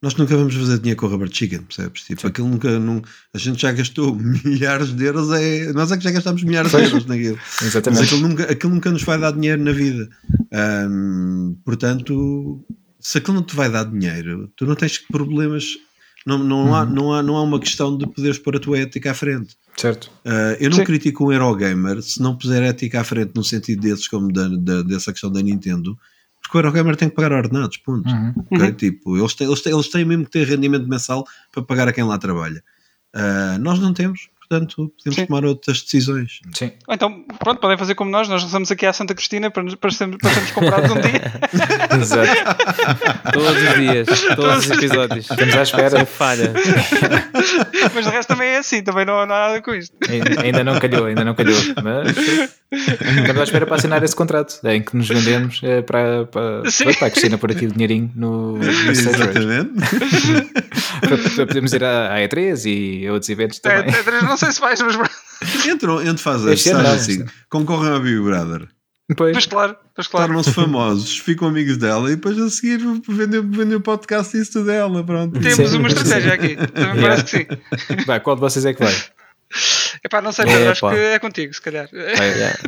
Nós 0.00 0.14
nunca 0.14 0.36
vamos 0.36 0.54
fazer 0.54 0.78
dinheiro 0.78 1.00
com 1.00 1.06
o 1.06 1.08
Rubber 1.08 1.28
Chicken, 1.28 1.62
percebes? 1.62 2.02
Tipo, 2.02 2.24
aquilo 2.28 2.46
nunca. 2.46 2.78
Não, 2.78 3.02
a 3.34 3.38
gente 3.38 3.60
já 3.60 3.72
gastou 3.72 4.14
milhares 4.44 4.94
de 4.94 5.04
euros, 5.04 5.28
é, 5.32 5.72
nós 5.72 5.90
é 5.90 5.96
que 5.96 6.04
já 6.04 6.12
gastámos 6.12 6.44
milhares 6.44 6.70
de 6.70 6.76
euros 6.84 7.06
naquilo. 7.06 7.38
Mas 7.60 7.62
Exatamente. 7.62 8.04
aquilo 8.04 8.28
nunca, 8.28 8.44
aquilo 8.44 8.74
nunca 8.74 8.90
nos 8.92 9.02
vai 9.02 9.18
dar 9.18 9.32
dinheiro 9.32 9.60
na 9.60 9.72
vida. 9.72 10.08
Ahm, 10.52 11.56
portanto, 11.64 12.64
se 13.08 13.16
aquilo 13.16 13.36
não 13.36 13.42
te 13.42 13.56
vai 13.56 13.70
dar 13.70 13.84
dinheiro, 13.84 14.52
tu 14.54 14.66
não 14.66 14.74
tens 14.74 14.98
problemas. 14.98 15.78
Não, 16.26 16.36
não, 16.36 16.74
há, 16.74 16.84
não, 16.84 17.14
há, 17.14 17.22
não 17.22 17.36
há 17.38 17.42
uma 17.42 17.58
questão 17.58 17.96
de 17.96 18.06
poderes 18.06 18.38
pôr 18.38 18.56
a 18.56 18.60
tua 18.60 18.78
ética 18.80 19.12
à 19.12 19.14
frente. 19.14 19.56
Certo. 19.78 20.10
Uh, 20.26 20.56
eu 20.60 20.68
não 20.68 20.76
Sim. 20.76 20.84
critico 20.84 21.24
um 21.24 21.32
Eurogamer 21.32 22.02
se 22.02 22.20
não 22.20 22.36
puser 22.36 22.62
ética 22.62 23.00
à 23.00 23.04
frente 23.04 23.32
no 23.34 23.42
sentido 23.42 23.80
desses, 23.80 24.06
como 24.08 24.30
da, 24.30 24.46
da- 24.48 24.82
dessa 24.82 25.10
questão 25.10 25.32
da 25.32 25.40
Nintendo, 25.40 25.98
porque 26.42 26.58
o 26.58 26.60
Eurogamer 26.60 26.96
tem 26.96 27.08
que 27.08 27.14
pagar 27.14 27.32
ordenados, 27.32 27.78
ponto. 27.78 28.06
Uhum. 28.10 28.34
ok? 28.50 28.72
Tipo, 28.72 29.16
eles 29.16 29.32
têm, 29.32 29.46
eles, 29.46 29.62
têm, 29.62 29.72
eles 29.72 29.88
têm 29.88 30.04
mesmo 30.04 30.26
que 30.26 30.30
ter 30.32 30.46
rendimento 30.46 30.86
mensal 30.86 31.24
para 31.50 31.62
pagar 31.62 31.88
a 31.88 31.94
quem 31.94 32.04
lá 32.04 32.18
trabalha. 32.18 32.62
Uh, 33.16 33.58
nós 33.60 33.78
não 33.78 33.94
temos, 33.94 34.28
portanto, 34.48 34.92
podemos 34.96 35.14
Sim. 35.16 35.26
tomar 35.26 35.44
outras 35.44 35.82
decisões. 35.82 36.40
Sim. 36.54 36.72
Ou 36.86 36.94
então, 36.94 37.24
pronto, 37.38 37.60
podem 37.60 37.76
fazer 37.76 37.94
como 37.94 38.10
nós. 38.10 38.28
Nós 38.28 38.40
regressamos 38.42 38.70
aqui 38.70 38.86
à 38.86 38.92
Santa 38.92 39.14
Cristina 39.14 39.50
para, 39.50 39.64
para, 39.76 39.90
sermos, 39.90 40.16
para 40.18 40.30
sermos 40.30 40.50
comprados 40.52 40.90
um 40.90 41.00
dia. 41.00 41.22
Exato. 42.00 43.32
Todos 43.32 43.62
os 43.62 43.74
dias, 43.74 44.08
todos 44.36 44.56
os 44.64 44.70
episódios. 44.70 45.30
Estamos 45.30 45.54
à 45.56 45.62
espera. 45.62 45.90
Sem 45.90 46.06
falha. 46.06 46.52
Mas 47.94 48.06
o 48.06 48.10
resto 48.10 48.28
também 48.28 48.48
é 48.48 48.58
assim. 48.58 48.82
Também 48.82 49.04
não, 49.04 49.14
não 49.26 49.34
há 49.34 49.48
nada 49.48 49.62
com 49.62 49.74
isto. 49.74 49.94
Ainda- 50.08 50.42
Ainda 50.42 50.64
não 50.64 50.78
calhou, 50.78 51.06
ainda 51.06 51.24
não 51.24 51.34
calhou. 51.34 51.56
Mas 51.82 52.16
estamos 52.70 53.40
à 53.40 53.44
espera 53.44 53.66
para 53.66 53.76
assinar 53.76 54.02
esse 54.02 54.14
contrato 54.16 54.60
em 54.66 54.82
que 54.82 54.96
nos 54.96 55.08
vendemos 55.08 55.60
eh, 55.62 55.82
para, 55.82 56.26
para, 56.26 56.62
para 56.98 57.06
a 57.06 57.10
Cristina 57.10 57.38
pôr 57.38 57.50
aqui 57.52 57.66
o 57.66 57.72
dinheirinho 57.72 58.10
no, 58.14 58.58
no. 58.58 58.64
Exatamente. 58.90 59.70
para, 61.00 61.16
para 61.18 61.46
podermos 61.46 61.72
ir 61.72 61.84
à, 61.84 62.14
à 62.14 62.18
E3 62.18 62.64
e 62.66 63.06
a 63.06 63.12
outros 63.12 63.28
eventos 63.30 63.60
É, 63.64 63.82
também. 63.82 63.94
é, 63.94 64.02
sei 64.38 64.52
se 64.52 64.60
vais, 64.60 64.80
mas, 64.80 64.96
Entram, 65.66 66.00
entre 66.02 66.22
fazem 66.22 66.52
Este 66.52 66.72
não, 66.72 66.80
assim, 66.80 67.22
este 67.22 67.24
concorrem 67.48 67.92
ao 67.92 68.00
Big 68.00 68.18
Brother, 68.20 68.68
Depois, 69.08 69.34
mas 69.34 69.46
claro, 69.46 69.76
mas 69.96 70.06
claro. 70.08 70.26
tornam-se 70.26 70.52
famosos, 70.52 71.18
ficam 71.18 71.48
amigos 71.48 71.76
dela 71.76 72.10
e 72.10 72.16
depois 72.16 72.38
a 72.38 72.50
seguir 72.50 72.78
vendem, 73.08 73.40
vendem 73.48 73.76
o 73.76 73.80
podcast 73.80 74.36
e 74.36 74.40
isso 74.40 74.64
dela. 74.64 75.04
Pronto. 75.04 75.38
Temos 75.40 75.70
Sim. 75.70 75.78
uma 75.78 75.88
estratégia 75.88 76.34
aqui. 76.34 76.56
Também 76.56 77.00
parece 77.02 77.24
que 77.24 77.28
sim. 77.38 78.04
vai, 78.06 78.20
qual 78.20 78.36
de 78.36 78.40
vocês 78.40 78.64
é 78.66 78.74
que 78.74 78.82
vai? 78.82 78.94
Epá, 80.04 80.20
não 80.20 80.32
sei, 80.32 80.44
Pedro, 80.44 80.60
É, 80.62 80.68
acho 80.68 80.80
pá. 80.82 80.90
que 80.92 80.96
é 81.00 81.18
contigo, 81.18 81.54
se 81.54 81.62
calhar. 81.62 81.88
Vai, 81.92 82.28
Yeah. 82.28 82.58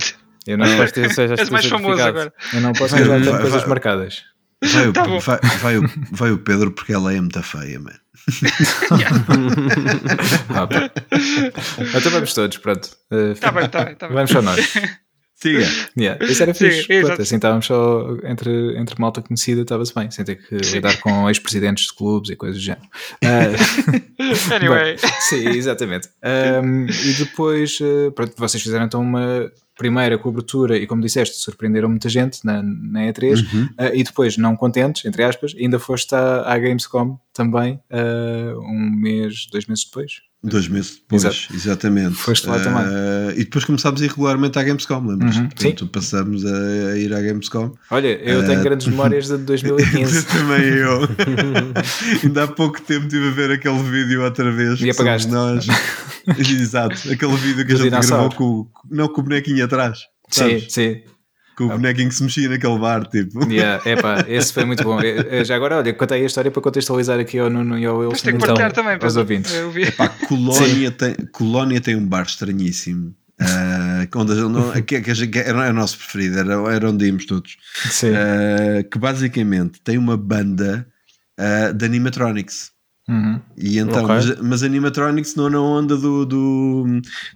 Eu 0.46 0.56
não, 0.56 0.64
Depois 0.66 0.90
tu 0.92 1.00
sejas 1.14 1.38
És 1.38 1.50
mais 1.50 1.66
famoso 1.66 2.00
agora. 2.02 2.32
eu 2.54 2.60
não 2.62 2.72
posso 2.72 2.94
Vai, 2.94 3.04
vai, 3.04 3.20
tanto 3.22 3.40
coisas 3.42 3.60
vai. 3.60 3.68
marcadas. 3.68 4.22
Vai, 4.64 4.88
o, 4.88 4.92
Tá 4.94 5.04
bom. 5.06 5.18
vai, 5.20 5.38
vai 5.60 5.76
o, 5.78 5.82
vai 6.12 6.30
o 6.32 6.38
Pedro 6.38 6.70
porque 6.70 6.94
ela 6.94 7.12
é 7.12 7.20
muito 7.20 7.42
feia, 7.42 7.78
mano. 7.78 7.98
Ah, 10.50 10.68
então 11.96 12.12
vamos 12.12 12.34
todos, 12.34 12.56
pronto. 12.58 12.88
Eh, 13.10 13.32
Está 13.32 13.50
bem, 13.52 13.64
está 13.66 13.84
bem, 13.84 13.92
está 13.94 14.06
bem. 14.06 14.14
Vamos 14.16 14.30
só 14.30 14.42
nós. 14.42 14.72
Siga. 15.42 15.66
Yeah, 15.98 16.22
isso 16.22 16.42
era 16.42 16.52
Sim, 16.52 16.66
fixe. 16.70 16.92
exato. 16.92 17.06
Pronto, 17.06 17.22
assim 17.22 17.36
estávamos 17.36 17.64
só 17.64 18.08
entre, 18.24 18.78
entre 18.78 19.00
malta 19.00 19.22
conhecida, 19.22 19.62
estava-se 19.62 19.94
bem, 19.94 20.10
sem 20.10 20.22
ter 20.22 20.34
que 20.36 20.54
lidar 20.54 20.98
com 21.00 21.26
ex-presidentes 21.30 21.86
de 21.86 21.94
clubes 21.94 22.28
e 22.28 22.36
coisas 22.36 22.58
do 22.58 22.62
género. 22.64 22.86
Ah, 24.52 24.54
Anyway. 24.56 24.96
bem, 24.96 25.10
sim, 25.20 25.48
exatamente. 25.48 26.08
Um, 26.62 26.84
e 26.86 27.12
depois, 27.14 27.78
eh, 27.80 28.10
pronto, 28.10 28.34
vocês 28.36 28.62
fizeram 28.62 28.84
então 28.84 29.00
uma 29.00 29.50
primeira 29.78 30.18
cobertura 30.18 30.76
e, 30.76 30.86
como 30.86 31.00
disseste, 31.00 31.36
surpreenderam 31.38 31.88
muita 31.88 32.10
gente 32.10 32.44
na, 32.44 32.62
na 32.62 33.00
E3 33.10 33.38
Uhum. 33.50 33.68
ah, 33.78 33.90
e 33.94 34.04
depois, 34.04 34.36
não 34.36 34.54
contentes, 34.54 35.06
entre 35.06 35.24
aspas, 35.24 35.54
ainda 35.58 35.78
foste 35.78 36.14
à, 36.14 36.42
à 36.42 36.58
Gamescom 36.58 37.18
também, 37.44 37.80
ah, 37.90 38.54
um 38.58 38.90
mês, 39.00 39.46
dois 39.50 39.66
meses 39.66 39.84
depois. 39.84 40.12
Dois 40.42 40.68
meses 40.68 40.96
depois, 40.96 41.22
Exato. 41.22 41.54
exatamente. 41.54 42.14
Foste 42.14 42.46
lá 42.48 42.56
Ah, 42.56 42.60
também. 42.60 42.84
E 43.38 43.44
depois 43.44 43.62
começámos 43.64 44.00
a 44.00 44.04
ir 44.06 44.08
regularmente 44.08 44.58
à 44.58 44.62
Gamescom, 44.62 45.06
lembras? 45.06 45.36
Uhum, 45.36 45.48
Portanto, 45.50 45.86
passamos 45.88 46.46
a, 46.46 46.56
a 46.92 46.96
ir 46.98 47.12
à 47.12 47.20
Gamescom. 47.20 47.74
Olha, 47.90 48.08
eu 48.22 48.42
tenho 48.46 48.58
Ah, 48.60 48.62
grandes 48.62 48.86
memórias 48.86 49.28
de 49.28 49.36
2015. 49.44 50.26
Também 50.26 50.64
eu. 50.64 51.00
Ainda 52.24 52.44
há 52.44 52.48
pouco 52.48 52.80
tempo 52.80 53.04
estive 53.06 53.28
a 53.28 53.30
ver 53.32 53.50
aquele 53.50 53.82
vídeo 53.82 54.22
outra 54.24 54.50
vez. 54.50 54.80
E 54.80 54.88
apagaste. 54.90 55.30
nós. 55.30 55.66
Exato, 56.38 56.94
aquele 57.12 57.36
vídeo 57.36 57.66
que 57.66 57.72
a 57.72 57.76
Do 57.76 57.82
gente 57.82 57.90
gravou 57.90 58.00
dinossauro. 58.00 58.34
com, 58.36 58.44
o- 58.44 58.70
não, 58.90 59.08
com 59.08 59.20
o 59.20 59.24
bonequinho 59.24 59.62
atrás. 59.64 59.98
sim, 60.30 60.40
sabes? 60.40 60.72
sim. 60.72 61.02
Com 61.68 61.74
o 61.74 61.78
bonequinho 61.78 62.08
que 62.08 62.14
se 62.14 62.22
mexia 62.22 62.48
naquele 62.48 62.78
bar, 62.78 63.06
tipo. 63.06 63.44
Yeah, 63.50 63.82
epá, 63.90 64.24
esse 64.28 64.52
foi 64.52 64.64
muito 64.64 64.82
bom. 64.82 64.98
Já 65.44 65.56
agora, 65.56 65.76
olha, 65.78 65.92
contei 65.94 66.22
a 66.22 66.26
história 66.26 66.50
para 66.50 66.62
contextualizar 66.62 67.18
aqui 67.20 67.38
ao 67.38 67.50
Nuno 67.50 67.78
e 67.78 67.84
ao 67.86 67.96
Mas 67.98 68.06
Wilson. 68.08 68.24
tenho 68.24 68.36
que 68.38 68.42
então, 68.44 68.56
partilhar 68.56 68.72
também, 68.72 68.92
aos 68.94 69.00
Pedro. 69.02 69.20
ouvintes. 69.20 69.54
Eu 69.54 69.70
vi. 69.70 69.90
Pá, 69.92 70.08
Colónia, 70.08 70.90
tem, 70.90 71.14
Colónia 71.32 71.80
tem 71.80 71.96
um 71.96 72.06
bar 72.06 72.22
estranhíssimo. 72.22 73.14
ah, 73.40 74.06
onde 74.16 74.34
não- 74.34 74.72
que, 74.82 75.00
que 75.00 75.26
que 75.28 75.38
era, 75.38 75.70
o 75.70 75.72
nosso 75.72 75.96
preferido, 75.98 76.38
era, 76.38 76.54
era 76.74 76.90
onde 76.90 77.06
íamos 77.06 77.24
todos. 77.26 77.56
Sim. 77.90 78.10
Ah, 78.14 78.82
que 78.82 78.98
basicamente 78.98 79.80
tem 79.82 79.96
uma 79.98 80.16
banda 80.16 80.86
ah, 81.38 81.72
de 81.72 81.84
animatronics. 81.84 82.70
Uhum. 83.10 83.40
E 83.58 83.78
então, 83.78 84.04
Ok. 84.04 84.14
mas, 84.14 84.40
mas 84.40 84.62
animatronics 84.62 85.34
não 85.34 85.50
na 85.50 85.60
onda 85.60 85.96
do, 85.96 86.24
do, 86.24 86.84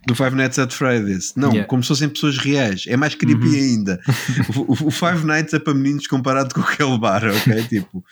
do 0.06 0.14
Five 0.14 0.36
Nights 0.36 0.58
at 0.58 0.72
Freddy's. 0.72 1.32
Não, 1.36 1.48
Yeah. 1.50 1.66
como 1.68 1.82
se 1.82 1.88
fossem 1.88 2.08
pessoas 2.08 2.38
reais. 2.38 2.84
É 2.86 2.96
mais 2.96 3.14
creepy 3.14 3.46
Uhum. 3.46 3.52
ainda. 3.54 4.00
O, 4.56 4.86
o- 4.86 4.90
Five 4.90 5.26
Nights 5.26 5.52
é 5.54 5.58
para 5.58 5.74
meninos 5.74 6.06
comparado 6.06 6.54
com 6.54 6.60
aquele 6.60 6.96
bar, 6.98 7.22
ok? 7.28 7.62
Tipo, 7.68 8.04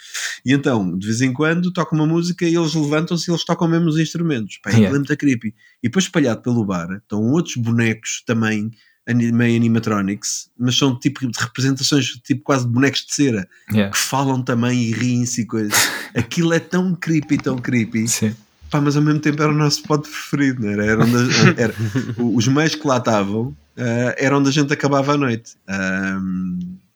e 0.45 0.53
então, 0.53 0.97
de 0.99 1.07
vez 1.07 1.21
em 1.21 1.33
quando, 1.33 1.73
toca 1.73 1.95
uma 1.95 2.07
música 2.07 2.45
e 2.47 2.55
eles 2.57 2.75
levantam-se 2.75 3.31
e 3.31 3.33
eles 3.33 3.45
tocam 3.45 3.69
mesmo 3.69 3.87
os 3.89 3.99
instrumentos. 3.99 4.59
Pá, 4.63 4.71
yeah. 4.71 4.89
é 4.89 4.91
muito 4.91 5.17
creepy. 5.17 5.49
E 5.83 5.89
depois, 5.89 6.07
espalhado 6.07 6.43
pelo 6.43 6.65
bar, 6.65 6.89
estão 6.97 7.21
outros 7.31 7.55
bonecos 7.57 8.23
também, 8.27 8.71
meio 9.07 9.57
animatronics, 9.57 10.49
mas 10.59 10.77
são 10.79 10.99
tipo 10.99 11.27
de 11.27 11.39
representações, 11.39 12.07
tipo 12.25 12.43
quase 12.43 12.65
de 12.67 12.73
bonecos 12.73 13.05
de 13.07 13.15
cera, 13.15 13.49
Yeah. 13.73 13.91
que 13.93 13.99
falam 13.99 14.43
também 14.43 14.81
e 14.85 14.93
riem-se 14.93 15.43
e 15.43 15.47
coisas. 15.47 15.75
Aquilo 16.15 16.53
é 16.53 16.61
tão 16.61 16.95
creepy, 16.95 17.37
tão 17.39 17.57
creepy. 17.59 18.07
Sim. 18.09 18.35
Pá, 18.71 18.81
mas 18.81 18.97
ao 18.97 19.03
mesmo 19.03 19.21
tempo 19.21 19.43
era 19.43 19.53
o 19.53 19.55
nosso 19.55 19.81
spot 19.81 20.03
preferido, 20.03 20.63
não 20.63 20.71
era? 20.71 20.87
Era 20.87 21.05
onde 21.05 21.17
era- 21.61 21.75
os 22.17 22.47
meios 22.49 22.75
que 22.75 22.87
lá 22.87 22.97
estavam 22.99 23.55
ah, 23.77 24.15
era 24.17 24.39
onde 24.39 24.49
a 24.49 24.53
gente 24.53 24.73
acabava 24.73 25.13
a 25.15 25.17
noite. 25.19 25.57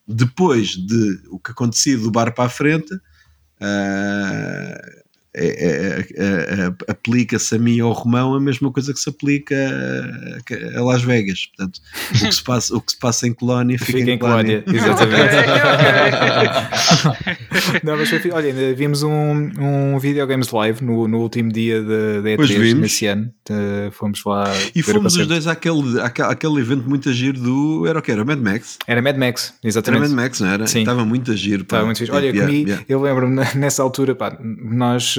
Depois 0.08 0.68
de 0.76 1.20
o 1.30 1.38
que 1.38 1.50
acontecia 1.50 1.98
do 1.98 2.10
bar 2.10 2.32
para 2.34 2.44
a 2.44 2.48
frente, 2.48 2.94
ah, 3.60 4.80
é- 5.36 5.46
é- 5.46 6.06
é- 6.16 6.64
é- 6.66 6.72
aplica-se 6.90 7.54
a 7.54 7.58
mim 7.58 7.76
e 7.76 7.80
ao 7.80 7.92
Romão 7.92 8.34
a 8.34 8.40
mesma 8.40 8.70
coisa 8.72 8.92
que 8.92 8.98
se 9.00 9.08
aplica 9.10 9.54
a, 9.54 10.78
a 10.78 10.82
Las 10.82 11.02
Vegas. 11.02 11.46
Portanto, 11.46 11.80
o 12.14 12.28
que 12.28 12.32
se 12.34 12.42
passa, 12.42 12.74
o 12.76 12.80
que 12.80 12.92
se 12.92 12.98
passa 12.98 13.26
em 13.28 13.32
Colónia 13.34 13.78
fica, 13.78 13.98
Fica 13.98 14.10
em 14.12 14.18
Colónia. 14.18 14.64
Exatamente. 14.66 15.36
Ok, 17.06 17.80
Não, 17.82 17.96
mas 17.96 18.10
olha, 18.32 18.48
ainda 18.48 18.74
vimos 18.74 19.02
um, 19.02 19.50
um 19.58 19.98
Videogames 19.98 20.50
Live 20.50 20.84
no, 20.84 21.06
no 21.08 21.18
último 21.20 21.50
dia 21.52 21.82
da 21.82 22.36
Pois 22.36 22.50
E3 22.50 22.58
vimos. 22.58 22.80
nesse 22.82 23.06
ano. 23.06 23.30
Eh, 23.50 23.90
fomos 23.92 24.22
lá. 24.24 24.44
E 24.74 24.82
fomos 24.82 25.16
os 25.16 25.26
dois 25.26 25.46
àquele, 25.46 26.00
àquele, 26.00 26.28
àquele 26.28 26.60
evento 26.60 26.88
muito 26.88 27.08
agir 27.08 27.32
do. 27.32 27.86
Era 27.86 27.98
o 27.98 28.02
que? 28.02 28.10
Era 28.12 28.24
Mad 28.24 28.38
Max? 28.40 28.78
Era 28.86 29.00
Mad 29.02 29.16
Max, 29.16 29.54
Era 29.62 29.68
exatamente. 29.68 30.00
Mad 30.02 30.10
Max, 30.12 30.40
não 30.40 30.48
era? 30.48 30.66
Sim. 30.66 30.80
Estava 30.80 31.04
muito 31.04 31.30
a 31.32 31.36
giro. 31.36 31.64
pá. 31.64 31.76
Estava 31.76 31.86
muito. 31.86 32.12
Olha, 32.12 32.26
Yeah, 32.26 32.46
comi, 32.46 32.62
yeah. 32.64 32.84
eu 32.88 33.00
lembro-me 33.00 33.42
nessa 33.54 33.82
altura, 33.82 34.14
pá, 34.14 34.36
nós, 34.40 35.16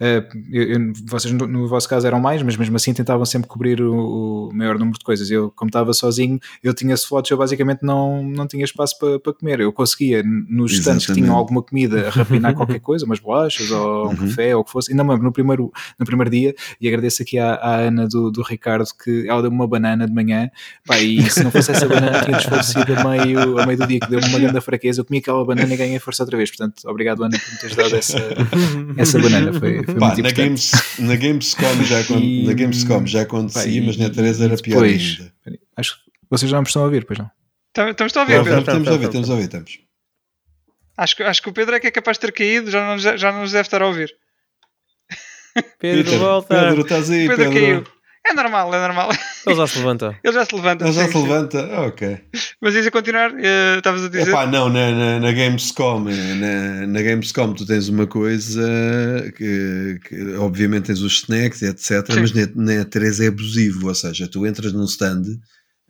eu- 0.00 0.62
eu- 0.62 0.92
vocês 1.06 1.32
no, 1.32 1.46
no 1.46 1.66
vosso 1.68 1.88
caso 1.88 2.06
eram 2.06 2.20
mais, 2.20 2.42
mas 2.42 2.56
mesmo 2.56 2.76
assim 2.76 2.92
tentavam 2.92 3.24
sempre 3.24 3.48
cobrir 3.48 3.80
o, 3.80 4.48
o 4.48 4.54
maior 4.54 4.78
número 4.78 4.98
de 4.98 5.04
coisas. 5.04 5.30
Eu, 5.30 5.50
como 5.54 5.68
estava 5.68 5.92
sozinho, 5.92 6.38
eu 6.62 6.74
tinha 6.74 6.94
slots, 6.94 7.30
eu 7.30 7.36
basicamente 7.36 7.82
não, 7.82 8.22
não 8.22 8.46
tinha 8.46 8.64
espaço 8.64 8.98
para, 8.98 9.18
para 9.20 9.32
comer. 9.32 9.60
Eu 9.60 9.72
conseguia, 9.72 10.22
nos 10.22 10.72
stands 10.72 11.06
que 11.06 11.12
tinham 11.14 11.34
alguma 11.34 11.62
comida, 11.62 12.08
rapinar 12.10 12.54
qualquer 12.54 12.80
coisa, 12.80 13.04
umas 13.04 13.18
bolachas 13.20 13.70
ou 13.70 14.06
um 14.06 14.10
Uhum. 14.10 14.16
café 14.16 14.54
ou 14.54 14.62
o 14.62 14.64
que 14.64 14.70
fosse. 14.70 14.90
Ainda 14.92 15.02
me 15.04 15.10
lembro, 15.10 15.24
no 15.24 15.32
primeiro, 15.32 15.72
no 15.98 16.06
primeiro 16.06 16.30
dia, 16.30 16.54
e 16.80 16.88
agradeço 16.88 17.22
aqui 17.22 17.38
à, 17.38 17.54
à 17.54 17.76
Ana 17.76 18.06
do, 18.08 18.30
do 18.30 18.42
Ricardo, 18.42 18.86
que 19.02 19.28
ela 19.28 19.42
deu-me 19.42 19.56
uma 19.56 19.66
banana 19.66 20.06
de 20.06 20.12
manhã, 20.12 20.50
pá, 20.86 20.98
e 20.98 21.28
se 21.30 21.42
não 21.44 21.50
fosse 21.50 21.70
essa 21.72 21.86
banana, 21.88 22.20
tinha 22.24 22.36
desfalecido 22.36 22.94
a 22.94 23.04
meio, 23.08 23.58
a 23.58 23.66
meio 23.66 23.78
do 23.78 23.86
dia, 23.86 24.00
que 24.00 24.08
deu-me 24.08 24.26
uma 24.28 24.38
grande 24.38 24.60
fraqueza. 24.60 25.00
Eu 25.00 25.04
comi 25.04 25.18
aquela 25.18 25.44
banana 25.44 25.72
e 25.72 25.76
ganhei 25.76 25.98
força 25.98 26.22
outra 26.22 26.36
vez. 26.36 26.50
Portanto, 26.50 26.82
obrigado, 26.86 27.22
Ana, 27.24 27.38
por 27.38 27.52
me 27.52 27.58
teres 27.58 27.76
dado 27.76 27.96
essa, 27.96 28.18
essa 28.96 29.18
banana. 29.18 29.35
Foi, 29.58 29.82
foi 29.84 29.94
Pá, 29.94 30.06
muito 30.08 30.22
na. 30.22 30.30
Games, 30.30 30.72
na 30.98 31.16
Gamescom 31.16 31.82
já, 31.84 32.00
E- 32.16 32.46
na 32.46 32.52
Gamescom 32.52 33.06
já 33.06 33.22
acontecia, 33.22 33.82
mas 33.82 33.96
na 33.96 34.10
3 34.10 34.40
era 34.40 34.56
pior 34.56 34.82
depois- 34.82 35.18
ainda. 35.20 35.60
Acho 35.76 35.94
que 35.96 36.00
vocês 36.30 36.50
já 36.50 36.58
me 36.60 36.66
estão 36.66 36.82
a 36.82 36.84
ouvir, 36.86 37.04
pois 37.04 37.18
não? 37.18 37.30
Tam- 37.72 37.90
Estamos 37.90 38.16
a 38.16 38.20
ouvir, 38.20 38.32
Estamos, 38.32 38.48
Pedro. 38.48 38.60
estamos 38.60 38.88
a 38.88 38.92
ouvir, 38.92 39.04
estamos 39.06 39.30
a 39.30 39.32
ouvir, 39.32 39.44
estamos. 39.44 39.78
Acho, 40.98 41.16
que- 41.16 41.22
acho 41.22 41.42
que 41.42 41.48
o 41.48 41.52
Pedro 41.52 41.74
é 41.76 41.80
que 41.80 41.86
é 41.86 41.90
capaz 41.90 42.16
de 42.16 42.20
ter 42.22 42.32
caído, 42.32 42.70
já 42.70 42.80
não, 42.86 42.94
nos- 42.94 43.20
já 43.20 43.32
não 43.32 43.42
nos 43.42 43.52
deve 43.52 43.66
estar 43.66 43.82
a 43.82 43.86
ouvir. 43.86 44.14
Pedro, 45.78 46.04
Peter, 46.04 46.18
volta. 46.18 46.48
Pedro, 46.66 46.82
estás 46.82 47.10
aí, 47.10 47.28
Pedro 47.28 47.50
Pedro. 47.50 47.52
caiu. 47.84 47.95
É 48.28 48.34
normal, 48.34 48.74
é 48.74 48.78
normal. 48.80 49.10
Ele 49.46 49.54
já 49.56 49.66
se 49.66 49.78
levanta. 49.78 50.18
Ele 50.24 50.32
já 50.34 50.44
se 50.44 50.54
levanta. 50.54 50.84
Ele 50.84 50.92
já 50.92 51.02
sim, 51.02 51.12
se 51.12 51.12
sim. 51.12 51.22
levanta? 51.22 51.68
Ah, 51.72 51.82
ok. 51.86 52.18
Mas 52.60 52.74
isso 52.74 52.88
a 52.88 52.90
continuar, 52.90 53.32
eh, 53.38 53.76
estavas 53.78 54.04
a 54.04 54.08
dizer. 54.08 54.28
Epá, 54.28 54.46
não, 54.46 54.68
na, 54.68 54.90
na, 54.90 55.20
na 55.20 55.32
Gamescom, 55.32 56.08
eh, 56.08 56.34
na, 56.34 56.86
na 56.88 57.02
Gamescom 57.02 57.52
tu 57.54 57.64
tens 57.64 57.88
uma 57.88 58.06
coisa 58.06 58.62
que, 59.36 60.00
que 60.08 60.34
obviamente 60.36 60.86
tens 60.86 61.00
os 61.00 61.22
snacks, 61.22 61.62
etc. 61.62 62.12
Sim. 62.12 62.20
Mas 62.20 62.32
na, 62.32 62.48
na 62.56 62.84
3 62.84 63.20
é 63.20 63.28
abusivo, 63.28 63.88
ou 63.88 63.94
seja, 63.94 64.26
tu 64.28 64.44
entras 64.46 64.72
num 64.72 64.84
stand 64.84 65.22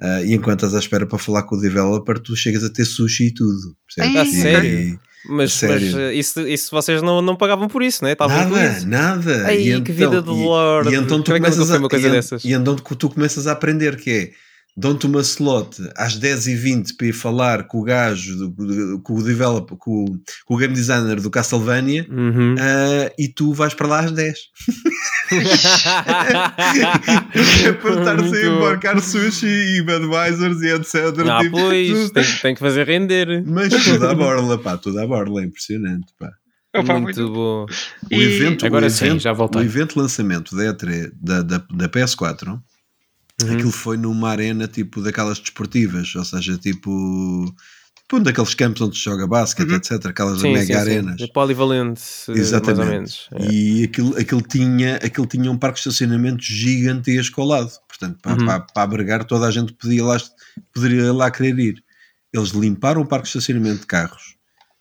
ah, 0.01 0.23
e 0.23 0.35
enquanto 0.35 0.59
estás 0.67 0.75
à 0.75 0.79
espera 0.79 1.07
para 1.07 1.19
falar 1.19 1.45
com 1.45 1.57
o 1.57 1.61
developer, 1.61 2.19
tu 2.19 2.37
chegas 2.37 2.63
a 2.63 2.69
ter 2.71 2.85
sushi 2.85 3.29
e 3.29 3.35
tudo. 3.35 3.75
percebes? 3.87 4.21
Ah, 4.21 4.25
E- 4.25 4.43
sério? 4.43 5.01
Mas, 5.29 5.63
mas 5.63 5.95
eh, 5.95 6.15
isso, 6.15 6.41
isso 6.47 6.71
vocês 6.71 7.03
não, 7.03 7.21
não 7.21 7.35
pagavam 7.37 7.69
por 7.69 7.83
isso, 7.83 8.05
né? 8.05 8.13
Estavam 8.13 8.37
Nada, 8.37 8.81
nada. 8.87 9.47
Ai, 9.47 9.57
E 9.73 9.81
que 9.81 9.93
vida 9.93 10.23
de 10.23 10.31
e- 10.31 10.45
lord. 10.45 10.91
E, 10.91 10.95
então 10.97 11.21
tu 11.23 11.25
Como 11.25 11.37
é 11.37 11.41
começas 11.41 11.71
a, 11.71 11.79
uma 11.79 11.89
coisa 11.89 12.09
e, 12.09 12.11
dessas? 12.11 12.45
e 12.45 12.53
então 12.53 12.77
tu, 12.77 12.95
tu 12.97 13.11
começas 13.11 13.47
a 13.47 13.53
aprender 13.53 13.97
que 13.97 14.11
é 14.11 14.31
dão-te 14.77 15.07
uma 15.07 15.21
slot 15.23 15.77
às 15.97 16.19
10h20 16.19 16.97
para 16.99 17.07
ir 17.07 17.13
falar 17.13 17.65
com 17.67 17.79
o 17.79 17.83
gajo, 17.83 18.37
do- 18.37 18.49
do- 18.51 19.01
com 19.01 19.15
o 19.15 19.23
developer, 19.23 19.77
com, 19.79 20.05
o- 20.05 20.19
com 20.45 20.55
o 20.55 20.57
game 20.59 20.75
designer 20.75 21.21
do 21.21 21.31
Castlevania 21.31 22.07
Uhum. 22.11 22.55
ah, 22.59 23.11
e 23.19 23.29
tu 23.29 23.53
vais 23.55 23.73
para 23.75 23.87
lá 23.87 24.01
às 24.01 24.13
10. 24.13 24.37
é 27.65 27.73
para 27.81 27.91
estar 27.99 28.29
sem 28.29 28.47
embarcar 28.47 29.01
sushi 29.01 29.47
e 29.47 29.83
Budweisers 29.83 30.61
e 30.63 30.69
etc. 30.75 30.95
Ah, 31.29 31.41
tipo, 31.43 31.57
pois, 31.59 32.11
tem, 32.11 32.25
tem 32.43 32.55
que 32.55 32.61
fazer 32.61 32.87
render. 32.87 33.43
Mas 33.47 33.69
tudo 33.85 34.07
à 34.07 34.15
borla, 34.15 34.59
pá, 34.59 34.77
tudo 34.77 34.99
à 35.01 35.07
borla, 35.07 35.43
é 35.43 35.45
impressionante, 35.47 36.07
pá. 36.19 36.31
Opa, 36.77 37.01
muito, 37.01 37.19
muito- 37.21 37.33
bom. 37.33 37.65
O 37.65 38.15
E- 38.15 38.23
evento, 38.23 38.67
Agora 38.67 38.87
o 38.87 38.91
sim, 38.91 39.07
evento, 39.07 39.23
já 39.23 39.33
voltei. 39.33 39.63
O 39.63 39.65
evento 39.65 39.95
de 39.95 40.01
lançamento 40.01 40.55
da 40.55 40.65
E3 40.75 41.11
da, 41.21 41.43
da, 41.43 41.59
da 41.75 41.89
PS4 41.89 42.59
Uhum. 43.43 43.53
aquilo 43.53 43.71
foi 43.71 43.97
numa 43.99 44.31
arena 44.31 44.67
tipo 44.67 45.03
daquelas 45.03 45.39
desportivas, 45.39 46.15
ou 46.15 46.25
seja, 46.25 46.57
tipo, 46.57 47.45
tipo 47.99 48.17
um 48.17 48.23
daqueles 48.23 48.55
campos 48.55 48.81
onde 48.81 48.97
se 48.97 49.05
joga 49.05 49.27
basquete, 49.27 49.69
Uhum. 49.69 49.77
etc. 49.77 50.07
Aquelas 50.07 50.41
Sim, 50.41 50.53
mega 50.55 50.65
sim, 50.67 50.73
sim. 50.73 50.79
arenas. 50.79 51.21
É 51.21 51.27
polivalente, 51.27 52.03
eh, 52.29 52.33
Exatamente. 52.33 53.29
É. 53.33 53.51
E 53.53 53.85
aquilo, 53.85 54.17
aquilo, 54.19 54.41
tinha, 54.43 54.97
aquilo 54.97 55.27
tinha 55.27 55.51
um 55.53 55.59
parque 55.59 55.75
de 55.83 55.89
estacionamento 55.89 56.43
gigantesco 56.43 57.41
ao 57.43 57.47
lado. 57.49 57.71
Portanto, 57.89 58.19
para, 58.23 58.33
Uhum. 58.39 58.47
para, 58.47 58.61
para 58.61 58.83
abrigar 58.83 59.25
toda 59.25 59.47
a 59.47 59.51
gente 59.51 59.73
podia 59.75 60.03
lá, 60.05 60.17
poderia 60.73 61.13
lá 61.13 61.31
querer 61.31 61.59
ir. 61.59 61.85
Eles 62.33 62.51
limparam 62.51 63.03
o 63.03 63.07
parque 63.07 63.25
de 63.25 63.29
estacionamento 63.37 63.81
de 63.81 63.87
carros 63.87 64.37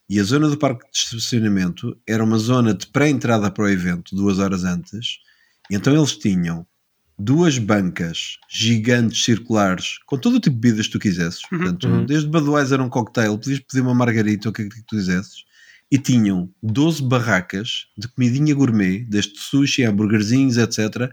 e 0.10 0.19
a 0.19 0.23
zona 0.23 0.48
do 0.49 0.57
parque 0.57 0.84
de 0.91 0.98
estacionamento 0.98 1.98
era 2.07 2.23
uma 2.23 2.38
zona 2.38 2.73
de 2.73 2.88
pré-entrada 2.88 3.49
para 3.52 3.64
o 3.65 3.69
evento, 3.69 4.15
duas 4.15 4.40
horas 4.40 4.64
antes. 4.64 5.18
Então 5.72 5.94
eles 5.95 6.18
tinham 6.18 6.65
duas 7.18 7.58
bancas 7.58 8.38
gigantes 8.50 9.24
circulares 9.24 9.98
com 10.06 10.18
todo 10.18 10.36
o 10.36 10.40
tipo 10.40 10.56
de 10.56 10.62
bebidas 10.62 10.88
que 10.88 10.94
tu 10.94 11.00
quisesses. 11.00 11.42
Portanto, 11.48 11.88
Uhum. 11.88 12.06
desde 12.06 12.28
Budweiser 12.28 12.80
a 12.80 12.84
um 12.84 12.90
cocktail, 12.90 13.38
podias 13.38 13.60
pedir 13.60 13.82
uma 13.82 13.94
margarita 13.94 14.48
ou 14.48 14.52
o 14.52 14.54
que 14.54 14.64
é 14.64 14.70
que 14.70 14.82
tu 14.84 14.96
quisesses 14.98 15.44
e 15.92 15.98
tinham 15.98 16.50
12 16.62 17.02
barracas 17.04 17.86
de 17.98 18.08
comidinha 18.08 18.54
gourmet, 18.54 19.00
desde 19.06 19.40
sushi, 19.40 19.84
hambúrguerzinhos, 19.86 20.58
etc. 20.58 21.10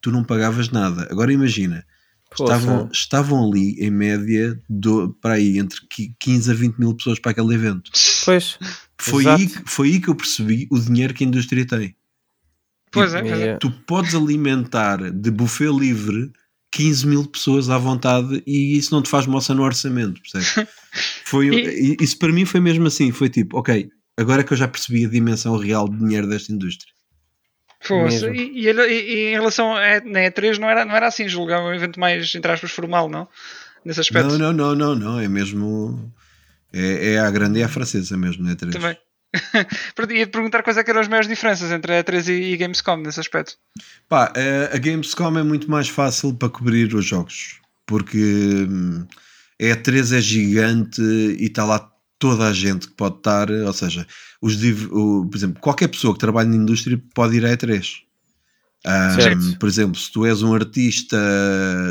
Tu 0.00 0.10
não 0.12 0.22
pagavas 0.22 0.68
nada. 0.70 1.08
Agora 1.10 1.32
imagina, 1.32 1.84
Poxa. 2.30 2.44
estavam, 2.44 2.88
estavam 2.92 3.48
ali 3.50 3.74
em 3.80 3.90
média 3.90 4.56
do, 4.68 5.10
para 5.20 5.34
aí 5.34 5.58
entre 5.58 5.80
qui- 5.88 6.14
15 6.20 6.50
a 6.50 6.54
20 6.54 6.76
mil 6.78 6.94
pessoas 6.94 7.18
para 7.18 7.32
aquele 7.32 7.54
evento. 7.54 7.90
Pois. 8.24 8.56
Foi 8.98 9.22
Exato. 9.24 9.40
aí, 9.42 9.48
que- 9.48 9.62
foi 9.66 9.88
aí 9.88 10.00
que 10.00 10.08
eu 10.08 10.14
percebi 10.14 10.68
o 10.70 10.78
dinheiro 10.78 11.12
que 11.14 11.24
a 11.24 11.26
indústria 11.26 11.66
tem. 11.66 11.96
Pois 12.90 13.14
é, 13.14 13.20
pois 13.20 13.32
é. 13.32 13.36
Yeah. 13.36 13.58
Tu 13.58 13.70
podes 13.86 14.14
alimentar 14.14 15.10
de 15.12 15.30
buffet 15.30 15.70
livre 15.70 16.30
15 16.72 17.06
mil 17.06 17.24
pessoas 17.26 17.68
à 17.70 17.78
vontade 17.78 18.42
e 18.46 18.76
isso 18.76 18.92
não 18.94 19.02
te 19.02 19.08
faz 19.08 19.26
moça 19.26 19.54
no 19.54 19.62
orçamento, 19.62 20.20
percebes? 20.20 20.68
Foi, 21.24 21.48
E- 21.48 21.96
Isso 22.00 22.18
para 22.18 22.32
mim 22.32 22.44
foi 22.44 22.58
mesmo 22.60 22.86
assim, 22.86 23.12
foi 23.12 23.28
tipo, 23.28 23.56
ok, 23.58 23.88
agora 24.16 24.40
é 24.40 24.44
que 24.44 24.52
eu 24.52 24.56
já 24.56 24.66
percebi 24.66 25.04
a 25.04 25.08
dimensão 25.08 25.56
real 25.56 25.88
de 25.88 25.96
dinheiro 25.98 26.28
desta 26.28 26.52
indústria. 26.52 26.92
Fosse. 27.82 28.26
E, 28.28 28.66
e, 28.66 28.70
e- 28.70 29.28
em 29.28 29.32
relação 29.32 29.74
a 29.76 30.00
na 30.04 30.20
E3 30.20 30.58
não 30.58 30.68
era, 30.68 30.84
não 30.84 30.94
era 30.94 31.06
assim, 31.06 31.28
julgava 31.28 31.66
um 31.68 31.74
evento 31.74 31.98
mais, 32.00 32.34
entre 32.34 32.50
aspas, 32.52 32.70
formal, 32.72 33.08
não? 33.08 33.28
Nesse 33.84 34.00
aspecto. 34.00 34.36
Não, 34.36 34.52
não, 34.52 34.52
não, 34.52 34.74
não, 34.74 34.94
não, 34.94 35.20
é 35.20 35.28
mesmo. 35.28 36.12
É, 36.72 37.12
é 37.14 37.18
a 37.18 37.30
grande 37.30 37.58
e 37.60 37.62
a 37.62 37.68
francesa 37.68 38.16
mesmo, 38.16 38.44
né? 38.44 38.54
Três. 38.54 38.74
Também. 38.74 38.96
Pronto, 39.94 40.12
Ia-te 40.12 40.30
perguntar 40.32 40.62
quais 40.62 40.76
é 40.76 40.84
que 40.84 40.90
eram 40.90 41.00
as 41.00 41.08
maiores 41.08 41.28
diferenças 41.28 41.70
entre 41.70 41.92
a 41.92 42.02
E3 42.04 42.28
e, 42.28 42.52
e 42.52 42.56
Gamescom 42.56 42.96
nesse 42.96 43.20
aspecto. 43.20 43.56
Pá, 44.08 44.32
a 44.72 44.78
Gamescom 44.78 45.38
é 45.38 45.42
muito 45.42 45.70
mais 45.70 45.88
fácil 45.88 46.34
para 46.34 46.48
cobrir 46.48 46.92
os 46.94 47.04
jogos, 47.04 47.60
porque 47.86 48.66
hum, 48.68 49.06
a 49.60 49.64
E3 49.64 50.16
é 50.16 50.20
gigante 50.20 51.00
e 51.00 51.46
está 51.46 51.64
lá 51.64 51.88
toda 52.18 52.48
a 52.48 52.52
gente 52.52 52.88
que 52.88 52.94
pode 52.94 53.16
estar, 53.18 53.50
ou 53.50 53.72
seja, 53.72 54.06
os, 54.42 54.58
div- 54.58 54.90
o- 54.92 55.26
por 55.30 55.36
exemplo, 55.36 55.60
qualquer 55.60 55.88
pessoa 55.88 56.12
que 56.12 56.20
trabalha 56.20 56.48
na 56.48 56.56
indústria 56.56 57.00
pode 57.14 57.36
ir 57.36 57.46
à 57.46 57.50
E3. 57.56 58.02
Hum, 58.86 59.20
Certo. 59.20 59.58
por 59.58 59.68
exemplo, 59.68 59.94
se 59.94 60.10
tu 60.10 60.24
és 60.26 60.42
um 60.42 60.54
artista 60.54 61.16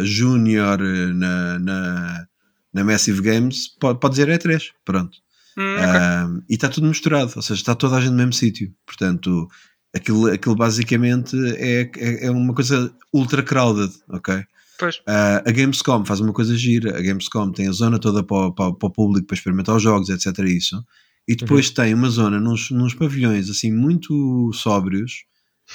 júnior 0.03 0.79
na, 0.79 1.59
na, 1.59 2.27
na 2.73 2.83
Massive 2.83 3.21
Games, 3.21 3.67
pode, 3.79 3.99
podes 3.99 4.17
ir 4.19 4.29
à 4.29 4.33
E3. 4.35 4.71
Pronto. 4.83 5.17
Hum, 5.59 5.75
ok. 5.75 5.99
Um, 6.35 6.41
e 6.49 6.53
está 6.55 6.69
tudo 6.69 6.87
misturado, 6.87 7.33
ou 7.35 7.41
seja, 7.41 7.59
está 7.59 7.75
toda 7.75 7.97
a 7.97 7.99
gente 8.01 8.11
no 8.11 8.17
mesmo 8.17 8.33
sítio. 8.33 8.73
Portanto, 8.85 9.47
aquilo, 9.93 10.27
aquilo 10.31 10.55
basicamente 10.55 11.35
é, 11.57 11.91
é, 11.97 12.25
é 12.27 12.31
uma 12.31 12.53
coisa 12.53 12.93
ultra 13.13 13.43
crowded, 13.43 13.91
ok? 14.09 14.43
Pois. 14.79 14.95
Uh, 14.99 15.43
a 15.45 15.51
Gamescom 15.51 16.05
faz 16.05 16.21
uma 16.21 16.31
coisa 16.31 16.55
gira. 16.55 16.97
A 16.97 17.01
Gamescom 17.01 17.51
tem 17.51 17.67
a 17.67 17.71
zona 17.73 17.99
toda 17.99 18.23
para, 18.23 18.47
o- 18.47 18.53
para, 18.53 18.73
para 18.73 18.87
o 18.87 18.91
público 18.91 19.27
para 19.27 19.35
experimentar 19.35 19.75
os 19.75 19.83
jogos, 19.83 20.07
etc. 20.09 20.37
Isso. 20.47 20.81
E 21.27 21.35
depois 21.35 21.67
Uhum. 21.67 21.73
tem 21.73 21.93
uma 21.93 22.09
zona 22.09 22.39
nos, 22.39 22.71
nos 22.71 22.93
pavilhões 22.93 23.49
assim 23.49 23.71
muito 23.73 24.51
sóbrios, 24.53 25.25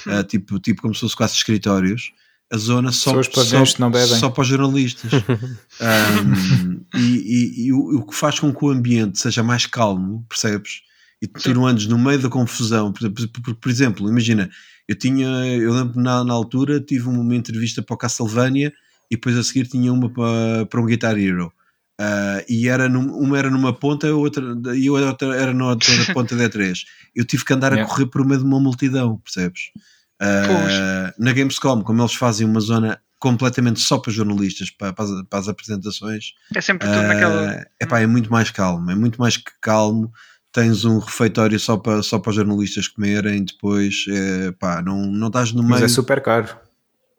uh, 0.07 0.23
tipo, 0.23 0.59
tipo 0.59 0.81
como 0.81 0.95
se 0.95 1.01
fosse 1.01 1.15
quase 1.15 1.35
escritórios. 1.35 2.11
A 2.55 2.57
zona 2.57 2.91
só, 2.91 3.21
só, 3.21 3.63
que 3.63 3.79
não 3.81 3.91
bebem. 3.91 4.17
só 4.17 4.29
para 4.29 4.41
os 4.41 4.47
jornalistas. 4.47 5.11
Um, 5.81 6.81
e, 6.95 6.99
e- 6.99 7.65
e 7.67 7.73
o, 7.73 7.97
o 7.99 8.05
que 8.07 8.15
faz 8.15 8.39
com 8.39 8.53
que 8.53 8.63
o 8.63 8.69
ambiente 8.69 9.19
seja 9.19 9.43
mais 9.43 9.65
calmo, 9.65 10.25
percebes? 10.29 10.81
E 11.21 11.27
tu 11.27 11.53
não 11.53 11.67
andes 11.67 11.87
no 11.87 11.97
meio 11.97 12.19
da 12.19 12.29
confusão. 12.29 12.91
Por, 12.93 13.11
por- 13.11 13.55
por- 13.55 13.69
exemplo, 13.69 14.09
imagina, 14.09 14.49
eu 14.87 14.95
tinha, 14.97 15.27
eu 15.27 15.73
lembro 15.73 15.99
na, 16.01 16.23
na 16.23 16.33
altura 16.33 16.79
tive 16.79 17.07
uma 17.09 17.35
entrevista 17.35 17.81
para 17.81 17.93
o 17.93 17.97
Castlevania 17.97 18.71
e 19.11 19.15
depois 19.15 19.37
a 19.37 19.43
seguir 19.43 19.67
tinha 19.67 19.91
uma 19.91 20.09
para, 20.09 20.65
para 20.65 20.81
um 20.81 20.85
Guitar 20.85 21.17
Hero. 21.17 21.51
Ah, 21.99 22.43
e 22.47 22.67
era 22.67 22.87
num- 22.89 23.13
uma 23.17 23.37
era 23.37 23.49
numa 23.49 23.73
ponta 23.73 24.13
outra, 24.13 24.43
e 24.75 24.87
a 24.87 24.91
outra 24.91 25.35
era 25.35 25.53
na 25.53 25.67
outra 25.69 25.93
ponta 26.13 26.35
da 26.35 26.49
E3. 26.49 26.79
Eu 27.15 27.25
tive 27.25 27.43
que 27.45 27.53
andar 27.53 27.71
a 27.73 27.75
Yeah. 27.75 27.91
correr 27.93 28.05
por 28.07 28.25
meio 28.25 28.39
de 28.39 28.45
uma 28.45 28.59
multidão, 28.59 29.17
percebes? 29.17 29.71
Ah, 30.19 31.13
na 31.19 31.33
Gamescom, 31.33 31.81
como 31.83 32.01
eles 32.01 32.13
fazem 32.15 32.47
uma 32.47 32.59
zona 32.59 32.99
completamente 33.19 33.79
só 33.79 33.97
para 33.97 34.11
jornalistas, 34.11 34.69
para, 34.69 34.93
para 34.93 35.05
as, 35.05 35.11
para 35.29 35.39
as 35.39 35.47
apresentações, 35.47 36.33
É 36.53 36.61
sempre 36.61 36.87
tudo 36.87 37.01
naquela. 37.03 37.51
ah, 37.51 37.65
epá, 37.81 37.99
é 37.99 38.05
muito 38.07 38.31
mais 38.31 38.51
calmo, 38.51 38.91
é 38.91 38.95
muito 38.95 39.19
mais 39.19 39.37
que 39.37 39.51
calmo. 39.61 40.11
Tens 40.51 40.85
um 40.85 40.99
refeitório 40.99 41.59
só 41.59 41.75
para, 41.75 42.01
só 42.01 42.17
para 42.17 42.29
os 42.29 42.35
jornalistas 42.35 42.87
comerem, 42.87 43.43
depois 43.43 44.05
é, 44.09 44.51
pá, 44.53 44.81
não, 44.81 45.05
não 45.05 45.27
estás 45.27 45.51
no 45.51 45.61
Mas 45.63 45.79
meio. 45.79 45.85
é 45.85 45.87
super 45.89 46.21
caro. 46.21 46.55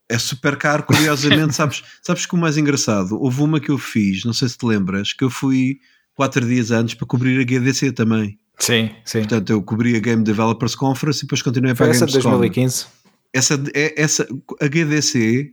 É 0.08 0.18
super 0.18 0.56
caro, 0.56 0.84
curiosamente, 0.84 1.52
sabes, 1.56 1.82
sabes 2.02 2.24
que 2.24 2.34
o 2.34 2.38
mais 2.38 2.56
engraçado, 2.56 3.20
houve 3.20 3.42
uma 3.42 3.60
que 3.60 3.70
eu 3.70 3.76
fiz, 3.76 4.24
não 4.24 4.32
sei 4.32 4.48
se 4.48 4.56
te 4.56 4.64
lembras, 4.64 5.12
que 5.12 5.24
eu 5.24 5.28
fui 5.30 5.80
quatro 6.14 6.46
dias 6.46 6.70
antes 6.70 6.94
para 6.94 7.06
cobrir 7.06 7.38
a 7.38 7.44
GDC 7.44 7.92
também. 7.92 8.38
Sim, 8.58 8.90
sim. 9.04 9.20
Portanto, 9.20 9.50
eu 9.50 9.62
cobri 9.62 9.96
a 9.96 10.00
Game 10.00 10.24
Developers 10.24 10.74
Conference 10.74 11.20
e 11.20 11.22
depois 11.22 11.42
continuei 11.42 11.74
para 11.74 11.86
Foi 11.86 11.92
a 11.92 11.96
essa 11.96 12.06
de 12.06 12.12
Gamescom. 12.12 12.30
2015. 12.30 12.86
Essa, 13.34 13.62
é, 13.74 14.00
essa, 14.02 14.26
a 14.60 14.64
GDC, 14.66 15.50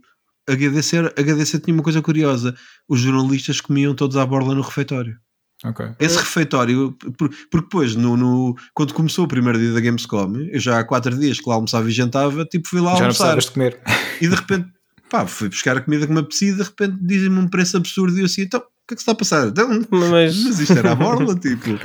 a 0.50 0.54
GDC, 0.56 0.98
a 1.18 1.22
GDC 1.22 1.60
tinha 1.60 1.74
uma 1.74 1.84
coisa 1.84 2.02
curiosa, 2.02 2.56
os 2.88 3.00
jornalistas 3.02 3.60
comiam 3.60 3.94
todos 3.94 4.16
à 4.16 4.26
borla 4.26 4.56
no 4.56 4.62
refeitório. 4.62 5.18
Ok. 5.66 5.86
Esse 6.00 6.18
refeitório, 6.18 6.92
por- 7.18 7.30
porque 7.50 7.66
depois, 7.66 7.96
no, 7.96 8.16
no- 8.18 8.56
quando 8.74 8.94
começou 8.94 9.26
o 9.26 9.28
primeiro 9.28 9.58
dia 9.60 9.74
da 9.74 9.80
Gamescom, 9.80 10.36
eu 10.52 10.60
já 10.60 10.80
há 10.80 10.84
quatro 10.84 11.18
dias 11.18 11.40
que 11.40 11.48
lá 11.50 11.56
almoçava 11.56 11.88
e 11.90 11.92
jantava, 11.92 12.46
tipo, 12.46 12.68
fui 12.68 12.80
lá 12.82 12.92
Já 12.94 13.00
não 13.00 13.06
almoçar. 13.06 13.38
de 13.38 13.52
comer. 13.52 13.80
E 14.22 14.28
de 14.28 14.36
repente, 14.36 14.68
pá, 15.10 15.26
fui 15.26 15.50
buscar 15.50 15.78
a 15.78 15.82
comida 15.82 16.06
que 16.08 16.12
me 16.14 16.20
apetecia 16.20 16.52
e 16.52 16.56
de 16.56 16.64
repente 16.64 16.98
dizem-me 17.02 17.38
um 17.40 17.48
preço 17.48 17.78
absurdo 17.78 18.16
e 18.18 18.22
eu 18.22 18.26
assim, 18.26 18.42
então, 18.44 18.62
que 18.88 18.94
é 18.94 18.96
que 18.96 19.02
se 19.02 19.04
está 19.04 19.12
a 19.14 19.16
passar? 19.16 19.48
Então, 19.48 19.70
Mas, 19.90 20.44
mas 20.44 20.60
isto 20.60 20.78
era 20.78 20.92
a 20.92 20.96
borla, 20.96 21.36
tipo. 21.36 21.70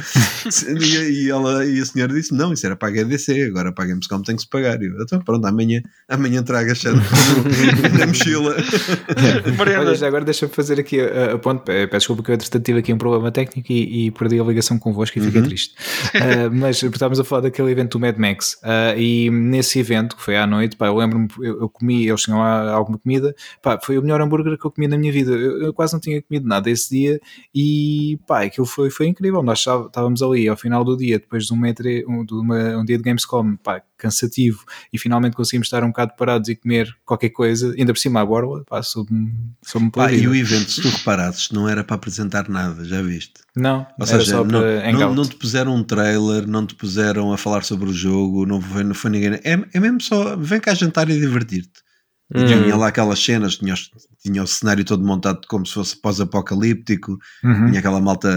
E, 0.80 1.24
e 1.26 1.30
ela, 1.30 1.64
e 1.66 1.78
a 1.80 1.84
senhora 1.84 2.12
disse: 2.12 2.34
Não, 2.34 2.52
isso 2.52 2.64
era 2.64 2.74
para 2.74 2.88
a 2.88 3.04
HDC, 3.04 3.42
agora 3.42 3.70
para 3.72 3.84
a 3.84 3.86
Gamescom 3.88 4.22
tem 4.22 4.34
que 4.34 4.42
se 4.42 4.48
pagar. 4.48 4.80
E 4.82 4.86
eu, 4.86 5.02
então, 5.02 5.20
pronto, 5.20 5.44
amanhã, 5.46 5.82
amanhã 6.08 6.42
traga 6.42 6.72
a 6.72 6.74
chave 6.74 6.98
na 7.98 8.06
mochila. 8.06 8.56
Olha, 9.78 9.94
já 9.94 10.06
agora 10.08 10.24
deixa-me 10.24 10.52
fazer 10.52 10.80
aqui 10.80 11.00
a, 11.00 11.34
a 11.34 11.38
ponto. 11.38 11.62
Pe- 11.62 11.86
Peço 11.86 11.98
desculpa 12.00 12.22
que 12.22 12.30
eu, 12.30 12.34
entretanto, 12.34 12.64
tive 12.64 12.78
aqui 12.78 12.92
um 12.92 12.98
problema 12.98 13.30
técnico 13.30 13.70
e, 13.72 14.06
e 14.06 14.10
perdi 14.10 14.40
a 14.40 14.44
ligação 14.44 14.78
convosco 14.78 15.18
e 15.18 15.22
fiquei 15.22 15.42
triste. 15.42 15.74
Ah, 16.14 16.50
mas 16.52 16.82
estávamos 16.82 17.20
a 17.20 17.24
falar 17.24 17.42
daquele 17.42 17.70
evento 17.70 17.98
do 17.98 18.00
Mad 18.00 18.16
Max. 18.16 18.56
ah, 18.62 18.94
e 18.96 19.30
nesse 19.30 19.78
evento, 19.78 20.16
que 20.16 20.22
foi 20.22 20.36
à 20.36 20.46
noite, 20.46 20.76
pá, 20.76 20.86
eu 20.86 20.96
lembro-me, 20.96 21.28
eu, 21.40 21.60
eu 21.62 21.68
comi, 21.68 22.08
eles 22.08 22.22
tinham 22.22 22.38
lá 22.38 22.70
alguma 22.72 22.98
comida, 22.98 23.34
pá, 23.62 23.78
foi 23.82 23.98
o 23.98 24.02
melhor 24.02 24.20
hambúrguer 24.20 24.58
que 24.58 24.64
eu 24.66 24.70
comi 24.70 24.88
na 24.88 24.96
minha 24.96 25.12
vida. 25.12 25.32
Eu, 25.32 25.62
eu 25.62 25.74
quase 25.74 25.92
não 25.92 26.00
tinha 26.00 26.20
comido 26.22 26.46
nada 26.48 26.70
esse 26.70 26.88
dia 26.89 27.20
e, 27.55 28.19
pá, 28.27 28.44
aquilo 28.44 28.66
foi, 28.66 28.90
foi 28.90 29.06
incrível. 29.06 29.43
Nós 29.43 29.59
estávamos 29.60 30.23
ali 30.23 30.48
ao 30.48 30.56
final 30.56 30.85
do 30.85 30.97
dia, 30.97 31.19
depois 31.19 31.47
de 31.47 31.52
um, 31.52 31.56
metre, 31.56 32.05
um, 32.06 32.24
de 32.24 32.35
uma- 32.35 32.77
um 32.78 32.85
dia 32.85 32.97
de 32.97 33.02
Gamescom, 33.02 33.56
pá, 33.56 33.82
cansativo, 33.97 34.65
e 34.93 34.98
finalmente 34.98 35.35
conseguimos 35.35 35.66
estar 35.66 35.82
um 35.82 35.89
bocado 35.89 36.12
parados 36.16 36.48
e 36.48 36.55
comer 36.55 36.89
qualquer 37.05 37.31
coisa, 37.31 37.74
ainda 37.77 37.93
por 37.93 37.98
cima 37.98 38.20
à 38.20 38.24
borla, 38.27 38.62
pá, 38.65 38.81
soube-me 38.82 39.32
soube 39.62 39.90
e 40.12 40.28
o 40.28 40.35
evento, 40.35 40.70
se 40.70 40.81
tu 40.82 40.89
reparasses, 40.89 41.51
não 41.51 41.69
era 41.69 41.82
para 41.82 41.97
apresentar 41.97 42.48
nada, 42.48 42.85
já 42.85 43.02
viste? 43.02 43.40
Não, 43.56 43.78
Ou 43.98 44.06
era 44.06 44.06
seja, 44.06 44.31
só 44.31 44.44
não, 44.44 44.60
para 44.60 44.93
não, 44.93 45.15
não 45.16 45.24
te 45.24 45.35
puseram 45.35 45.74
um 45.74 45.82
trailer, 45.82 46.47
não 46.47 46.65
te 46.65 46.77
puseram 46.77 47.32
a 47.32 47.36
falar 47.36 47.65
sobre 47.65 47.90
o 47.90 47.93
jogo, 47.93 48.47
não 48.47 48.60
foi, 48.60 48.85
não 48.85 48.94
foi 48.94 49.10
ninguém. 49.10 49.35
É, 49.43 49.59
é 49.73 49.81
mesmo 49.81 50.01
só, 50.01 50.36
vem 50.36 50.60
cá 50.60 50.74
jantar 50.74 51.10
e 51.10 51.19
divertir-te. 51.19 51.88
Hum. 52.34 52.44
Tinha 52.46 52.76
lá 52.76 52.88
aquelas 52.88 53.18
cenas, 53.24 53.56
tinha, 53.56 53.74
tinha 54.22 54.42
o 54.42 54.46
cenário 54.46 54.84
todo 54.84 55.02
montado 55.02 55.46
como 55.48 55.64
se 55.64 55.72
fosse 55.72 55.96
pós-apocalíptico, 55.96 57.18
Uhum. 57.42 57.66
tinha 57.68 57.78
aquela 57.78 58.00
malta 58.02 58.28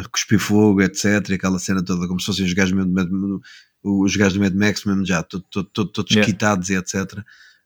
a 0.00 0.08
cuspir 0.08 0.38
fogo, 0.38 0.80
etc. 0.80 1.28
E 1.30 1.34
aquela 1.34 1.58
cena 1.58 1.84
toda 1.84 2.08
como 2.08 2.18
se 2.18 2.26
fossem 2.26 2.46
os 2.46 2.52
gajos, 2.54 2.72
mesmo, 2.72 3.42
os 3.82 4.16
gajos 4.16 4.34
do 4.34 4.40
Mad 4.40 4.54
Max, 4.54 4.84
mesmo 4.86 5.04
já 5.04 5.22
to- 5.22 5.40
to- 5.50 5.64
to- 5.64 5.84
todos 5.86 6.12
Yeah. 6.12 6.32
quitados 6.32 6.70
e 6.70 6.74
etc. 6.76 7.22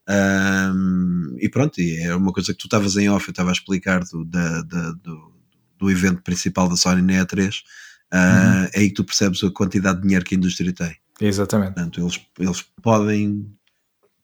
Ahm, 0.09 1.37
e 1.39 1.49
pronto, 1.49 1.81
e 1.81 1.99
é 1.99 2.15
uma 2.15 2.33
coisa 2.33 2.53
que 2.53 2.59
tu 2.59 2.67
estavas 2.67 2.97
em 2.97 3.09
off, 3.09 3.29
eu 3.29 3.33
estava 3.33 3.51
a 3.51 3.53
explicar 3.53 4.03
do, 4.05 4.25
da- 4.25 4.63
da- 4.63 4.93
do, 4.93 5.33
do 5.79 5.91
evento 5.91 6.23
principal 6.23 6.69
da 6.69 6.77
Sony 6.77 7.03
na 7.03 7.25
E3. 7.25 7.63
ah, 8.11 8.69
É 8.73 8.81
aí 8.81 8.89
que 8.89 8.95
tu 8.95 9.05
percebes 9.05 9.45
a 9.45 9.51
quantidade 9.51 9.99
de 9.99 10.03
dinheiro 10.05 10.25
que 10.25 10.35
a 10.35 10.39
indústria 10.39 10.73
tem. 10.73 10.97
Exatamente. 11.21 11.75
Portanto, 11.75 12.01
eles, 12.01 12.21
eles 12.39 12.65
podem. 12.83 13.53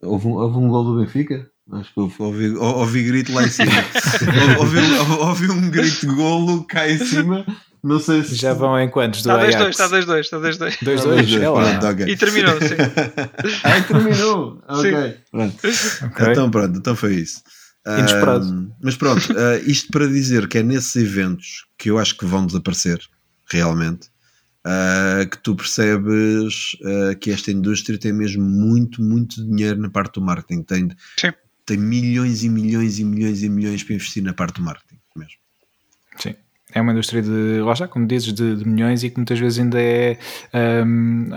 Houve 0.04 0.26
um, 0.28 0.32
houve 0.32 0.56
um 0.58 0.68
gol 0.68 0.84
do 0.84 1.00
Benfica? 1.00 1.48
Acho 1.72 1.94
que 1.94 2.00
houve, 2.00 2.14
ouvi, 2.18 2.48
ou- 2.56 2.78
ouvi 2.78 3.02
grito 3.04 3.32
lá 3.32 3.42
em 3.44 3.48
cima. 3.48 3.72
ouvi, 4.58 4.78
ouvi- 4.78 5.20
ouvi 5.22 5.50
um 5.50 5.70
grito 5.70 6.00
de 6.06 6.14
golo 6.14 6.64
cá 6.64 6.88
em 6.88 6.98
cima. 6.98 7.44
Não 7.82 7.98
sei 8.00 8.22
se. 8.22 8.34
Já 8.36 8.54
vão 8.54 8.78
em 8.80 8.88
quantos 8.90 9.22
do 9.22 9.30
Está 9.30 9.42
2-2, 9.44 9.54
Ajax? 9.56 9.70
está 9.70 9.88
2-2, 9.88 10.20
está 10.20 10.38
2-2. 10.38 10.78
2-2, 10.82 11.42
é 11.42 11.48
lá. 11.50 11.70
Pronto, 11.78 11.86
ok. 11.86 12.06
E 12.12 12.16
terminou, 12.16 12.58
sim. 12.60 12.74
Ai, 13.62 13.82
terminou. 13.88 14.62
Ok. 14.68 15.16
Pronto. 15.30 15.56
Ok. 16.04 16.26
Então 16.30 16.50
pronto, 16.50 16.78
então 16.78 16.96
foi 16.96 17.14
isso. 17.16 17.42
Inesperado. 17.86 18.46
Ahm, 18.46 18.70
mas 18.82 18.96
pronto, 18.96 19.22
ah, 19.36 19.58
isto 19.66 19.88
para 19.92 20.06
dizer 20.08 20.48
que 20.48 20.56
é 20.58 20.62
nesses 20.62 20.96
eventos 20.96 21.66
que 21.78 21.90
eu 21.90 21.98
acho 21.98 22.16
que 22.16 22.24
vão 22.24 22.46
desaparecer, 22.46 22.98
realmente, 23.50 24.08
ah, 24.64 25.26
que 25.30 25.38
tu 25.38 25.54
percebes 25.54 26.76
ah, 26.84 27.14
que 27.14 27.30
esta 27.30 27.50
indústria 27.50 27.98
tem 27.98 28.12
mesmo 28.12 28.44
muito, 28.44 29.02
muito 29.02 29.44
dinheiro 29.44 29.80
na 29.80 29.90
parte 29.90 30.14
do 30.14 30.22
marketing. 30.22 30.62
Tem, 30.62 30.88
Sim. 31.18 31.32
tem 31.66 31.76
milhões 31.76 32.42
e 32.42 32.48
milhões 32.48 32.98
e 32.98 33.04
milhões 33.04 33.42
e 33.42 33.48
milhões 33.48 33.82
para 33.82 33.94
investir 33.94 34.22
na 34.22 34.32
parte 34.32 34.56
do 34.56 34.62
marketing 34.62 34.98
mesmo. 35.16 35.43
É 36.74 36.80
uma 36.80 36.90
indústria 36.90 37.22
de, 37.22 37.60
lá 37.60 37.72
está, 37.72 37.86
como 37.86 38.04
dizes, 38.04 38.32
de, 38.32 38.56
de 38.56 38.68
milhões 38.68 39.04
e 39.04 39.10
que 39.10 39.16
muitas 39.16 39.38
vezes 39.38 39.60
ainda 39.60 39.80
é, 39.80 40.18
hum, 40.84 41.28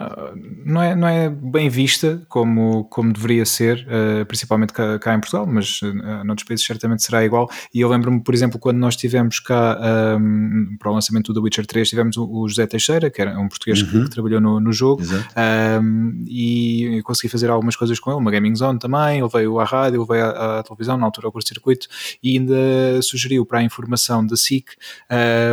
não, 0.65 0.81
é 0.81 0.95
não 0.95 1.07
é 1.07 1.29
bem 1.29 1.69
vista 1.69 2.25
como, 2.27 2.85
como 2.85 3.13
deveria 3.13 3.45
ser, 3.45 3.87
uh, 3.87 4.25
principalmente 4.25 4.73
cá, 4.73 4.97
cá 4.97 5.13
em 5.13 5.19
Portugal, 5.19 5.45
mas 5.45 5.79
uh, 5.83 6.23
noutros 6.25 6.47
países 6.47 6.65
certamente 6.65 7.03
será 7.03 7.23
igual. 7.23 7.47
E 7.71 7.79
eu 7.79 7.87
lembro-me, 7.87 8.19
por 8.19 8.33
exemplo, 8.33 8.59
quando 8.59 8.77
nós 8.77 8.95
tivemos 8.95 9.39
cá 9.39 9.77
um, 10.19 10.75
para 10.79 10.89
o 10.89 10.93
lançamento 10.95 11.31
do 11.31 11.39
The 11.39 11.43
Witcher 11.43 11.67
3, 11.67 11.87
tivemos 11.87 12.17
o, 12.17 12.27
o 12.27 12.49
José 12.49 12.65
Teixeira, 12.65 13.11
que 13.11 13.21
era 13.21 13.39
um 13.39 13.47
português 13.47 13.83
que, 13.83 14.03
que 14.05 14.09
trabalhou 14.09 14.41
no, 14.41 14.59
no 14.59 14.73
jogo, 14.73 15.03
um, 15.03 16.25
e 16.27 16.99
consegui 17.03 17.29
fazer 17.29 17.51
algumas 17.51 17.75
coisas 17.75 17.99
com 17.99 18.09
ele, 18.09 18.19
uma 18.19 18.31
Gaming 18.31 18.55
Zone 18.55 18.79
também, 18.79 19.19
ele 19.19 19.29
veio 19.29 19.59
à 19.59 19.65
rádio, 19.65 20.01
ele 20.01 20.07
veio 20.07 20.25
à, 20.25 20.59
à 20.59 20.63
televisão, 20.63 20.97
na 20.97 21.05
altura 21.05 21.27
ao 21.27 21.31
curto-circuito, 21.31 21.87
e 22.23 22.37
ainda 22.37 23.01
sugeriu 23.03 23.45
para 23.45 23.59
a 23.59 23.63
informação 23.63 24.25
da 24.25 24.35
SIC 24.35 24.71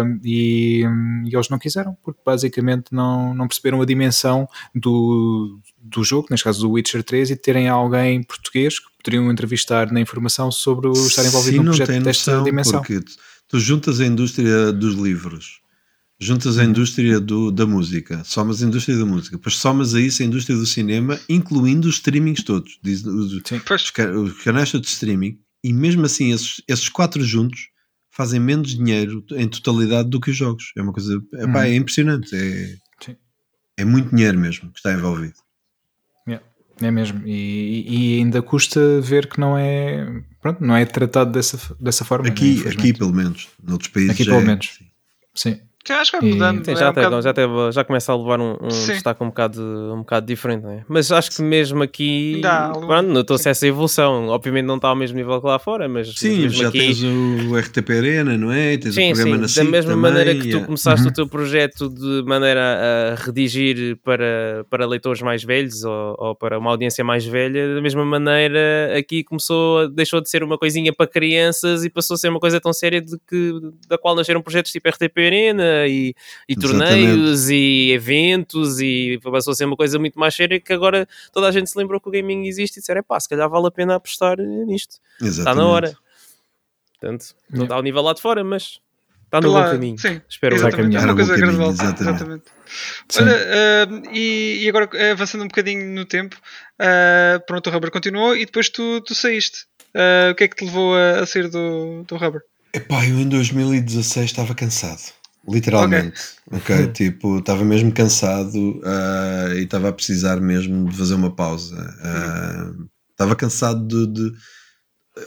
um, 0.05 0.20
e, 0.22 0.82
e, 1.26 1.34
eles 1.34 1.48
não 1.48 1.59
quiseram, 1.59 1.96
porque 2.02 2.20
basicamente 2.24 2.86
não, 2.92 3.34
não 3.34 3.48
perceberam 3.48 3.80
a 3.80 3.84
dimensão 3.84 4.48
do, 4.74 5.59
do 5.80 6.05
jogo, 6.05 6.28
neste 6.30 6.44
caso 6.44 6.60
do 6.60 6.72
Witcher 6.72 7.02
3, 7.02 7.30
e 7.30 7.36
terem 7.36 7.68
alguém 7.68 8.22
português 8.22 8.78
que 8.78 8.86
poderiam 9.02 9.30
entrevistar 9.30 9.90
na 9.92 10.01
informação 10.01 10.51
sobre 10.51 10.88
o 10.88 10.92
estar 10.92 11.24
envolvido 11.24 11.59
Sim, 11.59 11.62
num 11.64 11.76
projeto 11.76 12.02
desta 12.02 12.30
noção, 12.32 12.44
dimensão. 12.44 12.80
Porque 12.80 13.01
tu, 13.01 13.12
tu 13.48 13.60
juntas 13.60 14.01
a 14.01 14.06
indústria 14.06 14.72
dos 14.72 14.94
livros, 14.94 15.60
juntas 16.18 16.56
Uhum. 16.56 16.62
a 16.62 16.64
indústria 16.64 17.20
do, 17.20 17.51
da 17.51 17.66
música, 17.66 18.22
somas 18.24 18.62
a 18.62 18.66
indústria 18.66 18.96
da 18.96 19.05
música, 19.05 19.36
depois 19.36 19.56
somas 19.56 19.94
a 19.94 20.01
isso 20.01 20.22
a 20.22 20.26
indústria 20.26 20.56
do 20.56 20.66
cinema, 20.66 21.18
incluindo 21.28 21.88
os 21.88 21.96
streamings 21.96 22.42
todos, 22.42 22.78
diz, 22.82 23.05
os, 23.05 23.32
os, 23.32 23.42
os 23.42 24.42
canais 24.42 24.70
de 24.70 24.86
streaming, 24.86 25.38
e 25.62 25.72
mesmo 25.72 26.05
assim 26.05 26.32
esses, 26.32 26.62
esses 26.68 26.88
quatro 26.88 27.22
juntos 27.24 27.73
fazem 28.14 28.38
menos 28.38 28.76
dinheiro 28.76 29.24
em 29.32 29.48
totalidade 29.48 30.08
do 30.08 30.20
que 30.20 30.30
os 30.30 30.36
jogos. 30.36 30.72
É 30.76 30.82
uma 30.82 30.92
coisa, 30.92 31.20
epá, 31.34 31.66
é 31.66 31.74
impressionante. 31.74 32.34
É. 32.34 32.76
Sim. 33.04 33.16
é 33.76 33.84
muito 33.84 34.14
dinheiro 34.14 34.38
mesmo 34.38 34.70
que 34.70 34.78
está 34.78 34.92
envolvido. 34.92 35.34
Yeah, 36.26 36.44
É 36.80 36.90
mesmo, 36.90 37.26
e, 37.26 38.14
e 38.14 38.18
ainda 38.18 38.40
custa 38.40 39.00
ver 39.00 39.26
que 39.28 39.38
não 39.40 39.58
é, 39.58 40.22
pronto, 40.40 40.64
não 40.64 40.76
é 40.76 40.84
tratado 40.86 41.32
dessa, 41.32 41.58
dessa 41.80 42.04
forma. 42.04 42.24
né, 42.26 42.30
Aqui, 42.30 42.52
infelizmente. 42.52 42.78
aqui 42.78 42.98
pelo 42.98 43.12
menos, 43.12 43.48
noutros 43.62 43.90
países. 43.90 44.12
Aqui 44.12 44.24
pelo 44.24 44.38
é. 44.38 44.44
menos. 44.44 44.78
Sim. 44.78 44.84
Sim, 45.34 45.60
acho 45.93 46.11
que 46.12 46.19
vai 46.20 46.27
E- 46.28 46.32
mudando. 46.32 46.65
Sim, 46.65 46.73
é 46.73 46.77
já, 46.77 46.90
um 46.90 46.93
teve, 46.94 47.06
bocado- 47.06 47.23
já, 47.23 47.32
teve- 47.35 47.73
já 47.73 47.85
começa 47.85 48.12
a 48.12 48.16
levar 48.16 48.40
um, 48.40 48.56
um 48.62 48.69
destaque 48.69 49.23
um 49.23 49.27
bocado, 49.28 49.61
um 49.94 49.98
bocado 49.98 50.27
diferente, 50.27 50.62
não 50.62 50.70
é? 50.73 50.85
Mas 50.89 51.11
acho 51.12 51.31
que 51.31 51.43
mesmo 51.43 51.82
aqui, 51.82 52.40
algum- 52.44 52.86
pronto, 52.86 53.09
notou-se 53.09 53.48
essa 53.48 53.66
evolução. 53.66 54.28
Obviamente 54.28 54.65
não 54.66 54.77
está 54.77 54.89
ao 54.89 54.97
mesmo 54.97 55.16
nível 55.16 55.40
que 55.40 55.47
lá 55.47 55.59
fora, 55.59 55.89
mas 55.89 56.12
Sim, 56.15 56.39
mesmo 56.43 56.62
já 56.62 56.69
aqui, 56.69 56.78
tens 56.78 57.02
o 57.02 57.56
RTP 57.56 57.90
Arena, 57.98 58.36
não 58.39 58.51
é? 58.52 58.77
Tens 58.77 58.94
Sim, 58.94 59.12
o 59.12 59.15
programa 59.16 59.48
sim, 59.48 59.61
na 59.61 59.65
da 59.65 59.70
mesma 59.70 59.90
também, 59.93 60.11
maneira 60.11 60.35
que 60.35 60.51
tu 60.51 60.61
começaste 60.65 61.05
Uhum. 61.05 61.11
o 61.11 61.15
teu 61.15 61.28
projeto 61.28 61.89
de 61.89 62.23
maneira 62.27 62.61
a 63.12 63.23
redigir 63.23 63.97
para, 64.02 64.65
para 64.70 64.86
leitores 64.86 65.20
mais 65.23 65.43
velhos 65.44 65.85
ou, 65.85 66.16
ou 66.19 66.35
para 66.35 66.59
uma 66.59 66.70
audiência 66.70 67.05
mais 67.05 67.24
velha, 67.24 67.74
da 67.74 67.81
mesma 67.81 68.05
maneira 68.05 68.94
aqui 68.97 69.23
começou, 69.24 69.89
deixou 69.89 70.20
de 70.20 70.31
ser 70.31 70.43
uma 70.43 70.56
coisinha 70.59 70.93
para 70.93 71.06
crianças 71.06 71.85
e 71.85 71.90
passou 71.90 72.15
a 72.15 72.19
ser 72.19 72.28
uma 72.28 72.40
coisa 72.40 72.61
tão 72.61 72.73
séria 72.73 73.01
de 73.01 73.16
que, 73.28 73.52
da 73.89 73.98
qual 73.98 74.15
nasceram 74.15 74.40
projetos 74.43 74.70
tipo 74.73 74.89
RTP 74.89 75.19
Arena 75.19 75.73
e, 75.88 76.14
e 76.48 76.55
torneios 76.56 77.48
e 77.51 77.90
eventos 77.92 78.78
e 78.80 79.18
passou 79.22 79.52
a 79.52 79.55
ser 79.55 79.64
uma 79.64 79.76
coisa 79.76 79.98
muito 79.98 80.18
mais 80.18 80.34
séria 80.34 80.60
que 80.60 80.72
agora 80.72 81.06
toda 81.32 81.48
a 81.48 81.52
gente 81.52 81.68
se 81.70 81.78
lembrou 81.78 82.01
que 82.01 82.09
o 82.09 82.12
gaming 82.12 82.46
existe 82.46 82.76
e 82.76 82.80
disseram, 82.80 83.02
pá, 83.02 83.18
se 83.20 83.28
calhar 83.28 83.48
vale 83.48 83.66
a 83.66 83.70
pena 83.70 83.94
apostar 83.96 84.36
nisto, 84.38 84.96
está 85.14 85.26
Exatamente. 85.26 85.56
na 85.59 85.66
hora. 85.68 85.96
Portanto, 87.01 87.26
não 87.51 87.64
está 87.64 87.74
ao 87.74 87.82
nível 87.82 88.02
lá 88.02 88.12
de 88.14 88.20
fora, 88.22 88.42
mas 88.42 88.80
está 89.24 89.40
no 89.40 89.51
Lá- 89.52 89.64
bom 89.64 89.70
caminho. 89.72 89.98
Sim, 89.98 90.20
Espero 90.28 90.55
exatamente. 90.56 90.78
É 90.80 90.82
caminhar 90.82 91.02
uma 91.05 91.12
no 91.12 91.16
coisa 91.16 91.34
bom 91.34 91.40
caminho, 91.40 91.74
gradual. 91.74 91.94
exatamente. 92.01 92.44
Olha, 93.20 93.36
ah, 93.36 94.10
e, 94.12 94.60
e 94.64 94.68
agora 94.68 94.88
eh, 94.94 95.10
avançando 95.10 95.42
um 95.44 95.48
bocadinho 95.48 95.84
no 95.94 96.05
tempo, 96.05 96.36
ah, 96.78 97.42
pronto, 97.46 97.68
o 97.68 97.72
Rubber 97.72 97.90
continuou 97.90 98.34
e 98.36 98.46
depois 98.46 98.68
tu, 98.68 99.01
tu 99.02 99.14
saíste. 99.14 99.66
Ah, 99.94 100.30
o 100.32 100.34
que 100.34 100.44
é 100.44 100.48
que 100.48 100.56
te 100.56 100.64
levou 100.64 100.94
a, 100.96 101.20
a 101.20 101.26
sair 101.26 101.48
do, 101.48 102.05
do 102.06 102.16
Rubber? 102.16 102.40
Epá, 102.72 103.06
eu 103.06 103.18
em 103.20 103.28
2016 103.28 104.24
estava 104.30 104.55
cansado. 104.55 105.01
Literalmente. 105.48 106.20
Ok, 106.50 106.88
tipo, 106.88 107.38
estava 107.38 107.64
mesmo 107.64 107.92
cansado 107.92 108.80
ah, 108.84 109.48
e 109.54 109.64
estava 109.64 109.88
a 109.88 109.92
precisar 109.92 110.40
mesmo 110.40 110.88
de 110.88 110.96
fazer 110.96 111.14
uma 111.14 111.34
pausa. 111.34 111.76
Ah, 112.02 112.72
Estava 113.10 113.36
cansado 113.36 113.86
de, 113.86 114.12
de- 114.30 114.32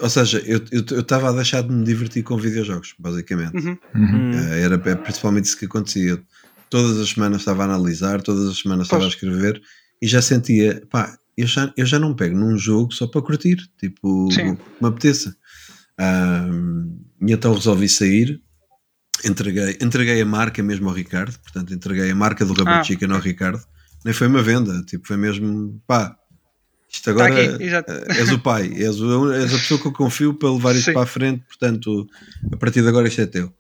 Ou 0.02 0.10
seja, 0.10 0.40
eu 0.46 0.58
eu- 0.72 0.84
eu 0.92 1.00
estava 1.02 1.30
a 1.30 1.32
deixar 1.32 1.62
de 1.64 1.72
me 1.72 1.84
divertir 1.86 2.22
com 2.24 2.38
videojogos, 2.38 2.94
basicamente. 3.00 3.56
Uhum. 3.66 3.78
Uhum. 3.96 4.32
Ah, 4.34 4.56
era 4.56 4.76
é 4.86 4.96
principalmente 4.96 5.46
isso 5.46 5.58
que 5.58 5.66
acontecia. 5.66 6.22
Todas 6.70 6.98
as 7.00 7.10
semanas 7.12 7.40
estava 7.42 7.64
a 7.64 7.66
analisar, 7.66 8.22
todas 8.22 8.50
as 8.50 8.58
semanas 8.58 8.88
estava 8.88 9.06
a 9.06 9.08
escrever 9.08 9.62
e 10.02 10.08
já 10.08 10.22
sentia, 10.22 10.84
pá, 10.90 11.18
eu 11.38 11.48
já, 11.48 11.72
eu 11.78 11.86
já 11.86 11.98
não 11.98 12.14
pego 12.16 12.36
num 12.38 12.58
jogo 12.58 12.92
só 12.92 13.08
para 13.08 13.22
curtir, 13.22 13.56
tipo, 13.80 14.30
Sim. 14.32 14.58
me 14.82 14.88
apeteça. 14.90 15.34
E 17.22 17.32
então 17.34 17.54
resolvi 17.54 17.88
sair, 17.90 18.42
entreguei, 19.24 19.78
entreguei 19.82 20.22
a 20.22 20.26
marca 20.26 20.62
mesmo 20.64 20.88
ao 20.90 20.96
Ricardo, 20.96 21.38
portanto, 21.40 21.74
entreguei 21.74 22.10
a 22.12 22.16
marca 22.16 22.46
do 22.46 22.54
Rubber 22.54 22.76
Ah, 22.80 22.84
Chicken 22.84 23.12
ao 23.12 23.20
Ricardo. 23.20 23.62
Nem 24.06 24.14
foi 24.14 24.28
uma 24.28 24.42
venda, 24.44 24.82
tipo, 24.84 25.08
foi 25.08 25.18
mesmo, 25.18 25.82
pá, 25.88 26.16
Isto 26.90 27.10
agora 27.10 27.34
Tá 27.34 27.42
aqui, 27.54 27.64
eh, 27.66 28.06
és 28.20 28.32
o 28.32 28.40
pai, 28.40 28.72
és, 28.76 29.02
o- 29.02 29.32
és 29.34 29.54
a 29.54 29.58
pessoa 29.58 29.80
que 29.80 29.88
eu 29.88 29.92
confio 29.92 30.34
para 30.34 30.50
levar 30.54 30.74
isto 30.76 30.86
Sim. 30.86 30.94
para 30.94 31.04
a 31.04 31.06
frente, 31.06 31.44
portanto, 31.46 32.08
a 32.52 32.56
partir 32.58 32.82
de 32.82 32.88
agora 32.88 33.08
isto 33.10 33.20
é 33.20 33.26
teu. 33.26 33.54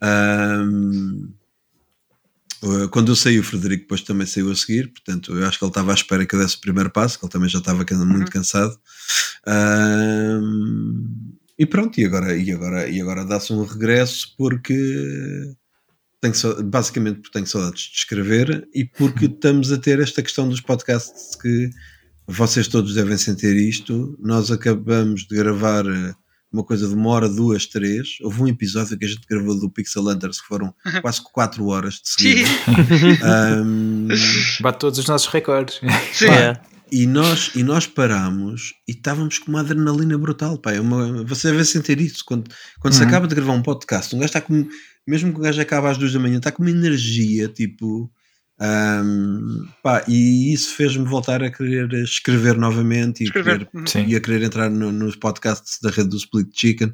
Ahm, 0.00 1.28
eh, 2.64 2.88
quando 2.90 3.12
eu 3.12 3.16
saí, 3.16 3.38
o 3.38 3.42
Frederico 3.44 3.82
depois 3.82 4.00
também 4.02 4.26
saiu 4.26 4.50
a 4.50 4.54
seguir, 4.56 4.88
portanto, 4.90 5.36
eu 5.36 5.46
acho 5.46 5.58
que 5.58 5.64
ele 5.64 5.70
estava 5.70 5.90
à 5.90 5.94
espera 5.94 6.24
que 6.24 6.34
eu 6.34 6.38
desse 6.40 6.56
o 6.56 6.60
primeiro 6.60 6.90
passo, 6.90 7.18
que 7.18 7.24
ele 7.26 7.32
também 7.32 7.48
já 7.50 7.58
estava 7.58 7.84
muito 8.06 8.30
cansado. 8.32 8.74
Ahm, 9.46 11.31
e 11.62 11.66
pronto, 11.66 12.00
e 12.00 12.04
agora, 12.04 12.36
e 12.36 12.50
agora, 12.50 12.88
e 12.88 13.00
agora 13.00 13.24
dá-se 13.24 13.52
um 13.52 13.64
regresso 13.64 14.34
porque 14.36 14.74
tenho 16.20 16.34
só- 16.34 16.62
basicamente 16.62 17.16
porque 17.20 17.32
tenho 17.32 17.46
saudades 17.46 17.82
de 17.84 17.98
escrever 17.98 18.68
e 18.74 18.84
porque 18.84 19.26
estamos 19.26 19.72
a 19.72 19.78
ter 19.78 20.00
esta 20.00 20.22
questão 20.22 20.48
dos 20.48 20.60
podcasts 20.60 21.34
que 21.36 21.70
vocês 22.26 22.68
todos 22.68 22.94
devem 22.94 23.16
sentir 23.16 23.56
isto. 23.56 24.16
Nós 24.20 24.50
acabamos 24.50 25.22
de 25.26 25.36
gravar 25.36 25.84
eh, 25.86 26.14
uma 26.52 26.62
coisa 26.64 26.86
de 26.86 26.94
uma 26.94 27.10
hora, 27.10 27.28
duas, 27.28 27.66
três. 27.66 28.18
Houve 28.22 28.42
um 28.42 28.48
episódio 28.48 28.96
que 28.98 29.04
a 29.04 29.08
gente 29.08 29.26
gravou 29.28 29.58
do 29.58 29.68
Pixel 29.70 30.06
Hunters 30.08 30.40
que 30.40 30.46
foram 30.46 30.72
quase 31.02 31.20
quatro 31.32 31.66
horas 31.66 31.94
de 31.94 32.08
seguida. 32.10 32.48
Ahm, 33.24 34.08
Bate 34.60 34.78
todos 34.78 34.98
os 34.98 35.06
nossos 35.06 35.28
recordes. 35.28 35.80
Sim. 36.12 36.26
Yeah. 36.32 36.60
E 36.92 37.06
nós, 37.06 37.50
e 37.56 37.62
nós 37.62 37.86
paramos 37.86 38.74
e 38.86 38.92
estávamos 38.92 39.38
com 39.38 39.50
uma 39.50 39.60
adrenalina 39.60 40.16
brutal. 40.18 40.58
Pá. 40.58 40.72
É 40.72 40.80
uma, 40.80 41.24
você 41.24 41.50
deve 41.50 41.64
sentir 41.64 42.00
isso 42.00 42.22
quando, 42.26 42.50
quando 42.80 42.92
se 42.94 43.00
Uhum. 43.02 43.08
acaba 43.08 43.26
de 43.26 43.34
gravar 43.34 43.52
um 43.54 43.62
podcast. 43.62 44.14
Um 44.14 44.18
gajo 44.18 44.26
está 44.28 44.40
com, 44.40 44.68
mesmo 45.08 45.32
que 45.32 45.38
o 45.38 45.42
gajo 45.42 45.60
acabe 45.60 45.88
às 45.88 45.96
duas 45.98 46.12
da 46.12 46.20
manhã, 46.20 46.36
está 46.38 46.52
com 46.52 46.62
uma 46.62 46.70
energia 46.70 47.48
tipo. 47.48 48.10
ahm, 48.60 49.66
pá, 49.82 50.04
e 50.06 50.52
isso 50.52 50.74
fez-me 50.76 51.04
voltar 51.04 51.42
a 51.42 51.50
querer 51.50 51.92
escrever 52.04 52.56
novamente 52.56 53.20
e, 53.22 53.24
Escrever. 53.24 53.58
querer- 53.58 53.68
Uhum. 53.74 53.86
Sim. 53.86 54.06
e 54.06 54.14
a 54.14 54.20
querer 54.20 54.42
entrar 54.42 54.70
no- 54.70 54.92
nos 54.92 55.16
podcasts 55.16 55.78
da 55.82 55.90
rede 55.90 56.10
do 56.10 56.16
Split 56.16 56.48
Chicken. 56.54 56.92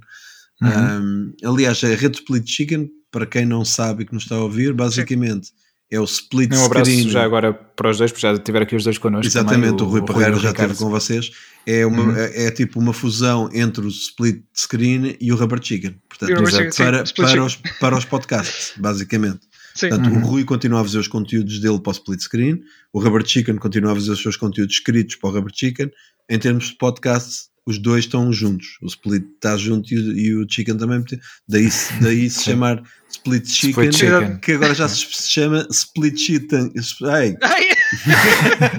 Uhum. 0.62 0.70
Um, 0.70 1.32
aliás, 1.44 1.82
a 1.84 1.88
rede 1.94 2.18
Split 2.18 2.48
Chicken, 2.48 2.88
para 3.12 3.26
quem 3.26 3.44
não 3.44 3.64
sabe 3.64 4.02
e 4.02 4.06
que 4.06 4.14
nos 4.14 4.22
está 4.24 4.36
a 4.36 4.42
ouvir, 4.42 4.72
basicamente 4.72 5.50
é 5.90 5.98
o 6.00 6.04
split 6.04 6.52
Um 6.54 6.64
abraço 6.64 6.90
screen. 6.90 7.08
já 7.10 7.24
agora 7.24 7.52
para 7.54 7.90
os 7.90 7.98
dois, 7.98 8.12
porque 8.12 8.26
já 8.26 8.38
tiveram 8.38 8.64
aqui 8.64 8.76
os 8.76 8.84
dois 8.84 8.98
connosco. 8.98 9.26
Exatamente, 9.26 9.76
também, 9.78 9.86
o, 9.86 9.90
Rui 9.90 10.00
e 10.00 10.04
Parreira 10.04 10.36
o 10.36 10.40
já 10.40 10.50
esteve 10.50 10.74
com 10.74 10.90
vocês. 10.90 11.30
É, 11.66 11.84
uma, 11.86 12.02
Uhum. 12.02 12.16
é, 12.16 12.46
é 12.46 12.50
tipo 12.50 12.78
uma 12.78 12.92
fusão 12.92 13.48
entre 13.52 13.84
o 13.84 13.88
split 13.88 14.42
screen 14.54 15.16
e 15.20 15.32
o 15.32 15.36
rubber 15.36 15.60
chicken. 15.62 15.94
Portanto, 16.08 16.30
o 16.30 16.34
rubber 16.36 16.50
chicken, 16.50 16.70
sim, 16.72 16.82
para, 16.84 17.02
split 17.02 17.28
para, 17.28 17.44
os, 17.44 17.56
para 17.80 17.98
os 17.98 18.04
podcasts, 18.04 18.72
basicamente. 18.80 19.40
Sim. 19.74 19.88
Portanto, 19.90 20.10
Uhum. 20.10 20.22
o 20.22 20.26
Rui 20.26 20.44
continua 20.44 20.80
a 20.80 20.84
fazer 20.84 20.98
os 20.98 21.08
conteúdos 21.08 21.60
dele 21.60 21.78
para 21.80 21.90
o 21.90 21.92
split 21.92 22.20
screen, 22.20 22.60
o 22.92 23.00
Rubber 23.00 23.24
Chicken 23.26 23.56
continua 23.56 23.92
a 23.92 23.94
fazer 23.94 24.10
os 24.12 24.20
seus 24.22 24.36
conteúdos 24.36 24.74
escritos 24.74 25.14
para 25.16 25.30
o 25.30 25.32
Rubber 25.34 25.52
Chicken. 25.54 25.90
Em 26.28 26.38
termos 26.38 26.66
de 26.70 26.76
podcast, 26.76 27.46
os 27.64 27.78
dois 27.78 28.04
estão 28.04 28.32
juntos. 28.32 28.76
O 28.82 28.86
split 28.86 29.24
está 29.34 29.56
junto 29.56 29.92
e, 29.94 29.98
o- 29.98 30.12
e 30.18 30.34
o 30.42 30.46
Chicken 30.50 30.76
também. 30.78 31.04
Daí, 31.48 31.70
se- 31.70 31.92
daí 32.02 32.28
se 32.28 32.38
Sim. 32.38 32.44
chamar 32.52 32.82
Split 33.18 33.46
Chicken, 33.46 33.88
Split 33.90 33.96
Chicken. 33.96 34.38
que 34.38 34.52
agora 34.52 34.74
já 34.74 34.88
se 34.88 35.06
chama 35.30 35.66
Split 35.70 36.16
Chicken. 36.18 36.72
Ai, 37.04 37.36
Ai, 37.42 37.68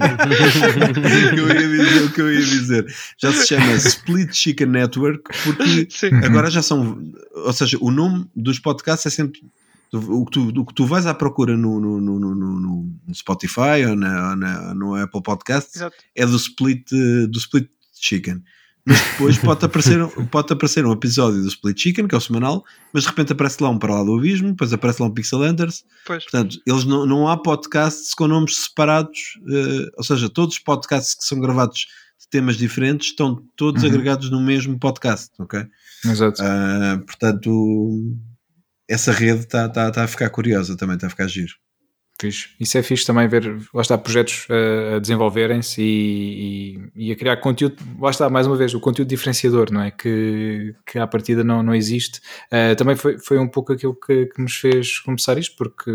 o 0.10 1.34
que 1.34 1.40
eu 1.40 1.48
ia 1.50 1.68
dizer, 1.68 2.04
o 2.04 2.12
que 2.14 2.22
eu 2.22 2.34
ia 2.34 2.40
dizer. 2.42 2.96
Já 3.22 3.32
se 3.34 3.48
chama 3.48 3.74
Split 3.76 4.34
Chicken 4.34 4.68
Network 4.68 5.24
porque 5.44 5.88
sim. 5.90 6.14
agora 6.24 6.50
já 6.50 6.62
são. 6.62 7.02
Ou 7.34 7.54
seja, 7.54 7.78
o 7.82 7.92
nome 7.92 8.26
dos 8.36 8.60
podcasts 8.60 9.06
é 9.06 9.10
sempre. 9.16 9.40
O 9.92 10.24
que 10.26 10.32
tu, 10.32 10.50
o 10.50 10.66
que 10.66 10.74
tu 10.76 10.86
vais 10.86 11.08
à 11.08 11.16
procura 11.16 11.58
no, 11.58 11.80
no, 11.80 12.00
no, 12.00 12.20
no, 12.20 12.36
no- 12.36 12.60
no 13.08 13.16
Spotify 13.16 13.84
ou, 13.88 13.96
na, 13.96 14.30
ou 14.30 14.36
na- 14.36 14.74
no 14.76 14.94
Apple 14.96 15.24
Podcasts 15.24 15.78
Exato. 15.78 15.96
é 16.16 16.26
do 16.28 16.36
Split, 16.38 16.92
eh, 16.94 17.26
do 17.28 17.40
split 17.40 17.68
Chicken. 18.00 18.44
Mas 18.90 19.02
depois 19.12 19.38
pode 19.38 19.64
aparecer, 19.66 20.08
pode 20.32 20.52
aparecer 20.52 20.86
um 20.86 20.92
episódio 20.92 21.42
do 21.42 21.48
Split 21.48 21.80
Chicken, 21.80 22.08
que 22.08 22.16
é 22.16 22.18
o 22.18 22.22
semanal, 22.22 22.66
mas 22.92 23.04
de 23.04 23.10
repente 23.10 23.32
aparece 23.34 23.62
lá 23.62 23.70
um 23.70 23.78
para 23.78 23.94
lá 23.94 24.04
do 24.04 24.18
abismo, 24.18 24.50
depois 24.50 24.74
aparece 24.74 25.02
lá 25.02 25.08
um 25.08 25.12
Pixel 25.14 25.42
Hunters, 25.44 25.84
Pois. 26.06 26.24
Portanto, 26.24 26.58
eles 26.66 26.84
não, 26.86 27.06
não 27.06 27.28
há 27.28 27.38
podcasts 27.38 28.14
com 28.16 28.28
nomes 28.28 28.58
separados, 28.64 29.38
eh, 29.48 29.92
ou 29.96 30.04
seja, 30.04 30.28
todos 30.30 30.56
os 30.56 30.60
podcasts 30.60 31.14
que 31.14 31.24
são 31.24 31.40
gravados 31.40 31.86
de 32.20 32.28
temas 32.32 32.58
diferentes 32.58 33.10
estão 33.10 33.42
todos 33.56 33.84
Uhum. 33.84 33.90
agregados 33.90 34.30
no 34.32 34.42
mesmo 34.42 34.78
podcast, 34.80 35.30
ok? 35.40 35.66
Exato. 36.06 36.42
Ah, 36.44 37.00
portanto, 37.06 38.18
essa 38.88 39.12
rede 39.12 39.42
está 39.42 39.70
tá, 39.70 39.92
tá 39.92 40.04
a 40.04 40.08
ficar 40.08 40.30
curiosa 40.32 40.76
também, 40.76 40.96
está 40.96 41.08
a 41.08 41.12
ficar 41.12 41.28
giro. 41.28 41.54
Fixe. 42.20 42.50
Isso 42.60 42.78
é 42.78 42.84
fixe 42.84 43.06
também 43.06 43.28
ver, 43.30 43.46
lá 43.74 43.82
está, 43.82 43.98
projetos 43.98 44.46
uh, 44.50 44.98
a 44.98 45.00
desenvolverem-se 45.00 45.82
e, 45.82 46.78
e, 46.94 47.08
e 47.08 47.12
a 47.14 47.16
criar 47.16 47.38
conteúdo, 47.38 47.78
lá 47.98 48.10
está, 48.10 48.30
mais 48.30 48.46
uma 48.46 48.58
vez, 48.58 48.74
o 48.74 48.80
conteúdo 48.80 49.08
diferenciador, 49.08 49.72
não 49.72 49.82
é? 49.82 49.90
Que, 49.92 50.76
que 50.86 51.00
à 51.00 51.08
partida 51.08 51.46
não, 51.46 51.64
não 51.64 51.74
existe. 51.74 52.20
Uh, 52.52 52.76
também 52.76 52.98
foi, 52.98 53.18
foi 53.20 53.40
um 53.40 53.48
pouco 53.48 53.72
aquilo 53.72 53.96
que, 53.96 54.26
que 54.26 54.42
nos 54.42 54.56
fez 54.58 55.00
começar 55.00 55.38
isto, 55.38 55.56
porque 55.56 55.90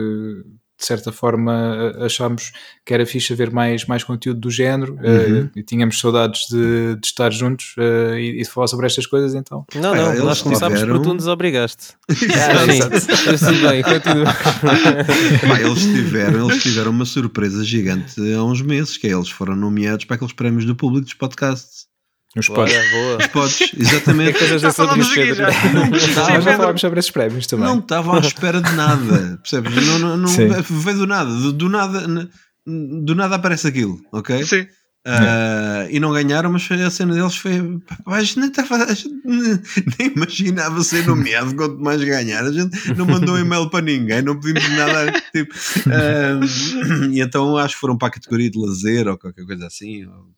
de 0.85 0.89
certa 0.89 1.11
forma 1.11 1.93
achámos 2.05 2.52
que 2.85 2.93
era 2.93 3.06
fixe 3.06 3.32
haver 3.32 3.51
mais, 3.51 3.86
mais 3.86 4.05
conteúdo 4.05 4.39
do 4.40 4.51
género 4.51 4.93
Uhum. 4.94 5.44
uh, 5.47 5.51
e 5.56 5.62
tínhamos 5.62 5.98
saudades 5.98 6.47
de, 6.51 6.97
de 6.97 7.06
estar 7.06 7.32
juntos 7.32 7.74
uh, 7.78 8.15
e, 8.19 8.40
e 8.40 8.43
de 8.43 8.48
falar 8.51 8.66
sobre 8.66 8.85
estas 8.86 9.06
coisas, 9.06 9.35
então. 9.35 9.65
Não, 9.74 9.93
Ah, 9.93 9.97
não, 9.97 10.12
eles 10.12 10.24
nós 10.24 10.43
começámos 10.43 10.78
tiveram- 10.78 10.98
por 10.98 11.05
tu 11.09 11.15
nos 11.15 11.27
obrigaste. 11.27 11.94
Exato. 12.11 13.01
sim, 13.01 13.31
eu 13.31 13.39
sei 13.39 13.61
bem. 13.62 13.82
Pá, 15.48 15.61
eles, 15.61 15.82
tiveram, 15.82 16.48
eles 16.51 16.62
tiveram 16.62 16.90
uma 16.90 17.05
surpresa 17.05 17.65
gigante 17.65 18.15
há 18.35 18.43
uns 18.44 18.61
meses, 18.62 18.97
que 18.97 19.06
é 19.06 19.11
eles 19.11 19.31
foram 19.31 19.56
nomeados 19.56 20.05
para 20.05 20.16
aqueles 20.16 20.32
prémios 20.32 20.65
do 20.65 20.74
público 20.77 21.05
dos 21.05 21.15
podcasts. 21.15 21.86
Nos 22.36 22.48
podes. 22.48 22.74
Boa. 22.90 23.19
Podes, 23.32 23.73
exatamente. 23.78 24.39
Coisas 24.39 24.61
Já 24.62 24.73
falámos 24.73 25.11
aqui, 25.11 25.35
já. 25.35 25.47
Não, 25.73 25.98
Sim, 25.98 26.43
já 26.43 26.56
falámos 26.56 26.81
sobre 26.81 26.98
esses 26.98 27.11
prémios 27.11 27.47
também. 27.47 27.66
não 27.66 27.78
estavam 27.78 28.15
à 28.15 28.19
espera 28.20 28.61
de 28.61 28.73
nada, 28.73 29.39
percebes? 29.43 29.74
Não, 29.86 29.98
não, 29.98 30.16
não, 30.16 30.28
veio 30.28 30.98
do 30.98 31.06
nada, 31.06 31.31
do, 31.31 31.52
do 31.52 31.69
nada, 31.69 32.28
do 32.66 33.15
nada 33.15 33.36
aparece 33.36 33.66
aquilo, 33.69 34.01
ok? 34.12 34.44
Sim. 34.44 34.66
Ah, 35.06 35.86
e 35.90 36.01
não 36.01 36.15
ganharam, 36.15 36.51
mas 36.51 36.62
foi- 36.65 36.82
a 36.82 36.89
cena 36.90 37.12
deles 37.12 37.36
foi. 37.36 37.61
pá, 37.86 38.16
A 38.16 38.23
gente 38.24 38.40
nem, 38.40 38.48
estava, 38.48 38.77
a 38.85 38.94
gente 38.94 39.15
nem- 39.27 40.12
imaginava 40.16 40.82
ser 40.82 41.06
nomeado, 41.06 41.55
quanto 41.55 41.78
mais 41.78 42.02
ganhar. 42.02 42.43
A 42.43 42.51
gente 42.51 42.74
não 42.97 43.05
mandou 43.05 43.39
e-mail 43.39 43.69
para 43.69 43.85
ninguém, 43.85 44.23
não 44.23 44.40
pedimos 44.40 44.66
nada. 44.70 45.12
Tipo, 45.31 45.55
ah, 45.90 46.40
e 47.12 47.20
então 47.20 47.56
acho 47.59 47.74
que 47.74 47.81
foram 47.81 47.98
para 47.98 48.09
a 48.09 48.12
categoria 48.12 48.51
de 48.51 48.59
lazer 48.59 49.06
ou 49.06 49.19
qualquer 49.19 49.44
coisa 49.44 49.66
assim. 49.66 50.06
ou- 50.06 50.32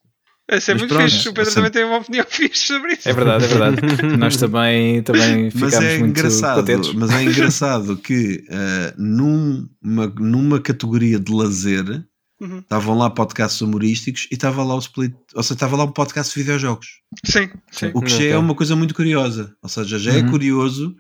Esse 0.49 0.71
é 0.71 0.75
Mas 0.75 0.83
muito 0.83 0.95
pronto, 0.95 1.11
fixe. 1.11 1.29
O 1.29 1.33
Pedro 1.35 1.51
sempre- 1.51 1.71
também 1.71 1.71
tem 1.73 1.85
uma 1.85 1.99
opinião 1.99 2.25
fixe 2.31 2.67
sobre 2.69 2.93
isso. 2.93 3.09
É 3.09 3.13
verdade, 3.13 3.45
é 3.45 3.49
verdade. 3.49 3.81
Nós 4.17 4.37
também, 4.37 5.03
também 5.03 5.45
Mas 5.45 5.53
ficámos 5.55 5.75
é 5.75 5.99
muito 5.99 6.19
engraçado, 6.19 6.57
contentes. 6.61 6.93
mas 6.95 7.11
é 7.11 7.23
engraçado 7.25 7.97
que 7.97 8.45
ah, 8.51 8.95
numa, 8.97 10.07
numa 10.19 10.61
categoria 10.61 11.19
de 11.19 11.33
lazer 11.33 12.05
Uhum. 12.39 12.59
estavam 12.59 12.99
lá 12.99 13.09
podcasts 13.09 13.63
humorísticos 13.63 14.29
e 14.31 14.35
estava 14.35 14.63
lá 14.63 14.75
o 14.75 14.79
split, 14.79 15.15
ou 15.35 15.43
seja, 15.43 15.55
estava 15.55 15.75
lá 15.75 15.85
um 15.85 15.91
podcast 15.91 16.35
de 16.35 16.41
videojogos. 16.41 16.87
Sim, 17.25 17.49
sim. 17.73 17.91
O 17.95 18.03
que 18.03 18.11
já 18.11 18.25
é 18.25 18.37
uma 18.37 18.55
coisa 18.55 18.77
muito 18.77 18.95
curiosa. 18.95 19.55
Ou 19.63 19.71
seja, 19.71 19.99
já 19.99 20.13
é 20.13 20.19
Uhum. 20.19 20.31
curioso 20.33 20.95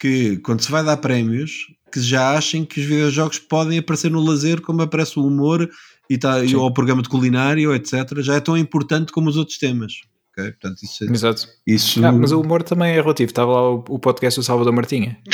que 0.00 0.36
quando 0.38 0.60
se 0.62 0.70
vai 0.70 0.84
dar 0.84 0.96
prémios, 0.98 1.50
que 1.92 2.00
já 2.00 2.38
achem 2.38 2.64
que 2.64 2.78
os 2.80 2.86
videojogos 2.86 3.40
podem 3.40 3.80
aparecer 3.80 4.08
no 4.08 4.20
lazer 4.20 4.60
como 4.60 4.80
aparece 4.80 5.18
o 5.18 5.26
humor 5.26 5.68
e, 6.08 6.16
tá, 6.18 6.42
e 6.42 6.50
Sim. 6.50 6.56
ou 6.56 6.66
o 6.66 6.72
programa 6.72 7.02
de 7.02 7.08
culinário, 7.08 7.74
etc. 7.74 8.20
Já 8.20 8.34
é 8.34 8.40
tão 8.40 8.56
importante 8.56 9.12
como 9.12 9.28
os 9.28 9.36
outros 9.36 9.58
temas. 9.58 9.92
Ok? 10.32 10.52
Portanto, 10.52 10.82
isso, 10.82 11.04
Exato. 11.04 11.48
isso 11.66 12.04
Ah, 12.04 12.12
mas 12.12 12.32
o 12.32 12.40
humor 12.40 12.62
também 12.62 12.92
é 12.92 13.00
relativo. 13.00 13.30
Estava 13.30 13.52
lá 13.52 13.70
o, 13.70 13.84
o 13.88 13.98
podcast 13.98 14.38
do 14.38 14.44
Salvador 14.44 14.72
Martinha. 14.72 15.18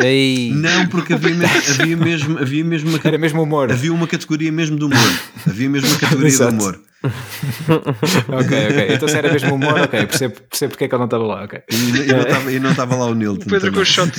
Ei, 0.00 0.52
não, 0.54 0.86
porque 0.88 1.14
havia 1.14 1.34
mesmo, 1.34 1.48
havia 1.80 1.96
mesmo, 1.96 2.38
havia 2.38 2.64
mesmo 2.64 2.90
uma, 2.90 3.00
Era 3.04 3.18
mesmo 3.18 3.42
humor. 3.42 3.70
havia 3.70 3.92
uma 3.92 4.06
categoria 4.06 4.50
mesmo 4.52 4.76
de 4.78 4.84
humor. 4.84 4.98
Havia 5.46 5.68
mesmo 5.70 5.88
uma 5.88 5.98
categoria 5.98 6.28
de 6.28 6.34
Exato. 6.34 6.52
humor. 6.54 6.80
ok, 7.02 8.68
ok. 8.68 8.94
Então 8.94 9.08
se 9.08 9.16
era 9.16 9.32
mesmo 9.32 9.54
humor, 9.54 9.80
ok. 9.80 10.06
Percebo, 10.06 10.34
percebo 10.48 10.70
porque 10.72 10.84
é 10.84 10.88
que 10.88 10.94
ele 10.94 10.98
não 10.98 11.06
estava 11.06 11.24
lá, 11.24 11.44
ok. 11.44 11.62
E, 11.70 11.74
e 11.74 12.06
não 12.12 12.20
estava- 12.20 12.50
não 12.50 12.70
estava 12.70 12.96
lá 12.96 13.06
o 13.06 13.14
Nilton. 13.14 13.46
O 13.46 13.48
Pedro 13.50 13.72
com 13.72 13.80
o 13.80 13.84
shot. 13.86 14.12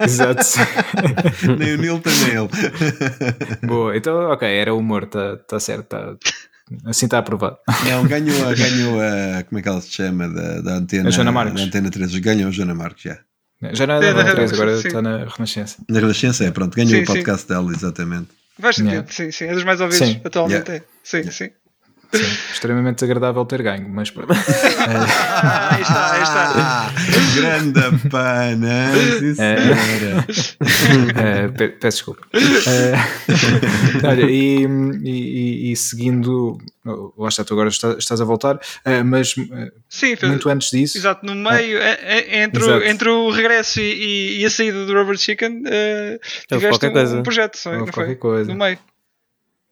Exato. 0.00 0.42
Nem 1.58 1.74
o 1.74 1.78
Nilton, 1.78 2.10
nem 2.10 2.36
ele. 2.36 2.48
Boa, 3.66 3.96
então 3.96 4.30
ok, 4.30 4.48
era 4.48 4.74
humor, 4.74 5.04
está 5.04 5.36
tá 5.36 5.60
certo. 5.60 5.84
Tá, 5.88 6.14
assim 6.86 7.06
está 7.06 7.18
aprovado. 7.18 7.56
Não, 7.84 8.04
ganhou 8.06 8.48
a, 8.48 8.54
ganhou 8.54 8.98
a. 9.00 9.42
Como 9.44 9.58
é 9.58 9.62
que 9.62 9.68
ela 9.68 9.80
se 9.80 9.90
chama? 9.92 10.28
Da, 10.28 10.60
da 10.62 10.72
antena. 10.76 11.08
A 11.08 11.12
Joana 11.12 11.32
Marques. 11.32 11.60
Da 11.60 11.66
antena 11.66 11.90
3. 11.90 12.16
Ganhou 12.18 12.48
a 12.48 12.52
Joana 12.52 12.74
Marques, 12.74 13.02
já. 13.04 13.18
Já 13.72 13.86
não 13.86 13.94
é 13.94 14.08
É 14.10 14.14
da 14.14 14.22
da 14.22 14.32
3, 14.34 14.52
agora 14.52 14.72
está 14.72 15.00
na 15.02 15.24
Renascença. 15.24 15.78
Na 15.88 16.00
Renascença 16.00 16.44
é, 16.44 16.50
pronto. 16.50 16.74
Ganhou 16.76 16.90
Sim, 16.90 17.02
o 17.02 17.06
podcast 17.06 17.48
dela, 17.48 17.72
exatamente. 17.72 18.28
Faz 18.60 18.76
sentido, 18.76 18.92
Yeah. 18.92 19.12
sim, 19.12 19.30
sim. 19.32 19.44
É 19.46 19.54
dos 19.54 19.64
mais 19.64 19.80
ouvidos 19.80 20.06
Sim. 20.08 20.20
atualmente. 20.24 20.68
Yeah. 20.70 20.74
É. 20.74 20.82
Sim, 21.02 21.30
sim. 21.30 21.50
Sim, 22.12 22.22
extremamente 22.52 22.96
desagradável 22.96 23.44
ter 23.44 23.62
ganho, 23.62 23.88
mas 23.88 24.10
pronto. 24.10 24.32
Ah, 24.32 25.74
aí 25.74 25.82
está, 25.82 26.12
aí 26.14 26.22
está. 26.22 26.52
Ah, 26.56 26.90
grande 27.34 28.08
pana. 28.08 28.92
Eh, 31.16 31.48
pe- 31.56 31.68
peço 31.68 31.96
desculpa. 31.98 32.26
Eh, 32.32 32.94
olha, 34.06 34.24
e, 34.30 34.64
e- 35.04 35.72
e 35.72 35.76
seguindo, 35.76 36.58
oh, 36.86 37.12
lá 37.18 37.28
está, 37.28 37.44
tu 37.44 37.54
agora 37.54 37.68
está- 37.68 37.96
estás 37.98 38.20
a 38.20 38.24
voltar, 38.24 38.58
eh, 38.84 39.02
mas 39.02 39.34
eh, 39.38 39.70
Sim, 39.88 40.16
fez- 40.16 40.30
muito 40.30 40.48
antes 40.48 40.70
disso, 40.70 40.98
Exato, 40.98 41.24
no 41.26 41.34
meio, 41.34 41.78
é- 41.78 41.98
é- 42.02 42.42
entre, 42.42 42.62
o, 42.62 42.66
Exato. 42.66 42.84
entre 42.86 43.08
o 43.08 43.30
regresso 43.30 43.80
e, 43.80 44.40
e- 44.40 44.44
a 44.44 44.50
saída 44.50 44.84
do 44.86 44.92
Robert 44.94 45.18
Chicken, 45.18 45.62
eh, 45.66 46.18
tiveste 46.48 46.86
um, 46.86 46.92
coisa. 46.92 47.16
um 47.18 47.22
projeto, 47.22 47.56
Houve 47.66 47.78
não 47.78 47.86
foi? 47.86 47.92
qualquer 47.92 48.16
coisa. 48.16 48.52
No 48.52 48.58
meio. 48.58 48.78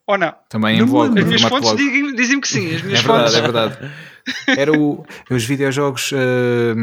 Ou 0.07 0.19
não? 0.19 0.35
também 0.49 0.79
Não 0.79 0.87
vlog. 0.87 1.19
As 1.19 1.25
minhas 1.25 1.43
fontes 1.43 1.75
dizem-me 1.77 2.41
que 2.43 2.49
sim. 2.49 2.75
As 2.75 2.83
minhas 2.83 3.01
É 3.01 3.03
verdade, 3.03 3.23
fontes. 3.23 3.35
é 3.35 3.41
verdade. 3.41 3.93
Era 4.59 4.73
o, 4.73 5.05
os 5.31 5.45
videojogos 5.45 6.11
eh, 6.15 6.75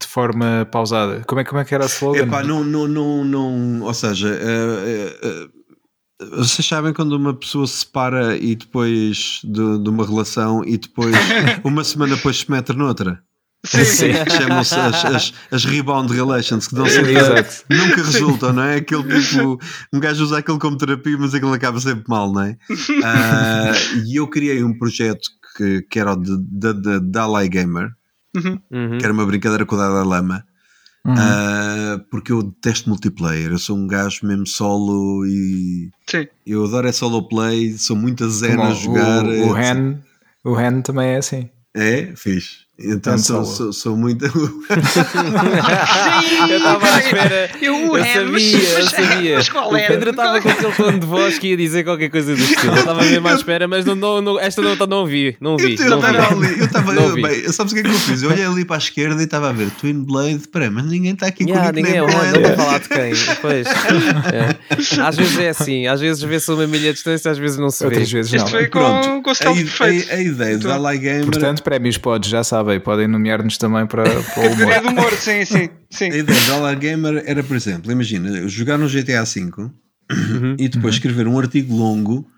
de 0.00 0.06
forma 0.06 0.66
pausada. 0.70 1.22
Como 1.26 1.40
é, 1.40 1.44
como 1.44 1.60
é 1.60 1.64
que 1.64 1.72
era 1.72 1.84
a 1.84 1.86
slogan? 1.86 2.22
Epá, 2.24 2.42
não, 2.42 2.64
não, 2.64 2.88
não, 2.88 3.24
não, 3.24 3.82
ou 3.82 3.94
seja, 3.94 4.28
eh, 4.40 5.16
eh, 5.22 5.48
vocês 6.36 6.66
sabem 6.66 6.92
quando 6.92 7.12
uma 7.12 7.32
pessoa 7.32 7.64
se 7.68 7.78
separa 7.78 8.36
e 8.36 8.56
depois 8.56 9.40
de, 9.44 9.78
de 9.82 9.88
uma 9.88 10.04
relação 10.04 10.64
e 10.64 10.76
depois 10.76 11.14
uma 11.62 11.84
semana 11.84 12.16
depois 12.16 12.38
se 12.40 12.50
mete 12.50 12.72
noutra? 12.72 13.22
Sim, 13.62 13.84
sim. 13.84 14.12
Chamam-se 14.38 14.74
as, 14.74 15.04
as, 15.04 15.34
as 15.50 15.64
rebound 15.66 16.12
relations 16.14 16.66
que 16.66 16.74
dão 16.74 16.86
sempre 16.86 17.12
Exato. 17.18 17.64
nunca 17.68 17.96
resultam, 18.02 18.52
não 18.54 18.62
é? 18.62 18.76
Aquele 18.76 19.20
tipo, 19.20 19.58
um 19.92 20.00
gajo 20.00 20.24
usa 20.24 20.38
aquilo 20.38 20.58
como 20.58 20.78
terapia, 20.78 21.16
mas 21.18 21.34
aquilo 21.34 21.52
acaba 21.52 21.78
sempre 21.80 22.04
mal, 22.08 22.32
não 22.32 22.40
é? 22.42 22.56
Ah, 23.04 23.72
e 24.06 24.16
eu 24.18 24.26
criei 24.28 24.64
um 24.64 24.76
projeto 24.78 25.28
que, 25.56 25.82
que 25.90 25.98
era 25.98 26.12
o 26.12 26.16
de, 26.16 26.36
de, 26.38 26.72
de 26.72 27.00
Dalai 27.10 27.48
Gamer, 27.48 27.90
Uhum. 28.34 28.96
que 28.98 29.04
era 29.04 29.12
uma 29.12 29.26
brincadeira 29.26 29.66
com 29.66 29.74
o 29.74 29.78
Dalai 29.78 30.04
Lama. 30.04 30.44
Uhum. 31.04 31.14
Ah, 31.18 32.00
porque 32.10 32.30
eu 32.30 32.42
detesto 32.42 32.88
multiplayer, 32.88 33.50
eu 33.50 33.58
sou 33.58 33.76
um 33.76 33.86
gajo 33.86 34.24
mesmo 34.26 34.46
solo 34.46 35.26
e 35.26 35.90
Sim. 36.08 36.28
eu 36.46 36.64
adoro 36.64 36.86
é 36.88 36.92
solo 36.92 37.26
play, 37.28 37.76
sou 37.76 37.96
muito 37.96 38.24
a 38.24 38.28
Como 38.28 38.62
a 38.62 38.72
jogar. 38.74 39.24
o, 39.24 39.48
o, 39.48 40.52
o 40.52 40.60
Hen 40.60 40.80
também 40.82 41.08
é 41.10 41.16
assim. 41.16 41.48
É, 41.74 42.12
fixe. 42.16 42.69
Então 42.82 43.12
Tan 43.12 43.18
sou, 43.18 43.44
sou, 43.44 43.72
sou 43.74 43.96
muito. 43.96 44.24
Eu 46.48 46.56
estava 46.56 46.86
à 46.86 46.98
espera. 46.98 47.50
Eu, 47.60 47.74
Eu 47.74 47.96
é, 47.96 48.04
sabia, 48.14 48.30
mas- 48.30 48.52
eu 48.78 48.86
sabia. 48.88 49.36
mas 49.36 49.48
qual 49.48 49.70
o 49.72 49.76
era? 49.76 49.88
Pedro 49.88 50.10
estava 50.10 50.40
com 50.40 50.48
aquele 50.48 50.72
tom 50.72 50.98
de 50.98 51.06
voz 51.06 51.38
que 51.38 51.48
ia 51.48 51.56
dizer 51.56 51.84
qualquer 51.84 52.08
coisa 52.10 52.34
do 52.34 52.40
estilo. 52.40 52.72
Eu 52.72 52.78
estava 52.80 53.02
mesmo 53.04 53.28
à 53.28 53.34
espera, 53.34 53.68
mas 53.68 53.84
não, 53.84 53.94
não, 53.94 54.22
não- 54.22 54.40
esta 54.40 54.62
não, 54.62 54.74
não 54.86 55.06
vi. 55.06 55.36
Não 55.40 55.56
vi. 55.56 55.76
Eu 55.78 55.96
estava 55.96 56.08
ali, 56.34 56.58
eu 56.58 56.64
estava. 56.64 56.90
Não 57.00 57.02
eu- 57.04 57.14
vi. 57.14 57.22
Bem, 57.22 57.52
sabes 57.52 57.72
o 57.72 57.74
que 57.74 57.80
é 57.80 57.84
que 57.84 57.90
eu 57.90 57.94
fiz? 57.94 58.22
Eu 58.22 58.30
olhei 58.30 58.44
ali 58.44 58.64
para 58.64 58.76
a 58.76 58.78
esquerda 58.78 59.20
e 59.20 59.24
estava 59.24 59.50
a 59.50 59.52
ver 59.52 59.70
Twin 59.72 60.02
Blade. 60.02 60.48
Peraí, 60.50 60.70
mas 60.70 60.84
ninguém 60.86 61.12
está 61.12 61.26
aqui 61.26 61.44
Yeah, 61.44 61.68
comigo 61.68 61.86
ninguém 61.86 62.00
é 62.00 62.02
com 62.02 62.16
onde, 62.16 62.16
não 62.16 62.24
ela. 62.26 62.40
para 62.40 62.56
falar 62.56 62.78
de 62.80 62.88
quem. 62.88 63.12
Pois. 63.42 63.66
É. 64.32 65.02
Às 65.02 65.16
vezes 65.16 65.38
é 65.38 65.48
assim, 65.50 65.86
às 65.86 66.00
vezes 66.00 66.22
vê-se 66.22 66.50
uma 66.50 66.66
milha 66.66 66.88
de 66.88 66.94
distância, 66.94 67.30
às 67.30 67.38
vezes 67.38 67.58
não 67.58 67.70
se 67.70 67.80
vê. 67.80 67.86
Outras 67.90 68.10
vezes 68.10 68.32
não. 68.32 68.46
foi 68.48 68.68
Pronto, 68.68 69.08
com, 69.08 69.22
com 69.22 69.28
o 69.28 69.32
a, 69.32 69.34
stealth 69.34 69.56
perfeito. 69.56 70.12
a, 70.12 70.20
ideia 70.20 70.58
de 70.58 70.66
Dalai 70.66 70.98
Gamer. 70.98 71.24
Portanto, 71.26 71.62
prémios 71.62 71.98
podes, 71.98 72.30
já 72.30 72.42
sabem, 72.44 72.69
podem 72.78 73.08
nomear-nos 73.08 73.56
também 73.58 73.86
para, 73.86 74.04
para 74.04 74.20
o 74.20 74.22
Categoria 74.50 74.80
humor. 74.80 74.82
do 74.82 74.88
humor, 75.00 75.12
sim, 75.14 75.44
sim. 75.44 75.68
sim. 75.90 76.04
A 76.12 76.16
ideia 76.18 76.38
de 76.40 76.46
Dollar 76.46 76.78
Gamer 76.78 77.22
era, 77.26 77.42
por 77.42 77.56
exemplo, 77.56 77.90
imagina, 77.90 78.46
jogar 78.48 78.78
no 78.78 78.86
GTA 78.88 79.24
V 79.24 79.70
Uhum. 80.12 80.56
e 80.58 80.68
depois 80.68 80.94
escrever 80.96 81.26
um 81.28 81.38
artigo 81.38 81.74
longo 81.74 82.28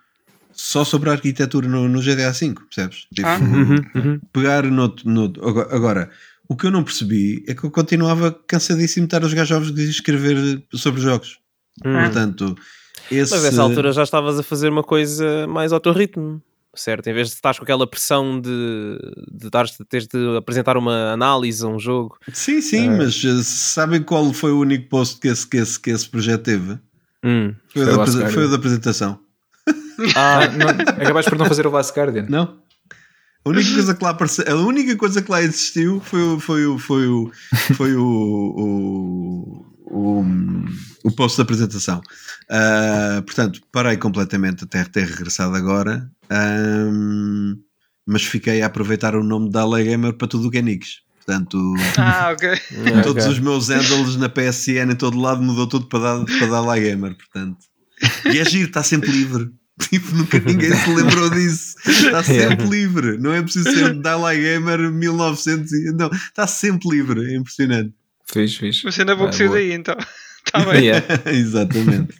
só 0.53 0.85
sobre 0.85 1.09
a 1.09 1.13
arquitetura 1.15 1.67
no, 1.67 1.89
no 1.89 2.01
GTA 2.03 2.31
V, 2.31 2.55
percebes? 2.69 3.07
Tipo, 3.15 3.27
Ah. 3.29 3.39
Uhum, 3.39 4.21
pegar 4.33 4.63
no, 4.65 4.95
no- 5.05 5.33
agora- 5.43 5.75
Agora, 5.75 6.11
o 6.49 6.55
que 6.55 6.67
eu 6.67 6.71
não 6.71 6.85
percebi 6.85 7.43
é 7.49 7.55
que 7.55 7.65
eu 7.65 7.71
continuava 7.71 8.31
cansadíssimo 8.47 9.07
de 9.07 9.15
estar 9.17 9.25
a 9.25 9.29
jogar 9.29 9.45
jogos 9.47 9.71
e 9.71 9.89
escrever 9.89 10.63
sobre 10.75 11.01
jogos. 11.01 11.39
Hum. 11.85 11.93
Portanto, 11.95 12.55
esse. 13.11 13.33
Mas 13.33 13.43
nessa 13.45 13.63
altura 13.63 13.91
já 13.93 14.03
estavas 14.03 14.39
a 14.39 14.43
fazer 14.43 14.69
uma 14.69 14.83
coisa 14.83 15.47
mais 15.47 15.73
ao 15.73 15.81
teu 15.81 15.93
ritmo, 15.95 16.43
certo? 16.74 17.07
Em 17.09 17.12
vez 17.15 17.28
de 17.28 17.35
estar 17.35 17.57
com 17.57 17.62
aquela 17.65 17.86
pressão 17.86 18.40
de, 18.40 18.99
de 19.32 19.51
dares- 19.51 19.77
teres 19.89 20.07
de 20.07 20.36
apresentar 20.36 20.77
uma 20.77 21.12
análise 21.12 21.65
a 21.65 21.69
um 21.69 21.78
jogo. 21.78 22.16
Sim, 22.32 22.61
sim, 22.61 22.89
mas 22.90 23.23
eh, 23.24 23.43
sabem 23.43 24.03
qual 24.03 24.32
foi 24.32 24.53
o 24.53 24.61
único 24.61 24.89
post 24.89 25.20
que 25.20 25.28
esse, 25.28 25.47
que 25.47 25.57
esse, 25.59 25.78
que 25.78 25.90
esse 25.90 26.09
projeto 26.09 26.43
teve? 26.43 26.78
Hum. 27.24 27.55
Foi, 27.73 27.82
o 27.82 27.86
Foi 27.86 27.97
da, 27.97 28.03
o 28.27 28.31
foi 28.32 28.49
da 28.49 28.57
apresentação. 28.57 29.19
Ah, 30.16 30.49
não, 30.49 30.69
acabaste 30.69 31.31
por 31.31 31.39
não 31.39 31.47
fazer 31.47 31.66
o 31.66 31.70
Last 31.70 31.93
Guardian. 31.99 32.27
Não. 32.28 32.57
A 33.44 33.49
única 33.49 33.73
coisa 33.73 33.94
que 33.94 34.05
lá 34.05 34.11
apareceu, 34.11 34.44
a 34.49 34.55
única 34.66 34.97
coisa 34.97 35.20
que 35.20 35.31
lá 35.31 35.43
existiu 35.43 36.01
foi 36.01 36.23
o 36.23 36.39
foi 36.40 36.66
o 36.66 36.78
foi 36.78 37.07
o 37.09 37.31
foi 37.77 37.94
o, 37.97 38.05
o, 38.07 39.66
o, 39.85 40.24
o 41.05 41.11
post 41.11 41.37
da 41.39 41.43
apresentação. 41.43 42.01
Ah, 42.51 43.23
portanto, 43.24 43.61
parei 43.73 43.97
completamente 43.97 44.65
até 44.65 44.85
ter 44.85 45.07
regressado 45.07 45.55
agora. 45.57 46.11
Ahm, 46.31 47.57
mas 48.07 48.24
fiquei 48.24 48.62
a 48.62 48.66
aproveitar 48.66 49.15
o 49.15 49.23
nome 49.23 49.51
da 49.51 49.65
LA 49.65 49.83
Gamer 49.83 50.12
para 50.15 50.29
tudo 50.29 50.49
o 50.49 50.51
que 50.51 50.59
é 50.59 50.62
nicks. 50.62 51.01
Portanto, 51.24 51.57
Ah, 51.99 52.31
ok. 52.33 52.51
todos 53.05 53.24
Ok. 53.24 53.33
os 53.33 53.39
meus 53.39 53.69
handles 53.69 54.16
na 54.16 54.29
PSN 54.29 54.93
em 54.93 54.97
todo 54.97 55.20
lado 55.20 55.43
mudou 55.43 55.66
tudo 55.66 55.87
para 55.87 56.01
dar, 56.19 56.24
para 56.24 56.47
dar 56.47 56.61
LA 56.61 56.79
Gamer. 56.81 57.16
Portanto, 57.16 57.59
e 58.33 58.39
é 58.39 58.45
giro, 58.45 58.69
está 58.69 58.83
sempre 58.83 59.11
livre. 59.11 59.51
Tipo, 59.89 60.15
nunca 60.15 60.39
ninguém 60.39 60.70
se 60.77 60.95
lembrou 60.95 61.31
disso. 61.31 61.74
Está 61.89 62.23
sempre 62.23 62.66
livre. 62.66 63.16
Não 63.19 63.33
é 63.33 63.43
preciso 63.43 63.73
ser 63.73 63.95
Dalai 63.95 64.39
Gamer 64.39 64.93
1900. 64.93 65.73
e- 65.73 65.93
Não, 65.93 66.11
está 66.12 66.47
sempre 66.47 66.91
livre. 66.91 67.33
É 67.33 67.37
impressionante. 67.37 67.93
Fiz, 68.31 68.55
fiz. 68.57 68.83
Você 68.83 69.01
ainda 69.01 69.16
vou 69.16 69.29
Ah, 69.29 69.33
sair 69.33 69.49
daí, 69.51 69.73
então. 69.73 69.97
Está 70.47 70.60
bem. 70.70 70.85
Yeah. 70.86 71.06
Exatamente. 71.31 72.14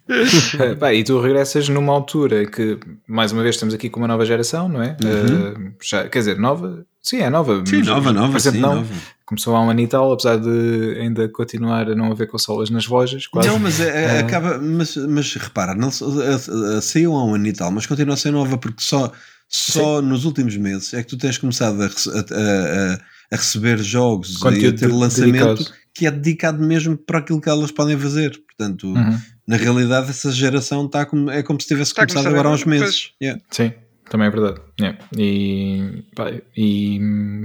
Eh, 0.59 0.75
pá, 0.81 0.93
e 0.95 1.03
tu 1.05 1.21
regressas 1.21 1.69
numa 1.69 1.93
altura 1.93 2.47
que, 2.47 2.79
mais 3.07 3.33
uma 3.33 3.43
vez, 3.43 3.57
estamos 3.57 3.75
aqui 3.75 3.89
com 3.91 4.01
uma 4.01 4.09
nova 4.09 4.25
geração, 4.25 4.69
não 4.69 4.83
é? 4.83 4.97
Eh, 5.05 5.71
já, 5.83 6.09
quer 6.09 6.19
dizer, 6.21 6.39
nova? 6.39 6.85
Sim, 7.03 7.19
é 7.19 7.29
nova. 7.31 7.55
Uhum. 7.55 7.67
Sim, 7.67 7.79
mas, 7.79 7.87
nova, 7.89 8.13
nova. 8.13 8.29
por 8.31 8.37
exemplo, 8.37 8.59
Sim, 8.61 8.63
não. 8.67 8.75
nova. 8.77 8.95
Começou 9.27 9.57
há 9.57 9.65
um 9.65 9.71
ano 9.71 9.81
e 9.81 9.87
tal, 9.87 10.13
apesar 10.13 10.37
de 10.37 10.97
ainda 11.01 11.29
continuar 11.29 11.91
a 11.91 11.95
não 11.97 12.13
haver 12.13 12.29
consolas 12.29 12.71
nas 12.71 12.87
lojas, 12.87 13.27
quase. 13.27 13.49
Não, 13.49 13.59
mas 13.59 13.81
é- 13.81 14.05
é- 14.05 14.17
Ah. 14.19 14.21
acaba. 14.21 14.59
Mas, 14.59 14.95
mas 14.97 15.35
repara, 15.35 15.75
não, 15.75 15.89
a- 15.89 16.81
saiu 16.81 17.15
há 17.15 17.25
um 17.25 17.35
ano 17.35 17.47
e 17.47 17.53
tal, 17.53 17.71
mas 17.71 17.87
continua 17.87 18.15
a 18.15 18.17
ser 18.17 18.31
nova 18.31 18.57
porque 18.59 18.83
só, 18.83 19.11
só 19.49 20.01
nos 20.03 20.25
últimos 20.25 20.57
meses 20.57 20.93
é 20.95 21.03
que 21.03 21.09
tu 21.09 21.17
tens 21.19 21.39
começado 21.39 21.81
a, 21.83 21.87
a- 21.87 21.89
a- 21.89 22.95
a- 23.33 23.37
receber 23.37 23.79
jogos 23.79 24.35
e 24.35 24.37
a 24.37 24.41
Conteúdo 24.41 24.79
ter 24.79 24.87
de- 24.89 24.93
lançamento 24.95 25.55
dedicado. 25.55 25.82
Que 25.95 26.07
é 26.07 26.11
dedicado 26.11 26.63
mesmo 26.63 26.97
para 26.97 27.19
aquilo 27.19 27.41
que 27.41 27.49
elas 27.49 27.71
podem 27.71 27.99
fazer. 27.99 28.41
Portanto, 28.47 28.87
Uhum. 28.89 29.19
na 29.47 29.57
realidade, 29.57 30.11
essa 30.11 30.31
geração 30.31 30.87
está 30.87 31.05
como, 31.05 31.31
é 31.31 31.43
como 31.43 31.61
se 31.61 31.67
tivesse 31.69 31.91
Está 31.93 32.03
a 32.03 32.07
começado 32.07 32.33
agora 32.33 32.49
há 32.49 32.53
uns 32.53 32.65
meses. 32.65 33.11
Yeah. 33.23 33.43
Sim, 33.51 33.73
também 34.09 34.27
é 34.29 34.31
verdade. 34.31 34.61
Yeah. 34.81 34.99
E, 35.19 36.05
pá, 36.15 36.31
e 36.57 37.01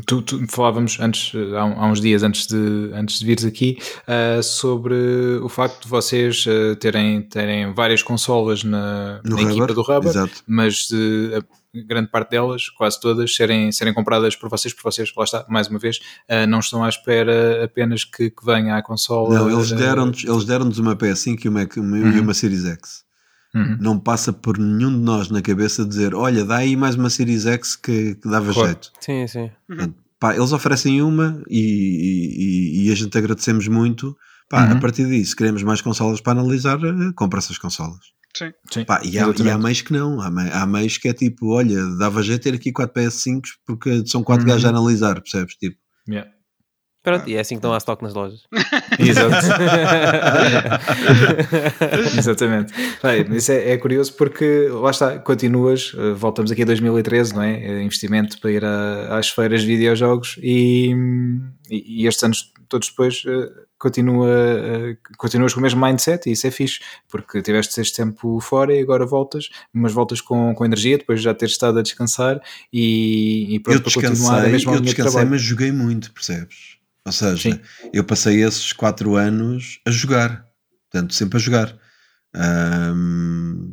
tu, 0.06 0.22
tu- 0.22 0.46
falávamos 0.50 0.98
antes, 1.00 1.34
há, 1.56 1.62
há 1.62 1.88
uns 1.88 2.00
dias 2.02 2.24
antes 2.24 2.46
de, 2.48 2.90
antes 2.94 3.20
de 3.20 3.26
vires 3.26 3.46
aqui, 3.46 3.78
ah, 4.08 4.42
sobre 4.44 4.96
o 5.42 5.50
facto 5.50 5.84
de 5.84 5.90
vocês 5.90 6.46
ah, 6.48 6.76
terem, 6.76 7.22
terem 7.24 7.74
várias 7.74 8.02
consolas 8.04 8.64
na, 8.64 9.22
na 9.24 9.42
equipa 9.42 9.68
do 9.74 9.82
Rubber, 9.82 10.10
exato. 10.10 10.44
mas 10.48 10.88
a 11.36 11.42
grande 11.86 12.10
parte 12.10 12.32
delas, 12.32 12.70
quase 12.70 13.00
todas, 13.00 13.36
serem, 13.36 13.72
serem 13.72 13.94
compradas 13.94 14.36
por 14.36 14.50
vocês, 14.50 14.74
por 14.74 14.84
vocês, 14.84 15.12
lá 15.16 15.24
está, 15.24 15.46
mais 15.50 15.68
uma 15.68 15.78
vez, 15.80 16.00
ah, 16.30 16.48
não 16.48 16.60
estão 16.60 16.84
à 16.84 16.90
espera 16.90 17.64
apenas 17.64 18.04
que, 18.04 18.30
que 18.30 18.46
venha 18.46 18.76
a 18.78 18.82
consola. 18.82 19.34
Não, 19.36 19.50
eles 19.52 19.72
eh, 19.72 19.76
deram-nos 19.76 20.24
eles 20.24 20.46
deram 20.46 20.70
uma 20.80 20.96
PS5 20.96 21.46
e 21.46 21.50
uma, 21.50 21.68
uma- 21.78 21.98
e 22.16 22.20
uma 22.20 22.34
Series 22.34 22.66
X. 22.66 23.06
Uhum. 23.56 23.78
Não 23.80 23.98
passa 24.00 24.32
por 24.34 24.58
nenhum 24.58 24.92
de 24.92 25.00
nós 25.04 25.30
na 25.30 25.42
cabeça 25.42 25.86
dizer: 25.86 26.14
Olha, 26.14 26.44
dá 26.44 26.58
aí 26.58 26.76
mais 26.76 26.96
uma 26.96 27.10
Series 27.10 27.46
X 27.46 27.76
que, 27.76 28.16
que 28.16 28.30
dava 28.30 28.52
Claro. 28.54 28.68
jeito. 28.70 28.92
Sim, 29.00 29.26
sim. 29.28 29.50
Portanto, 29.68 29.96
pá, 30.20 30.36
eles 30.36 30.52
oferecem 30.52 31.02
uma 31.02 31.42
e, 31.50 32.82
e- 32.84 32.88
e 32.88 32.92
a 32.92 32.96
gente 32.96 33.18
agradecemos 33.18 33.68
muito. 33.68 34.16
Pá, 34.50 34.66
Uhum. 34.66 34.78
A 34.78 34.80
partir 34.80 35.08
disso, 35.08 35.36
queremos 35.36 35.62
mais 35.64 35.82
consolas 35.82 36.22
para 36.22 36.40
analisar, 36.40 36.80
eh, 36.84 37.12
compra 37.16 37.40
essas 37.40 37.58
consolas. 37.58 38.00
Sim. 38.36 38.52
Sim, 38.72 38.86
Pá, 38.86 39.02
e, 39.04 39.18
há, 39.20 39.26
e 39.44 39.50
há 39.50 39.58
meios 39.58 39.82
que 39.82 39.92
não. 39.92 40.22
Há, 40.22 40.30
mei- 40.30 40.52
há 40.52 40.66
meios 40.66 40.98
que 40.98 41.08
é 41.10 41.14
tipo: 41.14 41.48
Olha, 41.54 41.84
dava 41.98 42.22
jeito 42.24 42.44
ter 42.44 42.54
aqui 42.54 42.72
4 42.72 42.94
PS5s 42.94 43.50
porque 43.66 44.06
são 44.08 44.24
4 44.24 44.44
Uhum. 44.46 44.50
gajos 44.52 44.66
a 44.66 44.70
analisar, 44.70 45.16
percebes? 45.22 45.56
Tipo, 45.56 45.76
Yeah. 46.10 46.30
Pronto, 47.08 47.30
e 47.30 47.36
é 47.36 47.40
assim 47.40 47.56
que 47.56 47.60
estão 47.60 47.74
a 47.74 47.78
stock 47.78 48.04
nas 48.04 48.14
lojas. 48.14 48.42
Exato. 49.00 49.48
Exatamente. 52.18 52.74
Bem, 53.02 53.38
isso 53.38 53.50
é, 53.52 53.72
é 53.72 53.78
curioso 53.78 54.14
porque 54.16 54.68
lá 54.70 54.92
está, 54.92 55.18
continuas, 55.20 55.94
eh, 55.98 56.12
voltamos 56.14 56.52
aqui 56.52 56.64
a 56.64 56.66
2013, 56.66 57.34
não 57.34 57.44
é? 57.44 57.64
Eh, 57.64 57.82
Investimento 57.84 58.38
para 58.42 58.52
ir 58.52 58.66
a- 58.66 59.18
às 59.18 59.30
feiras 59.30 59.62
de 59.62 59.68
videojogos 59.68 60.38
e, 60.44 60.94
e, 61.70 62.04
e 62.04 62.08
estes 62.08 62.24
anos 62.26 62.52
todos 62.68 62.90
depois 62.90 63.24
uh, 63.24 63.50
continua, 63.80 64.28
continuas 65.18 65.54
com 65.54 65.62
o 65.62 65.64
mesmo 65.64 65.80
mindset 65.86 66.28
e 66.28 66.34
isso 66.34 66.46
é 66.46 66.52
fixe, 66.52 66.80
porque 67.08 67.42
tiveste 67.42 67.80
este 67.80 67.96
tempo 67.96 68.42
fora 68.42 68.76
e 68.76 68.82
agora 68.82 69.06
voltas, 69.06 69.48
mas 69.72 69.94
voltas 69.94 70.20
com, 70.20 70.54
com 70.54 70.66
energia 70.66 70.98
depois 70.98 71.20
de 71.20 71.24
já 71.24 71.34
teres 71.34 71.54
estado 71.54 71.80
a 71.80 71.82
descansar 71.82 72.42
e, 72.74 73.56
e 73.56 73.60
pronto, 73.62 73.78
eu 73.78 73.82
para 73.84 73.94
continuar 74.10 74.44
a 74.46 74.50
mesma 74.50 74.74
eu 74.74 74.82
descansei, 74.82 75.12
trabalho. 75.12 75.30
mas 75.32 75.42
joguei 75.42 75.72
muito, 75.72 76.12
percebes? 76.12 76.76
Ou 77.08 77.12
seja, 77.14 77.38
Sim. 77.54 77.60
eu 77.94 78.04
passei 78.04 78.44
esses 78.44 78.74
quatro 78.74 79.16
anos 79.16 79.80
a 79.88 79.92
jogar, 79.92 80.44
portanto, 80.92 81.14
sempre 81.14 81.38
a 81.38 81.40
jogar. 81.40 81.74
Ahm, 82.36 83.70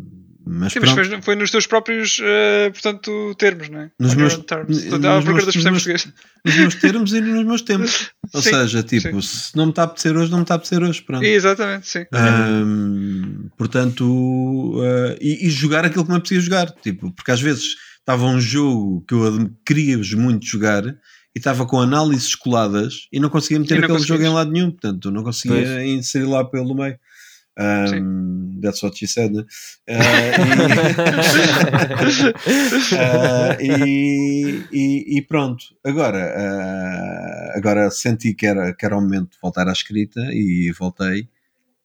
mas 0.46 0.72
Sim, 0.74 0.80
mas 0.80 0.90
foi, 0.90 1.22
foi 1.22 1.34
nos 1.34 1.50
teus 1.50 1.66
próprios, 1.66 2.20
eh, 2.22 2.70
portanto, 2.70 3.34
termos, 3.38 3.68
não 3.70 3.80
é? 3.80 3.90
Nos 3.98 4.14
meus- 4.14 4.36
nos 4.36 4.44
Portanto, 4.44 5.06
à 5.06 5.22
procura 5.22 5.32
meus- 5.42 5.46
nos 5.56 5.64
portuguesas. 5.64 6.12
nos 6.44 6.54
meus 6.56 6.74
termos 6.76 7.12
e 7.14 7.20
nos 7.20 7.44
meus 7.46 7.62
tempos. 7.62 8.10
Ou 8.32 8.42
Sim, 8.42 8.50
seja, 8.50 8.82
tipo, 8.82 9.20
se 9.22 9.56
não 9.56 9.64
me 9.66 9.70
está 9.72 9.82
a 9.82 9.84
apetecer 9.86 10.16
hoje, 10.16 10.30
não 10.30 10.38
me 10.38 10.44
está 10.44 10.54
a 10.54 10.56
apetecer 10.56 10.82
hoje. 10.82 11.02
Pronto. 11.02 11.24
Exatamente, 11.24 11.88
sim. 11.88 12.04
Ahm, 12.12 13.48
portanto, 13.56 14.74
ah, 14.82 15.16
e, 15.20 15.46
e 15.46 15.50
jogar 15.50 15.84
aquilo 15.84 16.04
que 16.04 16.10
me 16.10 16.16
apetecia 16.18 16.40
jogar, 16.40 16.70
tipo, 16.82 17.10
porque 17.12 17.30
às 17.32 17.40
vezes 17.40 17.74
estava 17.98 18.24
um 18.26 18.40
jogo 18.40 19.02
que 19.08 19.14
eu 19.14 19.50
queria 19.66 19.96
muito 20.16 20.44
jogar 20.46 20.84
e 21.34 21.38
estava 21.38 21.66
com 21.66 21.80
análises 21.80 22.34
coladas 22.34 23.08
e 23.12 23.18
não 23.18 23.28
conseguia 23.28 23.58
meter 23.60 23.78
não 23.78 23.84
aquele 23.84 24.06
jogo 24.06 24.22
em 24.22 24.28
lado 24.28 24.50
nenhum, 24.52 24.70
portanto, 24.70 25.10
não 25.10 25.22
conseguia 25.24 25.56
Pois. 25.74 25.88
inserir 25.88 26.26
lá 26.26 26.44
pelo 26.44 26.74
meio. 26.74 26.96
Um, 27.56 28.58
that's 28.60 28.82
what 28.82 28.98
she 28.98 29.06
said, 29.06 29.32
né? 29.32 29.44
Ah, 29.88 29.94
e, 32.90 32.96
ah, 32.98 33.56
e- 33.60 34.64
e- 34.72 35.18
e 35.18 35.22
pronto, 35.22 35.64
agora, 35.84 36.34
ah, 36.36 37.52
agora 37.56 37.90
senti 37.90 38.34
que 38.34 38.46
era, 38.46 38.74
que 38.74 38.84
era 38.84 38.96
o 38.96 39.00
momento 39.00 39.30
de 39.32 39.38
voltar 39.40 39.68
à 39.68 39.72
escrita 39.72 40.20
e 40.32 40.72
voltei. 40.78 41.28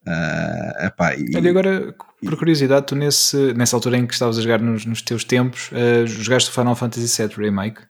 Ah, 0.08 0.88
epá, 0.88 1.16
e- 1.16 1.36
Olha, 1.36 1.50
agora, 1.52 1.94
por 2.24 2.36
curiosidade, 2.38 2.88
tu 2.88 2.96
nesse, 2.96 3.54
nessa 3.54 3.76
altura 3.76 3.98
em 3.98 4.08
que 4.08 4.14
estavas 4.14 4.38
a 4.40 4.42
jogar 4.42 4.60
nos, 4.62 4.86
nos 4.86 5.02
teus 5.02 5.24
tempos, 5.24 5.70
uh, 5.72 6.08
jogaste 6.08 6.50
o 6.50 6.54
Final 6.54 6.76
Fantasy 6.76 7.22
VII 7.22 7.36
Remake? 7.38 7.82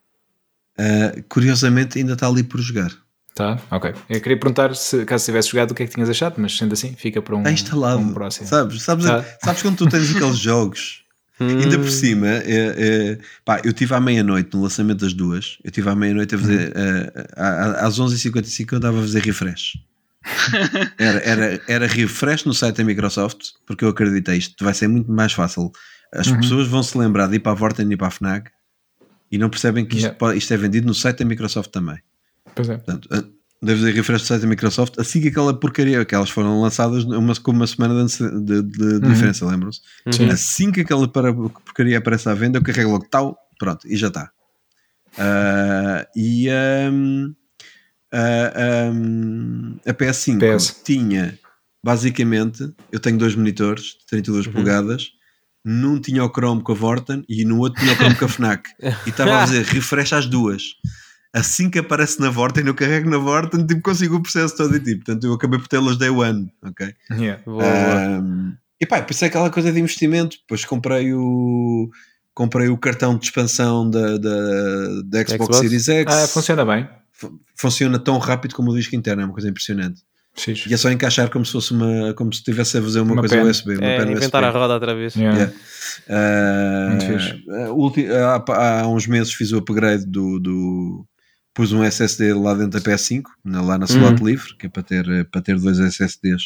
Ah, 0.79 1.21
curiosamente 1.29 1.99
ainda 1.99 2.13
está 2.13 2.27
ali 2.27 2.43
por 2.43 2.59
jogar. 2.61 2.91
Tá, 3.35 3.57
ok. 3.71 3.93
Eu 4.09 4.19
queria 4.21 4.37
perguntar 4.37 4.75
se, 4.75 5.05
caso 5.05 5.23
tivesse 5.25 5.49
jogado, 5.49 5.71
o 5.71 5.75
que 5.75 5.83
é 5.83 5.87
que 5.87 5.93
tinhas 5.93 6.09
achado, 6.09 6.35
mas 6.37 6.57
sendo 6.57 6.73
assim, 6.73 6.93
fica 6.93 7.21
para 7.21 7.35
um, 7.35 7.39
Está 7.39 7.51
instalado. 7.51 7.99
um 7.99 8.13
próximo. 8.13 8.47
Sabes, 8.47 8.81
sabes, 8.81 9.05
Tá. 9.05 9.23
sabes 9.43 9.61
quando 9.61 9.77
tu 9.77 9.87
tens 9.87 10.13
aqueles 10.15 10.37
jogos 10.39 11.03
Ainda 11.41 11.77
Hum. 11.77 11.81
por 11.83 11.89
cima, 11.89 12.27
é, 12.27 12.41
é, 12.45 13.17
pá, 13.45 13.61
eu 13.63 13.69
estive 13.71 13.93
à 13.93 14.01
meia-noite 14.01 14.49
no 14.53 14.61
lançamento 14.63 14.99
das 14.99 15.13
duas. 15.13 15.57
Eu 15.63 15.69
estive 15.69 15.87
à 15.89 15.95
meia-noite 15.95 16.35
a 16.35 16.37
fazer. 16.37 16.73
à- 17.37 17.87
às 17.87 17.97
11h55 17.97 18.73
eu 18.73 18.77
andava 18.77 18.97
a 18.99 19.01
fazer 19.01 19.23
refresh. 19.23 19.77
Era, 20.97 21.19
era, 21.19 21.61
era 21.67 21.87
refresh 21.87 22.43
no 22.43 22.53
site 22.53 22.75
da 22.75 22.83
Microsoft, 22.83 23.51
porque 23.65 23.85
eu 23.85 23.89
acreditei 23.89 24.37
isto 24.37 24.61
vai 24.63 24.73
ser 24.73 24.89
muito 24.89 25.09
mais 25.09 25.31
fácil. 25.31 25.71
As 26.13 26.27
Uhum. 26.27 26.41
pessoas 26.41 26.67
vão 26.67 26.83
se 26.83 26.97
lembrar 26.97 27.27
de 27.27 27.37
ir 27.37 27.39
para 27.39 27.53
a 27.53 27.55
Vorten 27.55 27.89
e 27.89 27.95
para 27.95 28.07
a 28.07 28.11
Fnac 28.11 28.51
e 29.31 29.37
não 29.37 29.49
percebem 29.49 29.85
que 29.85 29.95
isto, 29.95 30.05
Yeah. 30.05 30.17
pode- 30.17 30.37
isto 30.37 30.53
é 30.53 30.57
vendido 30.57 30.87
no 30.87 30.93
site 30.93 31.19
da 31.19 31.25
Microsoft 31.25 31.69
também. 31.71 31.97
Pois 32.55 32.69
é. 32.69 32.77
Portanto, 32.77 33.07
eh, 33.11 33.23
deve 33.61 33.79
fazer 33.81 33.91
refresh 33.93 34.21
do 34.21 34.27
site 34.27 34.41
da 34.41 34.47
Microsoft 34.47 34.93
assim 34.99 35.21
que 35.21 35.27
aquela 35.27 35.53
porcaria, 35.53 36.03
que 36.05 36.15
elas 36.15 36.29
foram 36.29 36.61
lançadas 36.61 37.03
uma, 37.03 37.35
com 37.35 37.51
uma 37.51 37.67
semana 37.67 38.05
de, 38.05 38.17
de- 38.17 38.61
de- 38.63 38.83
Uhum. 38.83 38.99
diferença, 38.99 39.45
lembram-se? 39.45 39.81
Sim. 40.11 40.29
Assim 40.29 40.71
que 40.71 40.81
aquela 40.81 41.07
porcaria 41.07 41.97
aparece 41.97 42.27
à 42.29 42.33
venda, 42.33 42.57
eu 42.57 42.63
carrego 42.63 42.91
logo 42.91 43.05
tal, 43.09 43.37
pronto, 43.59 43.87
e 43.87 43.95
já 43.95 44.07
está. 44.07 44.31
Ah, 45.17 46.07
e 46.15 46.47
ahm, 46.49 47.33
ah, 48.11 48.87
ahm, 48.89 49.75
a 49.85 49.93
PS5 49.93 50.39
PS. 50.39 50.81
tinha 50.83 51.37
basicamente, 51.83 52.71
eu 52.91 52.99
tenho 52.99 53.17
dois 53.17 53.35
monitores 53.35 53.97
de 53.99 54.05
32 54.07 54.47
polegadas, 54.47 55.11
num 55.65 55.99
tinha 55.99 56.23
o 56.23 56.29
Chrome 56.29 56.61
com 56.63 56.71
a 56.71 56.75
Vorten 56.75 57.23
e 57.27 57.43
no 57.45 57.59
outro 57.59 57.79
tinha 57.81 57.93
o 57.93 57.95
Chrome 57.95 58.15
com 58.15 58.25
a 58.25 58.29
Fnac 58.29 58.69
e 59.05 59.09
estava 59.09 59.29
a 59.35 59.39
fazer 59.47 59.63
refresh 59.65 60.13
às 60.13 60.25
duas. 60.25 60.63
Assim 61.33 61.69
que 61.69 61.77
aparece 61.79 62.19
na 62.19 62.29
Vorten, 62.31 62.65
eu 62.65 62.73
carrego 62.73 63.09
na 63.09 63.17
Vorten, 63.19 63.65
tipo, 63.67 63.81
consigo 63.81 64.15
o 64.15 64.21
processo 64.21 64.55
todo 64.57 64.75
e 64.75 64.79
tipo, 64.79 65.05
portanto 65.05 65.25
eu 65.27 65.33
acabei 65.33 65.59
por 65.59 65.67
tê-las 65.67 65.97
day 65.97 66.09
one, 66.09 66.51
ok? 66.63 66.93
Yeah. 67.11 67.43
Boa, 67.45 67.61
boa. 67.63 68.19
Um, 68.21 68.53
e 68.81 68.85
pá, 68.85 68.99
depois 68.99 69.21
é 69.21 69.25
aquela 69.27 69.49
coisa 69.51 69.71
de 69.71 69.79
investimento. 69.79 70.37
Depois 70.41 70.65
comprei 70.65 71.13
o 71.13 71.89
comprei 72.33 72.69
o 72.69 72.77
cartão 72.77 73.17
de 73.17 73.25
expansão 73.25 73.87
da, 73.89 74.17
da, 74.17 75.01
da 75.05 75.19
Xbox, 75.25 75.33
Xbox? 75.33 75.57
Series 75.57 75.87
X. 75.89 76.13
Ah, 76.13 76.27
funciona 76.27 76.65
bem. 76.65 76.87
Fu- 77.11 77.39
funciona 77.55 77.99
tão 77.99 78.17
rápido 78.17 78.55
como 78.55 78.71
o 78.71 78.75
disco 78.75 78.95
interno, 78.95 79.21
é 79.21 79.25
uma 79.25 79.33
coisa 79.33 79.49
impressionante. 79.49 80.01
E 80.67 80.73
é 80.73 80.77
só 80.77 80.89
encaixar 80.89 81.29
como 81.29 81.45
se 81.45 81.51
fosse 81.51 81.73
uma 81.73 82.13
como 82.13 82.31
se 82.33 82.39
estivesse 82.39 82.77
a 82.77 82.81
fazer 82.81 83.01
uma, 83.01 83.13
Uma 83.13 83.21
coisa 83.21 83.35
pen. 83.35 83.45
USB, 83.45 83.75
uma 83.77 83.85
É, 83.85 83.97
pen 84.03 84.11
inventar 84.13 84.43
a 84.43 84.47
USB. 84.47 84.59
roda 84.59 84.73
outra 84.75 84.95
vez. 84.95 85.15
Yeah. 85.15 85.37
Yeah. 85.37 85.55
Ah, 86.09 86.87
Muito 86.91 87.05
fixe. 87.05 87.43
ah, 87.49 87.71
ulti- 87.71 88.07
há, 88.07 88.81
há 88.81 88.87
uns 88.87 89.05
meses 89.07 89.33
fiz 89.33 89.51
o 89.51 89.57
upgrade 89.57 90.05
do, 90.05 90.39
do 90.39 91.05
pus 91.53 91.71
um 91.73 91.83
SSD 91.83 92.33
lá 92.33 92.53
dentro 92.53 92.79
da 92.79 92.91
PS5, 92.91 93.23
na- 93.43 93.61
lá 93.61 93.77
na 93.77 93.85
slot 93.85 94.23
livre, 94.23 94.55
que 94.57 94.67
é 94.67 94.69
para 94.69 94.83
ter, 94.83 95.07
eh, 95.09 95.23
para 95.25 95.41
ter 95.41 95.59
dois 95.59 95.77
SSDs. 95.79 96.43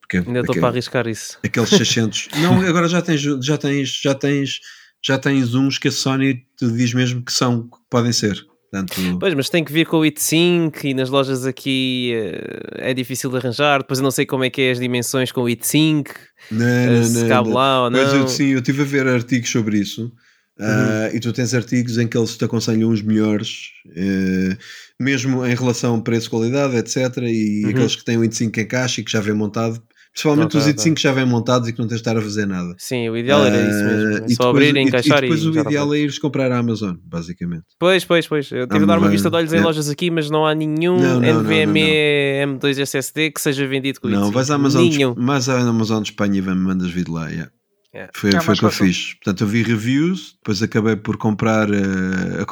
Porque, 0.00 0.18
Ainda 0.18 0.40
estou 0.40 0.54
para 0.56 0.68
arriscar 0.68 1.06
isso. 1.06 1.38
aqueles 1.44 1.68
600. 1.68 2.28
não, 2.42 2.60
agora 2.62 2.88
já 2.88 3.00
tens, 3.02 3.20
já 3.20 3.56
tens, 3.58 4.00
já 4.02 4.14
tens, 4.14 4.60
já 5.04 5.18
tens 5.18 5.54
uns 5.54 5.78
que 5.78 5.88
a 5.88 5.92
Sony 5.92 6.34
te 6.56 6.70
diz 6.72 6.92
mesmo 6.94 7.22
que 7.24 7.32
são, 7.32 7.62
que 7.64 7.76
podem 7.90 8.12
ser. 8.12 8.44
Portanto, 8.84 9.18
Pois, 9.18 9.34
mas 9.34 9.48
tem 9.48 9.64
que 9.64 9.72
vir 9.72 9.86
com 9.86 9.98
o 9.98 10.04
IT5 10.04 10.84
e 10.84 10.94
nas 10.94 11.08
lojas 11.08 11.46
aqui 11.46 12.12
eh, 12.14 12.90
é 12.90 12.94
difícil 12.94 13.30
de 13.30 13.36
arranjar. 13.36 13.78
Depois 13.80 13.98
eu 13.98 14.02
não 14.02 14.10
sei 14.10 14.26
como 14.26 14.44
é 14.44 14.50
que 14.50 14.60
é 14.62 14.70
as 14.72 14.78
dimensões 14.80 15.32
com 15.32 15.42
o 15.42 15.44
IT5, 15.48 16.08
não, 16.50 16.66
eh, 16.66 16.86
não, 16.86 17.02
se 17.04 17.20
não, 17.22 17.28
cabe 17.28 17.48
não. 17.48 17.54
lá 17.54 17.84
ou 17.84 17.90
Mas 17.90 18.12
eu, 18.12 18.20
não. 18.20 18.28
sim, 18.28 18.48
eu 18.48 18.58
estive 18.58 18.82
a 18.82 18.84
ver 18.84 19.06
artigos 19.08 19.50
sobre 19.50 19.78
isso. 19.78 20.12
ah, 20.58 21.10
e 21.12 21.20
tu 21.20 21.32
tens 21.32 21.52
artigos 21.54 21.98
em 21.98 22.06
que 22.08 22.16
eles 22.16 22.36
te 22.36 22.44
aconselham 22.44 22.90
os 22.90 23.02
melhores, 23.02 23.70
eh, 23.94 24.56
mesmo 24.98 25.44
em 25.44 25.54
relação 25.54 26.00
preço-qualidade, 26.00 26.76
etc. 26.76 27.18
E 27.24 27.62
Uhum. 27.64 27.70
aqueles 27.70 27.96
que 27.96 28.04
têm 28.04 28.16
o 28.16 28.20
25 28.20 28.60
em 28.60 28.66
caixa 28.66 29.00
e 29.00 29.04
que 29.04 29.10
já 29.12 29.20
vem 29.20 29.34
montado, 29.34 29.82
principalmente 30.16 30.56
os 30.56 30.62
ok. 30.62 30.72
25 30.72 30.96
que 30.96 31.02
já 31.02 31.12
vêm 31.12 31.26
montados 31.26 31.68
e 31.68 31.72
que 31.74 31.78
não 31.78 31.86
tens 31.86 31.96
de 31.96 32.00
estar 32.00 32.16
a 32.16 32.22
fazer 32.22 32.46
nada. 32.46 32.74
Sim, 32.78 33.08
o 33.10 33.16
ideal 33.16 33.44
era 33.44 33.56
isso 33.68 33.78
Ah, 33.78 33.84
mesmo. 33.84 34.08
É 34.24 34.26
e 34.26 34.34
só 34.34 34.44
depois- 34.44 34.68
abrir, 34.68 34.76
e- 34.76 34.82
encaixar 34.82 35.22
e 35.22 35.26
e, 35.26 35.30
depois 35.30 35.44
o 35.46 35.60
ideal 35.60 35.94
é 35.94 35.98
ires 35.98 36.18
comprar 36.18 36.50
a 36.50 36.58
Amazon, 36.58 36.96
basicamente. 37.04 37.64
Pois, 37.78 38.04
pois, 38.04 38.26
pois. 38.26 38.50
Eu 38.50 38.66
tive 38.66 38.84
a 38.84 38.86
dar 38.86 38.98
uma 38.98 39.10
vista 39.10 39.28
de 39.28 39.36
olhos 39.36 39.52
em 39.52 39.58
é. 39.58 39.62
lojas 39.62 39.90
aqui, 39.90 40.10
mas 40.10 40.30
não 40.30 40.46
há 40.46 40.54
nenhum 40.54 40.98
Não, 40.98 41.20
não, 41.20 41.20
não, 41.20 41.42
NVMe 41.42 41.80
M2 42.46 42.78
SSD 42.80 43.30
que 43.30 43.40
seja 43.40 43.66
vendido 43.66 44.00
com 44.00 44.08
Não, 44.08 44.22
isso. 44.22 44.32
vais 44.32 44.50
à 44.50 44.54
Amazon, 44.54 44.88
de, 44.88 45.04
vais 45.16 45.48
à 45.50 45.60
Amazon 45.60 46.02
de 46.02 46.08
Espanha 46.10 46.38
e 46.38 46.40
vai- 46.40 46.54
mandas 46.54 46.90
vir 46.90 47.08
lá. 47.08 47.28
yeah. 47.28 47.50
Yeah. 47.94 48.12
Foi, 48.14 48.30
É 48.30 48.40
foi 48.40 48.54
o 48.54 48.58
que 48.58 48.64
eu 48.64 48.70
fiz. 48.70 49.14
Portanto, 49.14 49.40
eu 49.42 49.46
vi 49.48 49.62
reviews, 49.62 50.34
depois 50.42 50.62
acabei 50.62 50.96
por 50.96 51.16
comprar, 51.16 51.68
eh, 51.72 52.42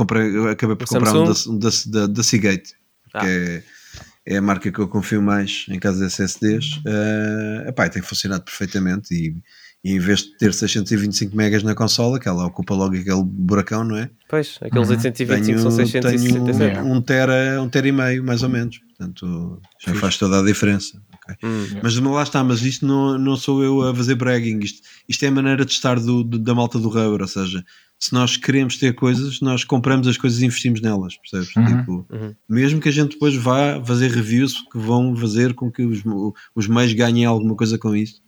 acabei 0.51 0.75
por 0.77 0.85
O 0.85 0.89
comprar 0.89 1.15
um 1.15 1.25
da, 1.27 1.35
Samsung? 1.35 1.53
um 1.55 1.59
da, 1.59 1.69
da, 1.87 2.07
da 2.07 2.23
Seagate, 2.23 2.73
Ah. 3.13 3.21
que 3.21 3.27
é, 3.27 3.63
é 4.27 4.37
a 4.37 4.43
marca 4.43 4.71
que 4.73 4.79
eu 4.79 4.89
confio 4.89 5.21
mais 5.23 5.67
em 5.69 5.79
caso 5.79 5.99
de 6.01 6.07
SSDs. 6.07 6.77
Uh, 6.79 7.69
epá, 7.69 7.87
e 7.87 7.91
tem 7.91 8.03
funcionado 8.03 8.43
perfeitamente 8.45 9.13
e, 9.15 9.35
e 9.85 9.93
em 9.93 9.99
vez 9.99 10.21
de 10.21 10.37
ter 10.39 10.55
625 10.55 11.37
megas 11.37 11.63
na 11.63 11.75
consola, 11.75 12.19
que 12.19 12.27
ela 12.29 12.47
ocupa 12.47 12.75
logo 12.75 12.97
aquele 12.97 13.23
buracão, 13.23 13.85
não 13.85 13.97
é? 13.97 14.09
Pois, 14.29 14.59
aqueles 14.63 14.89
Uhum. 14.89 14.95
825 14.97 15.59
são 15.61 15.77
tenho 15.77 15.87
667. 16.19 16.81
um, 16.81 16.93
um 16.95 17.01
tera, 17.03 17.61
um 17.63 17.69
tera 17.69 17.87
e 17.89 17.93
meio, 17.93 18.25
mais 18.25 18.43
ou 18.43 18.49
menos. 18.49 18.79
Portanto, 18.97 19.61
já 19.81 19.89
Fixe. 19.91 20.01
faz 20.01 20.17
toda 20.17 20.41
a 20.41 20.43
diferença. 20.43 21.03
ok? 21.15 21.37
Hum. 21.43 21.81
Mas 21.83 21.97
lá 21.99 22.23
está, 22.23 22.43
mas 22.45 22.63
isto 22.63 22.87
não, 22.87 23.19
não 23.19 23.37
sou 23.37 23.63
eu 23.63 23.83
a 23.83 23.95
fazer 23.95 24.15
bragging, 24.15 24.59
isto, 24.61 24.81
isto 25.09 25.23
é 25.25 25.29
a 25.29 25.33
maneira 25.33 25.65
de 25.67 25.73
estar 25.73 25.99
do, 26.01 26.23
do- 26.25 26.39
da 26.39 26.55
malta 26.55 26.79
do 26.79 26.89
rubber, 26.89 27.21
ou 27.21 27.29
seja, 27.29 27.63
se 28.07 28.13
nós 28.13 28.37
queremos 28.37 28.77
ter 28.77 28.95
coisas, 28.95 29.41
nós 29.41 29.65
compramos 29.65 30.07
as 30.07 30.17
coisas 30.17 30.41
e 30.41 30.47
investimos 30.47 30.81
nelas, 30.81 31.17
percebes? 31.17 31.55
Uhum. 31.57 31.79
Tipo, 31.79 32.07
Uhum. 32.11 32.35
Mesmo 32.49 32.81
que 32.81 32.89
a 32.89 32.93
gente 32.93 33.13
depois 33.13 33.35
vá 33.35 33.83
fazer 33.85 34.11
reviews 34.11 34.55
que 34.71 34.79
vão 34.79 35.15
fazer 35.17 35.55
com 35.55 35.71
que 35.71 35.83
os, 35.83 36.03
os 36.55 36.67
meios 36.69 36.93
ganhem 36.93 37.25
alguma 37.25 37.55
coisa 37.57 37.79
com 37.79 37.95
isso. 37.97 38.21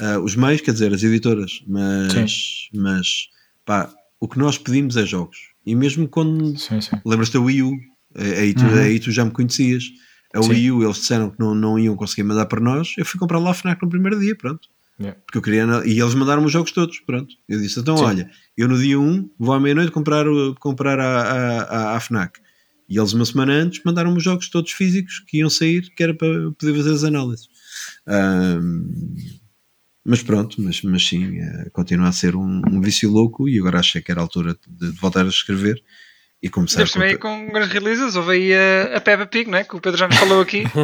Ah, 0.00 0.18
os 0.18 0.34
meios, 0.36 0.60
quer 0.60 0.72
dizer, 0.72 0.92
as 0.92 1.02
editoras, 1.02 1.62
mas, 1.66 2.12
mas 2.74 3.08
pá, 3.64 3.90
o 4.20 4.28
que 4.28 4.38
nós 4.38 4.56
pedimos 4.58 4.96
é 4.96 5.04
jogos. 5.04 5.38
E 5.66 5.74
mesmo 5.74 6.06
quando 6.08 6.56
Sim, 6.58 6.80
sim. 6.80 6.96
Lembras-te 7.04 7.32
da 7.34 7.40
Wii 7.40 7.62
U? 7.62 7.72
Aí 8.16 8.54
tu, 8.54 8.64
Uhum. 8.64 8.74
aí 8.82 9.00
tu 9.00 9.10
já 9.10 9.24
me 9.24 9.30
conhecias. 9.30 9.84
A 10.34 10.42
Sim. 10.42 10.50
Wii 10.50 10.70
U, 10.72 10.82
eles 10.84 10.96
disseram 10.96 11.30
que 11.30 11.38
não, 11.40 11.54
não 11.54 11.78
iam 11.78 11.96
conseguir 11.96 12.24
mandar 12.24 12.46
para 12.46 12.60
nós. 12.60 12.92
Eu 12.98 13.04
fui 13.04 13.18
comprar 13.18 13.38
lá 13.38 13.50
a 13.50 13.54
Fnac 13.54 13.82
no 13.82 13.88
primeiro 13.88 14.18
dia, 14.20 14.36
pronto. 14.36 14.68
Yeah. 15.00 15.20
Porque 15.26 15.38
eu 15.38 15.42
queria. 15.42 15.64
E 15.84 16.00
eles 16.00 16.14
mandaram 16.14 16.44
os 16.44 16.52
jogos 16.52 16.70
todos, 16.70 17.00
pronto. 17.00 17.34
Eu 17.48 17.60
disse: 17.60 17.80
então, 17.80 17.96
Sim. 17.96 18.04
olha, 18.04 18.30
eu 18.56 18.68
no 18.68 18.78
dia 18.78 18.98
1 18.98 19.30
vou 19.38 19.54
à 19.54 19.60
meia-noite 19.60 19.90
comprar, 19.90 20.24
comprar 20.60 21.00
a, 21.00 21.62
a, 21.62 21.96
a, 21.96 22.00
Fnac. 22.00 22.38
E 22.88 22.98
eles, 22.98 23.12
uma 23.12 23.24
semana 23.24 23.52
antes, 23.52 23.82
mandaram 23.84 24.14
os 24.14 24.22
jogos 24.22 24.48
todos 24.48 24.70
físicos 24.70 25.20
que 25.26 25.38
iam 25.38 25.50
sair, 25.50 25.90
que 25.96 26.02
era 26.02 26.14
para 26.14 26.52
poder 26.52 26.76
fazer 26.76 26.92
as 26.92 27.02
análises. 27.02 27.48
Ahm, 28.06 29.16
mas 30.04 30.22
pronto, 30.22 30.60
mas, 30.60 30.82
mas 30.82 31.06
sim, 31.06 31.38
eh, 31.40 31.70
continua 31.72 32.08
a 32.08 32.12
ser 32.12 32.36
um, 32.36 32.60
um 32.70 32.80
vício 32.80 33.10
louco. 33.10 33.48
E 33.48 33.58
agora 33.58 33.80
achei 33.80 34.02
que 34.02 34.12
era 34.12 34.20
a 34.20 34.24
altura 34.24 34.56
de, 34.68 34.90
de 34.90 35.00
voltar 35.00 35.24
a 35.24 35.28
escrever. 35.28 35.82
E 36.44 36.48
começar 36.50 36.76
Temos 36.76 36.92
também 36.92 37.16
com 37.16 37.46
grandes 37.50 37.72
releases. 37.72 38.14
Houve 38.16 38.32
aí 38.32 38.52
a, 38.54 38.98
a 38.98 39.00
Peppa 39.00 39.24
Pig, 39.24 39.50
não 39.50 39.56
é? 39.56 39.64
Que 39.64 39.74
o 39.74 39.80
Pedro 39.80 39.98
já 39.98 40.06
nos 40.06 40.16
falou 40.18 40.42
aqui. 40.42 40.64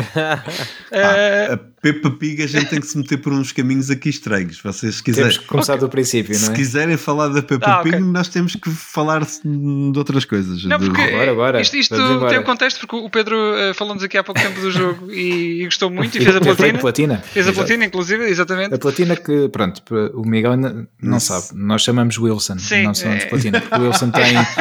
Eh, 0.93 1.53
a 1.53 1.57
Peppa 1.81 2.11
Pig 2.11 2.43
a 2.43 2.47
gente 2.49 2.67
tem 2.67 2.81
que 2.81 2.87
se 2.87 2.99
meter 2.99 3.19
por 3.19 3.33
uns 3.33 3.53
caminhos 3.53 3.91
aqui 3.91 4.09
estranhos. 4.09 4.61
Vocês 4.61 5.01
quiserem, 5.01 5.31
Temos 5.31 5.39
que 5.39 5.47
começar 5.49 5.77
do 5.77 5.89
princípio, 5.89 6.35
se 6.35 6.47
não 6.47 6.53
é? 6.53 6.57
quiserem 6.57 6.97
falar 6.97 7.29
da 7.29 7.43
Peppa 7.43 7.67
Ah, 7.71 7.83
Pig, 7.83 7.95
ok. 7.97 8.07
nós 8.07 8.29
temos 8.29 8.57
que 8.57 8.69
falar 8.71 9.21
de 9.25 9.97
outras 9.99 10.25
coisas. 10.25 10.65
Não, 10.65 10.79
porque 10.81 11.11
Bora, 11.13 11.35
bora. 11.35 11.61
isto, 11.61 11.77
isto 11.77 11.95
tem 12.29 12.39
um 12.41 12.43
contexto, 12.43 12.81
porque 12.81 12.97
o 12.97 13.09
Pedro 13.09 13.37
eh, 13.57 13.73
falou-nos 13.75 14.03
aqui 14.03 14.19
há 14.19 14.25
pouco 14.25 14.41
tempo 14.41 14.61
do 14.61 14.71
jogo 14.71 15.11
e, 15.13 15.63
e 15.63 15.65
gostou 15.67 15.91
muito 15.91 16.17
e 16.19 16.21
E 16.21 16.25
fez 16.25 16.37
a 16.37 16.41
platina. 16.41 16.79
platina. 16.79 17.17
Fez 17.19 17.47
a 17.47 17.51
Exato. 17.51 17.59
platina, 17.67 17.85
inclusive, 17.85 18.25
exatamente. 18.25 18.75
A 18.75 18.79
platina 18.79 19.15
que, 19.17 19.49
pronto, 19.49 19.81
o 20.15 20.27
Miguel 20.29 20.53
ainda 20.53 20.73
não 20.73 20.87
Não 21.13 21.21
sabe. 21.21 21.47
Nós 21.55 21.83
chamamos 21.83 22.19
Wilson, 22.19 22.59
Sim, 22.59 22.83
não 22.83 22.95
somos 22.95 23.23
é. 23.23 23.27
platina. 23.27 23.61
Porque 23.61 23.77
o 23.77 23.87
Wilson 23.87 24.11
tem 24.11 24.35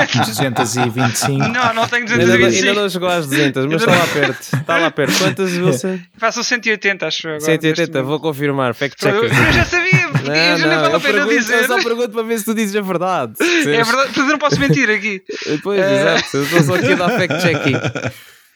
225. 0.91 1.37
Não, 1.53 1.73
não 1.73 1.87
tenho 1.87 2.03
Ainda, 2.03 2.15
não- 2.17 2.33
ainda 2.33 2.37
225. 2.37 2.75
não 2.81 2.89
chegou 2.89 3.09
às 3.09 3.25
200, 3.27 3.65
mas 3.65 3.81
está 3.81 3.95
lá 3.95 4.07
perto. 4.07 4.41
Está 4.41 4.77
lá 4.77 4.91
perto. 4.91 5.17
Quantas, 5.19 5.51
Wilson? 5.53 5.99
Faço 6.17 6.43
180, 6.43 7.07
acho. 7.07 7.27
Agora, 7.27 7.39
180, 7.41 7.81
neste 7.81 8.01
vou 8.07 8.19
confirmar. 8.19 8.73
Fact 8.73 8.95
checker. 8.99 9.23
Eu 9.23 9.53
já 9.53 9.65
sabia, 9.65 10.07
porque 10.11 10.27
Não, 10.29 10.35
já 10.35 10.57
nem 10.57 10.67
não, 10.67 10.81
vale 10.81 10.93
a 10.93 10.97
eu, 10.97 11.01
pena 11.01 11.25
dizer. 11.27 11.55
eu 11.55 11.63
só 11.67 11.81
pergunto 11.83 12.09
para 12.09 12.23
ver 12.23 12.39
se 12.39 12.45
tu 12.45 12.53
dizes 12.53 12.75
a 12.75 12.81
verdade. 12.81 13.33
É 13.39 13.63
verdade, 13.83 14.09
mas 14.09 14.17
eu 14.17 14.25
não 14.25 14.37
posso 14.39 14.59
mentir 14.59 14.89
aqui. 14.89 15.21
Pois, 15.63 15.79
É. 15.79 16.01
exato. 16.15 16.37
Eu 16.37 16.43
estou 16.43 16.63
só 16.63 16.75
aqui 16.75 16.91
a 16.93 16.95
dar 16.95 17.09
fact 17.09 17.41
checking. 17.41 17.75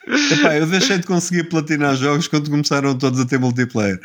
Epá, 0.05 0.55
eu 0.57 0.65
deixei 0.67 0.97
de 0.97 1.07
conseguir 1.07 1.45
platinar 1.45 1.95
jogos 1.95 2.27
quando 2.27 2.49
começaram 2.49 2.97
todos 2.97 3.19
a 3.21 3.25
ter 3.25 3.39
multiplayer. 3.39 3.97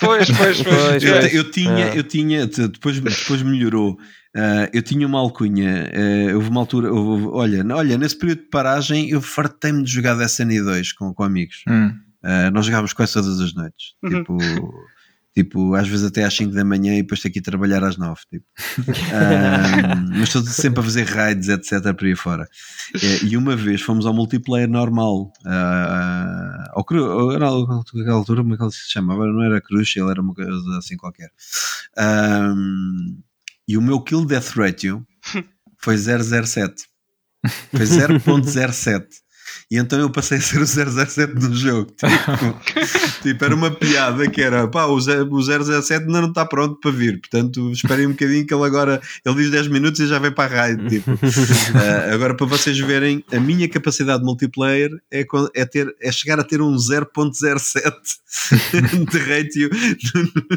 Pois, 0.00 0.28
pois, 0.30 0.62
pois. 0.62 0.62
Pois, 0.62 1.02
Eu, 1.04 1.12
pois. 1.12 1.30
te- 1.30 1.36
eu 1.36 1.50
tinha, 1.50 1.94
eu 1.94 2.02
tinha, 2.02 2.46
depois, 2.46 2.98
depois 2.98 3.42
melhorou. 3.42 3.96
Ah, 4.36 4.68
eu 4.72 4.82
tinha 4.82 5.06
uma 5.06 5.18
alcunha, 5.20 5.90
ah, 5.94 6.34
houve 6.34 6.48
uma 6.48 6.60
altura, 6.60 6.92
houve- 6.92 7.28
olha, 7.28 7.64
olha, 7.74 7.96
nesse 7.96 8.18
período 8.18 8.40
de 8.42 8.48
paragem 8.48 9.08
eu 9.10 9.20
fartei-me 9.22 9.82
de 9.84 9.90
jogar 9.92 10.14
Destiny 10.16 10.60
2 10.60 10.92
com, 10.92 11.14
com 11.14 11.22
amigos. 11.22 11.62
Hum. 11.68 11.92
Ah, 12.22 12.50
nós 12.50 12.66
jogávamos 12.66 12.92
quase 12.92 13.12
todas 13.12 13.38
as 13.40 13.54
noites. 13.54 13.94
Uhum. 14.02 14.10
Tipo, 14.10 14.38
tipo, 15.36 15.74
às 15.74 15.86
vezes 15.88 16.06
até 16.06 16.24
às 16.24 16.34
5 16.34 16.52
da 16.54 16.64
manhã 16.64 16.94
e 16.94 17.02
depois 17.02 17.20
ter 17.20 17.28
que 17.30 17.38
ir 17.38 17.42
trabalhar 17.42 17.84
às 17.84 17.96
9. 17.96 18.20
Tipo. 18.30 18.44
Mas 20.10 20.22
estou 20.28 20.42
sempre 20.42 20.80
a 20.80 20.82
fazer 20.82 21.04
raids, 21.04 21.48
etc. 21.48 21.92
por 21.94 22.04
aí 22.06 22.16
fora. 22.16 22.48
Eh, 22.94 23.24
E 23.26 23.36
uma 23.36 23.54
vez 23.54 23.82
fomos 23.82 24.06
ao 24.06 24.14
multiplayer 24.14 24.68
normal, 24.68 25.32
ah, 25.46 26.70
ao 26.72 26.84
cru, 26.84 27.30
era 27.32 27.46
naquela 27.94 28.16
altura, 28.16 28.42
como 28.42 28.54
é 28.54 28.56
que 28.56 28.62
ele 28.64 28.72
se 28.72 28.90
chamava? 28.90 29.26
Não 29.26 29.42
era 29.44 29.60
Crucial, 29.60 30.10
era 30.10 30.20
uma 30.20 30.34
coisa 30.34 30.50
assim 30.78 30.96
qualquer. 30.96 31.30
E 33.66 33.76
o 33.76 33.82
meu 33.82 34.00
kill 34.00 34.24
death 34.24 34.50
ratio 34.56 35.06
foi 35.78 35.96
007. 35.96 36.86
Foi 37.70 37.84
0.07. 37.84 39.06
E 39.70 39.76
então 39.78 39.98
eu 39.98 40.10
passei 40.10 40.38
a 40.38 40.40
ser 40.40 40.60
o 40.60 40.66
007 40.66 41.34
no 41.34 41.54
jogo. 41.54 41.92
Tipo, 42.44 43.22
tipo, 43.22 43.44
era 43.44 43.54
uma 43.54 43.70
piada 43.70 44.28
que 44.28 44.40
era 44.42 44.68
pá, 44.68 44.84
o, 44.86 45.00
ze- 45.00 45.22
o 45.30 45.40
007 45.42 45.92
ainda 46.04 46.20
não 46.20 46.28
está 46.28 46.44
pronto 46.44 46.78
para 46.80 46.90
vir. 46.90 47.20
Portanto, 47.20 47.70
esperem 47.72 48.06
um 48.06 48.10
bocadinho 48.10 48.46
que 48.46 48.52
ele 48.54 48.64
agora 48.64 49.00
ele 49.24 49.34
diz 49.36 49.50
10 49.50 49.68
minutos 49.68 50.00
e 50.00 50.06
já 50.06 50.18
vem 50.18 50.30
para 50.32 50.52
a 50.52 50.56
raid. 50.66 50.88
Tipo. 50.88 51.10
Ah, 51.74 52.12
agora, 52.14 52.34
para 52.34 52.46
vocês 52.46 52.78
verem, 52.78 53.24
a 53.32 53.40
minha 53.40 53.68
capacidade 53.68 54.18
de 54.20 54.24
multiplayer 54.26 54.90
é, 55.10 55.24
é, 55.54 55.64
ter, 55.64 55.94
é 56.00 56.12
chegar 56.12 56.38
a 56.38 56.44
ter 56.44 56.60
um 56.60 56.74
0.07 56.76 57.94
de 59.10 59.18
ratio 59.18 59.70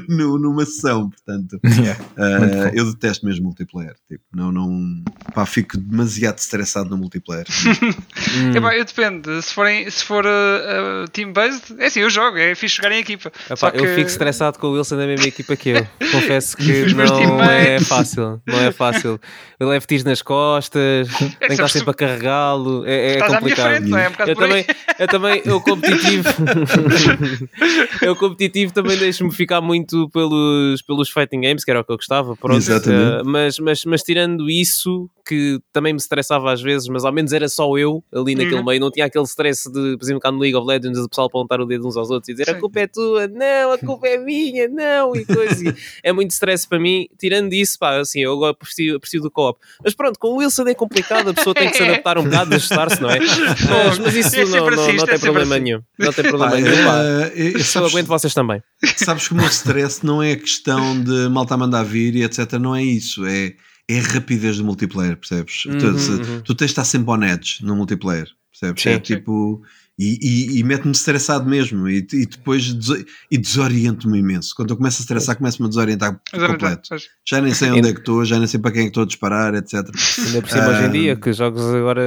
no- 0.09 0.38
numa 0.38 0.65
sessão. 0.65 1.09
Portanto, 1.09 1.59
bom. 1.64 2.72
eu 2.73 2.85
detesto 2.91 3.26
mesmo 3.26 3.45
multiplayer. 3.45 3.95
Tipo, 4.09 4.23
não, 4.34 4.51
não, 4.51 5.03
pá, 5.34 5.45
fico 5.45 5.77
demasiado 5.77 6.38
estressado 6.39 6.89
no 6.89 6.97
multiplayer. 6.97 7.45
Hum. 7.47 8.51
Eu 8.77 8.85
depende. 8.85 9.41
Se, 9.41 9.53
forem, 9.53 9.89
se 9.89 10.03
for 10.05 10.23
uh, 10.25 10.29
uh, 10.29 11.07
team-based, 11.11 11.75
é 11.79 11.87
assim, 11.87 12.01
eu 12.01 12.09
jogo, 12.09 12.37
é 12.37 12.53
fixe 12.53 12.75
jogar 12.75 12.91
em 12.91 12.99
equipa. 12.99 13.31
Epá, 13.45 13.55
Só 13.55 13.71
que... 13.71 13.79
Eu 13.79 13.95
fico 13.95 14.07
estressado 14.07 14.59
com 14.59 14.67
o 14.67 14.73
Wilson 14.73 14.97
na 14.97 15.07
mesma 15.07 15.25
equipa 15.27 15.55
que 15.55 15.69
eu. 15.69 15.87
Confesso 16.11 16.55
que 16.55 16.93
não 16.93 17.41
é 17.43 17.79
fácil. 17.79 18.41
Não 18.45 18.59
é 18.59 18.71
fácil. 18.71 19.19
Eu 19.59 19.69
levo 19.69 19.87
tiros 19.87 20.03
nas 20.03 20.21
costas, 20.21 21.07
tenho 21.17 21.31
que 21.39 21.45
estar 21.53 21.67
se- 21.67 21.79
sempre 21.79 21.89
a 21.89 21.93
carregá-lo. 21.95 22.85
É, 22.85 22.91
é 22.91 23.13
Estás 23.13 23.33
à 23.33 23.41
minha 23.41 23.55
complicado. 23.55 23.75
frente, 23.75 23.89
não 23.89 23.97
é? 23.97 24.03
É 24.05 24.07
um 24.07 24.11
bocado 24.11 24.31
Eu 24.31 24.35
também, 24.35 24.65
eu 24.99 25.07
também, 25.07 25.41
eu 25.45 25.61
competitivo, 25.61 26.29
eu 28.01 28.15
competitivo 28.15 28.73
também 28.73 28.97
deixo-me 28.97 29.31
ficar 29.33 29.61
muito 29.61 30.09
pelos, 30.09 30.81
pelos 30.83 31.09
fighting 31.09 31.41
games, 31.41 31.63
que 31.63 31.71
era 31.71 31.79
o 31.81 31.83
que 31.83 31.91
eu 31.91 31.97
gostava, 31.97 32.35
pronto. 32.35 32.57
Exatamente. 32.57 33.21
Eh, 33.21 33.23
mas, 33.25 33.57
mas, 33.59 33.85
mas 33.85 34.03
tirando 34.03 34.47
isso, 34.49 35.09
que 35.25 35.59
também 35.73 35.91
me 35.93 35.97
estressava 35.99 36.51
às 36.51 36.61
vezes, 36.61 36.87
mas 36.87 37.03
ao 37.03 37.11
menos 37.11 37.33
era 37.33 37.49
só 37.49 37.75
eu 37.77 38.03
ali 38.13 38.35
naquele 38.35 38.57
Uhum. 38.57 38.63
Meio, 38.68 38.80
não 38.80 38.91
tinha 38.91 39.06
aquele 39.06 39.23
stress 39.26 39.72
de, 39.72 39.98
por 39.98 40.03
exemplo, 40.06 40.19
cá 40.22 40.31
no 40.31 40.39
League 40.39 40.56
of 40.56 40.68
Legends, 40.68 40.99
o 40.99 41.10
pessoal 41.10 41.27
apontar 41.27 41.60
o 41.61 41.65
dedo 41.65 41.88
uns 41.88 41.98
aos 41.98 42.10
outros 42.10 42.30
e 42.30 42.34
dizer 42.34 42.49
a 42.52 42.56
culpa 42.60 42.80
é 42.81 42.88
tua, 42.88 43.27
não, 43.27 43.72
a 43.72 43.77
culpa 43.77 44.07
é 44.07 44.18
minha, 44.18 44.68
não, 44.68 45.15
e 45.15 45.26
coisa. 45.26 45.76
É 46.03 46.11
muito 46.14 46.31
stress 46.31 46.68
para 46.68 46.80
mim. 46.80 47.07
Tirando 47.19 47.53
isso, 47.53 47.80
pá, 47.80 47.98
assim, 47.99 48.19
eu 48.19 48.34
agora 48.34 48.52
aprecio, 48.52 48.98
aprecio 48.98 49.22
do 49.22 49.31
co-op. 49.31 49.60
Mas 49.84 49.94
pronto, 49.95 50.19
com 50.19 50.30
o 50.30 50.35
Wilson 50.38 50.68
é 50.68 50.73
complicado, 50.76 51.30
a 51.30 51.34
pessoa 51.34 51.53
tem 51.56 51.69
que 51.69 51.77
se 51.77 51.84
adaptar 51.84 52.18
um 52.18 52.23
bocado, 52.23 52.53
ajustar-se, 52.56 53.02
não 53.02 53.10
é? 53.10 53.19
Mas, 53.19 53.99
mas 53.99 54.15
isso 54.15 54.35
É 54.35 54.45
não, 54.45 54.69
não, 54.69 54.84
assim, 54.84 54.94
não 54.98 55.03
é 55.03 55.07
tem 55.07 55.18
sempre 55.18 55.19
problema 55.19 55.56
assim. 55.56 55.64
nenhum. 55.64 55.81
Não 55.98 56.14
tem 56.14 56.23
Pá, 56.23 56.30
problema 56.30 56.56
nenhum, 56.60 56.84
pá. 56.85 57.03
é, 57.03 57.34
é, 57.35 57.56
Eu 57.56 57.60
sabes, 57.64 57.89
aguento 57.91 58.07
vocês 58.07 58.34
também. 58.34 58.61
sabes 58.98 59.27
que 59.27 59.34
o 59.34 59.38
meu 59.38 59.48
stress 59.48 60.06
não 60.06 60.22
é 60.22 60.34
a 60.34 60.38
questão 60.38 61.02
de 61.02 61.30
malta 61.30 61.53
a 61.53 61.57
mandar 61.57 61.84
vir 61.84 62.15
e 62.15 62.23
etc. 62.23 62.53
Não 62.53 62.76
é 62.76 62.84
isso. 62.84 63.26
É, 63.26 63.53
é 63.89 63.99
a 63.99 64.03
rapidez 64.03 64.57
do 64.57 64.65
multiplayer, 64.65 65.15
percebes? 65.18 65.65
Uhum, 65.65 65.77
tu, 65.77 65.98
se- 65.99 66.11
uhum. 66.11 66.41
tu 66.41 66.53
tens 66.56 66.68
de 66.68 66.72
estar 66.73 66.84
sempre 66.85 67.10
on 67.11 67.23
edge 67.23 67.64
no 67.64 67.76
multiplayer, 67.76 68.27
percebes? 68.59 68.84
Sim. 68.84 68.89
É 68.89 68.99
tipo. 68.99 69.61
E, 69.99 70.19
e, 70.21 70.59
e 70.59 70.63
mete-me 70.63 70.91
estressado 70.91 71.49
mesmo 71.49 71.89
e, 71.89 72.05
e 72.13 72.25
depois 72.27 72.71
deso- 72.71 73.03
e 73.31 73.35
desoriento-me 73.35 74.19
imenso. 74.19 74.53
Quando 74.55 74.69
eu 74.69 74.77
começo 74.77 75.01
a 75.01 75.01
estressar, 75.01 75.35
começo-me 75.35 75.65
a 75.65 75.69
desorientar 75.69 76.21
Exatamente. 76.31 76.59
completo. 76.59 76.89
Já 77.27 77.41
nem 77.41 77.51
sei 77.51 77.71
onde 77.73 77.89
é 77.89 77.93
que 77.93 77.99
estou, 78.01 78.23
já 78.23 78.38
nem 78.38 78.45
sei 78.47 78.59
para 78.59 78.69
quem 78.73 78.81
é 78.81 78.84
que 78.84 78.89
estou 78.89 79.01
a 79.01 79.07
disparar, 79.07 79.55
etc. 79.55 79.73
Ainda 79.73 80.41
por 80.43 80.49
cima 80.51 80.67
hoje 80.67 80.84
em 80.84 80.91
dia, 80.91 81.15
que 81.15 81.34
jogos 81.34 81.63
agora 81.73 82.03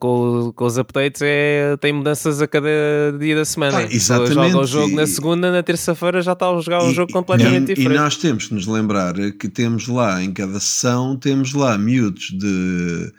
com, 0.00 0.54
com 0.56 0.64
os 0.64 0.78
updates 0.78 1.20
é, 1.22 1.76
tem 1.76 1.92
mudanças 1.92 2.40
a 2.40 2.48
cada 2.48 2.66
dia 3.20 3.36
da 3.36 3.44
semana. 3.44 3.76
Ah, 3.76 3.88
exatamente. 3.90 4.34
Joga 4.52 4.58
o 4.60 4.66
jogo 4.66 4.96
na 4.96 5.02
E- 5.02 5.06
segunda, 5.06 5.52
na 5.52 5.62
terça-feira 5.62 6.22
já 6.22 6.32
está 6.32 6.48
a 6.48 6.58
jogar 6.62 6.82
um 6.82 6.92
E- 6.92 6.94
jogo 6.94 7.12
completamente 7.12 7.68
e, 7.68 7.72
e 7.72 7.74
diferente. 7.74 7.98
nós 7.98 8.16
temos 8.16 8.46
que 8.46 8.54
nos 8.54 8.66
lembrar 8.66 9.12
que 9.38 9.50
temos 9.50 9.86
lá 9.86 10.22
em 10.24 10.32
cada 10.32 10.58
sessão, 10.58 11.14
temos 11.14 11.52
lá 11.52 11.76
miúdos 11.76 12.30
de 12.30 13.12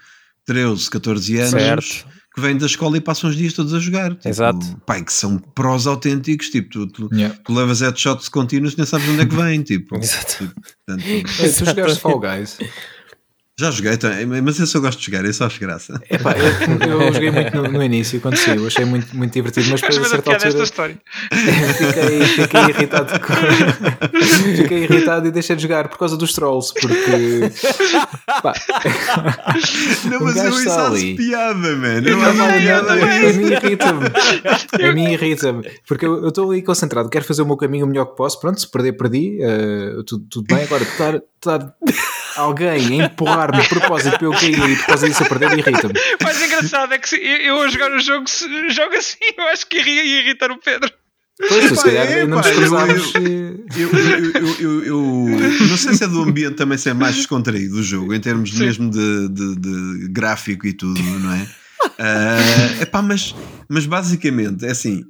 13, 0.48 0.90
14 0.90 1.38
anos 1.38 1.52
Certo. 1.52 2.16
Que 2.36 2.42
vêm 2.42 2.58
da 2.58 2.66
escola 2.66 2.98
e 2.98 3.02
passam 3.02 3.30
os 3.30 3.36
dias 3.38 3.54
todos 3.54 3.74
a 3.74 3.80
jogar. 3.80 4.14
Tipo, 4.14 4.28
Exato. 4.28 4.78
Pai, 4.86 5.02
que 5.04 5.14
são 5.14 5.38
prós 5.38 5.88
autênticos, 5.88 6.50
tipo, 6.50 6.70
tu, 6.70 6.88
tu, 6.88 7.10
Yeah. 7.16 7.34
tu 7.46 7.54
levas 7.54 7.80
headshots 7.80 8.28
contínuos 8.28 8.76
nem 8.76 8.86
sabes 8.86 9.08
onde 9.08 9.22
é 9.22 9.26
que 9.26 9.34
vêm, 9.36 9.62
tipo. 9.64 9.96
Exato. 10.04 10.44
Tipo, 10.46 10.54
portanto, 10.86 11.08
Ei, 11.08 11.24
tu 11.24 11.66
jogaste 11.66 12.00
Fall 12.02 12.20
Guys? 12.20 12.58
Já 13.58 13.72
joguei, 13.72 13.96
também, 13.96 14.42
mas 14.42 14.60
esse 14.60 14.76
eu 14.76 14.82
gosto 14.82 15.00
de 15.00 15.06
jogar, 15.06 15.24
esse 15.24 15.42
acho 15.42 15.60
graça. 15.62 16.02
Epá, 16.10 16.34
eu, 16.34 16.92
eu 17.02 17.14
joguei 17.14 17.32
muito 17.32 17.56
no, 17.56 17.64
no 17.72 17.82
início, 17.84 18.20
quando 18.20 18.36
saiu, 18.36 18.68
achei 18.68 18.84
muito, 18.84 19.16
muito 19.16 19.32
divertido, 19.32 19.70
mas 19.72 19.80
depois 19.80 19.98
Acho 19.98 20.08
a 20.08 20.10
certa 20.10 20.30
piada 20.32 20.48
esta 20.48 20.48
altura 20.48 20.64
história. 20.66 20.98
fiquei, 21.78 22.20
fiquei 22.26 22.62
irritado 22.70 23.20
com- 23.22 23.34
fiquei 24.58 24.84
irritado 24.84 25.28
e 25.28 25.32
deixei 25.32 25.56
de 25.56 25.62
jogar 25.62 25.88
por 25.88 25.98
causa 25.98 26.18
dos 26.18 26.34
trolls, 26.34 26.74
porque 26.74 27.50
pá, 28.44 28.54
Não, 30.12 30.20
mas 30.22 30.36
eu 30.36 30.50
isso 30.50 30.70
acho 30.70 31.16
piada, 31.16 31.76
mano. 31.78 32.08
Eu 32.10 32.18
Não, 32.18 32.26
acho 32.26 32.38
não, 32.38 32.48
não, 32.52 32.58
piada. 32.60 32.92
a 32.94 33.34
mim 33.34 33.52
irrita-me. 33.52 34.86
A 34.90 34.94
mim 34.94 35.12
irrita-me. 35.14 35.72
Porque 35.88 36.06
eu 36.06 36.16
eu 36.24 36.28
estou 36.30 36.52
ali 36.52 36.62
concentrado, 36.62 37.10
quero 37.10 37.24
fazer 37.24 37.42
o 37.42 37.46
meu 37.46 37.56
caminho 37.58 37.86
o 37.86 37.90
melhor 37.90 38.06
que 38.08 38.16
posso. 38.18 38.40
Pronto, 38.40 38.60
se 38.60 38.70
perder, 38.70 38.94
perdi. 38.94 39.38
eh, 39.42 39.92
tudo, 40.06 40.26
tudo 40.30 40.54
bem. 40.54 40.64
Agora, 40.64 40.84
estar, 40.84 41.16
estar 41.16 41.74
alguém 42.36 43.02
a 43.02 43.06
empurrar-me 43.06 43.62
de 43.62 43.70
propósito 43.70 44.18
para 44.18 44.26
eu 44.28 44.32
cair 44.32 44.70
e 44.70 44.76
por 44.78 44.86
causa 44.88 45.08
disso 45.08 45.24
a 45.24 45.28
perder, 45.28 45.58
irrita-me. 45.58 45.94
O 46.20 46.24
mais 46.24 46.42
engraçado 46.42 46.94
é 46.94 46.98
que 47.00 47.10
se 47.10 47.16
eu, 47.18 47.62
a 47.62 47.68
jogar 47.68 47.92
o 47.92 48.00
jogo 48.00 48.28
se, 48.30 48.46
jogo 48.72 48.96
assim, 48.96 49.18
eu 49.38 49.44
acho 49.50 49.66
que 49.68 49.78
iria 49.80 50.04
ia 50.04 50.22
irritar 50.22 50.52
o 50.52 50.58
Pedro. 50.58 50.92
Pois, 51.50 51.66
se 51.78 51.84
calhar 51.84 52.08
é, 52.08 52.22
ainda 52.22 52.36
nos 52.38 52.48
cruzámos. 52.50 53.14
eu- 53.16 53.22
Eu, 53.76 53.90
eu, 53.90 54.32
eu, 54.60 54.84
eu- 54.86 54.86
eu- 54.86 55.68
não 55.68 55.76
sei 55.78 55.94
se 55.94 56.04
é 56.06 56.08
do 56.08 56.22
ambiente 56.22 56.56
também 56.56 56.78
ser 56.78 56.94
mais 56.94 57.16
descontraído 57.16 57.76
do 57.76 57.84
jogo, 57.84 58.14
em 58.14 58.20
termos 58.22 58.52
Sim. 58.54 58.60
mesmo 58.60 58.90
de, 58.90 59.28
de- 59.30 59.56
de 59.58 60.08
gráfico 60.14 60.66
e 60.66 60.72
tudo, 60.72 61.02
não 61.02 61.34
é? 61.34 61.46
Ah, 62.00 62.82
epá, 62.82 63.02
mas, 63.02 63.36
mas 63.70 63.86
basicamente 63.86 64.66
é 64.66 64.72
assim: 64.72 65.04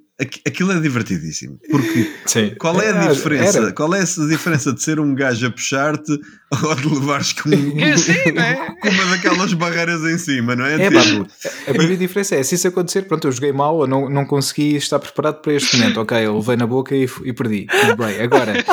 aquilo 0.46 0.72
é 0.72 0.80
divertidíssimo. 0.80 1.60
Porque 1.70 2.12
Sim. 2.26 2.54
qual 2.60 2.80
é 2.82 2.90
a 2.90 3.08
diferença? 3.12 3.58
era. 3.60 3.74
Qual 3.74 3.94
é 3.94 4.00
essa 4.00 4.26
diferença 4.28 4.72
de 4.74 4.82
ser 4.82 5.00
um 5.00 5.14
gajo 5.14 5.48
a 5.48 5.52
puxar-te 5.52 6.12
ou 6.64 6.76
de 6.76 6.88
levares 6.88 7.34
com, 7.34 7.50
É 7.80 7.92
assim, 7.92 8.32
não 8.34 8.42
é? 8.44 8.56
com 8.82 8.90
uma 8.90 9.06
daquelas 9.08 9.54
barreiras 9.54 10.02
em 10.04 10.18
cima, 10.18 10.56
não 10.56 10.66
é? 10.66 10.76
É, 10.82 10.90
Tipo, 10.90 11.28
a 11.68 11.72
primeira 11.72 11.98
diferença 11.98 12.36
é 12.36 12.44
se 12.44 12.56
isso 12.56 12.68
acontecer, 12.68 13.04
pronto, 13.04 13.28
eu 13.28 13.32
joguei 13.32 13.52
mal, 13.52 13.82
eu 13.82 13.88
não, 13.88 14.10
não 14.10 14.26
consegui 14.26 14.76
estar 14.76 15.00
preparado 15.00 15.42
para 15.42 15.54
este 15.54 15.78
momento. 15.78 16.00
Ok, 16.02 16.18
eu 16.18 16.38
levei 16.38 16.56
na 16.56 16.68
boca 16.68 16.96
e, 16.96 17.08
e 17.26 17.34
perdi. 17.34 17.66
Tudo 17.66 17.98
bem. 17.98 18.22
Agora, 18.22 18.64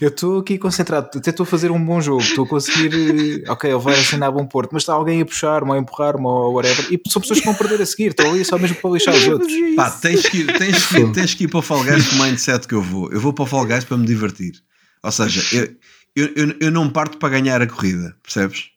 eu 0.00 0.08
estou 0.08 0.38
aqui 0.40 0.58
concentrado, 0.58 1.08
até 1.16 1.30
estou 1.30 1.44
a 1.44 1.46
fazer 1.46 1.70
um 1.70 1.84
bom 1.84 2.00
jogo, 2.00 2.20
estou 2.22 2.44
a 2.44 2.48
conseguir. 2.48 3.42
eh, 3.46 3.50
Ok, 3.50 3.68
ele 3.70 3.78
vai 3.80 3.94
assinar 3.94 4.30
bom 4.30 4.46
porto, 4.46 4.70
mas 4.72 4.82
está 4.82 4.92
alguém 4.92 5.20
a 5.20 5.26
puxar-me 5.26 5.70
ou 5.70 5.74
a 5.76 5.78
empurrar-me 5.78 6.24
ou 6.26 6.54
whatever. 6.54 6.86
E 6.92 7.00
são 7.10 7.20
pessoas 7.20 7.40
que 7.40 7.46
vão 7.46 7.54
perder 7.54 7.80
a 7.82 7.86
seguir, 7.86 8.08
estão 8.08 8.30
ali 8.30 8.44
só 8.44 8.58
mesmo 8.58 8.76
para 8.76 8.90
lixar 8.90 9.14
os 9.14 9.26
outros. 9.26 9.52
Pá, 9.76 9.90
tens 9.90 10.22
que, 10.28 10.43
tens, 10.46 10.86
que 10.86 10.98
ir, 10.98 11.12
tens 11.12 11.34
que 11.34 11.44
ir 11.44 11.48
para 11.48 11.58
o 11.58 11.62
Fall 11.62 11.84
Guys 11.84 12.08
com 12.08 12.16
o 12.16 12.22
mindset 12.24 12.66
que 12.68 12.74
eu 12.74 12.82
vou. 12.82 13.10
Eu 13.12 13.20
vou 13.20 13.32
para 13.32 13.42
o 13.44 13.46
Fall 13.46 13.66
Guys 13.66 13.84
para 13.84 13.96
me 13.96 14.06
divertir. 14.06 14.52
Ou 15.02 15.12
seja, 15.12 15.42
eu, 15.56 15.74
eu, 16.16 16.32
eu, 16.36 16.56
eu 16.60 16.70
não 16.70 16.88
parto 16.88 17.18
para 17.18 17.28
ganhar 17.30 17.60
a 17.60 17.66
corrida, 17.66 18.14
percebes? 18.22 18.72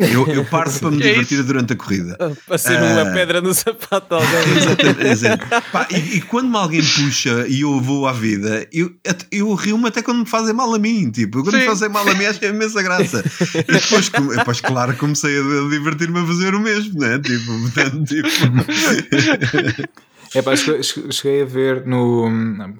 Eu, 0.00 0.28
eu 0.28 0.44
parto 0.44 0.78
para 0.78 0.92
me 0.92 0.98
É 1.02 1.10
divertir 1.10 1.38
isso. 1.38 1.46
durante 1.48 1.72
a 1.72 1.76
corrida. 1.76 2.16
Para 2.46 2.56
ser 2.56 2.80
uma 2.80 3.02
Ah. 3.02 3.12
pedra 3.12 3.40
no 3.40 3.52
sapato 3.52 4.06
de 4.08 4.14
alguém. 4.14 4.54
Exatamente, 4.56 5.06
exato. 5.08 5.46
Pá, 5.72 5.88
e, 5.90 5.96
e 6.18 6.20
quando 6.20 6.48
me 6.48 6.56
alguém 6.56 6.80
puxa 6.84 7.44
e 7.48 7.62
eu 7.62 7.80
vou 7.80 8.06
à 8.06 8.12
vida, 8.12 8.64
eu, 8.72 8.94
eu 9.32 9.52
rio-me 9.54 9.88
até 9.88 10.00
quando 10.00 10.20
me 10.20 10.26
fazem 10.26 10.54
mal 10.54 10.72
a 10.72 10.78
mim. 10.78 11.10
Tipo, 11.10 11.42
quando 11.42 11.56
me 11.56 11.62
Sim. 11.62 11.66
fazem 11.66 11.88
mal 11.88 12.08
a 12.08 12.14
mim, 12.14 12.26
acho 12.26 12.38
que 12.38 12.46
é 12.46 12.50
imensa 12.50 12.80
graça. 12.80 13.24
E 13.56 13.72
depois, 13.72 14.08
depois 14.08 14.60
claro, 14.60 14.94
comecei 14.96 15.36
a 15.36 15.68
divertir-me 15.68 16.20
a 16.20 16.26
fazer 16.26 16.54
o 16.54 16.60
mesmo, 16.60 17.00
né? 17.00 17.18
Tipo, 17.18 17.60
portanto, 17.62 18.04
tipo. 18.04 18.28
É 20.34 20.42
pá, 20.42 20.52
cheguei, 20.56 21.42
a 21.42 21.44
ver 21.44 21.86
no, 21.86 22.28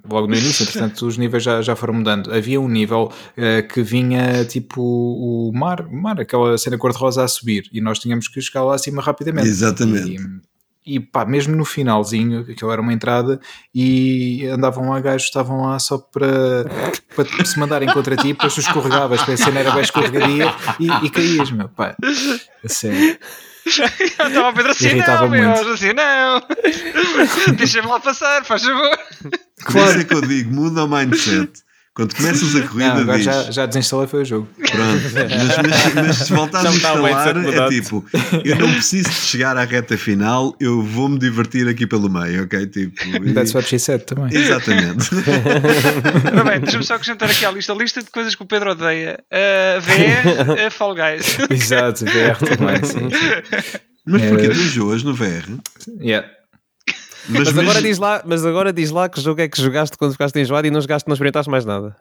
logo 0.09 0.27
no 0.27 0.35
início, 0.35 0.65
entretanto 0.65 1.07
os 1.07 1.17
níveis 1.17 1.43
já, 1.43 1.63
já 1.63 1.75
foram 1.75 1.95
mudando. 1.95 2.33
Havia 2.33 2.61
um 2.61 2.69
nível 2.69 3.13
eh, 3.37 3.63
que 3.63 3.83
vinha 3.83 4.45
tipo 4.45 4.83
o 4.83 5.51
mar, 5.55 5.81
o 5.87 5.97
mar, 5.97 6.21
aquela 6.21 6.59
cena 6.59 6.77
cor-de-rosa 6.77 7.25
a 7.25 7.29
subir 7.29 7.69
e 7.73 7.81
nós 7.81 7.99
tínhamos 7.99 8.29
que 8.29 8.41
chegar 8.41 8.65
lá 8.65 8.75
acima 8.75 9.01
rapidamente. 9.01 9.49
Exatamente. 9.49 10.17
E, 10.85 10.97
e 10.97 11.01
pá, 11.01 11.25
mesmo 11.25 11.57
no 11.57 11.65
finalzinho, 11.65 12.41
aquilo 12.41 12.71
era 12.71 12.81
uma 12.81 12.93
entrada 12.93 13.41
e 13.75 14.47
andavam 14.47 14.91
lá 14.91 15.01
gajos, 15.01 15.25
estavam 15.25 15.63
lá 15.63 15.79
só 15.79 15.99
para, 15.99 16.65
para 17.15 17.45
se 17.45 17.59
mandarem 17.59 17.89
contra 17.93 18.17
ti, 18.17 18.29
depois 18.29 18.55
tu 18.55 18.61
escorregavas, 18.61 19.21
a 19.29 19.37
cena 19.37 19.61
era 19.61 19.71
bem 19.71 19.83
escorregadia 19.83 20.55
e, 20.81 21.07
e 21.07 21.11
caías, 21.11 21.51
meu 21.51 21.69
pá. 21.69 21.97
A 22.65 22.69
sério. 23.73 23.95
Estava 24.01 24.49
a 24.49 24.53
Pedro 24.53 24.73
assim, 24.73 24.95
não, 24.95 25.29
meu. 25.29 25.73
Assim, 25.73 25.93
não. 25.93 26.43
Deixa-me 27.57 27.89
lá 27.89 28.01
passar, 28.01 28.45
faz 28.45 28.63
favor. 28.65 28.99
Isso 29.69 29.99
é 30.01 30.05
que 30.05 30.15
eu 30.15 30.21
digo, 30.21 30.55
muda 30.55 30.85
o 30.85 30.89
mindset. 30.89 31.68
Quando 31.99 32.15
começas 32.15 32.55
a 32.55 32.61
corrida, 32.63 32.95
Não, 32.95 33.01
agora 33.01 33.17
diz, 33.17 33.25
já, 33.25 33.43
já 33.51 33.67
desinstalei 33.67 34.07
foi 34.07 34.23
o 34.23 34.25
jogo. 34.25 34.49
pronto, 34.57 35.03
mas, 35.13 35.95
mas- 35.95 35.95
mas 36.07 36.17
se 36.19 36.33
voltares 36.33 36.71
a 36.71 36.75
instalar, 36.77 37.37
é 37.37 37.69
tipo, 37.71 38.07
eu 38.45 38.57
não 38.57 38.73
preciso 38.75 39.09
de 39.09 39.15
chegar 39.17 39.57
à 39.57 39.65
reta 39.65 39.99
final, 39.99 40.55
eu 40.61 40.81
vou-me 40.81 41.19
divertir 41.19 41.67
aqui 41.67 41.89
pelo 41.89 42.09
meio, 42.09 42.45
ok? 42.45 42.67
Tipo, 42.69 42.95
e- 43.27 43.33
That's 43.35 43.53
what 43.53 43.69
she 43.69 43.81
said 43.81 44.03
também. 44.05 44.33
Exatamente. 44.33 45.09
Ora 46.33 46.45
bem, 46.45 46.61
deixa-me 46.61 46.85
só 46.85 46.95
acrescentar 46.95 47.29
aqui 47.29 47.45
à 47.45 47.51
lista. 47.51 47.73
A 47.73 47.77
lista 47.77 48.01
de 48.01 48.11
coisas 48.11 48.37
que 48.37 48.43
o 48.45 48.47
Pedro 48.47 48.71
odeia. 48.71 49.19
Uh, 49.33 49.81
VR, 49.81 50.69
uh, 50.69 50.71
Fall 50.71 50.95
Guys. 50.95 51.37
Exato, 51.51 52.05
VR 52.05 52.39
também, 52.39 52.85
sim. 52.85 53.09
Mas 54.07 54.23
É. 54.23 54.29
porque 54.29 54.49
tu 54.51 54.57
enjoas 54.61 55.03
no 55.03 55.13
VR? 55.15 55.45
Yeah. 56.01 56.29
Mas 57.29 57.49
agora, 57.49 57.67
mesmo- 57.67 57.83
diz 57.83 57.99
lá, 57.99 58.23
mas 58.27 58.45
agora 58.47 58.73
diz 58.73 58.91
lá 58.91 59.09
que 59.09 59.21
jogo 59.21 59.41
é 59.41 59.49
que 59.49 59.61
jogaste 59.61 59.97
quando 59.99 60.13
ficaste 60.13 60.39
enjoado 60.39 60.67
e 60.67 60.71
não 60.71 60.81
jogaste, 60.81 61.07
não 61.09 61.15
experimentaste 61.15 61.51
mais 61.51 61.65
nada. 61.65 61.97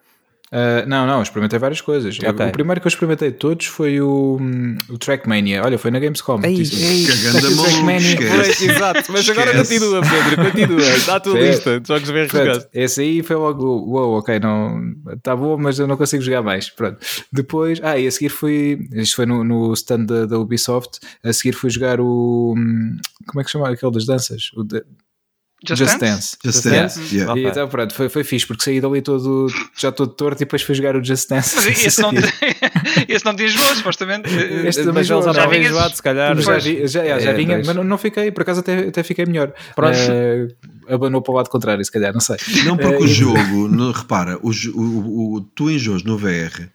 Uh, 0.49 0.87
não, 0.87 1.05
não, 1.05 1.21
experimentei 1.21 1.59
várias 1.59 1.81
coisas. 1.81 2.17
Eu- 2.21 2.29
Ok. 2.29 2.45
O 2.47 2.51
primeiro 2.53 2.79
que 2.79 2.87
eu 2.87 2.89
experimentei 2.89 3.31
de 3.31 3.35
todos 3.37 3.65
foi 3.65 3.99
o, 3.99 4.37
hum, 4.39 4.77
o 4.89 4.97
Trackmania. 4.97 5.61
Olha, 5.61 5.77
foi 5.77 5.91
na 5.91 5.99
Gamescom. 5.99 6.39
Ei, 6.41 6.63
Cagando 7.05 7.47
a. 7.47 7.51
Pois, 8.33 8.61
exato, 8.61 9.11
mas 9.11 9.29
agora 9.29 9.51
Esquece. 9.51 9.77
continua, 9.81 10.01
Pedro, 10.01 10.45
continua. 10.45 10.99
Dá 11.05 11.15
a 11.17 11.19
tua 11.19 11.37
lista 11.37 11.81
de 11.81 11.87
jogos 11.89 12.09
Portanto, 12.09 12.37
jogaste. 12.37 12.69
esse 12.73 13.01
aí 13.01 13.23
foi 13.23 13.35
logo, 13.35 13.65
uou, 13.65 14.19
ok, 14.19 14.39
não 14.39 14.93
está 15.13 15.35
bom, 15.35 15.57
mas 15.57 15.79
eu 15.79 15.85
não 15.87 15.97
consigo 15.97 16.23
jogar 16.23 16.41
mais. 16.41 16.69
Pronto. 16.69 16.97
Depois, 17.29 17.81
ah, 17.83 17.99
e 17.99 18.07
a 18.07 18.11
seguir 18.11 18.29
fui, 18.29 18.87
isto 18.93 19.17
foi 19.17 19.25
no, 19.25 19.43
no 19.43 19.73
stand 19.73 20.05
da, 20.05 20.25
da 20.25 20.39
Ubisoft, 20.39 20.99
a 21.25 21.33
seguir 21.33 21.55
fui 21.57 21.69
jogar 21.69 21.99
o, 21.99 22.53
hum, 22.57 22.95
como 23.27 23.41
é 23.41 23.43
que 23.43 23.51
chama 23.51 23.67
aquele 23.69 23.91
das 23.91 24.05
danças? 24.05 24.49
O 24.55 24.63
de- 24.63 24.81
Just, 25.65 25.79
Just 25.81 25.97
Dance? 25.99 26.05
Dance. 26.05 26.37
Just 26.43 26.65
Yeah. 26.65 26.81
Dance. 26.83 27.15
Yeah. 27.15 27.39
E 27.39 27.45
então 27.47 27.67
pronto, 27.67 27.93
foi, 27.93 28.09
foi 28.09 28.23
fixe, 28.23 28.45
porque 28.45 28.63
saí 28.63 28.79
dali 28.79 29.01
todo, 29.01 29.47
já 29.75 29.91
todo 29.91 30.11
torto 30.13 30.43
e 30.43 30.45
depois 30.45 30.61
fui 30.61 30.75
jogar 30.75 30.95
o 30.95 31.03
Just 31.03 31.27
Dance. 31.29 31.55
Mas 31.55 31.65
esse 31.83 31.99
não, 32.01 32.11
esse 33.09 33.25
não 33.25 33.35
tinha 33.35 33.47
jogo, 33.49 33.75
supostamente. 33.75 34.29
Este 34.67 34.83
Mas 34.83 35.07
já 35.07 35.17
estava 35.19 35.57
enjoado, 35.57 35.95
se 35.95 36.03
calhar. 36.03 36.39
já, 36.39 36.57
vi- 36.59 36.87
já, 36.87 37.03
já, 37.05 37.19
já 37.19 37.31
É, 37.31 37.33
vinha, 37.33 37.57
mas 37.65 37.75
não, 37.75 37.83
não 37.83 37.97
fiquei, 37.97 38.31
por 38.31 38.43
acaso 38.43 38.59
até, 38.59 38.87
até 38.87 39.01
fiquei 39.03 39.25
melhor. 39.25 39.51
Pronto. 39.75 39.97
Eh, 39.97 40.47
abanou 40.89 41.21
para 41.23 41.31
o 41.31 41.35
lado 41.35 41.49
contrário, 41.49 41.83
se 41.83 41.91
calhar, 41.91 42.13
não 42.13 42.21
sei. 42.21 42.37
Não, 42.63 42.77
porque 42.77 42.93
Eh, 42.95 42.99
o 42.99 43.07
jogo, 43.07 43.67
no- 43.67 43.91
repara, 43.91 44.37
o, 44.43 44.51
o, 44.51 45.41
tu 45.55 45.71
enjoas 45.71 46.03
no 46.03 46.17
VR 46.19 46.69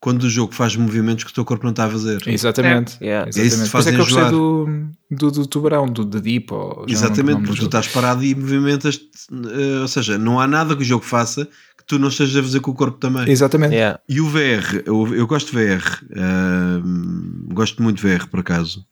quando 0.00 0.22
o 0.22 0.30
jogo 0.30 0.54
faz 0.54 0.74
movimentos 0.74 1.24
que 1.24 1.30
o 1.30 1.34
teu 1.34 1.44
corpo 1.44 1.62
não 1.62 1.72
está 1.72 1.84
a 1.84 1.90
fazer. 1.90 2.22
Exatamente. 2.26 2.96
Yeah. 3.02 3.26
É 3.26 3.28
isso 3.28 3.38
que 3.38 3.42
te 3.42 3.46
Exatamente. 3.46 3.70
Faz 3.70 3.86
é 3.86 3.90
que 3.90 3.96
eu 3.96 4.04
gostei 4.04 4.30
do, 4.30 4.90
do, 5.10 5.30
do 5.30 5.46
tubarão, 5.46 5.86
do 5.86 6.06
The 6.06 6.20
Deep. 6.20 6.52
Ou, 6.52 6.86
Exatamente, 6.88 7.40
porque 7.42 7.52
tu 7.52 7.56
jogo. 7.56 7.66
estás 7.66 7.88
parado 7.88 8.24
e 8.24 8.34
movimentas, 8.34 8.98
eh, 9.30 9.80
ou 9.82 9.88
seja, 9.88 10.16
não 10.16 10.40
há 10.40 10.46
nada 10.46 10.74
que 10.74 10.80
o 10.80 10.84
jogo 10.84 11.04
faça 11.04 11.44
que 11.76 11.84
tu 11.86 11.98
não 11.98 12.08
estejas 12.08 12.36
a 12.36 12.42
fazer 12.42 12.60
com 12.60 12.70
o 12.70 12.74
corpo 12.74 12.96
também. 12.96 13.30
Exatamente. 13.30 13.74
Yeah. 13.74 14.00
E 14.08 14.22
o 14.22 14.28
VR, 14.28 14.82
eu, 14.86 15.14
eu 15.14 15.26
gosto 15.26 15.52
de 15.52 15.62
VR, 15.62 15.84
ahm, 16.16 17.48
gosto 17.52 17.82
muito 17.82 18.00
de 18.00 18.08
VR 18.08 18.26
por 18.26 18.40
acaso. 18.40 18.86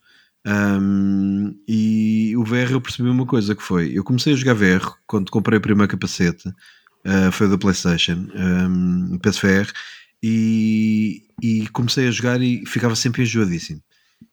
Ahm, 0.45 1.55
e 1.67 2.35
o 2.37 2.45
VR 2.45 2.71
eu 2.73 2.81
percebi 2.83 3.09
uma 3.09 3.27
coisa 3.27 3.55
que 3.55 3.63
foi: 3.63 3.93
eu 3.95 4.05
comecei 4.05 4.35
a 4.35 4.37
jogar 4.37 4.55
VR 4.55 4.87
quando 5.07 5.31
comprei 5.31 5.59
o 5.59 5.63
primeiro 5.63 5.91
capacete, 5.91 6.53
ah, 7.05 7.31
foi 7.33 7.47
o 7.47 7.51
da 7.51 7.59
PlayStation, 7.59 8.29
um, 8.35 9.15
o 9.15 9.19
PSVR, 9.19 9.73
e, 10.23 11.23
e 11.43 11.69
comecei 11.69 12.09
a 12.09 12.11
jogar 12.11 12.41
e 12.41 12.65
ficava 12.67 12.95
sempre 12.97 13.23
enjoadíssimo. 13.23 13.81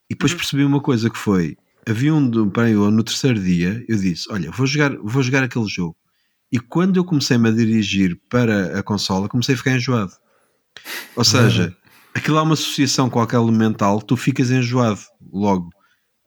E 0.10 0.14
depois 0.14 0.34
percebi 0.34 0.64
uma 0.64 0.82
coisa 0.82 1.10
que 1.10 1.18
foi: 1.18 1.58
havia 1.88 2.14
um, 2.14 2.50
peraí, 2.50 2.74
eu, 2.74 2.90
no 2.92 3.04
terceiro 3.04 3.40
dia, 3.40 3.84
eu 3.88 3.98
disse: 3.98 4.32
Olha, 4.32 4.52
vou 4.52 4.66
jogar, 4.66 4.96
vou 4.98 5.24
jogar 5.24 5.44
aquele 5.44 5.68
jogo. 5.68 5.96
E 6.52 6.60
quando 6.60 6.98
eu 6.98 7.04
comecei-me 7.04 7.50
a 7.50 7.52
dirigir 7.52 8.20
para 8.30 8.80
a 8.80 8.84
consola, 8.84 9.28
comecei 9.28 9.56
a 9.56 9.58
ficar 9.58 9.72
enjoado. 9.72 10.14
Ou 11.16 11.24
seja, 11.24 11.76
aquilo 12.14 12.38
há 12.38 12.44
uma 12.44 12.54
associação 12.54 13.10
com 13.10 13.20
aquele 13.20 13.52
mental, 13.52 14.02
tu 14.02 14.16
ficas 14.16 14.52
enjoado 14.52 15.02
logo. 15.34 15.70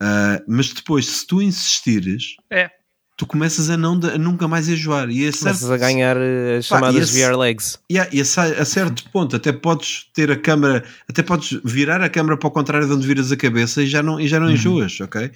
Ah, 0.01 0.41
mas 0.47 0.73
depois, 0.73 1.07
se 1.07 1.27
tu 1.27 1.43
insistires, 1.43 2.37
É. 2.51 2.71
tu 3.19 3.27
começas 3.27 3.69
a, 3.69 3.77
não, 3.77 3.95
a 4.05 4.17
nunca 4.17 4.47
mais 4.49 4.69
enjoar. 4.69 5.11
E 5.11 5.27
a 5.27 5.33
certo, 5.33 5.43
Começas 5.59 5.71
a 5.71 5.77
ganhar 5.77 6.17
eh, 6.17 6.57
as 6.59 6.69
Pá, 6.69 6.77
chamadas 6.77 7.11
esse- 7.11 7.21
VR 7.27 7.37
legs. 7.37 7.79
Yeah, 7.91 8.09
e 8.15 8.21
a, 8.21 8.23
a 8.23 8.65
certo 8.65 9.11
ponto 9.11 9.35
até 9.37 9.53
podes 9.53 10.07
ter 10.15 10.31
a 10.31 10.37
câmera, 10.37 10.85
até 11.09 11.23
podes 11.23 11.61
virar 11.65 12.01
a 12.01 12.09
câmera 12.09 12.39
para 12.39 12.47
o 12.49 12.51
contrário 12.51 12.87
de 12.87 12.93
onde 12.95 13.07
viras 13.07 13.31
a 13.33 13.37
cabeça 13.37 13.83
e 13.83 13.87
já 13.89 14.03
não, 14.03 14.19
e 14.21 14.27
já 14.29 14.39
não 14.41 14.49
enjoas, 14.51 14.99
ok? 15.01 15.31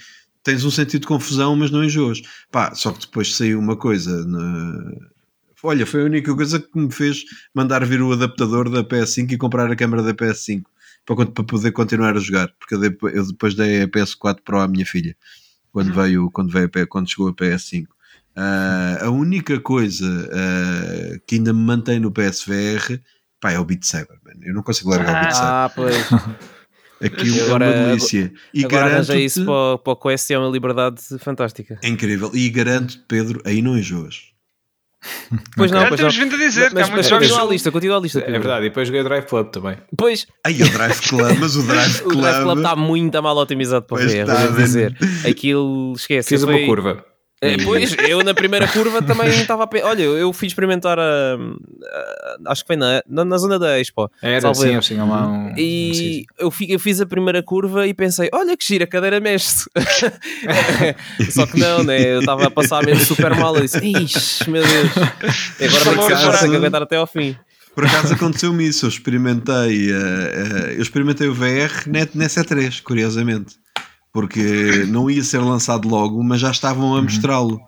Tens 0.45 0.65
um 0.65 0.71
sentido 0.71 1.03
de 1.03 1.07
confusão, 1.09 1.55
mas 1.57 1.71
não 1.71 1.85
enjoas. 1.85 2.23
Pá, 2.53 2.73
só 2.75 2.93
que 2.93 3.01
depois 3.01 3.35
saiu 3.37 3.59
uma 3.59 3.77
coisa. 3.77 4.25
na- 4.27 4.93
Olha, 5.65 5.85
foi 5.87 6.03
a 6.03 6.05
única 6.07 6.35
coisa 6.35 6.59
que 6.61 6.79
me 6.79 6.91
fez 6.91 7.25
mandar 7.55 7.85
vir 7.85 8.01
o 8.01 8.13
adaptador 8.13 8.69
da 8.71 8.83
PS5 8.83 9.33
e 9.33 9.37
comprar 9.39 9.71
a 9.71 9.77
câmera 9.77 10.03
da 10.03 10.15
PS5 10.15 10.63
para, 11.05 11.27
para 11.27 11.45
poder 11.45 11.71
continuar 11.73 12.17
a 12.17 12.21
jogar, 12.21 12.49
porque 12.59 12.75
eu 12.77 13.27
depois 13.27 13.55
dei 13.55 13.83
a 13.83 13.89
PS4 13.89 14.39
Pro 14.45 14.59
à 14.61 14.67
minha 14.69 14.87
filha 14.87 15.17
quando 15.73 15.93
veio, 15.93 16.31
quando 16.31 16.53
veio 16.53 16.71
a 16.83 16.87
quando 16.87 17.09
chegou 17.11 17.29
a 17.29 17.33
PS5. 17.35 17.87
Ah, 18.37 18.99
a 19.03 19.11
única 19.11 19.59
coisa 19.61 20.07
ah, 20.33 21.19
que 21.27 21.37
ainda 21.37 21.53
me 21.53 21.61
mantém 21.65 21.99
no 22.01 22.11
PSVR 22.13 23.01
pá, 23.41 23.53
é 23.53 23.59
o 23.59 23.65
Beat 23.65 23.83
Saber, 23.85 24.19
man. 24.25 24.33
eu 24.43 24.55
não 24.55 24.63
consigo 24.63 24.91
largar 24.91 25.17
o 25.19 25.21
Beat 25.23 25.33
Saber. 25.35 25.47
Ah, 25.49 25.71
pois. 25.75 25.97
Aquilo 27.03 27.35
E 27.35 27.41
é 27.41 27.45
agora- 27.47 27.67
uma 27.67 27.87
delícia. 27.89 28.33
E 28.55 28.65
Agora 28.65 28.87
arranjei 28.87 29.25
isso 29.25 29.45
para, 29.45 29.77
para 29.79 29.93
o 29.93 29.97
Quest 29.97 30.31
e 30.31 30.35
é 30.35 30.39
uma 30.39 30.49
liberdade 30.49 31.01
fantástica. 31.19 31.77
é 31.83 31.89
incrível. 31.89 32.31
E 32.33 32.49
garanto, 32.49 33.01
Pedro, 33.09 33.43
aí 33.45 33.61
não 33.61 33.77
enjoas. 33.77 34.32
Pois 35.57 35.71
não, 35.71 35.81
Já 35.81 35.89
pois 35.89 36.01
temos 36.01 36.17
não. 36.17 36.25
vindo 36.25 36.35
a 36.35 36.39
dizer 36.39 36.69
que 36.69 36.75
Mas, 36.75 36.89
há 36.89 36.91
muitos 36.93 36.97
mas 36.97 37.07
jogos. 37.11 37.27
continua 37.29 37.49
a 37.49 37.53
lista, 37.53 37.71
continua 37.73 37.97
a 37.97 38.01
lista. 38.01 38.19
É 38.21 38.31
verdade, 38.31 38.67
e 38.67 38.69
depois 38.69 38.87
joguei 38.89 39.01
o 39.01 39.05
Drive 39.05 39.25
Club 39.27 39.49
também. 39.51 39.77
Pois, 39.97 40.27
Aí 40.45 40.63
o 40.63 40.69
Drive 40.71 41.01
Club, 41.09 41.39
mas 41.41 41.57
o 41.57 41.63
Drive 41.63 42.03
o 42.05 42.09
Drive 42.11 42.35
Club 42.35 42.43
Club. 42.45 42.59
está 42.59 42.77
muito 42.77 43.23
mal 43.23 43.37
otimizado 43.37 43.85
para 43.85 43.97
o 43.97 44.09
VR, 44.09 44.57
dizer. 44.57 44.97
Aquilo, 45.29 45.93
esquece. 45.97 46.29
Fiz 46.29 46.45
foi- 46.45 46.55
uma 46.61 46.67
curva. 46.67 47.05
É, 47.43 47.57
pois, 47.65 47.97
eu 48.09 48.23
na 48.23 48.33
primeira 48.33 48.69
curva 48.69 49.03
também 49.03 49.29
estava 49.43 49.65
a 49.65 49.67
pe- 49.67 49.83
Olha, 49.83 50.03
eu 50.03 50.33
fui 50.33 50.47
experimentar 50.47 50.99
a, 50.99 51.35
a- 51.35 52.37
acho 52.53 52.63
que 52.63 52.69
foi 52.69 52.77
na, 52.77 53.03
na, 53.09 53.25
na 53.25 53.37
zona 53.37 53.59
da 53.59 53.81
Expo. 53.81 54.09
Era 54.23 54.49
assim, 54.51 54.79
tinham 54.79 55.11
lá 55.11 55.27
um. 55.29 55.53
E 55.57 56.25
eu, 56.39 56.51
fi- 56.53 56.71
eu 56.71 56.79
fiz 56.79 57.01
a 57.01 57.07
primeira 57.07 57.43
curva 57.43 57.87
e 57.87 57.93
pensei, 57.93 58.29
olha 58.33 58.57
que 58.57 58.65
gira, 58.65 58.85
a 58.85 58.87
cadeira 58.87 59.19
mexe 59.21 59.65
Só 61.31 61.47
que 61.47 61.59
não, 61.59 61.83
né? 61.83 62.15
Eu 62.15 62.21
estava 62.21 62.47
a 62.47 62.51
passar 62.51 62.85
mesmo 62.85 63.05
super 63.05 63.35
mal. 63.35 63.57
Eu 63.57 63.63
disse, 63.63 63.79
ixi, 63.85 64.49
meu 64.51 64.63
Deus. 64.63 64.91
E 65.61 65.65
agora 65.65 65.85
tenho 65.85 66.07
que, 66.41 66.49
que 66.51 66.57
aguentar 66.57 66.83
até 66.83 66.97
ao 66.97 67.07
fim. 67.07 67.37
Por 67.75 67.87
acaso 67.87 68.13
aconteceu-me 68.15 68.69
isso, 68.69 68.85
eu 68.85 68.91
experimentei, 68.91 69.91
eh, 69.91 69.95
eh, 69.95 70.75
eu 70.77 70.83
experimentei 70.83 71.27
o 71.27 71.33
VR 71.35 71.89
nessa 72.15 72.45
3, 72.45 72.81
curiosamente, 72.81 73.55
porque 74.13 74.85
não 74.89 75.11
ia 75.11 75.25
ser 75.25 75.39
lançado 75.39 75.89
logo, 75.89 76.23
mas 76.23 76.41
já 76.41 76.51
estavam 76.51 76.97
a 76.97 77.03
mostrá-lo. 77.03 77.61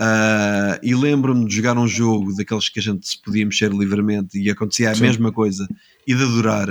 Ah, 0.00 0.78
e 0.82 0.94
lembro-me 0.94 1.46
de 1.46 1.56
jogar 1.56 1.76
um 1.76 1.88
jogo 1.88 2.34
daqueles 2.36 2.68
que 2.68 2.78
a 2.78 2.82
gente 2.82 3.08
se 3.08 3.20
podia 3.20 3.44
mexer 3.44 3.72
livremente 3.72 4.38
e 4.38 4.48
acontecia 4.48 4.90
a 4.90 4.94
Sim. 4.94 5.02
mesma 5.02 5.32
coisa 5.32 5.66
e 6.06 6.14
de 6.14 6.22
adorar. 6.22 6.68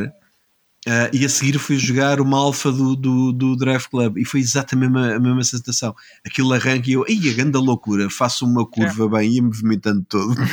Ah, 0.87 1.09
e 1.11 1.25
a 1.25 1.29
seguir 1.29 1.59
fui 1.59 1.77
jogar 1.77 2.21
uma 2.21 2.37
alfa 2.37 2.71
do, 2.71 2.95
do, 2.95 3.33
do 3.33 3.57
Drive 3.57 3.87
Club 3.89 4.17
e 4.17 4.23
foi 4.23 4.39
exatamente 4.39 4.87
a 4.87 4.89
mesma, 4.89 5.15
a 5.15 5.19
mesma 5.19 5.43
sensação. 5.43 5.93
Aquilo 6.25 6.53
arranca 6.53 6.89
e 6.89 6.93
eu, 6.93 7.03
ei, 7.09 7.29
a 7.29 7.33
grande 7.33 7.57
loucura, 7.57 8.09
faço 8.09 8.45
uma 8.45 8.65
curva 8.65 9.09
bem 9.09 9.29
e 9.29 9.35
ia-me 9.35 9.51
vomitando 9.51 10.05
todo. 10.07 10.35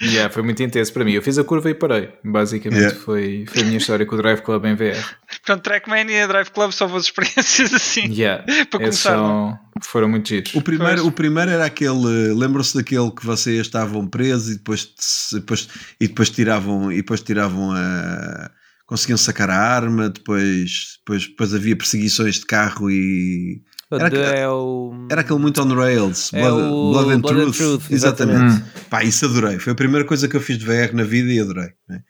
Yeah, 0.00 0.32
foi 0.32 0.42
muito 0.42 0.62
intenso 0.62 0.92
para 0.92 1.04
mim. 1.04 1.12
Eu 1.12 1.22
fiz 1.22 1.38
a 1.38 1.44
curva 1.44 1.70
e 1.70 1.74
parei. 1.74 2.10
Basicamente 2.24 2.74
Yeah. 2.74 2.98
foi, 3.00 3.44
foi 3.48 3.62
a 3.62 3.64
minha 3.64 3.78
história 3.78 4.04
com 4.04 4.14
o 4.14 4.18
Drive 4.18 4.40
Club 4.40 4.64
em 4.64 4.74
VR. 4.74 5.02
Portanto, 5.26 5.62
Trackmania, 5.62 6.26
Drive 6.26 6.50
Club 6.50 6.72
são 6.72 6.88
boas 6.88 7.04
experiências 7.04 7.72
assim. 7.72 8.12
Yeah. 8.12 8.44
Para 8.70 8.88
Esses 8.88 9.02
começar, 9.02 9.16
são, 9.16 9.58
foram 9.82 10.08
muito 10.08 10.28
giros. 10.28 10.54
O 10.54 10.60
primeiro, 10.62 10.96
Pois. 10.96 11.06
o 11.06 11.12
primeiro 11.12 11.50
era 11.50 11.64
aquele, 11.66 12.32
lembram-se 12.34 12.74
daquele 12.76 13.10
que 13.10 13.24
vocês 13.26 13.60
estavam 13.60 14.06
presos 14.06 14.50
e 14.54 14.58
depois, 14.58 14.88
depois, 15.32 15.68
e 16.00 16.06
depois 16.08 16.30
tiravam 16.30 16.92
e 16.92 16.96
depois 16.96 17.20
tiravam 17.22 17.72
a 17.72 18.50
conseguiam 18.86 19.16
sacar 19.16 19.48
a 19.48 19.56
arma, 19.56 20.10
depois, 20.10 20.98
depois, 20.98 21.26
depois 21.26 21.54
havia 21.54 21.74
perseguições 21.74 22.34
de 22.36 22.44
carro 22.44 22.90
e 22.90 23.62
Era 23.90 24.10
que- 24.10 24.16
é 24.18 24.46
o... 24.48 25.06
era 25.10 25.22
aquele 25.22 25.38
muito 25.38 25.62
on 25.62 25.74
rails, 25.74 26.30
É 26.34 26.40
Blood, 26.42 26.62
o 26.70 26.90
Blood 26.92 27.12
and 27.14 27.20
Blood 27.20 27.40
and 27.40 27.50
Truth, 27.50 27.56
Truth, 27.56 27.90
exatamente. 27.90 28.44
exatamente. 28.44 28.84
Pá, 28.90 29.02
isso 29.02 29.24
adorei, 29.24 29.58
foi 29.58 29.72
a 29.72 29.76
primeira 29.76 30.06
coisa 30.06 30.28
que 30.28 30.36
eu 30.36 30.40
fiz 30.40 30.58
de 30.58 30.66
VR 30.66 30.92
na 30.92 31.02
vida 31.02 31.32
e 31.32 31.40
adorei. 31.40 31.70
né? 31.88 32.02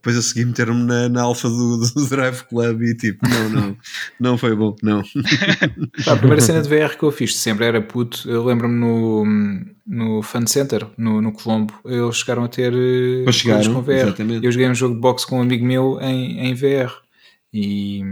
Depois 0.00 0.16
a 0.16 0.22
seguir 0.22 0.44
meteram-me 0.46 0.84
na, 0.84 1.08
na 1.08 1.22
alfa 1.22 1.48
do, 1.48 1.76
do 1.78 2.06
Drive 2.08 2.42
Club 2.44 2.82
e 2.82 2.94
tipo, 2.94 3.28
não, 3.28 3.48
não, 3.50 3.76
não 4.20 4.38
foi 4.38 4.54
bom, 4.54 4.74
não. 4.82 5.02
A 6.06 6.16
primeira 6.16 6.40
cena 6.40 6.62
de 6.62 6.68
VR 6.68 6.96
que 6.96 7.02
eu 7.02 7.10
fiz 7.10 7.36
sempre 7.36 7.64
era 7.66 7.82
puto. 7.82 8.28
Eu 8.30 8.44
lembro-me 8.44 8.78
no, 8.78 9.24
no 9.86 10.22
Fun 10.22 10.46
Center, 10.46 10.86
no, 10.96 11.20
no 11.20 11.32
Colombo, 11.32 11.74
eles 11.84 12.16
chegaram 12.16 12.44
a 12.44 12.48
ter 12.48 12.72
eh, 12.72 13.22
Pois 13.24 13.42
coisas 13.42 13.64
chegaram, 13.64 13.74
com 13.74 13.82
VR. 13.82 13.92
exatamente. 13.92 14.46
Eu 14.46 14.52
joguei 14.52 14.68
um 14.68 14.74
jogo 14.74 14.94
de 14.94 15.00
boxe 15.00 15.26
com 15.26 15.38
um 15.38 15.42
amigo 15.42 15.66
meu 15.66 15.98
em, 16.00 16.40
em 16.48 16.54
VR. 16.54 16.92
E, 17.52 18.02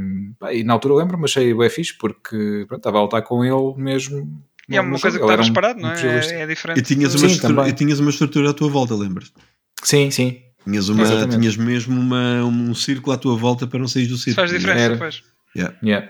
pá, 0.40 0.52
e 0.52 0.64
na 0.64 0.72
altura 0.72 0.94
eu 0.94 0.98
lembro-me, 0.98 1.24
achei 1.24 1.52
o 1.52 1.70
fixe 1.70 1.96
porque 1.96 2.64
pronto, 2.66 2.80
estava 2.80 2.98
a 2.98 3.02
lutar 3.02 3.22
com 3.22 3.44
ele 3.44 3.80
mesmo. 3.82 4.42
E 4.68 4.76
é 4.76 4.80
uma 4.80 4.98
coisa 4.98 5.18
que 5.18 5.24
estavas 5.24 5.48
um- 5.48 5.52
parado, 5.52 5.78
um 5.78 5.82
não 5.82 5.90
é? 5.92 6.04
É, 6.04 6.40
é 6.40 6.46
diferente. 6.46 6.80
E 6.80 6.82
tinhas, 6.82 7.12
Sim, 7.12 7.18
uma 7.18 7.26
estrutura, 7.28 7.54
também. 7.60 7.70
e 7.72 7.76
tinhas 7.76 8.00
uma 8.00 8.10
estrutura 8.10 8.50
à 8.50 8.52
tua 8.52 8.68
volta, 8.68 8.94
lembras-te? 8.96 9.34
Sim, 9.84 10.10
sim. 10.10 10.40
Tinhas, 10.66 10.88
uma, 10.88 11.02
Exatamente. 11.02 11.38
tinhas 11.38 11.56
mesmo 11.56 11.98
uma, 11.98 12.44
um 12.44 12.74
círculo 12.74 13.14
à 13.14 13.18
tua 13.18 13.36
volta 13.36 13.66
para 13.66 13.78
não 13.78 13.86
sair 13.88 14.06
do 14.06 14.16
círculo. 14.16 14.34
faz 14.46 14.50
diferença, 14.50 14.80
Era. 14.80 14.96
pois. 14.96 15.22
Yeah. 15.56 15.74
Yeah. 15.82 16.08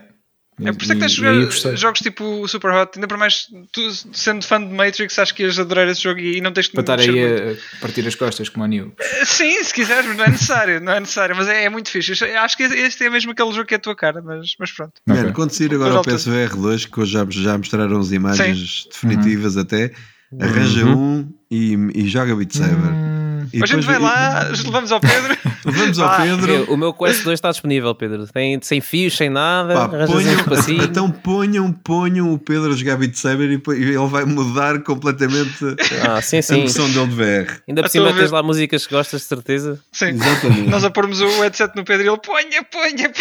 É 0.58 0.72
por 0.72 0.82
isso 0.82 0.92
é 0.92 0.94
que 0.94 1.00
tens 1.02 1.12
de 1.12 1.76
jogos 1.76 2.00
tipo 2.00 2.24
o 2.24 2.48
Super 2.48 2.70
Hot, 2.72 2.92
ainda 2.94 3.06
por 3.06 3.18
mais 3.18 3.46
tu 3.72 3.82
sendo 4.14 4.42
fã 4.42 4.58
de 4.58 4.72
Matrix, 4.72 5.18
acho 5.18 5.34
que 5.34 5.42
ias 5.42 5.58
adorar 5.58 5.86
esse 5.86 6.02
jogo 6.02 6.18
e, 6.18 6.40
não 6.40 6.50
tens 6.50 6.64
de 6.64 6.72
Para 6.72 6.80
estar 6.80 6.98
aí 6.98 7.10
muito. 7.10 7.60
a 7.76 7.80
partir 7.82 8.06
as 8.08 8.14
costas 8.14 8.48
como 8.48 8.64
a 8.64 8.68
New. 8.68 8.90
Sim, 9.26 9.62
se 9.62 9.74
quiseres, 9.74 10.06
mas 10.06 10.16
não 10.16 10.24
é 10.24 10.30
necessário, 10.30 10.80
não 10.80 10.92
é 10.94 11.00
necessário, 11.00 11.36
mas 11.36 11.46
é, 11.46 11.64
é 11.64 11.68
muito 11.68 11.90
fixe. 11.90 12.14
Eu 12.24 12.40
acho 12.40 12.56
que 12.56 12.62
este 12.62 13.04
é 13.04 13.10
mesmo 13.10 13.32
aquele 13.32 13.52
jogo 13.52 13.66
que 13.66 13.74
é 13.74 13.76
a 13.76 13.80
tua 13.80 13.94
cara, 13.94 14.22
mas, 14.22 14.54
mas 14.58 14.72
pronto. 14.72 14.94
Mano, 15.06 15.20
Ok. 15.20 15.32
quando 15.34 15.50
sair 15.50 15.74
agora 15.74 16.00
o 16.00 16.02
PSVR 16.02 16.56
2, 16.56 16.86
que 16.86 17.00
hoje 17.00 17.12
já, 17.12 17.26
já 17.28 17.58
mostraram 17.58 18.00
as 18.00 18.10
imagens 18.12 18.88
definitivas 18.90 19.56
Uhum. 19.56 19.60
até, 19.60 19.92
arranja 20.40 20.86
um 20.86 21.30
e, 21.50 21.74
e 21.94 22.08
joga 22.08 22.34
Beat 22.34 22.54
Saber. 22.56 22.74
Hum, 22.76 23.12
E 23.12 23.15
a 23.62 23.66
gente 23.66 23.86
vai 23.86 23.98
lá, 23.98 24.48
levamos 24.64 24.92
ao 24.92 25.00
Pedro. 25.00 25.36
Vamos 25.66 25.98
ao 25.98 26.08
Ah, 26.08 26.16
Pedro. 26.22 26.52
Eu- 26.52 26.64
o 26.72 26.76
meu 26.76 26.92
Quest 26.94 27.22
2 27.24 27.34
está 27.34 27.50
disponível, 27.50 27.94
Pedro. 27.94 28.26
Tem, 28.28 28.58
sem 28.62 28.80
fios, 28.80 29.16
sem 29.16 29.28
nada. 29.28 29.74
Pá, 29.74 29.84
um 29.86 30.06
ponham, 30.06 30.34
espacinho. 30.34 30.82
então 30.84 31.10
ponham, 31.10 31.72
ponham 31.72 32.32
o 32.32 32.38
Pedro 32.38 32.72
a 32.72 32.76
jogar 32.76 32.96
Beat 32.96 33.14
Saber 33.16 33.50
e, 33.50 33.62
e 33.74 33.82
ele 33.82 34.06
vai 34.08 34.24
mudar 34.24 34.80
completamente 34.82 35.64
Ah, 36.08 36.20
sim, 36.22 36.38
a 36.38 36.42
sim. 36.42 36.62
noção 36.62 36.88
dele 36.90 37.06
de 37.08 37.14
VR. 37.14 37.60
Ainda 37.68 37.82
por 37.82 37.86
Ah, 37.86 37.90
cima 37.90 38.10
a 38.10 38.12
tens 38.12 38.30
lá 38.30 38.42
músicas 38.42 38.86
que 38.86 38.94
gostas 38.94 39.22
de 39.22 39.26
certeza. 39.26 39.80
Sim. 39.92 40.06
Exatamente. 40.10 40.68
Nós 40.70 40.84
a 40.84 40.90
pormos 40.90 41.20
o 41.20 41.26
headset 41.42 41.74
no 41.76 41.84
Pedro 41.84 42.06
e 42.06 42.08
ele 42.08 42.18
ponha, 42.18 42.62
ponha, 42.64 43.10
ponha. 43.10 43.16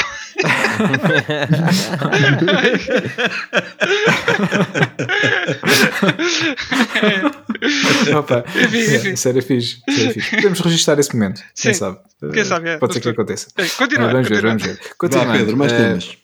Opa, 8.18 8.44
Enfim, 8.56 8.96
enfim. 8.96 9.14
Isso 9.14 9.30
era 9.30 9.42
fixe. 9.42 9.82
isso 9.88 10.02
era 10.02 10.14
fixe. 10.14 10.36
Podemos 10.36 10.60
registrar 10.60 11.00
esse 11.00 11.14
momento. 11.14 11.42
Quem 11.56 11.74
Sim. 11.74 11.80
sabe? 11.80 11.98
Quem 12.36 12.46
sabe, 12.46 12.70
é. 12.70 12.78
Pode 12.78 12.94
ser 12.94 13.02
que 13.02 13.10
aconteça. 13.10 13.48
Continua, 13.78 14.12
vamos 14.12 14.28
ver, 14.30 14.36
continua. 14.42 14.50
vamos 14.52 14.64
ver. 14.64 14.74
Vá, 14.76 14.96
Continuando, 14.98 15.32
Pedro, 15.38 15.58
mais 15.58 15.72
eh, 15.72 15.78
temas. 15.78 16.18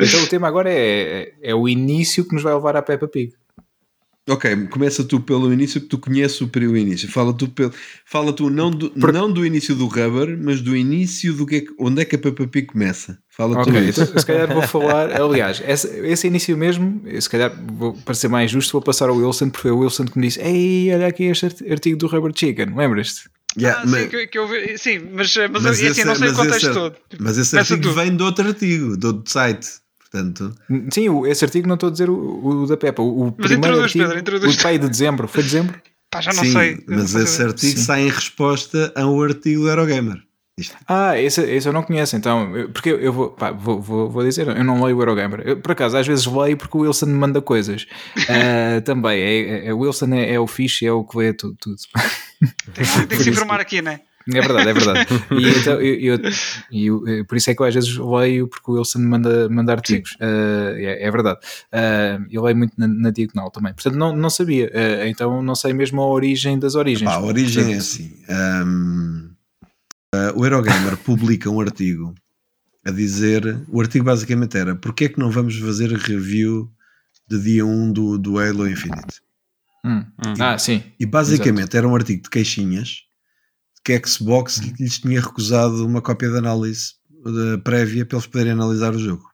Então 0.00 0.22
o 0.22 0.26
tema 0.26 0.48
agora 0.48 0.70
é, 0.72 1.32
é 1.42 1.54
o 1.54 1.68
início 1.68 2.24
que 2.26 2.34
nos 2.34 2.42
vai 2.42 2.54
levar 2.54 2.76
à 2.76 2.82
Peppa 2.82 3.06
Pig. 3.08 3.32
Ok, 4.30 4.66
começa 4.68 5.02
tu 5.02 5.20
pelo 5.20 5.50
início, 5.50 5.80
que 5.80 5.86
tu 5.86 5.96
conheces 5.96 6.38
o 6.42 6.48
período 6.48 6.76
início. 6.76 7.10
Fala 7.10 7.32
tu, 7.32 7.48
pelo, 7.48 7.72
fala 8.04 8.30
tu 8.30 8.50
não, 8.50 8.70
do, 8.70 8.92
não 8.94 9.32
do 9.32 9.44
início 9.46 9.74
do 9.74 9.86
rubber, 9.86 10.36
mas 10.38 10.60
do 10.60 10.76
início 10.76 11.32
do 11.32 11.46
que 11.46 11.56
é, 11.56 11.64
onde 11.78 12.02
é 12.02 12.04
que 12.04 12.14
a 12.14 12.18
Peppa 12.18 12.46
Pig 12.46 12.66
começa. 12.66 13.18
Fala 13.30 13.54
tu 13.64 13.70
Ok, 13.70 13.80
isso. 13.88 14.02
então, 14.02 14.18
se 14.18 14.26
calhar 14.26 14.52
vou 14.52 14.60
falar. 14.60 15.18
Aliás, 15.18 15.62
esse, 15.66 15.88
esse 16.06 16.26
início 16.26 16.54
mesmo, 16.58 17.00
se 17.18 17.30
calhar, 17.30 17.50
vou, 17.72 17.94
para 18.04 18.12
ser 18.12 18.28
mais 18.28 18.50
justo, 18.50 18.70
vou 18.72 18.82
passar 18.82 19.08
ao 19.08 19.16
Wilson, 19.16 19.48
porque 19.48 19.62
foi 19.62 19.70
o 19.70 19.78
Wilson 19.78 20.04
que 20.04 20.18
me 20.18 20.26
disse: 20.26 20.40
Ei, 20.42 20.92
olha 20.94 21.06
aqui 21.06 21.24
este 21.24 21.46
art- 21.46 21.62
artigo 21.70 21.96
do 21.96 22.06
Rubber 22.06 22.32
Chicken, 22.36 22.74
lembras-te? 22.76 23.30
Yeah, 23.56 23.80
Ah, 23.82 23.86
mas, 23.86 24.02
sim, 24.02 24.08
que, 24.08 24.26
que 24.26 24.38
eu 24.38 24.46
vi, 24.46 24.76
sim, 24.78 24.98
mas, 25.12 25.34
mas, 25.36 25.62
mas 25.62 25.80
e 25.80 25.86
assim, 25.86 26.00
esse- 26.00 26.04
não 26.04 26.14
sei 26.14 26.28
o 26.28 26.34
contexto 26.34 26.64
esse- 26.66 26.74
todo. 26.74 26.96
mas 27.18 27.38
esse 27.38 27.58
artigo 27.58 27.82
tu. 27.82 27.92
vem 27.92 28.16
de 28.16 28.22
outro 28.22 28.46
artigo, 28.46 28.96
de 28.96 29.06
outro 29.06 29.30
site. 29.30 29.68
Portanto, 29.98 30.54
Sim, 30.92 31.26
esse 31.26 31.44
artigo 31.44 31.66
não 31.68 31.74
estou 31.74 31.88
a 31.88 31.92
dizer 31.92 32.08
o, 32.08 32.62
o 32.62 32.66
da 32.66 32.76
Peppa, 32.78 33.02
o, 33.02 33.22
o 33.28 33.34
Mas 33.36 33.46
primeiro 33.48 33.76
introduz, 33.76 33.82
artigo, 33.84 34.04
Pedro, 34.04 34.18
introduz. 34.20 34.54
o 34.58 34.62
pai 34.62 34.78
de 34.78 34.88
dezembro, 34.88 35.28
foi 35.28 35.42
dezembro? 35.42 35.74
Pá, 36.10 36.20
já 36.22 36.32
não 36.32 36.44
sim, 36.44 36.52
sei. 36.52 36.72
eu 36.72 36.76
não 36.88 36.98
mas 37.02 37.12
faço 37.12 37.24
esse 37.24 37.42
artigo 37.42 37.78
Sim. 37.78 37.84
sai 37.84 38.02
em 38.02 38.08
resposta 38.10 38.92
a 38.94 39.06
um 39.06 39.20
artigo 39.22 39.62
do 39.62 39.68
Eurogamer. 39.68 40.22
Isto- 40.58 40.76
Ah, 40.86 41.18
esse, 41.18 41.40
esse 41.42 41.66
eu 41.68 41.72
não 41.72 41.82
conheço, 41.82 42.16
então, 42.16 42.52
porque 42.74 42.90
eu, 42.90 42.98
eu 43.00 43.12
vou, 43.12 43.30
pá, 43.30 43.50
vou, 43.52 43.80
vou, 43.80 44.10
vou 44.10 44.24
dizer, 44.24 44.48
eu 44.48 44.64
não 44.64 44.82
leio 44.82 44.96
o 44.96 45.00
Eurogamer. 45.00 45.40
Eu, 45.46 45.56
por 45.58 45.72
acaso, 45.72 45.96
às 45.96 46.06
vezes 46.06 46.26
leio 46.26 46.56
porque 46.56 46.76
o 46.76 46.80
Wilson 46.80 47.06
me 47.06 47.14
manda 47.14 47.40
coisas. 47.40 47.86
Ah, 48.28 48.80
também, 48.82 49.20
é, 49.20 49.68
é- 49.68 49.72
o 49.74 49.78
Wilson 49.78 50.12
é, 50.14 50.34
é 50.34 50.40
o 50.40 50.46
fixe, 50.46 50.84
é 50.86 50.92
o 50.92 51.04
que 51.04 51.16
lê 51.16 51.32
tudo. 51.32 51.56
tudo. 51.60 51.76
Tem, 52.74 52.84
que- 52.84 53.06
tem 53.06 53.18
que 53.18 53.24
se 53.24 53.30
informar 53.30 53.60
aqui, 53.60 53.80
né? 53.80 54.00
É 54.30 54.40
verdade, 54.42 54.68
é 54.68 54.72
verdade. 54.74 55.06
E 55.30 55.48
então, 55.58 55.80
eu, 55.80 55.94
eu- 56.20 56.20
eu- 56.70 57.08
eh, 57.08 57.24
por 57.24 57.36
isso 57.38 57.48
é 57.50 57.54
que 57.54 57.62
eu 57.62 57.66
às 57.66 57.74
vezes 57.74 57.96
leio, 57.96 58.46
porque 58.46 58.70
o 58.70 58.74
Wilson 58.74 58.98
me 58.98 59.06
manda, 59.06 59.48
manda 59.48 59.72
artigos. 59.72 60.18
Ah, 60.20 60.74
é, 60.76 61.06
é 61.06 61.10
verdade. 61.10 61.38
Ah, 61.72 62.18
eu 62.30 62.42
leio 62.42 62.56
muito 62.56 62.74
na, 62.76 62.86
na 62.86 63.10
diagonal 63.10 63.50
também. 63.50 63.72
Portanto, 63.72 63.94
não, 63.96 64.14
não 64.14 64.28
sabia. 64.28 64.70
Ah, 64.74 65.08
então, 65.08 65.42
não 65.42 65.54
sei 65.54 65.72
mesmo 65.72 66.02
a 66.02 66.06
origem 66.06 66.58
das 66.58 66.74
origens. 66.74 67.10
Pá, 67.10 67.16
a 67.16 67.22
origem 67.22 67.72
é 67.72 67.76
assim. 67.78 68.12
hum, 68.28 69.27
ah, 70.14 70.32
o 70.34 70.44
Eurogamer 70.44 70.96
publica 71.04 71.50
um 71.50 71.60
artigo 71.60 72.14
a 72.84 72.90
dizer. 72.90 73.60
O 73.68 73.80
artigo 73.80 74.04
basicamente 74.04 74.56
era: 74.56 74.74
porque 74.74 75.04
é 75.04 75.08
que 75.08 75.18
não 75.18 75.30
vamos 75.30 75.56
fazer 75.58 75.92
review 75.92 76.70
de 77.28 77.38
dia 77.42 77.66
1 77.66 77.92
do, 77.92 78.18
do 78.18 78.38
Halo 78.38 78.68
Infinite? 78.68 79.20
hum. 79.84 80.04
Ah, 80.40 80.58
sim. 80.58 80.82
E 80.98 81.06
basicamente 81.06 81.76
era 81.76 81.86
um 81.86 81.94
artigo 81.94 82.22
de 82.22 82.30
queixinhas 82.30 82.88
de 83.76 83.82
que 83.84 83.92
a 83.92 84.06
Xbox 84.06 84.58
lhes 84.78 84.98
tinha 84.98 85.20
recusado 85.20 85.86
uma 85.86 86.02
cópia 86.02 86.30
de 86.30 86.38
análise 86.38 86.94
eh, 87.26 87.56
prévia 87.58 88.04
para 88.04 88.16
eles 88.16 88.26
poderem 88.26 88.52
analisar 88.52 88.94
o 88.94 88.98
jogo. 88.98 89.24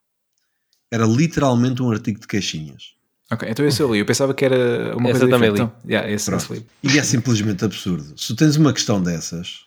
Era 0.90 1.06
literalmente 1.06 1.82
um 1.82 1.90
artigo 1.90 2.20
de 2.20 2.26
queixinhas. 2.26 2.94
Ok, 3.30 3.48
então 3.48 3.64
esse 3.66 3.80
eu 3.80 3.92
li. 3.92 4.00
Eu 4.00 4.06
pensava 4.06 4.34
que 4.34 4.44
era 4.44 4.96
uma 4.96 5.10
Esse 5.10 5.20
coisa 5.20 5.34
também 5.34 5.50
diferente. 5.50 5.72
Então, 5.76 5.90
yeah, 5.90 6.10
esse, 6.10 6.32
esse 6.32 6.52
li. 6.52 6.66
E 6.82 6.98
é 6.98 7.02
simplesmente 7.02 7.64
absurdo. 7.64 8.18
Se 8.18 8.36
tens 8.36 8.56
uma 8.56 8.72
questão 8.72 9.02
dessas, 9.02 9.66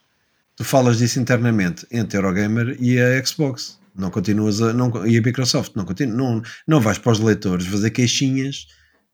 tu 0.58 0.66
falas 0.66 0.98
disso 0.98 1.20
internamente 1.20 1.88
entre 1.90 2.18
a 2.18 2.20
Eurogamer 2.20 2.76
e 2.82 3.00
a 3.00 3.24
Xbox. 3.26 3.78
Não 3.96 4.10
continuas 4.12 4.62
a. 4.62 4.74
Não, 4.74 4.92
e 5.08 5.18
a 5.18 5.22
Microsoft. 5.22 5.72
Não, 5.76 5.86
continu, 5.86 6.14
não, 6.16 6.42
não 6.68 6.82
vais 6.82 6.98
para 6.98 7.14
os 7.14 7.20
leitores 7.20 7.66
fazer 7.66 7.90
queixinhas. 7.92 8.68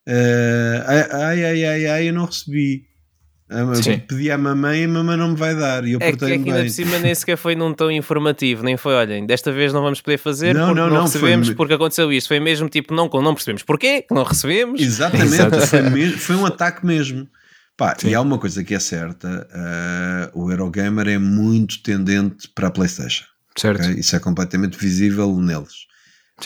eh, 0.07 0.83
ai, 1.11 1.45
ai, 1.45 1.65
ai, 1.65 1.85
ai, 1.87 2.09
eu 2.09 2.13
não 2.13 2.25
recebi. 2.25 2.85
Sim. 3.83 3.99
Pedi 3.99 4.31
à 4.31 4.37
mamãe 4.37 4.81
e 4.81 4.85
a 4.85 4.87
mamãe 4.87 5.15
não 5.15 5.29
me 5.31 5.35
vai 5.35 5.55
dar. 5.55 5.85
E 5.85 5.91
eu 5.91 5.99
É 6.01 6.11
que, 6.11 6.25
é 6.25 6.27
que 6.27 6.33
ainda 6.33 6.53
bem. 6.53 6.63
por 6.63 6.69
cima 6.71 6.97
nem 6.97 7.13
sequer 7.13 7.37
foi 7.37 7.55
num 7.55 7.71
tom 7.71 7.91
informativo, 7.91 8.63
nem 8.63 8.75
foi, 8.77 8.93
olhem, 8.95 9.27
desta 9.27 9.51
vez 9.51 9.71
não 9.71 9.83
vamos 9.83 10.01
poder 10.01 10.17
fazer 10.17 10.55
Não, 10.55 10.67
porque 10.67 10.79
não, 10.81 10.87
não, 10.89 10.95
não, 10.95 11.07
foi 11.07 11.19
recebemos, 11.21 11.49
me- 11.49 11.55
porque 11.55 11.73
aconteceu 11.75 12.11
isto. 12.11 12.29
Foi 12.29 12.39
mesmo 12.39 12.67
tipo, 12.67 12.93
não, 12.95 13.07
não 13.07 13.33
percebemos 13.35 13.61
porquê 13.61 14.05
não 14.09 14.23
recebemos. 14.23 14.81
Exatamente, 14.81 15.67
foi, 15.67 15.81
mesmo- 15.83 16.17
foi 16.17 16.35
um 16.35 16.45
ataque 16.47 16.83
mesmo. 16.85 17.27
Pá, 17.75 17.95
Sim. 17.99 18.09
e 18.09 18.15
há 18.15 18.21
uma 18.21 18.37
coisa 18.37 18.63
que 18.63 18.73
é 18.75 18.79
certa: 18.79 19.47
ah, 19.51 20.31
o 20.33 20.51
Eurogamer 20.51 21.07
é 21.07 21.17
muito 21.17 21.81
tendente 21.83 22.47
para 22.49 22.67
a 22.67 22.71
PlayStation. 22.71 23.25
Certo. 23.57 23.81
ok? 23.83 23.95
Isso 23.99 24.15
é 24.15 24.19
completamente 24.19 24.77
visível 24.77 25.35
neles. 25.39 25.87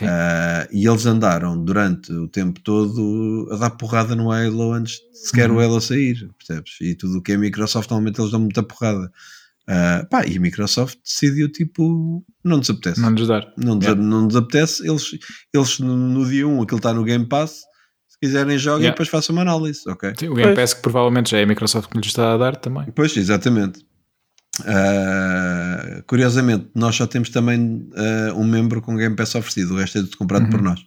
Ah, 0.02 0.68
e 0.72 0.86
eles 0.88 1.06
andaram 1.06 1.62
durante 1.64 2.12
o 2.12 2.28
tempo 2.28 2.60
todo 2.62 3.48
a 3.52 3.56
dar 3.56 3.72
porrada 3.72 4.16
no 4.16 4.32
Halo 4.32 4.74
antes 4.74 4.96
de 4.96 5.18
sequer 5.28 5.50
Uhum. 5.50 5.58
o 5.58 5.60
Halo 5.60 5.82
sair, 5.82 6.30
percebes? 6.38 6.74
E 6.82 6.94
tudo 6.96 7.18
o 7.18 7.22
que 7.22 7.32
é 7.32 7.38
Microsoft, 7.38 7.90
normalmente 7.90 8.20
eles 8.20 8.32
dão 8.32 8.42
muita 8.42 8.62
porrada. 8.64 9.10
Ah, 9.70 10.06
pá, 10.10 10.26
e 10.26 10.38
a 10.38 10.40
Microsoft 10.40 10.98
decidiu 11.04 11.52
tipo, 11.52 12.24
não 12.44 12.58
nos 12.58 12.70
apetece. 12.70 13.02
Não 13.02 13.12
nos 13.12 13.28
dar. 13.28 13.52
Não, 13.58 13.76
nos, 13.76 13.86
não 13.98 14.22
nos 14.24 14.36
apetece. 14.36 14.88
Eles, 14.88 15.12
eles 15.54 15.80
no, 15.80 15.96
no 15.96 16.26
dia 16.30 16.48
1 16.48 16.62
aquilo 16.62 16.78
está 16.78 16.94
no 16.94 17.04
Game 17.04 17.26
Pass. 17.26 17.62
Se 18.24 18.28
quiserem, 18.30 18.58
joguem 18.58 18.82
Yeah. 18.86 18.88
e 18.88 18.92
depois 18.92 19.10
façam 19.10 19.36
uma 19.36 19.44
análise, 19.44 19.82
ok? 19.88 20.14
Sim, 20.20 20.30
o 20.30 20.34
Game 20.34 20.56
Pass 20.56 20.74
que 20.74 20.82
provavelmente 20.82 21.30
já 21.32 21.38
é 21.40 21.44
a 21.44 21.46
Microsoft 21.48 21.90
que 21.92 21.98
lhes 21.98 22.08
está 22.08 22.34
a 22.34 22.38
dar 22.38 22.56
também. 22.56 22.86
Pois, 22.96 23.16
exatamente. 23.16 23.86
Ah, 24.66 26.02
curiosamente, 26.08 26.68
nós 26.74 26.96
só 26.96 27.06
temos 27.06 27.30
também 27.30 27.88
ah, 27.96 28.34
um 28.34 28.44
membro 28.44 28.82
com 28.82 28.96
Game 28.98 29.16
Pass 29.16 29.36
oferecido, 29.36 29.76
o 29.76 29.78
resto 29.78 30.00
é 30.00 30.02
tudo 30.02 30.18
comprado 30.18 30.46
Uhum. 30.46 30.50
por 30.50 30.62
nós. 30.64 30.80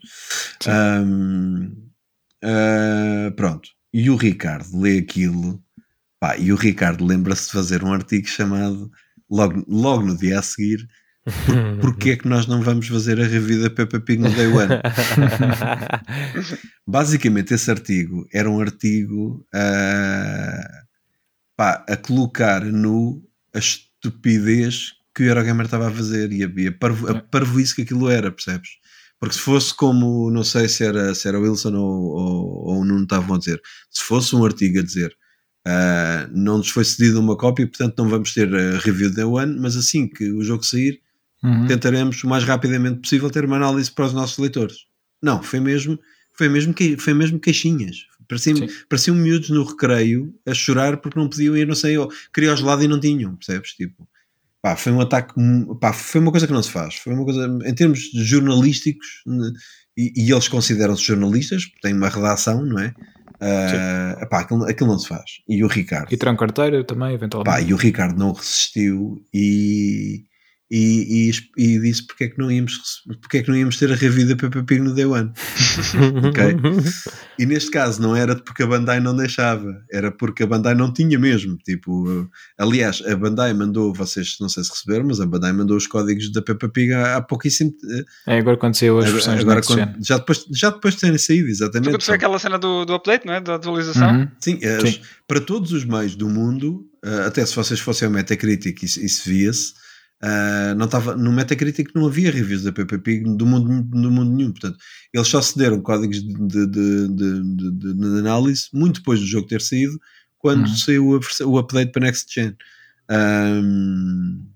Ah, 2.43 3.31
pronto. 3.37 3.69
E 3.93 4.09
o 4.11 4.17
Ricardo 4.17 4.67
lê 4.81 4.99
aquilo, 4.99 5.63
pá, 6.21 6.37
e 6.37 6.53
o 6.53 6.57
Ricardo 6.57 7.05
lembra-se 7.05 7.47
de 7.47 7.53
fazer 7.53 7.83
um 7.85 7.93
artigo 7.93 8.27
chamado, 8.27 8.91
logo, 9.31 9.65
logo 9.69 10.05
no 10.07 10.17
dia 10.17 10.39
a 10.39 10.43
seguir, 10.43 10.87
porque 11.81 12.11
é 12.11 12.17
que 12.17 12.29
nós 12.29 12.47
não 12.47 12.63
vamos 12.63 12.89
fazer 12.89 13.21
a 13.21 13.27
review 13.27 13.63
da 13.63 13.71
Peppa 13.71 14.01
Pig 14.01 14.23
no 14.23 14.31
Day 14.31 14.47
One? 14.47 14.81
Basicamente, 16.87 17.55
esse 17.55 17.71
artigo 17.71 18.27
era 18.33 18.51
um 18.51 18.61
artigo 18.61 19.47
ah, 19.55 20.67
pá, 21.57 21.85
a 21.89 21.97
colocar 21.97 22.65
nu 22.65 23.23
a 23.55 23.59
estupidez 23.59 24.95
que 25.15 25.25
o 25.25 25.27
Eurogamer 25.27 25.67
estava 25.67 25.89
a 25.89 25.93
fazer 25.93 26.33
e 26.33 26.43
a, 26.43 26.47
a, 26.47 26.73
parvo, 26.73 27.09
a 27.09 27.21
parvoíce 27.21 27.75
que 27.75 27.83
aquilo 27.83 28.09
era, 28.09 28.31
percebes? 28.31 28.71
Porque 29.19 29.35
se 29.35 29.41
fosse 29.41 29.75
como, 29.75 30.31
não 30.31 30.43
sei 30.43 30.69
se 30.69 30.85
era, 30.85 31.15
se 31.15 31.29
era 31.29 31.39
Wilson 31.39 31.75
ou, 31.75 32.01
ou, 32.01 32.69
ou 32.69 32.81
o 32.81 32.85
Nuno 32.85 33.03
estavam 33.03 33.37
a 33.37 33.39
dizer, 33.39 33.61
se 33.91 34.03
fosse 34.03 34.35
um 34.35 34.45
artigo 34.45 34.79
a 34.79 34.83
dizer 34.83 35.15
ah, 35.67 36.29
não 36.33 36.59
nos 36.59 36.71
foi 36.71 36.85
cedido 36.85 37.21
uma 37.21 37.37
cópia, 37.37 37.67
portanto 37.67 37.99
não 37.99 38.09
vamos 38.09 38.33
ter 38.33 38.53
a 38.55 38.79
review 38.79 39.13
da 39.13 39.27
One, 39.27 39.59
mas 39.61 39.77
assim 39.77 40.09
que 40.09 40.31
o 40.33 40.43
jogo 40.43 40.65
sair, 40.65 41.01
Uhum. 41.43 41.67
tentaremos 41.67 42.23
o 42.23 42.29
mais 42.29 42.45
rapidamente 42.45 43.01
possível 43.01 43.31
ter 43.31 43.45
uma 43.47 43.57
análise 43.57 43.91
para 43.91 44.05
os 44.05 44.13
nossos 44.13 44.37
leitores. 44.39 44.77
Não, 45.23 45.43
foi 45.43 45.59
mesmo, 45.61 45.99
foi 46.37 46.49
mesmo, 46.49 46.75
que, 46.75 46.97
foi 46.99 47.15
mesmo 47.15 47.39
queixinhas. 47.41 47.97
Pareciam, 48.29 48.57
Sim. 48.59 48.69
pareciam 48.89 49.17
miúdos 49.17 49.51
no 49.51 49.65
recreio 49.65 50.33
a 50.47 50.55
chorar 50.55 50.99
porque 50.99 51.19
não 51.19 51.29
podiam 51.29 51.57
ir, 51.57 51.67
não 51.67 51.75
sei, 51.75 51.97
ou 51.99 52.11
queriam 52.33 52.53
ao 52.53 52.57
gelado 52.57 52.83
e 52.85 52.89
não 52.89 53.01
tinham, 53.01 53.35
percebes? 53.37 53.71
Tipo, 53.73 54.07
pá, 54.63 54.77
foi 54.77 54.93
um 54.93 55.01
ataque, 55.01 55.35
pá, 55.81 55.93
foi 55.93 56.21
uma 56.21 56.31
coisa 56.31 56.47
que 56.47 56.53
não 56.53 56.63
se 56.63 56.71
faz. 56.71 56.95
Foi 56.97 57.13
uma 57.13 57.25
coisa, 57.25 57.47
em 57.65 57.75
termos 57.75 57.99
de 58.01 58.23
jornalísticos, 58.23 59.07
e, 59.97 60.13
e 60.27 60.31
eles 60.31 60.47
consideram-se 60.47 61.03
jornalistas, 61.03 61.65
porque 61.65 61.81
têm 61.81 61.95
uma 61.97 62.09
redação, 62.09 62.65
não 62.65 62.79
é? 62.79 62.95
Ah, 63.41 64.27
pá, 64.27 64.41
aquilo, 64.41 64.65
aquilo 64.65 64.91
não 64.91 64.99
se 64.99 65.09
faz. 65.09 65.25
E 65.49 65.65
o 65.65 65.67
Ricardo, 65.67 66.13
E 66.13 66.17
carteira 66.37 66.85
também, 66.85 67.09
Pá, 67.09 67.15
eventualmente. 67.15 67.69
e 67.69 67.75
o 67.75 67.77
Ricardo 67.77 68.19
não 68.19 68.33
resistiu 68.33 69.25
e, 69.33 70.25
e, 70.71 71.31
e, 71.57 71.65
e 71.75 71.81
disse 71.81 72.07
porque 72.07 72.25
é, 72.25 72.29
que 72.29 72.39
não 72.39 72.51
íamos, 72.51 73.03
porque 73.21 73.39
é 73.39 73.43
que 73.43 73.49
não 73.49 73.57
íamos 73.57 73.77
ter 73.77 73.91
a 73.91 73.97
review 73.97 74.29
da 74.29 74.37
Peppa 74.37 74.63
Pig 74.63 74.81
no 74.81 74.95
Day 74.95 75.05
One. 75.05 75.33
Ok? 76.29 76.57
E 77.39 77.47
neste 77.47 77.71
caso 77.71 78.01
não 78.01 78.15
era 78.15 78.37
porque 78.37 78.63
a 78.63 78.67
Bandai 78.67 79.01
não 79.01 79.17
deixava, 79.17 79.83
era 79.91 80.11
porque 80.13 80.43
a 80.43 80.47
Bandai 80.47 80.75
não 80.75 80.93
tinha 80.93 81.19
mesmo. 81.19 81.57
Tipo, 81.59 82.29
aliás, 82.59 83.03
a 83.07 83.17
Bandai 83.17 83.53
mandou, 83.53 83.93
vocês 83.93 84.37
não 84.41 84.49
sei 84.49 84.63
se 84.63 84.71
receberam, 84.71 85.07
mas 85.07 85.21
a 85.21 85.27
Bandai 85.27 85.53
mandou 85.53 85.77
os 85.77 85.87
códigos 85.87 86.31
da 86.33 86.41
Peppa 86.43 86.69
Pig 86.69 86.93
há, 86.93 87.17
há 87.17 87.23
pouquíssimo 87.23 87.73
É 88.27 88.39
agora 88.39 88.57
quando 88.57 88.75
saiu 88.77 88.99
as 88.99 89.11
versões 89.11 89.41
agora, 89.41 89.63
quando- 89.63 90.05
já, 90.05 90.19
depois, 90.19 90.45
já 90.53 90.71
depois 90.71 90.95
de 90.95 91.01
terem 91.01 91.19
saído, 91.19 91.49
exatamente. 91.49 92.05
foi 92.05 92.15
aquela 92.15 92.39
cena 92.39 92.59
do, 92.59 92.85
do 92.85 92.95
update, 92.95 93.27
não 93.27 93.35
é? 93.35 93.41
Da 93.41 93.57
atualização. 93.57 94.11
Uhum. 94.21 94.29
Sim, 94.39 94.61
as- 94.65 94.83
Sim. 94.89 95.01
para 95.27 95.41
todos 95.41 95.73
os 95.73 95.85
meios 95.85 96.15
do 96.15 96.29
mundo, 96.29 96.87
uh, 97.05 97.27
até 97.27 97.45
se 97.45 97.57
vocês 97.57 97.81
fossem 97.81 98.07
ao 98.07 98.13
Metacritic, 98.13 98.83
isso, 98.83 99.01
isso 99.05 99.29
via-se. 99.29 99.73
Uh, 100.23 100.75
não 100.77 100.87
tava, 100.89 101.17
no 101.17 101.33
Metacritic 101.33 101.91
não 101.95 102.07
havia 102.07 102.31
reviews 102.31 102.63
da 102.63 102.73
Peppa 102.73 102.99
Pig 102.99 103.25
do 103.37 103.47
mundo, 103.47 103.83
do 103.83 104.11
mundo 104.11 104.31
nenhum. 104.37 104.53
Portanto, 104.53 104.79
eles 105.13 105.29
só 105.29 105.41
cederam 105.43 105.81
códigos 105.81 106.23
de, 106.23 106.67
de, 106.67 107.09
de, 107.09 107.73
de- 107.95 108.19
análise 108.19 108.69
muito 108.73 109.01
depois 109.01 109.21
do 109.21 109.27
jogo 109.27 109.47
ter 109.49 109.61
saído, 109.61 109.99
quando 110.39 110.67
Uhum. 110.67 110.77
saiu 110.77 111.17
a 111.17 111.45
o 111.45 111.59
update 111.59 111.93
para 111.93 112.07
Next 112.07 112.33
Gen. 112.33 112.57
Um, 113.11 114.47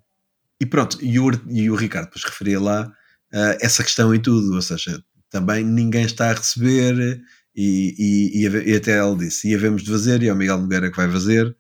e 0.60 0.66
pronto, 0.66 0.98
e 1.02 1.18
o, 1.18 1.30
e 1.48 1.70
o 1.70 1.74
Ricardo 1.74 2.06
depois 2.06 2.24
referia 2.24 2.60
lá 2.60 2.86
uh, 3.32 3.58
essa 3.60 3.82
questão 3.82 4.14
e 4.14 4.18
tudo, 4.18 4.54
ou 4.54 4.62
seja, 4.62 5.02
também 5.30 5.64
ninguém 5.64 6.04
está 6.04 6.30
a 6.30 6.34
receber 6.34 7.20
e, 7.54 7.94
e, 7.98 8.46
e, 8.46 8.70
e 8.70 8.76
até 8.76 9.04
ele 9.04 9.16
disse, 9.16 9.48
e 9.48 9.54
havemos 9.54 9.82
de 9.82 9.90
fazer, 9.90 10.22
e 10.22 10.28
é 10.28 10.32
o 10.32 10.36
Miguel 10.36 10.58
Nogueira 10.58 10.90
que 10.90 10.96
vai 10.96 11.10
fazer. 11.10 11.54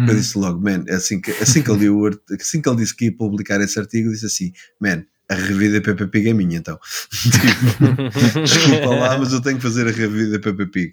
Uhum. 0.00 0.08
Eu 0.08 0.14
disse 0.14 0.38
logo, 0.38 0.60
man, 0.60 0.84
assim 0.88 1.20
que, 1.20 1.30
assim, 1.32 1.62
que 1.62 1.70
ele 1.72 1.80
deu 1.80 2.04
art- 2.06 2.20
assim 2.40 2.60
que 2.62 2.68
ele 2.68 2.76
disse 2.78 2.94
que 2.96 3.04
ia 3.06 3.16
publicar 3.16 3.60
esse 3.60 3.78
artigo, 3.78 4.10
disse 4.10 4.26
assim, 4.26 4.52
man, 4.80 5.04
a 5.28 5.34
review 5.34 5.72
da 5.72 5.80
Peppa 5.80 6.08
Pig 6.08 6.28
é 6.28 6.32
minha, 6.34 6.58
então. 6.58 6.78
Tipo, 7.22 8.40
Desculpa 8.42 8.86
lá, 8.96 9.18
mas 9.18 9.32
eu 9.32 9.40
tenho 9.40 9.56
que 9.56 9.62
fazer 9.62 9.86
a 9.86 9.90
review 9.92 10.30
da 10.32 10.38
Peppa 10.40 10.66
Pig. 10.66 10.92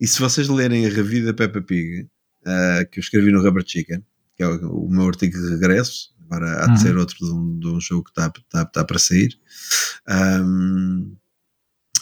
E 0.00 0.06
se 0.06 0.18
vocês 0.20 0.48
lerem 0.48 0.86
a 0.86 0.88
review 0.88 1.24
da 1.26 1.34
Peppa 1.34 1.60
Pig, 1.60 2.08
ah, 2.46 2.84
que 2.90 2.98
eu 2.98 3.02
escrevi 3.02 3.30
no 3.30 3.42
Rubber 3.42 3.62
Chicken, 3.66 4.02
que 4.36 4.42
é 4.42 4.46
o, 4.48 4.86
o 4.86 4.90
meu 4.90 5.06
artigo 5.06 5.36
de 5.38 5.50
regresso, 5.50 6.14
agora 6.24 6.62
há 6.62 6.64
de 6.66 6.70
Uhum. 6.70 6.76
ser 6.78 6.96
outro 6.96 7.16
de 7.18 7.30
um, 7.30 7.58
de 7.58 7.66
um 7.68 7.80
jogo 7.80 8.04
que 8.04 8.10
está 8.10 8.26
está- 8.34 8.62
está 8.62 8.84
para 8.84 8.98
sair. 8.98 9.38
Ahm, 10.08 11.12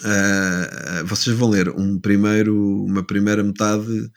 ah, 0.05 1.03
vocês 1.05 1.35
vão 1.35 1.49
ler 1.49 1.69
um 1.69 1.99
primeiro, 1.99 2.83
uma 2.85 3.03
primeira 3.03 3.43
metade 3.43 4.09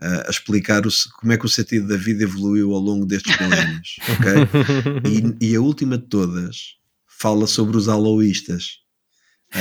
a 0.00 0.30
explicar 0.30 0.86
o 0.86 0.90
como 1.18 1.32
é 1.32 1.36
que 1.36 1.46
o 1.46 1.48
sentido 1.48 1.88
da 1.88 1.96
vida 1.96 2.22
evoluiu 2.22 2.72
ao 2.72 2.80
longo 2.80 3.04
destes 3.04 3.38
milénios, 3.40 3.96
ok? 4.12 5.36
E, 5.40 5.46
e 5.52 5.56
a 5.56 5.60
última 5.60 5.98
de 5.98 6.06
todas 6.06 6.76
fala 7.06 7.46
sobre 7.46 7.76
os 7.76 7.88
aloístas. 7.88 8.78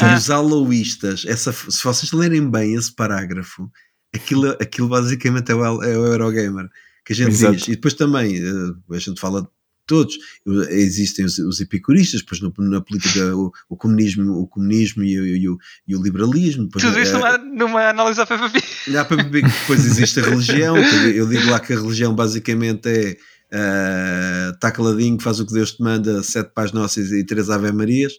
E 0.00 0.16
os 0.16 0.30
aloístas, 0.30 1.24
essa, 1.26 1.52
se 1.52 1.84
vocês 1.84 2.12
lerem 2.12 2.50
bem 2.50 2.74
esse 2.74 2.90
parágrafo, 2.90 3.70
aquilo, 4.14 4.52
aquilo 4.52 4.88
basicamente 4.88 5.52
é 5.52 5.54
o, 5.54 5.82
é 5.82 5.98
o 5.98 6.06
Eurogamer 6.06 6.70
que 7.08 7.14
a 7.14 7.16
gente 7.16 7.30
Exato. 7.30 7.56
diz. 7.56 7.68
E 7.68 7.70
depois 7.70 7.94
também 7.94 8.38
ah, 8.38 8.94
a 8.94 8.98
gente 8.98 9.18
fala 9.18 9.40
de 9.40 9.48
todos. 9.88 10.16
Existem 10.70 11.24
os, 11.24 11.38
os 11.40 11.60
epicuristas, 11.60 12.20
depois 12.20 12.40
no- 12.40 12.54
na 12.58 12.80
política 12.80 13.34
o, 13.34 13.50
o 13.68 13.76
comunismo, 13.76 14.32
o 14.40 14.46
comunismo 14.46 15.02
e, 15.02 15.18
o- 15.18 15.26
e 15.36 15.48
o, 15.48 15.58
e 15.88 15.96
o 15.96 16.02
liberalismo. 16.02 16.68
Tudo 16.68 17.00
isto 17.00 17.16
ah, 17.16 17.38
numa, 17.38 17.88
análise 17.88 18.20
para 19.04 19.16
beber 19.16 19.42
que 19.42 19.58
depois 19.60 19.84
existe 19.84 20.20
a 20.20 20.22
religião. 20.24 20.76
eu 20.76 21.26
digo 21.26 21.50
lá 21.50 21.58
que 21.58 21.72
a 21.72 21.76
religião 21.80 22.14
basicamente 22.14 22.88
é 22.88 23.16
está 24.54 24.70
caladinho, 24.70 25.18
faz 25.20 25.40
o 25.40 25.46
que 25.46 25.54
Deus 25.54 25.72
te 25.72 25.82
manda, 25.82 26.22
sete 26.22 26.52
pás 26.52 26.70
nossas 26.72 27.10
e 27.10 27.24
três 27.24 27.48
Ave 27.48 27.72
Marias. 27.72 28.12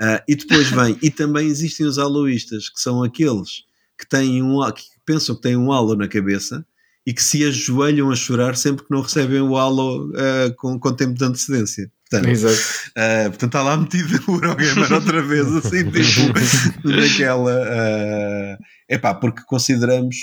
Ah, 0.00 0.22
e 0.26 0.34
depois 0.34 0.70
vem, 0.70 0.98
e 1.02 1.10
também 1.10 1.46
existem 1.48 1.86
os 1.86 1.98
aloístas, 1.98 2.68
que 2.70 2.80
são 2.80 3.02
aqueles 3.02 3.64
que 3.98 4.08
têm 4.08 4.42
um 4.42 4.58
que 4.72 4.82
pensam 5.04 5.34
que 5.36 5.42
têm 5.42 5.56
um 5.56 5.70
halo 5.70 5.94
na 5.94 6.08
cabeça 6.08 6.64
e 7.06 7.14
que 7.14 7.22
se 7.22 7.44
ajoelham 7.44 8.10
a 8.10 8.16
chorar 8.16 8.56
sempre 8.56 8.84
que 8.84 8.90
não 8.90 9.00
recebem 9.00 9.40
o 9.40 9.56
halo 9.56 10.12
ah, 10.14 10.52
com, 10.56 10.78
com 10.78 10.92
tempo 10.92 11.14
de 11.14 11.24
antecedência. 11.24 11.90
Portanto, 12.10 12.28
Exato. 12.28 12.56
Uh, 12.88 13.28
portanto, 13.30 13.44
está 13.44 13.62
lá 13.62 13.76
metido 13.76 14.20
o 14.26 14.34
Eurogamer 14.34 14.92
outra 14.92 15.22
vez, 15.22 15.46
assim, 15.54 15.84
tipo, 15.92 16.32
naquela. 16.88 17.52
É 17.52 18.96
epá, 18.96 19.14
porque 19.14 19.42
consideramos. 19.46 20.16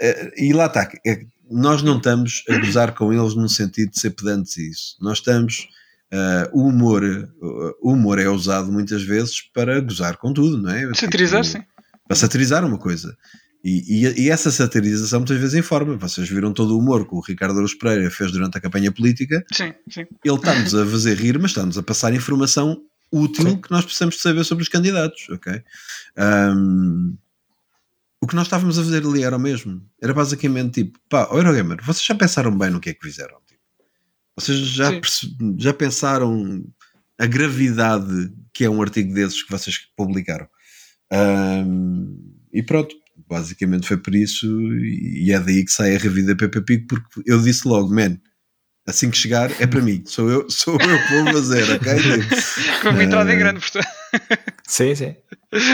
uh, 0.00 0.30
e 0.36 0.52
lá 0.52 0.66
está, 0.66 0.88
é, 1.04 1.22
nós 1.50 1.82
não 1.82 1.96
estamos 1.96 2.44
a 2.48 2.56
gozar 2.58 2.94
com 2.94 3.12
eles 3.12 3.34
no 3.34 3.48
sentido 3.48 3.90
de 3.90 4.00
ser 4.00 4.10
pedantes 4.10 4.56
e 4.56 4.70
isso. 4.70 4.96
Nós 5.00 5.18
estamos. 5.18 5.66
uh, 6.12 6.48
o 6.56 6.68
humor 6.68 7.02
uh, 7.02 7.74
o 7.82 7.92
humor 7.94 8.20
é 8.20 8.28
usado 8.28 8.70
muitas 8.70 9.02
vezes 9.02 9.40
para 9.52 9.80
gozar 9.80 10.16
com 10.16 10.32
tudo, 10.32 10.56
não 10.56 10.70
é? 10.70 10.94
Satirizar, 10.94 11.42
Tipo, 11.42 11.58
sim. 11.58 11.64
Para 12.06 12.16
satirizar 12.16 12.64
uma 12.64 12.78
coisa. 12.78 13.16
E, 13.64 14.04
e- 14.06 14.24
e 14.24 14.30
essa 14.30 14.50
satirização 14.50 15.20
muitas 15.20 15.38
vezes 15.38 15.54
informa. 15.54 15.96
Vocês 15.96 16.28
viram 16.28 16.52
todo 16.52 16.74
o 16.74 16.78
humor 16.78 17.08
que 17.08 17.14
o 17.14 17.20
Ricardo 17.20 17.56
Aruz 17.58 17.72
Pereira 17.74 18.10
fez 18.10 18.30
durante 18.30 18.58
a 18.58 18.60
campanha 18.60 18.92
política 18.92 19.42
Sim, 19.50 19.72
sim. 19.90 20.04
ele 20.22 20.34
está-nos 20.36 20.74
a 20.74 20.84
fazer 20.86 21.16
rir, 21.16 21.38
mas 21.38 21.52
está-nos 21.52 21.78
a 21.78 21.82
passar 21.82 22.12
informação 22.12 22.78
útil 23.10 23.48
Sim. 23.48 23.60
que 23.60 23.70
nós 23.70 23.84
precisamos 23.84 24.16
de 24.16 24.20
saber 24.20 24.44
sobre 24.44 24.62
os 24.62 24.68
candidatos, 24.68 25.28
ok? 25.30 25.62
Ahm, 26.16 27.14
o 28.20 28.26
que 28.26 28.34
nós 28.34 28.46
estávamos 28.46 28.78
a 28.78 28.82
fazer 28.84 29.04
ali 29.06 29.22
era 29.22 29.36
o 29.36 29.40
mesmo. 29.40 29.80
Era 30.02 30.12
basicamente 30.12 30.84
tipo, 30.84 30.98
pá, 31.08 31.28
Eurogamer, 31.32 31.78
vocês 31.84 32.04
já 32.04 32.14
pensaram 32.14 32.56
bem 32.56 32.70
no 32.70 32.80
que 32.80 32.90
é 32.90 32.94
que 32.94 33.06
fizeram? 33.06 33.36
Tipo, 33.46 33.60
vocês 34.36 34.58
já, 34.58 34.90
já 35.58 35.72
pensaram 35.72 36.64
a 37.18 37.26
gravidade 37.26 38.30
que 38.52 38.64
é 38.64 38.68
um 38.70 38.82
artigo 38.82 39.14
desses 39.14 39.42
que 39.42 39.50
vocês 39.50 39.78
publicaram? 39.96 40.48
Ahm, 41.10 42.16
e 42.52 42.62
pronto, 42.62 42.94
basicamente 43.28 43.86
foi 43.88 43.96
por 43.96 44.14
isso, 44.14 44.46
e 44.82 45.32
é 45.32 45.38
daí 45.40 45.64
que 45.64 45.70
sai 45.72 45.94
a 45.96 45.98
revida 45.98 46.36
Peppa 46.36 46.60
Pig, 46.60 46.86
porque 46.86 47.22
eu 47.26 47.40
disse 47.40 47.66
logo, 47.66 47.94
man, 47.94 48.18
assim 48.86 49.10
que 49.10 49.16
chegar 49.16 49.50
é 49.60 49.66
para 49.66 49.80
mim, 49.80 50.02
sou 50.06 50.28
eu, 50.30 50.46
sou 50.50 50.74
eu 50.74 50.78
que 50.78 51.14
vou 51.22 51.32
fazer, 51.32 51.64
ok? 51.72 51.92
Com 52.82 52.88
uma 52.90 53.04
entrada 53.04 53.32
em 53.32 53.38
grande, 53.38 53.60
portanto. 53.60 53.86
Sim, 54.66 54.94
sim. 54.94 55.14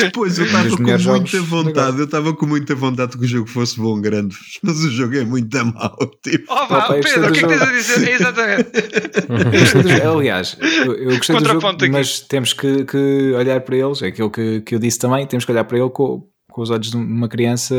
Depois 0.01 0.39
eu 0.39 0.45
estava 0.47 0.69
com 0.77 0.83
muita 0.83 0.99
jogos 0.99 1.33
vontade, 1.33 1.99
eu 1.99 2.05
estava 2.05 2.35
com 2.35 2.47
muita 2.47 2.75
vontade 2.75 3.17
que 3.17 3.25
o 3.25 3.29
jogo 3.29 3.47
fosse 3.49 3.79
bom, 3.79 4.01
grande, 4.01 4.37
mas 4.63 4.79
o 4.81 4.91
jogo 4.91 5.17
é 5.17 5.25
muito 5.25 5.57
mau, 5.67 5.97
tipo. 6.23 6.45
Oh, 6.53 6.67
vá, 6.67 6.89
Pedro, 6.95 7.29
o 7.29 7.33
que 7.33 7.39
é 7.39 7.43
que 7.43 7.49
tens 7.49 7.63
a 7.63 7.73
dizer? 7.73 8.09
Exatamente. 8.11 8.71
Eu 9.29 9.61
gostei 9.61 9.83
do- 9.83 10.19
aliás, 10.19 10.57
eu, 10.61 10.95
eu 10.95 11.17
gostei 11.17 11.37
do 11.37 11.45
jogo, 11.47 11.67
aqui. 11.67 11.89
mas 11.91 12.21
temos 12.21 12.53
que, 12.53 12.85
que 12.85 13.33
olhar 13.33 13.61
para 13.61 13.77
eles, 13.77 14.03
é 14.03 14.09
aquilo 14.09 14.31
que, 14.31 14.61
que 14.63 14.75
eu 14.75 14.79
disse 14.79 14.99
também, 14.99 15.27
temos 15.27 15.45
que 15.45 15.53
olhar 15.53 15.65
para 15.65 15.79
ele 15.79 15.91
com, 15.91 16.27
com 16.51 16.61
os 16.63 16.71
olhos 16.71 16.91
de 16.91 16.97
uma 16.97 17.29
criança 17.29 17.75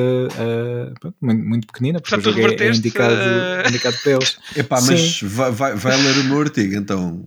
pronto, 0.99 1.15
muito, 1.22 1.43
muito 1.45 1.68
pequenina, 1.68 1.99
porque 1.99 2.15
Portanto, 2.15 2.34
o 2.34 2.41
jogo 2.41 2.53
é- 2.53 2.68
é, 2.68 2.72
indicado, 2.72 3.14
ah, 3.15 3.69
indicado 3.69 3.98
para 4.02 4.11
eles. 4.14 4.38
Epá, 4.56 4.81
mas 4.81 5.22
vai, 5.23 5.52
vai, 5.52 5.76
vai 5.76 5.98
ler 6.02 6.18
o 6.19 6.23
meu 6.26 6.39
artigo, 6.41 6.76
então. 6.76 7.26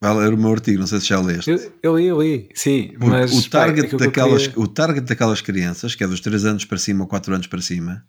Vai 0.00 0.14
ler 0.14 0.34
o 0.34 0.36
meu 0.36 0.52
artigo, 0.52 0.78
não 0.80 0.86
sei 0.86 1.00
se 1.00 1.06
já 1.06 1.18
leste. 1.20 1.50
Eu, 1.50 1.72
eu 1.82 1.98
li, 1.98 2.04
eu 2.06 2.22
li, 2.22 2.48
sim, 2.54 2.88
Porque 2.98 3.06
mas 3.06 3.32
o, 3.32 3.48
target 3.48 3.90
eu 3.92 3.98
daquelas, 3.98 4.46
queria- 4.46 4.62
o 4.62 4.68
target 4.68 5.06
daquelas 5.06 5.40
crianças, 5.40 5.94
que 5.94 6.04
é 6.04 6.06
dos 6.06 6.20
3 6.20 6.44
anos 6.44 6.66
para 6.66 6.76
cima 6.76 7.02
ou 7.04 7.08
4 7.08 7.34
anos 7.34 7.46
para 7.46 7.62
cima, 7.62 8.04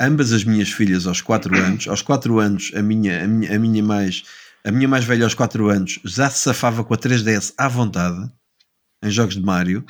ambas 0.00 0.32
as 0.32 0.42
minhas 0.44 0.68
filhas 0.70 1.06
aos 1.06 1.20
4 1.20 1.56
anos, 1.56 1.86
aos 1.86 2.02
4 2.02 2.38
anos, 2.40 2.72
a 2.74 2.82
minha, 2.82 3.22
a 3.24 3.28
minha, 3.28 3.54
a 3.54 3.58
minha 3.58 3.82
mais 3.84 4.24
a 4.64 4.70
minha 4.70 4.88
mais 4.88 5.04
velha 5.04 5.24
aos 5.24 5.32
4 5.32 5.68
anos 5.70 6.00
já 6.04 6.28
se 6.28 6.40
safava 6.40 6.82
com 6.84 6.92
a 6.92 6.96
3DS 6.98 7.54
à 7.56 7.68
vontade 7.68 8.28
em 9.02 9.10
jogos 9.10 9.36
de 9.36 9.42
Mario. 9.42 9.84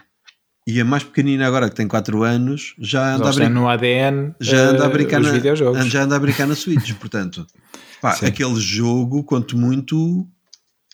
E 0.71 0.81
a 0.81 0.85
mais 0.85 1.03
pequenina 1.03 1.49
agora 1.49 1.69
que 1.69 1.75
tem 1.75 1.89
4 1.89 2.23
anos 2.23 2.75
já 2.79 3.17
anda 3.17 3.29
a 3.29 3.33
brincar 3.33 3.51
no 3.51 3.69
ADN 3.69 4.35
já 4.41 4.69
anda 4.69 4.87
a 4.87 4.89
brincar 4.89 5.21
os 5.21 5.27
na, 5.27 5.33
videojogos. 5.33 5.87
já 5.87 6.03
anda 6.05 6.15
a 6.15 6.19
brincar 6.21 6.47
na 6.47 6.55
Switch, 6.55 6.93
portanto, 6.95 7.45
pá, 8.01 8.17
aquele 8.23 8.61
jogo, 8.61 9.25
quanto 9.25 9.59
muito, 9.59 10.29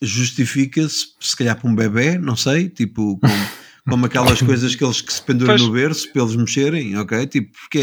justifica-se, 0.00 1.08
se 1.20 1.36
calhar 1.36 1.60
para 1.60 1.68
um 1.68 1.74
bebê, 1.74 2.16
não 2.16 2.36
sei, 2.36 2.70
tipo, 2.70 3.18
como, 3.20 3.48
como 3.86 4.06
aquelas 4.06 4.40
coisas 4.42 4.74
que 4.74 4.82
eles 4.82 5.02
que 5.02 5.12
se 5.12 5.20
penduram 5.20 5.56
Pois. 5.56 5.62
no 5.62 5.72
berço 5.72 6.10
para 6.10 6.22
eles 6.22 6.36
mexerem, 6.36 6.96
ok? 6.96 7.26
Tipo, 7.26 7.52
porque 7.58 7.78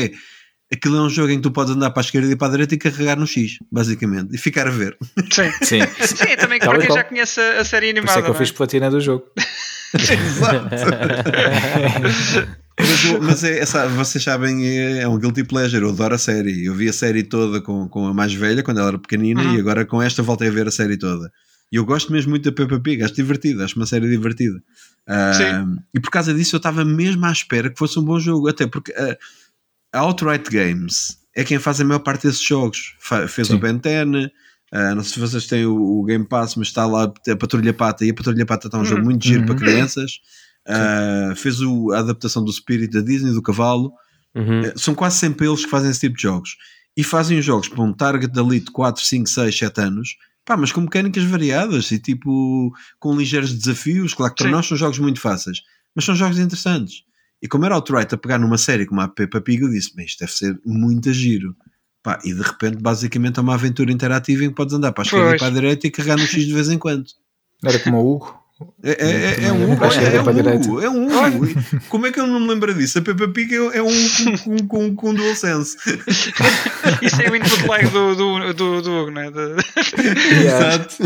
é, 0.72 0.76
aquilo 0.76 0.98
é 0.98 1.02
um 1.02 1.10
jogo 1.10 1.30
em 1.30 1.36
que 1.36 1.44
tu 1.44 1.52
podes 1.52 1.76
andar 1.76 1.92
para 1.92 2.02
a 2.02 2.06
esquerda 2.06 2.32
e 2.32 2.36
para 2.36 2.48
a 2.48 2.52
direita 2.52 2.74
e 2.74 2.78
carregar 2.80 3.18
no 3.18 3.28
X, 3.28 3.60
basicamente, 3.72 4.34
e 4.34 4.38
ficar 4.40 4.68
a 4.68 4.72
ver. 4.72 4.98
Sim. 5.32 5.52
Sim, 5.62 5.82
Sim, 6.02 6.36
também 6.40 6.60
Tal 6.60 6.74
para 6.74 6.88
quem 6.88 6.96
já 6.96 7.04
conhece 7.04 7.40
a, 7.40 7.64
série 7.64 7.94
por 7.94 8.00
isso 8.00 8.14
animada. 8.14 8.20
é 8.20 8.22
que 8.24 8.30
eu 8.30 8.34
não 8.34 8.40
fiz 8.40 8.52
platina 8.52 8.90
do 8.90 9.00
jogo. 9.00 9.26
Exato. 9.94 10.70
Mas, 12.80 13.20
mas 13.22 13.44
é, 13.44 13.60
essa, 13.60 13.88
vocês 13.88 14.24
sabem, 14.24 14.68
é, 14.68 15.02
é 15.04 15.08
um 15.08 15.20
guilty 15.20 15.44
pleasure. 15.44 15.84
Eu 15.84 15.90
adoro 15.92 16.16
a 16.16 16.18
série. 16.18 16.66
Eu 16.66 16.74
vi 16.74 16.90
a 16.90 16.94
série 16.94 17.22
toda 17.22 17.62
com, 17.62 17.88
com 17.88 18.08
a 18.08 18.14
mais 18.14 18.34
velha 18.34 18.64
quando 18.64 18.80
ela 18.80 18.88
era 18.90 18.98
pequenina 19.00 19.44
Uhum. 19.44 19.56
e 19.56 19.60
agora 19.60 19.86
com 19.86 20.02
esta 20.02 20.24
voltei 20.24 20.48
a 20.48 20.52
ver 20.52 20.68
a 20.68 20.72
série 20.72 20.98
toda. 20.98 21.32
E 21.72 21.76
eu 21.76 21.86
gosto 21.86 22.12
mesmo 22.12 22.32
muito 22.32 22.44
da 22.50 22.52
Peppa 22.52 22.80
Pig, 22.80 23.04
acho 23.04 23.14
divertida, 23.14 23.64
acho 23.64 23.76
uma 23.78 23.86
série 23.86 24.10
divertida. 24.10 24.60
Ah, 25.08 25.66
e 25.94 26.00
por 26.00 26.10
causa 26.10 26.34
disso 26.34 26.56
eu 26.56 26.58
estava 26.58 26.84
mesmo 26.84 27.24
à 27.28 27.32
espera 27.32 27.70
que 27.70 27.78
fosse 27.78 28.00
um 28.00 28.04
bom 28.04 28.20
jogo, 28.20 28.50
até 28.50 28.66
porque 28.66 28.92
ah, 28.94 29.18
a 29.94 30.00
Outright 30.02 30.50
Games 30.50 31.20
é 31.36 31.44
quem 31.44 31.60
faz 31.60 31.80
a 31.80 31.86
maior 31.86 32.00
parte 32.00 32.26
desses 32.28 32.42
jogos. 32.44 32.96
Fa- 33.00 33.28
fez 33.28 33.50
Sim. 33.50 33.56
o 33.56 33.60
Ben 33.60 33.78
10, 33.78 34.08
ah, 34.74 34.96
não 34.96 35.04
sei 35.04 35.14
se 35.14 35.20
vocês 35.20 35.46
têm 35.48 35.66
o, 35.66 35.76
o 35.76 36.04
Game 36.04 36.26
Pass, 36.28 36.56
mas 36.56 36.68
está 36.68 36.86
lá 36.86 37.04
a 37.04 37.36
Patrulha 37.38 37.74
Pata 37.74 38.04
e 38.04 38.10
a 38.10 38.14
Patrulha 38.14 38.46
Pata 38.46 38.68
está 38.68 38.78
um 38.80 38.84
jogo 38.86 39.04
muito 39.04 39.24
giro 39.26 39.42
Uhum. 39.42 39.46
para 39.46 39.56
crianças. 39.56 40.14
Ah, 40.68 41.34
fez 41.36 41.62
o- 41.62 41.92
a 41.92 42.00
adaptação 42.00 42.44
do 42.44 42.52
Spirit 42.52 42.92
da 42.92 43.02
Disney, 43.02 43.32
do 43.34 43.42
Cavalo. 43.42 43.92
Uhum. 44.36 44.62
Eh, 44.66 44.74
São 44.76 44.96
quase 44.96 45.18
sempre 45.18 45.48
eles 45.48 45.64
que 45.64 45.70
fazem 45.72 45.92
esse 45.92 46.00
tipo 46.00 46.16
de 46.16 46.24
jogos. 46.24 46.56
E 46.96 47.04
fazem 47.04 47.38
os 47.40 47.46
jogos 47.46 47.68
para 47.68 47.84
um 47.84 47.94
target 47.94 48.32
de 48.32 48.72
4, 48.72 49.04
5, 49.04 49.28
6, 49.30 49.58
7 49.58 49.82
anos. 49.82 50.16
Pá, 50.46 50.58
mas 50.58 50.72
com 50.72 50.82
mecânicas 50.82 51.24
variadas 51.24 51.90
e 51.92 52.00
tipo 52.00 52.72
com 53.00 53.16
ligeiros 53.16 53.54
desafios. 53.54 54.14
Claro 54.14 54.34
que 54.34 54.38
para 54.44 54.50
Sim. 54.50 54.56
nós 54.56 54.66
são 54.68 54.78
jogos 54.78 55.00
muito 55.00 55.20
fáceis, 55.20 55.60
mas 55.96 56.04
são 56.06 56.16
jogos 56.16 56.38
interessantes. 56.40 57.04
E 57.42 57.48
como 57.48 57.66
era 57.66 57.76
outright 57.76 58.14
a 58.14 58.18
pegar 58.18 58.38
numa 58.40 58.58
série 58.58 58.86
como 58.86 59.02
a 59.02 59.08
Peppa 59.08 59.40
Pig, 59.42 59.62
eu 59.64 59.70
disse: 59.70 59.96
Bem, 59.96 60.06
isto 60.06 60.20
deve 60.20 60.32
ser 60.32 60.60
muito 60.66 61.12
giro. 61.14 61.56
Pá, 62.04 62.20
e 62.24 62.34
de 62.34 62.42
repente, 62.42 62.78
basicamente, 62.82 63.40
é 63.40 63.42
uma 63.42 63.54
aventura 63.54 63.90
interativa 63.90 64.44
em 64.44 64.50
que 64.50 64.56
podes 64.56 64.74
andar 64.74 64.92
para 64.92 65.04
a 65.04 65.06
esquerda 65.06 65.26
e 65.26 65.30
Pois. 65.30 65.42
para 65.42 65.48
a 65.48 65.52
direita 65.52 65.88
e 65.88 65.92
carregar 65.92 66.18
no 66.18 66.28
X 66.28 66.46
de 66.46 66.54
vez 66.54 66.70
em 66.70 66.78
quando. 66.78 67.06
Era 67.66 67.80
como 67.80 67.98
o 67.98 68.16
Hugo. 68.16 68.44
É, 68.84 68.92
é, 68.92 69.46
é, 69.46 69.46
é 69.46 69.54
um 69.54 69.72
Hugo, 69.72 69.86
é, 69.86 70.14
e 70.14 70.18
a 70.18 70.22
um. 70.22 70.56
Hugo, 70.56 70.82
é 70.82 70.90
um 70.90 71.06
Hugo. 71.06 71.48
Como 71.90 72.06
é 72.06 72.12
que 72.12 72.20
eu 72.20 72.28
não 72.28 72.42
me 72.42 72.48
lembro 72.48 72.74
disso? 72.74 73.00
A 73.00 73.02
Peppa 73.02 73.28
Pig 73.30 73.54
é, 73.54 73.78
é 73.78 73.82
um 73.82 73.88
Hugo 73.88 74.10
com, 74.24 74.38
com, 74.38 74.68
com, 74.68 74.96
com 74.96 75.14
DualSense. 75.14 75.78
Isso 77.02 77.22
é 77.22 77.30
o 77.30 77.36
input 77.36 77.68
lag 77.68 77.88
do, 77.88 78.16
do, 78.16 78.54
do, 78.54 78.82
do 78.82 78.92
Hugo, 78.92 79.12
não 79.12 79.22
é? 79.22 79.32
Exato. 80.44 80.98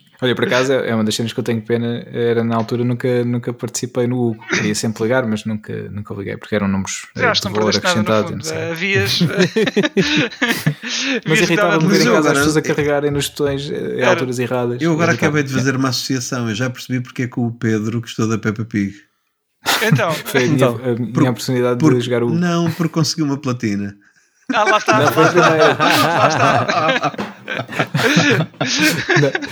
Olha, 0.22 0.34
por 0.34 0.44
acaso 0.44 0.72
é 0.72 0.94
uma 0.94 1.02
das 1.02 1.14
cenas 1.14 1.32
que 1.32 1.40
eu 1.40 1.44
tenho 1.44 1.62
pena. 1.62 2.04
Era 2.12 2.44
na 2.44 2.54
altura 2.56 2.84
nunca, 2.84 3.24
nunca 3.24 3.52
participei 3.54 4.06
no 4.06 4.16
Hugo. 4.30 4.44
Queria 4.48 4.74
sempre 4.74 5.02
ligar, 5.04 5.26
mas 5.26 5.44
nunca, 5.46 5.72
nunca 5.90 6.12
liguei 6.14 6.36
porque 6.36 6.54
eram 6.54 6.68
números 6.68 7.06
eh, 7.16 7.32
de 7.32 7.40
valor 7.48 7.64
nada 7.72 7.78
acrescentado. 7.78 8.44
sei. 8.44 8.70
Havias. 8.70 9.18
Mas 11.26 11.40
irritava-me 11.40 11.86
ver 11.88 12.02
em 12.02 12.04
casa 12.12 12.32
as 12.32 12.38
pessoas 12.38 12.56
a 12.56 12.62
carregarem 12.62 13.10
nos 13.10 13.28
botões 13.28 13.70
eh, 13.70 14.00
em 14.00 14.04
alturas 14.04 14.38
erradas. 14.38 14.80
Eu 14.82 14.92
agora 14.92 15.12
acabei 15.12 15.42
de 15.42 15.52
fazer 15.52 15.74
uma 15.76 15.88
associação. 15.88 16.48
Eu 16.48 16.54
já 16.54 16.68
percebi 16.68 17.00
porque 17.00 17.22
é 17.22 17.26
que 17.26 17.40
o 17.40 17.50
Pedro 17.52 18.00
gostou 18.00 18.28
da 18.28 18.36
Peppa 18.38 18.64
Pig. 18.64 18.92
Então, 19.82 20.12
Foi 20.24 20.44
a 20.44 20.46
minha, 20.46 20.54
Então, 20.56 20.80
a 20.84 20.94
minha 20.94 21.12
por- 21.12 21.22
oportunidade 21.28 21.78
Por- 21.80 21.94
de 21.94 22.00
jogar 22.00 22.22
o 22.22 22.26
Hugo. 22.28 22.36
Não, 22.36 22.70
porque 22.72 22.92
conseguiu 22.92 23.24
uma 23.24 23.38
platina. 23.38 23.94
ah, 24.54 24.64
lá 24.64 24.78
está. 24.78 24.98
Não, 24.98 25.06
a 25.08 25.12
primeira. 25.12 25.76
Lá 25.78 26.28
está. 26.28 27.12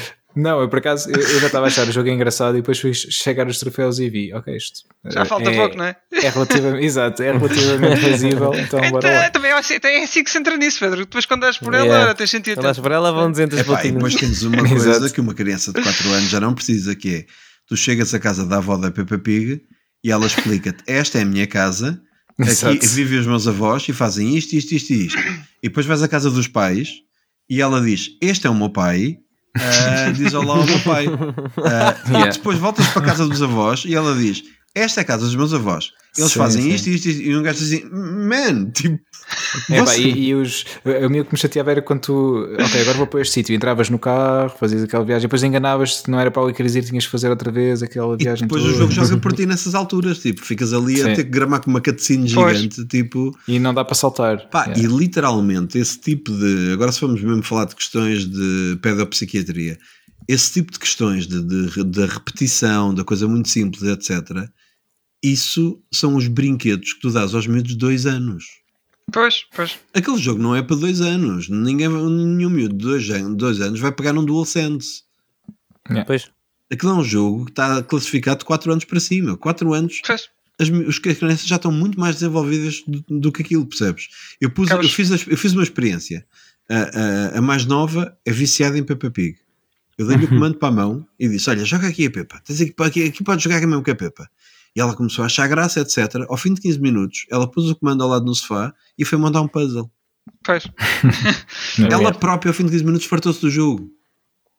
Não, 0.40 0.60
eu 0.60 0.68
por 0.68 0.78
acaso 0.78 1.10
eu, 1.10 1.20
eu 1.20 1.40
já 1.40 1.46
estava 1.46 1.66
a 1.66 1.68
achar 1.68 1.86
o 1.88 1.92
jogo 1.92 2.08
engraçado 2.08 2.56
e 2.56 2.60
depois 2.60 2.78
fui 2.78 2.92
chegar 2.94 3.46
os 3.48 3.58
troféus 3.58 3.98
e 3.98 4.08
vi, 4.08 4.32
ok, 4.32 4.56
isto 4.56 4.80
Já 5.10 5.22
eh, 5.22 5.24
falta 5.24 5.50
é, 5.50 5.54
pouco, 5.56 5.76
não 5.76 5.84
é? 5.84 5.96
É 6.12 6.28
relativamente, 6.30 6.84
exato, 6.86 7.22
é 7.22 7.32
relativamente 7.32 8.00
visível, 8.00 8.54
então 8.54 8.78
bora 8.78 8.88
Então, 8.98 9.10
lá. 9.10 9.30
também 9.30 9.50
é 9.50 9.54
assim, 9.58 9.74
é 9.82 10.02
assim 10.04 10.22
que 10.22 10.30
se 10.30 10.38
entra 10.38 10.56
nisso, 10.56 10.78
Pedro. 10.80 11.00
Depois 11.00 11.26
quando 11.26 11.40
das 11.42 11.58
por 11.58 11.74
ela, 11.74 11.84
Yeah. 11.86 12.14
tens 12.14 12.30
sentido. 12.30 12.56
Quando 12.56 12.66
das 12.66 12.78
por 12.78 12.92
ela, 12.92 13.10
vão 13.12 13.30
200 13.30 13.58
Epá, 13.58 13.62
e 13.62 13.66
platinas. 13.66 13.94
depois 13.94 14.14
temos 14.14 14.42
uma 14.44 14.68
coisa 14.68 15.10
que 15.10 15.20
uma 15.20 15.34
criança 15.34 15.72
de 15.72 15.82
4 15.82 16.08
anos 16.10 16.30
já 16.30 16.38
não 16.40 16.54
precisa, 16.54 16.94
que 16.94 17.14
é 17.16 17.26
tu 17.66 17.76
chegas 17.76 18.14
à 18.14 18.18
casa 18.18 18.46
da 18.46 18.58
avó 18.58 18.76
da 18.76 18.90
Peppa 18.90 19.18
Pig 19.18 19.60
e 20.04 20.10
ela 20.12 20.26
explica-te, 20.26 20.82
esta 20.86 21.18
é 21.18 21.22
a 21.22 21.24
minha 21.24 21.46
casa, 21.46 22.00
aqui 22.40 22.50
Exato. 22.50 22.86
vivem 22.88 23.18
os 23.18 23.26
meus 23.26 23.48
avós 23.48 23.86
e 23.88 23.92
fazem 23.92 24.36
isto, 24.36 24.52
isto, 24.54 24.72
isto 24.72 24.92
e 24.92 25.06
isto. 25.06 25.18
E 25.62 25.68
depois 25.68 25.84
vais 25.86 26.02
à 26.02 26.08
casa 26.08 26.30
dos 26.30 26.46
pais 26.46 26.88
e 27.50 27.60
ela 27.60 27.80
diz, 27.80 28.10
este 28.22 28.46
é 28.46 28.50
o 28.50 28.54
meu 28.54 28.70
pai, 28.70 29.16
ah, 29.56 30.10
diz 30.12 30.34
olá 30.34 30.56
ao 30.56 30.64
meu 30.64 30.80
pai. 30.80 31.06
Ah, 31.58 31.96
Yeah. 32.08 32.28
E 32.28 32.32
depois 32.32 32.58
voltas 32.58 32.86
para 32.88 33.02
a 33.02 33.04
casa 33.06 33.26
dos 33.26 33.42
avós 33.42 33.84
e 33.84 33.94
ela 33.94 34.14
diz, 34.14 34.42
esta 34.74 35.00
é 35.00 35.02
a 35.02 35.06
casa 35.06 35.24
dos 35.24 35.34
meus 35.34 35.52
avós. 35.52 35.90
Eles 36.16 36.32
Sim, 36.32 36.38
fazem 36.38 36.62
sim. 36.62 36.70
isto, 36.70 36.88
isto, 36.88 37.08
isto, 37.08 37.22
e 37.22 37.36
um 37.36 37.42
gajo 37.42 37.58
diz 37.58 37.72
assim, 37.72 37.88
man, 37.90 38.70
tipo, 38.70 38.98
É, 39.70 39.82
pá, 39.84 39.96
e, 39.96 40.28
e 40.28 40.34
os, 40.34 40.64
o 40.84 41.08
meu 41.10 41.24
que 41.24 41.32
me 41.32 41.38
chateava 41.38 41.70
era 41.70 41.82
quando 41.82 42.00
tu, 42.00 42.48
ok, 42.58 42.80
agora 42.80 42.96
vou 42.98 43.06
para 43.06 43.20
este 43.20 43.34
sítio, 43.34 43.54
entravas 43.54 43.90
no 43.90 43.98
carro, 43.98 44.50
fazias 44.58 44.82
aquela 44.82 45.04
viagem, 45.04 45.22
depois 45.22 45.42
enganavas-te, 45.42 46.10
não 46.10 46.18
era 46.18 46.30
para 46.30 46.46
que 46.48 46.54
querias 46.54 46.74
ir, 46.76 46.84
tinhas 46.84 47.04
que 47.04 47.10
fazer 47.10 47.28
outra 47.28 47.50
vez 47.50 47.82
aquela 47.82 48.14
E 48.14 48.18
viagem 48.24 48.46
depois 48.46 48.62
toda. 48.62 48.74
o 48.74 48.78
jogo 48.78 48.92
joga 48.92 49.16
por 49.18 49.32
ti 49.32 49.46
nessas 49.46 49.74
alturas, 49.74 50.18
tipo, 50.18 50.44
ficas 50.44 50.72
ali 50.72 50.96
Sim. 50.96 51.02
a 51.10 51.14
ter 51.16 51.24
que 51.24 51.30
gramar 51.30 51.60
com 51.60 51.70
uma 51.70 51.80
cutscene 51.80 52.32
Pois. 52.32 52.56
gigante, 52.58 52.84
tipo, 52.86 53.36
E 53.46 53.58
não 53.58 53.72
dá 53.74 53.84
para 53.84 53.94
saltar. 53.94 54.48
pá, 54.50 54.64
Yeah. 54.68 54.82
e 54.82 54.86
literalmente 54.98 55.78
esse 55.78 55.98
tipo 56.00 56.32
de, 56.32 56.72
agora 56.72 56.90
se 56.92 57.00
vamos 57.00 57.22
mesmo 57.22 57.42
falar 57.42 57.64
de 57.66 57.74
questões 57.76 58.24
de 58.26 58.78
pedopsiquiatria, 58.82 59.78
esse 60.26 60.52
tipo 60.52 60.72
de 60.72 60.78
questões 60.78 61.26
de, 61.26 61.42
de- 61.42 61.84
da 61.84 62.06
repetição, 62.06 62.92
da 62.94 63.04
coisa 63.04 63.26
muito 63.28 63.48
simples, 63.48 63.82
etc., 63.82 64.48
isso 65.22 65.80
são 65.92 66.14
os 66.14 66.28
brinquedos 66.28 66.92
que 66.92 67.00
tu 67.00 67.10
dás 67.10 67.34
aos 67.34 67.44
de 67.44 67.76
dois 67.76 68.06
anos. 68.06 68.44
Pois, 69.12 69.46
pois. 69.54 69.78
Aquele 69.94 70.18
jogo 70.18 70.40
não 70.42 70.54
é 70.54 70.62
para 70.62 70.76
dois 70.76 71.00
anos, 71.00 71.48
Ninguém, 71.48 71.88
nenhum 71.88 72.50
miúdo 72.50 72.76
de 72.76 72.84
dois, 72.84 73.08
an- 73.10 73.32
dois 73.34 73.60
anos 73.60 73.80
vai 73.80 73.90
pegar 73.92 74.12
num 74.12 74.24
DualSense. 74.24 75.02
Pois. 76.06 76.30
Aquilo 76.70 76.92
é 76.92 76.94
um 76.96 77.04
jogo 77.04 77.46
que 77.46 77.52
está 77.52 77.82
classificado 77.82 78.40
de 78.40 78.44
4 78.44 78.70
anos 78.72 78.84
para 78.84 79.00
cima. 79.00 79.36
4 79.38 79.72
anos 79.72 80.02
pois. 80.06 80.28
as, 80.60 80.68
os- 80.68 81.00
as 81.06 81.18
crianças 81.18 81.46
já 81.46 81.56
estão 81.56 81.72
muito 81.72 81.98
mais 81.98 82.16
desenvolvidas 82.16 82.82
do, 82.86 83.02
do 83.20 83.32
que 83.32 83.40
aquilo, 83.42 83.64
percebes? 83.66 84.08
Eu, 84.40 84.50
pus, 84.50 84.66
Acabas- 84.68 84.86
eu, 84.86 84.92
fiz, 84.92 85.10
eu 85.26 85.36
fiz 85.38 85.52
uma 85.52 85.62
experiência. 85.62 86.26
A, 86.68 86.76
a- 87.34 87.38
a 87.38 87.42
mais 87.42 87.64
nova 87.64 88.14
é 88.26 88.30
viciada 88.30 88.76
em 88.76 88.84
Peppa 88.84 89.10
Pig. 89.10 89.38
Eu 89.96 90.06
dei-lhe 90.06 90.26
o 90.26 90.28
comando 90.28 90.58
para 90.58 90.68
a 90.68 90.72
mão 90.72 91.06
e 91.18 91.26
disse: 91.26 91.48
Olha, 91.48 91.64
joga 91.64 91.88
aqui 91.88 92.04
a 92.06 92.10
Peppa. 92.10 92.38
Tens 92.44 92.60
aqui, 92.60 92.74
aqui, 92.78 93.04
aqui 93.04 93.24
podes 93.24 93.42
jogar 93.42 93.58
mesmo 93.66 93.82
com 93.82 93.90
a 93.90 93.94
Peppa. 93.94 94.28
E 94.78 94.80
ela 94.80 94.94
começou 94.94 95.24
a 95.24 95.26
achar 95.26 95.48
graça, 95.48 95.80
etc. 95.80 96.24
Ao 96.28 96.36
fim 96.36 96.54
de 96.54 96.60
15 96.60 96.78
minutos, 96.78 97.26
ela 97.32 97.50
pôs 97.50 97.68
o 97.68 97.74
comando 97.74 98.00
ao 98.04 98.08
lado 98.10 98.24
no 98.24 98.32
sofá 98.32 98.72
e 98.96 99.04
foi 99.04 99.18
montar 99.18 99.40
um 99.40 99.48
puzzle. 99.48 99.90
Pois. 100.44 100.62
Ela 101.90 102.10
é. 102.10 102.12
própria, 102.12 102.50
ao 102.50 102.54
fim 102.54 102.64
de 102.64 102.70
15 102.70 102.84
minutos, 102.84 103.06
fartou-se 103.08 103.40
do 103.40 103.50
jogo. 103.50 103.90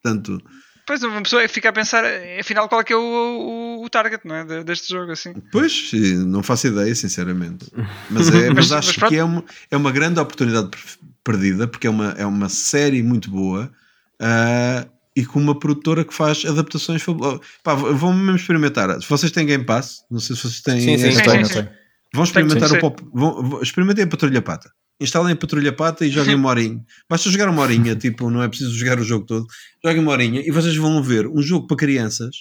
Portanto, 0.04 0.42
Pois, 0.86 1.02
uma 1.04 1.22
pessoa 1.22 1.48
fica 1.48 1.70
a 1.70 1.72
pensar, 1.72 2.04
afinal, 2.38 2.68
qual 2.68 2.82
é 2.82 2.84
que 2.84 2.92
é 2.92 2.98
o, 2.98 3.00
o, 3.00 3.86
o 3.86 3.90
target, 3.90 4.28
não 4.28 4.36
é? 4.36 4.44
de- 4.44 4.64
Deste 4.66 4.90
jogo, 4.90 5.12
assim. 5.14 5.34
pois, 5.54 5.92
não 6.26 6.42
faço 6.44 6.68
ideia, 6.68 6.94
sinceramente. 6.96 7.68
Mas, 8.10 8.28
é, 8.30 8.48
mas 8.52 8.56
Mas- 8.56 8.72
acho 8.74 9.00
mas 9.00 9.10
que 9.10 9.16
é 9.16 9.24
uma, 9.24 9.44
é 9.72 9.78
uma 9.78 9.92
grande 9.92 10.20
oportunidade 10.20 10.68
per- 10.70 10.82
perdida, 11.24 11.66
porque 11.68 11.88
é 11.88 11.90
uma, 11.90 12.10
é 12.18 12.26
uma 12.26 12.50
série 12.50 13.02
muito 13.04 13.30
boa 13.32 13.72
ah, 14.20 14.86
e 15.16 15.26
com 15.26 15.40
uma 15.40 15.58
produtora 15.58 16.06
que 16.06 16.14
faz 16.14 16.46
adaptações 16.46 17.02
fabulosas. 17.02 17.42
Pá, 17.64 17.74
vão 17.74 18.14
mesmo 18.14 18.36
experimentar. 18.36 19.02
Se 19.02 19.10
vocês 19.10 19.32
têm 19.32 19.46
Game 19.46 19.66
Pass, 19.66 20.04
não 20.10 20.20
sei 20.20 20.36
se 20.36 20.42
vocês 20.44 20.62
têm. 20.62 20.80
Sim, 20.80 20.98
sim. 20.98 21.12
Sim, 21.12 21.46
sim. 21.46 21.68
Vão 22.14 22.24
experimentar 22.24 22.70
Sim, 22.70 22.78
o 22.78 22.80
pop. 22.80 23.04
Vão, 23.14 23.50
vão- 23.50 23.62
experimentem 23.62 24.04
a 24.04 24.08
Patrulha 24.08 24.42
Pata. 24.42 24.72
Instalem 25.02 25.34
a 25.34 25.36
Patrulha 25.36 25.72
Pata 25.72 26.06
e 26.06 26.10
joguem 26.10 26.36
uma 26.36 26.50
horinha. 26.50 26.84
Basta 27.10 27.30
jogar 27.30 27.50
uma 27.50 27.62
horinha, 27.62 27.96
tipo, 27.96 28.30
não 28.30 28.42
é 28.42 28.48
preciso 28.48 28.74
jogar 28.76 29.00
o 29.00 29.04
jogo 29.04 29.26
todo. 29.26 29.46
Joguem 29.84 30.02
uma 30.02 30.12
horinha 30.12 30.42
e 30.42 30.52
vocês 30.52 30.76
vão 30.76 31.02
ver 31.04 31.28
um 31.28 31.42
jogo 31.42 31.68
para 31.68 31.78
crianças 31.78 32.36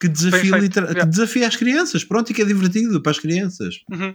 que 0.00 0.08
desafia, 0.08 0.52
que 0.60 1.06
desafia 1.06 1.48
as 1.48 1.56
crianças. 1.56 2.04
Pronto, 2.04 2.30
e 2.30 2.34
que 2.34 2.42
é 2.42 2.44
divertido 2.44 3.02
para 3.02 3.12
as 3.12 3.18
crianças. 3.18 3.76
Uhum. 3.90 4.14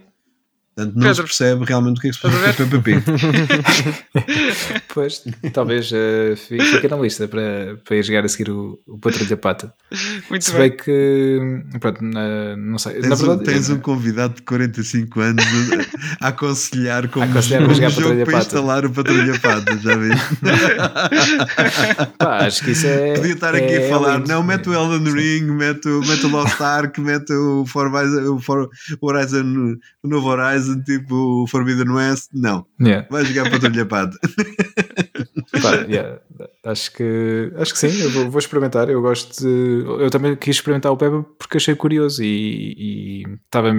Portanto, 0.74 0.94
não 0.94 1.02
Pedro, 1.02 1.14
se 1.16 1.22
percebe 1.22 1.64
realmente 1.66 1.98
o 1.98 2.00
que 2.00 2.08
é 2.08 2.10
que 2.10 2.16
se 2.16 2.22
passa 2.22 2.36
estás 2.36 2.56
com 2.56 2.62
a 2.62 2.66
o 2.66 2.70
PPP. 2.70 3.02
Pois, 4.94 5.24
talvez 5.54 5.90
eh, 5.92 6.34
fi- 6.36 6.60
fique 6.60 6.86
na 6.88 6.96
lista 6.96 7.26
para, 7.26 7.78
para 7.82 7.96
ir 7.96 8.02
jogar 8.02 8.24
a 8.24 8.28
seguir 8.28 8.50
o, 8.50 8.78
o 8.86 8.98
Patrulha 8.98 9.36
Pata. 9.38 9.72
Muito 10.28 10.44
Se 10.44 10.52
bem. 10.52 10.68
bem 10.68 10.76
que, 10.76 11.62
pronto, 11.80 12.02
na- 12.04 12.56
não 12.56 12.78
sei. 12.78 12.96
na 12.96 13.00
Tens, 13.08 13.22
um, 13.22 13.26
verdade, 13.26 13.44
tens 13.50 13.70
um 13.70 13.78
convidado 13.80 14.34
de 14.34 14.42
45 14.42 15.20
anos 15.20 15.44
a 16.20 16.28
aconselhar 16.28 17.08
como, 17.08 17.24
A 17.24 17.28
aconselhar 17.28 17.62
como 17.62 17.74
jogar 17.74 17.88
jogo 17.90 18.02
Patrulha 18.02 18.24
para 18.26 18.32
Pata. 18.34 18.46
instalar 18.46 18.84
o 18.86 18.90
Patrulha 18.90 19.40
Pata, 19.40 19.78
já 19.78 19.96
viste? 19.96 20.26
pá, 22.18 22.46
acho 22.46 22.64
que 22.64 22.70
isso 22.72 22.86
é. 22.86 23.14
Podia 23.14 23.32
estar 23.32 23.54
aqui 23.54 23.72
é 23.74 23.86
a 23.86 23.88
falar, 23.88 24.16
lindo. 24.18 24.28
não, 24.28 24.42
mete 24.42 24.68
o 24.68 24.74
Elden 24.74 25.12
Ring, 25.12 25.44
mete, 25.52 25.88
o- 25.88 26.00
mete 26.06 26.26
o 26.26 26.28
Lost 26.28 26.60
Ark, 26.60 27.00
mete 27.00 27.32
o, 27.32 27.64
Horizon, 27.74 28.34
o 28.34 28.40
For- 28.40 28.68
o 29.00 29.06
Horizon, 29.06 29.76
o 30.02 30.08
novo 30.08 30.28
Horizon, 30.28 30.61
tipo 30.84 31.14
o 31.42 31.46
Forbidden 31.46 31.90
West. 31.90 32.28
Não, 32.32 32.66
Yeah. 32.80 33.06
vai 33.10 33.24
jogar 33.24 33.50
Patrulha 33.50 33.86
Pata. 33.86 34.16
Pá, 35.62 35.74
yeah, 35.88 36.18
acho 36.64 36.92
que 36.92 37.52
acho 37.56 37.72
que 37.72 37.78
sim, 37.78 38.00
eu 38.00 38.10
vou, 38.10 38.30
vou 38.30 38.38
experimentar. 38.38 38.88
Eu 38.90 39.00
gosto 39.00 39.42
de. 39.42 39.84
Eu 40.02 40.10
também 40.10 40.34
quis 40.36 40.56
experimentar 40.56 40.92
o 40.92 40.96
Peppa 40.96 41.24
porque 41.38 41.56
achei 41.56 41.74
curioso 41.74 42.22
e 42.22 43.24
estava 43.44 43.72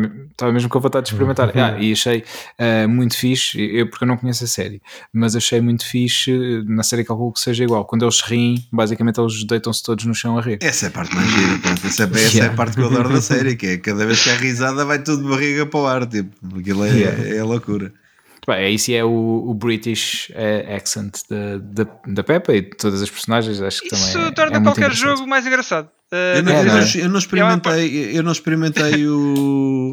mesmo 0.51 0.69
com 0.69 0.80
vontade 0.80 1.05
de 1.05 1.11
experimentar. 1.14 1.51
Ah, 1.64 1.77
e 1.80 1.91
achei 1.93 2.23
ah, 2.60 2.88
muito 2.88 3.15
fixe, 3.15 3.57
eu, 3.61 3.88
porque 3.89 4.03
eu 4.03 4.07
não 4.07 4.18
conheço 4.18 4.43
a 4.43 4.47
série, 4.47 4.81
mas 5.14 5.35
achei 5.35 5.61
muito 5.61 5.85
fixe 5.85 6.64
na 6.68 6.84
série 6.84 7.03
calculo 7.05 7.31
que 7.31 7.39
seja 7.39 7.64
igual. 7.64 7.85
Quando 7.85 8.03
eles 8.03 8.22
riem, 8.22 8.55
basicamente 8.72 9.19
eles 9.19 9.43
deitam-se 9.45 9.81
todos 9.84 10.03
no 10.05 10.14
chão 10.14 10.38
a 10.38 10.41
rir. 10.41 10.57
Essa 10.61 10.88
é 10.88 10.89
a 10.89 10.91
parte 10.91 11.15
mais 11.15 11.30
gira. 11.30 11.60
Essa, 11.85 11.85
é, 11.85 11.88
essa 11.88 12.03
é 12.03 12.05
a 12.05 12.34
Yeah. 12.34 12.55
parte 12.55 12.76
que 12.76 12.81
eu 12.81 12.88
adoro 12.88 13.10
da 13.10 13.22
série, 13.22 13.55
que 13.55 13.68
é 13.68 13.77
cada 13.77 14.05
vez 14.05 14.22
que 14.22 14.30
há 14.30 14.35
risada 14.35 14.84
vai 14.84 14.99
tudo 15.01 15.23
de 15.23 15.30
barriga 15.30 15.65
para 15.65 15.80
o 15.80 15.88
ar, 15.88 16.05
tipo, 16.05 16.31
aquilo 16.57 16.84
é, 16.85 16.89
Yeah. 16.89 17.35
é 17.35 17.43
loucura. 17.43 17.93
Pá, 18.45 18.57
é 18.57 18.70
isso 18.70 18.91
é 18.91 19.03
o, 19.03 19.10
o 19.48 19.53
British 19.53 20.30
eh, 20.34 20.76
accent 20.76 21.20
da, 21.30 21.57
da, 21.60 21.90
da 22.07 22.24
Peppa 22.24 22.53
e 22.53 22.61
de 22.61 22.72
todas 22.78 23.02
as 23.02 23.10
personagens. 23.10 23.61
Acho 23.61 23.82
que 23.82 23.88
Isso 23.95 24.14
também 24.14 24.28
é- 24.28 24.32
torna 24.32 24.57
é 24.57 24.61
qualquer 24.61 24.91
jogo 24.94 25.26
mais 25.28 25.45
engraçado. 25.48 25.88
Uh, 26.11 26.15
Eu 26.38 26.44
não, 26.44 26.52
É, 26.52 26.64
não 26.65 26.78
é? 26.78 26.91
eu 26.95 27.10
não 27.10 27.20
experimentei, 27.20 28.18
eu 28.18 28.24
não 28.24 28.32
experimentei 28.32 29.07
o. 29.07 29.91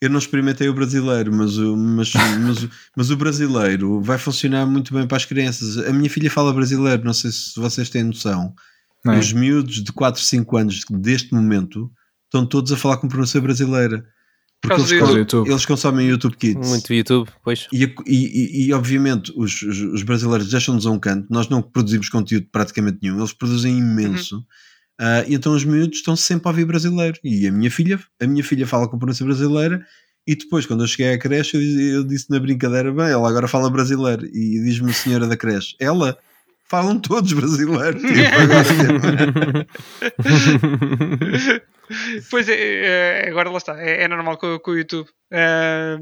Eu 0.00 0.10
não 0.10 0.18
experimentei 0.18 0.68
o 0.68 0.74
brasileiro, 0.74 1.32
mas 1.34 1.56
o, 1.56 1.74
mas, 1.74 2.12
mas, 2.42 2.62
o- 2.64 2.70
mas 2.94 3.10
o 3.10 3.16
brasileiro 3.16 4.00
vai 4.02 4.18
funcionar 4.18 4.66
muito 4.66 4.92
bem 4.92 5.06
para 5.06 5.16
as 5.16 5.24
crianças. 5.24 5.78
A 5.78 5.92
minha 5.92 6.10
filha 6.10 6.30
fala 6.30 6.52
brasileiro, 6.52 7.02
não 7.02 7.14
sei 7.14 7.30
se 7.32 7.58
vocês 7.58 7.88
têm 7.88 8.04
noção. 8.04 8.52
É? 9.06 9.18
Os 9.18 9.32
miúdos 9.32 9.82
de 9.82 9.92
4, 9.92 10.20
5 10.20 10.56
anos 10.56 10.80
deste 10.90 11.32
momento 11.32 11.90
estão 12.24 12.44
todos 12.44 12.70
a 12.72 12.76
falar 12.76 12.98
com 12.98 13.08
pronúncia 13.08 13.40
brasileira. 13.40 14.04
Por 14.60 14.70
Porque 14.70 14.76
causa 14.76 14.94
eles, 14.96 15.08
do 15.10 15.18
YouTube. 15.18 15.50
eles 15.50 15.66
consomem 15.66 16.08
YouTube 16.08 16.36
Kids. 16.36 16.68
Muito 16.68 16.92
YouTube, 16.92 17.28
pois. 17.44 17.68
E, 17.72 17.84
e- 17.84 17.92
e- 18.06 18.66
e, 18.66 18.72
obviamente 18.72 19.32
os, 19.36 19.62
os, 19.62 19.78
os 19.80 20.02
brasileiros 20.02 20.50
deixam-nos 20.50 20.86
a 20.86 20.90
um 20.90 20.98
canto, 20.98 21.26
nós 21.30 21.48
não 21.48 21.60
produzimos 21.62 22.08
conteúdo 22.08 22.46
praticamente 22.50 22.98
nenhum, 23.02 23.18
eles 23.18 23.32
produzem 23.32 23.78
imenso. 23.78 24.44
Ah, 24.98 25.22
e 25.28 25.34
então 25.34 25.52
os 25.54 25.62
miúdos 25.64 25.98
estão 25.98 26.16
sempre 26.16 26.48
a 26.48 26.50
ouvir 26.50 26.64
brasileiro. 26.64 27.18
E 27.22 27.46
a 27.46 27.52
minha 27.52 27.70
filha, 27.70 28.00
a 28.20 28.26
minha 28.26 28.42
filha 28.42 28.66
fala 28.66 28.88
com 28.88 28.98
pronúncia 28.98 29.24
brasileira. 29.26 29.84
E 30.26 30.34
depois, 30.34 30.66
quando 30.66 30.82
eu 30.82 30.86
cheguei 30.88 31.12
à 31.12 31.18
creche, 31.18 31.56
eu 31.56 31.60
disse, 31.60 31.82
eu 31.82 32.04
disse 32.04 32.30
na 32.30 32.40
brincadeira: 32.40 32.90
bem, 32.92 33.06
ela 33.10 33.28
agora 33.28 33.46
fala 33.46 33.70
brasileiro. 33.70 34.24
E 34.26 34.60
diz-me 34.64 34.90
a 34.90 34.94
senhora 34.94 35.26
da 35.26 35.36
creche: 35.36 35.76
ela 35.78 36.16
falam 36.68 36.98
todos 37.00 37.32
brasileiro. 37.32 37.98
Tipo, 37.98 38.16
Pois 42.30 42.48
é, 42.48 43.24
é, 43.24 43.28
agora 43.28 43.48
lá 43.50 43.58
está. 43.58 43.80
É, 43.80 44.02
é 44.02 44.08
normal 44.08 44.36
com, 44.38 44.58
com 44.58 44.72
o 44.72 44.78
YouTube. 44.78 45.08
É 45.30 45.96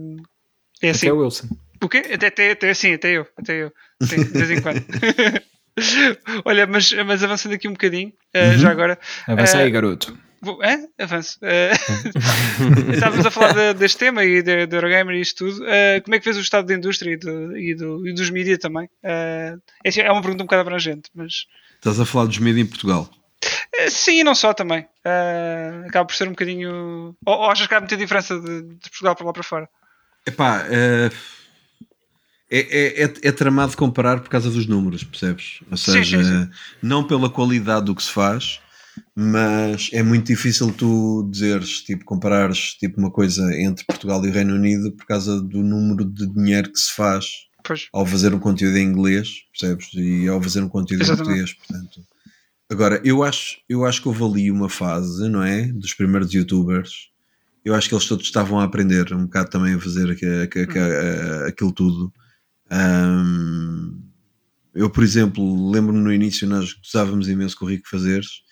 assim. 0.91 1.07
Até 1.07 1.13
o 1.13 1.19
Wilson. 1.19 1.49
O 1.83 1.89
quê? 1.89 2.03
Até, 2.13 2.29
até, 2.29 2.51
até, 2.53 2.75
sim, 2.75 2.95
até 2.95 3.11
eu. 3.11 3.27
Até 3.37 3.65
eu. 3.65 3.73
Sim, 4.03 4.25
de 4.25 4.31
vez 4.33 4.51
em 4.51 4.61
quando. 4.63 4.83
Olha, 6.45 6.67
mas, 6.67 6.93
mas 7.05 7.23
avançando 7.23 7.55
aqui 7.55 7.69
um 7.69 7.73
bocadinho, 7.73 8.13
uh, 8.35 8.59
já 8.59 8.71
agora. 8.71 8.99
Avança 9.27 9.59
aí, 9.59 9.67
Eh, 9.67 9.71
garoto. 9.71 10.17
Vou, 10.45 10.63
é? 10.63 10.87
Avanço. 10.99 11.39
Uh, 11.43 12.93
estávamos 12.93 13.25
a 13.27 13.31
falar 13.31 13.53
de- 13.55 13.75
deste 13.79 13.99
tema 13.99 14.25
e 14.25 14.43
da 14.43 14.53
Eurogamer 14.77 15.15
e 15.17 15.21
isto 15.21 15.45
tudo. 15.47 15.65
Uh, 15.65 16.03
como 16.05 16.15
é 16.15 16.19
que 16.19 16.25
vês 16.25 16.37
o 16.37 16.41
estado 16.41 16.67
da 16.67 16.75
indústria 16.75 17.13
e, 17.13 17.17
do, 17.17 17.57
e, 17.57 17.75
do- 17.75 18.07
e 18.09 18.15
dos 18.15 18.31
mídias 18.31 18.59
também? 18.59 18.87
Uh, 19.03 19.61
é 19.85 20.13
uma 20.13 20.21
pergunta 20.23 20.43
um 20.43 20.47
bocado 20.47 20.63
abrangente, 20.63 21.11
mas 21.15 21.47
estás 21.77 21.99
a 21.99 22.05
falar 22.07 22.27
dos 22.27 22.39
mídias 22.39 22.67
em 22.67 22.69
Portugal. 22.69 23.11
uh, 23.43 23.91
sim 23.91 24.21
e 24.21 24.25
não 24.25 24.35
só 24.35 24.53
também. 24.53 24.83
Uh, 25.05 25.87
acaba 25.89 26.05
por 26.07 26.15
ser 26.15 26.29
um 26.29 26.33
bocadinho. 26.33 27.17
Ou, 27.27 27.35
ou 27.39 27.51
achas 27.51 27.67
que 27.67 27.75
há 27.75 27.81
muita 27.81 27.97
diferença 27.97 28.39
de, 28.39 28.63
de 28.63 28.91
Portugal 28.91 29.17
para 29.17 29.27
lá 29.27 29.33
para 29.33 29.43
fora? 29.43 29.69
Epá, 30.27 30.65
eh, 30.71 31.11
é, 32.51 32.59
é, 33.03 33.05
é, 33.05 33.13
é 33.29 33.33
tramado 33.33 33.77
comparar 33.77 34.21
por 34.21 34.29
causa 34.31 34.51
dos 34.51 34.67
números, 34.67 35.05
percebes? 35.05 35.61
Ou 35.71 35.77
Sim, 35.77 35.93
seja, 35.93 36.23
sim, 36.23 36.45
sim. 36.45 36.51
não 36.83 37.05
pela 37.07 37.29
qualidade 37.29 37.87
do 37.87 37.95
que 37.95 38.03
se 38.03 38.11
faz, 38.11 38.61
mas 39.15 39.91
é 39.93 40.03
muito 40.03 40.27
difícil 40.27 40.73
tu 40.73 41.29
dizeres, 41.31 41.83
tipo, 41.83 42.05
comparares 42.05 42.75
tipo, 42.75 42.99
uma 43.01 43.11
coisa 43.11 43.43
entre 43.61 43.85
Portugal 43.85 44.25
e 44.25 44.29
o 44.29 44.33
Reino 44.33 44.55
Unido 44.55 44.93
por 44.93 45.07
causa 45.07 45.41
do 45.41 45.63
número 45.63 46.05
de 46.05 46.27
dinheiro 46.27 46.73
que 46.73 46.79
se 46.79 46.93
faz 46.93 47.27
Pois. 47.63 47.89
ao 47.93 48.05
fazer 48.05 48.35
um 48.35 48.39
conteúdo 48.39 48.77
em 48.77 48.87
inglês, 48.87 49.29
percebes? 49.53 49.89
E 49.95 50.29
ao 50.29 50.43
fazer 50.43 50.63
um 50.63 50.69
conteúdo 50.69 51.03
Exatamente. 51.03 51.31
em 51.31 51.45
português, 51.45 51.53
portanto. 51.67 52.07
Agora, 52.71 53.01
eu 53.05 53.23
acho, 53.23 53.59
eu 53.69 53.85
acho 53.85 54.01
que 54.03 54.09
houve 54.09 54.25
ali 54.25 54.51
uma 54.51 54.69
fase, 54.69 55.29
não 55.29 55.43
é? 55.43 55.67
Dos 55.67 55.95
primeiros 55.95 56.33
youtubers. 56.33 57.11
Eu 57.65 57.75
acho 57.75 57.89
que 57.89 57.95
eles 57.95 58.07
todos 58.07 58.25
estavam 58.27 58.59
a 58.61 58.65
aprender 58.65 59.13
um 59.15 59.25
bocado 59.25 59.51
também 59.51 59.75
a 59.75 59.81
fazer 59.81 60.09
Hum. 60.11 61.47
aquilo 61.47 61.73
tudo. 61.73 62.13
Ahm, 62.71 64.01
eu, 64.75 64.91
por 64.91 65.05
exemplo, 65.05 65.71
lembro-me 65.71 66.01
no 66.01 66.13
início 66.13 66.49
nós 66.49 66.73
gostávamos 66.73 67.29
imenso 67.29 67.57
com 67.57 67.65
o 67.65 67.69
Rico 67.69 67.89
Fazeres 67.89 68.43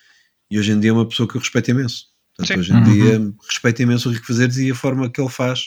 e 0.53 0.59
hoje 0.59 0.73
em 0.73 0.79
dia 0.81 0.91
é 0.91 0.93
uma 0.93 1.07
pessoa 1.09 1.29
que 1.29 1.35
eu 1.37 1.41
respeito 1.41 1.70
imenso. 1.70 2.07
Portanto, 2.37 2.55
Sim. 2.55 2.61
hoje 2.61 2.73
em 2.73 2.83
dia 2.93 3.35
respeito 3.49 3.83
imenso 3.83 4.09
o 4.09 4.12
Rico 4.12 4.27
Fazeres 4.27 4.57
e 4.59 4.70
a 4.70 4.74
forma 4.74 5.11
que 5.11 5.20
ele 5.20 5.31
faz. 5.31 5.66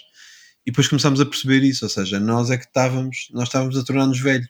E 0.66 0.72
depois 0.72 0.88
começámos 0.88 1.20
a 1.22 1.26
perceber 1.26 1.62
isso, 1.64 1.86
ou 1.86 1.90
seja, 1.90 2.20
nós 2.20 2.50
é 2.50 2.58
que 2.58 2.66
estávamos, 2.66 3.28
nós 3.32 3.48
estávamos 3.50 3.78
a 3.78 3.84
tornar-nos 3.84 4.20
velhos. 4.20 4.48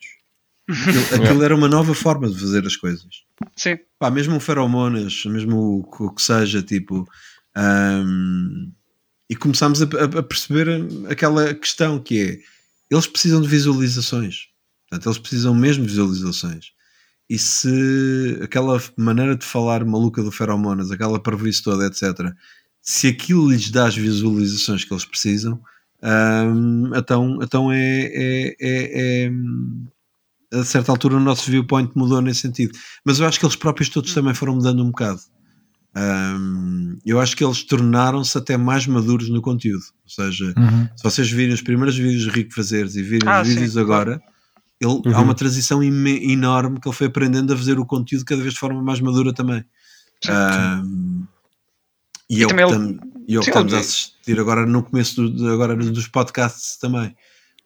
Aquilo, 0.68 1.04
aquilo 1.24 1.42
era 1.42 1.54
uma 1.54 1.68
nova 1.68 1.94
forma 1.94 2.28
de 2.28 2.38
fazer 2.40 2.66
as 2.66 2.74
coisas. 2.76 3.06
Sim. 3.54 3.78
Pá, 3.98 4.10
mesmo 4.10 4.36
o 4.36 4.40
feromonas, 4.40 5.24
mesmo 5.26 5.80
o, 5.80 5.84
que- 5.90 6.02
o 6.04 6.10
que 6.10 6.22
seja, 6.22 6.62
tipo. 6.62 7.06
ahm, 7.54 8.70
e 9.28 9.34
começámos 9.36 9.82
a, 9.82 9.84
a- 9.84 10.18
a 10.20 10.22
perceber 10.22 10.68
aquela 11.10 11.52
questão 11.54 11.98
que 11.98 12.20
é: 12.20 12.38
eles 12.90 13.06
precisam 13.06 13.40
de 13.42 13.48
visualizações. 13.48 14.46
Portanto, 14.88 15.06
eles 15.08 15.18
precisam 15.18 15.54
mesmo 15.54 15.82
de 15.84 15.90
visualizações. 15.90 16.66
E 17.28 17.38
se 17.38 18.38
aquela 18.42 18.80
maneira 18.96 19.34
de 19.36 19.44
falar 19.44 19.84
maluca 19.84 20.22
do 20.22 20.30
feromonas, 20.30 20.90
aquela 20.90 21.18
parvoíce 21.20 21.62
toda, 21.62 21.86
etc., 21.86 22.32
se 22.80 23.08
aquilo 23.08 23.50
lhes 23.50 23.70
dá 23.70 23.86
as 23.88 23.96
visualizações 23.96 24.84
que 24.84 24.94
eles 24.94 25.04
precisam, 25.04 25.60
ahm, 26.02 26.92
então, 26.94 27.38
então 27.42 27.72
é, 27.72 27.78
é- 27.80 28.56
é- 28.60 29.30
é, 30.52 30.58
a 30.60 30.62
certa 30.64 30.92
altura 30.92 31.16
o 31.16 31.20
nosso 31.20 31.50
viewpoint 31.50 31.90
mudou 31.96 32.20
nesse 32.22 32.40
sentido. 32.42 32.78
Mas 33.04 33.18
eu 33.18 33.26
acho 33.26 33.40
que 33.40 33.44
eles 33.44 33.56
próprios 33.56 33.88
todos 33.88 34.14
também 34.14 34.32
foram 34.34 34.54
mudando 34.54 34.82
um 34.84 34.86
bocado. 34.90 35.20
Ahm, 35.96 36.98
eu 37.04 37.18
acho 37.18 37.36
que 37.36 37.42
eles 37.44 37.62
tornaram-se 37.64 38.36
até 38.38 38.56
mais 38.56 38.86
maduros 38.86 39.28
no 39.30 39.40
conteúdo. 39.42 39.82
Ou 40.04 40.10
seja, 40.10 40.54
Uhum. 40.56 40.88
se 40.94 41.02
vocês 41.02 41.28
virem 41.30 41.54
os 41.54 41.62
primeiros 41.62 41.96
vídeos 41.96 42.22
de 42.22 42.28
Rico 42.30 42.54
Fazeres 42.54 42.94
e 42.96 43.02
virem 43.02 43.28
Ah, 43.28 43.42
os 43.42 43.48
sim, 43.48 43.54
vídeos 43.54 43.72
claro. 43.84 44.20
Ele, 44.80 45.14
há 45.14 45.20
uma 45.20 45.34
transição 45.34 45.82
enorme 45.82 46.80
que 46.80 46.88
ele 46.88 46.96
foi 46.96 47.06
aprendendo 47.06 47.52
a 47.52 47.56
fazer 47.56 47.78
o 47.78 47.86
conteúdo 47.86 48.24
cada 48.24 48.42
vez 48.42 48.54
de 48.54 48.60
forma 48.60 48.82
mais 48.82 49.00
madura 49.00 49.32
também. 49.32 49.64
E, 52.28 52.28
E 52.28 52.42
é 52.42 52.46
o 52.46 52.48
que 52.48 52.54
e 53.28 53.34
é 53.34 53.38
o 53.38 53.40
que 53.40 53.44
Sim, 53.46 53.50
estamos 53.50 53.74
a 53.74 53.78
assistir 53.80 54.40
agora 54.40 54.66
no 54.66 54.82
começo 54.82 55.16
do- 55.22 55.36
de- 55.36 55.48
agora 55.48 55.76
dos 55.76 56.08
podcasts 56.08 56.76
também. 56.78 57.14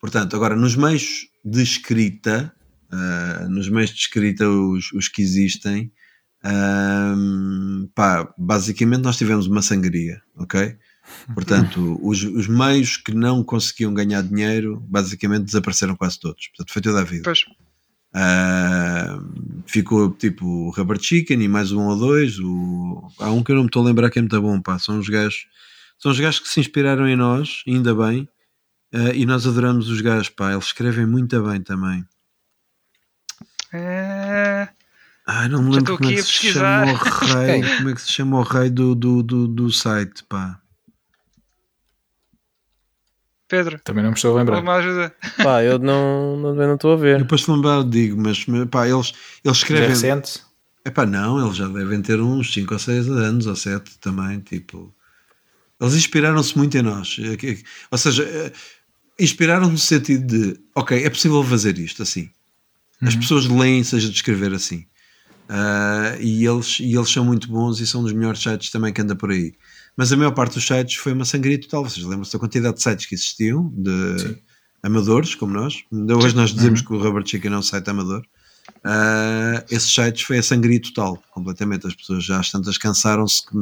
Portanto, 0.00 0.36
agora 0.36 0.56
nos 0.56 0.76
meios 0.76 1.28
de 1.44 1.62
escrita, 1.62 2.52
ah, 2.90 3.46
nos 3.48 3.68
meios 3.68 3.90
de 3.90 3.96
escrita, 4.00 4.48
os, 4.48 4.92
os 4.92 5.08
que 5.08 5.22
existem, 5.22 5.92
pá, 7.94 8.32
basicamente 8.38 9.02
nós 9.02 9.16
tivemos 9.16 9.46
uma 9.46 9.62
sangria, 9.62 10.20
ok? 10.36 10.76
Portanto, 11.34 11.98
os, 12.02 12.22
os 12.22 12.46
meios 12.46 12.96
que 12.96 13.14
não 13.14 13.42
conseguiam 13.42 13.92
ganhar 13.94 14.22
dinheiro, 14.22 14.82
basicamente 14.88 15.44
desapareceram 15.44 15.96
quase 15.96 16.18
todos. 16.18 16.48
Portanto, 16.48 16.72
foi 16.72 16.82
toda 16.82 17.00
a 17.00 17.04
vida. 17.04 17.22
Pois. 17.24 17.44
Ah, 18.12 19.20
ficou 19.66 20.10
tipo 20.10 20.44
o 20.44 20.70
Rubber 20.70 21.00
Chicken 21.00 21.42
e 21.42 21.48
mais 21.48 21.72
um 21.72 21.86
ou 21.86 21.96
dois. 21.96 22.38
O... 22.38 23.08
Há 23.18 23.30
um 23.30 23.42
que 23.42 23.52
eu 23.52 23.56
não 23.56 23.62
me 23.62 23.68
estou 23.68 23.82
a 23.82 23.86
lembrar 23.86 24.10
que 24.10 24.18
é 24.18 24.22
muito 24.22 24.40
bom, 24.40 24.60
pá. 24.60 24.78
São 24.78 24.98
os 24.98 25.08
gajos, 25.08 25.46
são 25.98 26.10
os 26.10 26.18
gajos 26.18 26.40
que 26.40 26.48
se 26.48 26.60
inspiraram 26.60 27.08
em 27.08 27.16
nós, 27.16 27.62
ainda 27.66 27.94
bem. 27.94 28.28
Ah, 28.92 29.14
e 29.14 29.24
nós 29.24 29.46
adoramos 29.46 29.88
os 29.88 30.00
gajos, 30.00 30.28
pá. 30.28 30.52
Eles 30.52 30.66
escrevem 30.66 31.06
muito 31.06 31.40
bem 31.42 31.60
também. 31.62 32.04
É... 33.72 34.68
Ah, 35.26 35.48
não 35.48 35.62
me 35.62 35.76
lembro 35.76 35.96
como 35.96 36.10
é 36.10 36.14
que 36.14 36.22
se 36.22 36.52
chama 36.52 36.92
o 36.92 36.96
rei. 36.96 37.62
como 37.78 37.90
é 37.90 37.94
que 37.94 38.00
se 38.00 38.12
chama 38.12 38.38
o 38.38 38.42
rei 38.42 38.68
do, 38.68 38.96
do, 38.96 39.22
do, 39.22 39.46
do 39.46 39.70
site, 39.70 40.24
pá. 40.24 40.60
Pedro, 43.50 43.80
Também 43.84 44.02
não 44.04 44.10
me 44.12 44.16
estou 44.16 44.34
a 44.34 44.38
lembrar. 44.38 44.60
uma 44.62 44.74
ajuda. 44.76 45.14
Pá, 45.42 45.62
eu 45.62 45.78
não 45.78 46.36
estou 46.36 46.54
não, 46.54 46.74
estou 46.74 46.92
a 46.92 46.96
ver. 46.96 47.18
depois 47.18 47.42
se 47.42 47.50
lembrar 47.50 47.82
digo, 47.84 48.16
mas 48.20 48.46
pá, 48.70 48.88
eles, 48.88 49.12
eles 49.44 49.44
Já 49.44 49.50
é 49.50 49.52
escrevem. 49.52 49.88
recente? 49.88 50.40
Epá, 50.86 51.04
não, 51.04 51.44
eles 51.44 51.56
já 51.56 51.68
devem 51.68 52.00
ter 52.00 52.20
uns 52.20 52.54
5 52.54 52.72
ou 52.72 52.78
6 52.80 53.08
anos 53.10 53.46
ou 53.46 53.54
7 53.56 53.98
também, 53.98 54.40
tipo. 54.40 54.94
Eles 55.80 55.94
inspiraram-se 55.94 56.56
muito 56.56 56.76
em 56.78 56.82
nós. 56.82 57.16
É 57.20 57.36
que- 57.36 57.62
Ou 57.90 57.98
seja, 57.98 58.22
eh, 58.22 58.52
inspiraram-se 59.18 59.72
no 59.72 59.78
sentido 59.78 60.26
de, 60.26 60.60
ok, 60.74 61.04
é 61.04 61.10
possível 61.10 61.42
fazer 61.42 61.76
isto 61.78 62.02
assim. 62.02 62.30
As 63.02 63.16
pessoas 63.16 63.46
leem, 63.46 63.82
seja 63.82 64.08
de 64.08 64.14
escrever 64.14 64.52
assim. 64.52 64.86
Ah, 65.48 66.16
e, 66.20 66.46
eles, 66.46 66.78
e 66.80 66.94
eles 66.94 67.10
são 67.10 67.24
muito 67.24 67.48
bons 67.48 67.80
e 67.80 67.86
são 67.86 68.02
dos 68.02 68.12
melhores 68.12 68.40
sites 68.42 68.70
também 68.70 68.92
que 68.92 69.00
anda 69.02 69.16
por 69.16 69.30
aí. 69.30 69.54
Mas 69.96 70.12
a 70.12 70.16
maior 70.16 70.32
parte 70.32 70.54
dos 70.54 70.66
sites 70.66 70.96
foi 70.96 71.12
uma 71.12 71.24
sangria 71.24 71.60
total. 71.60 71.84
Vocês 71.84 72.04
lembram-se 72.04 72.32
da 72.32 72.38
quantidade 72.38 72.76
de 72.76 72.82
sites 72.82 73.06
que 73.06 73.14
existiam, 73.14 73.68
de 73.76 74.38
amadores 74.82 75.34
como 75.34 75.52
nós. 75.52 75.82
Hoje 75.92 76.34
nós 76.34 76.50
dizemos 76.54 76.80
que 76.80 76.92
o 76.92 76.98
Rubber 76.98 77.26
Chicken 77.26 77.52
é 77.52 77.58
um 77.58 77.62
site 77.62 77.88
amador. 77.90 78.24
Ah, 78.84 79.64
esses 79.70 79.92
sites 79.92 80.22
foi 80.22 80.38
a 80.38 80.42
sangria 80.42 80.80
total, 80.80 81.22
completamente. 81.32 81.86
As 81.86 81.94
pessoas 81.94 82.24
já 82.24 82.38
às 82.40 82.50
tantas 82.50 82.78
cansaram-se 82.78 83.44
que 83.46 83.56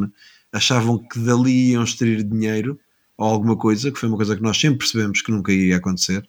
achavam 0.52 0.98
que 0.98 1.18
dali 1.18 1.70
iam 1.72 1.82
extrair 1.82 2.22
dinheiro 2.22 2.78
ou 3.16 3.26
alguma 3.26 3.56
coisa, 3.56 3.90
que 3.90 3.98
foi 3.98 4.08
uma 4.08 4.16
coisa 4.16 4.36
que 4.36 4.42
nós 4.42 4.56
sempre 4.58 4.78
percebemos 4.78 5.22
que 5.22 5.32
nunca 5.32 5.52
ia 5.52 5.76
acontecer. 5.76 6.28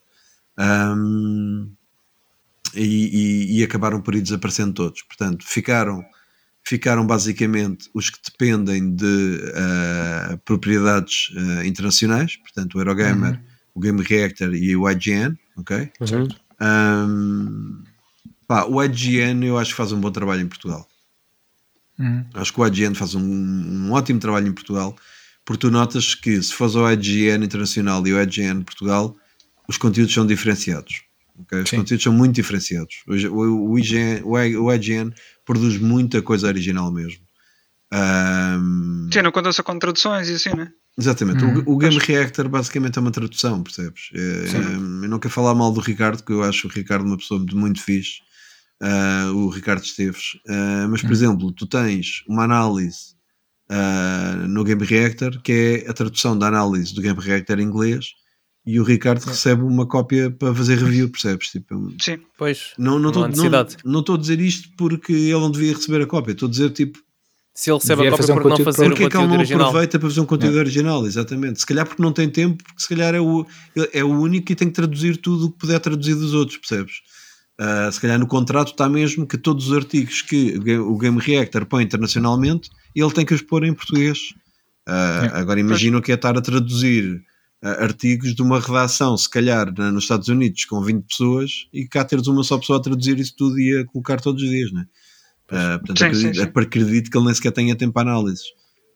Ahm, 0.57 1.67
e, 2.75 2.83
e- 3.55 3.59
e 3.59 3.63
acabaram 3.63 4.01
por 4.01 4.15
ir 4.15 4.21
desaparecendo 4.21 4.73
todos. 4.73 5.01
Portanto, 5.03 5.45
ficaram, 5.47 6.03
ficaram 6.69 7.03
basicamente 7.03 7.89
os 7.95 8.11
que 8.11 8.19
dependem 8.23 8.93
de 8.93 9.41
ah, 9.55 10.39
propriedades 10.45 11.33
ah, 11.35 11.65
internacionais, 11.65 12.35
portanto, 12.37 12.75
o 12.75 12.79
Eurogamer, 12.79 13.41
o 13.73 13.79
Game 13.79 14.03
Reactor 14.03 14.53
e 14.53 14.75
o 14.75 14.87
IGN, 14.87 15.35
ok? 15.57 15.91
Uhum. 15.99 16.27
Ahm, 16.59 17.83
pá, 18.47 18.65
o 18.65 18.83
IGN 18.83 19.47
eu 19.47 19.57
acho 19.57 19.71
que 19.71 19.77
faz 19.77 19.91
um 19.91 19.99
bom 19.99 20.11
trabalho 20.11 20.41
em 20.41 20.47
Portugal. 20.47 20.87
Uhum. 21.97 22.23
Acho 22.35 22.53
que 22.53 22.61
o 22.61 22.67
IGN 22.67 22.93
faz 22.93 23.15
um, 23.15 23.23
um 23.23 23.91
ótimo 23.91 24.19
trabalho 24.19 24.47
em 24.47 24.53
Portugal, 24.53 24.95
porque 25.43 25.61
tu 25.61 25.71
notas 25.71 26.13
que 26.13 26.39
se 26.39 26.53
fores 26.53 26.75
ao 26.75 26.91
IGN 26.91 27.43
Internacional 27.43 28.05
e 28.05 28.13
o 28.13 28.21
IGN 28.21 28.63
Portugal, 28.63 29.17
os 29.67 29.75
conteúdos 29.77 30.13
são 30.13 30.27
diferenciados. 30.27 31.01
ok? 31.39 31.61
Os 31.63 31.69
Sim. 31.71 31.77
conteúdos 31.77 32.03
são 32.03 32.13
muito 32.13 32.35
diferenciados. 32.35 33.01
O, 33.07 33.13
o, 33.13 33.71
o, 33.71 33.79
IGN, 33.79 34.21
o 34.23 34.71
IGN 34.71 35.11
produz 35.49 35.79
muita 35.79 36.21
coisa 36.21 36.45
original 36.45 36.91
mesmo. 36.91 37.21
Ahm, 37.91 39.09
Sim, 39.11 39.23
não 39.23 39.31
conta 39.31 39.51
só 39.51 39.63
com 39.63 39.79
traduções 39.79 40.29
e 40.29 40.33
assim, 40.33 40.55
né? 40.55 40.71
Exatamente. 40.95 41.43
Uhum. 41.43 41.63
O, 41.65 41.73
o 41.73 41.77
Game 41.79 41.97
Reactor 41.97 42.47
basicamente 42.47 42.99
é 42.99 43.01
uma 43.01 43.09
tradução, 43.09 43.63
percebes? 43.63 44.11
É, 44.13 44.19
é, 44.19 44.75
eu 44.75 45.09
não 45.09 45.17
quero 45.17 45.33
falar 45.33 45.55
mal 45.55 45.71
do 45.71 45.79
Ricardo, 45.79 46.23
que 46.23 46.31
eu 46.31 46.43
acho 46.43 46.67
o 46.67 46.69
Ricardo 46.69 47.03
uma 47.03 47.17
pessoa 47.17 47.39
muito, 47.39 47.57
muito 47.57 47.81
fixe, 47.81 48.19
ah, 48.79 49.31
o 49.33 49.49
Ricardo 49.49 49.83
Esteves. 49.83 50.37
Ah, 50.47 50.87
mas, 50.87 51.01
por 51.01 51.11
exemplo, 51.11 51.51
tu 51.51 51.65
tens 51.65 52.23
uma 52.27 52.43
análise 52.43 53.15
ah, 53.71 54.45
no 54.47 54.63
Game 54.63 54.85
Reactor 54.85 55.41
que 55.41 55.83
é 55.83 55.89
a 55.89 55.93
tradução 55.95 56.37
da 56.37 56.45
análise 56.45 56.93
do 56.93 57.01
Game 57.01 57.19
Reactor 57.19 57.59
em 57.59 57.63
inglês 57.63 58.05
e 58.65 58.79
o 58.79 58.83
Ricardo 58.83 59.23
recebe 59.23 59.63
uma 59.63 59.85
cópia 59.87 60.29
para 60.29 60.53
fazer 60.53 60.77
review, 60.77 61.09
percebes? 61.09 61.47
Tipo, 61.49 61.93
Sim. 61.99 62.19
Pois, 62.37 62.73
não 62.77 62.99
Não 62.99 63.09
estou 63.09 63.27
não, 63.27 63.67
não 63.85 63.99
estou 64.01 64.15
a 64.15 64.17
dizer 64.19 64.39
isto 64.39 64.69
porque 64.77 65.11
ele 65.13 65.31
não 65.39 65.49
devia 65.51 65.73
receber 65.73 66.01
a 66.03 66.05
cópia, 66.05 66.33
estou 66.33 66.47
a 66.47 66.51
dizer 66.51 66.69
tipo 66.71 66.99
se 67.53 67.69
ele 67.71 67.79
recebe 67.79 68.07
a 68.07 68.11
cópia 68.11 68.17
fazer 68.17 68.31
um 68.31 68.35
por 68.35 68.43
não 68.43 68.49
conteúdo 68.51 68.73
fazer 68.73 68.85
o 68.85 68.89
porque 68.89 69.03
é 69.03 69.09
que 69.09 69.17
ele 69.17 69.23
conteúdo 69.23 69.29
não 69.31 69.37
original. 69.39 69.67
aproveita 69.67 69.99
para 69.99 70.09
fazer 70.09 70.21
um 70.21 70.25
conteúdo 70.25 70.57
original, 70.59 71.05
exatamente. 71.05 71.59
Se 71.59 71.65
calhar 71.65 71.85
porque 71.85 72.01
não 72.01 72.13
tem 72.13 72.29
tempo, 72.29 72.63
porque 72.63 72.81
se 72.81 72.87
calhar 72.87 73.13
é 73.13 73.19
o, 73.19 73.45
é 73.91 74.03
o 74.03 74.07
único 74.09 74.49
e 74.51 74.55
tem 74.55 74.67
que 74.69 74.73
traduzir 74.75 75.17
tudo 75.17 75.47
o 75.47 75.51
que 75.51 75.57
puder 75.57 75.79
traduzir 75.79 76.15
dos 76.15 76.33
outros, 76.33 76.57
percebes? 76.57 77.01
Ah, 77.57 77.89
se 77.91 77.99
calhar 77.99 78.17
no 78.17 78.27
contrato 78.27 78.69
está 78.71 78.87
mesmo 78.87 79.27
que 79.27 79.37
todos 79.37 79.67
os 79.67 79.73
artigos 79.75 80.21
que 80.21 80.57
o 80.77 80.97
Game- 80.97 81.19
Reactor 81.19 81.65
põe 81.65 81.83
internacionalmente, 81.83 82.69
ele 82.95 83.11
tem 83.11 83.25
que 83.25 83.33
os 83.33 83.41
pôr 83.41 83.65
em 83.65 83.73
português. 83.73 84.33
É. 84.87 84.91
Agora 85.33 85.59
imagina 85.59 85.97
o 85.97 86.01
que 86.01 86.13
é 86.13 86.15
estar 86.15 86.37
a 86.37 86.41
traduzir 86.41 87.21
artigos 87.61 88.33
de 88.33 88.41
uma 88.41 88.59
redação, 88.59 89.17
se 89.17 89.29
calhar 89.29 89.71
nos 89.91 90.03
Estados 90.03 90.27
Unidos, 90.29 90.65
com 90.65 90.81
20 90.81 91.05
pessoas, 91.05 91.67
e 91.73 91.87
cá 91.87 92.05
teres 92.05 92.27
uma 92.27 92.43
só 92.43 92.57
pessoa 92.57 92.79
a 92.79 92.81
traduzir 92.81 93.19
isso 93.19 93.35
tudo 93.37 93.59
e 93.59 93.79
a 93.79 93.85
colocar 93.85 94.21
todos 94.21 94.41
os 94.41 94.49
dias, 94.49 94.71
né? 94.71 94.85
Ah, 95.51 95.79
portanto, 95.79 95.97
Sim, 95.97 96.05
acredito, 96.05 96.35
sim, 96.35 96.41
sim. 96.41 96.49
acredito 96.55 97.11
que 97.11 97.17
ele 97.17 97.25
nem 97.25 97.33
sequer 97.33 97.51
tenha 97.51 97.75
tempo 97.75 97.93
para 97.93 98.09
análises. 98.09 98.45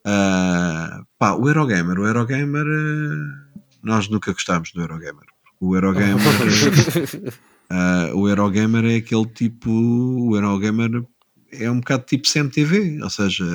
Ah, 0.06 1.04
pá, 1.18 1.34
o 1.34 1.48
Eurogamer, 1.48 2.00
o 2.00 2.06
Eurogamer, 2.06 2.66
eh, 2.66 3.60
nós 3.82 4.08
nunca 4.10 4.32
gostámos 4.32 4.72
do 4.72 4.82
Eurogamer. 4.82 5.26
O 5.60 5.76
Eurogamer, 5.76 6.18
ah, 7.70 8.12
o 8.14 8.28
Eurogamer 8.28 8.86
é 8.86 8.96
aquele 8.98 9.26
tipo, 9.26 9.72
o 9.72 10.36
Eurogamer 10.36 11.04
é 11.52 11.72
um 11.72 11.80
bocado 11.80 12.06
tipo 12.06 12.28
CMTV, 12.28 13.02
ou 13.02 13.10
seja, 13.10 13.46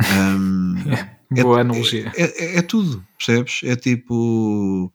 ah, 0.00 0.36
ahm, 1.32 1.42
Boa 1.42 1.60
analogia. 1.60 2.12
é, 2.16 2.22
é- 2.22 2.56
é 2.58 2.62
tudo, 2.62 3.04
percebes? 3.18 3.60
É 3.64 3.76
tipo, 3.76 4.92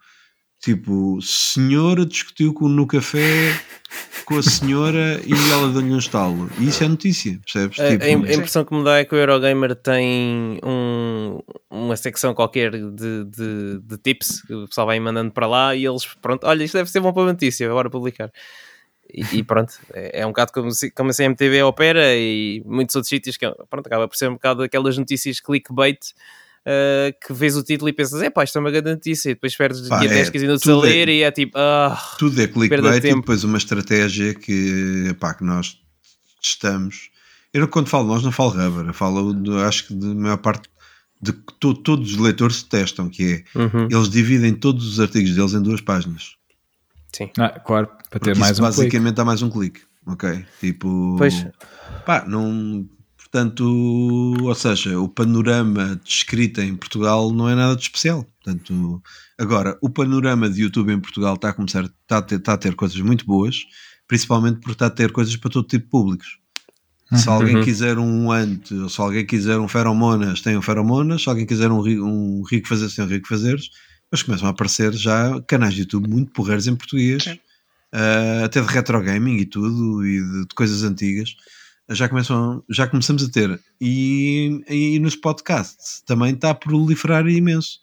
tipo, 0.62 1.20
senhora 1.22 2.06
discutiu 2.06 2.54
com, 2.54 2.68
no 2.68 2.86
café 2.88 3.54
com 4.26 4.38
a 4.38 4.44
senhora 4.44 5.22
e 5.26 5.32
ela 5.52 5.72
deu-lhe 5.72 5.94
um 5.94 5.98
estalo. 6.00 6.50
E 6.60 6.68
isso 6.68 6.84
é 6.84 6.88
notícia, 6.88 7.40
percebes? 7.44 7.80
A, 7.80 7.90
Tipo, 7.90 8.04
a 8.04 8.08
a 8.08 8.12
impressão 8.34 8.66
que 8.66 8.74
me 8.76 8.84
dá 8.84 8.98
é 8.98 9.06
que 9.06 9.14
o 9.14 9.18
Eurogamer 9.18 9.76
tem 9.76 10.60
um- 10.64 11.40
uma 11.70 11.96
secção 11.96 12.34
qualquer 12.34 12.72
de, 12.72 13.24
de, 13.26 13.80
de 13.84 13.98
tips 14.00 14.42
que 14.42 14.54
o 14.54 14.68
pessoal 14.68 14.88
vai 14.88 15.00
mandando 15.00 15.32
para 15.32 15.46
lá 15.48 15.76
e 15.76 15.86
eles, 15.86 16.06
pronto, 16.22 16.46
olha, 16.48 16.64
isto 16.64 16.74
deve 16.76 16.90
ser 16.90 17.00
bom 17.00 17.14
para 17.14 17.24
a 17.24 17.26
notícia, 17.34 17.70
bora 17.70 17.90
publicar. 17.90 18.32
E, 19.14 19.38
e 19.38 19.44
pronto, 19.44 19.74
é, 19.94 20.22
é 20.22 20.26
um 20.26 20.30
bocado 20.30 20.52
como, 20.52 20.72
se- 20.72 20.92
como 20.92 21.10
a 21.12 21.14
CMTV 21.14 21.64
opera 21.64 22.16
e 22.16 22.62
muitos 22.66 22.96
outros 22.96 23.10
sítios 23.10 23.38
que 23.38 23.46
pronto, 23.70 23.86
acaba 23.88 24.08
por 24.08 24.16
ser 24.18 24.30
um 24.30 24.34
bocado 24.34 24.64
aquelas 24.64 24.98
notícias 24.98 25.40
clickbait 25.40 26.00
uh, 26.66 27.14
que 27.26 27.32
vês 27.34 27.56
o 27.56 27.64
título 27.64 27.90
e 27.90 27.94
pensas, 27.94 28.22
é 28.22 28.30
pá, 28.30 28.44
isto 28.44 28.58
é 28.58 28.62
uma 28.62 28.72
grande 28.72 28.90
notícia, 28.92 29.30
e 29.30 29.34
depois 29.36 29.56
perdes 29.56 29.88
Pá, 29.88 29.98
aqui 29.98 30.06
é, 30.08 30.10
10, 30.10 30.30
15 30.32 30.46
minutos 30.46 30.68
a 30.68 30.72
é- 30.72 30.76
ler 30.76 31.10
e 31.10 31.24
é 31.24 31.32
tipo, 31.32 31.58
ah, 31.58 31.98
tudo 32.18 32.42
é 32.42 32.48
clickbait 32.48 33.02
de 33.02 33.10
e 33.10 33.16
depois 33.16 33.44
uma 33.44 33.58
estratégia 33.58 34.34
que, 34.34 35.16
pá, 35.20 35.34
que 35.34 35.44
nós 35.44 35.80
testamos. 36.42 37.10
Eu 37.54 37.62
não- 37.62 37.68
quando 37.68 37.88
falo 37.88 38.08
nós 38.08 38.24
não 38.24 38.32
falo 38.32 38.50
rubber, 38.52 38.88
eu 38.88 38.94
falo, 38.94 39.34
de- 39.34 39.52
acho 39.64 39.88
que 39.88 39.94
de 39.96 40.08
maior 40.08 40.38
parte 40.38 40.68
de 41.22 41.32
que 41.32 41.54
to- 41.60 41.74
todos 41.76 42.12
os 42.14 42.18
leitores 42.18 42.64
testam, 42.64 43.10
que 43.10 43.44
é, 43.56 43.60
uhum, 43.60 43.88
eles 43.90 44.10
dividem 44.10 44.54
todos 44.54 44.86
os 44.86 45.00
artigos 45.00 45.34
deles 45.34 45.54
em 45.54 45.62
duas 45.62 45.80
páginas. 45.82 46.36
Sim. 47.16 47.30
Ah, 47.38 47.60
claro, 47.60 47.88
para 48.10 48.20
Porque 48.20 48.32
ter 48.34 48.40
mais 48.40 48.60
um 48.60 48.64
clique. 48.74 48.78
basicamente 48.78 49.16
dá 49.16 49.26
mais 49.26 49.42
um 49.42 49.50
clique, 49.50 49.82
ok? 50.06 50.46
Tipo, 50.60 51.16
Pois. 51.18 51.46
pá, 52.06 52.26
não, 52.28 52.88
portanto, 53.18 53.64
ou 53.66 54.56
seja, 54.56 55.00
o 55.00 55.10
panorama 55.10 56.00
de 56.04 56.10
escrita 56.10 56.64
em 56.64 56.76
Portugal 56.76 57.32
não 57.32 57.50
é 57.50 57.56
nada 57.56 57.76
de 57.76 57.84
especial. 57.84 58.24
Portanto, 58.44 59.02
agora, 59.38 59.78
o 59.82 59.90
panorama 59.90 60.50
de 60.50 60.62
YouTube 60.62 60.92
em 60.94 61.00
Portugal 61.00 61.36
está 61.36 61.50
a 61.50 61.54
começar, 61.54 61.84
está 61.86 62.18
a 62.20 62.22
ter, 62.22 62.36
está 62.38 62.54
a 62.54 62.58
ter 62.58 62.76
coisas 62.76 63.00
muito 63.02 63.26
boas, 63.26 63.66
principalmente 64.08 64.60
porque 64.60 64.74
está 64.74 64.86
a 64.88 64.90
ter 64.92 65.12
coisas 65.12 65.36
para 65.36 65.50
todo 65.52 65.68
tipo 65.68 65.86
de 65.86 65.90
públicos. 65.90 66.40
Se 67.14 67.30
alguém 67.30 67.58
Uhum. 67.58 67.64
quiser 67.64 67.98
um 68.00 68.32
ante, 68.32 68.74
ou 68.74 68.90
se 68.90 69.00
alguém 69.00 69.26
quiser 69.26 69.60
um 69.60 69.68
feromonas, 69.68 70.42
tem 70.42 70.58
um 70.58 70.62
feromonas. 70.62 71.22
Se 71.24 71.30
alguém 71.30 71.46
quiser 71.46 71.72
um, 71.72 71.80
um 71.82 72.44
rico 72.44 72.68
fazer, 72.68 72.90
tem 72.94 73.06
um 73.06 73.08
rico 73.08 73.28
fazeres. 73.28 73.70
Mas 74.16 74.24
começam 74.24 74.48
a 74.48 74.52
aparecer 74.52 74.94
já 74.94 75.42
canais 75.42 75.74
de 75.74 75.82
YouTube 75.82 76.08
muito 76.08 76.32
porreiros 76.32 76.68
em 76.68 76.76
português, 76.76 77.26
ah, 77.92 78.46
até 78.46 78.62
de 78.62 78.68
retro 78.68 79.02
gaming 79.04 79.40
e 79.40 79.46
tudo, 79.46 80.08
e 80.08 80.22
de, 80.22 80.42
de 80.48 80.56
coisas 80.56 80.84
antigas. 80.84 81.36
já, 81.90 82.08
começam, 82.08 82.64
já 82.70 82.88
começamos 82.88 83.26
a 83.26 83.30
ter. 83.30 83.60
E, 83.82 84.64
e 84.70 85.00
nos 85.00 85.18
podcasts 85.18 86.02
também 86.06 86.34
está 86.34 86.52
a 86.52 86.56
proliferar 86.56 87.28
imenso. 87.28 87.80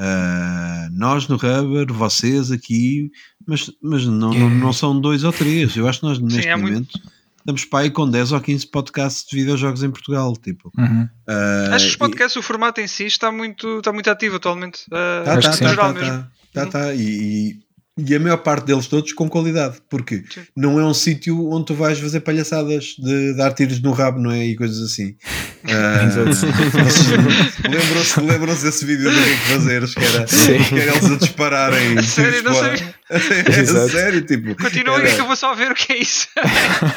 Uh, 0.00 0.90
nós 0.92 1.28
no 1.28 1.36
Rubber, 1.36 1.92
vocês 1.92 2.50
aqui, 2.50 3.12
mas, 3.46 3.70
mas 3.80 4.04
não, 4.04 4.32
não, 4.32 4.50
não, 4.50 4.72
são 4.72 5.00
dois 5.00 5.22
ou 5.22 5.32
três. 5.32 5.76
Eu 5.76 5.86
acho 5.86 6.00
que 6.00 6.06
nós 6.06 6.18
neste 6.18 6.42
Sim, 6.42 6.48
é 6.48 6.56
momento 6.56 6.98
muito... 6.98 7.17
estamos 7.38 7.64
para 7.64 7.80
aí 7.80 7.90
com 7.90 8.08
10 8.08 8.32
ou 8.32 8.40
15 8.40 8.66
podcasts 8.66 9.26
de 9.28 9.36
videojogos 9.36 9.82
em 9.82 9.90
Portugal. 9.90 10.32
Tipo. 10.36 10.70
Uhum. 10.76 11.08
Uh, 11.28 11.72
acho 11.72 11.86
que 11.86 11.90
os 11.90 11.96
podcasts, 11.96 12.36
e... 12.36 12.38
o 12.38 12.42
formato 12.42 12.80
em 12.80 12.86
si 12.86 13.06
está 13.06 13.32
muito, 13.32 13.78
está 13.78 13.92
muito 13.92 14.10
ativo 14.10 14.36
atualmente. 14.36 14.82
Uh, 14.88 15.24
tá, 15.24 15.40
tá, 15.40 15.50
tá, 15.50 15.58
tá, 15.58 15.94
tá, 15.94 16.30
tá, 16.52 16.66
tá, 16.66 16.94
e, 16.94 17.58
e 17.98 18.14
a 18.14 18.20
maior 18.20 18.38
parte 18.38 18.66
deles 18.66 18.86
todos 18.86 19.12
com 19.12 19.28
qualidade, 19.28 19.78
porque 19.90 20.22
Sim. 20.32 20.42
não 20.56 20.78
é 20.78 20.84
um 20.84 20.94
sítio 20.94 21.50
onde 21.50 21.66
tu 21.66 21.74
vais 21.74 21.98
fazer 21.98 22.20
palhaçadas 22.20 22.94
de 22.98 23.34
dar 23.34 23.52
tiros 23.52 23.80
no 23.80 23.92
rabo, 23.92 24.20
não 24.20 24.30
é? 24.30 24.46
E 24.46 24.56
coisas 24.56 24.80
assim. 24.80 25.16
Uh, 25.58 26.24
lembram-se 27.68 28.20
lembram 28.20 28.54
desse 28.54 28.84
vídeo 28.86 29.10
do 29.10 29.20
Rico 29.20 29.42
Fazeres 29.48 29.92
que 29.92 30.04
era, 30.04 30.24
que 30.24 30.80
era 30.80 30.96
eles 30.96 31.10
a 31.10 31.16
dispararem. 31.16 31.98
A 31.98 32.02
sério, 32.04 32.42
não 32.44 32.54
sei. 32.54 32.88
É, 33.10 33.64
sério, 33.88 34.22
tipo. 34.22 34.54
Continua 34.54 35.00
era... 35.00 35.10
que 35.10 35.20
eu 35.20 35.26
vou 35.26 35.34
só 35.34 35.54
ver 35.54 35.72
o 35.72 35.74
que 35.74 35.92
é 35.92 35.96
isso. 35.98 36.28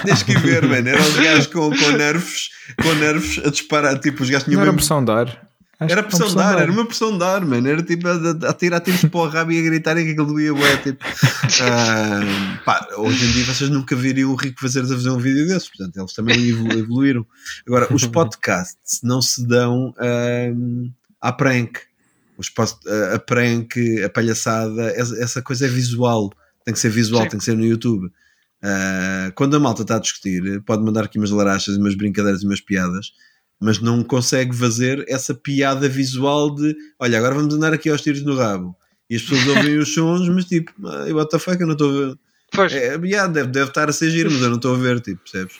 Tens 0.05 0.23
que 0.23 0.37
ver, 0.37 0.65
mano. 0.67 0.87
Eram 0.87 1.01
os 1.01 1.15
gajos 1.15 1.47
com, 1.47 1.69
com 1.75 1.91
nervos, 1.91 2.49
com 2.81 2.93
nervos 2.93 3.41
a 3.43 3.49
disparar, 3.49 3.97
tipo, 3.97 4.21
os 4.21 4.29
gajos 4.29 4.43
tinham. 4.43 4.59
Não 4.59 4.67
era 4.67 4.73
pressão 4.73 5.03
de 5.03 5.11
ar. 5.11 5.50
Acho 5.81 5.93
era 5.93 6.03
pressão 6.03 6.27
de 6.27 6.39
ar, 6.39 6.61
era 6.61 6.71
uma 6.71 6.85
pressão 6.85 7.17
de 7.17 7.23
ar, 7.23 7.43
mano. 7.43 7.67
Era 7.67 7.81
tipo 7.81 8.07
a, 8.07 8.49
a 8.49 8.53
tirar 8.53 8.81
tiros 8.81 9.01
para 9.01 9.19
o 9.19 9.27
rabo 9.27 9.51
e 9.51 9.57
a 9.57 9.63
gritar 9.63 9.95
que 9.95 10.11
aquilo 10.11 10.27
doía 10.27 10.53
bué, 10.53 10.77
tipo. 10.77 11.03
Uh, 11.03 12.61
pá, 12.63 12.87
hoje 12.97 13.25
em 13.25 13.31
dia 13.31 13.45
vocês 13.45 13.67
nunca 13.67 13.95
viriam 13.95 14.29
o 14.29 14.35
Rico 14.35 14.61
fazer 14.61 14.81
a 14.81 14.87
fazer 14.87 15.09
um 15.09 15.17
vídeo 15.17 15.47
desses, 15.47 15.67
portanto, 15.69 15.97
eles 15.97 16.13
também 16.13 16.49
evoluíram. 16.49 17.25
Agora, 17.65 17.91
os 17.91 18.05
podcasts 18.05 18.99
não 19.01 19.23
se 19.23 19.43
dão 19.47 19.89
uh, 19.89 20.91
à 21.19 21.33
prank. 21.33 21.79
Os 22.37 22.47
post, 22.47 22.77
a 23.15 23.17
prank, 23.17 23.75
a 24.03 24.09
palhaçada, 24.09 24.83
essa 24.95 25.41
coisa 25.41 25.65
é 25.65 25.67
visual. 25.67 26.29
Tem 26.63 26.75
que 26.75 26.79
ser 26.79 26.89
visual, 26.89 27.23
Sim. 27.23 27.29
tem 27.29 27.39
que 27.39 27.45
ser 27.45 27.57
no 27.57 27.65
YouTube. 27.65 28.05
Uh, 28.05 29.33
quando 29.33 29.55
a 29.55 29.59
malta 29.59 29.81
está 29.81 29.95
a 29.95 29.99
discutir, 29.99 30.61
pode 30.61 30.83
mandar 30.83 31.05
aqui 31.05 31.17
umas 31.17 31.31
larachas, 31.31 31.75
umas 31.75 31.95
brincadeiras 31.95 32.43
e 32.43 32.45
umas 32.45 32.61
piadas 32.61 33.13
mas 33.61 33.79
não 33.79 34.03
consegue 34.03 34.55
fazer 34.55 35.05
essa 35.07 35.35
piada 35.35 35.87
visual 35.87 36.53
de 36.55 36.75
olha, 36.99 37.19
agora 37.19 37.35
vamos 37.35 37.53
andar 37.53 37.71
aqui 37.73 37.89
aos 37.89 38.01
tiros 38.01 38.23
no 38.23 38.35
rabo. 38.35 38.75
E 39.07 39.15
as 39.15 39.21
pessoas 39.21 39.47
ouvem 39.55 39.77
os 39.77 39.93
sons, 39.93 40.27
mas 40.29 40.45
tipo, 40.45 40.71
what 41.13 41.29
the 41.29 41.37
fuck, 41.37 41.61
eu 41.61 41.67
não 41.67 41.73
estou 41.73 41.89
a 41.89 42.07
ver. 42.07 42.19
Pois. 42.51 42.73
É, 42.73 42.95
yeah, 43.03 43.31
deve, 43.31 43.49
deve 43.51 43.69
estar 43.69 43.87
a 43.87 43.93
ser 43.93 44.09
giro, 44.09 44.31
mas 44.31 44.41
eu 44.41 44.49
não 44.49 44.55
estou 44.55 44.73
a 44.73 44.77
ver, 44.77 44.99
tipo, 44.99 45.21
percebes? 45.21 45.55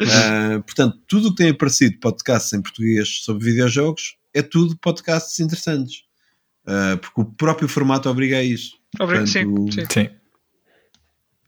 Uh, 0.00 0.62
portanto, 0.62 0.98
tudo 1.06 1.28
o 1.28 1.30
que 1.30 1.36
tem 1.36 1.50
aparecido 1.50 1.98
podcasts 2.00 2.52
em 2.52 2.60
português 2.60 3.20
sobre 3.22 3.44
videojogos 3.44 4.16
é 4.34 4.42
tudo 4.42 4.76
podcasts 4.78 5.38
interessantes. 5.38 6.02
Uh, 6.66 6.98
porque 6.98 7.20
o 7.20 7.24
próprio 7.24 7.68
formato 7.68 8.08
obriga 8.08 8.38
a 8.38 8.42
isso. 8.42 8.72
Obriga, 8.98 9.26
sim, 9.26 9.44
sim. 9.70 9.84
sim. 9.88 10.08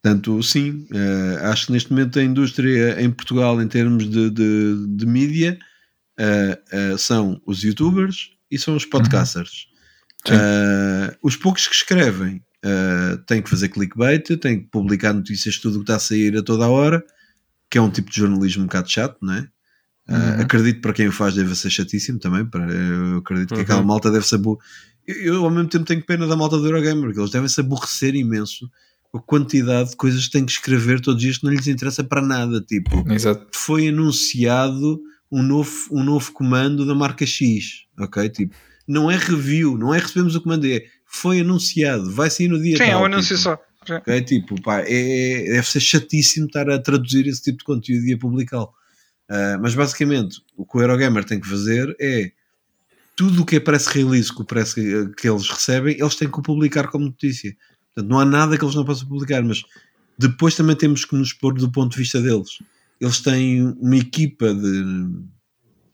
Portanto, 0.02 0.42
sim, 0.42 0.86
uh, 0.92 1.46
acho 1.46 1.66
que 1.66 1.72
neste 1.72 1.90
momento 1.90 2.18
a 2.18 2.22
indústria 2.22 3.00
em 3.02 3.10
Portugal, 3.10 3.60
em 3.60 3.66
termos 3.66 4.08
de, 4.08 4.30
de, 4.30 4.86
de 4.88 5.06
mídia, 5.06 5.58
uh, 6.18 6.94
uh, 6.94 6.98
são 6.98 7.40
os 7.46 7.62
youtubers 7.62 8.30
e 8.50 8.58
são 8.58 8.76
os 8.76 8.84
uhum. 8.84 8.90
podcasters. 8.90 9.68
Uhum. 10.28 11.14
os 11.22 11.36
poucos 11.36 11.68
que 11.68 11.74
escrevem 11.76 12.42
têm 13.28 13.40
que 13.40 13.48
fazer 13.48 13.68
clickbait, 13.68 14.36
têm 14.38 14.58
que 14.58 14.66
publicar 14.70 15.12
notícias 15.12 15.54
de 15.54 15.60
tudo 15.60 15.76
o 15.76 15.78
que 15.78 15.82
está 15.84 15.96
a 15.96 16.00
sair 16.00 16.36
a 16.36 16.42
toda 16.42 16.64
a 16.64 16.68
hora, 16.68 17.04
que 17.70 17.78
é 17.78 17.80
um 17.80 17.90
tipo 17.90 18.10
de 18.10 18.16
jornalismo 18.16 18.64
um 18.64 18.66
bocado 18.66 18.90
chato, 18.90 19.18
não 19.22 19.34
é? 19.34 19.48
Uhum. 20.08 20.40
acredito 20.40 20.80
para 20.80 20.92
quem 20.92 21.06
o 21.08 21.12
faz 21.12 21.34
deve 21.34 21.54
ser 21.54 21.70
chatíssimo 21.70 22.18
também. 22.18 22.44
Para, 22.44 22.68
eu 22.72 23.18
acredito 23.18 23.50
que 23.50 23.54
uhum. 23.54 23.60
aquela 23.60 23.82
malta 23.82 24.10
deve 24.10 24.26
ser. 24.26 24.40
Eu, 25.06 25.16
eu, 25.16 25.44
ao 25.44 25.50
mesmo 25.50 25.68
tempo 25.68 25.84
tenho 25.84 26.04
pena 26.04 26.26
da 26.26 26.34
malta 26.34 26.58
do 26.58 26.66
Eurogamer, 26.66 27.04
porque 27.04 27.20
eles 27.20 27.30
devem 27.30 27.48
se 27.48 27.60
aborrecer 27.60 28.16
imenso 28.16 28.68
a 29.14 29.20
quantidade 29.20 29.90
de 29.90 29.96
coisas 29.96 30.26
que 30.26 30.32
têm 30.32 30.44
que 30.44 30.52
escrever 30.52 31.00
todos 31.00 31.18
os 31.18 31.22
dias 31.22 31.38
que 31.38 31.44
não 31.44 31.52
lhes 31.52 31.66
interessa 31.66 32.04
para 32.04 32.22
nada. 32.22 32.60
Tipo, 32.60 33.04
Exato. 33.12 33.46
foi 33.52 33.88
anunciado 33.88 35.00
um 35.36 35.42
novo, 35.42 35.70
um 35.90 36.02
novo 36.02 36.32
comando 36.32 36.86
da 36.86 36.94
marca 36.94 37.26
X, 37.26 37.84
ok? 38.00 38.26
Tipo, 38.30 38.56
não 38.88 39.10
é 39.10 39.16
review, 39.16 39.76
não 39.76 39.94
é 39.94 39.98
recebemos 39.98 40.34
o 40.34 40.40
comando, 40.40 40.66
é 40.66 40.82
foi 41.04 41.40
anunciado, 41.40 42.10
vai 42.10 42.30
sair 42.30 42.48
no 42.48 42.60
dia 42.60 42.78
Sim, 42.78 42.84
tal. 42.84 42.92
é 42.92 42.96
um 42.96 43.04
anúncio 43.04 43.36
tipo, 43.36 43.42
só. 43.42 43.60
É 44.06 44.20
tipo, 44.22 44.60
pá, 44.62 44.80
é, 44.80 45.44
deve 45.44 45.68
ser 45.68 45.80
chatíssimo 45.80 46.46
estar 46.46 46.70
a 46.70 46.78
traduzir 46.78 47.26
esse 47.26 47.42
tipo 47.42 47.58
de 47.58 47.64
conteúdo 47.64 48.06
e 48.06 48.14
a 48.14 48.18
publicá-lo. 48.18 48.70
Uh, 49.30 49.60
mas 49.60 49.74
basicamente, 49.74 50.40
o 50.56 50.64
que 50.64 50.78
o 50.78 50.80
Eurogamer 50.80 51.24
tem 51.24 51.38
que 51.38 51.48
fazer 51.48 51.94
é 52.00 52.32
tudo 53.14 53.42
o 53.42 53.44
que 53.44 53.56
é 53.56 53.60
press 53.60 53.88
release 53.88 54.34
que, 54.34 54.42
press, 54.42 54.72
que 54.72 55.28
eles 55.28 55.48
recebem, 55.48 55.96
eles 56.00 56.16
têm 56.16 56.30
que 56.30 56.38
o 56.38 56.42
publicar 56.42 56.88
como 56.88 57.04
notícia. 57.04 57.54
Portanto, 57.94 58.10
não 58.10 58.18
há 58.18 58.24
nada 58.24 58.56
que 58.56 58.64
eles 58.64 58.74
não 58.74 58.84
possam 58.84 59.06
publicar, 59.06 59.42
mas 59.42 59.62
depois 60.18 60.56
também 60.56 60.74
temos 60.74 61.04
que 61.04 61.14
nos 61.14 61.34
pôr 61.34 61.54
do 61.54 61.70
ponto 61.70 61.92
de 61.92 61.98
vista 61.98 62.22
deles 62.22 62.58
eles 63.00 63.20
têm 63.20 63.74
uma 63.80 63.96
equipa 63.96 64.54
de. 64.54 64.84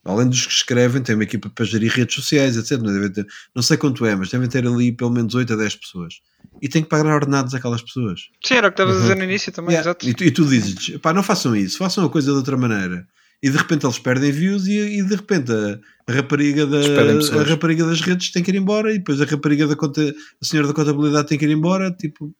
Além 0.05 0.27
dos 0.27 0.45
que 0.45 0.51
escrevem, 0.51 1.01
têm 1.01 1.15
uma 1.15 1.23
equipa 1.23 1.49
para 1.49 1.63
gerir 1.63 1.89
redes 1.89 2.15
sociais, 2.15 2.57
etc. 2.57 2.77
Não, 2.81 3.09
ter, 3.09 3.25
não 3.55 3.63
sei 3.63 3.77
quanto 3.77 4.05
é, 4.05 4.13
mas 4.15 4.29
devem 4.29 4.49
ter 4.49 4.67
ali 4.67 4.91
pelo 4.91 5.11
menos 5.11 5.33
8 5.33 5.53
a 5.53 5.55
10 5.55 5.75
pessoas. 5.77 6.15
E 6.61 6.67
tem 6.67 6.83
que 6.83 6.89
pagar 6.89 7.15
ordenados 7.15 7.53
àquelas 7.53 7.81
pessoas. 7.81 8.27
Sim, 8.45 8.55
era 8.55 8.67
o 8.67 8.71
que 8.71 8.73
estavas 8.73 8.95
uhum. 8.95 8.99
a 8.99 9.03
dizer 9.03 9.15
no 9.15 9.23
início 9.23 9.51
também, 9.53 9.75
yeah. 9.75 9.89
exato. 9.89 10.07
E 10.07 10.13
tu, 10.13 10.23
e 10.25 10.31
tu 10.31 10.45
dizes, 10.45 10.97
pá, 10.97 11.13
não 11.13 11.23
façam 11.23 11.55
isso, 11.55 11.77
façam 11.77 12.03
a 12.03 12.09
coisa 12.09 12.31
de 12.31 12.37
outra 12.37 12.57
maneira. 12.57 13.07
E 13.41 13.49
de 13.49 13.57
repente 13.57 13.85
eles 13.85 13.99
perdem 13.99 14.31
views 14.31 14.67
e, 14.67 14.77
e 14.77 15.03
de 15.03 15.15
repente 15.15 15.51
a, 15.51 15.79
a 16.07 16.15
rapariga 16.15 16.65
da, 16.65 16.79
a 16.79 17.43
rapariga 17.43 17.85
das 17.85 18.01
redes 18.01 18.31
tem 18.31 18.41
que 18.43 18.51
ir 18.51 18.55
embora 18.55 18.93
e 18.93 18.97
depois 18.97 19.21
a 19.21 19.25
rapariga 19.25 19.67
da 19.67 19.75
conta, 19.75 20.01
a 20.41 20.45
senhora 20.45 20.67
da 20.67 20.73
contabilidade 20.73 21.27
tem 21.27 21.37
que 21.37 21.45
ir 21.45 21.51
embora, 21.51 21.91
tipo, 21.91 22.33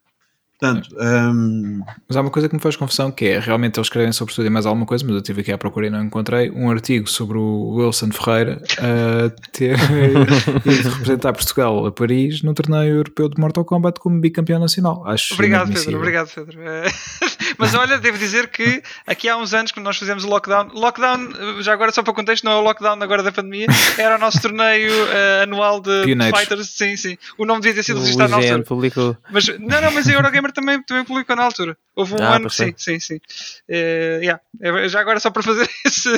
Portanto, 0.59 0.89
um... 0.97 1.81
Mas 2.07 2.15
há 2.15 2.21
uma 2.21 2.29
coisa 2.29 2.47
que 2.47 2.55
me 2.55 2.61
faz 2.61 2.75
confusão 2.75 3.11
que 3.11 3.25
é 3.25 3.39
realmente 3.39 3.77
eles 3.77 3.87
escrevem 3.87 4.11
sobre 4.13 4.33
tudo 4.33 4.47
e 4.47 4.49
mais 4.49 4.65
alguma 4.65 4.85
coisa, 4.85 5.03
mas 5.03 5.13
eu 5.13 5.17
estive 5.17 5.41
aqui 5.41 5.51
à 5.51 5.57
procura 5.57 5.87
e 5.87 5.89
não 5.89 6.01
encontrei 6.01 6.49
um 6.51 6.69
artigo 6.69 7.09
sobre 7.09 7.37
o 7.37 7.75
Wilson 7.75 8.11
Ferreira 8.11 8.61
a 8.79 9.29
ter 9.51 9.77
de 10.63 10.89
representar 10.89 11.33
Portugal 11.33 11.85
a 11.85 11.91
Paris 11.91 12.41
no 12.43 12.53
torneio 12.53 12.95
europeu 12.95 13.27
de 13.27 13.39
Mortal 13.39 13.65
Kombat 13.65 13.99
como 13.99 14.19
bicampeão 14.19 14.59
nacional. 14.59 15.03
Acho 15.05 15.33
obrigado, 15.33 15.73
Pedro. 15.73 15.97
Obrigado, 15.97 16.29
Pedro. 16.33 16.61
É, 16.61 16.85
mas 17.57 17.73
olha, 17.73 17.97
devo 17.97 18.17
dizer 18.17 18.47
que 18.47 18.81
aqui 19.05 19.27
há 19.27 19.35
uns 19.35 19.53
anos, 19.53 19.71
quando 19.71 19.85
nós 19.85 19.97
fizemos 19.97 20.23
o 20.23 20.29
lockdown, 20.29 20.69
lockdown, 20.73 21.61
já 21.61 21.73
agora 21.73 21.91
só 21.91 22.01
para 22.03 22.11
o 22.11 22.13
contexto, 22.15 22.45
não 22.45 22.53
é 22.53 22.55
o 22.55 22.61
lockdown 22.61 23.01
agora 23.01 23.21
da 23.21 23.31
pandemia, 23.31 23.67
era 23.97 24.15
o 24.15 24.19
nosso 24.19 24.41
torneio 24.41 24.91
uh, 24.91 25.43
anual 25.43 25.81
de 25.81 26.03
Pioneiros. 26.05 26.39
Fighters. 26.39 26.69
Sim, 26.69 26.95
sim. 26.95 27.17
O 27.37 27.45
nome 27.45 27.61
devia 27.61 27.75
ter 27.75 27.83
sido 27.83 27.99
registrado 27.99 28.31
na 28.31 28.37
altura. 28.37 28.63
publicou. 28.63 29.17
Mas, 29.29 29.47
não, 29.59 29.81
não, 29.81 29.91
mas 29.91 30.07
a 30.07 30.13
Eurogamer 30.13 30.52
também, 30.53 30.81
também 30.83 31.03
publicou 31.03 31.35
na 31.35 31.43
altura. 31.43 31.77
Houve 31.95 32.15
um 32.15 32.23
ah, 32.23 32.37
ano, 32.37 32.49
sim, 32.49 32.73
sim, 32.75 32.99
sim. 32.99 33.17
Uh, 33.69 34.19
yeah. 34.21 34.41
Já 34.87 34.99
agora 34.99 35.19
só 35.19 35.29
para 35.29 35.43
fazer 35.43 35.69
esse. 35.85 36.09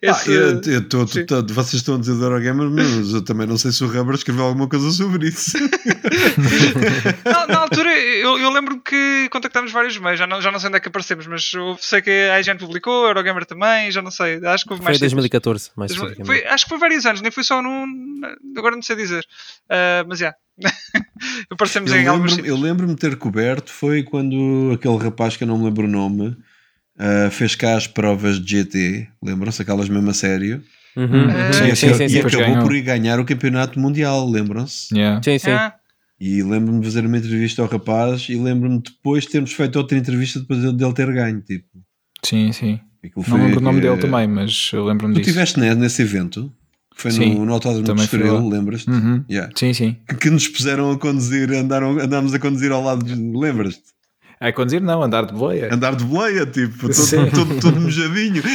esse... 0.00 0.30
Ah, 0.30 0.32
eu, 0.32 0.60
eu 0.72 0.88
tô, 0.88 1.04
tô, 1.04 1.42
vocês 1.52 1.74
estão 1.74 1.96
a 1.96 1.98
dizer 1.98 2.12
Eurogamer, 2.12 2.70
mas 2.70 3.12
eu 3.12 3.24
também 3.24 3.46
não 3.46 3.58
sei 3.58 3.72
se 3.72 3.82
o 3.82 3.88
Rubber 3.88 4.14
escreveu 4.14 4.44
alguma 4.44 4.68
coisa 4.68 4.88
sobre 4.90 5.28
isso. 5.28 5.58
na, 7.24 7.46
na, 7.48 7.58
altura, 7.58 7.90
eu, 7.98 8.38
eu 8.38 8.50
lembro 8.50 8.80
que 8.80 9.28
contactámos 9.30 9.72
vários 9.72 9.98
meios, 9.98 10.18
já 10.18 10.26
não, 10.28 10.40
já 10.40 10.52
não 10.52 10.60
sei 10.60 10.68
onde 10.68 10.76
é 10.76 10.80
que 10.80 10.88
aparecemos, 10.88 11.26
mas 11.26 11.52
eu 11.52 11.76
sei 11.80 12.00
que 12.02 12.10
a 12.10 12.40
IGN 12.40 12.58
publicou, 12.58 13.06
a 13.06 13.08
Eurogamer 13.08 13.46
também, 13.46 13.90
já 13.90 14.00
não 14.00 14.12
sei. 14.12 14.40
Acho 14.44 14.64
que 14.64 14.72
houve 14.72 14.84
mais. 14.84 14.96
Foi 14.96 15.06
em 15.06 15.10
2014, 15.10 15.70
mais 15.74 15.94
foi, 15.94 16.44
Acho 16.46 16.64
que 16.64 16.68
foi 16.68 16.78
vários 16.78 17.04
anos, 17.04 17.20
nem 17.20 17.32
foi 17.32 17.42
só 17.42 17.60
num. 17.60 18.20
Agora 18.56 18.76
não 18.76 18.82
sei 18.82 18.94
dizer. 18.94 19.26
Uh, 19.64 20.06
mas 20.06 20.20
já. 20.20 20.26
Yeah. 20.26 20.45
Aparecemos 21.50 21.92
eu 21.92 21.98
em 21.98 22.08
lembro, 22.08 22.46
Eu 22.46 22.56
lembro-me 22.56 22.96
ter 22.96 23.16
coberto, 23.16 23.72
foi 23.72 24.02
quando 24.02 24.72
aquele 24.74 24.96
rapaz 24.96 25.36
que 25.36 25.44
eu 25.44 25.48
não 25.48 25.58
me 25.58 25.64
lembro 25.64 25.86
o 25.86 25.90
nome 25.90 26.28
uh, 26.28 27.30
fez 27.30 27.54
cá 27.54 27.76
as 27.76 27.86
provas 27.86 28.40
de 28.40 28.58
GT, 28.58 29.08
lembram-se 29.22 29.62
aquelas 29.62 29.88
mesmo 29.88 30.10
a 30.10 30.14
sério? 30.14 30.62
Uhum. 30.96 31.26
Uh, 31.26 31.52
sim, 31.52 31.74
sim, 31.74 32.08
sim, 32.08 32.16
e 32.16 32.20
acabou 32.20 32.40
ganhou. 32.40 32.62
por 32.62 32.74
ir 32.74 32.82
ganhar 32.82 33.20
o 33.20 33.24
campeonato 33.24 33.78
mundial, 33.78 34.28
lembram-se? 34.28 34.94
Yeah. 34.96 35.20
Sim, 35.22 35.38
sim. 35.38 35.50
Yeah. 35.50 35.76
E 36.18 36.42
lembro-me 36.42 36.80
de 36.80 36.86
fazer 36.86 37.04
uma 37.04 37.18
entrevista 37.18 37.60
ao 37.60 37.68
rapaz 37.68 38.26
e 38.30 38.36
lembro-me 38.36 38.80
depois 38.80 39.24
de 39.24 39.30
termos 39.30 39.52
feito 39.52 39.76
outra 39.76 39.98
entrevista 39.98 40.40
depois 40.40 40.60
dele 40.72 40.94
ter 40.94 41.12
ganho. 41.12 41.42
Tipo. 41.42 41.68
Sim, 42.24 42.50
sim. 42.52 42.80
Não 43.28 43.36
lembro 43.36 43.60
o 43.60 43.62
nome 43.62 43.80
dele 43.82 43.98
também, 43.98 44.26
mas 44.26 44.70
eu 44.72 44.84
lembro-me 44.84 45.14
disso. 45.14 45.24
Tu 45.24 45.28
estiveste 45.28 45.60
nesse 45.60 46.02
evento? 46.02 46.50
Foi 46.96 47.10
sim, 47.10 47.34
no, 47.34 47.44
no 47.44 47.52
Autódromo 47.52 47.84
de 47.94 48.02
Estoril, 48.02 48.48
lembras-te? 48.48 48.90
Uhum. 48.90 49.22
Yeah. 49.30 49.52
Sim, 49.54 49.74
sim. 49.74 49.96
Que, 50.18 50.30
nos 50.30 50.48
puseram 50.48 50.90
a 50.90 50.98
conduzir, 50.98 51.52
andaram, 51.52 51.98
andámos 51.98 52.32
a 52.32 52.38
conduzir 52.38 52.72
ao 52.72 52.82
lado, 52.82 53.04
de, 53.04 53.14
lembras-te? 53.14 53.82
A 54.40 54.50
conduzir 54.50 54.80
não, 54.80 55.02
andar 55.02 55.26
de 55.26 55.34
boleia. 55.34 55.72
Andar 55.72 55.94
de 55.94 56.04
boleia, 56.04 56.46
tipo, 56.46 56.88
todo, 56.88 57.30
todo, 57.30 57.60
todo 57.60 57.80
mojadinho. 57.80 58.42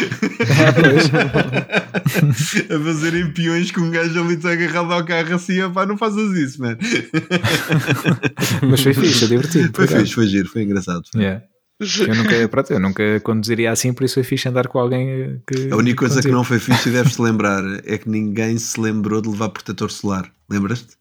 a 2.75 2.83
fazerem 2.83 3.31
peões 3.31 3.71
com 3.71 3.81
um 3.81 3.91
gajo 3.91 4.19
ali 4.19 4.39
agarrado 4.43 4.91
ao 4.91 5.05
carro 5.05 5.35
assim, 5.35 5.57
pá, 5.71 5.85
não 5.85 5.97
faças 5.97 6.31
isso, 6.35 6.61
man. 6.61 6.77
Mas 8.67 8.81
foi 8.81 8.93
fixe, 8.93 9.19
foi 9.19 9.27
divertido. 9.27 9.71
Foi 9.73 9.87
fixe, 9.87 10.13
foi 10.13 10.27
giro, 10.27 10.49
foi 10.49 10.63
engraçado. 10.63 11.03
Foi. 11.11 11.21
Yeah. 11.21 11.43
Eu 11.81 12.13
nunca, 12.15 12.47
pronto, 12.47 12.71
eu 12.73 12.79
nunca 12.79 13.19
conduziria 13.21 13.71
assim, 13.71 13.91
por 13.91 14.03
isso 14.03 14.13
foi 14.15 14.23
fixe 14.23 14.47
andar 14.47 14.67
com 14.67 14.77
alguém 14.79 15.41
que. 15.47 15.71
A 15.71 15.75
única 15.75 15.97
coisa 15.99 16.21
que 16.21 16.29
não 16.29 16.43
foi 16.43 16.59
fixe 16.59 16.89
e 16.89 16.91
deves-te 16.91 17.19
lembrar 17.21 17.63
é 17.85 17.97
que 17.97 18.07
ninguém 18.07 18.57
se 18.57 18.79
lembrou 18.79 19.21
de 19.21 19.29
levar 19.29 19.49
protetor 19.49 19.89
solar. 19.91 20.31
Lembras-te? 20.49 20.95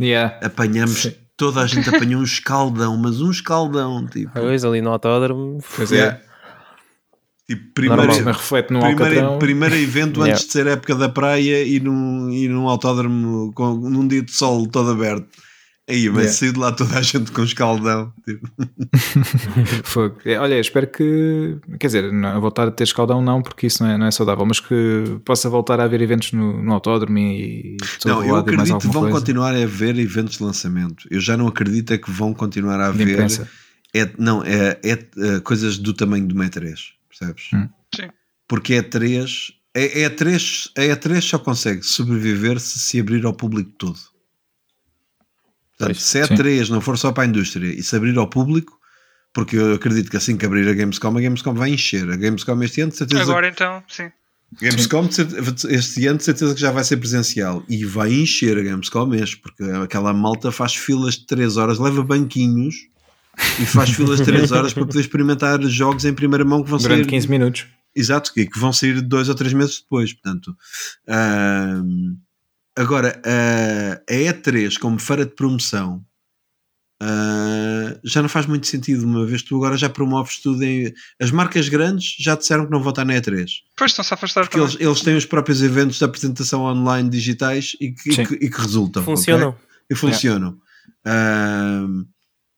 Yeah. 0.00 0.38
Apanhamos, 0.42 1.02
Sim. 1.02 1.14
toda 1.36 1.60
a 1.60 1.66
gente 1.66 1.88
apanhou 1.88 2.20
um 2.20 2.24
escaldão, 2.24 2.96
mas 2.96 3.20
um 3.20 3.30
escaldão, 3.30 4.06
tipo. 4.06 4.32
Pois, 4.32 4.64
ali 4.64 4.80
no 4.80 4.90
autódromo. 4.90 5.58
Pois 5.76 5.90
Yeah. 5.90 6.16
é. 6.16 6.30
Tipo, 7.50 7.74
primeiro, 7.74 8.06
Normal, 8.06 8.32
reflete 8.34 8.72
no 8.72 8.78
primeiro, 8.80 9.38
primeiro 9.38 9.74
evento 9.74 10.20
Yeah. 10.20 10.32
antes 10.32 10.46
de 10.46 10.52
ser 10.52 10.68
época 10.68 10.94
da 10.94 11.08
praia 11.08 11.64
e 11.64 11.80
num, 11.80 12.30
e 12.30 12.46
num 12.46 12.68
autódromo 12.68 13.52
com, 13.54 13.74
num 13.74 14.06
dia 14.06 14.22
de 14.22 14.30
sol 14.30 14.68
todo 14.68 14.90
aberto. 14.92 15.26
Aí, 15.88 16.08
mas 16.08 16.18
Yeah. 16.18 16.32
saiu 16.32 16.52
de 16.52 16.58
lá 16.58 16.72
toda 16.72 16.98
a 16.98 17.02
gente 17.02 17.32
com 17.32 17.42
escaldão. 17.42 18.12
Tipo. 18.24 18.48
Fogo. 19.84 20.18
É, 20.24 20.38
Olha, 20.38 20.60
espero 20.60 20.86
que, 20.86 21.58
quer 21.78 21.86
dizer, 21.88 22.12
não, 22.12 22.40
voltar 22.40 22.68
a 22.68 22.70
ter 22.70 22.84
escaldão 22.84 23.20
não, 23.22 23.42
porque 23.42 23.66
isso 23.66 23.82
não 23.82 23.90
é, 23.90 23.98
não 23.98 24.06
é 24.06 24.10
saudável, 24.10 24.46
mas 24.46 24.60
que 24.60 25.20
possa 25.24 25.48
voltar 25.48 25.80
a 25.80 25.84
haver 25.84 26.00
eventos 26.00 26.32
no, 26.32 26.62
no 26.62 26.72
autódromo 26.72 27.18
e 27.18 27.76
Não, 28.04 28.24
eu 28.24 28.36
acredito 28.36 28.78
que 28.78 28.86
vão 28.86 29.02
coisa. 29.02 29.18
continuar 29.18 29.54
a 29.54 29.62
haver 29.62 29.98
eventos 29.98 30.38
de 30.38 30.44
lançamento. 30.44 31.08
Eu 31.10 31.20
já 31.20 31.36
não 31.36 31.48
acredito 31.48 31.92
é 31.92 31.98
que 31.98 32.10
vão 32.10 32.32
continuar 32.32 32.80
a 32.80 32.86
haver. 32.88 33.26
É, 33.92 34.08
não, 34.16 34.44
é, 34.44 34.78
é, 34.84 34.92
eh, 34.92 35.40
coisas 35.42 35.76
do 35.76 35.92
tamanho 35.92 36.24
do 36.24 36.34
E3, 36.36 36.74
percebes? 37.08 37.48
Hum. 37.52 37.68
Sim. 37.92 38.08
Porque 38.46 38.74
é 38.74 38.82
E3, 38.82 39.52
é, 39.74 40.02
é 40.02 40.08
E3, 40.08 40.70
a 40.78 40.80
E3 40.82 41.20
só 41.20 41.38
consegue 41.40 41.82
sobreviver 41.82 42.60
se 42.60 42.78
se 42.78 43.00
abrir 43.00 43.26
ao 43.26 43.32
público 43.32 43.70
todo. 43.76 43.98
Portanto, 45.80 45.96
Pois, 45.96 46.02
se 46.02 46.20
a 46.20 46.28
E3 46.28 46.68
não 46.68 46.80
for 46.80 46.98
só 46.98 47.10
para 47.10 47.24
a 47.24 47.26
indústria 47.26 47.66
e 47.66 47.82
se 47.82 47.96
abrir 47.96 48.16
ao 48.18 48.28
público, 48.28 48.78
porque 49.32 49.56
eu 49.56 49.74
acredito 49.74 50.10
que 50.10 50.16
assim 50.16 50.36
que 50.36 50.44
abrir 50.44 50.68
a 50.68 50.74
Gamescom, 50.74 51.16
a 51.16 51.20
Gamescom 51.20 51.54
vai 51.54 51.70
encher. 51.70 52.10
A 52.10 52.16
Gamescom 52.16 52.62
este 52.62 52.82
ano, 52.82 52.90
de 52.90 52.98
certeza, 52.98 53.22
Agora 53.22 53.48
então, 53.48 53.82
sim. 53.88 54.10
Gamescom 54.60 55.08
este 55.70 56.06
ano 56.06 56.18
de 56.18 56.24
certeza 56.24 56.54
que 56.54 56.60
já 56.60 56.72
vai 56.72 56.84
ser 56.84 56.96
presencial 56.96 57.64
e 57.68 57.84
vai 57.84 58.12
encher 58.12 58.58
a 58.58 58.62
Gamescom 58.62 59.06
mesmo, 59.06 59.40
porque 59.40 59.62
aquela 59.82 60.12
malta 60.12 60.52
faz 60.52 60.74
filas 60.74 61.14
de 61.14 61.26
3 61.26 61.56
horas, 61.56 61.78
leva 61.78 62.02
banquinhos 62.02 62.74
e 63.58 63.64
faz 63.64 63.90
filas 63.90 64.18
de 64.18 64.24
3 64.24 64.52
horas 64.52 64.74
para 64.74 64.84
poder 64.84 65.00
experimentar 65.00 65.62
jogos 65.62 66.04
em 66.04 66.12
primeira 66.12 66.44
mão 66.44 66.62
que 66.62 66.68
vão 66.68 66.78
Durante 66.78 67.04
sair 67.04 67.06
15 67.06 67.30
minutos. 67.30 67.66
Exato, 67.94 68.32
que, 68.34 68.46
que 68.46 68.58
vão 68.58 68.72
sair 68.72 69.00
dois 69.00 69.28
ou 69.28 69.34
três 69.34 69.52
meses 69.52 69.80
depois. 69.80 70.12
Portanto, 70.12 70.54
ahm, 71.08 72.16
agora 72.76 73.20
a, 73.24 73.92
a 74.12 74.14
E3 74.16 74.78
como 74.78 74.98
feira 74.98 75.24
de 75.26 75.34
promoção 75.34 76.04
ah, 77.02 77.98
já 78.04 78.20
não 78.20 78.28
faz 78.28 78.44
muito 78.46 78.66
sentido, 78.66 79.04
uma 79.06 79.24
vez 79.24 79.42
tu 79.42 79.56
agora 79.56 79.74
já 79.76 79.88
promoves 79.88 80.38
tudo 80.40 80.62
em. 80.62 80.92
As 81.18 81.30
marcas 81.30 81.66
grandes 81.68 82.14
já 82.18 82.34
disseram 82.36 82.66
que 82.66 82.70
não 82.70 82.82
vão 82.82 82.90
estar 82.90 83.06
na 83.06 83.14
E3 83.14 83.46
Pois 83.76 83.90
estão-se 83.92 84.12
a 84.12 84.16
afastar 84.16 84.42
porque 84.42 84.60
eles, 84.60 84.76
eles 84.78 85.00
têm 85.00 85.16
os 85.16 85.24
próprios 85.24 85.62
eventos 85.62 85.96
de 85.98 86.04
apresentação 86.04 86.62
online 86.62 87.08
digitais 87.08 87.72
e 87.80 87.92
que, 87.92 88.10
e 88.10 88.26
que, 88.26 88.34
e 88.34 88.50
que 88.50 88.60
resultam. 88.60 89.02
Funcionam. 89.02 89.56
E 89.88 89.94
funcionam. 89.94 90.58
Ahm, 91.06 92.04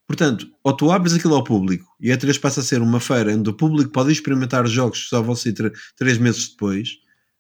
portanto, 0.09 0.49
ou 0.65 0.73
tu 0.77 0.91
abres 0.91 1.15
aquilo 1.15 1.37
ao 1.37 1.45
público 1.45 1.87
e 2.01 2.11
a 2.11 2.17
E3 2.19 2.39
passa 2.41 2.61
a 2.61 2.65
ser 2.65 2.83
uma 2.83 2.99
feira 2.99 3.33
onde 3.33 3.49
o 3.49 3.55
público 3.55 3.93
pode 3.93 4.11
experimentar 4.11 4.67
jogos 4.67 5.05
que 5.05 5.09
só 5.09 5.23
vão 5.23 5.37
sair 5.37 5.53
tre- 5.53 5.73
três 5.97 6.19
meses 6.19 6.49
depois, 6.51 6.89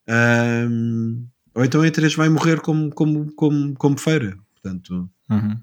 ahm, 0.08 1.24
ou 1.54 1.64
então 1.64 1.82
a 1.82 1.86
E3 1.86 2.14
vai 2.16 2.28
morrer 2.28 2.60
como, 2.60 2.90
como, 2.90 3.32
como, 3.34 3.74
como 3.74 3.98
feira. 3.98 4.36
Portanto, 4.54 5.08
Uhum. 5.30 5.56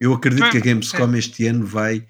eu 0.00 0.12
acredito 0.12 0.50
que 0.50 0.58
a. 0.58 0.60
Gamescom 0.60 1.14
este 1.16 1.46
ano 1.46 1.64
vai 1.66 2.06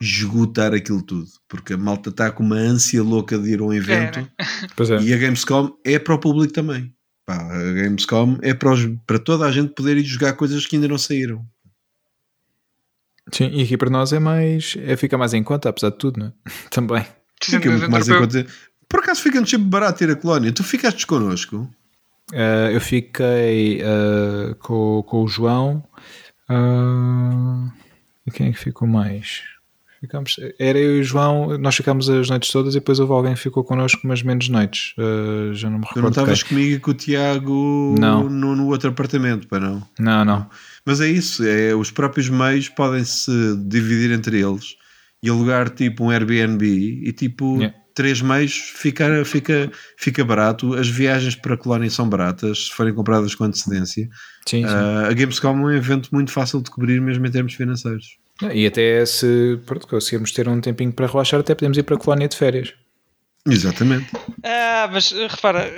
esgotar 0.00 0.72
aquilo 0.74 1.02
tudo, 1.02 1.26
porque 1.48 1.72
a 1.72 1.76
malta 1.78 2.10
está 2.10 2.30
com 2.30 2.42
uma 2.44 2.56
ânsia 2.56 3.02
louca 3.02 3.36
de 3.38 3.50
ir 3.50 3.60
a 3.60 3.64
um 3.64 3.72
evento. 3.72 4.20
né? 4.20 4.28
É. 4.78 5.02
E 5.02 5.12
a 5.12 5.16
Gamescom 5.16 5.70
é 5.84 5.98
para 5.98 6.14
o 6.14 6.18
público 6.20 6.52
também. 6.52 6.94
Pá, 7.26 7.34
a 7.36 7.72
Gamescom 7.72 8.38
é 8.42 8.54
para, 8.54 8.72
os- 8.72 8.86
para 9.06 9.18
toda 9.18 9.44
a 9.44 9.50
gente 9.50 9.74
poder 9.74 9.96
ir 9.96 10.04
jogar 10.04 10.34
coisas 10.34 10.64
que 10.66 10.76
ainda 10.76 10.86
não 10.88 10.98
saíram. 10.98 11.44
Sim, 13.32 13.50
e 13.52 13.62
aqui 13.62 13.76
para 13.76 13.90
nós 13.90 14.12
é 14.12 14.18
mais. 14.18 14.74
É, 14.78 14.96
fica 14.96 15.18
mais 15.18 15.34
em 15.34 15.42
conta, 15.42 15.68
apesar 15.68 15.90
de 15.90 15.98
tudo, 15.98 16.18
não 16.20 16.26
é? 16.28 16.32
Também. 16.70 17.04
Fica 17.42 17.70
muito 17.70 17.90
mais 17.90 18.08
em 18.08 18.16
conta. 18.18 18.46
Por 18.88 19.00
acaso 19.00 19.20
fica-nos 19.20 19.50
sempre 19.50 19.68
barato 19.68 20.02
ir 20.02 20.10
a 20.10 20.16
colónia. 20.16 20.50
Tu 20.52 20.64
ficaste 20.64 21.06
connosco? 21.06 21.68
Uh, 22.32 22.70
eu 22.72 22.80
fiquei 22.80 23.82
uh, 23.82 24.54
com, 24.56 25.02
com 25.06 25.22
o 25.24 25.28
João. 25.28 25.82
uh, 26.50 27.70
e 28.26 28.30
quem 28.30 28.48
é 28.48 28.52
que 28.52 28.58
ficou 28.58 28.86
mais? 28.86 29.42
Ficámos, 30.00 30.36
era 30.60 30.78
eu 30.78 30.98
e 30.98 31.00
o 31.00 31.04
João, 31.04 31.58
nós 31.58 31.74
ficámos 31.74 32.08
as 32.08 32.28
noites 32.28 32.52
todas 32.52 32.74
e 32.74 32.78
depois 32.78 33.00
houve 33.00 33.12
alguém 33.12 33.34
que 33.34 33.40
ficou 33.40 33.64
connosco, 33.64 34.00
mas 34.04 34.22
menos 34.22 34.48
noites. 34.48 34.94
Uh, 34.96 35.52
já 35.54 35.68
não 35.68 35.78
me 35.78 35.84
Tu 35.86 35.88
não 35.96 36.08
recordo. 36.08 36.10
estavas 36.10 36.42
comigo 36.44 36.76
e 36.76 36.78
com 36.78 36.90
o 36.92 36.94
Tiago 36.94 37.96
Não. 37.98 38.28
No, 38.28 38.54
no 38.54 38.66
outro 38.68 38.90
apartamento, 38.90 39.48
para 39.48 39.58
não. 39.58 39.82
Não, 39.98 40.24
não. 40.24 40.46
Mas 40.86 41.00
é 41.00 41.08
isso, 41.08 41.44
é, 41.44 41.74
os 41.74 41.90
próprios 41.90 42.28
meios 42.28 42.68
podem 42.68 43.02
se 43.02 43.56
dividir 43.66 44.12
entre 44.12 44.40
eles 44.40 44.76
e 45.20 45.28
alugar 45.28 45.68
tipo 45.70 46.04
um 46.04 46.10
Airbnb 46.10 46.64
e 46.64 47.12
tipo 47.12 47.56
Yeah. 47.56 47.76
Três 47.98 48.22
meios 48.22 48.52
fica, 48.76 49.24
fica, 49.24 49.72
fica 49.96 50.24
barato. 50.24 50.74
As 50.74 50.88
viagens 50.88 51.34
para 51.34 51.54
a 51.54 51.56
colónia 51.56 51.90
são 51.90 52.08
baratas 52.08 52.66
se 52.66 52.70
forem 52.70 52.94
compradas 52.94 53.34
com 53.34 53.42
antecedência. 53.42 54.08
Sim, 54.46 54.62
sim. 54.62 54.64
Ah, 54.64 55.08
a 55.10 55.12
Gamescom 55.12 55.48
é 55.48 55.52
um 55.52 55.70
evento 55.72 56.08
muito 56.12 56.30
fácil 56.30 56.62
de 56.62 56.70
cobrir, 56.70 57.00
mesmo 57.00 57.26
em 57.26 57.30
termos 57.32 57.54
financeiros. 57.54 58.06
E 58.54 58.68
até 58.68 59.04
se 59.04 59.58
pronto, 59.66 59.88
conseguirmos 59.88 60.30
ter 60.30 60.48
um 60.48 60.60
tempinho 60.60 60.92
para 60.92 61.08
relaxar, 61.08 61.40
até 61.40 61.56
podemos 61.56 61.76
ir 61.76 61.82
para 61.82 61.96
a 61.96 61.98
colónia 61.98 62.28
de 62.28 62.36
férias. 62.36 62.72
Exatamente. 63.44 64.06
Ah, 64.44 64.88
mas 64.92 65.10
uh, 65.10 65.26
repara. 65.28 65.68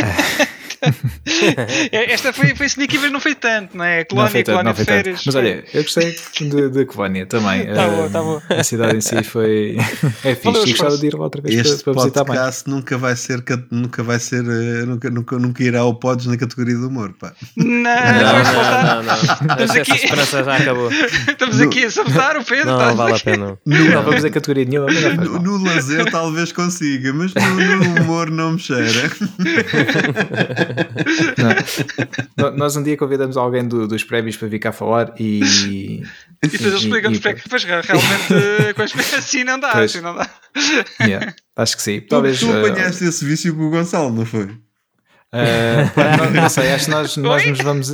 Esta 1.92 2.32
foi, 2.32 2.54
foi 2.54 2.66
sneaky, 2.66 2.98
mas 2.98 3.12
não 3.12 3.20
foi 3.20 3.34
tanto, 3.34 3.76
não 3.76 3.84
é? 3.84 3.98
não 4.00 4.04
Colónia, 4.06 4.30
foi 4.30 4.42
tanto, 4.42 4.54
colónia 4.54 4.68
não 4.70 4.74
foi 4.74 4.84
de 4.84 4.86
tanto. 4.90 4.96
férias. 5.04 5.22
Mas 5.26 5.34
olha, 5.34 5.64
eu 5.72 5.82
gostei 5.82 6.16
de, 6.40 6.68
de 6.70 6.84
Colónia 6.86 7.26
também. 7.26 7.66
Tá 7.72 7.86
Uh, 7.88 7.96
bom, 7.96 8.08
tá 8.10 8.22
bom. 8.22 8.40
A 8.48 8.62
cidade 8.64 8.96
em 8.96 9.00
si 9.00 9.22
foi. 9.24 9.76
É 10.24 10.34
fixe. 10.34 10.44
Valeu 10.44 10.62
o 10.62 10.66
E 10.66 10.70
gostava 10.72 10.98
de 10.98 11.06
ir 11.06 11.14
lá 11.14 11.24
outra 11.24 11.42
vez 11.42 11.54
Este 11.66 11.82
para, 11.84 11.94
para 11.94 12.02
visitar 12.02 12.24
mais. 12.24 12.40
podcast 12.40 12.70
nunca 12.70 12.98
vai 12.98 13.16
ser, 13.16 13.42
ca- 13.42 13.62
nunca 13.70 14.02
vai 14.02 14.18
ser, 14.18 14.42
eh, 14.44 14.84
nunca, 14.86 15.10
nunca, 15.10 15.38
nunca 15.38 15.62
irá 15.64 15.80
ao 15.80 15.94
pods 15.94 16.26
na 16.26 16.36
categoria 16.36 16.74
do 16.76 16.88
humor. 16.88 17.12
Pá. 17.18 17.32
Não, 17.56 17.66
Não, 17.66 17.82
não, 17.82 18.42
não, 18.44 18.82
não, 18.82 19.02
não. 19.02 19.14
Estamos 19.14 19.60
Essa 19.62 19.80
aqui. 19.80 19.92
esperança 19.92 20.44
já 20.44 20.56
acabou. 20.56 20.90
Estamos 20.92 21.60
aqui 21.60 21.84
a 21.84 21.90
sabotar 21.90 22.36
o 22.36 22.44
Pedro. 22.44 22.66
Não, 22.70 22.78
não 22.86 22.96
vale 22.96 23.14
a 23.14 23.18
pena. 23.20 23.58
Não 23.66 24.02
vamos 24.02 24.24
a 24.24 24.30
categoria 24.30 24.64
nenhuma, 24.64 24.86
mas 24.86 25.02
não 25.02 25.10
faz 25.16 25.18
No, 25.28 25.32
mal. 25.32 25.42
no 25.42 25.64
lazer 25.64 26.10
talvez 26.10 26.52
consiga, 26.52 27.12
mas 27.12 27.32
no, 27.34 27.76
no 27.94 28.02
humor 28.02 28.30
não 28.30 28.52
me 28.52 28.58
cheira. 28.58 29.10
Não. 32.36 32.56
Nós 32.56 32.76
um 32.76 32.82
dia 32.82 32.96
convidamos 32.96 33.36
alguém 33.36 33.66
do- 33.66 33.86
dos 33.88 34.04
prémios 34.04 34.36
para 34.36 34.48
vir 34.48 34.58
cá 34.58 34.72
falar 34.72 35.14
e. 35.18 36.02
E 36.44 36.48
depois 36.48 36.62
eles 36.72 36.80
e- 36.82 36.84
explicam-nos 36.86 37.18
e- 37.18 37.20
porque 37.20 37.28
é 37.28 37.34
que 37.38 37.44
depois 37.44 37.64
realmente 37.64 38.34
eh, 38.68 38.72
com 38.72 38.82
as 38.82 39.14
assim 39.14 39.44
não 39.44 39.58
dá, 39.60 39.70
Pois. 39.72 39.90
assim 39.90 40.00
não 40.00 40.14
dá. 40.14 40.28
Yeah, 41.00 41.34
acho 41.56 41.76
que 41.76 41.82
sim. 41.82 42.00
Tu, 42.00 42.08
Talvez. 42.08 42.40
tu 42.40 42.46
uh, 42.50 42.66
apanhaste 42.66 43.04
esse 43.04 43.24
vício 43.24 43.54
com 43.54 43.62
o 43.66 43.70
Gonçalo, 43.70 44.12
não 44.12 44.26
foi? 44.26 44.44
uh, 44.44 44.58
não, 46.18 46.30
não 46.42 46.48
sei, 46.48 46.72
acho 46.72 46.86
que 46.86 46.90
nós, 46.90 47.16
nós 47.18 47.46
nos 47.46 47.58
vamos. 47.60 47.92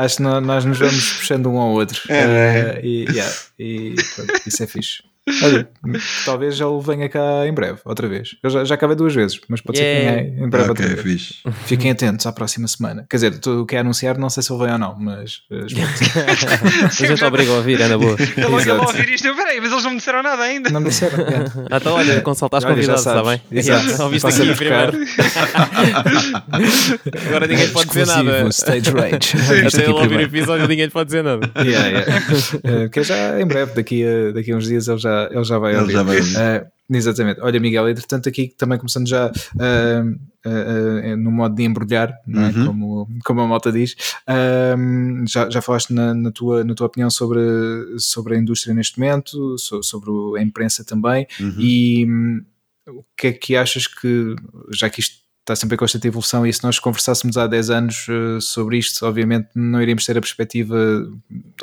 acho 0.00 0.16
que 0.16 0.22
nó- 0.22 0.40
nós 0.40 0.64
nos 0.64 0.78
vamos 0.78 1.12
puxando 1.14 1.46
um 1.50 1.58
ao 1.58 1.70
outro. 1.70 2.00
É. 2.08 2.78
Uh, 2.82 2.86
e, 2.86 3.04
yeah, 3.10 3.32
e 3.58 3.94
pronto, 4.14 4.32
isso 4.46 4.62
é 4.62 4.66
fixe. 4.66 5.02
Olha, 5.44 5.68
talvez 6.24 6.60
ele 6.60 6.80
venha 6.84 7.08
cá 7.08 7.46
em 7.46 7.52
breve, 7.54 7.78
outra 7.84 8.08
vez. 8.08 8.30
Eu 8.42 8.50
já, 8.50 8.64
já 8.64 8.74
acabei 8.74 8.96
duas 8.96 9.14
vezes, 9.14 9.40
mas 9.48 9.60
pode 9.60 9.78
Yeah. 9.78 10.10
ser 10.10 10.16
que 10.24 10.30
venha 10.30 10.46
em 10.46 10.48
breve 10.50 10.68
outra 10.70 10.84
ok, 10.86 10.96
vez. 11.02 11.20
fixe. 11.20 11.34
Fiquem 11.64 11.90
atentos 11.92 12.26
à 12.26 12.32
próxima 12.32 12.66
semana. 12.68 13.06
Quer 13.08 13.16
dizer, 13.16 13.38
tu 13.38 13.64
quer 13.66 13.78
anunciar, 13.78 14.18
não 14.18 14.28
sei 14.28 14.42
se 14.42 14.52
ele 14.52 14.64
vem 14.64 14.72
ou 14.72 14.78
não, 14.78 14.96
mas. 14.98 15.42
uh, 15.50 15.66
espero 15.66 15.88
que 15.92 15.98
sim. 16.90 17.04
A 17.04 17.08
gente 17.08 17.24
obriga 17.24 17.52
a 17.52 17.54
ouvir, 17.56 17.80
é 17.80 17.88
na 17.88 17.96
boa. 17.98 18.16
Ele 18.36 18.46
logo 18.46 18.70
a 18.72 18.86
ouvir 18.86 19.08
isto, 19.10 19.26
eu 19.28 19.34
peraí, 19.36 19.60
mas 19.60 19.70
eles 19.72 19.84
não 19.84 19.90
me 19.92 19.96
disseram 19.98 20.22
nada 20.22 20.42
ainda. 20.42 20.70
não 20.70 20.80
me 20.80 20.88
disseram. 20.88 21.18
yeah. 21.24 21.52
Ah, 21.70 21.76
Então, 21.76 21.94
olha, 21.94 22.20
consultaste 22.20 22.66
Olha, 22.68 22.82
já 22.82 22.94
convidados, 22.94 23.06
está 23.06 23.30
bem? 23.30 23.42
Exato. 23.58 24.02
Ouviste 24.02 24.22
Passa 24.22 24.42
aqui 24.42 24.54
primeiro. 24.56 24.92
Agora 27.26 27.46
ninguém 27.46 27.68
pode 27.68 27.88
dizer 27.88 28.06
nada. 28.06 28.48
Stage 28.48 28.90
Rage. 28.90 29.66
Até 29.66 29.82
ele 29.84 29.92
ouvir 29.92 30.16
o 30.16 30.20
episódio, 30.20 30.66
ninguém 30.68 30.88
pode 30.90 31.06
dizer 31.06 31.22
nada. 31.22 31.50
Yeah, 31.62 31.88
yeah. 31.88 32.22
Uh, 32.84 32.90
que 32.90 33.00
é 33.00 33.02
já 33.04 33.40
em 33.40 33.46
breve, 33.46 33.72
daqui 33.74 34.04
a, 34.04 34.32
daqui 34.32 34.52
a 34.52 34.56
uns 34.56 34.66
dias 34.66 34.88
ele 34.88 34.98
já, 34.98 35.11
ele 35.30 35.44
já 35.44 35.58
vai 35.58 35.72
Ele 35.72 35.80
ouvir. 35.80 35.92
já 35.92 36.02
vai 36.02 36.16
ouvir. 36.18 36.36
Uh, 36.36 36.96
exatamente. 36.96 37.40
Olha, 37.40 37.58
Miguel, 37.60 37.88
entretanto, 37.88 38.28
aqui 38.28 38.48
também 38.56 38.78
começando 38.78 39.08
já 39.08 39.28
uh, 39.30 40.10
uh, 40.46 41.16
no 41.16 41.30
modo 41.30 41.54
de 41.54 41.62
embrulhar, 41.64 42.10
é? 42.28 42.38
Uhum. 42.58 42.66
como, 42.66 43.08
como 43.24 43.40
a 43.40 43.46
malta 43.46 43.72
diz, 43.72 43.94
um, 44.76 45.24
já, 45.26 45.48
já 45.48 45.60
falaste 45.62 45.92
na, 45.92 46.14
na, 46.14 46.30
tua, 46.30 46.64
na 46.64 46.74
tua 46.74 46.86
opinião 46.86 47.10
sobre, 47.10 47.40
sobre 47.98 48.34
a 48.34 48.38
indústria 48.38 48.74
neste 48.74 48.98
momento, 48.98 49.56
so- 49.58 49.82
sobre 49.82 50.10
a 50.38 50.42
imprensa 50.42 50.84
também, 50.84 51.26
Uhum. 51.40 51.54
e 51.58 52.06
hum, 52.06 52.44
o 52.88 53.04
que 53.16 53.28
é 53.28 53.32
que 53.32 53.56
achas 53.56 53.86
que, 53.86 54.34
já 54.72 54.90
que 54.90 55.00
isto 55.00 55.22
está 55.40 55.56
sempre 55.56 55.74
em 55.74 55.78
constante 55.78 56.06
evolução, 56.06 56.46
e 56.46 56.52
se 56.52 56.62
nós 56.62 56.78
conversássemos 56.78 57.36
há 57.36 57.46
10 57.48 57.70
anos 57.70 58.06
sobre 58.40 58.78
isto, 58.78 59.04
obviamente 59.04 59.48
não 59.56 59.82
iríamos 59.82 60.04
ter 60.06 60.16
a 60.16 60.20
perspectiva 60.20 60.76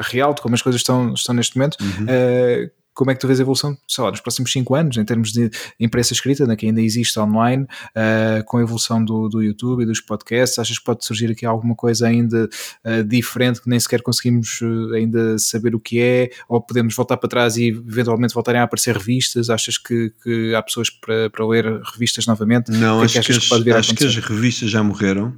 real 0.02 0.34
de 0.34 0.42
como 0.42 0.53
as 0.56 0.61
coisas 0.61 0.82
estão, 0.82 1.14
estão 1.14 1.34
neste 1.34 1.58
momento. 1.58 1.78
Uhum. 1.82 2.03
Uh, 2.06 2.72
como 3.00 3.11
é 3.11 3.16
que 3.16 3.22
tu 3.22 3.28
vês 3.28 3.40
a 3.40 3.44
evolução, 3.44 3.78
sei 3.88 4.03
lá, 4.03 4.11
nos 4.11 4.19
próximos 4.19 4.52
5 4.52 4.76
anos, 4.76 4.98
em 4.98 5.06
termos 5.06 5.32
de 5.32 5.50
imprensa 5.80 6.11
escrita, 6.11 6.45
né, 6.45 6.53
que 6.58 6.66
ainda 6.66 6.82
existe 6.82 7.18
online, 7.18 7.64
uh, 7.64 8.44
com 8.44 8.58
a 8.58 8.61
evolução 8.61 9.02
do, 9.02 9.30
do 9.30 9.42
YouTube 9.42 9.84
e 9.84 9.86
dos 9.86 10.02
podcasts? 10.02 10.60
Achas 10.60 10.78
que 10.78 10.84
pode 10.84 11.06
surgir 11.06 11.32
aqui 11.32 11.45
alguma 11.45 11.76
coisa 11.76 12.08
ainda 12.08 12.50
uh, 12.84 13.03
diferente 13.06 13.61
que 13.61 13.69
nem 13.69 13.80
sequer 13.80 14.02
conseguimos 14.02 14.60
uh, 14.60 14.94
ainda 14.95 15.40
saber 15.40 15.74
o 15.76 15.80
que 15.80 16.02
é? 16.02 16.30
Ou 16.50 16.60
podemos 16.60 16.94
voltar 16.94 17.16
para 17.16 17.30
trás 17.30 17.56
e 17.56 17.68
eventualmente 17.68 18.34
voltarem 18.34 18.60
a 18.60 18.66
aparecer 18.66 18.98
revistas? 18.98 19.50
Achas 19.50 19.78
que, 19.78 20.11
que 20.22 20.53
há 20.53 20.61
pessoas 20.61 20.90
para, 20.90 21.30
para 21.30 21.48
ler 21.48 21.82
revistas 21.94 22.28
novamente? 22.28 22.69
Não, 22.69 23.00
que 23.00 23.06
acho, 23.06 23.19
é 23.19 23.22
que, 23.22 23.28
que, 23.40 23.72
as, 23.72 23.78
acho 23.78 23.95
que 23.95 24.06
as 24.06 24.16
revistas 24.18 24.69
já 24.69 24.84
morreram. 24.84 25.34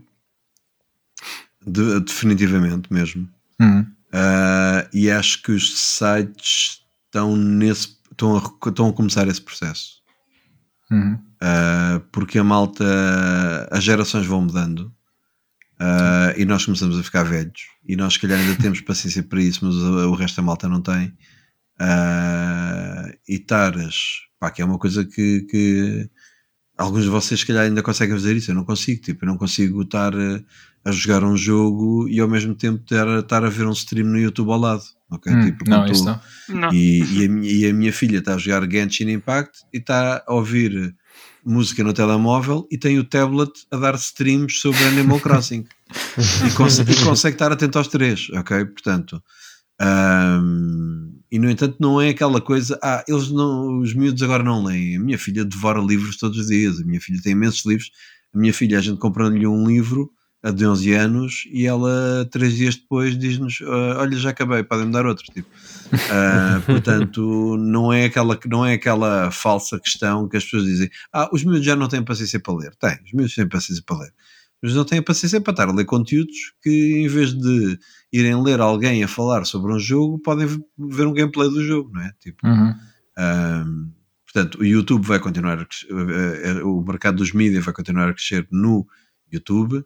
De, 1.64 2.00
definitivamente 2.00 2.92
mesmo. 2.92 3.30
Hum. 3.60 3.82
Uh, 4.12 4.90
e 4.92 5.12
acho 5.12 5.44
que 5.44 5.52
os 5.52 5.78
sites 5.78 6.81
estão 7.12 7.36
nesse 7.36 8.00
estão 8.12 8.38
a, 8.38 8.70
estão 8.70 8.90
a 8.90 8.94
começar 8.94 9.28
esse 9.28 9.42
processo. 9.42 10.02
Uhum. 10.90 11.14
uh, 11.14 12.02
porque 12.12 12.38
a 12.38 12.44
malta 12.44 12.84
as 13.72 13.82
gerações 13.82 14.26
vão 14.26 14.42
mudando 14.42 14.94
uh, 15.80 16.38
e 16.38 16.44
nós 16.44 16.66
começamos 16.66 17.00
a 17.00 17.04
ficar 17.04 17.24
velhos. 17.24 17.62
E 17.88 17.96
nós 17.96 18.14
se 18.14 18.20
calhar 18.20 18.40
ainda 18.40 18.62
temos 18.62 18.82
paciência 18.82 19.24
para 19.24 19.42
isso 19.42 19.66
mas 19.66 19.76
o, 19.76 20.10
o 20.10 20.16
resto 20.16 20.38
da 20.38 20.44
malta 20.44 20.68
não 20.68 20.82
tem. 20.82 21.16
E 23.28 23.40
taras 23.40 24.22
pá, 24.42 24.50
que 24.50 24.62
é 24.62 24.66
uma 24.66 24.80
coisa 24.80 25.06
que, 25.06 25.42
que 25.50 26.10
alguns 26.82 27.04
de 27.04 27.10
vocês 27.10 27.40
se 27.40 27.46
calhar 27.46 27.64
ainda 27.64 27.82
conseguem 27.84 28.16
fazer 28.16 28.36
isso 28.36 28.52
eu 28.52 28.56
não 28.56 28.64
consigo, 28.66 29.02
tipo, 29.02 29.24
eu 29.24 29.28
não 29.28 29.38
consigo 29.38 29.82
estar 29.84 30.14
a 30.84 30.92
jogar 30.92 31.24
um 31.24 31.38
jogo 31.38 32.08
e 32.10 32.20
ao 32.20 32.28
mesmo 32.28 32.56
tempo 32.56 32.82
estar, 32.84 33.20
estar 33.20 33.46
a 33.46 33.50
ver 33.50 33.68
um 33.68 33.72
stream 33.72 34.08
no 34.08 34.18
YouTube 34.20 34.52
ao 34.52 34.60
lado. 34.60 34.84
Okay? 35.12 35.34
Hum, 35.34 35.42
tipo, 35.46 35.70
não, 35.70 35.86
isso 35.92 36.06
não. 36.06 36.20
E, 36.74 37.04
e, 37.04 37.26
a, 37.26 37.30
minha- 37.30 37.52
e 37.52 37.70
a 37.70 37.74
minha 37.74 37.94
filha 37.94 38.18
está 38.18 38.34
a 38.34 38.38
jogar 38.38 38.68
Genshin 38.70 39.10
Impact 39.12 39.60
e 39.74 39.78
está 39.78 40.24
a 40.28 40.34
ouvir 40.34 40.96
música 41.46 41.84
no 41.84 41.94
telemóvel 41.94 42.68
e 42.72 42.78
tem 42.78 42.98
o 42.98 43.04
tablet 43.04 43.52
a 43.72 43.78
dar 43.78 43.96
streams 43.96 44.60
sobre 44.60 44.84
Animal 44.86 45.20
Crossing 45.22 45.66
e, 46.48 46.52
cons- 46.56 46.80
e 46.80 47.04
consegue 47.04 47.36
estar 47.36 47.52
atento 47.52 47.78
aos 47.78 47.88
três, 47.88 48.30
ok? 48.32 48.66
Portanto, 48.66 49.22
ahm, 49.80 51.11
e 51.32 51.40
no 51.40 51.50
entanto 51.50 51.78
não 51.80 52.02
é 52.02 52.10
aquela 52.10 52.42
coisa, 52.42 52.78
ah, 52.84 53.04
eles 53.08 53.32
não, 53.32 53.80
os 53.80 53.94
miúdos 53.94 54.22
agora 54.22 54.44
não 54.44 54.64
leem. 54.64 54.98
A 54.98 55.00
minha 55.00 55.18
filha 55.18 55.46
devora 55.46 55.80
livros 55.80 56.18
todos 56.18 56.38
os 56.38 56.48
dias, 56.48 56.80
a 56.80 56.84
minha 56.84 57.00
filha 57.00 57.22
tem 57.22 57.32
imensos 57.32 57.66
livros. 57.66 57.92
A 58.34 58.38
minha 58.38 58.54
filha, 58.54 58.78
a 58.78 58.82
gente 58.82 59.00
comprou-lhe 59.00 59.48
um 59.48 59.66
livro 59.68 60.12
a 60.44 60.50
de 60.52 60.66
11 60.66 60.94
anos 60.94 61.44
e 61.52 61.68
ela 61.68 62.28
três 62.32 62.56
dias 62.56 62.76
depois 62.76 63.18
diz-nos 63.18 63.60
"Ah, 63.62 63.98
olha 64.00 64.18
já 64.18 64.32
acabei, 64.32 64.64
podem-me 64.64 64.92
dar 64.92 65.06
outros 65.06 65.30
tipo. 65.30 65.48
Ah, 66.10 66.62
portanto 66.66 67.58
não 67.58 67.94
é, 67.94 68.06
aquela, 68.06 68.40
não 68.48 68.66
é 68.66 68.74
aquela 68.74 69.30
falsa 69.32 69.80
questão 69.80 70.28
que 70.28 70.38
as 70.38 70.44
pessoas 70.44 70.66
dizem 70.66 70.90
ah, 71.14 71.30
os 71.32 71.44
miúdos 71.44 71.66
já 71.66 71.76
não 71.76 71.88
têm 71.88 72.04
paciência 72.04 72.40
para 72.40 72.56
ler 72.56 72.76
tem, 72.76 72.98
os 73.06 73.14
miúdos 73.14 73.36
têm 73.36 73.48
paciência 73.48 73.84
para 73.86 74.00
ler 74.00 74.14
mas 74.64 74.74
não 74.74 74.86
têm 74.86 75.02
paciência 75.02 75.40
para 75.42 75.52
estar 75.52 75.70
a 75.70 75.74
ler 75.74 75.86
conteúdos 75.86 76.54
que 76.64 77.04
em 77.04 77.08
vez 77.08 77.34
de 77.34 77.78
irem 78.12 78.42
ler 78.44 78.60
alguém 78.60 79.04
a 79.04 79.08
falar 79.08 79.46
sobre 79.46 79.74
um 79.74 79.80
jogo 79.80 80.20
podem 80.20 80.46
ver 80.78 81.08
um 81.08 81.14
gameplay 81.14 81.50
do 81.50 81.64
jogo 81.64 81.92
não 81.94 82.02
é? 82.02 82.12
Tipo, 82.20 82.46
Uhum. 82.48 82.74
um, 83.18 83.92
portanto, 84.26 84.60
o 84.60 84.66
YouTube 84.66 85.06
vai 85.06 85.20
continuar 85.20 85.60
a 85.60 85.66
crescer, 85.66 85.88
eh, 85.92 86.42
eh, 86.60 86.64
o 86.64 86.82
mercado 86.82 87.18
dos 87.18 87.32
mídias 87.34 87.64
vai 87.66 87.74
continuar 87.74 88.10
a 88.10 88.14
crescer 88.14 88.48
no 88.52 88.86
YouTube, 89.32 89.84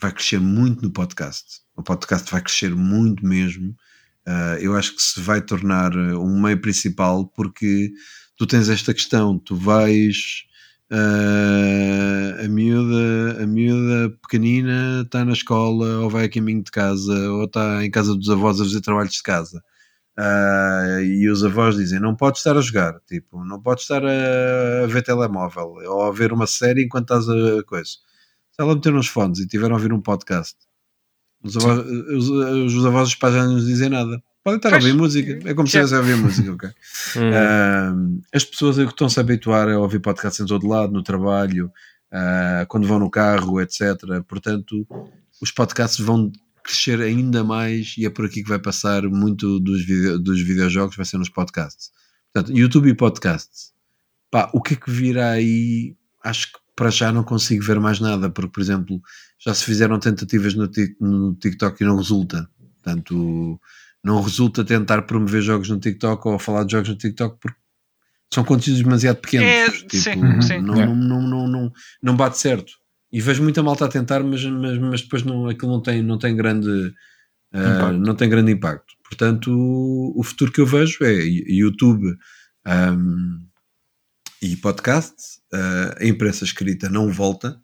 vai 0.00 0.12
crescer 0.12 0.40
muito 0.40 0.82
no 0.82 0.90
podcast. 0.90 1.60
O 1.76 1.82
podcast 1.82 2.30
vai 2.30 2.40
crescer 2.42 2.74
muito 2.74 3.24
mesmo. 3.26 3.74
Uh, 4.26 4.58
eu 4.60 4.76
acho 4.76 4.94
que 4.94 5.02
se 5.02 5.20
vai 5.20 5.40
tornar 5.40 5.92
eh, 5.94 6.14
um 6.14 6.40
meio 6.40 6.60
principal 6.60 7.26
porque 7.28 7.90
tu 8.36 8.46
tens 8.46 8.68
esta 8.68 8.92
questão, 8.92 9.38
tu 9.38 9.56
vais. 9.56 10.44
Uh, 10.92 12.44
a, 12.44 12.48
miúda, 12.48 13.42
a 13.42 13.46
miúda 13.46 14.16
pequenina 14.22 15.02
está 15.04 15.24
na 15.24 15.32
escola 15.32 16.00
ou 16.00 16.10
vai 16.10 16.24
a 16.26 16.30
caminho 16.30 16.62
de 16.62 16.70
casa 16.70 17.12
ou 17.32 17.44
está 17.44 17.84
em 17.84 17.90
casa 17.90 18.14
dos 18.14 18.28
avós 18.30 18.60
a 18.60 18.64
fazer 18.64 18.80
trabalhos 18.80 19.14
de 19.14 19.22
casa 19.22 19.62
ah, 20.20 21.00
e 21.00 21.28
os 21.30 21.44
avós 21.44 21.76
dizem 21.76 22.00
não 22.00 22.16
podes 22.16 22.40
estar 22.40 22.56
a 22.56 22.60
jogar, 22.60 23.00
tipo, 23.06 23.44
não 23.44 23.62
podes 23.62 23.84
estar 23.84 24.02
a, 24.04 24.86
ver 24.88 25.02
telemóvel 25.02 25.74
ou 25.86 26.02
a 26.02 26.12
ver 26.12 26.32
uma 26.32 26.46
série 26.46 26.84
enquanto 26.84 27.14
estás 27.14 27.28
a 27.28 27.62
coisa. 27.64 27.90
Se 28.50 28.60
ela 28.60 28.74
meter 28.74 28.92
nos 28.92 29.06
fones 29.06 29.38
e 29.38 29.46
tiver 29.46 29.70
a 29.70 29.74
ouvir 29.74 29.92
um 29.92 30.00
podcast, 30.00 30.56
os 31.42 31.56
avós, 31.56 31.86
os, 32.10 32.28
os 32.30 32.86
avós 32.86 33.08
e 33.08 33.12
os 33.12 33.14
pais 33.16 33.34
já 33.34 33.44
não 33.44 33.54
nos 33.54 33.66
dizem 33.66 33.90
nada. 33.90 34.20
Podem 34.48 34.56
estar 34.56 34.72
a 34.72 34.76
ouvir 34.76 34.94
música, 34.94 35.38
é 35.44 35.52
como 35.52 35.68
se 35.68 35.78
estivessem 35.78 35.98
a 35.98 36.00
ouvir 36.00 36.16
música, 36.16 36.52
ok? 36.52 36.70
Hum. 37.16 37.30
Ah, 37.32 37.94
as 38.34 38.44
pessoas 38.44 38.76
estão-se 38.76 39.18
a 39.18 39.22
habituar 39.22 39.66
a 39.68 39.78
ouvir 39.78 39.98
podcasts 39.98 40.40
em 40.40 40.46
todo 40.46 40.66
lado, 40.66 40.92
no 40.92 41.02
trabalho, 41.02 41.70
ah, 42.12 42.66
quando 42.68 42.86
vão 42.86 42.98
no 42.98 43.10
carro, 43.10 43.60
etc. 43.60 43.96
Portanto, 44.26 44.86
os 45.40 45.50
podcasts 45.50 45.98
vão 46.04 46.30
crescer 46.62 47.00
ainda 47.00 47.42
mais 47.42 47.94
e 47.96 48.04
é 48.04 48.10
por 48.10 48.26
aqui 48.26 48.42
que 48.42 48.48
vai 48.48 48.58
passar 48.58 49.02
muito 49.04 49.58
dos, 49.58 49.84
video, 49.84 50.18
dos 50.18 50.40
videojogos, 50.42 50.96
vai 50.96 51.06
ser 51.06 51.16
nos 51.16 51.30
podcasts. 51.30 51.90
Portanto, 52.32 52.56
YouTube 52.56 52.90
e 52.90 52.94
podcasts. 52.94 53.72
Pá, 54.30 54.50
o 54.52 54.60
que 54.60 54.74
é 54.74 54.76
que 54.76 54.90
virá 54.90 55.30
aí? 55.30 55.96
Acho 56.22 56.52
que 56.52 56.58
para 56.76 56.90
já 56.90 57.10
não 57.10 57.24
consigo 57.24 57.64
ver 57.64 57.80
mais 57.80 58.00
nada, 58.00 58.28
porque, 58.28 58.50
por 58.50 58.60
exemplo, 58.60 59.00
já 59.38 59.54
se 59.54 59.64
fizeram 59.64 59.98
tentativas 59.98 60.54
no, 60.54 60.70
no 61.00 61.34
TikTok 61.34 61.82
e 61.82 61.86
não 61.86 61.96
resulta. 61.96 62.48
Portanto, 62.82 63.58
não 64.08 64.20
resulta 64.22 64.64
tentar 64.64 65.02
promover 65.02 65.42
jogos 65.42 65.68
no 65.68 65.78
TikTok 65.78 66.26
ou 66.26 66.38
falar 66.38 66.64
de 66.64 66.72
jogos 66.72 66.88
no 66.88 66.96
TikTok 66.96 67.38
porque 67.40 67.58
são 68.32 68.42
conteúdos 68.44 68.82
demasiado 68.82 69.16
pequenos. 69.20 69.46
É, 69.46 69.70
tipo, 69.70 69.96
sim, 69.96 70.40
sim. 70.42 70.58
Não, 70.60 70.80
É. 70.80 70.86
não, 70.86 70.94
não, 70.96 71.22
não, 71.22 71.48
não, 71.48 71.72
não 72.02 72.16
bate 72.16 72.38
certo. 72.38 72.72
E 73.12 73.20
vejo 73.20 73.42
muita 73.42 73.62
malta 73.62 73.84
a 73.84 73.88
tentar, 73.88 74.22
mas, 74.22 74.44
mas, 74.44 74.78
mas 74.78 75.02
depois 75.02 75.22
não, 75.22 75.46
aquilo 75.48 75.72
não 75.72 75.82
tem, 75.82 76.02
não 76.02 76.18
tem 76.18 76.34
grande 76.36 76.92
Impacto. 77.54 77.98
não 77.98 78.14
tem 78.14 78.28
grande 78.28 78.52
impacto. 78.52 78.92
Portanto, 79.02 79.50
o, 79.50 80.12
o 80.20 80.22
futuro 80.22 80.52
que 80.52 80.60
eu 80.60 80.66
vejo 80.66 80.98
é 81.02 81.14
YouTube 81.24 82.06
ahm, 82.66 83.38
e 84.42 84.56
podcast. 84.56 85.14
Ah, 85.52 85.94
a 86.00 86.04
imprensa 86.06 86.44
escrita 86.44 86.88
não 86.90 87.10
volta. 87.10 87.58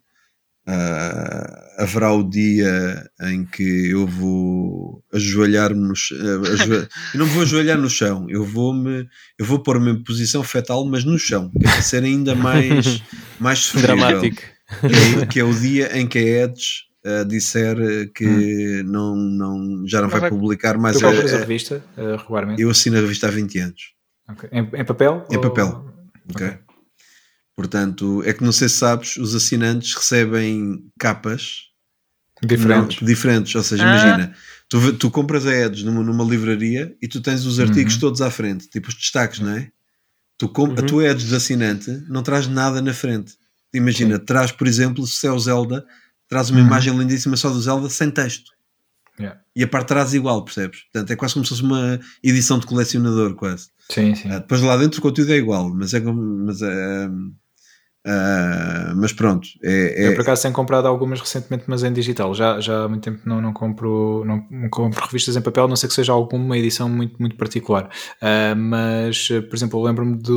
Ah, 0.67 1.61
haverá 1.77 2.11
o 2.11 2.23
dia 2.27 3.07
em 3.21 3.45
que 3.45 3.89
eu 3.91 4.07
vou 4.07 5.03
ajoelhar-me 5.13 5.87
no 5.87 5.95
chão. 5.95 6.17
eu 7.13 7.19
não 7.19 7.25
vou 7.27 7.43
ajoelhar 7.43 7.77
no 7.77 7.89
chão, 7.89 8.25
eu 8.29 8.43
vou 8.43 8.73
me 8.73 9.07
eu 9.37 9.45
vou 9.45 9.59
pôr-me 9.59 9.91
em 9.91 10.03
posição 10.03 10.41
fetal, 10.43 10.85
mas 10.85 11.03
no 11.03 11.17
chão, 11.19 11.51
que 11.51 11.67
é 11.67 11.71
para 11.71 11.81
ser 11.81 12.03
ainda 12.03 12.33
mais, 12.35 13.01
mais 13.39 13.59
sofrível. 13.59 13.95
Dramático. 13.97 14.41
Que 14.81 15.21
é, 15.21 15.25
que 15.27 15.39
é 15.39 15.43
o 15.43 15.53
dia 15.53 15.95
em 15.97 16.07
que 16.07 16.17
a 16.17 16.21
Edge 16.45 16.85
ah, 17.05 17.23
disser 17.23 17.77
ah, 17.77 18.09
que 18.15 18.81
não, 18.83 19.15
não, 19.15 19.83
já 19.87 19.97
não, 20.01 20.05
Não 20.05 20.09
vai, 20.11 20.21
vai- 20.21 20.29
publicar 20.31 20.77
mais 20.79 20.97
Tu 20.97 21.05
a, 21.05 21.09
a 21.09 21.13
a- 21.13 21.39
revista 21.39 21.83
uh, 21.97 22.15
regularmente? 22.15 22.59
eu 22.61 22.69
assino 22.71 22.97
a 22.97 23.01
revista 23.01 23.27
há 23.27 23.31
20 23.31 23.59
anos. 23.59 23.81
Ok. 24.27 24.49
Em, 24.51 24.61
em 24.61 24.83
papel? 24.85 25.23
Em 25.29 25.35
ou- 25.35 25.41
papel. 25.43 25.85
ok? 26.33 26.53
Portanto, 27.55 28.21
é 28.25 28.33
que 28.33 28.43
não 28.43 28.51
sei 28.51 28.67
se 28.69 28.75
sabes, 28.77 29.15
os 29.17 29.33
assinantes 29.33 29.93
recebem 29.95 30.83
capas 30.99 31.69
Diferentes. 32.43 32.99
não- 32.99 33.07
diferentes. 33.07 33.55
Ou 33.55 33.63
seja, 33.63 33.83
Ah. 33.85 33.87
imagina, 33.95 34.35
tu, 34.67 34.93
tu 34.93 35.09
compras 35.09 35.45
a 35.45 35.53
Edge 35.55 35.85
numa, 35.85 36.03
numa 36.03 36.23
livraria 36.23 36.95
e 37.01 37.07
tu 37.07 37.21
tens 37.21 37.45
os 37.45 37.59
artigos 37.59 37.93
Uhum. 37.95 37.99
todos 38.01 38.21
à 38.21 38.29
frente, 38.29 38.67
tipo 38.69 38.89
os 38.89 38.95
destaques, 38.95 39.39
não 39.39 39.51
é? 39.51 39.71
Tu 40.37 40.49
com, 40.49 40.65
A 40.65 40.69
Uhum. 40.69 40.75
tua 40.85 41.05
Edge 41.07 41.25
de 41.27 41.35
assinante 41.35 41.89
não 42.09 42.21
traz 42.21 42.45
nada 42.47 42.81
na 42.81 42.93
frente. 42.93 43.33
Imagina, 43.73 44.19
traz, 44.19 44.51
por 44.51 44.67
exemplo, 44.67 45.07
se 45.07 45.25
é 45.25 45.31
o 45.31 45.39
Zelda, 45.39 45.85
traz 46.27 46.49
uma 46.49 46.59
Uhum. 46.59 46.65
imagem 46.67 46.97
lindíssima 46.97 47.37
só 47.37 47.49
do 47.49 47.61
Zelda 47.61 47.89
sem 47.89 48.11
texto. 48.11 48.51
Yeah. 49.17 49.39
E 49.55 49.63
a 49.63 49.67
parte 49.67 49.85
de 49.85 49.87
trás 49.89 50.13
igual, 50.13 50.43
percebes? 50.43 50.81
Portanto, 50.91 51.11
é 51.11 51.15
quase 51.15 51.35
como 51.35 51.45
se 51.45 51.49
fosse 51.49 51.63
uma 51.63 52.01
edição 52.21 52.59
de 52.59 52.65
colecionador, 52.65 53.33
quase. 53.35 53.69
Sim, 53.89 54.13
sim. 54.13 54.29
Ah, 54.29 54.39
depois 54.39 54.59
lá 54.59 54.75
dentro 54.75 54.99
o 54.99 55.01
conteúdo 55.01 55.31
é 55.31 55.37
igual, 55.37 55.73
mas 55.73 55.93
é 55.93 56.01
como. 56.01 56.21
Mas, 56.45 56.61
é, 56.61 57.07
ah, 58.05 58.93
mas 58.95 59.11
pronto, 59.13 59.47
é, 59.63 60.05
Eu 60.07 60.11
é- 60.11 60.15
por 60.15 60.21
acaso 60.21 60.41
tenho 60.43 60.53
comprado 60.53 60.87
algumas 60.87 61.19
recentemente, 61.19 61.63
mas 61.67 61.83
em 61.83 61.91
digital. 61.91 62.33
Já, 62.33 62.59
já 62.59 62.83
há 62.83 62.87
muito 62.87 63.03
tempo 63.03 63.21
não, 63.25 63.41
não, 63.41 63.51
compro, 63.53 64.23
não, 64.25 64.69
compro 64.69 65.03
revistas 65.05 65.35
em 65.35 65.41
papel, 65.41 65.67
não 65.67 65.75
sei 65.75 65.87
que 65.89 65.95
seja 65.95 66.11
alguma 66.13 66.57
edição 66.57 66.87
muito, 66.89 67.15
muito 67.19 67.35
particular. 67.35 67.89
Ah, 68.21 68.53
mas, 68.55 69.27
por 69.49 69.55
exemplo, 69.55 69.79
eu 69.79 69.83
lembro-me 69.83 70.17
de. 70.17 70.31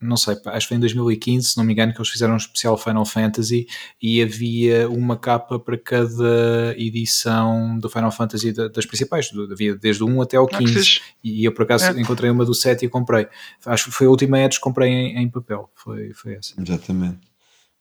Não 0.00 0.16
sei, 0.16 0.36
acho 0.46 0.66
que 0.66 0.68
foi 0.68 0.76
em 0.76 0.80
2015, 0.80 1.48
se 1.48 1.56
não 1.56 1.64
me 1.64 1.72
engano, 1.72 1.92
que 1.92 1.98
eles 1.98 2.08
fizeram 2.08 2.34
um 2.34 2.36
especial 2.36 2.78
Final 2.78 3.04
Fantasy 3.04 3.66
e 4.00 4.22
havia 4.22 4.88
uma 4.88 5.16
capa 5.16 5.58
para 5.58 5.76
cada 5.76 6.74
edição 6.76 7.76
do 7.78 7.88
Final 7.90 8.12
Fantasy 8.12 8.52
da- 8.52 8.68
das 8.68 8.86
principais, 8.86 9.30
havia 9.50 9.74
desde 9.76 10.04
o 10.04 10.06
1 10.06 10.22
até 10.22 10.36
Ah, 10.36 10.46
que 10.46 10.58
15. 10.58 10.72
fixe. 10.74 11.00
E 11.24 11.44
eu 11.44 11.52
por 11.52 11.62
acaso 11.62 11.86
É. 11.86 12.00
encontrei 12.00 12.30
uma 12.30 12.44
do 12.44 12.54
7 12.54 12.84
e 12.86 12.88
comprei. 12.88 13.26
Acho 13.66 13.86
que 13.86 13.90
foi 13.90 14.06
a 14.06 14.10
última 14.10 14.38
Edge 14.40 14.58
que 14.58 14.62
comprei 14.62 14.88
em, 14.90 15.18
em 15.18 15.28
papel. 15.28 15.68
Foi, 15.74 16.12
foi 16.14 16.34
essa. 16.34 16.54
Exatamente. 16.60 17.18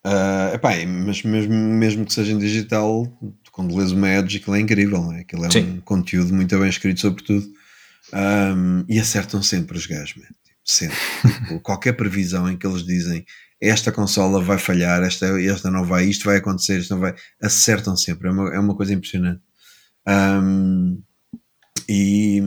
Ah, 0.03 0.51
epá, 0.55 0.71
mas 0.87 1.21
mesmo, 1.23 1.53
mesmo 1.53 2.05
que 2.05 2.13
seja 2.13 2.31
em 2.31 2.37
digital, 2.39 3.05
quando 3.51 3.75
lês 3.77 3.91
uma 3.91 4.09
Edge, 4.09 4.37
aquilo 4.37 4.55
é 4.55 4.59
incrível, 4.59 5.01
não 5.01 5.13
é? 5.13 5.19
aquilo 5.19 5.43
é 5.45 5.47
um 5.49 5.51
Sim. 5.51 5.81
conteúdo 5.85 6.33
muito 6.33 6.57
bem 6.57 6.69
escrito, 6.69 7.01
sobretudo. 7.01 7.45
Ahm, 8.13 8.85
e 8.87 8.99
acertam 8.99 9.43
sempre 9.43 9.77
os 9.77 9.85
gajos, 9.85 10.15
man. 10.15 10.23
Sempre. 10.67 10.97
Tipo, 11.21 11.59
qualquer 11.61 11.93
previsão 11.93 12.49
em 12.49 12.57
que 12.57 12.67
eles 12.67 12.83
dizem 12.83 13.25
esta 13.59 13.91
consola 13.91 14.41
vai 14.41 14.57
falhar, 14.57 15.01
esta, 15.01 15.25
esta 15.41 15.71
não 15.71 15.83
vai, 15.83 16.05
isto 16.05 16.25
vai 16.25 16.37
acontecer, 16.37 16.79
isto 16.79 16.93
não 16.93 16.99
vai. 16.99 17.15
Acertam 17.41 17.95
sempre, 17.95 18.27
é 18.27 18.31
uma, 18.31 18.53
é 18.53 18.59
uma 18.59 18.75
coisa 18.75 18.93
impressionante. 18.93 19.41
Um, 20.07 21.01
e 21.89 22.41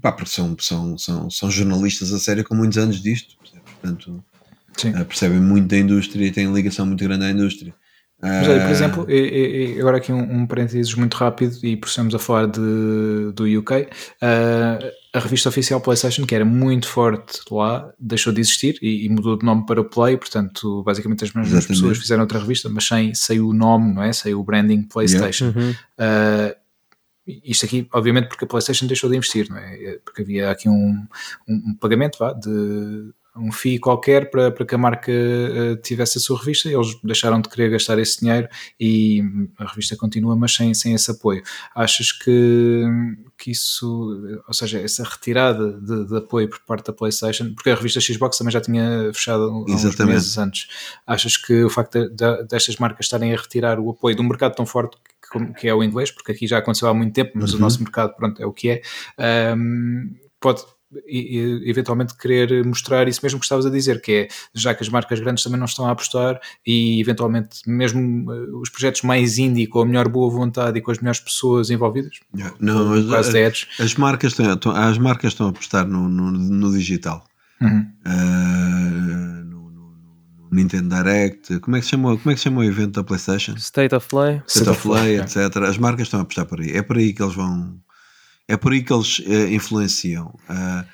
pá, 0.00 0.12
porque 0.12 0.30
são, 0.30 0.56
são, 0.58 0.96
são, 0.96 1.28
são 1.28 1.50
jornalistas 1.50 2.12
a 2.12 2.18
sério 2.18 2.44
com 2.44 2.54
muitos 2.54 2.78
anos 2.78 3.02
disto, 3.02 3.36
portanto 3.80 4.24
uh, 4.84 5.04
percebem 5.04 5.40
muito 5.40 5.66
da 5.68 5.78
indústria 5.78 6.26
e 6.26 6.30
têm 6.30 6.52
ligação 6.52 6.86
muito 6.86 7.02
grande 7.02 7.24
à 7.24 7.30
indústria. 7.30 7.74
Mas 8.22 8.48
olha, 8.48 8.60
por 8.60 8.70
exemplo, 8.70 9.10
e, 9.10 9.74
e 9.74 9.80
agora 9.80 9.96
aqui 9.96 10.12
um, 10.12 10.42
um 10.42 10.46
parênteses 10.46 10.94
muito 10.94 11.16
rápido 11.16 11.58
e 11.64 11.76
por 11.76 11.88
estamos 11.88 12.14
a 12.14 12.20
falar 12.20 12.46
de, 12.46 13.32
do 13.34 13.44
UK, 13.58 13.82
uh, 13.82 14.92
a 15.12 15.18
revista 15.18 15.48
oficial 15.48 15.80
PlayStation, 15.80 16.24
que 16.24 16.32
era 16.32 16.44
muito 16.44 16.86
forte 16.86 17.40
lá, 17.50 17.92
deixou 17.98 18.32
de 18.32 18.40
existir 18.40 18.78
e, 18.80 19.06
e 19.06 19.08
mudou 19.08 19.36
de 19.36 19.44
nome 19.44 19.66
para 19.66 19.82
Play, 19.82 20.16
portanto, 20.16 20.84
basicamente 20.84 21.24
as 21.24 21.32
mesmas 21.32 21.52
Exatamente. 21.52 21.80
pessoas 21.80 21.98
fizeram 21.98 22.22
outra 22.22 22.38
revista, 22.38 22.68
mas 22.68 22.86
sem, 22.86 23.12
sem 23.12 23.40
o 23.40 23.52
nome, 23.52 23.92
não 23.92 24.02
é? 24.04 24.12
Sem 24.12 24.34
o 24.34 24.44
branding 24.44 24.82
PlayStation. 24.84 25.46
Yeah. 25.46 25.60
Uhum. 25.60 25.74
Uh, 25.98 26.62
isto 27.44 27.66
aqui, 27.66 27.88
obviamente, 27.92 28.28
porque 28.28 28.44
a 28.44 28.48
PlayStation 28.48 28.86
deixou 28.86 29.10
de 29.10 29.16
investir, 29.16 29.48
não 29.50 29.58
é? 29.58 29.98
Porque 30.04 30.22
havia 30.22 30.48
aqui 30.48 30.68
um, 30.68 31.06
um, 31.48 31.54
um 31.70 31.74
pagamento 31.80 32.18
vá, 32.18 32.32
de 32.32 33.12
um 33.36 33.50
FII 33.50 33.78
qualquer 33.78 34.30
para, 34.30 34.50
para 34.50 34.66
que 34.66 34.74
a 34.74 34.78
marca 34.78 35.10
uh, 35.10 35.76
tivesse 35.76 36.18
a 36.18 36.20
sua 36.20 36.38
revista, 36.38 36.68
eles 36.68 36.98
deixaram 37.02 37.40
de 37.40 37.48
querer 37.48 37.70
gastar 37.70 37.98
esse 37.98 38.20
dinheiro 38.20 38.48
e 38.78 39.22
a 39.58 39.64
revista 39.64 39.96
continua, 39.96 40.36
mas 40.36 40.54
sem, 40.54 40.74
sem 40.74 40.92
esse 40.92 41.10
apoio. 41.10 41.42
Achas 41.74 42.12
que, 42.12 42.84
que 43.38 43.50
isso, 43.50 44.42
ou 44.46 44.54
seja, 44.54 44.80
essa 44.80 45.02
retirada 45.02 45.72
de, 45.80 46.06
de 46.06 46.16
apoio 46.18 46.48
por 46.48 46.60
parte 46.60 46.86
da 46.86 46.92
PlayStation, 46.92 47.54
porque 47.54 47.70
a 47.70 47.74
revista 47.74 48.00
Xbox 48.00 48.36
também 48.36 48.52
já 48.52 48.60
tinha 48.60 49.10
fechado 49.14 49.64
Exatamente. 49.66 50.02
uns 50.02 50.06
meses 50.06 50.38
antes, 50.38 50.68
achas 51.06 51.36
que 51.36 51.64
o 51.64 51.70
facto 51.70 52.00
de, 52.00 52.14
de, 52.14 52.44
destas 52.44 52.76
marcas 52.76 53.06
estarem 53.06 53.32
a 53.32 53.36
retirar 53.36 53.80
o 53.80 53.90
apoio 53.90 54.14
de 54.14 54.20
um 54.20 54.28
mercado 54.28 54.54
tão 54.54 54.66
forte 54.66 54.98
que, 55.32 55.52
que 55.54 55.68
é 55.68 55.74
o 55.74 55.82
inglês, 55.82 56.10
porque 56.10 56.32
aqui 56.32 56.46
já 56.46 56.58
aconteceu 56.58 56.88
há 56.88 56.94
muito 56.94 57.14
tempo, 57.14 57.32
mas 57.34 57.52
uhum. 57.52 57.58
o 57.58 57.60
nosso 57.62 57.82
mercado 57.82 58.14
pronto, 58.14 58.42
é 58.42 58.46
o 58.46 58.52
que 58.52 58.68
é, 59.18 59.54
um, 59.56 60.14
pode 60.38 60.62
e, 60.62 60.64
e, 60.64 60.81
eventualmente 61.06 62.16
querer 62.16 62.64
mostrar 62.64 63.08
isso 63.08 63.20
mesmo 63.22 63.38
que 63.38 63.44
estavas 63.44 63.66
a 63.66 63.70
dizer, 63.70 64.00
que 64.00 64.12
é 64.12 64.28
já 64.54 64.74
que 64.74 64.82
as 64.82 64.88
marcas 64.88 65.20
grandes 65.20 65.42
também 65.42 65.58
não 65.58 65.66
estão 65.66 65.86
a 65.86 65.90
apostar 65.90 66.40
e 66.66 67.00
eventualmente 67.00 67.60
mesmo 67.66 68.30
uh, 68.30 68.60
os 68.60 68.68
projetos 68.68 69.02
mais 69.02 69.38
indie 69.38 69.66
com 69.66 69.80
a 69.80 69.86
melhor 69.86 70.08
boa 70.08 70.30
vontade 70.30 70.78
e 70.78 70.82
com 70.82 70.90
as 70.90 70.98
melhores 70.98 71.20
pessoas 71.20 71.70
envolvidas, 71.70 72.20
não, 72.60 72.92
as, 72.92 73.34
as, 73.34 73.66
as, 73.78 73.94
marcas 73.94 74.32
estão, 74.38 74.72
as 74.72 74.98
marcas 74.98 75.32
estão 75.32 75.46
a 75.46 75.50
apostar 75.50 75.86
no, 75.86 76.08
no, 76.08 76.30
no 76.30 76.72
digital. 76.72 77.24
Uhum. 77.60 77.86
Uh, 78.06 79.44
no, 79.44 79.70
no, 79.70 80.48
Nintendo 80.50 80.96
Direct, 80.96 81.60
como 81.60 81.76
é 81.76 81.80
que 81.80 81.84
se 81.84 81.92
chamou, 81.92 82.18
como 82.18 82.30
é 82.30 82.34
que 82.34 82.40
se 82.40 82.44
chamou 82.44 82.62
o 82.62 82.66
evento 82.66 82.94
da 82.94 83.04
PlayStation? 83.04 83.54
State 83.56 83.94
of 83.94 84.08
Play, 84.08 84.42
State, 84.46 84.50
State 84.50 84.70
of 84.70 84.82
Play, 84.82 85.20
etc. 85.20 85.56
As 85.68 85.78
marcas 85.78 86.08
estão 86.08 86.20
a 86.20 86.22
apostar 86.24 86.46
por 86.46 86.60
aí. 86.60 86.72
É 86.72 86.82
por 86.82 86.96
aí 86.96 87.12
que 87.12 87.22
eles 87.22 87.34
vão 87.34 87.80
é 88.48 88.56
por 88.56 88.72
aí 88.72 88.82
que 88.82 88.92
eles 88.92 89.18
uh, 89.20 89.48
influenciam. 89.50 90.26
Uh, 90.48 90.84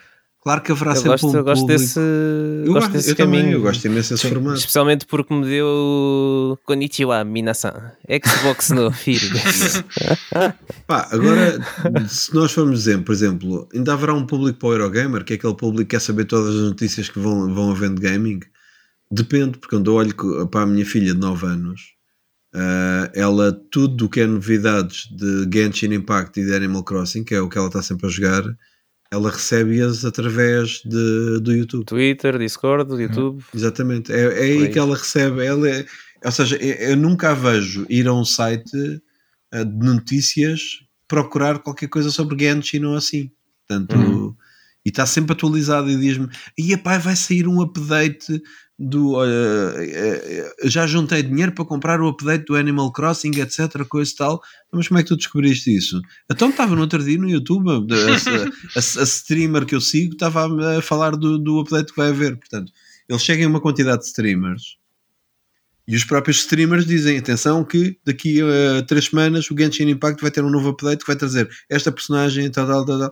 claro 0.42 0.62
que 0.62 0.72
haverá 0.72 0.92
eu 0.92 0.96
sempre 0.96 1.10
gosto, 1.10 1.26
um 1.26 1.36
eu 1.36 1.44
gosto 1.44 1.60
público... 1.62 1.80
desse, 1.80 1.98
eu 1.98 2.72
gosto 2.72 2.90
desse 2.92 3.10
eu 3.10 3.16
caminho. 3.16 3.42
Também, 3.42 3.54
eu 3.54 3.62
gosto 3.62 3.84
imenso 3.86 4.14
desse 4.14 4.28
formato. 4.28 4.58
Especialmente 4.58 5.06
porque 5.06 5.34
me 5.34 5.44
deu 5.46 6.58
Konnichiwa, 6.64 7.24
minasan. 7.24 7.92
Xbox 8.24 8.70
no 8.70 8.90
filho. 8.92 9.30
Pá, 10.86 11.08
agora, 11.10 11.58
se 12.08 12.34
nós 12.34 12.52
formos 12.52 12.80
dizer, 12.80 13.02
por 13.02 13.12
exemplo, 13.12 13.68
ainda 13.74 13.92
haverá 13.92 14.14
um 14.14 14.26
público 14.26 14.58
para 14.58 14.68
o 14.68 14.72
Eurogamer, 14.72 15.24
que 15.24 15.34
é 15.34 15.36
aquele 15.36 15.54
público 15.54 15.88
que 15.88 15.96
quer 15.96 16.00
saber 16.00 16.24
todas 16.24 16.54
as 16.54 16.62
notícias 16.62 17.08
que 17.08 17.18
vão, 17.18 17.52
vão 17.54 17.70
havendo 17.70 18.00
gaming? 18.00 18.40
Depende, 19.10 19.58
porque 19.58 19.74
quando 19.74 19.90
eu 19.90 19.94
olho 19.94 20.48
para 20.48 20.62
a 20.62 20.66
minha 20.66 20.84
filha 20.84 21.14
de 21.14 21.18
9 21.18 21.46
anos, 21.46 21.97
Uh, 22.54 23.10
ela, 23.14 23.52
tudo 23.70 24.06
o 24.06 24.08
que 24.08 24.20
é 24.20 24.26
novidades 24.26 25.06
de 25.10 25.48
Genshin 25.52 25.92
Impact 25.92 26.40
e 26.40 26.46
de 26.46 26.54
Animal 26.54 26.82
Crossing, 26.82 27.22
que 27.22 27.34
é 27.34 27.40
o 27.40 27.48
que 27.48 27.58
ela 27.58 27.66
está 27.66 27.82
sempre 27.82 28.06
a 28.06 28.10
jogar, 28.10 28.42
ela 29.10 29.30
recebe-as 29.30 30.04
através 30.04 30.82
de, 30.84 31.40
do 31.40 31.52
YouTube. 31.52 31.84
Twitter, 31.84 32.38
Discord, 32.38 32.90
YouTube. 32.94 33.44
Exatamente, 33.54 34.12
é, 34.12 34.20
é 34.20 34.42
aí 34.42 34.68
que 34.68 34.78
ela 34.78 34.96
recebe. 34.96 35.44
Ela 35.44 35.68
é, 35.68 35.86
ou 36.24 36.32
seja, 36.32 36.56
eu 36.56 36.96
nunca 36.96 37.30
a 37.30 37.34
vejo 37.34 37.86
ir 37.88 38.06
a 38.06 38.12
um 38.12 38.24
site 38.24 38.76
uh, 39.54 39.64
de 39.64 39.86
notícias 39.86 40.60
procurar 41.06 41.58
qualquer 41.60 41.88
coisa 41.88 42.10
sobre 42.10 42.38
Genshin 42.38 42.84
ou 42.84 42.96
assim. 42.96 43.30
Portanto, 43.66 43.96
uhum. 43.96 44.34
E 44.88 44.90
está 44.90 45.04
sempre 45.04 45.32
atualizado 45.32 45.90
e 45.90 45.96
diz-me: 45.96 46.28
e 46.56 46.76
pai, 46.76 46.98
vai 46.98 47.14
sair 47.14 47.46
um 47.46 47.60
update 47.60 48.42
do 48.78 49.20
uh, 49.20 50.64
já 50.64 50.86
juntei 50.86 51.22
dinheiro 51.22 51.52
para 51.52 51.64
comprar 51.64 52.00
o 52.00 52.08
update 52.08 52.46
do 52.46 52.54
Animal 52.54 52.90
Crossing, 52.92 53.32
etc, 53.38 53.84
coisa 53.86 54.10
e 54.10 54.14
tal, 54.14 54.40
mas 54.72 54.88
como 54.88 54.98
é 54.98 55.02
que 55.02 55.08
tu 55.08 55.16
descobriste 55.16 55.76
isso? 55.76 56.00
Então 56.30 56.48
estava 56.48 56.74
no 56.74 56.80
outro 56.80 57.02
dia 57.02 57.18
no 57.18 57.28
YouTube 57.28 57.70
a, 57.70 57.74
a, 57.74 58.78
a, 58.78 59.04
streamer 59.04 59.66
que 59.66 59.74
eu 59.74 59.80
sigo 59.80 60.14
estava 60.14 60.78
a, 60.78 60.80
falar 60.80 61.16
do, 61.16 61.38
do 61.38 61.60
update 61.60 61.92
que 61.92 61.98
vai 61.98 62.10
haver, 62.10 62.36
portanto 62.36 62.72
eles 63.08 63.22
chegam 63.22 63.46
a 63.46 63.50
uma 63.50 63.60
quantidade 63.60 64.02
de 64.02 64.08
streamers 64.08 64.78
e 65.86 65.96
os 65.96 66.04
próprios 66.04 66.38
streamers 66.38 66.86
dizem, 66.86 67.18
atenção 67.18 67.64
que 67.64 67.98
daqui 68.04 68.40
a 68.42 68.82
três 68.82 69.06
semanas 69.06 69.50
o 69.50 69.58
Genshin 69.58 69.88
Impact 69.88 70.22
vai 70.22 70.30
ter 70.30 70.44
um 70.44 70.50
novo 70.50 70.68
update 70.68 71.00
que 71.00 71.06
vai 71.06 71.16
trazer 71.16 71.48
esta 71.68 71.90
personagem 71.90 72.48
tal, 72.50 72.66
tal, 72.66 72.86
tal, 72.86 72.98
tal. 72.98 73.08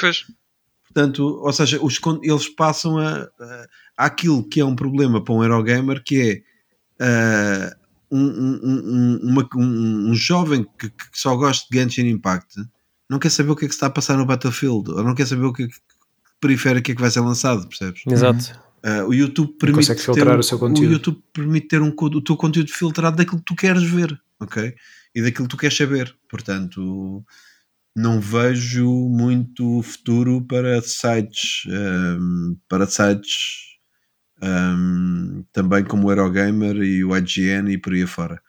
Portanto, 0.97 1.39
ou 1.42 1.52
seja, 1.52 1.78
os, 1.83 2.00
eles 2.23 2.49
passam 2.49 2.97
a, 2.97 3.28
a 3.39 4.07
aquilo 4.07 4.42
que 4.49 4.60
é 4.60 4.65
um 4.65 4.75
problema 4.75 5.23
para 5.23 5.34
um 5.34 5.42
Eurogamer 5.42 6.02
que 6.02 6.42
é 6.99 7.70
uh, 7.70 7.76
um, 8.10 8.18
um, 8.18 9.20
uma, 9.23 9.49
um, 9.55 10.10
um, 10.10 10.15
jovem 10.15 10.66
que, 10.78 10.89
que, 10.89 11.05
só 11.12 11.36
gosta 11.36 11.66
de 11.70 11.78
Genshin 11.78 12.08
Impact 12.08 12.65
não 13.10 13.18
quer 13.18 13.28
saber 13.28 13.50
o 13.50 13.57
que 13.57 13.66
é 13.66 13.68
que 13.68 13.75
está 13.75 13.89
a 13.89 13.91
passar 13.91 14.16
no 14.16 14.25
Battlefield 14.25 14.91
ou 14.91 15.05
não 15.05 15.15
quer 15.15 15.26
saber 15.26 15.44
o 15.44 15.52
que, 15.52 15.65
é 15.65 15.66
que 15.66 15.75
periférico 16.41 16.91
é 16.91 16.94
que 16.94 17.00
vai 17.00 17.10
ser 17.10 17.20
lançado, 17.20 17.68
percebes? 17.68 18.02
Exato. 18.10 18.58
Uh, 18.83 19.07
o 19.07 19.12
YouTube 19.12 19.52
permite 19.58 19.94
filtrar 19.97 20.28
ter, 20.28 20.39
o 20.39 20.42
seu 20.42 20.58
conteúdo. 20.58 20.89
O 20.89 20.92
YouTube 20.94 21.23
permite 21.31 21.68
ter 21.68 21.83
um, 21.83 21.94
o 21.94 22.20
teu 22.23 22.39
conteúdo 22.39 22.70
filtrado 22.73 23.18
daquilo 23.18 23.39
que 23.41 23.44
tu 23.44 23.55
queres 23.55 23.83
ver, 23.83 24.18
ok? 24.41 24.75
E 25.15 25.20
daquilo 25.20 25.47
que 25.47 25.55
tu 25.55 25.58
queres 25.58 25.76
saber. 25.76 26.16
Portanto, 26.26 27.23
não 27.97 28.20
vejo 28.20 28.86
muito 29.08 29.83
futuro 29.83 30.42
para 30.42 30.83
sites 30.83 31.62
um, 31.66 32.57
para 32.68 32.86
sites 32.86 33.78
um, 34.42 35.42
também 35.50 35.83
como 35.83 36.07
o 36.07 36.10
Eurogamer 36.10 36.76
e 36.76 37.02
o 37.02 37.16
IGN 37.16 37.73
e 37.73 37.78
por 37.78 37.94
aí 37.94 38.02
afora. 38.02 38.41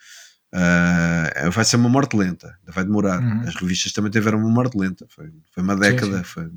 Uh, 0.53 1.49
vai 1.51 1.63
ser 1.63 1.77
uma 1.77 1.89
morte 1.89 2.17
lenta, 2.17 2.57
vai 2.67 2.83
demorar. 2.83 3.21
Uhum. 3.21 3.41
As 3.47 3.55
revistas 3.55 3.93
também 3.93 4.11
tiveram 4.11 4.39
uma 4.39 4.49
morte 4.49 4.77
lenta, 4.77 5.05
foi, 5.09 5.29
foi 5.51 5.63
uma 5.63 5.75
década, 5.75 6.17
sim, 6.17 6.23
sim. 6.23 6.23
Foi, 6.23 6.51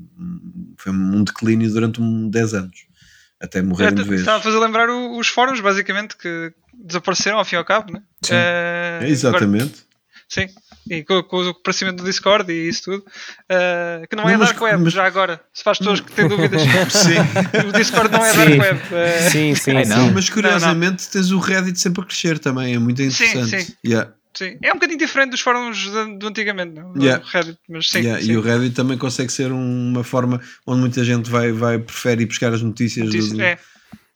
foi 0.77 0.91
um 0.91 1.23
declínio 1.23 1.71
durante 1.71 2.01
um 2.01 2.29
10 2.29 2.53
anos 2.53 2.91
até 3.39 3.61
morrer 3.61 3.93
de 3.93 4.03
vez. 4.03 4.21
Estava 4.21 4.37
a 4.37 4.41
fazer 4.41 4.59
lembrar 4.59 4.89
os 4.89 5.27
fóruns, 5.27 5.59
basicamente, 5.59 6.15
que 6.15 6.53
desapareceram 6.73 7.37
ao 7.37 7.45
fim 7.45 7.55
e 7.55 7.57
ao 7.57 7.65
cabo, 7.65 7.91
né? 7.91 8.01
Sim. 8.21 8.33
Uh, 8.33 9.05
Exatamente. 9.05 9.63
Agora, 9.63 10.17
sim, 10.29 10.47
e 10.89 11.03
com, 11.03 11.21
com 11.23 11.37
o 11.37 11.49
aparecimento 11.49 11.97
do 11.97 12.03
Discord 12.03 12.51
e 12.51 12.67
isso 12.67 12.83
tudo, 12.83 12.99
uh, 12.99 14.07
que 14.07 14.15
não, 14.15 14.23
é 14.23 14.37
não 14.37 14.43
é 14.43 14.45
Dark 14.45 14.61
Web, 14.61 14.83
mas... 14.83 14.93
já 14.93 15.05
agora, 15.05 15.41
se 15.53 15.63
faz 15.63 15.77
pessoas 15.77 15.99
que 15.99 16.11
têm 16.11 16.27
dúvidas, 16.27 16.61
sim. 16.91 17.17
o 17.67 17.71
Discord 17.71 18.11
não 18.11 18.25
é 18.25 18.31
sim. 18.31 18.37
Dark 18.37 18.59
Web. 18.59 18.79
Uh... 18.79 19.31
Sim, 19.31 19.55
sim, 19.55 19.71
é, 19.71 19.85
não. 19.85 20.11
Mas 20.11 20.29
curiosamente 20.29 21.03
não, 21.03 21.11
tens 21.11 21.31
o 21.31 21.39
Reddit 21.39 21.79
sempre 21.79 22.01
a 22.01 22.05
crescer 22.05 22.39
também, 22.39 22.73
é 22.73 22.79
muito 22.79 23.01
interessante. 23.01 23.49
Sim, 23.49 23.59
sim. 23.59 23.73
Yeah. 23.85 24.11
Sim, 24.33 24.57
é 24.63 24.71
um 24.71 24.75
bocadinho 24.75 24.97
diferente 24.97 25.31
dos 25.31 25.41
fóruns 25.41 25.89
do 26.17 26.27
antigamente, 26.27 26.73
não? 26.73 26.93
Yeah. 26.95 27.23
Reddit, 27.25 27.59
mas 27.69 27.89
sim, 27.89 27.99
yeah. 27.99 28.23
sim, 28.23 28.31
E 28.31 28.37
o 28.37 28.41
Reddit 28.41 28.73
também 28.73 28.97
consegue 28.97 29.31
ser 29.31 29.51
uma 29.51 30.03
forma 30.03 30.41
onde 30.65 30.79
muita 30.79 31.03
gente 31.03 31.29
vai, 31.29 31.51
vai 31.51 31.77
prefere 31.77 32.23
ir 32.23 32.27
buscar 32.27 32.53
as 32.53 32.61
notícias. 32.61 33.07
Notícias 33.07 33.33
do, 33.33 33.41
é. 33.41 33.59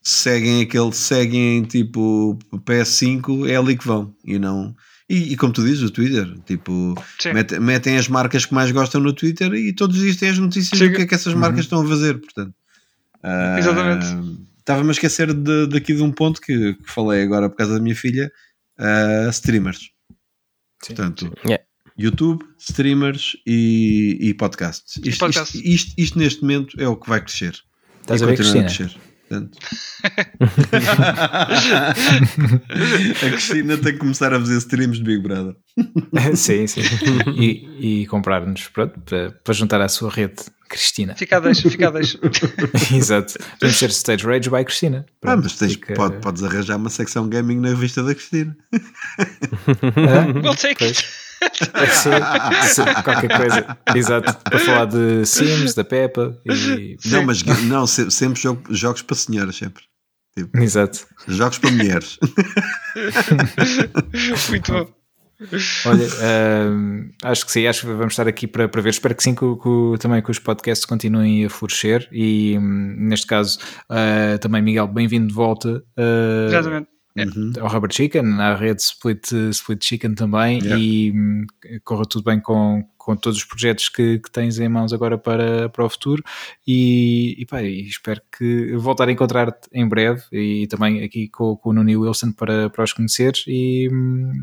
Seguem 0.01 0.61
aquele, 0.61 0.93
seguem 0.93 1.63
tipo 1.63 2.37
PS5, 2.53 3.49
é 3.49 3.55
ali 3.55 3.75
que 3.75 3.85
vão 3.85 4.15
e 4.23 4.39
não 4.39 4.75
e, 5.07 5.33
e, 5.33 5.37
como 5.37 5.53
tu 5.53 5.63
dizes, 5.63 5.83
o 5.83 5.91
Twitter, 5.91 6.27
tipo, 6.45 6.95
metem, 7.31 7.59
metem, 7.59 7.97
as 7.97 8.07
marcas 8.07 8.45
que 8.45 8.53
mais 8.53 8.71
gostam 8.71 8.99
no 8.99 9.13
Twitter 9.13 9.53
e 9.53 9.73
todos 9.73 9.97
os 9.97 10.01
dias 10.01 10.15
têm 10.15 10.29
as 10.29 10.39
notícias 10.39 10.79
Chega. 10.79 10.91
do 10.91 10.95
que 10.95 11.01
é 11.03 11.07
que 11.07 11.13
essas 11.13 11.33
marcas 11.35 11.57
uhum. 11.57 11.61
estão 11.61 11.81
a 11.83 11.87
fazer, 11.87 12.19
portanto. 12.19 12.55
Uh, 13.23 13.59
Exatamente. 13.59 14.05
Estava-me 14.59 14.89
a 14.89 14.91
esquecer 14.91 15.31
de, 15.31 15.67
daqui 15.67 15.93
de 15.93 16.01
um 16.01 16.11
ponto 16.11 16.41
que, 16.41 16.73
que, 16.73 16.91
falei 16.91 17.21
agora 17.21 17.49
por 17.49 17.55
causa 17.55 17.75
da 17.75 17.79
minha 17.79 17.95
filha: 17.95 18.31
uh, 18.79 19.29
streamers. 19.29 19.91
Sim. 20.81 20.95
Portanto, 20.95 21.31
yeah. 21.45 21.63
YouTube, 21.97 22.43
streamers 22.57 23.37
e, 23.45 24.17
e 24.19 24.33
podcasts. 24.33 24.97
Isto, 25.03 25.19
podcast. 25.19 25.55
isto, 25.55 25.67
isto, 25.67 25.93
isto, 25.97 26.17
neste 26.17 26.41
momento 26.41 26.81
é 26.81 26.87
o 26.87 26.95
que 26.95 27.07
vai 27.07 27.21
crescer. 27.21 27.55
Estás 28.01 28.23
a 28.23 28.25
ver, 28.25 28.35
Cristina? 28.35 28.61
A 28.61 28.65
crescer. 28.65 28.97
Portanto... 29.27 29.57
a 33.25 33.29
Cristina 33.29 33.77
tem 33.77 33.93
que 33.93 33.99
começar 33.99 34.33
a 34.33 34.39
fazer 34.39 34.57
streams 34.57 34.97
de 34.99 35.03
Big 35.03 35.21
Brother. 35.23 35.55
sim, 36.35 36.67
sim. 36.67 36.81
E, 37.37 38.01
e 38.03 38.07
comprar-nos 38.07 38.67
para, 38.67 38.87
para 39.31 39.53
juntar 39.53 39.81
à 39.81 39.87
sua 39.87 40.09
rede 40.09 40.35
Cristina. 40.69 41.15
Fica 41.15 41.37
a 41.37 41.39
deixa, 41.39 41.69
fica 41.69 41.87
a 41.87 41.91
deixa. 41.91 42.19
Exato. 42.93 43.35
Vamos 43.61 43.77
ser 43.77 43.89
Stage 43.91 44.25
Rage 44.25 44.49
by 44.49 44.63
Cristina. 44.65 45.05
Ah, 45.07 45.11
Pronto, 45.21 45.43
mas 45.43 45.55
tens, 45.57 45.73
fica- 45.73 45.93
pode- 45.93 46.17
podes 46.19 46.43
arranjar 46.43 46.77
uma 46.77 46.89
secção 46.89 47.29
gaming 47.29 47.59
na 47.59 47.69
revista 47.69 48.03
da 48.03 48.13
Cristina. 48.15 48.55
Hã? 48.73 50.41
We'll 50.41 50.55
take 50.55 50.75
Pois. 50.79 50.99
it. 50.99 51.24
Sim, 52.63 52.83
qualquer 53.03 53.37
coisa. 53.37 53.77
Exato. 53.95 54.35
Para 54.43 54.59
falar 54.59 54.85
de 54.85 55.25
Sims, 55.25 55.73
da 55.73 55.83
Peppa 55.83 56.37
e. 56.45 56.97
Não, 57.05 57.23
mas 57.25 57.43
não, 57.43 57.87
se- 57.87 58.11
sempre 58.11 58.41
jogo- 58.41 58.73
jogos 58.73 59.01
para 59.01 59.15
senhoras, 59.15 59.55
sempre. 59.55 59.83
Exato. 60.55 61.05
Jogos 61.27 61.57
para 61.59 61.71
mulheres. 61.71 62.19
Muito 64.49 64.71
bom. 64.71 64.87
Olha, 65.85 66.07
hum, 66.71 67.09
acho 67.23 67.45
que 67.45 67.51
sim, 67.51 67.67
acho 67.67 67.81
que 67.81 67.87
vamos 67.87 68.13
estar 68.13 68.27
aqui 68.27 68.47
para, 68.47 68.69
para 68.69 68.81
ver. 68.81 68.89
Espero 68.89 69.13
que 69.13 69.21
sim, 69.23 69.35
que, 69.35 69.41
que 69.55 69.97
também 69.99 70.21
que 70.21 70.31
os 70.31 70.39
podcasts 70.39 70.85
continuem 70.85 71.45
a 71.45 71.49
florescer 71.49 72.07
e 72.11 72.57
hum, 72.57 72.95
neste 72.99 73.27
caso 73.27 73.59
ah, 73.89 74.37
também 74.39 74.61
Miguel, 74.61 74.87
bem-vindo 74.87 75.27
de 75.27 75.33
volta 75.33 75.83
ah, 75.97 76.45
Exatamente. 76.47 76.87
Uhum. 77.17 77.53
ao 77.61 77.69
Rubber 77.69 77.89
Chicken, 77.93 78.41
à 78.41 78.55
rede 78.55 78.81
Split, 78.81 79.31
Split 79.51 79.85
Chicken 79.85 80.15
também 80.15 80.59
Yeah. 80.61 80.77
e 80.77 81.11
hum, 81.11 81.45
corra 81.85 82.05
tudo 82.05 82.25
bem 82.25 82.41
com, 82.41 82.83
com 82.97 83.15
todos 83.15 83.37
os 83.37 83.45
projetos 83.45 83.87
que, 83.87 84.19
que 84.19 84.29
tens 84.29 84.59
em 84.59 84.67
mãos 84.67 84.91
agora 84.91 85.17
para, 85.17 85.69
para 85.69 85.85
o 85.85 85.89
futuro 85.89 86.21
e, 86.67 87.35
e, 87.39 87.45
pá, 87.45 87.63
e 87.63 87.87
espero 87.87 88.21
que 88.37 88.75
voltar 88.75 89.07
a 89.07 89.11
encontrar-te 89.13 89.69
em 89.71 89.87
breve 89.87 90.23
e 90.29 90.67
também 90.67 91.03
aqui 91.03 91.29
com, 91.29 91.55
com 91.55 91.69
o 91.69 91.73
Nuno 91.73 91.89
e 91.89 91.95
Wilson 91.95 92.33
para, 92.33 92.69
para 92.69 92.83
os 92.83 92.91
conheceres 92.91 93.45
e, 93.47 93.89
hum, 93.89 94.33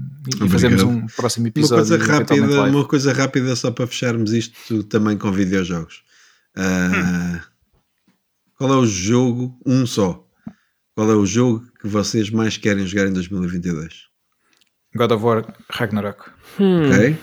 e 0.43 0.49
fazermos 0.49 0.83
um 0.83 1.07
próximo 1.09 1.45
Uma 1.45 1.49
episódio 1.49 1.87
coisa, 1.87 1.95
eventualmente 1.97 2.55
rápida, 2.57 2.77
uma 2.79 2.85
coisa 2.87 3.13
rápida 3.13 3.55
só 3.55 3.71
para 3.71 3.87
fecharmos 3.87 4.33
isto 4.33 4.83
também 4.85 5.19
com 5.19 5.31
videojogos. 5.31 6.03
Ah, 6.57 7.43
Qual 8.57 8.73
é 8.73 8.77
o 8.77 8.87
jogo, 8.87 9.59
um 9.67 9.85
só, 9.87 10.27
qual 10.95 11.11
é 11.11 11.15
o 11.15 11.27
jogo 11.27 11.67
que 11.83 11.89
vocês 11.89 12.31
mais 12.31 12.57
querem 12.57 12.87
jogar 12.87 13.07
em 13.09 13.13
2022? 13.13 14.07
God 14.95 15.11
of 15.13 15.25
War 15.25 15.45
Ragnarok. 15.71 16.31
Hum. 16.59 16.89
Ok? 16.91 17.17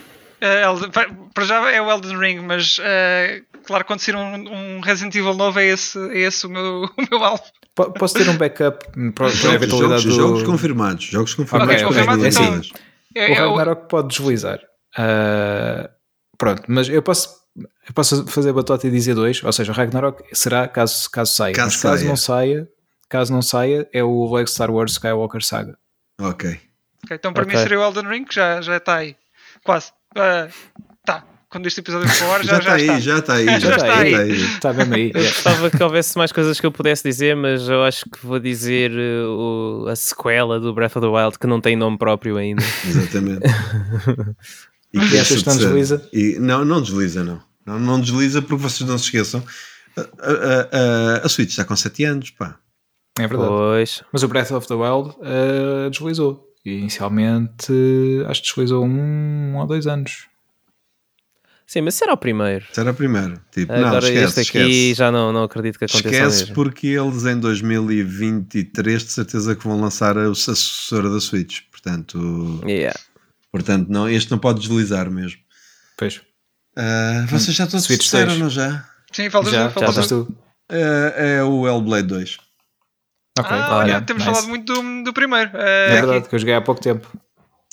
Pa- 0.94 1.08
para 1.34 1.46
já 1.46 1.70
é 1.72 1.82
o 1.82 1.92
Elden 1.92 2.18
Ring, 2.18 2.40
mas 2.40 2.78
eh, 2.82 3.42
claro, 3.66 3.84
quando 3.86 4.00
sair 4.00 4.16
um, 4.16 4.78
um 4.78 4.80
Resident 4.80 5.14
Evil 5.16 5.34
novo, 5.34 5.60
é 5.60 5.66
esse, 5.68 5.98
é 6.12 6.20
esse 6.20 6.46
o, 6.46 6.50
meu, 6.50 6.84
o 6.98 7.08
meu 7.12 7.24
alvo. 7.24 7.44
Po- 7.76 7.92
Posso 7.92 8.14
ter 8.16 8.28
um 8.30 8.38
backup 8.38 8.86
para 8.92 9.12
para 9.14 9.26
a 9.26 9.30
Jogos, 9.30 9.56
eventualidade 9.56 10.02
jogos, 10.04 10.18
do... 10.18 10.22
jogos 10.22 10.44
confirmados. 10.44 11.06
Jogos 11.06 11.34
confirmados. 11.34 11.76
Ok, 11.76 11.78
para 11.78 11.88
confirmados, 11.88 12.24
2022. 12.36 12.72
É, 13.16 13.32
O 13.32 13.34
é 13.34 13.46
o- 13.46 13.50
Ragnarok 13.56 13.90
pode 13.90 14.08
deslizar. 14.10 14.60
Ah, 14.98 15.90
pronto, 16.38 16.64
mas 16.68 16.88
eu 16.90 17.02
posso, 17.02 17.30
eu 17.58 17.94
posso 17.94 18.26
fazer 18.28 18.52
batota 18.54 18.88
e 18.88 18.92
dizer 18.92 19.14
dois, 19.16 19.44
ou 19.44 19.52
seja, 19.52 19.72
o 19.72 19.76
Ragnarok 19.76 20.24
será 20.34 20.68
caso, 20.68 21.10
caso 21.12 21.34
saia. 21.34 21.54
Caso 21.54 21.68
mas 21.76 21.82
caso 21.82 21.98
saia. 21.98 22.10
não 22.10 22.16
saia, 22.18 22.68
caso 23.10 23.34
não 23.34 23.42
saia, 23.42 23.88
é 23.92 24.04
o 24.04 24.34
Lego 24.34 24.48
Star 24.50 24.70
Wars 24.72 24.92
Skywalker 24.94 25.44
Saga. 25.44 25.78
Ok. 26.22 26.50
ok, 27.04 27.18
então 27.18 27.34
para 27.34 27.44
Ok. 27.44 27.56
mim 27.56 27.62
seria 27.62 27.80
o 27.80 27.84
Elden 27.84 28.08
Ring, 28.08 28.24
que 28.26 28.36
já, 28.36 28.62
já 28.62 28.78
está 28.78 28.96
aí. 28.98 29.16
Quase. 29.64 29.92
Eh, 30.16 30.50
tá. 31.06 31.24
Quando 31.50 31.66
este 31.66 31.80
episódio 31.80 32.08
for 32.10 32.44
Já, 32.44 32.60
já, 32.60 32.60
está 32.60 32.70
já 32.70 32.74
aí, 32.76 32.84
está. 32.84 33.00
já 33.00 33.18
está 33.18 33.34
aí. 33.34 33.46
Já 33.46 33.60
Já 33.60 33.70
está 33.72 33.86
está 33.88 34.00
aí. 34.00 34.16
aí. 34.16 34.32
Está 34.44 34.74
mesmo 34.74 34.94
aí. 34.94 35.02
Eu 35.16 35.20
yeah. 35.20 35.30
gostava 35.30 35.70
que 35.72 35.84
houvesse 35.84 36.16
mais 36.18 36.32
coisas 36.32 36.60
que 36.60 36.66
eu 36.68 36.72
pudesse 36.72 37.02
dizer, 37.04 37.36
mas 37.36 37.68
eu 37.68 37.84
acho 37.84 38.06
que 38.06 38.24
vou 38.24 38.40
dizer 38.40 38.92
o- 39.28 39.88
a 39.90 39.96
sequela 39.96 40.60
do 40.60 40.72
Breath 40.76 40.96
of 40.98 41.02
the 41.02 41.08
Wild 41.12 41.40
que 41.40 41.48
não 41.48 41.60
tem 41.60 41.76
nome 41.76 41.98
próprio 41.98 42.38
ainda. 42.38 42.62
Exatamente. 42.88 43.42
E 44.94 44.98
E 45.00 45.20
achas 45.20 45.42
que 45.42 45.48
não 45.50 45.58
desliza? 45.58 46.10
E, 46.14 46.38
não, 46.40 46.64
não 46.66 46.82
desliza, 46.82 47.24
não. 47.24 47.42
não. 47.66 47.80
Não 47.80 48.00
desliza 48.02 48.42
porque 48.42 48.62
vocês 48.64 48.88
não 48.88 48.98
se 48.98 49.06
esqueçam. 49.06 49.44
A, 49.98 50.02
a, 50.02 51.18
a, 51.22 51.26
a 51.26 51.30
Switch 51.30 51.50
está 51.50 51.66
com 51.66 51.76
7 51.76 52.04
anos, 52.06 52.30
pá. 52.30 52.58
É 53.20 53.28
verdade. 53.28 53.50
Pois. 53.50 54.04
Mas 54.12 54.24
o 54.24 54.28
Breath 54.28 54.52
of 54.52 54.68
the 54.68 54.74
Wild 54.74 55.16
ah, 55.22 55.90
deslizou. 55.90 56.46
E 56.66 56.72
inicialmente 56.80 57.72
acho 58.28 58.42
que 58.42 58.48
deslizou 58.50 58.86
um 58.86 59.56
ou 59.58 59.66
dois 59.68 59.88
anos. 59.88 60.28
Sim, 61.66 61.82
mas 61.82 61.94
será 61.96 62.14
o 62.14 62.18
primeiro. 62.18 62.66
Isso 62.72 62.80
era 62.80 62.90
a 62.90 62.94
primeira. 62.94 63.40
Tipo, 63.52 63.72
não, 63.74 63.88
Agora 63.90 64.06
esquece, 64.08 64.40
este 64.42 64.58
aqui 64.58 64.60
esquece. 64.72 64.94
já 64.96 65.12
não, 65.12 65.32
não 65.32 65.44
acredito 65.44 65.78
que 65.78 65.86
aconteça 65.86 66.08
Esquece 66.10 66.40
mesmo. 66.40 66.56
porque 66.56 66.88
eles 66.88 67.26
em 67.26 67.40
2023 67.40 69.04
de 69.04 69.12
certeza 69.12 69.56
que 69.56 69.64
vão 69.68 69.80
lançar 69.80 70.18
a 70.18 70.34
sucessora 70.34 71.10
da 71.12 71.20
Switch. 71.20 71.60
Portanto, 71.72 72.60
Yeah. 72.66 73.00
portanto 73.52 73.88
não, 73.90 74.10
este 74.10 74.32
não 74.32 74.40
pode 74.40 74.62
deslizar 74.62 75.12
mesmo. 75.12 75.40
Pois. 75.96 76.22
Ah, 76.76 77.26
vocês 77.30 77.56
já 77.56 77.68
todos 77.68 77.86
Switch 77.86 78.02
disseram, 78.02 78.30
6. 78.32 78.42
não 78.42 78.50
já? 78.50 78.86
Sim, 79.12 79.30
faltas 79.30 79.52
Já, 79.54 79.70
faltas 79.70 80.08
tu. 80.08 80.36
Ah, 80.70 81.14
é 81.16 81.44
o 81.44 81.68
Hellblade 81.68 82.08
2. 82.08 82.38
Ok. 83.40 83.52
Ah, 83.52 83.78
olha, 83.78 84.02
temos 84.02 84.24
nice. 84.24 84.36
falado 84.36 84.50
muito 84.50 84.74
do, 84.74 85.04
do 85.04 85.14
primeiro. 85.14 85.52
É 85.54 85.92
Eh, 85.92 86.02
verdade, 86.02 86.30
que 86.30 86.36
eu 86.36 86.40
joguei 86.40 86.56
há 86.56 86.62
pouco 86.62 86.82
tempo. 86.82 87.08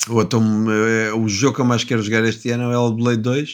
O, 0.09 0.19
Atom- 0.19 0.67
é, 0.71 1.13
o 1.13 1.27
jogo 1.27 1.55
que 1.55 1.61
eu 1.61 1.65
mais 1.65 1.83
quero 1.83 2.01
jogar 2.01 2.23
este 2.23 2.49
ano 2.51 2.71
é 2.71 2.77
o 2.77 2.87
Hellblade 2.89 3.21
2. 3.21 3.49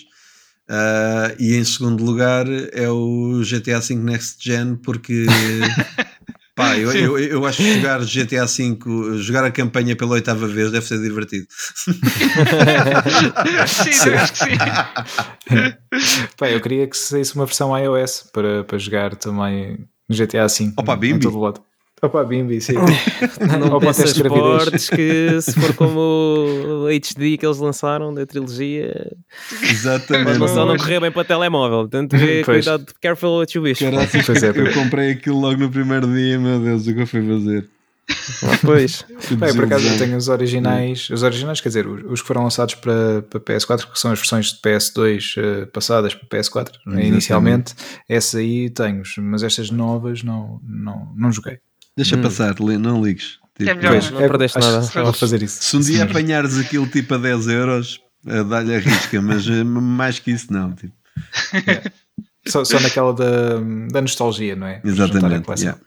Ah, 0.69 1.31
e 1.39 1.55
em 1.55 1.63
segundo 1.63 2.03
lugar 2.03 2.45
é 2.71 2.89
o 2.89 3.41
GTA 3.43 3.79
V 3.79 3.95
Next 3.95 4.37
Gen 4.41 4.75
porque 4.77 5.25
pá, 6.55 6.77
eu, 6.77 6.91
eu, 6.93 7.19
eu 7.19 7.45
acho 7.45 7.57
que 7.57 7.73
jogar 7.75 7.99
GTA 8.01 8.45
V, 8.45 8.77
jogar 9.17 9.43
a 9.43 9.51
campanha 9.51 9.95
pela 9.95 10.11
oitava 10.13 10.47
vez 10.47 10.71
deve 10.71 10.85
ser 10.85 11.01
divertido. 11.01 11.45
sim, 13.67 14.09
eu 14.09 14.17
acho 14.19 14.33
que 14.33 14.39
sim. 14.39 14.57
Pá, 16.37 16.49
eu 16.49 16.61
queria 16.61 16.87
que 16.87 16.97
saísse 16.97 17.35
uma 17.35 17.45
versão 17.45 17.77
iOS 17.77 18.29
para, 18.33 18.63
para 18.63 18.77
jogar 18.77 19.15
também 19.15 19.77
no 20.09 20.15
GTA 20.15 20.47
V. 20.47 20.73
Opa, 20.77 20.95
em 20.95 20.99
Bimbi. 20.99 21.19
todo 21.25 21.39
lado. 21.39 21.61
Opa, 22.03 22.23
Bimbi, 22.25 22.59
sim. 22.59 22.73
Não 23.59 23.73
Ou 23.73 23.79
para 23.79 23.87
pensas 23.93 23.95
testes 23.97 24.13
de 24.15 24.23
gravidez. 24.23 24.63
portes 24.63 24.89
que 24.89 25.41
se 25.41 25.53
for 25.53 25.73
como 25.73 25.99
o 25.99 26.87
HD 26.87 27.37
que 27.37 27.45
eles 27.45 27.57
lançaram 27.59 28.13
da 28.13 28.25
trilogia, 28.25 29.09
Exatamente. 29.61 30.37
não 30.37 30.47
só 30.49 30.65
não 30.65 30.75
correr 30.77 30.99
bem 30.99 31.11
para 31.11 31.23
telemóvel. 31.23 31.79
Portanto, 31.89 32.17
vê, 32.17 32.43
Pois. 32.45 32.65
cuidado, 32.65 32.85
careful 33.01 33.37
what 33.39 33.57
you 33.57 33.63
wish. 33.63 33.79
Pois 34.25 34.43
é, 34.43 34.49
eu 34.49 34.53
pois. 34.53 34.75
comprei 34.75 35.11
aquilo 35.11 35.39
logo 35.39 35.57
no 35.57 35.69
primeiro 35.69 36.05
dia, 36.13 36.37
meu 36.37 36.59
Deus, 36.59 36.85
o 36.87 36.93
que 36.93 37.01
eu 37.01 37.07
fui 37.07 37.25
fazer? 37.25 37.69
Ah, 38.43 38.57
Pois. 38.61 39.05
Eu, 39.31 39.55
por 39.55 39.63
acaso 39.63 39.87
eu 39.87 39.97
tenho 39.97 40.17
os 40.17 40.27
originais, 40.27 41.09
os 41.09 41.23
originais, 41.23 41.61
quer 41.61 41.69
dizer, 41.69 41.87
os, 41.87 42.03
os 42.11 42.21
que 42.21 42.27
foram 42.27 42.43
lançados 42.43 42.75
para, 42.75 43.21
para 43.29 43.39
PS4, 43.39 43.89
que 43.89 43.97
são 43.97 44.11
as 44.11 44.19
versões 44.19 44.47
de 44.47 44.59
PS2 44.59 45.35
eh, 45.37 45.65
passadas 45.67 46.13
para 46.13 46.27
PS4, 46.27 46.71
Exatamente. 46.85 47.07
inicialmente, 47.07 47.73
essa 48.09 48.39
aí 48.39 48.69
tenho, 48.69 49.03
mas 49.19 49.41
estas 49.41 49.71
novas 49.71 50.21
não, 50.21 50.59
não, 50.67 51.13
não 51.15 51.31
joguei. 51.31 51.59
Deixa 51.95 52.17
passar, 52.17 52.55
li- 52.59 52.77
não 52.77 53.03
ligues. 53.03 53.37
Tipo, 53.57 53.69
É 53.69 53.73
melhor. 53.75 53.91
Pois, 53.91 54.11
não 54.11 54.19
perdeste 54.19 54.57
acho 54.57 54.71
nada. 54.71 55.03
Vou 55.03 55.13
fazer 55.13 55.43
isso. 55.43 55.61
Se 55.63 55.77
um 55.77 55.79
dia 55.79 55.97
Sim. 55.97 56.01
apanhares 56.03 56.57
aquilo 56.57 56.87
tipo 56.87 57.13
a 57.13 57.17
10 57.17 57.47
euros, 57.47 57.99
eh, 58.25 58.43
dá-lhe 58.43 58.75
a 58.75 58.79
risca, 58.79 59.21
mas 59.21 59.47
eh, 59.47 59.63
mais 59.63 60.17
que 60.19 60.31
isso 60.31 60.51
não. 60.51 60.73
Tipo. 60.73 60.93
Só, 62.45 62.65
só 62.65 62.77
naquela 62.77 63.13
da, 63.13 63.57
da 63.89 64.01
nostalgia, 64.01 64.53
não 64.53 64.67
é? 64.67 64.81
Exatamente. 64.83 65.49
yeah. 65.61 65.79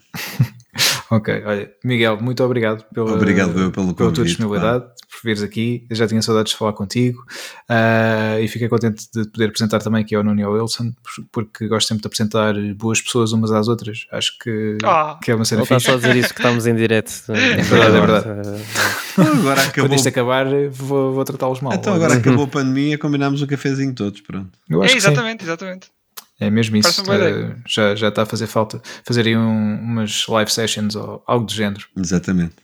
Ok, 1.08 1.42
olha, 1.46 1.70
Miguel, 1.84 2.18
muito 2.20 2.42
obrigado 2.42 2.84
pela, 2.92 3.12
Obrigado 3.12 3.52
pelo 3.52 3.70
pela 3.70 3.94
tua 3.94 4.06
convite, 4.08 4.24
disponibilidade, 4.24 4.84
por 4.86 5.20
vires 5.22 5.40
aqui. 5.42 5.86
Eu 5.88 5.94
já 5.94 6.06
tinha 6.08 6.20
saudades 6.20 6.50
de 6.52 6.58
falar 6.58 6.72
contigo 6.72 7.24
ah, 7.68 8.40
e 8.40 8.48
fiquei 8.48 8.68
contente 8.68 9.06
de 9.14 9.24
poder 9.30 9.46
apresentar 9.46 9.78
também 9.78 10.02
aqui 10.02 10.16
ao 10.16 10.24
Nuno 10.24 10.40
e 10.40 10.42
ao 10.42 10.52
Wilson, 10.52 10.92
porque 11.30 11.68
gosto 11.68 11.86
sempre 11.88 12.02
de 12.02 12.06
apresentar 12.08 12.55
boas 12.74 13.00
pessoas 13.00 13.30
umas 13.32 13.52
às 13.52 13.68
outras. 13.68 14.06
Acho 14.10 14.36
que, 14.38 14.78
Ah. 14.84 15.16
que 15.22 15.30
é 15.30 15.34
uma 15.36 15.44
cena 15.44 15.60
Não 15.60 15.66
fixe. 15.66 15.86
só 15.86 15.92
a 15.92 15.96
dizer 15.96 16.16
isso 16.16 16.34
que 16.34 16.40
estamos 16.40 16.66
em 16.66 16.74
direto. 16.74 17.12
É 17.30 17.62
verdade, 17.62 17.96
é 17.96 18.00
verdade. 18.00 18.62
Agora 19.16 19.56
Quando 19.62 19.68
acabou, 19.68 19.94
isto 19.96 20.08
acabar, 20.08 20.46
vou, 20.70 21.12
vou 21.14 21.24
tratá-los 21.24 21.60
mal. 21.60 21.72
então 21.74 21.94
agora 21.94 22.14
acabou 22.14 22.44
a 22.44 22.48
pandemia, 22.48 22.98
combinámos 22.98 23.40
um 23.40 23.46
cafezinho 23.46 23.94
todos, 23.94 24.20
pronto. 24.20 24.50
Eu 24.68 24.82
É, 24.82 24.86
acho 24.86 24.94
que 24.96 25.00
sim. 25.00 25.08
exatamente, 25.08 25.44
exatamente. 25.44 25.88
É 26.39 26.50
mesmo 26.50 26.76
isso. 26.76 26.89
Ah, 26.89 27.56
já, 27.66 27.94
já 27.94 28.08
está 28.08 28.23
a 28.23 28.26
fazer 28.26 28.47
falta. 28.47 28.81
Fazer 29.05 29.26
aí 29.26 29.36
um- 29.36 29.74
umas 29.81 30.26
live 30.28 30.52
sessions 30.52 30.94
ou 30.94 31.23
algo 31.26 31.47
do 31.47 31.52
género. 31.52 31.86
Exatamente. 31.97 32.55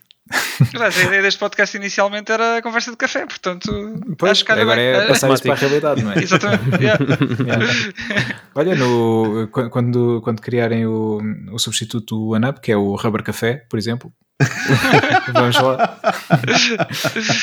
Aliás, 0.74 0.98
a 0.98 1.02
ideia 1.04 1.22
deste 1.22 1.38
podcast 1.38 1.76
inicialmente 1.76 2.30
era 2.32 2.58
a 2.58 2.62
conversa 2.62 2.90
de 2.90 2.96
café, 2.96 3.26
portanto. 3.26 3.70
Pois, 4.18 4.32
acho 4.32 4.44
que 4.44 4.52
agora 4.52 4.76
bem. 4.76 4.86
é 4.86 5.06
passar 5.06 5.32
isso 5.32 5.42
para 5.42 5.52
a 5.52 5.56
realidade, 5.56 6.02
não 6.02 6.12
é? 6.12 6.18
Exatamente. 6.22 6.82
yeah. 6.82 6.98
Yeah. 7.42 8.36
Olha, 8.54 8.74
no, 8.74 9.48
qu- 9.50 9.68
quando, 9.70 10.20
quando 10.22 10.40
criarem 10.40 10.86
o, 10.86 11.20
o 11.52 11.58
substituto 11.58 12.14
do 12.16 12.28
OneUp, 12.34 12.58
que 12.60 12.70
é 12.72 12.76
o 12.76 12.94
Rubber 12.96 13.22
Café, 13.22 13.64
por 13.68 13.78
exemplo, 13.78 14.12
vamos 15.32 15.56
lá 15.56 15.98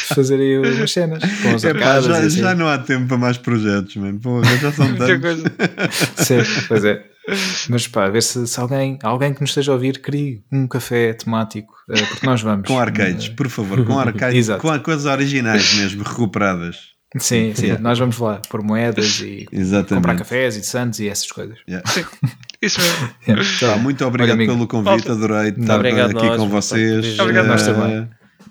fazer 0.07 0.39
aí 0.39 0.57
umas 0.57 0.91
cenas 0.91 1.23
com 1.41 1.67
arcadas. 1.67 2.05
já, 2.05 2.17
assim. 2.19 2.39
já 2.39 2.55
não 2.55 2.67
há 2.67 2.77
tempo 2.77 3.07
para 3.07 3.17
mais 3.17 3.37
projetos, 3.37 3.95
mano. 3.95 4.19
Porra, 4.19 4.57
já 4.57 4.71
são 4.71 4.93
tantos. 4.95 5.41
Sim, 6.17 6.37
pois 6.67 6.83
é. 6.85 7.03
Mas 7.69 7.87
pá, 7.87 8.09
ver 8.09 8.23
se, 8.23 8.45
se 8.47 8.59
alguém, 8.59 8.97
alguém 9.03 9.33
que 9.33 9.41
nos 9.41 9.49
esteja 9.51 9.71
a 9.71 9.75
ouvir 9.75 9.99
crie 10.01 10.43
um 10.51 10.67
café 10.67 11.13
temático, 11.13 11.73
eh, 11.89 12.01
porque 12.05 12.25
nós 12.25 12.41
vamos. 12.41 12.67
Com 12.67 12.79
arcades, 12.79 13.29
por 13.29 13.49
favor, 13.49 13.85
com 13.85 13.97
arcades, 13.99 14.47
com 14.59 14.79
coisas 14.79 15.05
originais 15.05 15.73
mesmo, 15.75 16.03
recuperadas. 16.03 16.97
Sim, 17.17 17.53
sim, 17.55 17.75
nós 17.81 17.97
vamos 17.97 18.17
lá 18.19 18.39
pôr 18.49 18.61
moedas 18.63 19.19
e 19.21 19.47
Exatamente. 19.51 19.95
comprar 19.95 20.15
cafés 20.15 20.55
e 20.55 20.63
santos 20.63 20.99
e 20.99 21.07
essas 21.09 21.31
coisas. 21.31 21.57
Yeah. 21.67 21.83
Isso 22.61 22.79
mesmo. 22.79 23.09
Yeah. 23.27 23.43
Tá, 23.59 23.77
muito 23.77 24.05
obrigado 24.05 24.35
amigo. 24.35 24.53
pelo 24.53 24.67
convite, 24.67 25.09
adorei 25.09 25.49
estar 25.49 25.75
Obrigado 25.77 26.11
aqui 26.17 26.27
nós, 26.27 26.37
com 26.37 26.49
vocês. 26.49 27.19
Obrigado 27.19 27.47
nós 27.47 27.67
Eh, 27.67 27.73
também. 27.73 28.09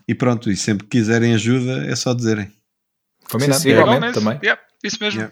E 0.08 0.14
pronto, 0.14 0.50
e 0.50 0.56
sempre 0.56 0.86
que 0.88 0.98
quiserem 0.98 1.34
ajuda 1.34 1.84
é 1.86 1.94
só 1.94 2.14
dizerem. 2.14 2.50
Combinado, 3.30 3.60
Sim, 3.60 3.62
sim. 3.64 3.68
igualmente 3.70 3.96
Igualmente. 3.96 4.18
também. 4.18 4.38
Yeah, 4.42 4.60
isso 4.82 4.96
mesmo. 5.00 5.28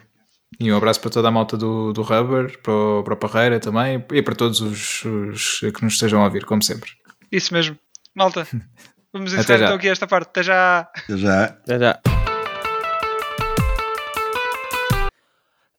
E 0.59 0.73
um 0.73 0.77
abraço 0.77 1.01
para 1.01 1.11
toda 1.11 1.29
a 1.29 1.31
malta 1.31 1.57
do, 1.57 1.93
do 1.93 2.03
Rubber, 2.03 2.59
para 2.63 2.73
o, 2.73 3.03
para 3.05 3.15
o 3.15 3.17
Parreira 3.17 3.61
também 3.61 4.05
e 4.13 4.23
para 4.23 4.35
todos 4.35 4.61
os, 4.61 5.05
os 5.05 5.59
que 5.61 5.85
nos 5.85 5.95
estejam 5.95 6.23
a 6.23 6.25
ouvir, 6.25 6.45
como 6.45 6.63
sempre. 6.63 6.91
Isso 7.31 7.53
mesmo. 7.53 7.79
Malta, 8.15 8.47
vamos 9.13 9.33
Até 9.33 9.43
encerrar 9.43 9.65
então 9.65 9.77
aqui 9.77 9.89
esta 9.89 10.07
parte. 10.07 10.29
Até 10.29 10.43
já. 10.43 10.81
Até 10.81 11.17
Já. 11.19 11.57
Já, 11.67 11.79
já. 11.79 12.36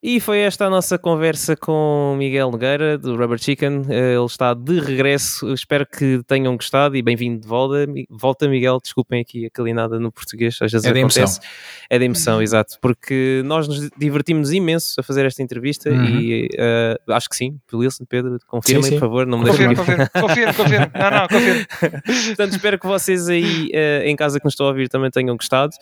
E 0.02 0.20
foi 0.20 0.38
esta 0.42 0.66
a 0.66 0.70
nossa 0.70 0.96
conversa 0.96 1.56
com 1.58 2.16
Miguel 2.20 2.52
Nogueira, 2.52 3.00
do 3.00 3.16
Rubber 3.18 3.40
Chicken. 3.40 3.82
Eh, 3.90 4.14
Ele 4.14 4.26
está 4.26 4.54
de 4.54 4.80
regresso. 4.80 5.52
Espero 5.52 5.88
que 5.88 6.22
tenham 6.28 6.56
gostado 6.56 6.96
e 6.96 7.02
bem-vindo 7.02 7.42
de 7.42 7.48
volta. 7.48 7.88
Volta, 8.08 8.48
Miguel. 8.48 8.78
Desculpem 8.80 9.20
aqui 9.22 9.48
a 9.48 9.50
calinada 9.50 10.00
no 10.00 10.12
português. 10.12 10.56
Às 10.62 10.72
vezes 10.72 10.86
É 10.86 10.94
da 10.94 11.00
acontece. 11.00 11.40
É 11.90 11.98
da 11.98 12.06
emoção, 12.06 12.40
exato. 12.44 12.78
Porque 12.80 13.42
nós 13.44 13.68
nos 13.68 13.90
divertimos 13.98 14.52
imenso 14.54 15.00
a 15.00 15.04
fazer 15.04 15.26
esta 15.26 15.42
entrevista 15.42 15.90
Uhum. 15.90 16.06
e 16.20 16.48
eh, 16.56 16.96
acho 17.10 17.28
que 17.28 17.36
sim. 17.36 17.60
Wilson, 17.74 18.06
Pedro, 18.08 18.38
confirmem, 18.48 18.84
Sim, 18.84 18.90
sim. 18.92 18.96
por 18.98 19.08
favor. 19.08 19.26
Não 19.26 19.40
me 19.40 19.46
deixem 19.46 19.68
Confirmo, 19.76 20.08
confirmo, 20.14 20.28
confirmo, 20.54 20.54
confirmo. 20.54 20.92
Não, 20.94 21.10
não, 21.12 21.28
confirmo. 21.28 21.66
Portanto, 22.28 22.52
espero 22.52 22.80
que 22.80 22.86
vocês 22.86 23.28
aí 23.28 23.70
eh, 23.74 24.04
em 24.06 24.16
casa 24.16 24.40
que 24.40 24.46
nos 24.46 24.54
estão 24.54 24.68
a 24.68 24.70
ouvir 24.70 24.90
também 24.90 25.10
tenham 25.10 25.36
gostado. 25.36 25.74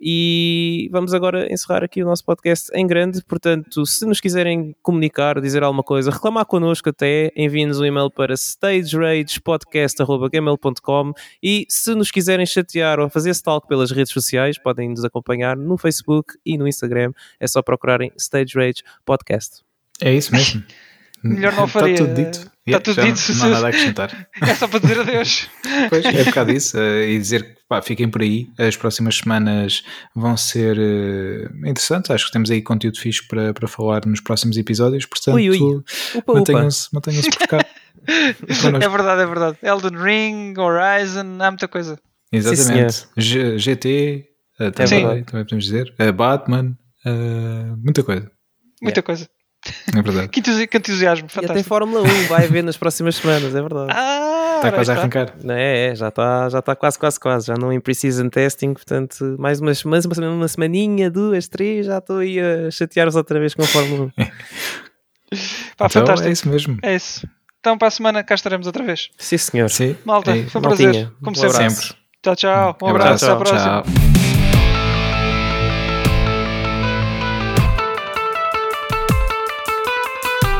E 0.00 0.88
vamos 0.92 1.12
agora 1.12 1.52
encerrar 1.52 1.82
aqui 1.82 2.00
o 2.00 2.06
nosso 2.06 2.24
podcast 2.24 2.70
em 2.72 2.86
grande. 2.86 3.24
Portanto, 3.24 3.55
se 3.84 4.06
nos 4.06 4.20
quiserem 4.20 4.74
comunicar, 4.82 5.40
dizer 5.40 5.62
alguma 5.62 5.82
coisa, 5.82 6.10
reclamar 6.10 6.44
connosco 6.46 6.88
até, 6.88 7.30
enviem-nos 7.36 7.78
um 7.80 7.84
e-mail 7.84 8.10
para 8.10 8.34
stageragepodcast.gmail.com 8.36 11.12
e 11.42 11.66
se 11.68 11.94
nos 11.94 12.10
quiserem 12.10 12.46
chatear 12.46 12.98
ou 13.00 13.10
fazer 13.10 13.30
stalk 13.30 13.66
pelas 13.68 13.90
redes 13.90 14.12
sociais, 14.12 14.58
podem 14.58 14.90
nos 14.90 15.04
acompanhar 15.04 15.56
no 15.56 15.76
Facebook 15.76 16.34
e 16.44 16.58
no 16.58 16.68
Instagram. 16.68 17.12
É 17.38 17.46
só 17.46 17.62
procurarem 17.62 18.10
Stage 18.18 18.54
Rage 18.54 18.82
Podcast. 19.04 19.62
É 20.00 20.14
isso 20.14 20.32
mesmo. 20.32 20.64
Melhor 21.34 21.52
não 21.54 21.66
faria. 21.68 21.94
Está 21.94 22.04
tudo 22.06 22.14
dito. 22.14 22.38
Está 22.38 22.50
Yeah, 22.68 22.84
tudo 22.84 23.00
dito. 23.02 23.32
Não, 23.32 23.38
não 23.38 23.44
há 23.46 23.48
nada 23.50 23.66
a 23.66 23.68
acrescentar. 23.68 24.28
É 24.42 24.54
só 24.54 24.66
para 24.68 24.80
dizer 24.80 25.00
adeus. 25.00 25.48
Pois, 25.88 26.04
é 26.04 26.22
um 26.22 26.24
bocado 26.24 26.52
isso. 26.52 26.78
eh, 26.78 27.10
e 27.10 27.18
dizer 27.18 27.44
que 27.44 27.60
pá, 27.68 27.80
fiquem 27.80 28.08
por 28.08 28.22
aí. 28.22 28.48
As 28.58 28.76
próximas 28.76 29.16
semanas 29.18 29.84
vão 30.14 30.36
ser 30.36 30.76
eh, 30.78 31.48
interessantes. 31.68 32.10
Acho 32.10 32.26
que 32.26 32.32
temos 32.32 32.50
aí 32.50 32.60
conteúdo 32.60 32.98
fixe 32.98 33.26
para, 33.28 33.54
para 33.54 33.68
falar 33.68 34.04
nos 34.06 34.20
próximos 34.20 34.56
episódios. 34.56 35.06
Portanto, 35.06 35.36
mantenham-se 36.26 36.88
mantenham-se 36.92 37.30
por 37.30 37.46
cá. 37.46 37.58
É 38.08 38.88
verdade, 38.88 39.22
é 39.22 39.26
verdade. 39.26 39.58
Elden 39.62 39.98
Ring, 40.00 40.54
Horizon, 40.56 41.38
há 41.40 41.50
muita 41.50 41.66
coisa. 41.66 41.98
Exatamente. 42.30 43.04
G- 43.16 43.58
GT, 43.58 44.24
eh, 44.60 44.70
também, 44.70 45.00
verdade. 45.04 45.24
também 45.24 45.44
podemos 45.44 45.64
dizer. 45.64 45.92
Eh, 45.98 46.12
Batman, 46.12 46.76
eh, 47.04 47.64
muita 47.82 48.04
coisa. 48.04 48.30
Muita 48.80 49.02
coisa. 49.02 49.28
É 49.96 50.02
verdade. 50.02 50.28
Que 50.32 50.40
entusi- 50.40 50.66
que 50.66 50.76
entusiasmo, 50.76 51.26
E 51.26 51.30
até 51.30 51.40
fantástico. 51.46 51.68
Fórmula 51.68 52.02
1 52.02 52.26
vai 52.28 52.44
haver 52.46 52.62
nas 52.64 52.76
próximas 52.76 53.16
semanas, 53.16 53.54
é 53.54 53.60
verdade. 53.60 53.90
Ah, 53.92 54.54
Está 54.56 54.72
quase 54.72 54.90
a 54.90 54.94
está. 54.94 55.00
arrancar. 55.02 55.34
Não 55.42 55.54
É, 55.54 55.88
é, 55.88 55.94
já 55.94 56.08
está 56.08 56.48
já 56.48 56.62
tá 56.62 56.74
quase, 56.76 56.98
quase, 56.98 57.20
quase. 57.20 57.46
Já 57.46 57.54
não 57.54 57.72
em 57.72 57.80
pre-season 57.80 58.28
testing, 58.28 58.72
portanto, 58.74 59.36
mais 59.38 59.60
umas, 59.60 59.82
mais 59.84 60.04
uma, 60.06 60.14
semana- 60.14 60.32
uma 60.34 60.48
semaninha, 60.48 61.10
duas, 61.10 61.48
três, 61.48 61.86
já 61.86 61.98
estou 61.98 62.18
aí 62.18 62.38
a 62.40 62.70
chatear-vos 62.70 63.16
outra 63.16 63.38
vez 63.38 63.54
com 63.54 63.62
a 63.62 63.66
Fórmula 63.66 64.04
1. 64.06 64.10
Pá, 65.76 65.86
então 65.86 65.88
fantástico. 65.90 66.28
é 66.28 66.32
isso 66.32 66.48
mesmo. 66.48 66.78
É 66.82 66.94
isso. 66.96 67.28
Então 67.60 67.76
para 67.76 67.88
a 67.88 67.90
semana 67.90 68.22
cá 68.22 68.34
estaremos 68.34 68.66
outra 68.66 68.84
vez. 68.84 69.10
Sim, 69.18 69.38
senhor. 69.38 69.68
Sim. 69.70 69.96
Malta, 70.04 70.30
É 70.36 70.44
foi 70.44 70.60
um 70.60 70.64
Maltinha, 70.64 70.90
prazer. 70.90 71.12
Como 71.22 71.36
um 71.36 71.50
sempre. 71.74 71.96
Tchau, 72.22 72.36
tchau. 72.36 72.76
Um 72.82 72.86
Abraço, 72.88 73.24
abraço. 73.24 73.24
Até 73.24 73.32
à 73.32 73.36
próxima. 73.36 73.82
tchau. 73.82 74.25